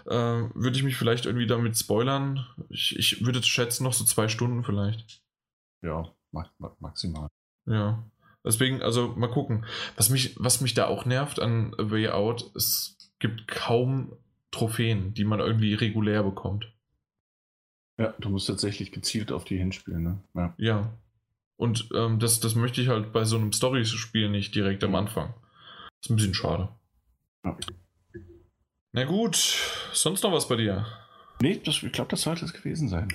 äh, 0.06 0.10
würde 0.54 0.76
ich 0.76 0.84
mich 0.84 0.98
vielleicht 0.98 1.26
irgendwie 1.26 1.48
damit 1.48 1.78
spoilern. 1.78 2.46
Ich, 2.70 2.98
ich 2.98 3.26
würde 3.26 3.42
schätzen, 3.42 3.86
noch 3.86 3.94
so 3.94 4.04
zwei 4.04 4.28
Stunden 4.28 4.66
vielleicht. 4.66 5.22
Ja, 5.82 6.12
ma 6.32 6.50
ma 6.58 6.76
maximal. 6.80 7.30
Ja. 7.66 8.04
Deswegen, 8.44 8.82
also 8.82 9.10
mal 9.16 9.30
gucken. 9.30 9.66
Was 9.96 10.10
mich, 10.10 10.36
was 10.38 10.62
mich 10.62 10.74
da 10.74 10.88
auch 10.88 11.06
nervt 11.06 11.40
an 11.40 11.74
A 11.78 11.90
Way 11.92 12.10
Out, 12.10 12.52
es 12.56 12.98
gibt 13.20 13.48
kaum 13.48 14.18
Trophäen, 14.52 15.14
die 15.14 15.24
man 15.24 15.40
irgendwie 15.40 15.74
regulär 15.74 16.24
bekommt. 16.24 16.70
Ja, 17.98 18.14
du 18.20 18.30
musst 18.30 18.48
tatsächlich 18.48 18.92
gezielt 18.92 19.32
auf 19.32 19.46
die 19.46 19.58
hinspielen, 19.58 20.04
ne? 20.04 20.20
Ja. 20.34 20.54
Ja. 20.58 20.94
Und 21.62 21.90
ähm, 21.94 22.18
das, 22.18 22.40
das 22.40 22.56
möchte 22.56 22.82
ich 22.82 22.88
halt 22.88 23.14
bei 23.14 23.24
so 23.24 23.36
einem 23.36 23.54
Story-Spiel 23.54 24.30
nicht 24.30 24.56
direkt 24.56 24.84
am 24.84 24.96
Anfang. 24.96 25.36
ist 26.02 26.10
ein 26.10 26.16
bisschen 26.16 26.34
schade. 26.34 26.70
Ja. 27.46 27.56
Na 28.94 29.04
gut, 29.06 29.36
sonst 29.94 30.24
noch 30.24 30.32
was 30.34 30.48
bei 30.48 30.56
dir? 30.56 30.88
Nee, 31.40 31.62
das, 31.64 31.84
ich 31.84 31.92
glaube, 31.92 32.10
das 32.10 32.24
sollte 32.24 32.46
es 32.46 32.54
gewesen 32.54 32.90
sein. 32.90 33.10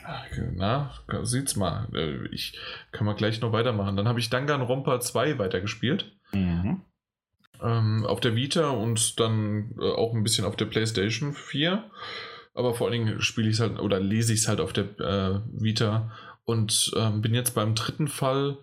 Na, 0.55 0.95
sieht's 1.23 1.57
mal. 1.57 1.89
Äh, 1.93 2.29
Ich 2.31 2.57
kann 2.93 3.05
mal 3.05 3.15
gleich 3.17 3.41
noch 3.41 3.51
weitermachen. 3.51 3.97
Dann 3.97 4.07
habe 4.07 4.21
ich 4.21 4.31
Danganronpa 4.31 5.01
2 5.01 5.39
weitergespielt. 5.41 6.13
Mhm. 6.33 6.83
Ähm, 7.61 8.07
auf 8.07 8.21
der 8.21 8.37
Vita 8.37 8.71
und 8.71 9.19
dann 9.19 9.75
äh, 9.81 9.91
auch 9.91 10.15
ein 10.15 10.23
bisschen 10.23 10.45
auf 10.45 10.55
der 10.55 10.67
PlayStation 10.67 11.33
4. 11.35 11.83
Aber 12.55 12.75
vor 12.75 12.87
allen 12.87 13.05
Dingen 13.05 13.21
spiele 13.23 13.49
ich 13.49 13.55
es 13.57 13.61
halt 13.61 13.81
oder 13.81 13.99
lese 13.99 14.33
ich 14.33 14.41
es 14.41 14.49
halt 14.49 14.61
auf 14.61 14.73
der 14.73 14.85
äh, 15.01 15.41
Vita 15.53 16.13
und 16.47 16.93
ähm, 16.97 17.21
bin 17.21 17.35
jetzt 17.35 17.55
beim 17.55 17.75
dritten 17.75 18.09
Fall. 18.09 18.57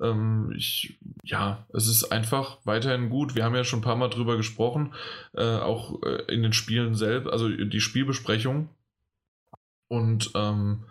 Ähm, 0.00 0.52
ich, 0.56 0.98
ja, 1.22 1.64
es 1.72 1.86
ist 1.86 2.04
einfach 2.12 2.58
weiterhin 2.64 3.08
gut. 3.08 3.34
Wir 3.34 3.44
haben 3.44 3.54
ja 3.54 3.64
schon 3.64 3.78
ein 3.78 3.84
paar 3.84 3.96
Mal 3.96 4.08
drüber 4.08 4.36
gesprochen, 4.36 4.92
äh, 5.34 5.56
auch 5.56 6.02
äh, 6.02 6.32
in 6.32 6.42
den 6.42 6.52
Spielen 6.52 6.94
selbst, 6.94 7.30
also 7.30 7.48
die 7.48 7.80
Spielbesprechung. 7.80 8.68
Und 9.88 10.32
ähm, 10.34 10.84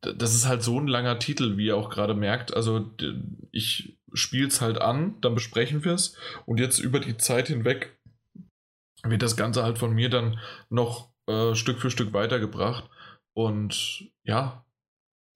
das 0.00 0.34
ist 0.34 0.46
halt 0.46 0.62
so 0.62 0.78
ein 0.80 0.88
langer 0.88 1.18
Titel, 1.18 1.56
wie 1.56 1.66
ihr 1.66 1.76
auch 1.76 1.90
gerade 1.90 2.14
merkt. 2.14 2.54
Also 2.54 2.90
ich 3.52 3.96
spiele 4.12 4.48
es 4.48 4.60
halt 4.60 4.80
an, 4.80 5.14
dann 5.20 5.34
besprechen 5.34 5.84
wir 5.84 5.92
es 5.92 6.16
und 6.46 6.60
jetzt 6.60 6.78
über 6.78 7.00
die 7.00 7.16
Zeit 7.16 7.48
hinweg 7.48 7.96
wird 9.02 9.22
das 9.22 9.36
Ganze 9.36 9.62
halt 9.62 9.78
von 9.78 9.92
mir 9.92 10.08
dann 10.08 10.38
noch 10.70 11.10
äh, 11.26 11.54
Stück 11.54 11.78
für 11.78 11.90
Stück 11.90 12.12
weitergebracht. 12.12 12.88
Und 13.34 14.08
ja, 14.22 14.63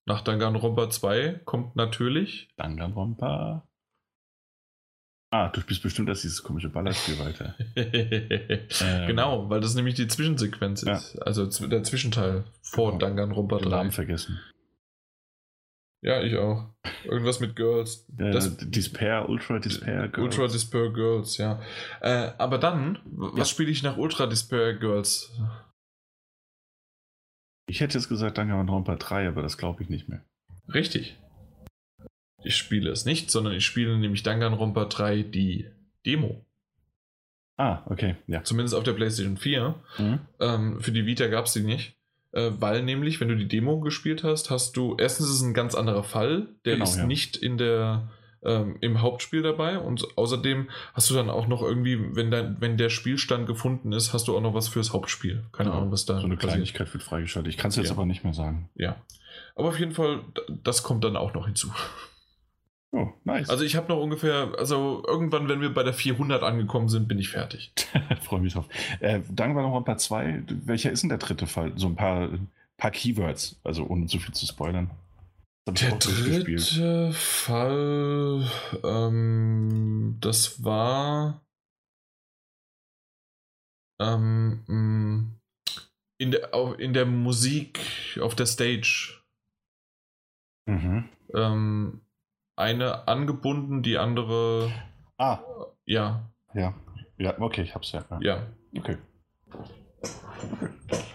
nach 0.09 0.22
Danganronpa 0.22 0.90
2 0.90 1.40
kommt 1.44 1.76
natürlich. 1.76 2.48
Danganronpa. 2.56 3.64
Ah, 5.30 5.48
du 5.51 5.60
spielst 5.60 5.82
bestimmt 5.82 6.09
erst 6.09 6.24
dieses 6.24 6.43
komische 6.43 6.70
Ballerspiel 6.70 7.18
weiter. 7.18 7.55
genau, 9.06 9.51
weil 9.51 9.60
das 9.60 9.74
nämlich 9.74 9.94
die 9.94 10.09
Zwischensequenz 10.09 10.82
Ja. 10.82 10.94
ist. 10.97 11.16
Also 11.18 11.44
zw- 11.44 11.68
der 11.68 11.82
Zwischenteil 11.82 12.44
vor 12.62 12.93
Genau. 12.93 13.01
Danganronpa 13.01 13.59
Den 13.59 13.68
3. 13.68 13.76
Namen 13.76 13.90
vergessen. 13.93 14.40
Ja, 16.01 16.22
ich 16.22 16.36
auch. 16.39 16.70
Irgendwas 17.05 17.40
mit 17.40 17.56
Girls. 17.56 18.06
Das- 18.09 18.56
Despair, 18.56 19.28
Ultra 19.28 19.59
Despair. 19.59 20.09
Girls. 20.09 20.39
Ultra 20.39 20.47
Despair 20.51 20.90
Girls, 20.93 21.36
ja. 21.39 21.60
Äh, 22.01 22.30
aber 22.39 22.56
dann, 22.59 23.01
was 23.05 23.36
Ja. 23.39 23.44
spiele 23.44 23.70
ich 23.70 23.82
nach 23.82 23.97
Ultra 23.98 24.26
Despair 24.26 24.74
Girls? 24.78 25.30
Ich 27.69 27.81
hätte 27.81 27.99
jetzt 27.99 28.09
gesagt 28.09 28.39
Danganronpa 28.39 28.97
3, 28.97 29.28
aber 29.28 29.43
das 29.43 29.59
glaube 29.59 29.82
ich 29.82 29.89
nicht 29.89 30.09
mehr. 30.09 30.23
Richtig. 30.73 31.16
Ich 32.43 32.57
spiele 32.57 32.90
es 32.90 33.05
nicht, 33.05 33.31
sondern 33.31 33.53
ich 33.55 33.66
spiele 33.66 33.97
nämlich 33.99 34.23
Danganronpa 34.23 34.86
3 34.86 35.23
die 35.23 35.66
Demo. 36.07 36.45
Ah, 37.57 37.82
okay, 37.86 38.15
ja. 38.27 38.43
Zumindest 38.45 38.74
auf 38.74 38.85
der 38.85 38.93
PlayStation 38.93 39.36
4. 39.36 39.74
Mhm. 39.99 40.19
Ähm, 40.40 40.81
für 40.81 40.93
die 40.93 41.07
Vita 41.07 41.27
gab 41.27 41.47
es 41.47 41.53
die 41.53 41.62
nicht. 41.62 41.97
Äh, 42.32 42.53
weil 42.59 42.82
nämlich, 42.82 43.20
wenn 43.20 43.28
du 43.28 43.36
die 43.36 43.49
Demo 43.49 43.81
gespielt 43.81 44.23
hast, 44.24 44.51
hast 44.51 44.77
du, 44.77 44.97
erstens 44.99 45.27
ist 45.28 45.35
es 45.36 45.43
ein 45.43 45.55
ganz 45.55 45.74
anderer 45.74 46.05
Fall. 46.05 46.49
Der 46.65 46.74
Genau, 46.74 46.85
ist 46.85 46.97
ja. 46.97 47.07
nicht 47.07 47.36
in 47.36 47.59
der 47.59 48.09
ähm, 48.44 48.77
im 48.81 49.01
Hauptspiel 49.02 49.43
dabei 49.43 49.78
und 49.78 50.06
außerdem 50.16 50.69
hast 50.94 51.10
du 51.10 51.15
dann 51.15 51.28
auch 51.31 51.47
noch 51.48 51.62
irgendwie, 51.62 52.15
wenn, 52.16 52.31
dein, 52.31 52.60
wenn 52.60 52.77
der 52.77 52.89
Spielstand 52.90 53.47
gefunden 53.47 53.93
ist, 53.93 54.12
hast 54.12 54.28
du 54.28 54.36
auch 54.36 54.40
noch 54.40 54.55
was 54.55 54.69
fürs 54.69 54.93
Hauptspiel. 54.93 55.44
Keine 55.52 55.70
Ja, 55.70 55.77
Ahnung, 55.77 55.90
was 55.93 56.06
da 56.06 56.19
So 56.19 56.24
eine 56.27 56.35
passiert. 56.36 56.52
Kleinigkeit 56.52 56.93
wird 56.94 57.02
freigeschaltet. 57.02 57.52
Ich 57.52 57.59
kann 57.59 57.70
es 57.70 57.77
jetzt 57.77 57.86
Ja. 57.86 57.93
aber 57.94 58.06
nicht 58.06 58.24
mehr 58.24 58.35
sagen. 58.35 58.69
Ja. 58.74 58.97
Aber 59.56 59.69
auf 59.69 59.78
jeden 59.78 59.93
Fall, 59.93 60.20
das 60.65 60.82
kommt 60.82 61.02
dann 61.05 61.16
auch 61.16 61.35
noch 61.35 61.47
hinzu. 61.47 61.73
Oh, 62.90 63.09
nice. 63.24 63.51
Also 63.51 63.65
ich 63.65 63.77
habe 63.77 63.89
noch 63.89 64.01
ungefähr, 64.01 64.52
also 64.56 65.02
irgendwann, 65.06 65.47
wenn 65.47 65.60
wir 65.60 65.74
bei 65.74 65.82
der 65.82 65.93
400 65.93 66.43
angekommen 66.43 66.89
sind, 66.89 67.06
bin 67.06 67.19
ich 67.19 67.28
fertig. 67.28 67.70
freue 68.23 68.40
mich 68.40 68.55
drauf. 68.55 68.65
Äh, 69.01 69.20
dann 69.31 69.55
war 69.55 69.62
noch 69.62 69.77
ein 69.77 69.85
paar 69.85 69.98
zwei. 69.98 70.43
Welcher 70.65 70.90
ist 70.90 71.02
denn 71.02 71.10
der 71.10 71.19
dritte 71.19 71.47
Fall? 71.47 71.73
So 71.77 71.86
ein 71.86 71.97
paar, 71.97 72.31
paar 72.78 72.90
Keywords, 72.90 73.60
also 73.62 73.85
ohne 73.86 74.06
zu 74.06 74.19
viel 74.19 74.32
zu 74.32 74.47
spoilern. 74.47 74.90
Der 75.73 75.97
dritte 75.99 77.12
Fall, 77.12 78.51
ähm, 78.85 80.16
das 80.20 80.65
war 80.65 81.43
ähm, 84.01 84.65
mh, 84.66 85.24
in, 86.19 86.31
der, 86.31 86.78
in 86.78 86.93
der 86.95 87.07
Musik 87.07 87.81
auf 88.20 88.35
der 88.35 88.47
Stage. 88.47 89.20
Mhm. 90.66 91.09
Ähm, 91.35 92.01
eine 92.57 93.07
angebunden, 93.07 93.82
die 93.82 93.99
andere, 93.99 94.73
Ah, 95.19 95.40
ja, 95.85 96.31
ja. 96.55 96.74
Ja, 97.19 97.39
okay, 97.40 97.62
ich 97.62 97.74
hab's 97.74 97.93
ja. 97.93 98.05
ja. 98.11 98.19
ja, 98.20 98.47
Okay. 98.78 98.97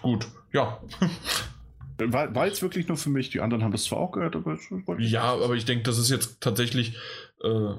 gut, 0.01 0.27
ja. 0.51 0.81
War, 1.97 2.33
war 2.33 2.47
jetzt 2.47 2.61
wirklich 2.61 2.87
nur 2.87 2.97
für 2.97 3.09
mich. 3.09 3.29
Die 3.29 3.39
anderen 3.41 3.63
haben 3.63 3.71
das 3.71 3.83
zwar 3.85 3.99
auch 3.99 4.11
gehört, 4.11 4.35
aber 4.35 4.57
Ja, 4.99 5.23
aber 5.33 5.53
ich 5.55 5.65
denke, 5.65 5.83
das 5.83 5.97
ist 5.97 6.09
jetzt 6.09 6.41
tatsächlich 6.41 6.97
äh, 7.43 7.69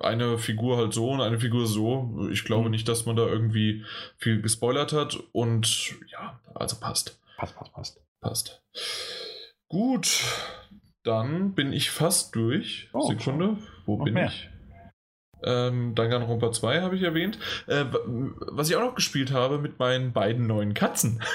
eine 0.00 0.38
Figur 0.38 0.76
halt 0.78 0.92
so 0.94 1.10
und 1.10 1.20
eine 1.20 1.38
Figur 1.40 1.66
so. 1.66 2.28
Ich 2.30 2.44
glaube 2.44 2.66
Mhm. 2.66 2.70
nicht, 2.72 2.88
dass 2.88 3.04
man 3.06 3.16
da 3.16 3.26
irgendwie 3.26 3.84
viel 4.16 4.40
gespoilert 4.40 4.92
hat 4.92 5.18
und 5.32 5.94
ja, 6.10 6.40
also 6.54 6.76
passt. 6.80 7.20
Passt, 7.36 7.54
passt, 7.56 7.72
passt. 7.72 8.00
Passt. 8.20 8.62
Gut, 9.68 10.24
dann 11.04 11.54
bin 11.54 11.72
ich 11.72 11.90
fast 11.90 12.34
durch. 12.34 12.88
Oh, 12.92 13.06
Sekunde, 13.08 13.58
wo 13.86 13.96
noch 13.98 14.04
bin 14.04 14.14
mehr. 14.14 14.26
ich? 14.28 14.48
Ähm, 15.44 15.94
Danganronpa 15.94 16.50
2 16.50 16.80
habe 16.80 16.96
ich 16.96 17.02
erwähnt. 17.02 17.38
Äh, 17.68 17.84
was 17.92 18.68
ich 18.70 18.76
auch 18.76 18.80
noch 18.80 18.94
gespielt 18.96 19.30
habe 19.30 19.58
mit 19.58 19.78
meinen 19.78 20.12
beiden 20.12 20.46
neuen 20.46 20.74
Katzen. 20.74 21.22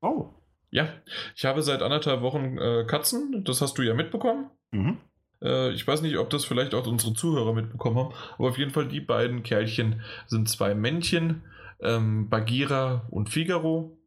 Oh. 0.00 0.30
Ja, 0.70 0.88
ich 1.34 1.44
habe 1.44 1.62
seit 1.62 1.82
anderthalb 1.82 2.20
Wochen 2.20 2.58
äh, 2.58 2.84
Katzen, 2.86 3.44
das 3.44 3.60
hast 3.60 3.78
du 3.78 3.82
ja 3.82 3.94
mitbekommen. 3.94 4.50
Mhm. 4.70 4.98
Äh, 5.42 5.72
ich 5.72 5.86
weiß 5.86 6.02
nicht, 6.02 6.18
ob 6.18 6.30
das 6.30 6.44
vielleicht 6.44 6.74
auch 6.74 6.86
unsere 6.86 7.14
Zuhörer 7.14 7.54
mitbekommen 7.54 7.96
haben, 7.96 8.14
aber 8.38 8.48
auf 8.48 8.58
jeden 8.58 8.70
Fall 8.70 8.88
die 8.88 9.00
beiden 9.00 9.42
Kerlchen 9.42 10.02
sind 10.26 10.48
zwei 10.48 10.74
Männchen, 10.74 11.42
ähm, 11.80 12.28
Bagheera 12.28 13.06
und 13.10 13.30
Figaro. 13.30 13.98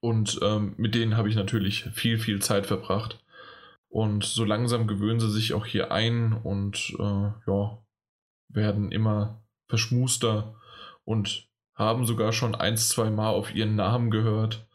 Und 0.00 0.38
ähm, 0.42 0.74
mit 0.76 0.94
denen 0.94 1.16
habe 1.16 1.28
ich 1.28 1.34
natürlich 1.34 1.84
viel, 1.92 2.18
viel 2.18 2.40
Zeit 2.40 2.66
verbracht. 2.66 3.18
Und 3.88 4.24
so 4.24 4.44
langsam 4.44 4.86
gewöhnen 4.86 5.18
sie 5.18 5.30
sich 5.30 5.54
auch 5.54 5.66
hier 5.66 5.90
ein 5.90 6.32
und 6.32 6.94
äh, 6.98 7.50
ja, 7.50 7.78
werden 8.48 8.92
immer 8.92 9.42
verschmuster 9.66 10.54
und 11.04 11.48
haben 11.74 12.06
sogar 12.06 12.32
schon 12.32 12.54
ein, 12.54 12.76
zwei 12.76 13.10
Mal 13.10 13.30
auf 13.30 13.54
ihren 13.54 13.76
Namen 13.76 14.10
gehört. 14.10 14.67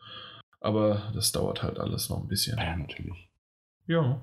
Aber 0.64 1.12
das 1.14 1.34
dauert 1.34 1.62
halt 1.62 1.78
alles 1.78 2.10
noch 2.10 2.22
ein 2.22 2.30
bisschen. 2.30 2.58
Ja, 2.58 2.76
natürlich. 2.76 3.30
Ja. 3.86 4.22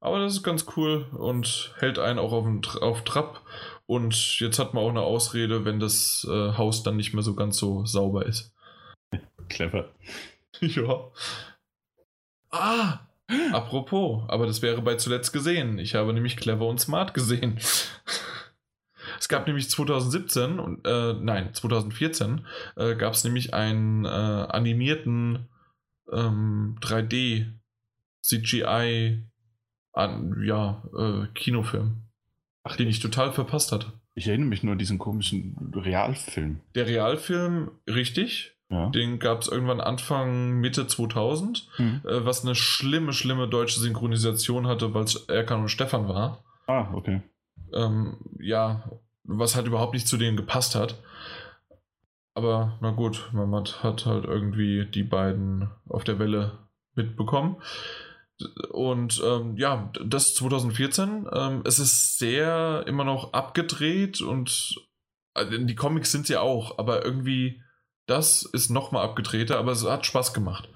Aber 0.00 0.18
das 0.18 0.32
ist 0.32 0.42
ganz 0.42 0.66
cool 0.76 1.06
und 1.12 1.74
hält 1.78 1.98
einen 1.98 2.18
auch 2.18 2.32
auf, 2.32 2.44
den, 2.44 2.62
auf 2.80 3.04
Trab. 3.04 3.42
Und 3.86 4.40
jetzt 4.40 4.58
hat 4.58 4.74
man 4.74 4.82
auch 4.82 4.88
eine 4.88 5.02
Ausrede, 5.02 5.64
wenn 5.64 5.78
das 5.78 6.26
äh, 6.28 6.52
Haus 6.56 6.82
dann 6.82 6.96
nicht 6.96 7.14
mehr 7.14 7.22
so 7.22 7.34
ganz 7.34 7.56
so 7.56 7.84
sauber 7.84 8.26
ist. 8.26 8.52
Clever. 9.48 9.90
ja. 10.60 11.10
Ah! 12.50 12.98
Apropos, 13.52 14.24
aber 14.28 14.46
das 14.46 14.62
wäre 14.62 14.82
bei 14.82 14.96
zuletzt 14.96 15.32
gesehen. 15.32 15.78
Ich 15.78 15.94
habe 15.94 16.12
nämlich 16.12 16.36
Clever 16.36 16.66
und 16.66 16.80
Smart 16.80 17.14
gesehen. 17.14 17.60
Es 19.18 19.28
gab 19.28 19.46
nämlich 19.46 19.68
2017 19.68 20.58
und 20.58 20.86
äh, 20.86 21.12
nein, 21.12 21.52
2014 21.52 22.46
äh, 22.76 22.94
gab 22.96 23.12
es 23.12 23.22
nämlich 23.22 23.52
einen 23.52 24.06
äh, 24.06 24.08
animierten 24.08 25.50
ähm, 26.12 26.76
3D 26.80 27.46
CGI 28.22 29.22
an, 29.92 30.42
ja, 30.44 30.82
äh, 30.96 31.26
Kinofilm, 31.34 32.02
Ach, 32.62 32.76
den 32.76 32.88
ich 32.88 33.00
total 33.00 33.32
verpasst 33.32 33.72
hatte. 33.72 33.92
Ich 34.14 34.28
erinnere 34.28 34.48
mich 34.48 34.62
nur 34.62 34.72
an 34.72 34.78
diesen 34.78 34.98
komischen 34.98 35.72
Realfilm. 35.74 36.60
Der 36.74 36.86
Realfilm, 36.86 37.70
richtig, 37.88 38.52
Ja. 38.68 38.90
den 38.90 39.18
gab 39.18 39.40
es 39.40 39.48
irgendwann 39.48 39.80
Anfang, 39.80 40.60
Mitte 40.60 40.86
2000, 40.86 41.68
Mhm. 41.78 42.02
äh, 42.06 42.24
was 42.24 42.44
eine 42.44 42.54
schlimme, 42.54 43.12
schlimme 43.14 43.48
deutsche 43.48 43.80
Synchronisation 43.80 44.66
hatte, 44.66 44.92
weil 44.94 45.04
es 45.04 45.16
Erkan 45.28 45.62
und 45.62 45.68
Stefan 45.70 46.06
war. 46.08 46.44
Ah, 46.66 46.92
okay. 46.92 47.22
Ähm, 47.74 48.18
ja, 48.40 48.90
was 49.24 49.56
halt 49.56 49.66
überhaupt 49.66 49.94
nicht 49.94 50.06
zu 50.06 50.16
denen 50.18 50.36
gepasst 50.36 50.74
hat. 50.74 50.96
Aber 52.40 52.78
na 52.80 52.90
gut, 52.90 53.28
man 53.34 53.52
hat, 53.82 54.06
halt 54.06 54.24
irgendwie 54.24 54.86
die 54.86 55.02
beiden 55.02 55.68
auf 55.90 56.04
der 56.04 56.18
Welle 56.18 56.52
mitbekommen. 56.94 57.56
Und 58.70 59.22
ähm, 59.22 59.58
ja, 59.58 59.92
das 60.02 60.34
2014. 60.36 61.28
Ähm, 61.30 61.60
es 61.66 61.78
ist 61.78 62.18
sehr 62.18 62.84
immer 62.86 63.04
noch 63.04 63.34
abgedreht 63.34 64.22
und 64.22 64.74
äh, 65.34 65.44
die 65.50 65.74
Comics 65.74 66.12
sind 66.12 66.30
ja 66.30 66.40
auch, 66.40 66.78
aber 66.78 67.04
irgendwie 67.04 67.60
das 68.06 68.44
ist 68.44 68.70
nochmal 68.70 69.04
abgedrehter, 69.04 69.58
aber 69.58 69.72
es 69.72 69.86
hat 69.86 70.06
Spaß 70.06 70.32
gemacht. 70.32 70.70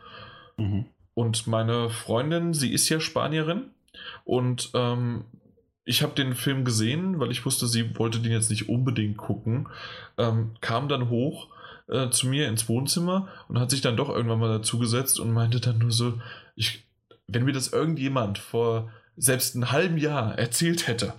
Mhm. 0.58 0.84
Und 1.14 1.46
meine 1.46 1.88
Freundin, 1.88 2.52
sie 2.52 2.74
ist 2.74 2.90
ja 2.90 3.00
Spanierin 3.00 3.70
und 4.24 4.68
ähm, 4.74 5.24
ich 5.86 6.02
habe 6.02 6.14
den 6.14 6.34
Film 6.34 6.66
gesehen, 6.66 7.20
weil 7.20 7.30
ich 7.30 7.46
wusste, 7.46 7.66
sie 7.66 7.98
wollte 7.98 8.20
den 8.20 8.32
jetzt 8.32 8.50
nicht 8.50 8.68
unbedingt 8.68 9.16
gucken, 9.16 9.68
ähm, 10.18 10.50
kam 10.60 10.88
dann 10.88 11.08
hoch 11.08 11.48
äh, 11.88 12.10
zu 12.10 12.28
mir 12.28 12.48
ins 12.48 12.68
Wohnzimmer 12.68 13.28
und 13.48 13.58
hat 13.58 13.70
sich 13.70 13.80
dann 13.80 13.96
doch 13.96 14.08
irgendwann 14.08 14.38
mal 14.38 14.58
dazugesetzt 14.58 15.20
und 15.20 15.32
meinte 15.32 15.60
dann 15.60 15.78
nur 15.78 15.90
so, 15.90 16.20
ich, 16.56 16.86
wenn 17.26 17.44
mir 17.44 17.52
das 17.52 17.72
irgendjemand 17.72 18.38
vor 18.38 18.90
selbst 19.16 19.54
einem 19.54 19.70
halben 19.70 19.98
Jahr 19.98 20.38
erzählt 20.38 20.86
hätte, 20.86 21.14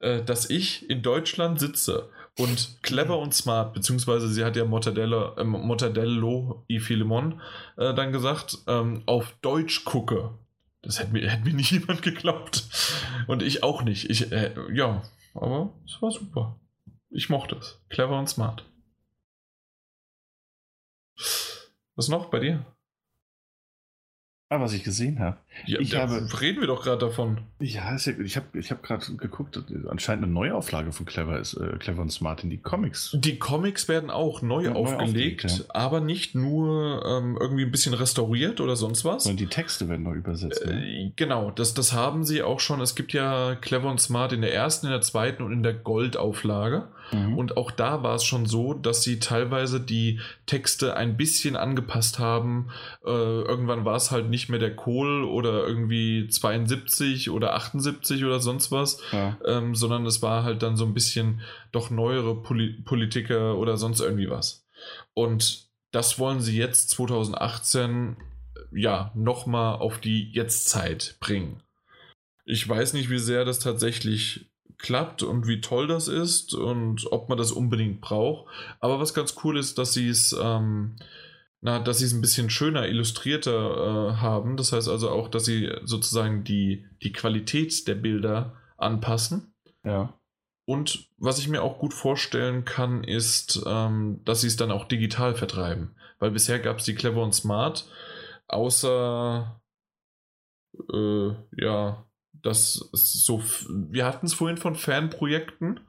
äh, 0.00 0.22
dass 0.22 0.50
ich 0.50 0.88
in 0.90 1.02
Deutschland 1.02 1.60
sitze 1.60 2.08
und 2.38 2.78
clever 2.82 3.18
und 3.18 3.34
smart, 3.34 3.74
beziehungsweise 3.74 4.28
sie 4.28 4.44
hat 4.44 4.56
ja 4.56 4.64
Mortadella, 4.64 5.34
äh, 5.36 5.44
Mortadello 5.44 6.64
i 6.68 6.80
Filemon 6.80 7.40
äh, 7.76 7.94
dann 7.94 8.12
gesagt, 8.12 8.58
ähm, 8.66 9.02
auf 9.06 9.34
Deutsch 9.42 9.84
gucke. 9.84 10.30
Das 10.82 11.00
hätte 11.00 11.12
mir, 11.12 11.28
hätte 11.28 11.44
mir 11.44 11.54
nicht 11.54 11.72
jemand 11.72 12.02
geglaubt. 12.02 12.64
Und 13.26 13.42
ich 13.42 13.62
auch 13.62 13.82
nicht. 13.82 14.08
Ich, 14.10 14.32
äh, 14.32 14.52
ja, 14.72 15.02
aber 15.34 15.72
es 15.84 16.00
war 16.00 16.10
super. 16.10 16.58
Ich 17.10 17.28
mochte 17.28 17.56
es. 17.56 17.80
Clever 17.88 18.18
und 18.18 18.28
smart. 18.28 18.64
Was 21.96 22.08
noch 22.08 22.26
bei 22.30 22.38
dir? 22.40 22.64
Ah, 24.50 24.60
was 24.62 24.72
ich 24.72 24.82
gesehen 24.82 25.18
habe. 25.18 25.36
Ja, 25.66 25.78
Ich 25.78 25.94
habe- 25.94 26.26
reden 26.40 26.60
wir 26.60 26.66
doch 26.68 26.82
gerade 26.82 26.96
davon. 27.04 27.42
Ja, 27.60 27.94
ich 27.96 28.06
habe 28.34 28.58
ich 28.58 28.70
hab 28.70 28.82
gerade 28.82 29.04
geguckt, 29.16 29.62
anscheinend 29.90 30.24
eine 30.24 30.32
Neuauflage 30.32 30.90
von 30.92 31.04
Clever 31.04 31.38
ist 31.38 31.52
äh, 31.52 31.76
Clever 31.78 32.00
und 32.00 32.10
Smart 32.10 32.44
in 32.44 32.48
die 32.48 32.56
Comics. 32.56 33.14
Die 33.14 33.38
Comics 33.38 33.88
werden 33.88 34.08
auch 34.08 34.40
neu 34.40 34.64
Ja, 34.64 34.70
neu 34.70 34.78
aufgelegt, 34.94 35.44
aufgelegt, 35.44 35.66
aber 35.74 36.00
nicht 36.00 36.34
nur 36.34 37.04
ähm, 37.04 37.36
irgendwie 37.38 37.64
ein 37.64 37.70
bisschen 37.70 37.92
restauriert 37.92 38.62
oder 38.62 38.74
sonst 38.74 39.04
was. 39.04 39.26
Und 39.26 39.38
die 39.38 39.48
Texte 39.48 39.86
werden 39.90 40.04
neu 40.04 40.14
übersetzt. 40.14 40.64
Ne? 40.64 40.82
Äh, 41.08 41.12
Genau, 41.16 41.50
das, 41.50 41.74
das 41.74 41.92
haben 41.92 42.24
sie 42.24 42.42
auch 42.42 42.60
schon. 42.60 42.80
Es 42.80 42.94
gibt 42.94 43.12
ja 43.12 43.54
Clever 43.56 43.90
und 43.90 44.00
Smart 44.00 44.32
in 44.32 44.40
der 44.40 44.54
ersten, 44.54 44.86
in 44.86 44.92
der 44.92 45.02
zweiten 45.02 45.42
und 45.42 45.52
in 45.52 45.62
der 45.62 45.74
Goldauflage. 45.74 46.88
Mhm. 47.12 47.38
Und 47.38 47.56
auch 47.56 47.70
da 47.70 48.02
war 48.02 48.14
es 48.14 48.24
schon 48.24 48.46
so, 48.46 48.74
dass 48.74 49.02
sie 49.02 49.18
teilweise 49.18 49.80
die 49.80 50.20
Texte 50.46 50.96
ein 50.96 51.16
bisschen 51.16 51.56
angepasst 51.56 52.18
haben. 52.18 52.68
Äh, 53.04 53.10
irgendwann 53.10 53.84
war 53.84 53.96
es 53.96 54.10
halt 54.10 54.28
nicht 54.28 54.48
mehr 54.48 54.58
der 54.58 54.76
Kohl 54.76 55.24
oder 55.24 55.66
irgendwie 55.66 56.28
72 56.28 57.30
oder 57.30 57.54
78 57.54 58.24
oder 58.24 58.40
sonst 58.40 58.70
was, 58.70 59.00
ja. 59.12 59.36
ähm, 59.46 59.74
sondern 59.74 60.06
es 60.06 60.22
war 60.22 60.44
halt 60.44 60.62
dann 60.62 60.76
so 60.76 60.84
ein 60.84 60.94
bisschen 60.94 61.40
doch 61.72 61.90
neuere 61.90 62.42
Poli 62.42 62.82
Politiker 62.84 63.56
oder 63.56 63.76
sonst 63.76 64.00
irgendwie 64.00 64.30
was. 64.30 64.66
Und 65.14 65.68
das 65.90 66.18
wollen 66.18 66.40
sie 66.40 66.56
jetzt 66.56 66.90
2018 66.90 68.16
ja 68.72 69.10
nochmal 69.14 69.76
auf 69.76 69.98
die 69.98 70.30
Jetztzeit 70.32 71.16
bringen. 71.20 71.62
Ich 72.44 72.66
weiß 72.66 72.94
nicht, 72.94 73.10
wie 73.10 73.18
sehr 73.18 73.44
das 73.44 73.58
tatsächlich 73.58 74.47
klappt 74.78 75.22
und 75.22 75.46
wie 75.46 75.60
toll 75.60 75.86
das 75.86 76.08
ist 76.08 76.54
und 76.54 77.10
ob 77.10 77.28
man 77.28 77.38
das 77.38 77.52
unbedingt 77.52 78.00
braucht. 78.00 78.46
Aber 78.80 79.00
was 79.00 79.14
ganz 79.14 79.34
cool 79.44 79.58
ist, 79.58 79.78
dass 79.78 79.92
sie 79.92 80.08
es 80.08 80.36
ähm, 80.40 80.96
na, 81.60 81.80
dass 81.80 81.98
sie 81.98 82.04
es 82.04 82.12
ein 82.12 82.20
bisschen 82.20 82.50
schöner, 82.50 82.86
illustrierter 82.86 83.50
äh, 83.50 84.16
haben. 84.16 84.56
Das 84.56 84.72
heißt 84.72 84.88
also 84.88 85.10
auch, 85.10 85.28
dass 85.28 85.44
sie 85.44 85.70
sozusagen 85.82 86.44
die, 86.44 86.86
die 87.02 87.12
Qualität 87.12 87.88
der 87.88 87.96
Bilder 87.96 88.56
anpassen. 88.76 89.54
Ja. 89.84 90.14
Und 90.66 91.08
was 91.16 91.38
ich 91.38 91.48
mir 91.48 91.62
auch 91.62 91.78
gut 91.78 91.94
vorstellen 91.94 92.64
kann, 92.64 93.02
ist, 93.02 93.62
ähm, 93.66 94.20
dass 94.24 94.42
sie 94.42 94.46
es 94.46 94.56
dann 94.56 94.70
auch 94.70 94.86
digital 94.86 95.34
vertreiben. 95.34 95.96
Weil 96.18 96.30
bisher 96.30 96.58
gab 96.58 96.78
es 96.78 96.84
die 96.84 96.94
Clever 96.94 97.22
und 97.22 97.34
Smart, 97.34 97.88
außer 98.48 99.60
äh, 100.92 101.28
ja, 101.56 102.04
das 102.42 102.88
so. 102.92 103.42
Wir 103.68 104.06
hatten 104.06 104.26
es 104.26 104.34
vorhin 104.34 104.56
von 104.56 104.74
Fanprojekten. 104.74 105.80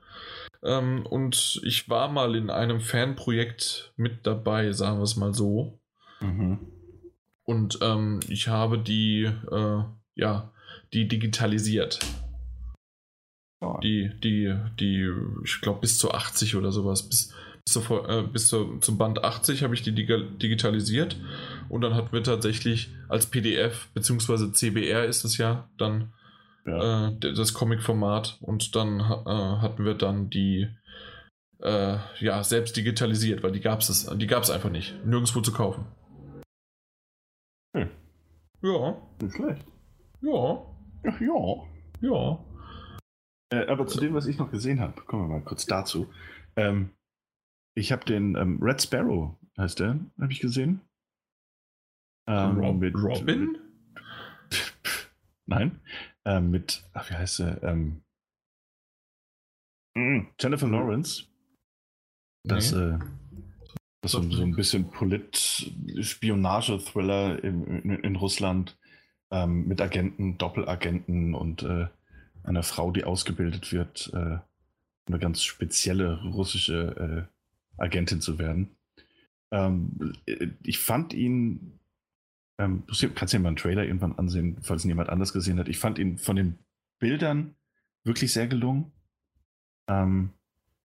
Ähm, 0.61 1.05
und 1.05 1.61
ich 1.63 1.89
war 1.89 2.09
mal 2.09 2.35
in 2.35 2.49
einem 2.49 2.81
Fanprojekt 2.81 3.93
mit 3.95 4.27
dabei, 4.27 4.71
sagen 4.73 4.97
wir 4.97 5.03
es 5.03 5.15
mal 5.15 5.33
so. 5.33 5.79
Mhm. 6.19 6.59
Und 7.43 7.79
ähm, 7.81 8.19
ich 8.27 8.47
habe 8.47 8.77
die, 8.77 9.23
äh, 9.23 9.83
ja, 10.15 10.51
die 10.93 11.07
digitalisiert. 11.07 11.99
Ja. 13.61 13.77
Die, 13.81 14.11
die, 14.23 14.55
die, 14.79 15.11
ich 15.43 15.61
glaube, 15.61 15.81
bis 15.81 15.97
zu 15.97 16.11
80 16.11 16.55
oder 16.55 16.71
sowas, 16.71 17.07
bis, 17.09 17.33
bis, 17.65 17.73
zu, 17.73 17.81
äh, 18.07 18.23
bis 18.23 18.47
zu, 18.47 18.77
zum 18.79 18.97
Band 18.97 19.23
80 19.23 19.63
habe 19.63 19.73
ich 19.73 19.81
die 19.81 19.93
dig 19.93 20.07
digitalisiert 20.39 21.17
und 21.67 21.81
dann 21.81 21.95
hatten 21.95 22.13
wir 22.13 22.23
tatsächlich 22.23 22.89
als 23.09 23.25
PDF, 23.25 23.87
beziehungsweise 23.93 24.53
CBR 24.53 25.05
ist 25.05 25.25
es 25.25 25.37
ja, 25.37 25.69
dann 25.77 26.13
Ja. 26.69 27.07
äh, 27.09 27.19
das 27.19 27.53
Comic-Format 27.53 28.37
und 28.41 28.75
dann 28.75 28.99
äh, 28.99 29.03
hatten 29.61 29.83
wir 29.85 29.95
dann 29.95 30.29
die, 30.29 30.67
äh, 31.61 31.97
ja, 32.19 32.43
selbst 32.43 32.77
digitalisiert, 32.77 33.43
weil 33.43 33.51
die 33.51 33.59
gab 33.61 33.79
es 33.79 34.05
die 34.15 34.27
gab's 34.27 34.49
einfach 34.49 34.69
nicht, 34.69 34.93
nirgendwo 35.05 35.41
zu 35.41 35.51
kaufen. 35.51 35.85
Hm. 37.75 37.89
Ja, 38.61 39.01
Nicht 39.21 39.35
schlecht. 39.35 39.65
ja, 40.21 40.65
Ach 41.07 41.21
ja. 41.21 41.67
ja. 42.01 42.45
Äh, 43.51 43.67
aber 43.67 43.87
zu 43.87 43.99
dem, 43.99 44.13
was 44.13 44.27
ich 44.27 44.37
noch 44.37 44.51
gesehen 44.51 44.79
habe, 44.79 45.01
kommen 45.03 45.23
wir 45.29 45.35
mal 45.39 45.43
kurz 45.45 45.65
dazu. 45.65 46.11
Ähm, 46.55 46.91
ich 47.75 47.91
habe 47.91 48.03
den 48.05 48.35
ähm, 48.35 48.59
Red 48.61 48.81
Sparrow, 48.81 49.35
heißt 49.57 49.79
der, 49.79 49.99
habe 50.19 50.31
ich 50.31 50.39
gesehen. 50.39 50.81
Ähm, 52.27 52.59
Rob 52.59 52.75
mit- 52.77 52.95
Robin? 52.95 53.57
Nein. 55.49 55.79
Ähm, 56.25 56.51
mit, 56.51 56.83
ach, 56.93 57.09
wie 57.09 57.15
heißt 57.15 57.37
sie? 57.37 57.57
Ähm, 57.63 58.03
mm, 59.95 60.27
Jennifer 60.39 60.67
Lawrence. 60.67 61.23
Das, 62.43 62.71
Nee. 62.71 62.81
äh, 62.81 62.99
das 64.01 64.11
so, 64.11 64.21
so 64.21 64.43
ein 64.43 64.55
bisschen 64.55 64.91
Polit-Spionage-Thriller 64.91 67.43
in, 67.43 67.65
in, 67.81 67.95
in 67.95 68.15
Russland 68.15 68.77
ähm, 69.31 69.67
mit 69.67 69.81
Agenten, 69.81 70.37
Doppelagenten 70.37 71.33
und 71.33 71.63
äh, 71.63 71.87
einer 72.43 72.63
Frau, 72.63 72.91
die 72.91 73.03
ausgebildet 73.03 73.73
wird, 73.73 74.11
äh, 74.13 74.37
eine 75.07 75.19
ganz 75.19 75.43
spezielle 75.43 76.21
russische 76.23 77.27
äh, 77.77 77.81
Agentin 77.81 78.21
zu 78.21 78.37
werden. 78.37 78.75
Ähm, 79.51 80.13
äh, 80.27 80.47
ich 80.63 80.77
fand 80.79 81.13
ihn, 81.13 81.78
ähm, 82.59 82.83
du 82.85 83.09
kannst 83.15 83.33
dir 83.33 83.39
mal 83.39 83.47
einen 83.47 83.55
Trailer 83.55 83.85
irgendwann 83.85 84.19
ansehen, 84.19 84.57
falls 84.61 84.83
ihn 84.83 84.89
jemand 84.89 85.09
anders 85.09 85.33
gesehen 85.33 85.57
hat. 85.57 85.69
Ich 85.69 85.79
fand 85.79 85.97
ihn 85.97 86.17
von 86.17 86.35
den 86.35 86.59
Bildern 86.99 87.55
wirklich 88.03 88.33
sehr 88.33 88.47
gelungen. 88.47 88.91
Ähm, 89.87 90.31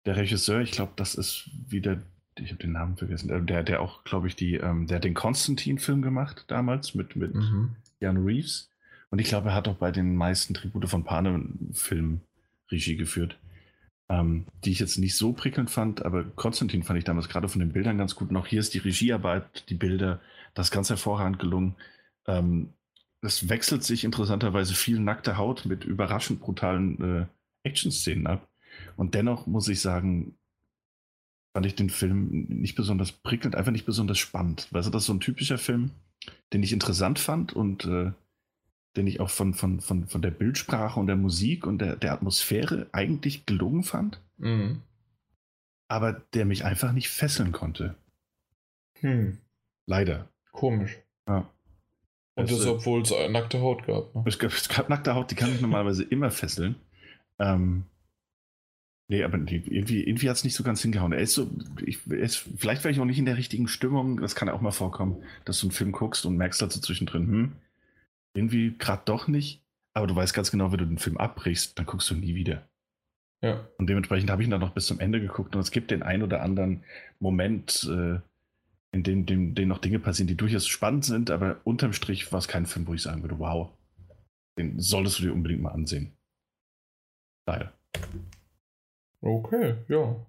der 0.06 0.16
Regisseur, 0.16 0.60
ich 0.60 0.72
glaube, 0.72 0.92
das 0.96 1.14
ist 1.14 1.50
wieder, 1.68 2.00
ich 2.36 2.50
habe 2.50 2.62
den 2.62 2.72
Namen 2.72 2.96
vergessen, 2.96 3.28
äh, 3.30 3.42
der, 3.42 3.62
der 3.62 3.82
auch, 3.82 4.02
glaube 4.04 4.26
ich, 4.28 4.34
die, 4.34 4.54
ähm, 4.54 4.86
der 4.86 4.96
hat 4.96 5.04
den 5.04 5.14
Konstantin-Film 5.14 6.00
gemacht 6.00 6.46
damals 6.48 6.94
mit, 6.94 7.14
mit 7.14 7.34
Mhm. 7.34 7.76
Jan 8.00 8.24
Reeves. 8.24 8.70
Und 9.10 9.18
ich 9.18 9.28
glaube, 9.28 9.50
er 9.50 9.54
hat 9.54 9.68
auch 9.68 9.76
bei 9.76 9.90
den 9.90 10.16
meisten 10.16 10.54
Tribute 10.54 10.88
von 10.88 11.04
Panem-Filmen 11.04 12.22
Regie 12.70 12.96
geführt. 12.96 13.38
Ähm, 14.10 14.46
die 14.64 14.70
ich 14.70 14.78
jetzt 14.78 14.96
nicht 14.96 15.16
so 15.16 15.34
prickelnd 15.34 15.70
fand, 15.70 16.02
aber 16.02 16.24
Konstantin 16.24 16.82
fand 16.82 16.98
ich 16.98 17.04
damals 17.04 17.28
gerade 17.28 17.46
von 17.46 17.60
den 17.60 17.72
Bildern 17.72 17.98
ganz 17.98 18.14
gut. 18.14 18.30
Und 18.30 18.38
auch 18.38 18.46
hier 18.46 18.60
ist 18.60 18.72
die 18.72 18.78
Regiearbeit, 18.78 19.68
die 19.68 19.74
Bilder, 19.74 20.20
das 20.58 20.66
ist 20.66 20.72
ganz 20.72 20.90
hervorragend 20.90 21.38
gelungen. 21.38 21.76
Ähm, 22.26 22.72
es 23.20 23.48
wechselt 23.48 23.84
sich 23.84 24.02
interessanterweise 24.02 24.74
viel 24.74 24.98
nackte 24.98 25.36
Haut 25.36 25.66
mit 25.66 25.84
überraschend 25.84 26.40
brutalen 26.40 27.00
äh, 27.22 27.26
Action-Szenen 27.62 28.26
ab. 28.26 28.48
Und 28.96 29.14
dennoch 29.14 29.46
muss 29.46 29.68
ich 29.68 29.80
sagen, 29.80 30.36
fand 31.52 31.64
ich 31.64 31.76
den 31.76 31.90
Film 31.90 32.46
nicht 32.48 32.74
besonders 32.74 33.12
prickelnd, 33.12 33.54
einfach 33.54 33.70
nicht 33.70 33.86
besonders 33.86 34.18
spannend. 34.18 34.66
Weißt 34.72 34.88
du, 34.88 34.90
das 34.90 35.04
ist 35.04 35.06
so 35.06 35.14
ein 35.14 35.20
typischer 35.20 35.58
Film, 35.58 35.92
den 36.52 36.64
ich 36.64 36.72
interessant 36.72 37.20
fand 37.20 37.52
und 37.52 37.84
äh, 37.84 38.10
den 38.96 39.06
ich 39.06 39.20
auch 39.20 39.30
von, 39.30 39.54
von, 39.54 39.80
von, 39.80 40.08
von 40.08 40.22
der 40.22 40.32
Bildsprache 40.32 40.98
und 40.98 41.06
der 41.06 41.14
Musik 41.14 41.68
und 41.68 41.78
der, 41.78 41.94
der 41.94 42.12
Atmosphäre 42.12 42.88
eigentlich 42.90 43.46
gelungen 43.46 43.84
fand, 43.84 44.20
Mhm. 44.38 44.82
aber 45.88 46.14
der 46.34 46.46
mich 46.46 46.64
einfach 46.64 46.90
nicht 46.90 47.10
fesseln 47.10 47.52
konnte. 47.52 47.94
Hm. 49.00 49.38
Leider. 49.86 50.28
Komisch. 50.52 50.98
Ja. 51.28 51.48
Und 52.34 52.50
Es, 52.50 52.56
das, 52.56 52.66
äh, 52.66 52.70
obwohl 52.70 53.02
es 53.02 53.12
nackte 53.30 53.60
Haut 53.60 53.86
gab. 53.86 54.14
Ne? 54.14 54.24
Es 54.26 54.38
gab, 54.38 54.52
es 54.52 54.68
gab 54.68 54.88
nackte 54.88 55.14
Haut, 55.14 55.30
die 55.30 55.34
kann 55.34 55.50
mich 55.50 55.60
normalerweise 55.60 56.04
immer 56.04 56.30
fesseln. 56.30 56.76
Ähm, 57.38 57.84
nee, 59.08 59.24
aber 59.24 59.38
die, 59.38 59.56
irgendwie, 59.56 60.04
irgendwie 60.04 60.28
hat 60.28 60.36
es 60.36 60.44
nicht 60.44 60.54
so 60.54 60.62
ganz 60.62 60.80
hingehauen. 60.82 61.12
Er 61.12 61.20
ist 61.20 61.34
so, 61.34 61.50
ich, 61.84 61.98
er 62.08 62.18
ist, 62.18 62.48
vielleicht 62.56 62.84
war 62.84 62.90
ich 62.90 63.00
auch 63.00 63.04
nicht 63.04 63.18
in 63.18 63.26
der 63.26 63.36
richtigen 63.36 63.68
Stimmung. 63.68 64.20
Das 64.20 64.34
kann 64.34 64.48
ja 64.48 64.54
auch 64.54 64.60
mal 64.60 64.70
vorkommen, 64.70 65.22
dass 65.44 65.60
du 65.60 65.66
einen 65.66 65.72
Film 65.72 65.92
guckst 65.92 66.26
und 66.26 66.36
merkst 66.36 66.62
dazu 66.62 66.80
zwischendrin, 66.80 67.26
hm, 67.26 67.52
irgendwie 68.34 68.74
gerade 68.78 69.02
doch 69.04 69.28
nicht. 69.28 69.62
Aber 69.94 70.06
du 70.06 70.14
weißt 70.14 70.34
ganz 70.34 70.50
genau, 70.50 70.70
wenn 70.70 70.78
du 70.78 70.86
den 70.86 70.98
Film 70.98 71.16
abbrichst, 71.16 71.78
dann 71.78 71.86
guckst 71.86 72.08
du 72.10 72.14
nie 72.14 72.34
wieder. 72.36 72.68
Ja. 73.40 73.68
Und 73.78 73.88
dementsprechend 73.88 74.30
habe 74.30 74.42
ich 74.42 74.48
ihn 74.48 74.50
dann 74.50 74.60
noch 74.60 74.74
bis 74.74 74.86
zum 74.86 75.00
Ende 75.00 75.20
geguckt 75.20 75.54
und 75.54 75.60
es 75.60 75.70
gibt 75.70 75.90
den 75.90 76.02
ein 76.02 76.22
oder 76.22 76.42
anderen 76.42 76.84
Moment, 77.20 77.88
äh, 77.90 78.20
in 78.92 79.02
dem, 79.02 79.26
dem, 79.26 79.54
dem 79.54 79.68
noch 79.68 79.78
Dinge 79.78 79.98
passieren, 79.98 80.28
die 80.28 80.36
durchaus 80.36 80.66
spannend 80.66 81.04
sind, 81.04 81.30
aber 81.30 81.60
unterm 81.64 81.92
Strich 81.92 82.32
war 82.32 82.38
es 82.38 82.48
kein 82.48 82.66
Film, 82.66 82.86
wo 82.86 82.94
ich 82.94 83.02
sagen 83.02 83.22
würde, 83.22 83.38
wow, 83.38 83.70
den 84.58 84.80
solltest 84.80 85.18
du 85.18 85.24
dir 85.24 85.32
unbedingt 85.32 85.62
mal 85.62 85.72
ansehen. 85.72 86.16
Leider. 87.46 87.72
Okay, 89.20 89.76
ja. 89.88 90.26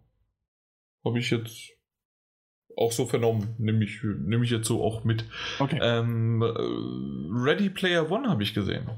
Habe 1.05 1.19
ich 1.19 1.29
jetzt 1.29 1.71
auch 2.75 2.91
so 2.91 3.05
vernommen. 3.05 3.55
Nehme 3.57 3.83
ich, 3.83 4.01
nehm 4.03 4.43
ich 4.43 4.51
jetzt 4.51 4.67
so 4.67 4.83
auch 4.83 5.03
mit. 5.03 5.25
Okay. 5.59 5.79
Ähm, 5.81 6.41
äh, 6.41 6.45
Ready 6.45 7.69
Player 7.69 8.09
One 8.09 8.29
habe 8.29 8.43
ich 8.43 8.53
gesehen. 8.53 8.89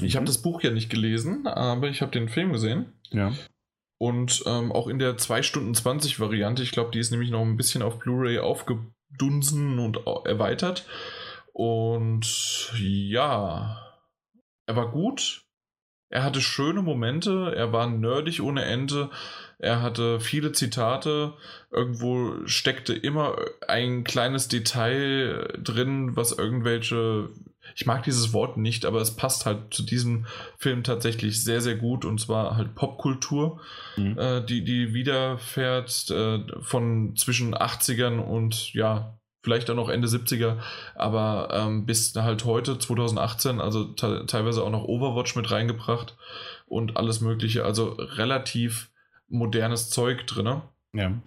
Ich 0.00 0.16
habe 0.16 0.26
das 0.26 0.42
Buch 0.42 0.62
ja 0.62 0.70
nicht 0.70 0.90
gelesen, 0.90 1.46
aber 1.46 1.88
ich 1.88 2.02
habe 2.02 2.10
den 2.10 2.28
Film 2.28 2.52
gesehen. 2.52 2.86
Ja. 3.10 3.32
Und 3.98 4.42
ähm, 4.46 4.72
auch 4.72 4.88
in 4.88 4.98
der 4.98 5.16
2 5.16 5.42
Stunden 5.42 5.74
20 5.74 6.20
Variante, 6.20 6.62
ich 6.62 6.72
glaube, 6.72 6.90
die 6.90 6.98
ist 6.98 7.10
nämlich 7.10 7.30
noch 7.30 7.42
ein 7.42 7.56
bisschen 7.56 7.82
auf 7.82 7.98
Blu-ray 7.98 8.38
aufgedunsen 8.38 9.78
und 9.78 10.00
erweitert. 10.24 10.86
Und 11.52 12.72
ja, 12.76 13.80
er 14.66 14.76
war 14.76 14.90
gut. 14.90 15.44
Er 16.10 16.22
hatte 16.22 16.40
schöne 16.40 16.80
Momente, 16.80 17.52
er 17.56 17.72
war 17.72 17.88
nerdig 17.88 18.40
ohne 18.40 18.64
Ende, 18.64 19.10
er 19.58 19.82
hatte 19.82 20.20
viele 20.20 20.52
Zitate, 20.52 21.34
irgendwo 21.72 22.46
steckte 22.46 22.92
immer 22.92 23.36
ein 23.66 24.04
kleines 24.04 24.46
Detail 24.46 25.48
drin, 25.60 26.14
was 26.14 26.30
irgendwelche, 26.30 27.30
ich 27.74 27.86
mag 27.86 28.02
dieses 28.04 28.32
Wort 28.32 28.56
nicht, 28.56 28.84
aber 28.84 29.00
es 29.00 29.16
passt 29.16 29.46
halt 29.46 29.72
zu 29.74 29.82
diesem 29.82 30.26
Film 30.58 30.82
tatsächlich 30.84 31.42
sehr, 31.42 31.60
sehr 31.60 31.76
gut 31.76 32.04
und 32.04 32.20
zwar 32.20 32.56
halt 32.56 32.74
Popkultur, 32.74 33.60
Mhm. 33.96 34.18
äh, 34.18 34.44
die, 34.44 34.64
die 34.64 34.94
wiederfährt 34.94 36.10
äh, 36.10 36.40
von 36.60 37.16
zwischen 37.16 37.54
80ern 37.54 38.18
und 38.18 38.72
ja, 38.74 39.18
vielleicht 39.42 39.68
auch 39.70 39.74
noch 39.74 39.88
Ende 39.88 40.08
70er, 40.08 40.58
aber 40.94 41.48
ähm, 41.52 41.84
bis 41.86 42.14
halt 42.14 42.44
heute, 42.44 42.78
2018, 42.78 43.60
also 43.60 43.84
te 43.84 44.24
teilweise 44.26 44.62
auch 44.62 44.70
noch 44.70 44.84
Overwatch 44.84 45.36
mit 45.36 45.50
reingebracht 45.50 46.16
und 46.66 46.96
alles 46.96 47.20
Mögliche, 47.20 47.64
also 47.64 47.90
relativ 47.98 48.90
modernes 49.28 49.90
Zeug 49.90 50.26
drin. 50.26 50.62
Ja. 50.94 51.20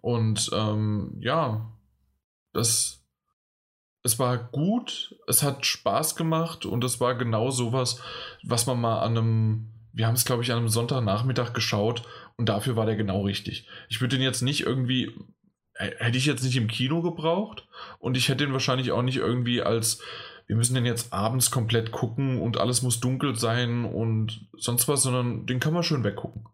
Und 0.00 0.50
ähm, 0.54 1.16
ja, 1.20 1.72
das, 2.52 2.97
es 4.02 4.18
war 4.18 4.38
gut, 4.38 5.16
es 5.26 5.42
hat 5.42 5.66
Spaß 5.66 6.16
gemacht 6.16 6.66
und 6.66 6.84
es 6.84 7.00
war 7.00 7.14
genau 7.16 7.50
sowas, 7.50 8.00
was 8.42 8.66
man 8.66 8.80
mal 8.80 9.00
an 9.00 9.18
einem, 9.18 9.68
wir 9.92 10.06
haben 10.06 10.14
es 10.14 10.24
glaube 10.24 10.42
ich 10.42 10.52
an 10.52 10.58
einem 10.58 10.68
Sonntagnachmittag 10.68 11.52
geschaut 11.52 12.02
und 12.36 12.48
dafür 12.48 12.76
war 12.76 12.86
der 12.86 12.96
genau 12.96 13.22
richtig. 13.22 13.66
Ich 13.88 14.00
würde 14.00 14.16
den 14.16 14.24
jetzt 14.24 14.42
nicht 14.42 14.60
irgendwie, 14.60 15.12
hätte 15.74 16.18
ich 16.18 16.26
jetzt 16.26 16.44
nicht 16.44 16.56
im 16.56 16.68
Kino 16.68 17.02
gebraucht 17.02 17.66
und 17.98 18.16
ich 18.16 18.28
hätte 18.28 18.44
den 18.44 18.52
wahrscheinlich 18.52 18.92
auch 18.92 19.02
nicht 19.02 19.16
irgendwie 19.16 19.62
als, 19.62 20.00
wir 20.46 20.56
müssen 20.56 20.74
den 20.74 20.86
jetzt 20.86 21.12
abends 21.12 21.50
komplett 21.50 21.90
gucken 21.90 22.40
und 22.40 22.58
alles 22.58 22.82
muss 22.82 23.00
dunkel 23.00 23.36
sein 23.36 23.84
und 23.84 24.48
sonst 24.56 24.88
was, 24.88 25.02
sondern 25.02 25.46
den 25.46 25.60
kann 25.60 25.74
man 25.74 25.82
schön 25.82 26.04
weggucken. 26.04 26.46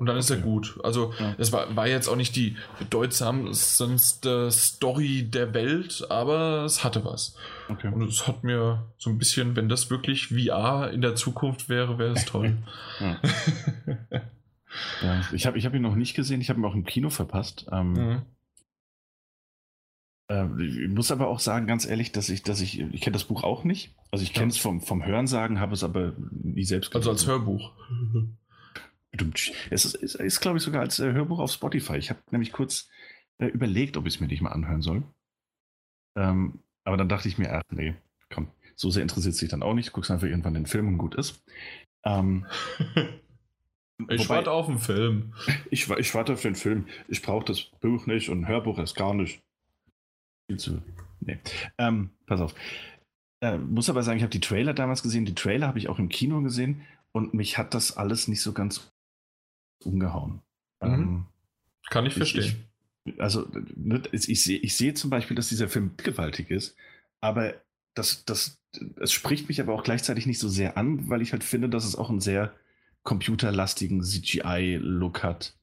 Und 0.00 0.06
dann 0.06 0.16
ist 0.16 0.30
er 0.30 0.38
Okay. 0.38 0.46
gut. 0.46 0.80
Also, 0.82 1.12
Ja. 1.18 1.34
es 1.36 1.52
war, 1.52 1.76
war 1.76 1.86
jetzt 1.86 2.08
auch 2.08 2.16
nicht 2.16 2.34
die 2.34 2.56
bedeutsamste 2.78 4.50
Story 4.50 5.28
der 5.30 5.52
Welt, 5.52 6.06
aber 6.08 6.64
es 6.64 6.82
hatte 6.82 7.04
was. 7.04 7.36
Okay. 7.68 7.88
Und 7.92 8.02
es 8.08 8.26
hat 8.26 8.42
mir 8.42 8.86
so 8.96 9.10
ein 9.10 9.18
bisschen, 9.18 9.56
wenn 9.56 9.68
das 9.68 9.90
wirklich 9.90 10.28
VR 10.28 10.90
in 10.90 11.02
der 11.02 11.16
Zukunft 11.16 11.68
wäre, 11.68 11.98
wäre 11.98 12.12
es 12.12 12.24
toll. 12.24 12.56
Ja. 13.00 13.20
Ja, 15.02 15.20
ich 15.32 15.46
habe 15.46 15.58
ich 15.58 15.66
hab 15.66 15.74
ihn 15.74 15.82
noch 15.82 15.96
nicht 15.96 16.14
gesehen, 16.14 16.40
ich 16.40 16.48
habe 16.48 16.60
ihn 16.60 16.64
auch 16.64 16.76
im 16.76 16.84
Kino 16.84 17.10
verpasst. 17.10 17.66
Ähm, 17.72 17.92
Mhm. 17.92 18.22
äh, 20.28 20.62
ich 20.62 20.88
muss 20.88 21.10
aber 21.10 21.26
auch 21.26 21.40
sagen, 21.40 21.66
ganz 21.66 21.84
ehrlich, 21.86 22.12
dass 22.12 22.28
ich, 22.28 22.44
dass 22.44 22.60
ich, 22.60 22.78
ich 22.78 23.00
kenne 23.00 23.14
das 23.14 23.24
Buch 23.24 23.42
auch 23.42 23.64
nicht. 23.64 23.90
Also 24.12 24.22
ich 24.22 24.32
kenne 24.32 24.46
es 24.50 24.58
vom, 24.58 24.80
vom 24.80 25.04
Hörensagen, 25.04 25.58
habe 25.58 25.72
es 25.74 25.82
aber 25.82 26.12
nie 26.30 26.62
selbst 26.64 26.94
Also 26.94 27.10
als 27.10 27.24
gelesen. 27.26 27.44
Hörbuch. 27.46 27.72
Es 29.70 29.84
ist, 29.84 29.94
ist, 29.96 30.14
ist 30.14 30.40
glaube 30.40 30.58
ich, 30.58 30.64
sogar 30.64 30.82
als 30.82 30.98
äh, 31.00 31.12
Hörbuch 31.12 31.40
auf 31.40 31.50
Spotify. 31.52 31.96
Ich 31.96 32.10
habe 32.10 32.20
nämlich 32.30 32.52
kurz 32.52 32.88
äh, 33.38 33.46
überlegt, 33.46 33.96
ob 33.96 34.06
ich 34.06 34.14
es 34.14 34.20
mir 34.20 34.28
nicht 34.28 34.40
mal 34.42 34.52
anhören 34.52 34.82
soll. 34.82 35.02
Ähm, 36.16 36.60
aber 36.84 36.96
dann 36.96 37.08
dachte 37.08 37.28
ich 37.28 37.36
mir, 37.38 37.52
ach 37.52 37.62
nee, 37.70 37.94
komm, 38.32 38.48
so 38.76 38.90
sehr 38.90 39.02
interessiert 39.02 39.34
sich 39.34 39.48
dann 39.50 39.62
auch 39.62 39.74
nicht. 39.74 39.92
Guckst 39.92 40.10
einfach 40.10 40.26
irgendwann 40.28 40.54
den 40.54 40.66
Film 40.66 40.88
und 40.88 40.98
gut 40.98 41.14
ist. 41.16 41.42
Ähm, 42.04 42.46
Ich 44.08 44.20
wobei- 44.22 44.36
warte 44.36 44.50
auf 44.52 44.66
den 44.66 44.78
Film. 44.78 45.34
Ich, 45.70 45.90
ich 45.90 46.14
warte 46.14 46.32
auf 46.32 46.42
den 46.42 46.54
Film. 46.54 46.86
Ich 47.08 47.20
brauche 47.22 47.44
das 47.44 47.62
Buch 47.80 48.06
nicht 48.06 48.28
und 48.30 48.40
ein 48.42 48.48
Hörbuch 48.48 48.78
erst 48.78 48.96
gar 48.96 49.12
nicht. 49.14 49.42
Viel 50.48 50.58
zu. 50.58 50.82
Nee. 51.20 51.38
Ähm, 51.78 52.10
pass 52.26 52.40
auf. 52.40 52.54
Äh, 53.42 53.58
muss 53.58 53.90
aber 53.90 54.02
sagen, 54.02 54.16
ich 54.16 54.22
habe 54.22 54.30
die 54.32 54.40
Trailer 54.40 54.72
damals 54.72 55.02
gesehen. 55.02 55.26
Die 55.26 55.34
Trailer 55.34 55.66
habe 55.66 55.78
ich 55.78 55.88
auch 55.88 55.98
im 55.98 56.08
Kino 56.08 56.40
gesehen 56.42 56.82
und 57.12 57.34
mich 57.34 57.58
hat 57.58 57.74
das 57.74 57.96
alles 57.96 58.26
nicht 58.28 58.40
so 58.42 58.52
ganz 58.52 58.90
umgehauen. 59.84 60.40
Mhm. 60.82 60.92
Ähm, 60.92 61.26
Kann 61.90 62.06
ich 62.06 62.12
Ich- 62.12 62.16
verstehen. 62.18 62.64
also, 63.18 63.48
ne, 63.74 64.02
ich 64.12 64.42
sehe 64.42 64.58
ich 64.58 64.76
sehe 64.76 64.94
zum 64.94 65.10
Beispiel, 65.10 65.34
dass 65.36 65.48
dieser 65.48 65.68
Film 65.68 65.92
gewaltig 65.96 66.50
ist, 66.50 66.76
aber 67.20 67.54
das, 67.94 68.24
das, 68.24 68.58
es 69.00 69.12
spricht 69.12 69.48
mich 69.48 69.60
aber 69.60 69.74
auch 69.74 69.82
gleichzeitig 69.82 70.26
nicht 70.26 70.38
so 70.38 70.48
sehr 70.48 70.76
an, 70.76 71.08
weil 71.08 71.22
ich 71.22 71.32
halt 71.32 71.42
finde, 71.42 71.68
dass 71.68 71.84
es 71.84 71.96
auch 71.96 72.08
einen 72.10 72.20
sehr 72.20 72.54
computerlastigen 73.02 74.02
CGI-Look 74.02 75.22
hat, 75.22 75.54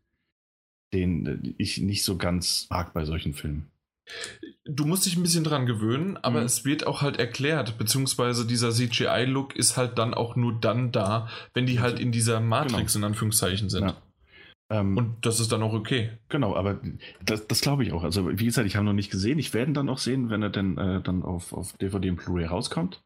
den 0.94 1.56
ich 1.58 1.78
nicht 1.80 2.04
so 2.04 2.18
ganz 2.18 2.68
mag 2.70 2.94
bei 2.94 3.06
solchen 3.06 3.34
Filmen. 3.34 3.70
Du 4.66 4.86
musst 4.86 5.06
dich 5.06 5.18
ein 5.18 5.22
bisschen 5.24 5.44
dran 5.44 5.66
gewöhnen, 5.66 6.18
aber 6.18 6.40
Mhm. 6.40 6.46
es 6.46 6.64
wird 6.66 6.88
auch 6.88 7.02
halt 7.02 7.18
erklärt, 7.20 7.78
beziehungsweise 7.78 8.46
dieser 8.48 8.72
CGI-Look 8.72 9.56
ist 9.56 9.76
halt 9.78 9.98
dann 9.98 10.14
auch 10.14 10.36
nur 10.36 10.60
dann 10.60 10.92
da, 10.92 11.30
wenn 11.54 11.66
die 11.66 11.80
halt 11.80 12.00
in 12.00 12.12
dieser 12.12 12.40
Matrix 12.40 12.96
in 12.96 13.04
Anführungszeichen 13.04 13.70
sind. 13.70 13.84
Ja. 13.90 14.02
Ähm, 14.70 14.98
Und 14.98 15.26
das 15.26 15.40
ist 15.40 15.52
dann 15.52 15.64
auch 15.64 15.74
okay. 15.74 16.12
genau, 16.30 16.56
aber 16.56 16.80
das, 17.24 17.48
das 17.48 17.62
glaube 17.62 17.84
ich 17.84 17.94
auch. 17.94 18.04
Also, 18.04 18.38
wie 18.38 18.46
gesagt, 18.46 18.68
ich 18.68 18.76
habe 18.76 18.84
ihn 18.84 18.88
noch 18.88 18.94
nicht 18.94 19.12
gesehen. 19.12 19.40
Ich 19.40 19.54
werde 19.54 19.72
ihn 19.72 19.74
dann 19.74 19.90
auch 19.90 19.98
sehen, 19.98 20.30
wenn 20.30 20.42
er 20.44 20.50
denn 20.50 20.78
äh, 20.78 21.02
dann 21.02 21.24
auf, 21.24 21.54
auf 21.54 21.74
DVD 21.78 22.10
und 22.10 22.18
Blu-ray 22.18 22.46
rauskommt. 22.46 23.02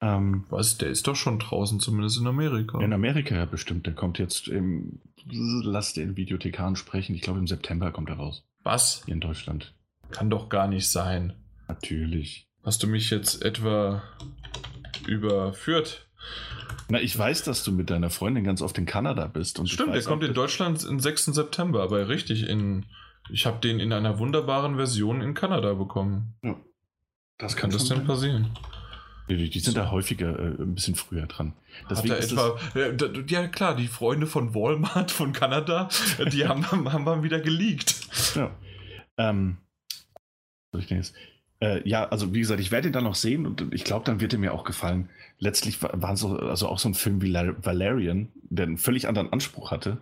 Ähm, 0.00 0.44
Was? 0.50 0.78
Der 0.78 0.88
ist 0.88 1.08
doch 1.08 1.16
schon 1.16 1.40
draußen, 1.40 1.80
zumindest 1.80 2.20
in 2.20 2.28
Amerika. 2.28 2.80
In 2.80 2.92
Amerika 2.92 3.34
ja 3.34 3.44
bestimmt. 3.46 3.86
Der 3.86 3.94
kommt 3.94 4.18
jetzt 4.18 4.46
im. 4.46 5.00
Lass 5.30 5.92
den 5.92 6.16
Videothekaren 6.16 6.76
sprechen. 6.76 7.14
Ich 7.14 7.22
glaube, 7.22 7.40
im 7.40 7.48
September 7.48 7.90
kommt 7.90 8.08
er 8.08 8.16
raus. 8.16 8.44
Was? 8.62 9.02
Hier 9.04 9.14
in 9.14 9.20
Deutschland. 9.20 9.74
Kann 10.10 10.30
doch 10.30 10.48
gar 10.48 10.68
nicht 10.68 10.88
sein. 10.88 11.34
Natürlich. 11.66 12.46
Hast 12.62 12.82
du 12.82 12.86
mich 12.86 13.10
jetzt 13.10 13.42
etwa 13.44 14.02
überführt? 15.06 16.07
Na, 16.90 17.00
ich 17.00 17.16
weiß, 17.18 17.42
dass 17.44 17.64
du 17.64 17.72
mit 17.72 17.90
deiner 17.90 18.08
Freundin 18.10 18.44
ganz 18.44 18.62
oft 18.62 18.78
in 18.78 18.86
Kanada 18.86 19.26
bist. 19.26 19.58
Und 19.58 19.68
Stimmt, 19.68 19.94
der 19.94 20.02
kommt 20.02 20.24
in 20.24 20.32
Deutschland 20.34 20.86
am 20.88 21.00
6. 21.00 21.26
September, 21.26 21.82
aber 21.82 22.08
richtig 22.08 22.48
in. 22.48 22.86
Ich 23.30 23.44
habe 23.44 23.58
den 23.60 23.78
in 23.78 23.92
einer 23.92 24.18
wunderbaren 24.18 24.76
Version 24.76 25.20
in 25.20 25.34
Kanada 25.34 25.74
bekommen. 25.74 26.34
Das 27.36 27.56
Kann 27.56 27.70
das 27.70 27.84
denn 27.86 27.98
sein. 27.98 28.06
passieren? 28.06 28.50
Die, 29.28 29.50
die 29.50 29.58
sind 29.60 29.76
da 29.76 29.90
häufiger 29.90 30.38
äh, 30.38 30.62
ein 30.62 30.74
bisschen 30.74 30.94
früher 30.94 31.26
dran. 31.26 31.52
Hat 31.84 32.02
er 32.08 32.16
ist 32.16 32.32
etwa, 32.32 32.58
ja, 32.74 32.90
d- 32.92 33.24
ja 33.28 33.46
klar, 33.48 33.76
die 33.76 33.88
Freunde 33.88 34.26
von 34.26 34.54
Walmart 34.54 35.10
von 35.10 35.34
Kanada, 35.34 35.90
die 36.32 36.48
haben, 36.48 36.64
haben 36.70 37.04
wir 37.04 37.22
wieder 37.22 37.38
geleakt. 37.40 37.94
ja. 38.34 38.50
Ähm, 39.18 39.58
was 39.84 40.72
soll 40.72 40.80
ich 40.80 40.86
denn 40.86 40.96
jetzt? 40.96 41.14
Äh, 41.60 41.86
ja, 41.88 42.08
also 42.08 42.32
wie 42.34 42.40
gesagt, 42.40 42.60
ich 42.60 42.70
werde 42.70 42.88
ihn 42.88 42.92
dann 42.92 43.04
noch 43.04 43.16
sehen 43.16 43.44
und 43.46 43.72
ich 43.74 43.84
glaube, 43.84 44.04
dann 44.04 44.20
wird 44.20 44.32
er 44.32 44.38
mir 44.38 44.52
auch 44.54 44.64
gefallen. 44.64 45.08
Letztlich 45.38 45.82
war, 45.82 45.90
war 46.00 46.16
so, 46.16 46.36
also 46.38 46.68
auch 46.68 46.78
so 46.78 46.88
ein 46.88 46.94
Film 46.94 47.20
wie 47.20 47.32
Valerian, 47.34 48.28
der 48.50 48.66
einen 48.66 48.78
völlig 48.78 49.08
anderen 49.08 49.32
Anspruch 49.32 49.70
hatte. 49.70 49.98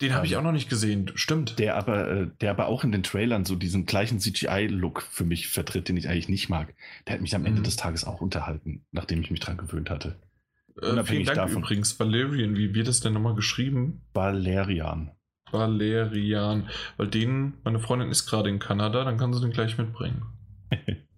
Den 0.00 0.14
habe 0.14 0.26
ich 0.26 0.36
auch 0.36 0.42
noch 0.42 0.52
nicht 0.52 0.68
gesehen, 0.68 1.10
stimmt. 1.16 1.58
der 1.58 1.76
aber, 1.76 2.08
äh, 2.08 2.26
der 2.40 2.50
aber 2.52 2.66
auch 2.66 2.84
in 2.84 2.92
den 2.92 3.02
Trailern 3.02 3.44
so 3.44 3.56
diesen 3.56 3.84
gleichen 3.84 4.20
CGI-Look 4.20 5.02
für 5.02 5.24
mich 5.24 5.48
vertritt, 5.48 5.88
den 5.88 5.96
ich 5.96 6.08
eigentlich 6.08 6.28
nicht 6.28 6.48
mag. 6.48 6.72
Der 7.06 7.14
hat 7.14 7.20
mich 7.20 7.34
am 7.34 7.44
Ende 7.46 7.60
Mhm. 7.60 7.64
des 7.64 7.76
Tages 7.76 8.04
auch 8.04 8.20
unterhalten, 8.20 8.84
nachdem 8.92 9.20
ich 9.22 9.30
mich 9.32 9.40
dran 9.40 9.56
gewöhnt 9.56 9.90
hatte. 9.90 10.10
Äh, 10.76 10.80
vielen 10.82 10.92
unabhängig 10.92 11.26
Dank 11.26 11.36
davon. 11.38 11.62
übrigens, 11.62 11.98
Valerian, 11.98 12.54
wie 12.56 12.74
wird 12.74 12.86
das 12.86 13.00
denn 13.00 13.12
nochmal 13.14 13.34
geschrieben? 13.34 14.02
Valerian. 14.14 15.10
Valerian. 15.50 16.68
Weil 16.96 17.08
den, 17.08 17.54
meine 17.64 17.80
Freundin 17.80 18.10
ist 18.10 18.26
gerade 18.26 18.48
in 18.50 18.58
Kanada, 18.60 19.04
dann 19.04 19.16
kann 19.18 19.32
sie 19.32 19.40
den 19.40 19.50
gleich 19.50 19.78
mitbringen. 19.78 20.22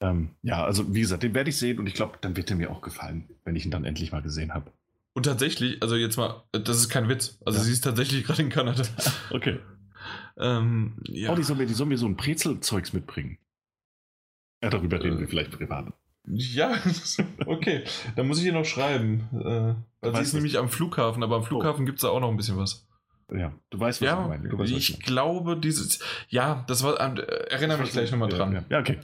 Ähm, 0.00 0.30
ja, 0.42 0.64
also 0.64 0.92
wie 0.94 1.00
gesagt, 1.00 1.22
den 1.22 1.34
werde 1.34 1.48
ich 1.50 1.56
sehen 1.56 1.78
und 1.78 1.86
ich 1.86 1.94
glaube, 1.94 2.18
dann 2.20 2.36
wird 2.36 2.50
er 2.50 2.56
mir 2.56 2.70
auch 2.70 2.82
gefallen, 2.82 3.28
wenn 3.44 3.56
ich 3.56 3.64
ihn 3.64 3.70
dann 3.70 3.84
endlich 3.84 4.12
mal 4.12 4.20
gesehen 4.20 4.52
habe. 4.52 4.70
Und 5.14 5.22
tatsächlich, 5.22 5.80
also 5.82 5.94
jetzt 5.96 6.16
mal, 6.16 6.42
das 6.52 6.76
ist 6.78 6.88
kein 6.90 7.08
Witz. 7.08 7.38
Also 7.46 7.58
Ja. 7.60 7.64
sie 7.64 7.72
ist 7.72 7.82
tatsächlich 7.82 8.24
gerade 8.24 8.42
in 8.42 8.48
Kanada. 8.50 8.82
Okay. 9.30 9.60
ähm, 10.36 10.98
ja. 11.04 11.32
Oh, 11.32 11.36
die 11.36 11.42
sollen 11.44 11.58
mir, 11.60 11.66
die 11.66 11.74
sollen 11.74 11.88
mir 11.88 11.96
so 11.96 12.06
ein 12.06 12.16
Brezelzeugs 12.16 12.92
mitbringen. 12.92 13.38
Ja, 14.62 14.68
darüber 14.70 15.02
reden 15.02 15.16
Äh. 15.18 15.20
wir 15.20 15.28
vielleicht 15.28 15.52
privat. 15.52 15.92
Ja, 16.26 16.74
okay. 17.46 17.84
Da 18.16 18.24
muss 18.24 18.40
ich 18.40 18.46
ihr 18.46 18.52
noch 18.52 18.64
schreiben. 18.64 19.28
Äh, 20.02 20.10
sie 20.12 20.20
ist 20.22 20.34
nämlich 20.34 20.58
am 20.58 20.68
Flughafen, 20.68 21.22
aber 21.22 21.36
am 21.36 21.44
Flughafen 21.44 21.86
gibt 21.86 21.98
es 21.98 22.02
da 22.02 22.08
auch 22.08 22.20
noch 22.20 22.30
ein 22.30 22.36
bisschen 22.36 22.56
was. 22.58 22.86
Ja, 23.32 23.52
du 23.70 23.80
weißt, 23.80 24.00
was 24.00 24.06
Ja, 24.06 24.22
ich 24.22 24.28
meine. 24.28 24.48
Du 24.48 24.58
weißt, 24.58 24.72
was 24.72 24.78
ich 24.78 24.92
meine. 24.92 25.04
glaube, 25.04 25.56
dieses. 25.56 25.98
Ja, 26.28 26.64
das 26.68 26.82
war. 26.82 27.00
Äh, 27.00 27.22
erinnere 27.50 27.78
mich 27.78 27.92
gleich 27.92 28.10
nochmal 28.10 28.28
dran. 28.28 28.52
Ja, 28.52 28.64
ja, 28.68 28.80
okay. 28.80 28.98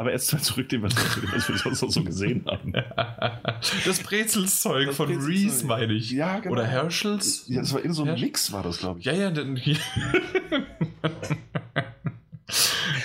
Aber 0.00 0.12
erst 0.12 0.32
mal 0.32 0.40
zurück 0.40 0.68
dem, 0.68 0.82
was 0.82 0.94
wir, 0.94 1.32
was 1.32 1.48
wir 1.48 1.58
sonst 1.58 1.82
noch 1.82 1.90
so 1.90 2.04
gesehen 2.04 2.44
haben. 2.46 2.72
Das 3.84 4.00
Brezelzeug 4.00 4.86
Das 4.86 4.96
von. 4.96 5.12
Reese, 5.24 5.66
meine 5.66 5.92
ich. 5.92 6.12
Ja, 6.12 6.38
genau. 6.38 6.52
Oder 6.52 6.64
Herschels? 6.66 7.44
Ja, 7.48 7.60
das 7.60 7.74
war 7.74 7.82
in 7.84 7.92
so 7.92 8.04
einem 8.04 8.20
Mix, 8.20 8.52
war 8.52 8.62
das, 8.62 8.78
glaube 8.78 9.00
ich. 9.00 9.06
Ja, 9.06 9.12
ja, 9.12 9.30
dann. 9.32 9.56
okay, 9.56 9.76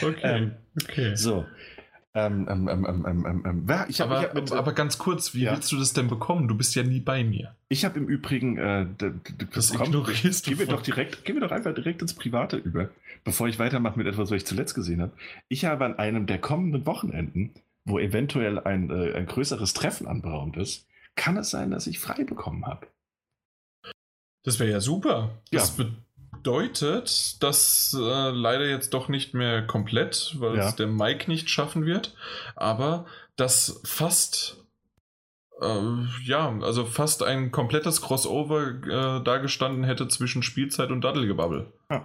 Ähm, 0.22 0.52
okay. 0.82 1.16
So. 1.16 1.46
Ähm, 2.15 2.48
ähm, 2.48 2.68
ähm, 2.68 2.85
ähm, 2.85 3.06
ähm, 3.07 3.26
ähm, 3.26 3.65
ähm, 3.68 3.85
ich 3.88 3.99
habe 3.99 4.11
Aber, 4.11 4.22
ich 4.22 4.27
hab 4.27 4.35
mit, 4.35 4.52
aber 4.52 4.73
ganz 4.73 4.99
kurz, 4.99 5.34
wie 5.34 5.44
Ja. 5.44 5.53
willst 5.53 5.72
du 5.72 5.80
das 5.80 5.94
denn 5.94 6.07
bekommen? 6.07 6.48
Du 6.48 6.56
bist 6.56 6.76
ja 6.76 6.84
nie 6.84 6.99
bei 6.99 7.23
mir. 7.23 7.56
ich 7.69 7.85
hab 7.85 7.98
im 7.98 8.07
Übrigen, 8.07 8.57
äh, 8.60 8.85
Das 9.52 9.73
komm, 9.73 9.91
du 9.91 10.03
gehen 10.03 10.60
wir 10.60 10.68
doch 10.68 10.84
direkt, 10.84 11.26
gehen 11.26 11.35
wir 11.38 11.41
doch 11.41 11.52
einfach 11.52 11.73
direkt 11.73 12.03
ins 12.03 12.14
Private 12.14 12.57
über, 12.57 12.90
bevor 13.23 13.48
ich 13.48 13.57
weitermache 13.57 13.98
mit 13.98 14.06
etwas, 14.06 14.30
was 14.30 14.38
ich 14.38 14.45
zuletzt 14.45 14.76
gesehen 14.76 15.02
habe. 15.02 15.14
Ich 15.48 15.65
habe 15.65 15.85
an 15.85 15.98
einem 15.98 16.27
der 16.27 16.38
kommenden 16.38 16.85
Wochenenden, 16.85 17.52
wo 17.84 17.98
eventuell 17.98 18.60
ein, 18.60 18.91
äh, 18.91 19.14
ein 19.14 19.26
größeres 19.26 19.73
Treffen 19.73 20.06
anberaumt 20.06 20.56
ist, 20.57 20.85
kann 21.15 21.35
es 21.38 21.49
sein, 21.49 21.72
dass 21.72 21.88
ich 21.88 21.99
frei 21.99 22.23
bekommen 22.23 22.68
habe. 22.68 22.88
Das 24.44 24.60
wäre 24.60 24.69
ja 24.69 24.81
super. 24.81 25.31
Ja. 25.52 25.61
Bedeutet, 26.44 27.41
dass 27.41 27.95
äh, 27.98 28.30
leider 28.32 28.65
jetzt 28.68 28.94
doch 28.94 29.07
nicht 29.07 29.34
mehr 29.34 29.65
komplett, 29.65 30.36
weil 30.40 30.57
Ja. 30.57 30.68
es 30.68 30.76
der 30.76 30.88
Mike 30.88 31.32
nicht 31.32 31.49
schaffen 31.49 31.86
wird, 31.86 32.14
aber 32.57 33.06
dass 33.38 33.82
fast 33.86 34.57
äh, 35.61 35.82
ja, 36.26 36.49
also 36.61 36.86
fast 36.86 37.24
ein 37.24 37.52
komplettes 37.52 38.02
Crossover 38.02 38.68
äh, 39.20 39.24
dagestanden 39.24 39.86
hätte 39.86 40.10
zwischen 40.10 40.44
Spielzeit 40.44 40.91
und 40.91 41.02
Daddelgebabbel. 41.02 41.72
Ja. 41.90 42.03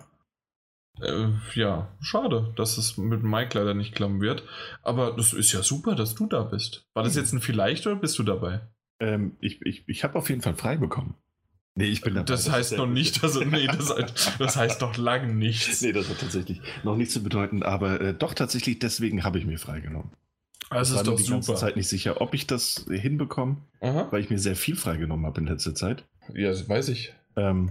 Äh, 1.01 1.31
ja, 1.55 1.89
schade, 2.01 2.53
dass 2.57 2.79
es 2.79 2.97
mit 2.97 3.25
Mike 3.25 3.59
leider 3.59 3.75
nicht 3.75 3.95
klappen 3.95 4.21
wird. 4.21 4.45
Aber 4.83 5.13
das 5.17 5.33
ist 5.33 5.51
ja 5.53 5.63
super, 5.65 5.97
dass 5.97 6.15
du 6.15 6.27
da 6.27 6.43
bist. 6.45 6.87
War 6.95 7.03
das 7.03 7.15
Mhm. 7.15 7.21
jetzt 7.21 7.33
ein 7.33 7.41
Vielleicht 7.41 7.87
oder 7.89 7.97
bist 7.97 8.19
du 8.19 8.23
dabei? 8.23 8.61
Ähm, 9.01 9.37
ich 9.41 9.61
ich, 9.63 9.89
ich 9.89 10.05
habe 10.05 10.17
auf 10.17 10.29
jeden 10.29 10.43
Fall 10.43 10.55
frei 10.55 10.77
bekommen. 10.77 11.15
Nee, 11.79 11.87
ich 11.87 12.01
bin 12.01 12.15
dabei. 12.15 12.25
Das 12.27 12.51
heißt 12.51 12.73
ist 12.73 12.79
noch 12.79 12.87
nicht, 12.87 13.23
also 13.23 13.45
nee, 13.45 13.67
das, 13.67 13.95
das 14.39 14.57
heißt 14.57 14.81
noch 14.81 14.97
lange 14.97 15.33
nichts. 15.33 15.81
Nee, 15.81 15.93
das 15.93 16.09
hat 16.09 16.19
tatsächlich 16.19 16.61
noch 16.83 16.97
nichts 16.97 17.15
zu 17.15 17.23
bedeuten, 17.23 17.63
aber 17.63 18.01
äh, 18.01 18.15
doch 18.15 18.35
tatsächlich 18.35 18.81
deswegen 18.81 19.23
habe 19.23 19.39
ich 19.39 19.47
mir 19.47 19.59
freigenommen. 19.59 20.11
Das 20.71 20.89
ich 20.89 20.95
war 20.97 21.03
ist 21.03 21.09
doch 21.09 21.17
die 21.17 21.31
ganze 21.31 21.47
super. 21.47 21.59
Zeit 21.59 21.77
nicht 21.77 21.89
sicher, 21.89 22.21
ob 22.21 22.35
ich 22.35 22.47
das 22.47 22.85
hinbekomme, 22.91 23.59
Aha. 23.81 24.09
weil 24.11 24.21
ich 24.21 24.29
mir 24.29 24.39
sehr 24.39 24.57
viel 24.57 24.77
freigenommen 24.77 25.25
habe 25.25 25.41
in 25.41 25.47
letzter 25.47 25.75
Zeit. 25.75 26.05
Ja, 26.35 26.49
das 26.51 26.69
weiß 26.69 26.89
ich. 26.89 27.15
Ähm, 27.37 27.71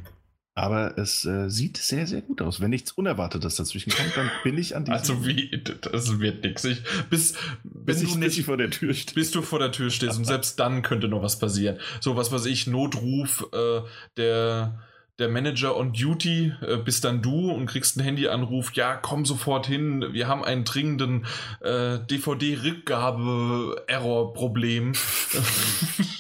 aber 0.58 0.98
es 0.98 1.24
äh, 1.24 1.50
sieht 1.50 1.78
sehr, 1.78 2.08
sehr 2.08 2.22
gut 2.22 2.42
aus. 2.42 2.60
Wenn 2.60 2.72
nichts 2.72 2.92
Unerwartetes 2.92 3.58
dazwischen 3.58 3.92
kommt, 3.92 4.18
dann 4.18 4.32
bin 4.44 4.58
ich 4.58 4.76
an 4.76 4.86
diesem... 4.86 4.98
Also 4.98 5.24
wie, 5.24 5.52
das 5.82 6.20
wird 6.20 6.44
nix. 6.44 6.66
Ich, 6.66 6.82
bis, 7.12 7.36
bis, 7.64 8.02
ich 8.02 8.16
nicht, 8.16 8.44
vor 8.44 8.58
der 8.58 8.72
Tür 8.72 8.96
stehe. 8.96 9.14
bis 9.14 9.30
du 9.30 9.44
vor 9.44 9.60
der 9.60 9.72
Tür 9.72 9.92
stehst 9.92 10.18
und 10.18 10.26
selbst 10.26 10.60
dann 10.60 10.82
könnte 10.82 11.10
noch 11.10 11.22
was 11.22 11.38
passieren. 11.38 11.78
So 12.02 12.16
was 12.16 12.32
weiß 12.32 12.48
ich, 12.48 12.66
Notruf, 12.66 13.46
äh, 13.54 13.82
der, 14.18 14.80
der 15.20 15.30
Manager 15.30 15.78
on 15.78 15.94
Duty 15.94 16.54
äh, 16.62 16.78
bist 16.78 17.04
dann 17.04 17.22
du 17.22 17.52
und 17.52 17.68
kriegst 17.68 17.96
einen 17.96 18.08
Handyanruf, 18.08 18.74
ja, 18.74 18.96
komm 18.96 19.26
sofort 19.26 19.68
hin, 19.68 20.08
wir 20.12 20.28
haben 20.28 20.44
einen 20.44 20.64
dringenden 20.64 21.28
äh, 21.62 22.00
DVD-Rückgabe-Error-Problem. 22.00 24.94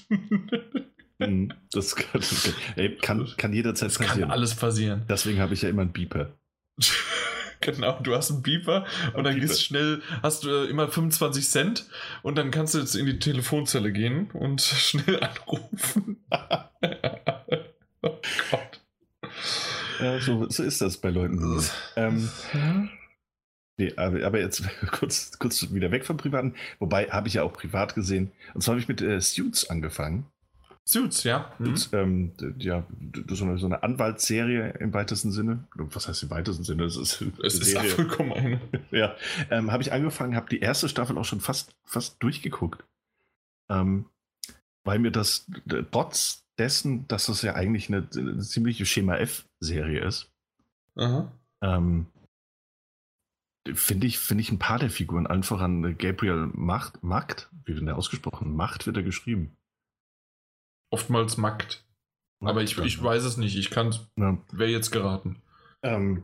Mhm, 1.20 1.54
das 1.72 1.96
kann, 1.96 2.22
kann, 3.02 3.28
kann 3.38 3.54
jederzeit 3.54 3.90
das 3.90 3.98
passieren. 3.98 4.22
Kann 4.22 4.32
alles 4.32 4.56
passieren. 4.56 5.06
Deswegen 5.10 5.40
habe 5.40 5.54
ich 5.54 5.64
ja 5.64 5.70
immer 5.70 5.82
einen 5.82 5.92
Beeper. 5.92 6.32
genau, 7.62 8.00
du 8.02 8.16
hast 8.16 8.32
einen 8.32 8.44
Beeper 8.44 8.86
und 9.14 9.24
dann 9.24 9.34
Beeper. 9.34 9.48
gehst 9.48 9.64
schnell, 9.64 10.02
hast 10.22 10.44
du 10.44 10.50
äh, 10.50 10.70
immer 10.70 10.88
25 10.88 11.50
Cent 11.50 11.88
und 12.22 12.38
dann 12.38 12.52
kannst 12.52 12.76
du 12.76 12.80
jetzt 12.80 12.96
in 12.96 13.08
die 13.08 13.18
Telefonzelle 13.20 13.92
gehen 13.92 14.30
und 14.32 14.62
schnell 14.62 15.20
anrufen. 15.24 16.24
oh 18.02 18.20
Gott. 18.52 18.82
Ja, 20.00 20.20
so, 20.20 20.48
so, 20.50 20.62
ist 20.62 20.82
das 20.82 20.98
bei 20.98 21.10
Leuten. 21.10 21.64
ähm, 21.96 22.30
nee, 23.78 23.92
aber, 23.96 24.24
aber, 24.24 24.40
jetzt 24.40 24.64
kurz, 24.92 25.40
kurz 25.40 25.74
wieder 25.74 25.90
weg 25.90 26.06
vom 26.06 26.18
Privaten. 26.18 26.54
Wobei 26.78 27.06
habe 27.06 27.28
ich 27.28 27.34
ja 27.36 27.42
auch 27.42 27.54
privat 27.54 27.96
gesehen. 27.96 28.32
Und 28.54 28.62
zwar 28.62 28.74
habe 28.74 28.82
ich 28.82 28.88
mit 28.88 29.02
äh, 29.02 29.20
Suits 29.20 29.68
angefangen. 29.72 30.28
Suits, 30.88 31.24
ja. 31.24 31.52
Mhm. 31.60 31.68
Und, 31.68 31.90
ähm, 31.92 32.32
ja, 32.60 32.86
so 33.28 33.44
eine, 33.44 33.58
so 33.58 33.66
eine 33.66 33.84
Anwaltsserie 33.84 34.70
im 34.80 34.94
weitesten 34.94 35.34
Sinne. 35.34 35.68
Was 35.76 36.08
heißt 36.08 36.24
im 36.24 36.30
weitesten 36.30 36.64
Sinne? 36.64 36.84
Das 36.84 36.96
ist 36.96 37.22
es 37.44 37.56
ist 37.56 37.74
ja 37.74 37.84
vollkommen 37.84 38.32
eine. 38.32 38.62
ja, 38.92 39.14
ähm, 39.52 39.74
habe 39.74 39.84
ich 39.84 39.92
angefangen, 39.92 40.38
habe 40.38 40.50
die 40.50 40.62
erste 40.62 40.88
Staffel 40.88 41.18
auch 41.18 41.26
schon 41.26 41.42
fast, 41.42 41.76
fast 41.84 42.24
durchgeguckt. 42.24 42.86
Ähm, 43.70 44.06
weil 44.86 45.00
mir 45.00 45.12
das 45.12 45.46
trotz 45.92 46.46
dessen, 46.58 47.06
dass 47.10 47.26
das 47.26 47.42
ja 47.42 47.56
eigentlich 47.56 47.90
eine, 47.90 48.08
eine 48.16 48.40
ziemliche 48.40 48.86
Schema 48.86 49.18
F-Serie 49.18 50.00
ist, 50.06 50.32
ähm, 51.62 52.06
finde 53.74 54.08
ich, 54.08 54.20
finde 54.20 54.42
ich 54.42 54.54
ein 54.54 54.60
paar 54.60 54.80
der 54.80 54.90
Figuren, 54.90 55.28
allen 55.28 55.44
voran 55.44 55.98
Gabriel 55.98 56.50
Macht, 56.54 57.04
Macht, 57.04 57.50
wie 57.66 57.76
wird 57.76 57.86
der 57.86 57.98
ausgesprochen? 57.98 58.56
Macht 58.56 58.88
wird 58.88 58.96
er 58.96 59.04
geschrieben. 59.04 59.57
Oftmals 60.90 61.38
Makt. 61.38 61.84
Aber 62.40 62.62
ich, 62.62 62.78
ich 62.78 63.02
weiß 63.02 63.24
es 63.24 63.38
nicht. 63.38 63.58
Ich 63.58 63.70
kann 63.70 63.96
ja. 64.16 64.38
Wer 64.52 64.70
jetzt 64.70 64.92
geraten? 64.92 65.38
Ähm, 65.82 66.24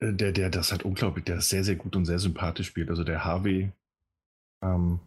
äh, 0.00 0.12
der, 0.12 0.32
der 0.32 0.50
das 0.50 0.72
halt 0.72 0.84
unglaublich, 0.84 1.24
der 1.24 1.40
sehr, 1.40 1.64
sehr 1.64 1.76
gut 1.76 1.94
und 1.96 2.04
sehr 2.04 2.18
sympathisch 2.18 2.66
spielt. 2.66 2.90
Also 2.90 3.04
der 3.04 3.24
Harvey. 3.24 3.70
Ähm, 4.62 5.00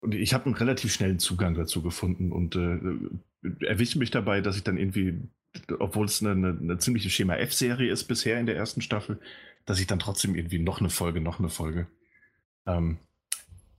und 0.00 0.14
ich 0.14 0.34
habe 0.34 0.44
einen 0.46 0.54
relativ 0.54 0.92
schnellen 0.92 1.18
Zugang 1.18 1.54
dazu 1.54 1.82
gefunden 1.82 2.30
und 2.30 2.56
äh, 2.56 3.64
erwische 3.64 3.98
mich 3.98 4.10
dabei, 4.10 4.42
dass 4.42 4.56
ich 4.56 4.62
dann 4.62 4.76
irgendwie, 4.76 5.18
obwohl 5.78 6.04
es 6.04 6.22
eine, 6.22 6.32
eine, 6.32 6.58
eine 6.60 6.78
ziemliche 6.78 7.08
Schema 7.08 7.36
F-Serie 7.36 7.90
ist 7.90 8.04
bisher 8.04 8.38
in 8.38 8.44
der 8.44 8.56
ersten 8.56 8.82
Staffel, 8.82 9.18
dass 9.64 9.80
ich 9.80 9.86
dann 9.86 9.98
trotzdem 9.98 10.34
irgendwie 10.34 10.58
noch 10.58 10.80
eine 10.80 10.90
Folge, 10.90 11.22
noch 11.22 11.38
eine 11.38 11.48
Folge. 11.48 11.86
Ähm, 12.66 12.98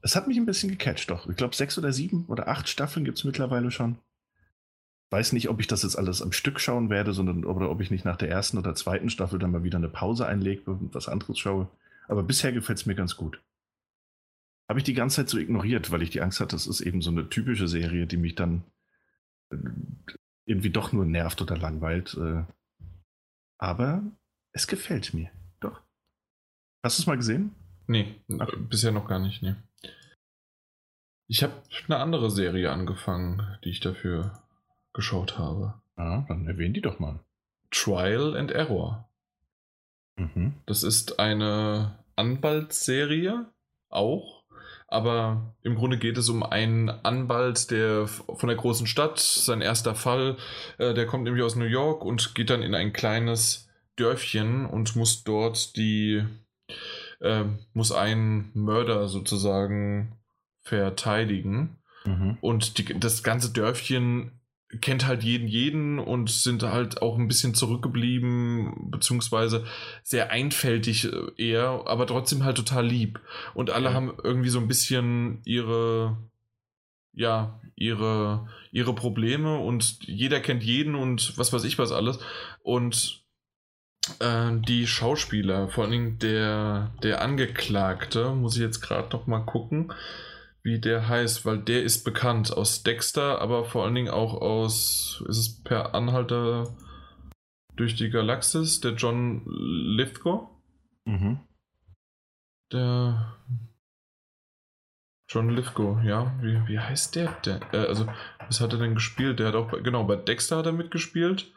es 0.05 0.15
hat 0.15 0.27
mich 0.27 0.37
ein 0.37 0.45
bisschen 0.45 0.69
gecatcht, 0.69 1.09
doch. 1.09 1.27
Ich 1.27 1.35
glaube, 1.35 1.55
sechs 1.55 1.79
oder 1.79 1.91
sieben 1.91 2.25
oder 2.27 2.47
acht 2.47 2.69
Staffeln 2.69 3.05
gibt 3.05 3.17
es 3.17 3.23
mittlerweile 3.23 3.71
schon. 3.71 3.97
Weiß 5.09 5.33
nicht, 5.33 5.49
ob 5.49 5.59
ich 5.59 5.65
das 5.65 5.81
jetzt 5.81 5.95
alles 5.95 6.21
am 6.21 6.31
Stück 6.31 6.59
schauen 6.59 6.91
werde, 6.91 7.11
sondern 7.11 7.43
oder 7.43 7.71
ob 7.71 7.81
ich 7.81 7.89
nicht 7.89 8.05
nach 8.05 8.15
der 8.15 8.29
ersten 8.29 8.59
oder 8.59 8.75
zweiten 8.75 9.09
Staffel 9.09 9.39
dann 9.39 9.49
mal 9.49 9.63
wieder 9.63 9.79
eine 9.79 9.89
Pause 9.89 10.27
einlege 10.27 10.69
und 10.69 10.93
was 10.93 11.07
anderes 11.07 11.39
schaue. 11.39 11.69
Aber 12.07 12.21
bisher 12.21 12.51
gefällt 12.51 12.77
es 12.77 12.85
mir 12.85 12.93
ganz 12.93 13.17
gut. 13.17 13.41
Habe 14.69 14.77
ich 14.77 14.83
die 14.83 14.93
ganze 14.93 15.15
Zeit 15.15 15.29
so 15.29 15.39
ignoriert, 15.39 15.89
weil 15.89 16.03
ich 16.03 16.11
die 16.11 16.21
Angst 16.21 16.39
hatte, 16.39 16.55
das 16.55 16.67
ist 16.67 16.81
eben 16.81 17.01
so 17.01 17.09
eine 17.09 17.27
typische 17.27 17.67
Serie, 17.67 18.05
die 18.05 18.17
mich 18.17 18.35
dann 18.35 18.63
äh, 19.49 19.57
irgendwie 20.45 20.69
doch 20.69 20.91
nur 20.91 21.05
nervt 21.05 21.41
oder 21.41 21.57
langweilt. 21.57 22.13
Äh. 22.13 22.43
Aber 23.57 24.03
es 24.51 24.67
gefällt 24.67 25.15
mir. 25.15 25.31
Doch. 25.61 25.81
Hast 26.83 26.99
du 26.99 27.01
es 27.01 27.07
mal 27.07 27.17
gesehen? 27.17 27.55
Nee, 27.87 28.13
Ach. 28.37 28.51
bisher 28.69 28.91
noch 28.91 29.07
gar 29.07 29.17
nicht, 29.17 29.41
nee. 29.41 29.55
Ich 31.27 31.43
habe 31.43 31.53
eine 31.87 31.97
andere 31.97 32.29
Serie 32.29 32.71
angefangen, 32.71 33.41
die 33.63 33.69
ich 33.69 33.79
dafür 33.79 34.43
geschaut 34.93 35.37
habe. 35.37 35.75
Ah, 35.95 36.23
dann 36.27 36.47
erwähnen 36.47 36.73
die 36.73 36.81
doch 36.81 36.99
mal. 36.99 37.19
Trial 37.71 38.37
and 38.37 38.51
Error. 38.51 39.09
Mhm. 40.17 40.53
Das 40.65 40.83
ist 40.83 41.19
eine 41.19 41.99
Anwaltsserie 42.15 43.45
auch, 43.89 44.43
aber 44.87 45.55
im 45.63 45.75
Grunde 45.75 45.97
geht 45.97 46.17
es 46.17 46.29
um 46.29 46.43
einen 46.43 46.89
Anwalt, 46.89 47.71
der 47.71 48.07
von 48.07 48.47
der 48.47 48.57
großen 48.57 48.87
Stadt, 48.87 49.19
sein 49.19 49.61
erster 49.61 49.95
Fall, 49.95 50.37
äh, 50.77 50.93
der 50.93 51.07
kommt 51.07 51.23
nämlich 51.23 51.43
aus 51.43 51.55
New 51.55 51.65
York 51.65 52.05
und 52.05 52.35
geht 52.35 52.49
dann 52.49 52.61
in 52.61 52.75
ein 52.75 52.93
kleines 52.93 53.67
Dörfchen 53.95 54.65
und 54.65 54.95
muss 54.95 55.23
dort 55.23 55.75
die, 55.75 56.23
äh, 57.19 57.45
muss 57.73 57.91
einen 57.91 58.51
Mörder 58.53 59.07
sozusagen 59.07 60.17
verteidigen. 60.65 61.77
Mhm. 62.05 62.37
Und 62.41 62.77
die, 62.77 62.99
das 62.99 63.23
ganze 63.23 63.51
Dörfchen 63.53 64.31
kennt 64.81 65.07
halt 65.07 65.23
jeden 65.23 65.47
jeden 65.47 65.99
und 65.99 66.29
sind 66.29 66.63
halt 66.63 67.01
auch 67.01 67.17
ein 67.17 67.27
bisschen 67.27 67.53
zurückgeblieben, 67.53 68.89
beziehungsweise 68.91 69.63
sehr 70.03 70.31
einfältig 70.31 71.05
äh, 71.05 71.31
eher, 71.37 71.83
aber 71.85 72.07
trotzdem 72.07 72.43
halt 72.43 72.57
total 72.57 72.85
lieb. 72.85 73.21
Und 73.53 73.69
alle 73.69 73.89
ja. 73.89 73.93
haben 73.93 74.13
irgendwie 74.23 74.49
so 74.49 74.59
ein 74.59 74.67
bisschen 74.67 75.39
ihre, 75.45 76.17
ja, 77.13 77.59
ihre, 77.75 78.49
ihre 78.71 78.93
Probleme 78.93 79.59
und 79.59 79.99
jeder 80.01 80.39
kennt 80.39 80.63
jeden 80.63 80.95
und 80.95 81.37
was 81.37 81.53
weiß 81.53 81.63
ich 81.63 81.77
was 81.77 81.91
alles. 81.91 82.19
Und 82.63 83.23
äh, 84.19 84.51
die 84.67 84.87
Schauspieler, 84.87 85.69
vor 85.69 85.83
allen 85.83 85.91
Dingen 85.91 86.19
der, 86.19 86.91
der 87.03 87.21
Angeklagte, 87.21 88.31
muss 88.31 88.55
ich 88.55 88.61
jetzt 88.61 88.81
gerade 88.81 89.15
noch 89.15 89.27
mal 89.27 89.45
gucken 89.45 89.93
wie 90.65 90.79
der 90.79 91.07
heißt, 91.07 91.45
weil 91.45 91.59
der 91.59 91.83
ist 91.83 92.03
bekannt 92.03 92.51
aus 92.51 92.81
Dexter, 92.81 93.39
aber 93.39 93.65
vor 93.65 93.85
allen 93.85 93.93
Dingen 93.93 94.09
auch 94.09 94.33
aus, 94.41 95.23
ist 95.29 95.37
es 95.37 95.63
per 95.63 95.93
Anhalter 95.93 96.75
durch 97.75 97.93
die 97.93 98.09
Galaxis, 98.09 98.81
der 98.81 98.93
John 98.93 99.43
Lithgow. 99.45 100.49
Mhm. 101.05 101.39
Der 102.71 103.37
John 105.29 105.51
Lithgow, 105.51 106.03
ja. 106.03 106.33
Wie, 106.41 106.67
wie 106.67 106.79
heißt 106.79 107.15
der 107.15 107.31
denn? 107.45 107.61
Äh, 107.71 107.85
also, 107.85 108.07
was 108.47 108.59
hat 108.59 108.73
er 108.73 108.79
denn 108.79 108.95
gespielt? 108.95 109.37
Der 109.37 109.49
hat 109.49 109.55
auch, 109.55 109.69
genau, 109.83 110.03
bei 110.05 110.15
Dexter 110.15 110.57
hat 110.57 110.65
er 110.65 110.71
mitgespielt. 110.71 111.53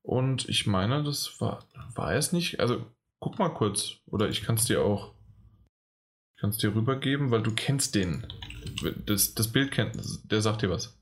Und 0.00 0.48
ich 0.48 0.66
meine, 0.66 1.04
das 1.04 1.38
war, 1.38 1.66
war 1.94 2.14
es 2.14 2.32
nicht. 2.32 2.60
Also, 2.60 2.82
guck 3.18 3.38
mal 3.38 3.50
kurz. 3.50 3.96
Oder 4.06 4.30
ich 4.30 4.42
kann 4.42 4.54
es 4.54 4.64
dir 4.64 4.82
auch 4.82 5.17
ich 6.38 6.40
kann 6.40 6.50
es 6.50 6.58
dir 6.58 6.72
rübergeben, 6.72 7.32
weil 7.32 7.42
du 7.42 7.52
kennst 7.52 7.96
den. 7.96 8.24
Das, 9.06 9.34
das 9.34 9.50
Bild 9.50 9.72
kennt, 9.72 9.98
der 10.30 10.40
sagt 10.40 10.62
dir 10.62 10.70
was. 10.70 10.96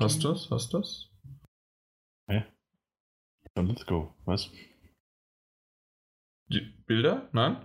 Hast 0.00 0.24
du 0.24 0.28
das? 0.28 0.50
Hast 0.50 0.72
du 0.72 0.78
das? 0.78 1.10
Hä? 2.30 2.46
Dann 3.52 3.66
let's 3.66 3.84
go. 3.84 4.14
Was? 4.24 4.50
Die 6.50 6.62
Bilder? 6.86 7.28
Nein? 7.32 7.62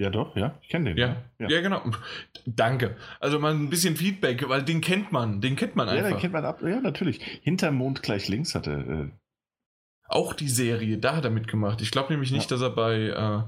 Ja, 0.00 0.08
doch, 0.08 0.34
ja. 0.34 0.58
Ich 0.62 0.70
kenne 0.70 0.94
den. 0.94 0.96
Ja. 0.96 1.30
ja. 1.38 1.50
ja, 1.50 1.60
genau. 1.60 1.82
Danke. 2.46 2.96
Also 3.20 3.38
mal 3.38 3.52
ein 3.52 3.68
bisschen 3.68 3.96
Feedback, 3.96 4.48
weil 4.48 4.62
den 4.62 4.80
kennt 4.80 5.12
man. 5.12 5.42
Den 5.42 5.56
kennt 5.56 5.76
man 5.76 5.90
einfach. 5.90 6.04
Ja, 6.04 6.16
den 6.16 6.20
kennt 6.20 6.32
man 6.32 6.46
ab. 6.46 6.62
Ja, 6.62 6.80
natürlich. 6.80 7.22
Hinter 7.42 7.70
Mond 7.70 8.02
gleich 8.02 8.28
links 8.28 8.54
hatte 8.54 9.10
äh, 9.12 9.27
auch 10.08 10.32
die 10.32 10.48
Serie, 10.48 10.98
da 10.98 11.16
hat 11.16 11.24
er 11.24 11.30
mitgemacht. 11.30 11.80
Ich 11.80 11.90
glaube 11.90 12.12
nämlich 12.12 12.32
nicht, 12.32 12.50
ja. 12.50 12.56
dass 12.56 12.62
er 12.62 12.70
bei, 12.70 13.08
äh, 13.08 13.42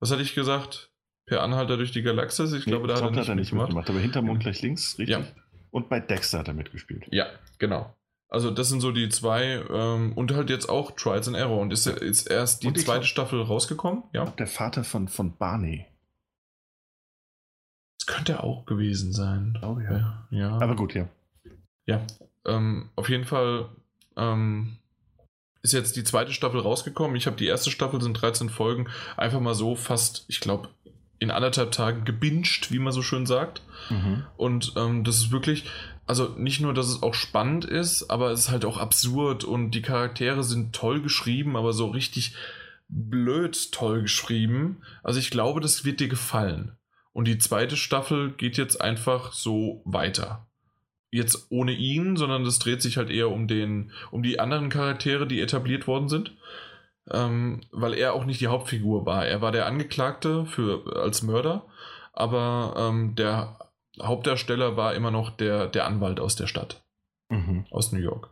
was 0.00 0.10
hatte 0.10 0.22
ich 0.22 0.34
gesagt? 0.34 0.90
Per 1.26 1.42
Anhalter 1.42 1.76
durch 1.76 1.92
die 1.92 2.02
Galaxis. 2.02 2.52
Ich 2.52 2.64
glaube, 2.64 2.86
nee, 2.86 2.92
da 2.92 2.96
hat 2.96 3.02
er, 3.02 3.10
nicht, 3.10 3.20
hat 3.20 3.28
er 3.28 3.34
nicht 3.36 3.52
mitgemacht. 3.52 3.68
mitgemacht. 3.68 3.90
Aber 3.90 4.00
Hintermond 4.00 4.40
gleich 4.40 4.60
links, 4.60 4.98
richtig? 4.98 5.16
Ja. 5.16 5.24
Und 5.70 5.88
bei 5.88 6.00
Dexter 6.00 6.40
hat 6.40 6.48
er 6.48 6.54
mitgespielt. 6.54 7.06
Ja, 7.10 7.26
genau. 7.58 7.96
Also 8.28 8.50
das 8.50 8.68
sind 8.68 8.80
so 8.80 8.92
die 8.92 9.08
zwei 9.10 9.62
ähm, 9.70 10.14
und 10.14 10.32
halt 10.32 10.50
jetzt 10.50 10.68
auch 10.68 10.92
Trials 10.92 11.28
and 11.28 11.36
Error. 11.36 11.60
Und 11.60 11.72
ist, 11.72 11.86
ist 11.86 12.26
erst 12.26 12.62
die 12.62 12.72
zweite 12.72 13.00
glaub, 13.00 13.04
Staffel 13.04 13.42
rausgekommen? 13.42 14.04
Ja. 14.12 14.24
Der 14.24 14.46
Vater 14.46 14.84
von, 14.84 15.06
von 15.06 15.36
Barney. 15.36 15.86
Das 17.98 18.06
könnte 18.06 18.42
auch 18.42 18.64
gewesen 18.64 19.12
sein. 19.12 19.58
Oh 19.62 19.78
ja. 19.78 20.26
ja. 20.30 20.58
Aber 20.58 20.74
gut, 20.74 20.94
ja. 20.94 21.08
Ja. 21.86 22.00
Ähm, 22.46 22.90
auf 22.96 23.08
jeden 23.08 23.24
Fall 23.24 23.68
ähm, 24.16 24.78
ist 25.62 25.72
jetzt 25.72 25.96
die 25.96 26.04
zweite 26.04 26.32
Staffel 26.32 26.60
rausgekommen. 26.60 27.16
Ich 27.16 27.26
habe 27.26 27.36
die 27.36 27.46
erste 27.46 27.70
Staffel, 27.70 28.00
sind 28.02 28.14
13 28.14 28.50
Folgen, 28.50 28.88
einfach 29.16 29.40
mal 29.40 29.54
so 29.54 29.76
fast, 29.76 30.24
ich 30.28 30.40
glaube, 30.40 30.68
in 31.18 31.30
anderthalb 31.30 31.70
Tagen 31.70 32.04
gebinged, 32.04 32.72
wie 32.72 32.80
man 32.80 32.92
so 32.92 33.00
schön 33.00 33.26
sagt. 33.26 33.62
Mhm. 33.88 34.24
Und 34.36 34.72
ähm, 34.76 35.04
das 35.04 35.18
ist 35.18 35.30
wirklich, 35.30 35.66
also 36.04 36.34
nicht 36.36 36.60
nur, 36.60 36.74
dass 36.74 36.88
es 36.88 37.02
auch 37.02 37.14
spannend 37.14 37.64
ist, 37.64 38.10
aber 38.10 38.32
es 38.32 38.40
ist 38.40 38.50
halt 38.50 38.64
auch 38.64 38.76
absurd 38.76 39.44
und 39.44 39.70
die 39.70 39.82
Charaktere 39.82 40.42
sind 40.42 40.74
toll 40.74 41.00
geschrieben, 41.00 41.56
aber 41.56 41.72
so 41.72 41.86
richtig 41.86 42.34
blöd 42.88 43.70
toll 43.70 44.02
geschrieben. 44.02 44.82
Also 45.04 45.20
ich 45.20 45.30
glaube, 45.30 45.60
das 45.60 45.84
wird 45.84 46.00
dir 46.00 46.08
gefallen. 46.08 46.76
Und 47.12 47.28
die 47.28 47.38
zweite 47.38 47.76
Staffel 47.76 48.32
geht 48.32 48.56
jetzt 48.56 48.80
einfach 48.80 49.32
so 49.32 49.82
weiter. 49.84 50.48
Jetzt 51.12 51.46
ohne 51.50 51.72
ihn, 51.72 52.16
sondern 52.16 52.44
es 52.44 52.58
dreht 52.58 52.82
sich 52.82 52.96
halt 52.96 53.10
eher 53.10 53.30
um 53.30 53.46
den, 53.46 53.92
um 54.10 54.22
die 54.22 54.40
anderen 54.40 54.70
Charaktere, 54.70 55.26
die 55.26 55.40
etabliert 55.40 55.86
worden 55.86 56.08
sind. 56.08 56.36
Ähm, 57.10 57.60
weil 57.72 57.94
er 57.94 58.14
auch 58.14 58.24
nicht 58.24 58.40
die 58.40 58.46
Hauptfigur 58.46 59.04
war. 59.06 59.26
Er 59.26 59.40
war 59.40 59.52
der 59.52 59.66
Angeklagte 59.66 60.46
für, 60.46 61.02
als 61.02 61.22
Mörder, 61.22 61.66
aber 62.12 62.74
ähm, 62.76 63.16
der 63.16 63.58
Hauptdarsteller 64.00 64.76
war 64.76 64.94
immer 64.94 65.10
noch 65.10 65.30
der, 65.30 65.66
der 65.66 65.86
Anwalt 65.86 66.20
aus 66.20 66.36
der 66.36 66.46
Stadt. 66.46 66.84
Mhm. 67.28 67.66
Aus 67.70 67.92
New 67.92 67.98
York. 67.98 68.30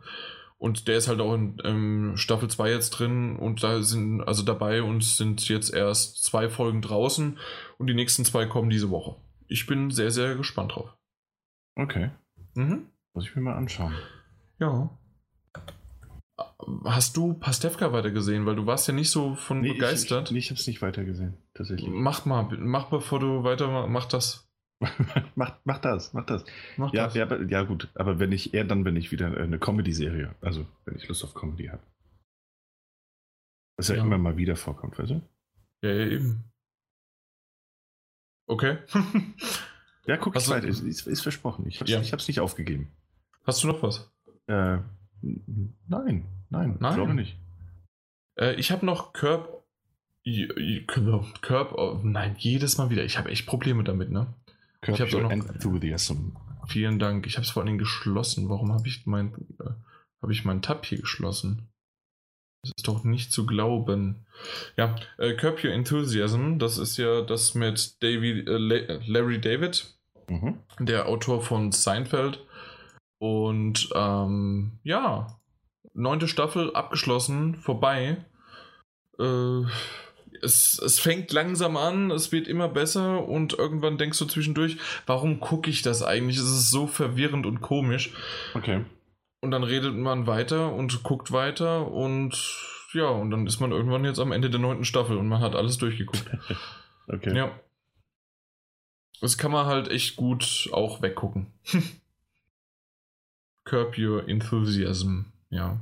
Und 0.56 0.88
der 0.88 0.98
ist 0.98 1.08
halt 1.08 1.20
auch 1.20 1.34
in, 1.34 1.58
in 1.58 2.16
Staffel 2.16 2.48
2 2.48 2.70
jetzt 2.70 2.90
drin 2.90 3.36
und 3.36 3.62
da 3.62 3.82
sind 3.82 4.22
also 4.22 4.42
dabei 4.42 4.82
und 4.82 5.02
sind 5.02 5.48
jetzt 5.48 5.72
erst 5.72 6.22
zwei 6.22 6.48
Folgen 6.48 6.82
draußen 6.82 7.38
und 7.78 7.86
die 7.86 7.94
nächsten 7.94 8.24
zwei 8.24 8.46
kommen 8.46 8.70
diese 8.70 8.90
Woche. 8.90 9.16
Ich 9.48 9.66
bin 9.66 9.90
sehr, 9.90 10.10
sehr 10.10 10.36
gespannt 10.36 10.76
drauf. 10.76 10.94
Okay. 11.76 12.10
Mhm. 12.54 12.86
Muss 13.14 13.26
ich 13.26 13.36
mir 13.36 13.42
mal 13.42 13.56
anschauen. 13.56 13.94
Ja. 14.58 14.90
Hast 16.84 17.16
du 17.16 17.34
Pastewka 17.34 17.92
weitergesehen? 17.92 18.46
Weil 18.46 18.56
du 18.56 18.66
warst 18.66 18.88
ja 18.88 18.94
nicht 18.94 19.10
so 19.10 19.34
von 19.34 19.60
nee, 19.60 19.72
begeistert. 19.72 20.30
Ich, 20.30 20.36
ich, 20.36 20.44
ich 20.44 20.50
habe 20.50 20.60
es 20.60 20.66
nicht 20.66 20.82
weitergesehen, 20.82 21.34
tatsächlich. 21.54 21.90
Mach 21.90 22.24
mal, 22.24 22.44
mach 22.58 22.88
bevor 22.88 23.18
du 23.20 23.44
weiter 23.44 23.86
mach 23.88 24.06
das. 24.06 24.50
mach, 25.34 25.58
mach 25.64 25.78
das, 25.78 26.14
mach 26.14 26.24
das. 26.24 26.44
Mach 26.76 26.92
ja, 26.94 27.04
das. 27.04 27.14
Ja, 27.14 27.42
ja, 27.42 27.62
gut, 27.62 27.88
aber 27.94 28.18
wenn 28.18 28.32
ich 28.32 28.54
eher 28.54 28.64
dann, 28.64 28.84
wenn 28.84 28.96
ich 28.96 29.12
wieder 29.12 29.36
eine 29.36 29.58
Comedy-Serie, 29.58 30.34
also 30.40 30.66
wenn 30.86 30.96
ich 30.96 31.06
Lust 31.08 31.24
auf 31.24 31.34
Comedy 31.34 31.66
habe. 31.66 31.82
Was 33.76 33.88
ja, 33.88 33.96
ja, 33.96 34.02
immer 34.02 34.18
mal 34.18 34.36
wieder 34.36 34.56
vorkommt, 34.56 34.98
weißt 34.98 35.10
du? 35.10 35.22
Ja, 35.82 35.90
ja 35.90 36.06
eben. 36.06 36.44
Okay. 38.46 38.78
ja, 40.06 40.16
guck 40.16 40.36
ich 40.36 40.48
weiter. 40.48 40.66
Ist, 40.66 41.06
ist, 41.06 41.20
versprochen. 41.20 41.66
Ich 41.66 41.80
habe 41.80 41.90
es 41.90 42.10
ja. 42.10 42.16
nicht 42.16 42.40
aufgegeben. 42.40 42.88
Hast 43.44 43.62
du 43.62 43.68
noch 43.68 43.82
was? 43.82 44.10
Äh, 44.46 44.78
nein, 45.22 46.24
nein, 46.48 46.76
nein. 46.80 46.94
glaube 46.94 47.14
nicht. 47.14 47.36
Äh, 48.38 48.54
ich 48.54 48.70
habe 48.70 48.84
noch 48.86 49.12
Curb. 49.12 49.62
Curb. 50.86 51.72
Oh, 51.72 52.00
nein, 52.02 52.36
jedes 52.38 52.78
Mal 52.78 52.90
wieder. 52.90 53.04
Ich 53.04 53.18
habe 53.18 53.30
echt 53.30 53.46
Probleme 53.46 53.84
damit, 53.84 54.10
ne? 54.10 54.26
Curb 54.80 55.00
ich 55.00 55.14
habe 55.14 55.22
noch. 55.22 55.30
Enthusiasm. 55.30 56.32
Vielen 56.66 56.98
Dank. 56.98 57.26
Ich 57.26 57.36
habe 57.36 57.44
es 57.44 57.50
vor 57.50 57.62
allem 57.62 57.78
geschlossen. 57.78 58.48
Warum 58.48 58.72
habe 58.72 58.86
ich 58.86 59.06
mein, 59.06 59.34
äh, 59.58 59.70
habe 60.22 60.32
ich 60.32 60.44
meinen 60.44 60.62
Tab 60.62 60.86
hier 60.86 60.98
geschlossen? 60.98 61.69
Das 62.62 62.72
ist 62.76 62.88
doch 62.88 63.04
nicht 63.04 63.32
zu 63.32 63.46
glauben. 63.46 64.26
Ja, 64.76 64.96
äh, 65.18 65.34
Curb 65.34 65.64
Your 65.64 65.72
Enthusiasm, 65.72 66.58
das 66.58 66.78
ist 66.78 66.96
ja 66.96 67.22
das 67.22 67.54
mit 67.54 68.02
David, 68.02 68.48
äh, 68.48 69.00
Larry 69.06 69.40
David, 69.40 69.94
mhm. 70.28 70.58
der 70.78 71.08
Autor 71.08 71.42
von 71.42 71.72
Seinfeld. 71.72 72.44
Und 73.18 73.90
ähm, 73.94 74.78
ja, 74.82 75.40
neunte 75.94 76.28
Staffel 76.28 76.74
abgeschlossen, 76.74 77.56
vorbei. 77.56 78.24
Äh, 79.18 79.62
es, 80.42 80.78
es 80.78 80.98
fängt 80.98 81.32
langsam 81.32 81.76
an, 81.76 82.10
es 82.10 82.32
wird 82.32 82.48
immer 82.48 82.68
besser 82.68 83.26
und 83.26 83.52
irgendwann 83.54 83.98
denkst 83.98 84.18
du 84.18 84.24
zwischendurch, 84.24 84.78
warum 85.06 85.40
gucke 85.40 85.70
ich 85.70 85.82
das 85.82 86.02
eigentlich? 86.02 86.38
Es 86.38 86.44
ist 86.44 86.70
so 86.70 86.86
verwirrend 86.86 87.46
und 87.46 87.60
komisch. 87.60 88.14
Okay. 88.54 88.84
Und 89.42 89.52
dann 89.52 89.64
redet 89.64 89.94
man 89.94 90.26
weiter 90.26 90.72
und 90.72 91.02
guckt 91.02 91.32
weiter 91.32 91.90
und 91.90 92.34
ja, 92.92 93.08
und 93.08 93.30
dann 93.30 93.46
ist 93.46 93.60
man 93.60 93.72
irgendwann 93.72 94.04
jetzt 94.04 94.18
am 94.18 94.32
Ende 94.32 94.50
der 94.50 94.60
neunten 94.60 94.84
Staffel 94.84 95.16
und 95.16 95.28
man 95.28 95.40
hat 95.40 95.54
alles 95.54 95.78
durchgeguckt. 95.78 96.24
okay. 97.08 97.36
Ja. 97.36 97.58
Das 99.20 99.38
kann 99.38 99.52
man 99.52 99.66
halt 99.66 99.88
echt 99.88 100.16
gut 100.16 100.68
auch 100.72 101.02
weggucken. 101.02 101.52
Curb 103.64 103.96
Your 103.98 104.28
Enthusiasm, 104.28 105.26
ja. 105.50 105.80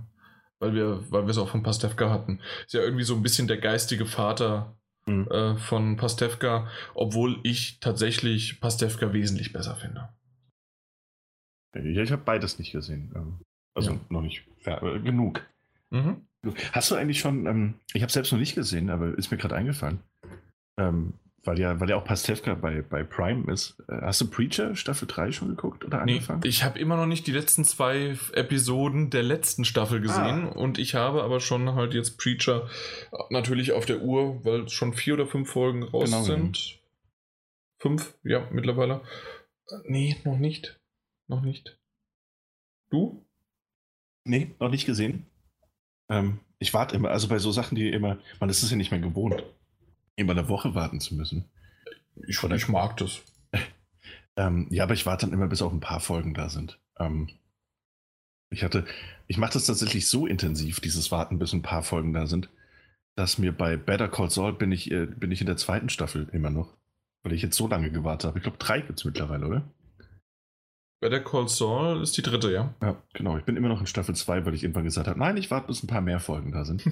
Weil 0.59 0.75
wir, 0.75 1.11
weil 1.11 1.23
wir 1.23 1.31
es 1.31 1.39
auch 1.39 1.49
von 1.49 1.63
Pastewka 1.63 2.11
hatten. 2.11 2.41
Ist 2.67 2.75
ja 2.75 2.81
irgendwie 2.81 3.05
so 3.05 3.15
ein 3.15 3.23
bisschen 3.23 3.47
der 3.47 3.59
geistige 3.59 4.07
Vater 4.07 4.77
mhm. 5.07 5.29
äh, 5.29 5.57
von 5.57 5.97
Pastewka, 5.97 6.69
obwohl 6.95 7.39
ich 7.45 7.81
tatsächlich 7.81 8.61
Pastewka 8.61 9.13
wesentlich 9.13 9.53
besser 9.53 9.77
finde. 9.77 10.09
Ja, 11.75 12.03
ich 12.03 12.13
habe 12.13 12.25
beides 12.25 12.59
nicht 12.59 12.73
gesehen. 12.73 13.45
Also 13.79 13.93
ja. 13.93 14.01
noch 14.09 14.23
nicht 14.23 14.45
äh, 14.65 14.99
genug. 15.01 15.47
Mhm. 15.91 16.23
Hast 16.73 16.91
du 16.91 16.95
eigentlich 16.95 17.19
schon, 17.19 17.47
ähm, 17.47 17.75
ich 17.93 18.03
habe 18.03 18.13
selbst 18.13 18.33
noch 18.33 18.39
nicht 18.39 18.55
gesehen, 18.55 18.91
aber 18.91 19.17
ist 19.17 19.31
mir 19.31 19.39
gerade 19.39 19.57
eingefallen, 19.57 20.01
ähm, 20.79 21.15
weil 21.45 21.59
ja, 21.59 21.81
weil 21.81 21.91
ja 21.91 21.97
auch 21.97 22.05
Pastewka 22.05 22.55
bei, 22.55 22.83
bei 22.83 23.03
Prime 23.03 23.51
ist. 23.53 23.77
Äh, 23.89 24.01
hast 24.03 24.21
du 24.21 24.29
Preacher 24.29 24.77
Staffel 24.77 25.09
3 25.09 25.33
schon 25.33 25.49
geguckt 25.49 25.85
oder 25.85 26.01
angefangen? 26.01 26.41
Nee, 26.43 26.49
ich 26.49 26.63
habe 26.63 26.79
immer 26.79 26.97
noch 26.97 27.07
nicht 27.07 27.27
die 27.27 27.33
letzten 27.33 27.65
zwei 27.65 28.17
Episoden 28.33 29.11
der 29.11 29.23
letzten 29.23 29.65
Staffel 29.65 30.01
gesehen 30.01 30.49
ah. 30.49 30.53
und 30.53 30.79
ich 30.79 30.95
habe 30.95 31.23
aber 31.23 31.41
schon 31.41 31.75
halt 31.75 31.95
jetzt 31.95 32.19
Preacher 32.19 32.69
natürlich 33.31 33.73
auf 33.73 33.87
der 33.87 34.03
Uhr, 34.03 34.45
weil 34.45 34.69
schon 34.69 34.93
vier 34.93 35.15
oder 35.15 35.27
fünf 35.27 35.51
Folgen 35.51 35.83
raus 35.83 36.05
genau, 36.05 36.23
sind. 36.23 36.59
Ja. 36.59 36.77
Fünf, 37.81 38.15
ja, 38.25 38.49
mittlerweile. 38.51 39.03
Nee, 39.85 40.17
noch 40.25 40.39
nicht. 40.39 40.81
Noch 41.29 41.43
nicht. 41.43 41.79
Du? 42.91 43.25
Nee, 44.29 44.55
noch 44.61 44.71
nicht 44.71 44.85
gesehen. 44.85 45.27
Ähm, 46.11 46.41
ich 46.59 46.75
warte 46.75 46.95
immer, 46.95 47.11
also 47.11 47.29
bei 47.29 47.39
so 47.39 47.51
Sachen, 47.51 47.77
die 47.77 47.89
immer, 47.89 48.19
man 48.41 48.51
ist 48.51 48.63
es 48.63 48.71
ja 48.71 48.77
nicht 48.77 48.91
mehr 48.91 49.01
gewohnt, 49.01 49.43
immer 50.17 50.33
eine 50.33 50.49
Woche 50.49 50.75
warten 50.75 51.01
zu 51.01 51.15
müssen. 51.15 51.45
Ich, 52.27 52.43
ich 52.43 52.69
mag 52.69 52.97
das. 52.99 53.23
ähm, 54.37 54.67
ja, 54.71 54.85
aber 54.85 54.95
ich 54.95 55.07
warte 55.07 55.27
dann 55.27 55.33
immer, 55.33 55.47
bis 55.47 55.63
auch 55.63 55.73
ein 55.73 55.81
paar 55.81 56.01
Folgen 56.01 56.35
da 56.35 56.51
sind. 56.51 56.79
Ähm, 56.99 57.31
ich 58.51 58.65
hatte, 58.65 58.85
ich 59.29 59.39
mache 59.39 59.55
das 59.55 59.67
tatsächlich 59.67 60.09
so 60.09 60.27
intensiv, 60.27 60.81
dieses 60.81 61.11
Warten, 61.11 61.39
bis 61.39 61.55
ein 61.55 61.63
paar 61.63 61.83
Folgen 61.83 62.13
da 62.13 62.27
sind, 62.27 62.51
dass 63.15 63.39
mir 63.39 63.53
bei 63.53 63.77
Better 63.77 64.09
Call 64.09 64.31
Saul 64.31 64.53
bin 64.53 64.73
ich, 64.73 64.91
äh, 64.91 65.07
bin 65.07 65.31
ich 65.31 65.41
in 65.41 65.47
der 65.47 65.57
zweiten 65.57 65.89
Staffel 65.89 66.29
immer 66.33 66.51
noch. 66.51 66.77
Weil 67.23 67.33
ich 67.33 67.43
jetzt 67.43 67.57
so 67.57 67.67
lange 67.67 67.91
gewartet 67.91 68.29
habe. 68.29 68.39
Ich 68.39 68.43
glaube, 68.43 68.59
drei 68.59 68.81
gibt 68.81 68.99
es 68.99 69.05
mittlerweile, 69.05 69.47
oder? 69.47 69.65
Better 71.01 71.21
Call 71.21 71.49
Saul 71.49 72.03
ist 72.03 72.17
die 72.17 72.23
dritte, 72.23 72.53
ja? 72.53 72.75
Ja, 72.83 73.01
genau. 73.13 73.39
Ich 73.39 73.45
bin 73.45 73.57
immer 73.57 73.69
noch 73.69 73.81
in 73.81 73.87
Staffel 73.87 74.17
2, 74.17 74.45
weil 74.45 74.55
ich 74.55 74.65
irgendwann 74.65 74.85
gesagt 74.85 75.07
habe, 75.07 75.19
nein, 75.19 75.37
ich 75.37 75.51
warte, 75.51 75.69
bis 75.69 75.83
ein 75.83 75.87
paar 75.87 76.01
mehr 76.01 76.19
Folgen 76.19 76.53
da 76.53 76.65
sind. 76.65 76.83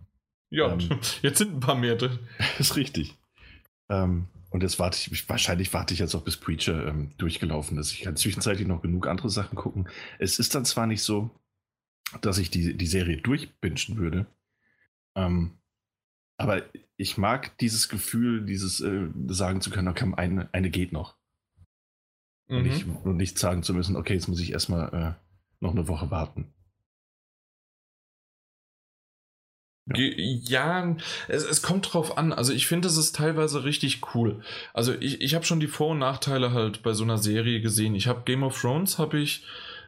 ja, 0.50 0.72
ähm, 0.72 1.00
jetzt 1.22 1.38
sind 1.38 1.54
ein 1.54 1.60
paar 1.60 1.74
mehr 1.74 1.96
drin. 1.96 2.18
ist 2.58 2.76
richtig. 2.76 3.16
Ähm, 3.88 4.26
und 4.50 4.62
jetzt 4.62 4.78
warte 4.78 4.98
ich, 4.98 5.28
wahrscheinlich 5.28 5.72
warte 5.72 5.94
ich 5.94 6.00
jetzt 6.00 6.14
auch, 6.14 6.22
bis 6.22 6.36
Preacher 6.36 6.86
ähm, 6.86 7.12
durchgelaufen 7.16 7.78
ist. 7.78 7.92
Ich 7.92 8.02
kann 8.02 8.16
zwischenzeitlich 8.16 8.68
noch 8.68 8.82
genug 8.82 9.06
andere 9.06 9.30
Sachen 9.30 9.56
gucken. 9.56 9.88
Es 10.18 10.38
ist 10.38 10.54
dann 10.54 10.64
zwar 10.64 10.86
nicht 10.86 11.02
so, 11.02 11.30
dass 12.20 12.38
ich 12.38 12.50
die, 12.50 12.76
die 12.76 12.86
Serie 12.86 13.16
durchbingen 13.16 13.96
würde, 13.96 14.26
ähm, 15.16 15.52
aber 16.36 16.62
ich 16.96 17.16
mag 17.18 17.56
dieses 17.58 17.88
Gefühl, 17.88 18.44
dieses 18.44 18.80
äh, 18.80 19.08
sagen 19.28 19.60
zu 19.60 19.70
können, 19.70 19.88
okay, 19.88 20.12
eine, 20.16 20.48
eine 20.52 20.70
geht 20.70 20.92
noch. 20.92 21.16
Mhm. 22.48 22.56
Und, 22.56 22.62
nicht, 22.62 22.86
und, 23.04 23.16
nicht, 23.16 23.38
sagen 23.38 23.62
zu 23.62 23.74
müssen, 23.74 23.96
okay, 23.96 24.14
jetzt 24.14 24.28
muss 24.28 24.40
ich 24.40 24.52
erstmal 24.52 24.88
äh, 24.94 25.14
noch 25.60 25.72
eine 25.72 25.88
Woche 25.88 26.10
warten. 26.10 26.52
Ja, 29.86 29.96
ja 29.98 30.96
es, 31.28 31.44
es, 31.44 31.62
kommt 31.62 31.92
drauf 31.92 32.16
an. 32.16 32.32
Also 32.32 32.52
ich 32.52 32.66
finde, 32.66 32.88
es 32.88 32.96
ist 32.96 33.16
teilweise 33.16 33.64
richtig 33.64 34.14
cool. 34.14 34.42
Also 34.72 34.94
ich, 34.94 35.20
ich 35.20 35.34
habe 35.34 35.44
schon 35.44 35.60
die 35.60 35.66
Vor- 35.66 35.90
und 35.90 35.98
Nachteile 35.98 36.52
halt 36.52 36.82
bei 36.82 36.94
so 36.94 37.04
einer 37.04 37.18
Serie 37.18 37.60
gesehen. 37.60 37.94
Ich 37.94 38.08
habe 38.08 38.22
Game 38.24 38.42
of 38.42 38.58
Thrones, 38.58 38.98
habe 38.98 39.18
ich, 39.18 39.44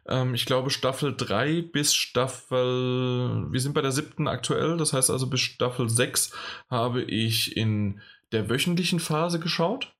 ähm, 0.07 0.35
ich 0.35 0.45
glaube, 0.45 0.69
Staffel 0.69 1.15
3 1.15 1.63
bis 1.63 1.95
Staffel, 1.95 3.47
wir 3.49 3.59
sind 3.59 3.73
bei 3.73 3.81
der 3.81 3.91
siebten 3.91 4.27
aktuell, 4.27 4.77
das 4.77 4.93
heißt 4.93 5.09
also 5.09 5.27
bis 5.27 5.41
Staffel 5.41 5.89
6 5.89 6.31
habe 6.69 7.01
ich 7.01 7.57
in 7.57 7.99
der 8.31 8.49
wöchentlichen 8.49 8.99
Phase 8.99 9.39
geschaut. 9.39 9.96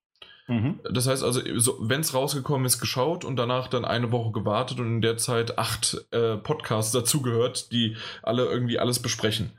Mhm. 0.47 0.79
Das 0.91 1.07
heißt 1.07 1.23
also, 1.23 1.41
so, 1.57 1.77
wenn 1.81 2.01
es 2.01 2.13
rausgekommen 2.13 2.65
ist, 2.65 2.79
geschaut 2.79 3.25
und 3.25 3.35
danach 3.35 3.67
dann 3.67 3.85
eine 3.85 4.11
Woche 4.11 4.31
gewartet 4.31 4.79
und 4.79 4.87
in 4.87 5.01
der 5.01 5.17
Zeit 5.17 5.57
acht 5.57 6.05
äh, 6.11 6.37
Podcasts 6.37 6.91
dazugehört, 6.91 7.71
die 7.71 7.97
alle 8.23 8.45
irgendwie 8.45 8.79
alles 8.79 8.99
besprechen. 8.99 9.51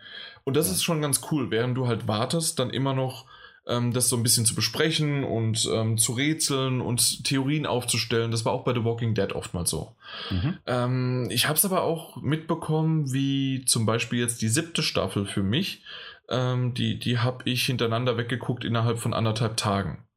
Und 0.44 0.56
das 0.56 0.66
ja. 0.66 0.72
ist 0.72 0.82
schon 0.82 1.02
ganz 1.02 1.20
cool, 1.30 1.50
während 1.50 1.76
du 1.76 1.86
halt 1.86 2.08
wartest, 2.08 2.58
dann 2.58 2.70
immer 2.70 2.94
noch 2.94 3.26
ähm, 3.66 3.92
das 3.92 4.08
so 4.08 4.16
ein 4.16 4.22
bisschen 4.22 4.46
zu 4.46 4.54
besprechen 4.54 5.24
und 5.24 5.68
ähm, 5.72 5.98
zu 5.98 6.12
rätseln 6.12 6.80
und 6.80 7.24
Theorien 7.24 7.66
aufzustellen. 7.66 8.30
Das 8.30 8.44
war 8.44 8.52
auch 8.52 8.64
bei 8.64 8.72
The 8.72 8.84
Walking 8.84 9.14
Dead 9.14 9.32
oftmals 9.34 9.68
so. 9.68 9.94
Mhm. 10.30 10.58
Ähm, 10.66 11.28
ich 11.30 11.46
habe 11.46 11.56
es 11.58 11.64
aber 11.66 11.82
auch 11.82 12.16
mitbekommen, 12.22 13.12
wie 13.12 13.64
zum 13.66 13.84
Beispiel 13.84 14.18
jetzt 14.20 14.40
die 14.40 14.48
siebte 14.48 14.82
Staffel 14.82 15.26
für 15.26 15.42
mich. 15.42 15.82
Ähm, 16.30 16.74
die 16.74 16.98
die 16.98 17.18
habe 17.18 17.48
ich 17.48 17.64
hintereinander 17.64 18.16
weggeguckt 18.16 18.64
innerhalb 18.64 18.98
von 18.98 19.14
anderthalb 19.14 19.56
Tagen. 19.56 20.07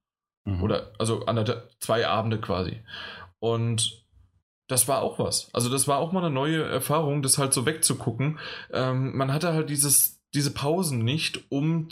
Mhm. 0.45 0.63
Oder 0.63 0.91
also 0.97 1.25
zwei 1.79 2.07
Abende 2.07 2.39
quasi. 2.39 2.81
Und 3.39 4.05
das 4.67 4.87
war 4.87 5.01
auch 5.01 5.19
was. 5.19 5.49
Also 5.53 5.69
das 5.69 5.87
war 5.87 5.97
auch 5.97 6.11
mal 6.11 6.23
eine 6.23 6.33
neue 6.33 6.63
Erfahrung, 6.63 7.21
das 7.21 7.37
halt 7.37 7.53
so 7.53 7.65
wegzugucken. 7.65 8.39
Ähm, 8.71 9.15
man 9.17 9.33
hatte 9.33 9.53
halt 9.53 9.69
dieses, 9.69 10.21
diese 10.33 10.53
Pausen 10.53 11.03
nicht, 11.03 11.51
um, 11.51 11.89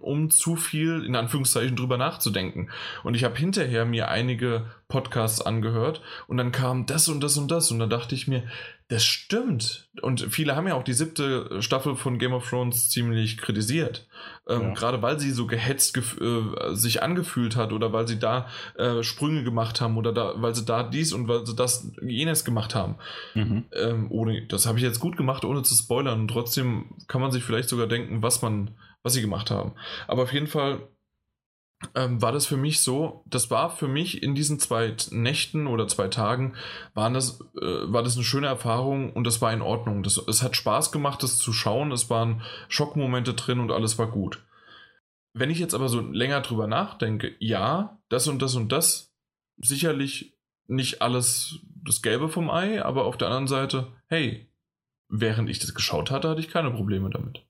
um 0.00 0.30
zu 0.30 0.56
viel, 0.56 1.04
in 1.04 1.14
Anführungszeichen, 1.14 1.76
drüber 1.76 1.98
nachzudenken. 1.98 2.70
Und 3.04 3.14
ich 3.14 3.24
habe 3.24 3.36
hinterher 3.36 3.84
mir 3.84 4.08
einige 4.08 4.66
Podcasts 4.92 5.40
angehört 5.40 6.02
und 6.26 6.36
dann 6.36 6.52
kam 6.52 6.84
das 6.84 7.08
und 7.08 7.22
das 7.22 7.38
und 7.38 7.50
das 7.50 7.70
und 7.70 7.78
dann 7.78 7.88
dachte 7.88 8.14
ich 8.14 8.28
mir, 8.28 8.42
das 8.88 9.06
stimmt. 9.06 9.88
Und 10.02 10.20
viele 10.28 10.54
haben 10.54 10.68
ja 10.68 10.74
auch 10.74 10.82
die 10.82 10.92
siebte 10.92 11.62
Staffel 11.62 11.96
von 11.96 12.18
Game 12.18 12.34
of 12.34 12.46
Thrones 12.46 12.90
ziemlich 12.90 13.38
kritisiert. 13.38 14.06
Ähm, 14.46 14.60
ja. 14.60 14.74
Gerade 14.74 15.00
weil 15.00 15.18
sie 15.18 15.30
so 15.30 15.46
gehetzt 15.46 15.96
äh, 15.96 16.74
sich 16.74 17.02
angefühlt 17.02 17.56
hat 17.56 17.72
oder 17.72 17.94
weil 17.94 18.06
sie 18.06 18.18
da 18.18 18.48
äh, 18.76 19.02
Sprünge 19.02 19.44
gemacht 19.44 19.80
haben 19.80 19.96
oder 19.96 20.12
da, 20.12 20.34
weil 20.36 20.54
sie 20.54 20.66
da 20.66 20.82
dies 20.82 21.14
und 21.14 21.26
weil 21.26 21.46
sie 21.46 21.56
das 21.56 21.90
jenes 22.02 22.44
gemacht 22.44 22.74
haben. 22.74 22.96
Mhm. 23.32 23.64
Ähm, 23.72 24.06
ohne, 24.10 24.46
das 24.46 24.66
habe 24.66 24.76
ich 24.76 24.84
jetzt 24.84 25.00
gut 25.00 25.16
gemacht, 25.16 25.46
ohne 25.46 25.62
zu 25.62 25.74
spoilern. 25.74 26.20
Und 26.20 26.28
trotzdem 26.28 26.90
kann 27.08 27.22
man 27.22 27.32
sich 27.32 27.44
vielleicht 27.44 27.70
sogar 27.70 27.86
denken, 27.86 28.22
was 28.22 28.42
man, 28.42 28.72
was 29.02 29.14
sie 29.14 29.22
gemacht 29.22 29.50
haben. 29.50 29.72
Aber 30.06 30.24
auf 30.24 30.34
jeden 30.34 30.48
Fall 30.48 30.80
ähm, 31.94 32.22
war 32.22 32.32
das 32.32 32.46
für 32.46 32.56
mich 32.56 32.80
so, 32.80 33.24
das 33.26 33.50
war 33.50 33.70
für 33.70 33.88
mich 33.88 34.22
in 34.22 34.34
diesen 34.34 34.58
zwei 34.58 34.94
Nächten 35.10 35.66
oder 35.66 35.88
zwei 35.88 36.08
Tagen, 36.08 36.54
waren 36.94 37.14
das, 37.14 37.40
äh, 37.60 37.92
war 37.92 38.02
das 38.02 38.16
eine 38.16 38.24
schöne 38.24 38.46
Erfahrung 38.46 39.12
und 39.12 39.24
das 39.26 39.40
war 39.40 39.52
in 39.52 39.62
Ordnung. 39.62 40.02
Das, 40.02 40.18
es 40.18 40.42
hat 40.42 40.56
Spaß 40.56 40.92
gemacht, 40.92 41.22
das 41.22 41.38
zu 41.38 41.52
schauen, 41.52 41.92
es 41.92 42.10
waren 42.10 42.42
Schockmomente 42.68 43.34
drin 43.34 43.60
und 43.60 43.70
alles 43.70 43.98
war 43.98 44.10
gut. 44.10 44.42
Wenn 45.34 45.50
ich 45.50 45.58
jetzt 45.58 45.74
aber 45.74 45.88
so 45.88 46.00
länger 46.00 46.40
drüber 46.40 46.66
nachdenke, 46.66 47.34
ja, 47.38 47.98
das 48.08 48.28
und 48.28 48.42
das 48.42 48.54
und 48.54 48.70
das, 48.70 49.14
sicherlich 49.56 50.36
nicht 50.66 51.02
alles 51.02 51.60
das 51.84 52.02
Gelbe 52.02 52.28
vom 52.28 52.50
Ei, 52.50 52.84
aber 52.84 53.04
auf 53.04 53.16
der 53.16 53.28
anderen 53.28 53.48
Seite, 53.48 53.92
hey, 54.06 54.48
während 55.08 55.50
ich 55.50 55.58
das 55.58 55.74
geschaut 55.74 56.10
hatte, 56.10 56.28
hatte 56.28 56.40
ich 56.40 56.48
keine 56.48 56.70
Probleme 56.70 57.10
damit. 57.10 57.44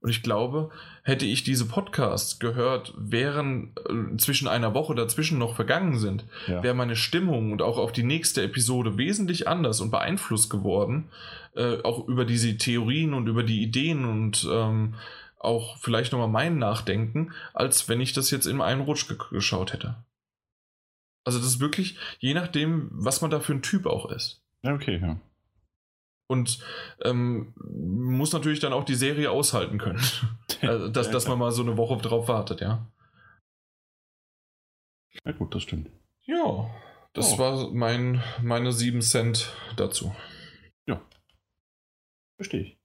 Und 0.00 0.10
ich 0.10 0.22
glaube, 0.22 0.70
hätte 1.02 1.26
ich 1.26 1.42
diese 1.42 1.66
Podcasts 1.66 2.38
gehört, 2.38 2.94
während 2.96 3.76
äh, 3.80 4.16
zwischen 4.16 4.46
einer 4.46 4.72
Woche 4.72 4.94
dazwischen 4.94 5.38
noch 5.38 5.56
vergangen 5.56 5.98
sind, 5.98 6.24
ja. 6.46 6.62
wäre 6.62 6.74
meine 6.74 6.94
Stimmung 6.94 7.50
und 7.50 7.62
auch 7.62 7.78
auf 7.78 7.90
die 7.90 8.04
nächste 8.04 8.42
Episode 8.42 8.96
wesentlich 8.96 9.48
anders 9.48 9.80
und 9.80 9.90
beeinflusst 9.90 10.50
geworden. 10.50 11.08
Äh, 11.56 11.82
auch 11.82 12.06
über 12.06 12.24
diese 12.24 12.56
Theorien 12.56 13.12
und 13.12 13.26
über 13.26 13.42
die 13.42 13.60
Ideen 13.62 14.04
und 14.04 14.46
ähm, 14.48 14.94
auch 15.40 15.76
vielleicht 15.78 16.12
nochmal 16.12 16.28
mein 16.28 16.58
Nachdenken, 16.58 17.32
als 17.52 17.88
wenn 17.88 18.00
ich 18.00 18.12
das 18.12 18.30
jetzt 18.30 18.46
in 18.46 18.60
einen 18.60 18.82
Rutsch 18.82 19.06
geschaut 19.30 19.72
hätte. 19.72 19.96
Also 21.24 21.38
das 21.38 21.48
ist 21.48 21.60
wirklich, 21.60 21.98
je 22.20 22.34
nachdem, 22.34 22.88
was 22.92 23.20
man 23.20 23.30
da 23.30 23.40
für 23.40 23.52
ein 23.52 23.62
Typ 23.62 23.86
auch 23.86 24.10
ist. 24.10 24.42
Ja, 24.62 24.74
okay, 24.74 24.98
ja. 25.00 25.16
Und 26.28 26.62
ähm, 27.02 27.54
muss 27.56 28.32
natürlich 28.32 28.60
dann 28.60 28.74
auch 28.74 28.84
die 28.84 28.94
Serie 28.94 29.30
aushalten 29.30 29.78
können. 29.78 30.00
also, 30.62 30.88
dass, 30.88 31.10
dass 31.10 31.26
man 31.26 31.38
mal 31.38 31.52
so 31.52 31.62
eine 31.62 31.76
Woche 31.76 31.96
drauf 31.96 32.28
wartet, 32.28 32.60
ja. 32.60 32.86
Ja, 35.24 35.32
gut, 35.32 35.54
das 35.54 35.62
stimmt. 35.62 35.90
Ja, 36.26 36.70
das 37.14 37.32
oh. 37.32 37.38
war 37.38 37.70
mein, 37.72 38.22
meine 38.42 38.72
7 38.72 39.00
Cent 39.00 39.54
dazu. 39.76 40.14
Ja. 40.86 41.02
Verstehe 42.36 42.60
ich. 42.60 42.78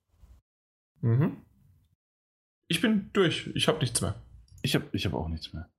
Mhm. 1.01 1.45
Ich 2.69 2.81
bin 2.81 3.09
durch. 3.13 3.51
Ich 3.55 3.67
habe 3.67 3.79
nichts 3.79 4.01
mehr. 4.01 4.15
Ich 4.61 4.73
habe 4.75 4.87
ich 4.93 5.05
hab 5.05 5.13
auch 5.13 5.27
nichts 5.27 5.51
mehr. 5.53 5.69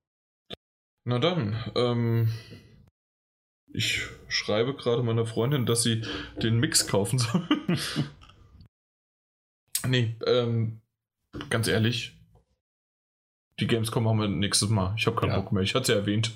Na 1.03 1.19
dann, 1.19 1.55
ähm, 1.75 2.31
ich 3.75 4.07
schreibe 4.27 4.73
gerade 4.73 5.03
meiner 5.03 5.25
Freundin, 5.25 5.65
dass 5.65 5.83
sie 5.83 6.01
den 6.41 6.59
Mix 6.59 6.87
kaufen 6.87 7.19
soll. 7.19 7.47
nee, 9.87 10.15
ähm, 10.25 10.81
ganz 11.49 11.67
ehrlich, 11.67 12.17
die 13.59 13.67
Gamescom 13.67 14.07
haben 14.07 14.19
wir 14.19 14.27
nächstes 14.27 14.69
Mal. 14.69 14.93
Ich 14.97 15.07
habe 15.07 15.15
keinen 15.19 15.31
ja. 15.31 15.39
Bock 15.39 15.51
mehr. 15.51 15.63
Ich 15.63 15.75
hatte 15.75 15.83
es 15.83 15.87
ja 15.89 15.95
erwähnt. 15.95 16.33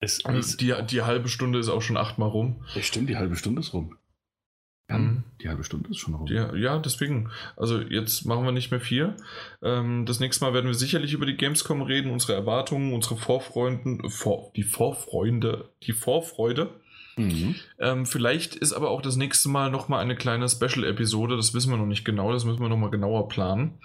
Es 0.00 0.22
die, 0.56 0.74
die 0.90 1.02
halbe 1.02 1.28
Stunde 1.28 1.58
ist 1.58 1.68
auch 1.68 1.80
schon 1.80 1.96
achtmal 1.96 2.28
rum. 2.28 2.64
Ja, 2.74 2.82
stimmt, 2.82 3.08
die 3.08 3.16
halbe 3.16 3.36
Stunde 3.36 3.60
ist 3.60 3.72
rum. 3.72 3.96
Ja, 4.88 4.98
mhm. 4.98 5.24
Die 5.40 5.48
halbe 5.48 5.64
Stunde 5.64 5.90
ist 5.90 5.98
schon 5.98 6.14
rum. 6.14 6.26
Ja, 6.26 6.54
ja, 6.54 6.78
deswegen. 6.78 7.30
Also 7.56 7.80
jetzt 7.80 8.26
machen 8.26 8.44
wir 8.44 8.52
nicht 8.52 8.70
mehr 8.70 8.80
viel. 8.80 9.14
Ähm, 9.62 10.04
das 10.04 10.20
nächste 10.20 10.44
Mal 10.44 10.52
werden 10.52 10.66
wir 10.66 10.74
sicherlich 10.74 11.12
über 11.14 11.26
die 11.26 11.36
Gamescom 11.36 11.82
reden, 11.82 12.10
unsere 12.10 12.34
Erwartungen, 12.34 12.92
unsere 12.92 13.16
Vorfreunden, 13.16 14.08
vor, 14.10 14.52
die 14.56 14.62
Vorfreunde, 14.62 15.70
die 15.82 15.92
Vorfreude. 15.92 16.70
Mhm. 17.16 17.54
Ähm, 17.78 18.06
vielleicht 18.06 18.56
ist 18.56 18.72
aber 18.72 18.90
auch 18.90 19.00
das 19.00 19.16
nächste 19.16 19.48
Mal 19.48 19.70
nochmal 19.70 20.00
eine 20.00 20.16
kleine 20.16 20.48
Special-Episode, 20.48 21.36
das 21.36 21.54
wissen 21.54 21.70
wir 21.70 21.76
noch 21.76 21.86
nicht 21.86 22.04
genau, 22.04 22.32
das 22.32 22.44
müssen 22.44 22.60
wir 22.60 22.68
nochmal 22.68 22.90
genauer 22.90 23.28
planen. 23.28 23.78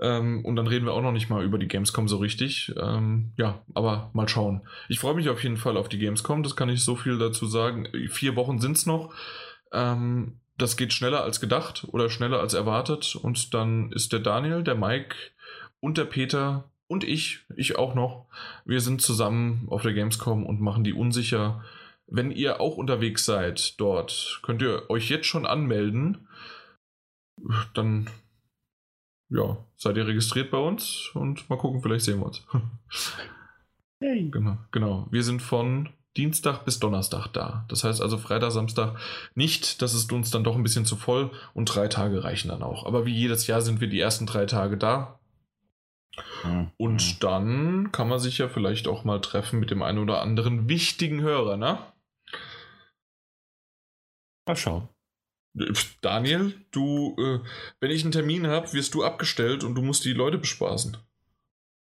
Ähm, 0.00 0.44
und 0.44 0.56
dann 0.56 0.66
reden 0.66 0.86
wir 0.86 0.92
auch 0.92 1.02
noch 1.02 1.12
nicht 1.12 1.30
mal 1.30 1.44
über 1.44 1.58
die 1.58 1.68
Gamescom 1.68 2.08
so 2.08 2.16
richtig. 2.16 2.72
Ähm, 2.80 3.32
ja, 3.36 3.62
aber 3.74 4.10
mal 4.12 4.28
schauen. 4.28 4.62
Ich 4.88 4.98
freue 4.98 5.14
mich 5.14 5.28
auf 5.28 5.42
jeden 5.42 5.56
Fall 5.56 5.76
auf 5.76 5.88
die 5.88 5.98
Gamescom, 5.98 6.42
das 6.42 6.56
kann 6.56 6.68
ich 6.68 6.82
so 6.82 6.96
viel 6.96 7.18
dazu 7.18 7.46
sagen. 7.46 7.88
Vier 8.08 8.34
Wochen 8.34 8.58
sind 8.58 8.76
es 8.76 8.86
noch. 8.86 9.14
Ähm, 9.74 10.40
das 10.56 10.76
geht 10.76 10.92
schneller 10.92 11.22
als 11.22 11.40
gedacht 11.40 11.86
oder 11.90 12.08
schneller 12.08 12.40
als 12.40 12.54
erwartet. 12.54 13.16
Und 13.16 13.52
dann 13.54 13.92
ist 13.92 14.12
der 14.12 14.20
Daniel, 14.20 14.62
der 14.62 14.76
Mike 14.76 15.16
und 15.80 15.98
der 15.98 16.04
Peter 16.04 16.70
und 16.86 17.02
ich, 17.02 17.40
ich 17.56 17.76
auch 17.76 17.94
noch, 17.94 18.26
wir 18.64 18.80
sind 18.80 19.02
zusammen 19.02 19.66
auf 19.68 19.82
der 19.82 19.94
Gamescom 19.94 20.46
und 20.46 20.60
machen 20.60 20.84
die 20.84 20.92
unsicher. 20.92 21.64
Wenn 22.06 22.30
ihr 22.30 22.60
auch 22.60 22.76
unterwegs 22.76 23.24
seid 23.24 23.80
dort, 23.80 24.40
könnt 24.42 24.62
ihr 24.62 24.88
euch 24.90 25.08
jetzt 25.08 25.26
schon 25.26 25.46
anmelden. 25.46 26.28
Dann 27.74 28.08
ja, 29.30 29.56
seid 29.76 29.96
ihr 29.96 30.06
registriert 30.06 30.50
bei 30.50 30.58
uns 30.58 31.10
und 31.14 31.48
mal 31.50 31.56
gucken, 31.56 31.82
vielleicht 31.82 32.04
sehen 32.04 32.20
wir 32.20 32.26
uns. 32.26 32.46
Hey. 34.00 34.28
Genau, 34.30 34.58
genau. 34.70 35.06
Wir 35.10 35.22
sind 35.22 35.40
von 35.40 35.88
Dienstag 36.16 36.64
bis 36.64 36.78
Donnerstag 36.78 37.28
da. 37.28 37.64
Das 37.68 37.82
heißt 37.82 38.00
also 38.00 38.18
Freitag, 38.18 38.52
Samstag 38.52 38.96
nicht. 39.34 39.82
Das 39.82 39.94
ist 39.94 40.12
uns 40.12 40.30
dann 40.30 40.44
doch 40.44 40.54
ein 40.54 40.62
bisschen 40.62 40.86
zu 40.86 40.96
voll 40.96 41.30
und 41.54 41.66
drei 41.66 41.88
Tage 41.88 42.22
reichen 42.22 42.48
dann 42.48 42.62
auch. 42.62 42.86
Aber 42.86 43.04
wie 43.06 43.14
jedes 43.14 43.46
Jahr 43.46 43.62
sind 43.62 43.80
wir 43.80 43.88
die 43.88 44.00
ersten 44.00 44.26
drei 44.26 44.46
Tage 44.46 44.76
da. 44.76 45.18
Mhm. 46.44 46.70
Und 46.76 47.24
dann 47.24 47.90
kann 47.90 48.08
man 48.08 48.20
sich 48.20 48.38
ja 48.38 48.48
vielleicht 48.48 48.86
auch 48.86 49.04
mal 49.04 49.20
treffen 49.20 49.58
mit 49.58 49.70
dem 49.70 49.82
einen 49.82 49.98
oder 49.98 50.20
anderen 50.20 50.68
wichtigen 50.68 51.20
Hörer, 51.20 51.56
ne? 51.56 51.78
Mal 54.46 54.56
schauen. 54.56 54.88
Daniel, 56.00 56.54
du, 56.72 57.16
äh, 57.18 57.40
wenn 57.80 57.90
ich 57.90 58.02
einen 58.02 58.12
Termin 58.12 58.46
habe, 58.46 58.72
wirst 58.72 58.94
du 58.94 59.04
abgestellt 59.04 59.62
und 59.62 59.74
du 59.74 59.82
musst 59.82 60.04
die 60.04 60.12
Leute 60.12 60.38
bespaßen. 60.38 60.96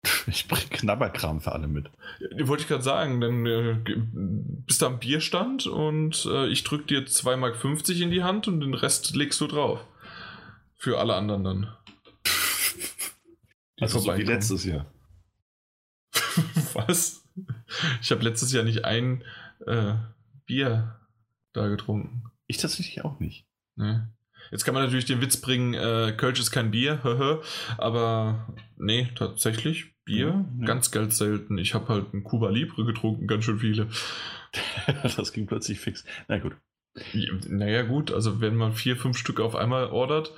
Ich 0.27 0.47
bringe 0.47 0.69
Knabberkram 0.71 1.41
für 1.41 1.53
alle 1.53 1.69
mit. 1.69 1.91
Ja, 2.21 2.49
wollte 2.49 2.63
ich 2.63 2.69
gerade 2.69 2.83
sagen, 2.83 3.21
dann 3.21 3.47
äh, 3.47 3.77
bist 4.67 4.83
du 4.83 4.87
am 4.87 4.99
Bierstand 4.99 5.67
und 5.67 6.27
äh, 6.27 6.47
ich 6.49 6.65
drücke 6.65 6.85
dir 6.85 7.07
2,50 7.07 7.37
Mark 7.37 7.89
in 7.89 8.11
die 8.11 8.23
Hand 8.23 8.49
und 8.49 8.61
den 8.61 8.75
Rest 8.75 9.15
legst 9.17 9.41
du 9.41 9.47
drauf. 9.47 9.81
Für 10.77 10.99
alle 10.99 11.15
anderen 11.15 11.45
dann. 11.45 11.77
also 13.81 13.99
so 13.99 14.17
wie 14.17 14.23
letztes 14.23 14.65
Jahr. 14.65 14.87
Was? 16.75 17.25
Ich 18.01 18.11
habe 18.11 18.23
letztes 18.23 18.53
Jahr 18.53 18.65
nicht 18.65 18.85
ein 18.85 19.25
äh, 19.67 19.95
Bier 20.47 21.01
da 21.53 21.69
getrunken. 21.69 22.31
Ich 22.47 22.59
tatsächlich 22.59 23.05
auch 23.05 23.19
nicht. 23.19 23.47
Nee. 23.77 24.01
Jetzt 24.51 24.65
kann 24.65 24.75
man 24.75 24.83
natürlich 24.83 25.05
den 25.05 25.21
Witz 25.21 25.37
bringen, 25.37 25.75
äh, 25.75 26.13
Kölsch 26.17 26.41
ist 26.41 26.51
kein 26.51 26.71
Bier, 26.71 27.01
aber 27.79 28.55
nee, 28.77 29.09
tatsächlich 29.15 29.95
Bier, 30.05 30.45
ja, 30.61 30.67
ganz, 30.67 30.91
ganz 30.91 31.19
selten. 31.19 31.59
Ich 31.59 31.75
habe 31.75 31.89
halt 31.89 32.15
ein 32.15 32.25
Cuba 32.25 32.49
Libre 32.49 32.85
getrunken, 32.85 33.27
ganz 33.27 33.45
schön 33.45 33.59
viele. 33.59 33.89
das 35.17 35.33
ging 35.33 35.47
plötzlich 35.47 35.81
fix. 35.81 36.05
Na 36.29 36.39
gut. 36.39 36.57
Ja, 37.13 37.33
naja, 37.49 37.83
gut, 37.83 38.11
also 38.11 38.41
wenn 38.41 38.57
man 38.57 38.73
vier, 38.73 38.97
fünf 38.97 39.17
Stück 39.19 39.41
auf 39.41 39.55
einmal 39.55 39.87
ordert, 39.91 40.33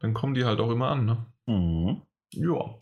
dann 0.00 0.14
kommen 0.14 0.34
die 0.34 0.44
halt 0.44 0.60
auch 0.60 0.70
immer 0.70 0.88
an, 0.88 1.04
ne? 1.04 1.26
Mhm. 1.46 2.02
Ja. 2.32 2.78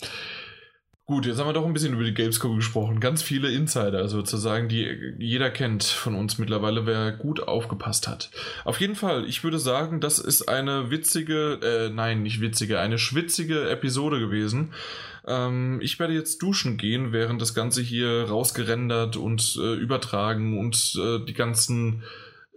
Gut, 1.07 1.26
jetzt 1.26 1.39
haben 1.39 1.49
wir 1.49 1.52
doch 1.52 1.66
ein 1.66 1.74
bisschen 1.74 1.92
über 1.92 2.05
die 2.05 2.15
Gamescom 2.15 2.57
gesprochen. 2.57 2.99
Ganz 2.99 3.23
viele 3.23 3.52
Insider 3.52 4.08
sozusagen, 4.08 4.70
die 4.70 5.15
jeder 5.18 5.50
kennt 5.50 5.84
von 5.84 6.15
uns 6.15 6.39
mittlerweile, 6.39 6.86
wer 6.86 7.12
gut 7.12 7.47
aufgepasst 7.47 8.08
hat. 8.08 8.31
Auf 8.65 8.81
jeden 8.81 8.94
Fall, 8.94 9.26
ich 9.26 9.44
würde 9.44 9.58
sagen, 9.58 10.00
das 10.00 10.18
ist 10.18 10.49
eine 10.49 10.91
witzige, 10.91 11.60
äh, 11.62 11.91
nein, 11.91 12.23
nicht 12.23 12.41
witzige, 12.41 12.81
eine 12.81 12.97
schwitzige 12.97 13.68
Episode 13.68 14.18
gewesen. 14.18 14.73
Ähm, 15.26 15.78
ich 15.83 15.99
werde 15.99 16.15
jetzt 16.15 16.41
duschen 16.41 16.78
gehen, 16.78 17.12
während 17.12 17.42
das 17.42 17.52
Ganze 17.52 17.83
hier 17.83 18.24
rausgerendert 18.31 19.18
und 19.18 19.58
äh, 19.60 19.74
übertragen 19.74 20.58
und 20.58 20.99
äh, 20.99 21.23
die 21.23 21.34
ganzen 21.34 22.02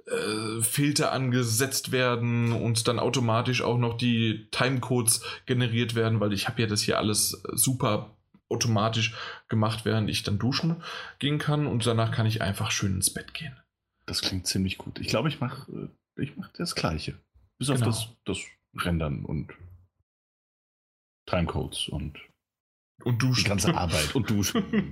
äh, 0.05 0.61
Filter 0.61 1.11
angesetzt 1.11 1.91
werden 1.91 2.53
und 2.53 2.87
dann 2.87 2.97
automatisch 2.97 3.61
auch 3.61 3.77
noch 3.77 3.97
die 3.97 4.47
Timecodes 4.51 5.21
generiert 5.45 5.95
werden, 5.95 6.21
weil 6.21 6.31
ich 6.31 6.47
habe 6.47 6.61
ja 6.61 6.67
das 6.69 6.81
hier 6.81 6.97
alles 6.97 7.43
super 7.51 8.13
automatisch 8.49 9.15
gemacht, 9.49 9.85
während 9.85 10.09
ich 10.09 10.23
dann 10.23 10.39
duschen 10.39 10.81
gehen 11.19 11.37
kann 11.37 11.67
und 11.67 11.85
danach 11.85 12.11
kann 12.11 12.25
ich 12.25 12.41
einfach 12.41 12.71
schön 12.71 12.95
ins 12.95 13.13
Bett 13.13 13.33
gehen. 13.33 13.55
Das 14.05 14.21
klingt 14.21 14.47
ziemlich 14.47 14.77
gut. 14.77 14.99
Ich 14.99 15.07
glaube, 15.07 15.27
ich 15.27 15.39
mache 15.39 15.71
äh, 15.71 15.89
ich 16.17 16.35
mach 16.35 16.51
das 16.53 16.75
Gleiche. 16.75 17.19
Bis 17.57 17.67
genau. 17.67 17.79
auf 17.79 17.85
das, 17.85 18.07
das 18.25 18.37
Rendern 18.83 19.25
und 19.25 19.53
Timecodes 21.25 21.89
und 21.89 22.19
Und 23.03 23.21
duschen. 23.21 23.43
Die 23.43 23.49
ganze 23.49 23.75
Arbeit 23.75 24.15
und 24.15 24.29
duschen. 24.29 24.91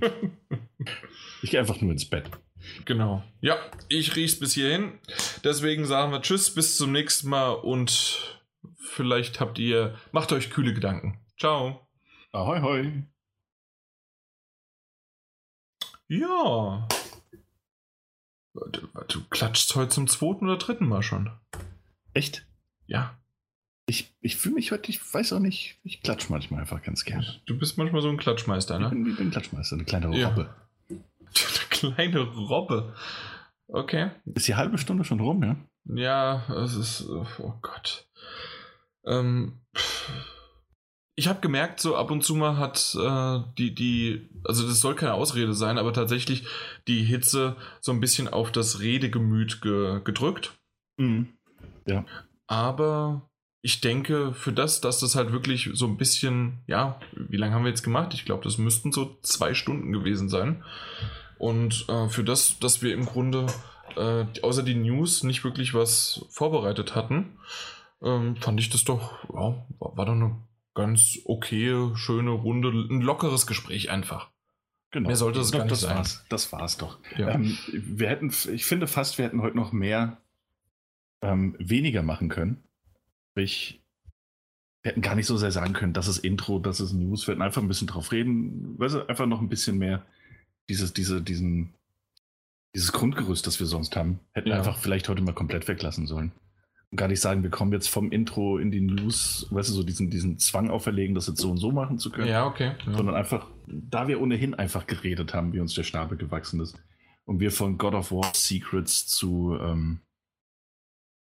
ich 1.42 1.50
gehe 1.50 1.60
einfach 1.60 1.80
nur 1.80 1.92
ins 1.92 2.04
Bett. 2.04 2.30
Genau. 2.84 3.22
Ja, 3.40 3.58
ich 3.88 4.16
riech's 4.16 4.38
bis 4.38 4.54
hierhin. 4.54 4.98
Deswegen 5.44 5.86
sagen 5.86 6.12
wir 6.12 6.20
Tschüss, 6.22 6.54
bis 6.54 6.76
zum 6.76 6.92
nächsten 6.92 7.28
Mal 7.28 7.52
und 7.52 8.42
vielleicht 8.76 9.40
habt 9.40 9.58
ihr, 9.58 9.96
macht 10.12 10.32
euch 10.32 10.50
kühle 10.50 10.74
Gedanken. 10.74 11.20
Ciao. 11.38 11.88
Ahoi, 12.32 12.60
hoi. 12.60 13.06
Ja. 16.08 16.88
Du, 18.54 18.88
du 19.08 19.24
klatschst 19.28 19.74
heute 19.74 19.90
zum 19.90 20.08
zweiten 20.08 20.44
oder 20.46 20.56
dritten 20.56 20.88
Mal 20.88 21.02
schon. 21.02 21.30
Echt? 22.14 22.46
Ja. 22.86 23.18
Ich, 23.88 24.12
ich 24.20 24.36
fühle 24.36 24.56
mich 24.56 24.72
heute, 24.72 24.90
ich 24.90 25.14
weiß 25.14 25.32
auch 25.34 25.38
nicht, 25.38 25.78
ich 25.84 26.02
klatsch 26.02 26.28
manchmal 26.28 26.60
einfach 26.60 26.82
ganz 26.82 27.04
gerne. 27.04 27.26
Du 27.46 27.58
bist 27.58 27.78
manchmal 27.78 28.02
so 28.02 28.08
ein 28.08 28.16
Klatschmeister, 28.16 28.78
ne? 28.78 28.86
Ich 28.86 28.90
bin, 28.90 29.06
ich 29.06 29.16
bin 29.16 29.30
Klatschmeister, 29.30 29.76
eine 29.76 29.84
kleine 29.84 30.16
Ja. 30.16 30.28
Robbe. 30.28 30.54
Eine 31.82 31.92
kleine 31.92 32.20
Robbe. 32.20 32.94
Okay. 33.68 34.10
Ist 34.34 34.48
die 34.48 34.54
halbe 34.54 34.78
Stunde 34.78 35.04
schon 35.04 35.20
rum, 35.20 35.42
ja? 35.42 35.56
Ja, 35.84 36.46
es 36.64 36.74
ist. 36.74 37.06
Oh 37.10 37.52
Gott. 37.60 38.08
Ähm, 39.04 39.60
ich 41.18 41.28
habe 41.28 41.40
gemerkt, 41.40 41.80
so 41.80 41.96
ab 41.96 42.10
und 42.10 42.22
zu 42.22 42.34
mal 42.34 42.58
hat 42.58 42.94
äh, 42.94 43.40
die, 43.56 43.74
die, 43.74 44.28
also 44.44 44.66
das 44.66 44.80
soll 44.80 44.94
keine 44.94 45.14
Ausrede 45.14 45.54
sein, 45.54 45.78
aber 45.78 45.94
tatsächlich 45.94 46.44
die 46.86 47.02
Hitze 47.02 47.56
so 47.80 47.90
ein 47.90 48.00
bisschen 48.00 48.28
auf 48.28 48.52
das 48.52 48.80
Redegemüt 48.80 49.62
ge 49.62 50.02
gedrückt. 50.04 50.52
Mhm. 50.98 51.28
Aber 52.46 53.30
ich 53.62 53.80
denke, 53.80 54.34
für 54.34 54.52
das, 54.52 54.82
dass 54.82 55.00
das 55.00 55.16
halt 55.16 55.32
wirklich 55.32 55.70
so 55.72 55.86
ein 55.86 55.96
bisschen, 55.96 56.58
ja, 56.66 57.00
wie 57.12 57.38
lange 57.38 57.54
haben 57.54 57.64
wir 57.64 57.70
jetzt 57.70 57.82
gemacht? 57.82 58.12
Ich 58.12 58.26
glaube, 58.26 58.44
das 58.44 58.58
müssten 58.58 58.92
so 58.92 59.16
zwei 59.22 59.54
Stunden 59.54 59.92
gewesen 59.92 60.28
sein. 60.28 60.62
Und 61.38 61.86
äh, 61.88 62.08
für 62.08 62.24
das, 62.24 62.58
dass 62.58 62.82
wir 62.82 62.92
im 62.92 63.06
Grunde 63.06 63.46
äh, 63.96 64.26
außer 64.42 64.62
die 64.62 64.74
News 64.74 65.22
nicht 65.22 65.44
wirklich 65.44 65.72
was 65.72 66.26
vorbereitet 66.28 66.94
hatten, 66.94 67.38
ähm, 68.02 68.36
fand 68.36 68.60
ich 68.60 68.68
das 68.68 68.84
doch, 68.84 69.24
ja, 69.32 69.66
war, 69.78 69.96
war 69.96 70.04
doch 70.04 70.12
eine 70.12 70.36
ganz 70.76 71.18
okay, 71.24 71.90
schöne 71.96 72.30
Runde, 72.30 72.68
ein 72.68 73.00
lockeres 73.00 73.48
Gespräch 73.48 73.90
einfach. 73.90 74.30
Genau. 74.92 75.08
Mehr 75.08 75.16
sollte 75.16 75.40
es 75.40 75.50
gar 75.50 75.62
nicht 75.64 75.72
das 75.72 75.80
sein. 75.80 75.96
War's. 75.96 76.24
Das 76.28 76.52
war's 76.52 76.76
doch. 76.76 77.00
Ja. 77.16 77.30
Ähm, 77.30 77.58
wir 77.72 78.08
hätten, 78.08 78.32
ich 78.52 78.64
finde 78.64 78.86
fast, 78.86 79.18
wir 79.18 79.24
hätten 79.24 79.42
heute 79.42 79.56
noch 79.56 79.72
mehr 79.72 80.18
ähm, 81.22 81.56
weniger 81.58 82.02
machen 82.02 82.28
können. 82.28 82.62
Sprich, 83.32 83.82
wir 84.82 84.90
hätten 84.92 85.02
gar 85.02 85.16
nicht 85.16 85.26
so 85.26 85.36
sehr 85.36 85.50
sagen 85.50 85.72
können, 85.72 85.92
das 85.92 86.06
ist 86.06 86.18
Intro, 86.18 86.60
das 86.60 86.78
ist 86.78 86.92
News. 86.92 87.26
Wir 87.26 87.32
hätten 87.32 87.42
einfach 87.42 87.60
ein 87.62 87.68
bisschen 87.68 87.88
drauf 87.88 88.12
reden. 88.12 88.78
Weißt 88.78 88.94
du, 88.94 89.08
einfach 89.08 89.26
noch 89.26 89.40
ein 89.40 89.48
bisschen 89.48 89.78
mehr 89.78 90.06
dieses, 90.68 90.92
diese, 90.92 91.20
diesen, 91.20 91.74
dieses 92.74 92.92
Grundgerüst, 92.92 93.46
das 93.46 93.58
wir 93.58 93.66
sonst 93.66 93.96
haben, 93.96 94.20
hätten 94.32 94.50
Ja. 94.50 94.56
einfach 94.58 94.78
vielleicht 94.78 95.08
heute 95.08 95.22
mal 95.22 95.34
komplett 95.34 95.66
weglassen 95.66 96.06
sollen. 96.06 96.32
Gar 96.96 97.08
nicht 97.08 97.20
sagen, 97.20 97.42
wir 97.42 97.50
kommen 97.50 97.72
jetzt 97.72 97.88
vom 97.88 98.10
Intro 98.10 98.58
in 98.58 98.70
die 98.70 98.80
News, 98.80 99.46
weißt 99.50 99.68
du, 99.68 99.74
so 99.74 99.82
diesen, 99.82 100.10
diesen 100.10 100.38
Zwang 100.38 100.70
auferlegen, 100.70 101.14
das 101.14 101.26
jetzt 101.26 101.40
so 101.40 101.50
und 101.50 101.58
so 101.58 101.70
machen 101.70 101.98
zu 101.98 102.10
können 102.10 102.28
ja, 102.28 102.46
okay. 102.46 102.72
Ja. 102.86 102.94
sondern 102.94 103.14
einfach, 103.14 103.46
da 103.66 104.08
wir 104.08 104.20
ohnehin 104.20 104.54
einfach 104.54 104.86
geredet 104.86 105.34
haben, 105.34 105.52
wie 105.52 105.60
uns 105.60 105.74
der 105.74 105.82
Schnabel 105.84 106.16
gewachsen 106.18 106.60
ist 106.60 106.76
und 107.24 107.40
wir 107.40 107.50
von 107.52 107.78
God 107.78 107.94
of 107.94 108.12
War 108.12 108.32
Secrets 108.34 109.06
zu, 109.06 109.56
ähm, 109.60 110.00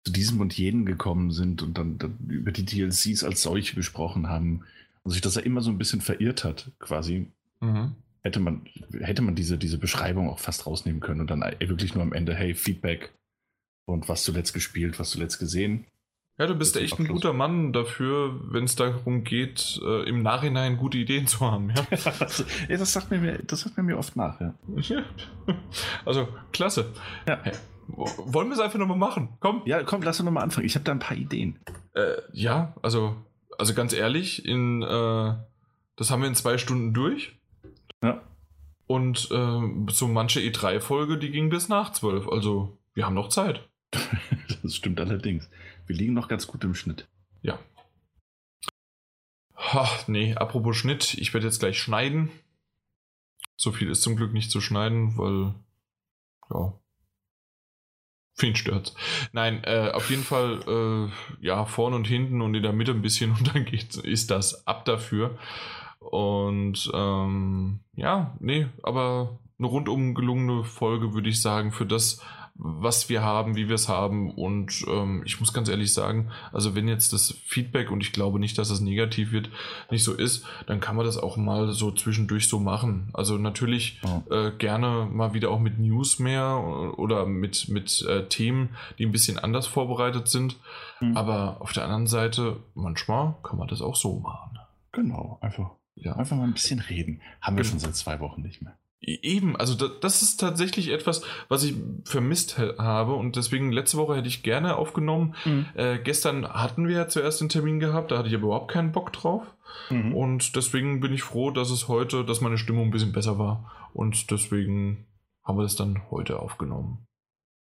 zu 0.05 0.11
diesem 0.11 0.39
und 0.39 0.57
jenem 0.57 0.85
gekommen 0.85 1.31
sind 1.31 1.61
und 1.61 1.77
dann, 1.77 1.97
dann 1.97 2.17
über 2.27 2.51
die 2.51 2.65
DLCs 2.65 3.23
als 3.23 3.41
solche 3.41 3.75
gesprochen 3.75 4.29
haben 4.29 4.61
und 5.03 5.11
sich 5.11 5.21
das 5.21 5.35
ja 5.35 5.41
immer 5.41 5.61
so 5.61 5.69
ein 5.71 5.77
bisschen 5.77 6.01
verirrt 6.01 6.43
hat, 6.43 6.71
quasi, 6.79 7.27
Mhm. 7.61 7.95
hätte 8.21 8.39
man, 8.39 8.65
hätte 8.99 9.21
man 9.21 9.35
diese, 9.35 9.57
diese 9.57 9.77
Beschreibung 9.77 10.29
auch 10.29 10.39
fast 10.39 10.65
rausnehmen 10.65 10.99
können 11.01 11.21
und 11.21 11.29
dann 11.29 11.41
wirklich 11.59 11.93
nur 11.95 12.03
am 12.03 12.13
Ende, 12.13 12.35
hey, 12.35 12.53
Feedback 12.53 13.13
und 13.85 14.09
was 14.09 14.23
zuletzt 14.23 14.53
gespielt, 14.53 14.99
was 14.99 15.11
zuletzt 15.11 15.39
gesehen. 15.39 15.85
Ja, 16.37 16.47
du 16.47 16.55
bist 16.55 16.75
Das 16.75 16.81
ist 16.83 16.91
echt 16.91 16.99
ein 16.99 17.07
guter 17.07 17.31
Mann 17.31 17.71
dafür, 17.71 18.37
wenn 18.51 18.65
es 18.65 18.75
darum 18.75 19.23
geht, 19.23 19.79
äh, 19.85 20.03
im 20.09 20.21
Nachhinein 20.21 20.75
gute 20.75 20.97
Ideen 20.97 21.27
zu 21.27 21.39
haben. 21.39 21.69
Ja? 21.69 21.75
ja, 22.69 22.77
das 22.77 22.91
sagt 22.91 23.09
mir, 23.09 23.19
mir- 23.19 23.39
das 23.43 23.61
sagt 23.61 23.77
mir 23.77 23.83
mir 23.83 23.97
oft 23.97 24.17
nach, 24.17 24.41
ja. 24.41 24.53
Ja. 24.81 25.03
Also, 26.03 26.27
klasse. 26.51 26.91
Ja. 27.25 27.39
Hey, 27.41 27.53
wo- 27.87 28.09
wollen 28.33 28.49
wir 28.49 28.55
es 28.55 28.59
einfach 28.59 28.79
nochmal 28.79 28.97
machen? 28.97 29.29
Komm. 29.39 29.61
Ja, 29.65 29.81
komm, 29.83 30.01
lass 30.01 30.19
uns 30.19 30.25
nochmal 30.25 30.43
anfangen. 30.43 30.65
Ich 30.65 30.75
habe 30.75 30.83
da 30.83 30.91
ein 30.91 30.99
paar 30.99 31.15
Ideen. 31.15 31.57
Äh, 31.93 32.15
ja, 32.33 32.75
also, 32.81 33.15
also 33.57 33.73
ganz 33.73 33.93
ehrlich, 33.93 34.43
in, 34.45 34.81
äh, 34.81 35.33
das 35.95 36.11
haben 36.11 36.21
wir 36.21 36.27
in 36.27 36.35
zwei 36.35 36.57
Stunden 36.57 36.93
durch. 36.93 37.39
Ja. 38.03 38.21
Und 38.87 39.29
äh, 39.31 39.61
so 39.89 40.07
manche 40.09 40.41
E3-Folge, 40.41 41.17
die 41.17 41.31
ging 41.31 41.49
bis 41.49 41.69
nach 41.69 41.93
zwölf. 41.93 42.27
Also, 42.27 42.77
wir 42.93 43.05
haben 43.05 43.15
noch 43.15 43.29
Zeit. 43.29 43.69
Das 44.63 44.75
stimmt 44.75 44.99
allerdings. 44.99 45.49
Wir 45.85 45.95
liegen 45.95 46.13
noch 46.13 46.27
ganz 46.27 46.47
gut 46.47 46.63
im 46.63 46.73
Schnitt. 46.73 47.07
Ja. 47.41 47.59
Ha, 49.55 49.87
nee, 50.07 50.33
apropos 50.33 50.75
Schnitt, 50.75 51.13
ich 51.15 51.33
werde 51.33 51.45
jetzt 51.45 51.59
gleich 51.59 51.79
schneiden. 51.79 52.31
So 53.55 53.71
viel 53.71 53.89
ist 53.89 54.01
zum 54.01 54.15
Glück 54.15 54.33
nicht 54.33 54.51
zu 54.51 54.61
schneiden, 54.61 55.17
weil. 55.17 55.53
Ja. 56.49 56.73
Wen 58.37 58.55
stört's? 58.55 58.93
Nein, 59.31 59.63
äh, 59.63 59.91
auf 59.93 60.09
jeden 60.09 60.23
Fall, 60.23 60.61
äh, 60.67 61.45
ja, 61.45 61.65
vorne 61.65 61.95
und 61.95 62.05
hinten 62.05 62.41
und 62.41 62.53
in 62.53 62.63
der 62.63 62.73
Mitte 62.73 62.91
ein 62.91 63.01
bisschen 63.01 63.31
und 63.37 63.53
dann 63.53 63.65
geht, 63.65 63.95
ist 63.95 64.29
das 64.31 64.67
ab 64.67 64.85
dafür. 64.85 65.37
Und 65.99 66.91
ähm, 66.93 67.79
ja, 67.95 68.35
nee, 68.39 68.67
aber 68.83 69.39
eine 69.57 69.67
rundum 69.67 70.13
gelungene 70.13 70.63
Folge, 70.63 71.13
würde 71.13 71.29
ich 71.29 71.41
sagen, 71.41 71.71
für 71.71 71.85
das, 71.85 72.21
was 72.57 73.09
wir 73.09 73.21
haben, 73.21 73.55
wie 73.57 73.67
wir 73.67 73.75
es 73.75 73.89
haben. 73.89 74.31
Und 74.31 74.85
ähm, 74.87 75.23
ich 75.25 75.39
muss 75.41 75.51
ganz 75.51 75.67
ehrlich 75.67 75.93
sagen, 75.93 76.29
also 76.53 76.73
wenn 76.73 76.87
jetzt 76.87 77.11
das 77.11 77.31
Feedback, 77.45 77.91
und 77.91 78.01
ich 78.01 78.13
glaube 78.13 78.39
nicht, 78.39 78.57
dass 78.57 78.69
es 78.69 78.79
negativ 78.79 79.31
wird, 79.33 79.49
nicht 79.91 80.03
so 80.05 80.13
ist, 80.13 80.45
dann 80.65 80.79
kann 80.79 80.95
man 80.95 81.05
das 81.05 81.17
auch 81.17 81.35
mal 81.35 81.73
so 81.73 81.91
zwischendurch 81.91 82.47
so 82.47 82.59
machen. 82.59 83.09
Also 83.13 83.37
natürlich 83.37 83.99
Ja. 84.03 84.23
äh, 84.31 84.51
gerne 84.51 85.07
mal 85.11 85.33
wieder 85.33 85.49
auch 85.51 85.59
mit 85.59 85.79
News 85.79 86.17
mehr 86.19 86.93
oder 86.97 87.25
mit, 87.25 87.67
mit 87.67 88.01
äh, 88.07 88.25
Themen, 88.29 88.69
die 88.97 89.05
ein 89.05 89.11
bisschen 89.11 89.37
anders 89.37 89.67
vorbereitet 89.67 90.29
sind. 90.29 90.55
Mhm. 91.01 91.17
Aber 91.17 91.57
auf 91.59 91.73
der 91.73 91.83
anderen 91.83 92.07
Seite, 92.07 92.57
manchmal 92.73 93.35
kann 93.43 93.57
man 93.59 93.67
das 93.67 93.81
auch 93.81 93.95
so 93.97 94.19
machen. 94.19 94.57
Genau, 94.93 95.39
einfach, 95.41 95.71
Ja. 95.95 96.15
einfach 96.15 96.37
mal 96.37 96.43
ein 96.45 96.53
bisschen 96.53 96.79
reden. 96.79 97.19
Haben 97.41 97.57
wir 97.57 97.63
Genau. 97.63 97.71
schon 97.71 97.79
seit 97.79 97.95
zwei 97.97 98.21
Wochen 98.21 98.41
nicht 98.43 98.61
mehr. 98.61 98.77
Eben, 99.01 99.55
also 99.55 99.75
da, 99.75 99.87
das 100.01 100.21
ist 100.23 100.37
tatsächlich 100.37 100.89
etwas, 100.89 101.21
was 101.47 101.63
ich 101.63 101.75
vermisst 102.05 102.57
habe 102.57 103.13
und 103.13 103.35
deswegen 103.35 103.71
letzte 103.71 103.97
Woche 103.97 104.15
hätte 104.15 104.27
ich 104.27 104.41
gerne 104.41 104.77
aufgenommen. 104.77 105.35
Äh, 105.75 105.99
gestern 105.99 106.47
hatten 106.47 106.87
wir 106.87 106.95
ja 106.95 107.07
zuerst 107.07 107.39
den 107.41 107.49
Termin 107.49 107.79
gehabt, 107.79 108.11
da 108.11 108.17
hatte 108.17 108.29
ich 108.29 108.33
aber 108.35 108.45
überhaupt 108.45 108.71
keinen 108.71 108.91
Bock 108.91 109.13
drauf 109.13 109.43
Mhm. 109.89 110.15
und 110.15 110.55
deswegen 110.55 111.01
bin 111.01 111.11
ich 111.13 111.21
froh, 111.23 111.51
dass 111.51 111.69
es 111.69 111.87
heute, 111.87 112.23
dass 112.23 112.39
meine 112.41 112.57
Stimmung 112.57 112.85
ein 112.87 112.91
bisschen 112.91 113.11
besser 113.11 113.37
war 113.37 113.89
und 113.93 114.31
deswegen 114.31 115.05
haben 115.43 115.57
wir 115.57 115.63
das 115.63 115.75
dann 115.75 116.01
heute 116.09 116.39
aufgenommen. 116.39 117.05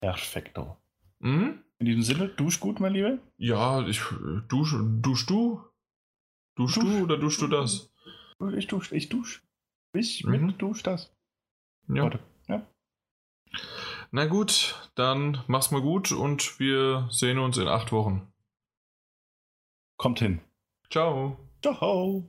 Perfekto. 0.00 0.76
Mhm? 1.20 1.60
In 1.78 1.86
diesem 1.86 2.02
Sinne, 2.02 2.28
dusch 2.28 2.60
gut, 2.60 2.78
mein 2.78 2.92
Lieber. 2.92 3.18
Ja, 3.38 3.84
ich 3.86 4.00
dusch, 4.48 4.74
dusch 5.00 5.26
du? 5.26 5.60
Dusch 6.56 6.74
Dusch. 6.74 6.84
du 6.84 7.02
oder 7.02 7.16
duschst 7.16 7.40
du 7.42 7.48
das? 7.48 7.90
Ich 8.56 8.66
dusch, 8.68 8.92
ich 8.92 9.08
dusch. 9.08 9.42
Ich 9.94 10.24
Mhm. 10.24 10.47
mit 10.47 10.60
dusch 10.62 10.82
das. 10.82 11.12
Ja. 11.89 12.10
Ja. 12.48 12.66
Na 14.10 14.26
gut, 14.26 14.90
dann 14.94 15.42
mach's 15.47 15.70
mal 15.70 15.81
gut 15.82 16.12
und 16.12 16.58
wir 16.58 17.08
sehen 17.10 17.39
uns 17.39 17.56
in 17.58 17.68
acht 17.68 17.92
Wochen. 17.92 18.32
Kommt 19.97 20.18
hin. 20.18 20.40
Ciao. 20.90 21.39
Ciao. 21.62 22.28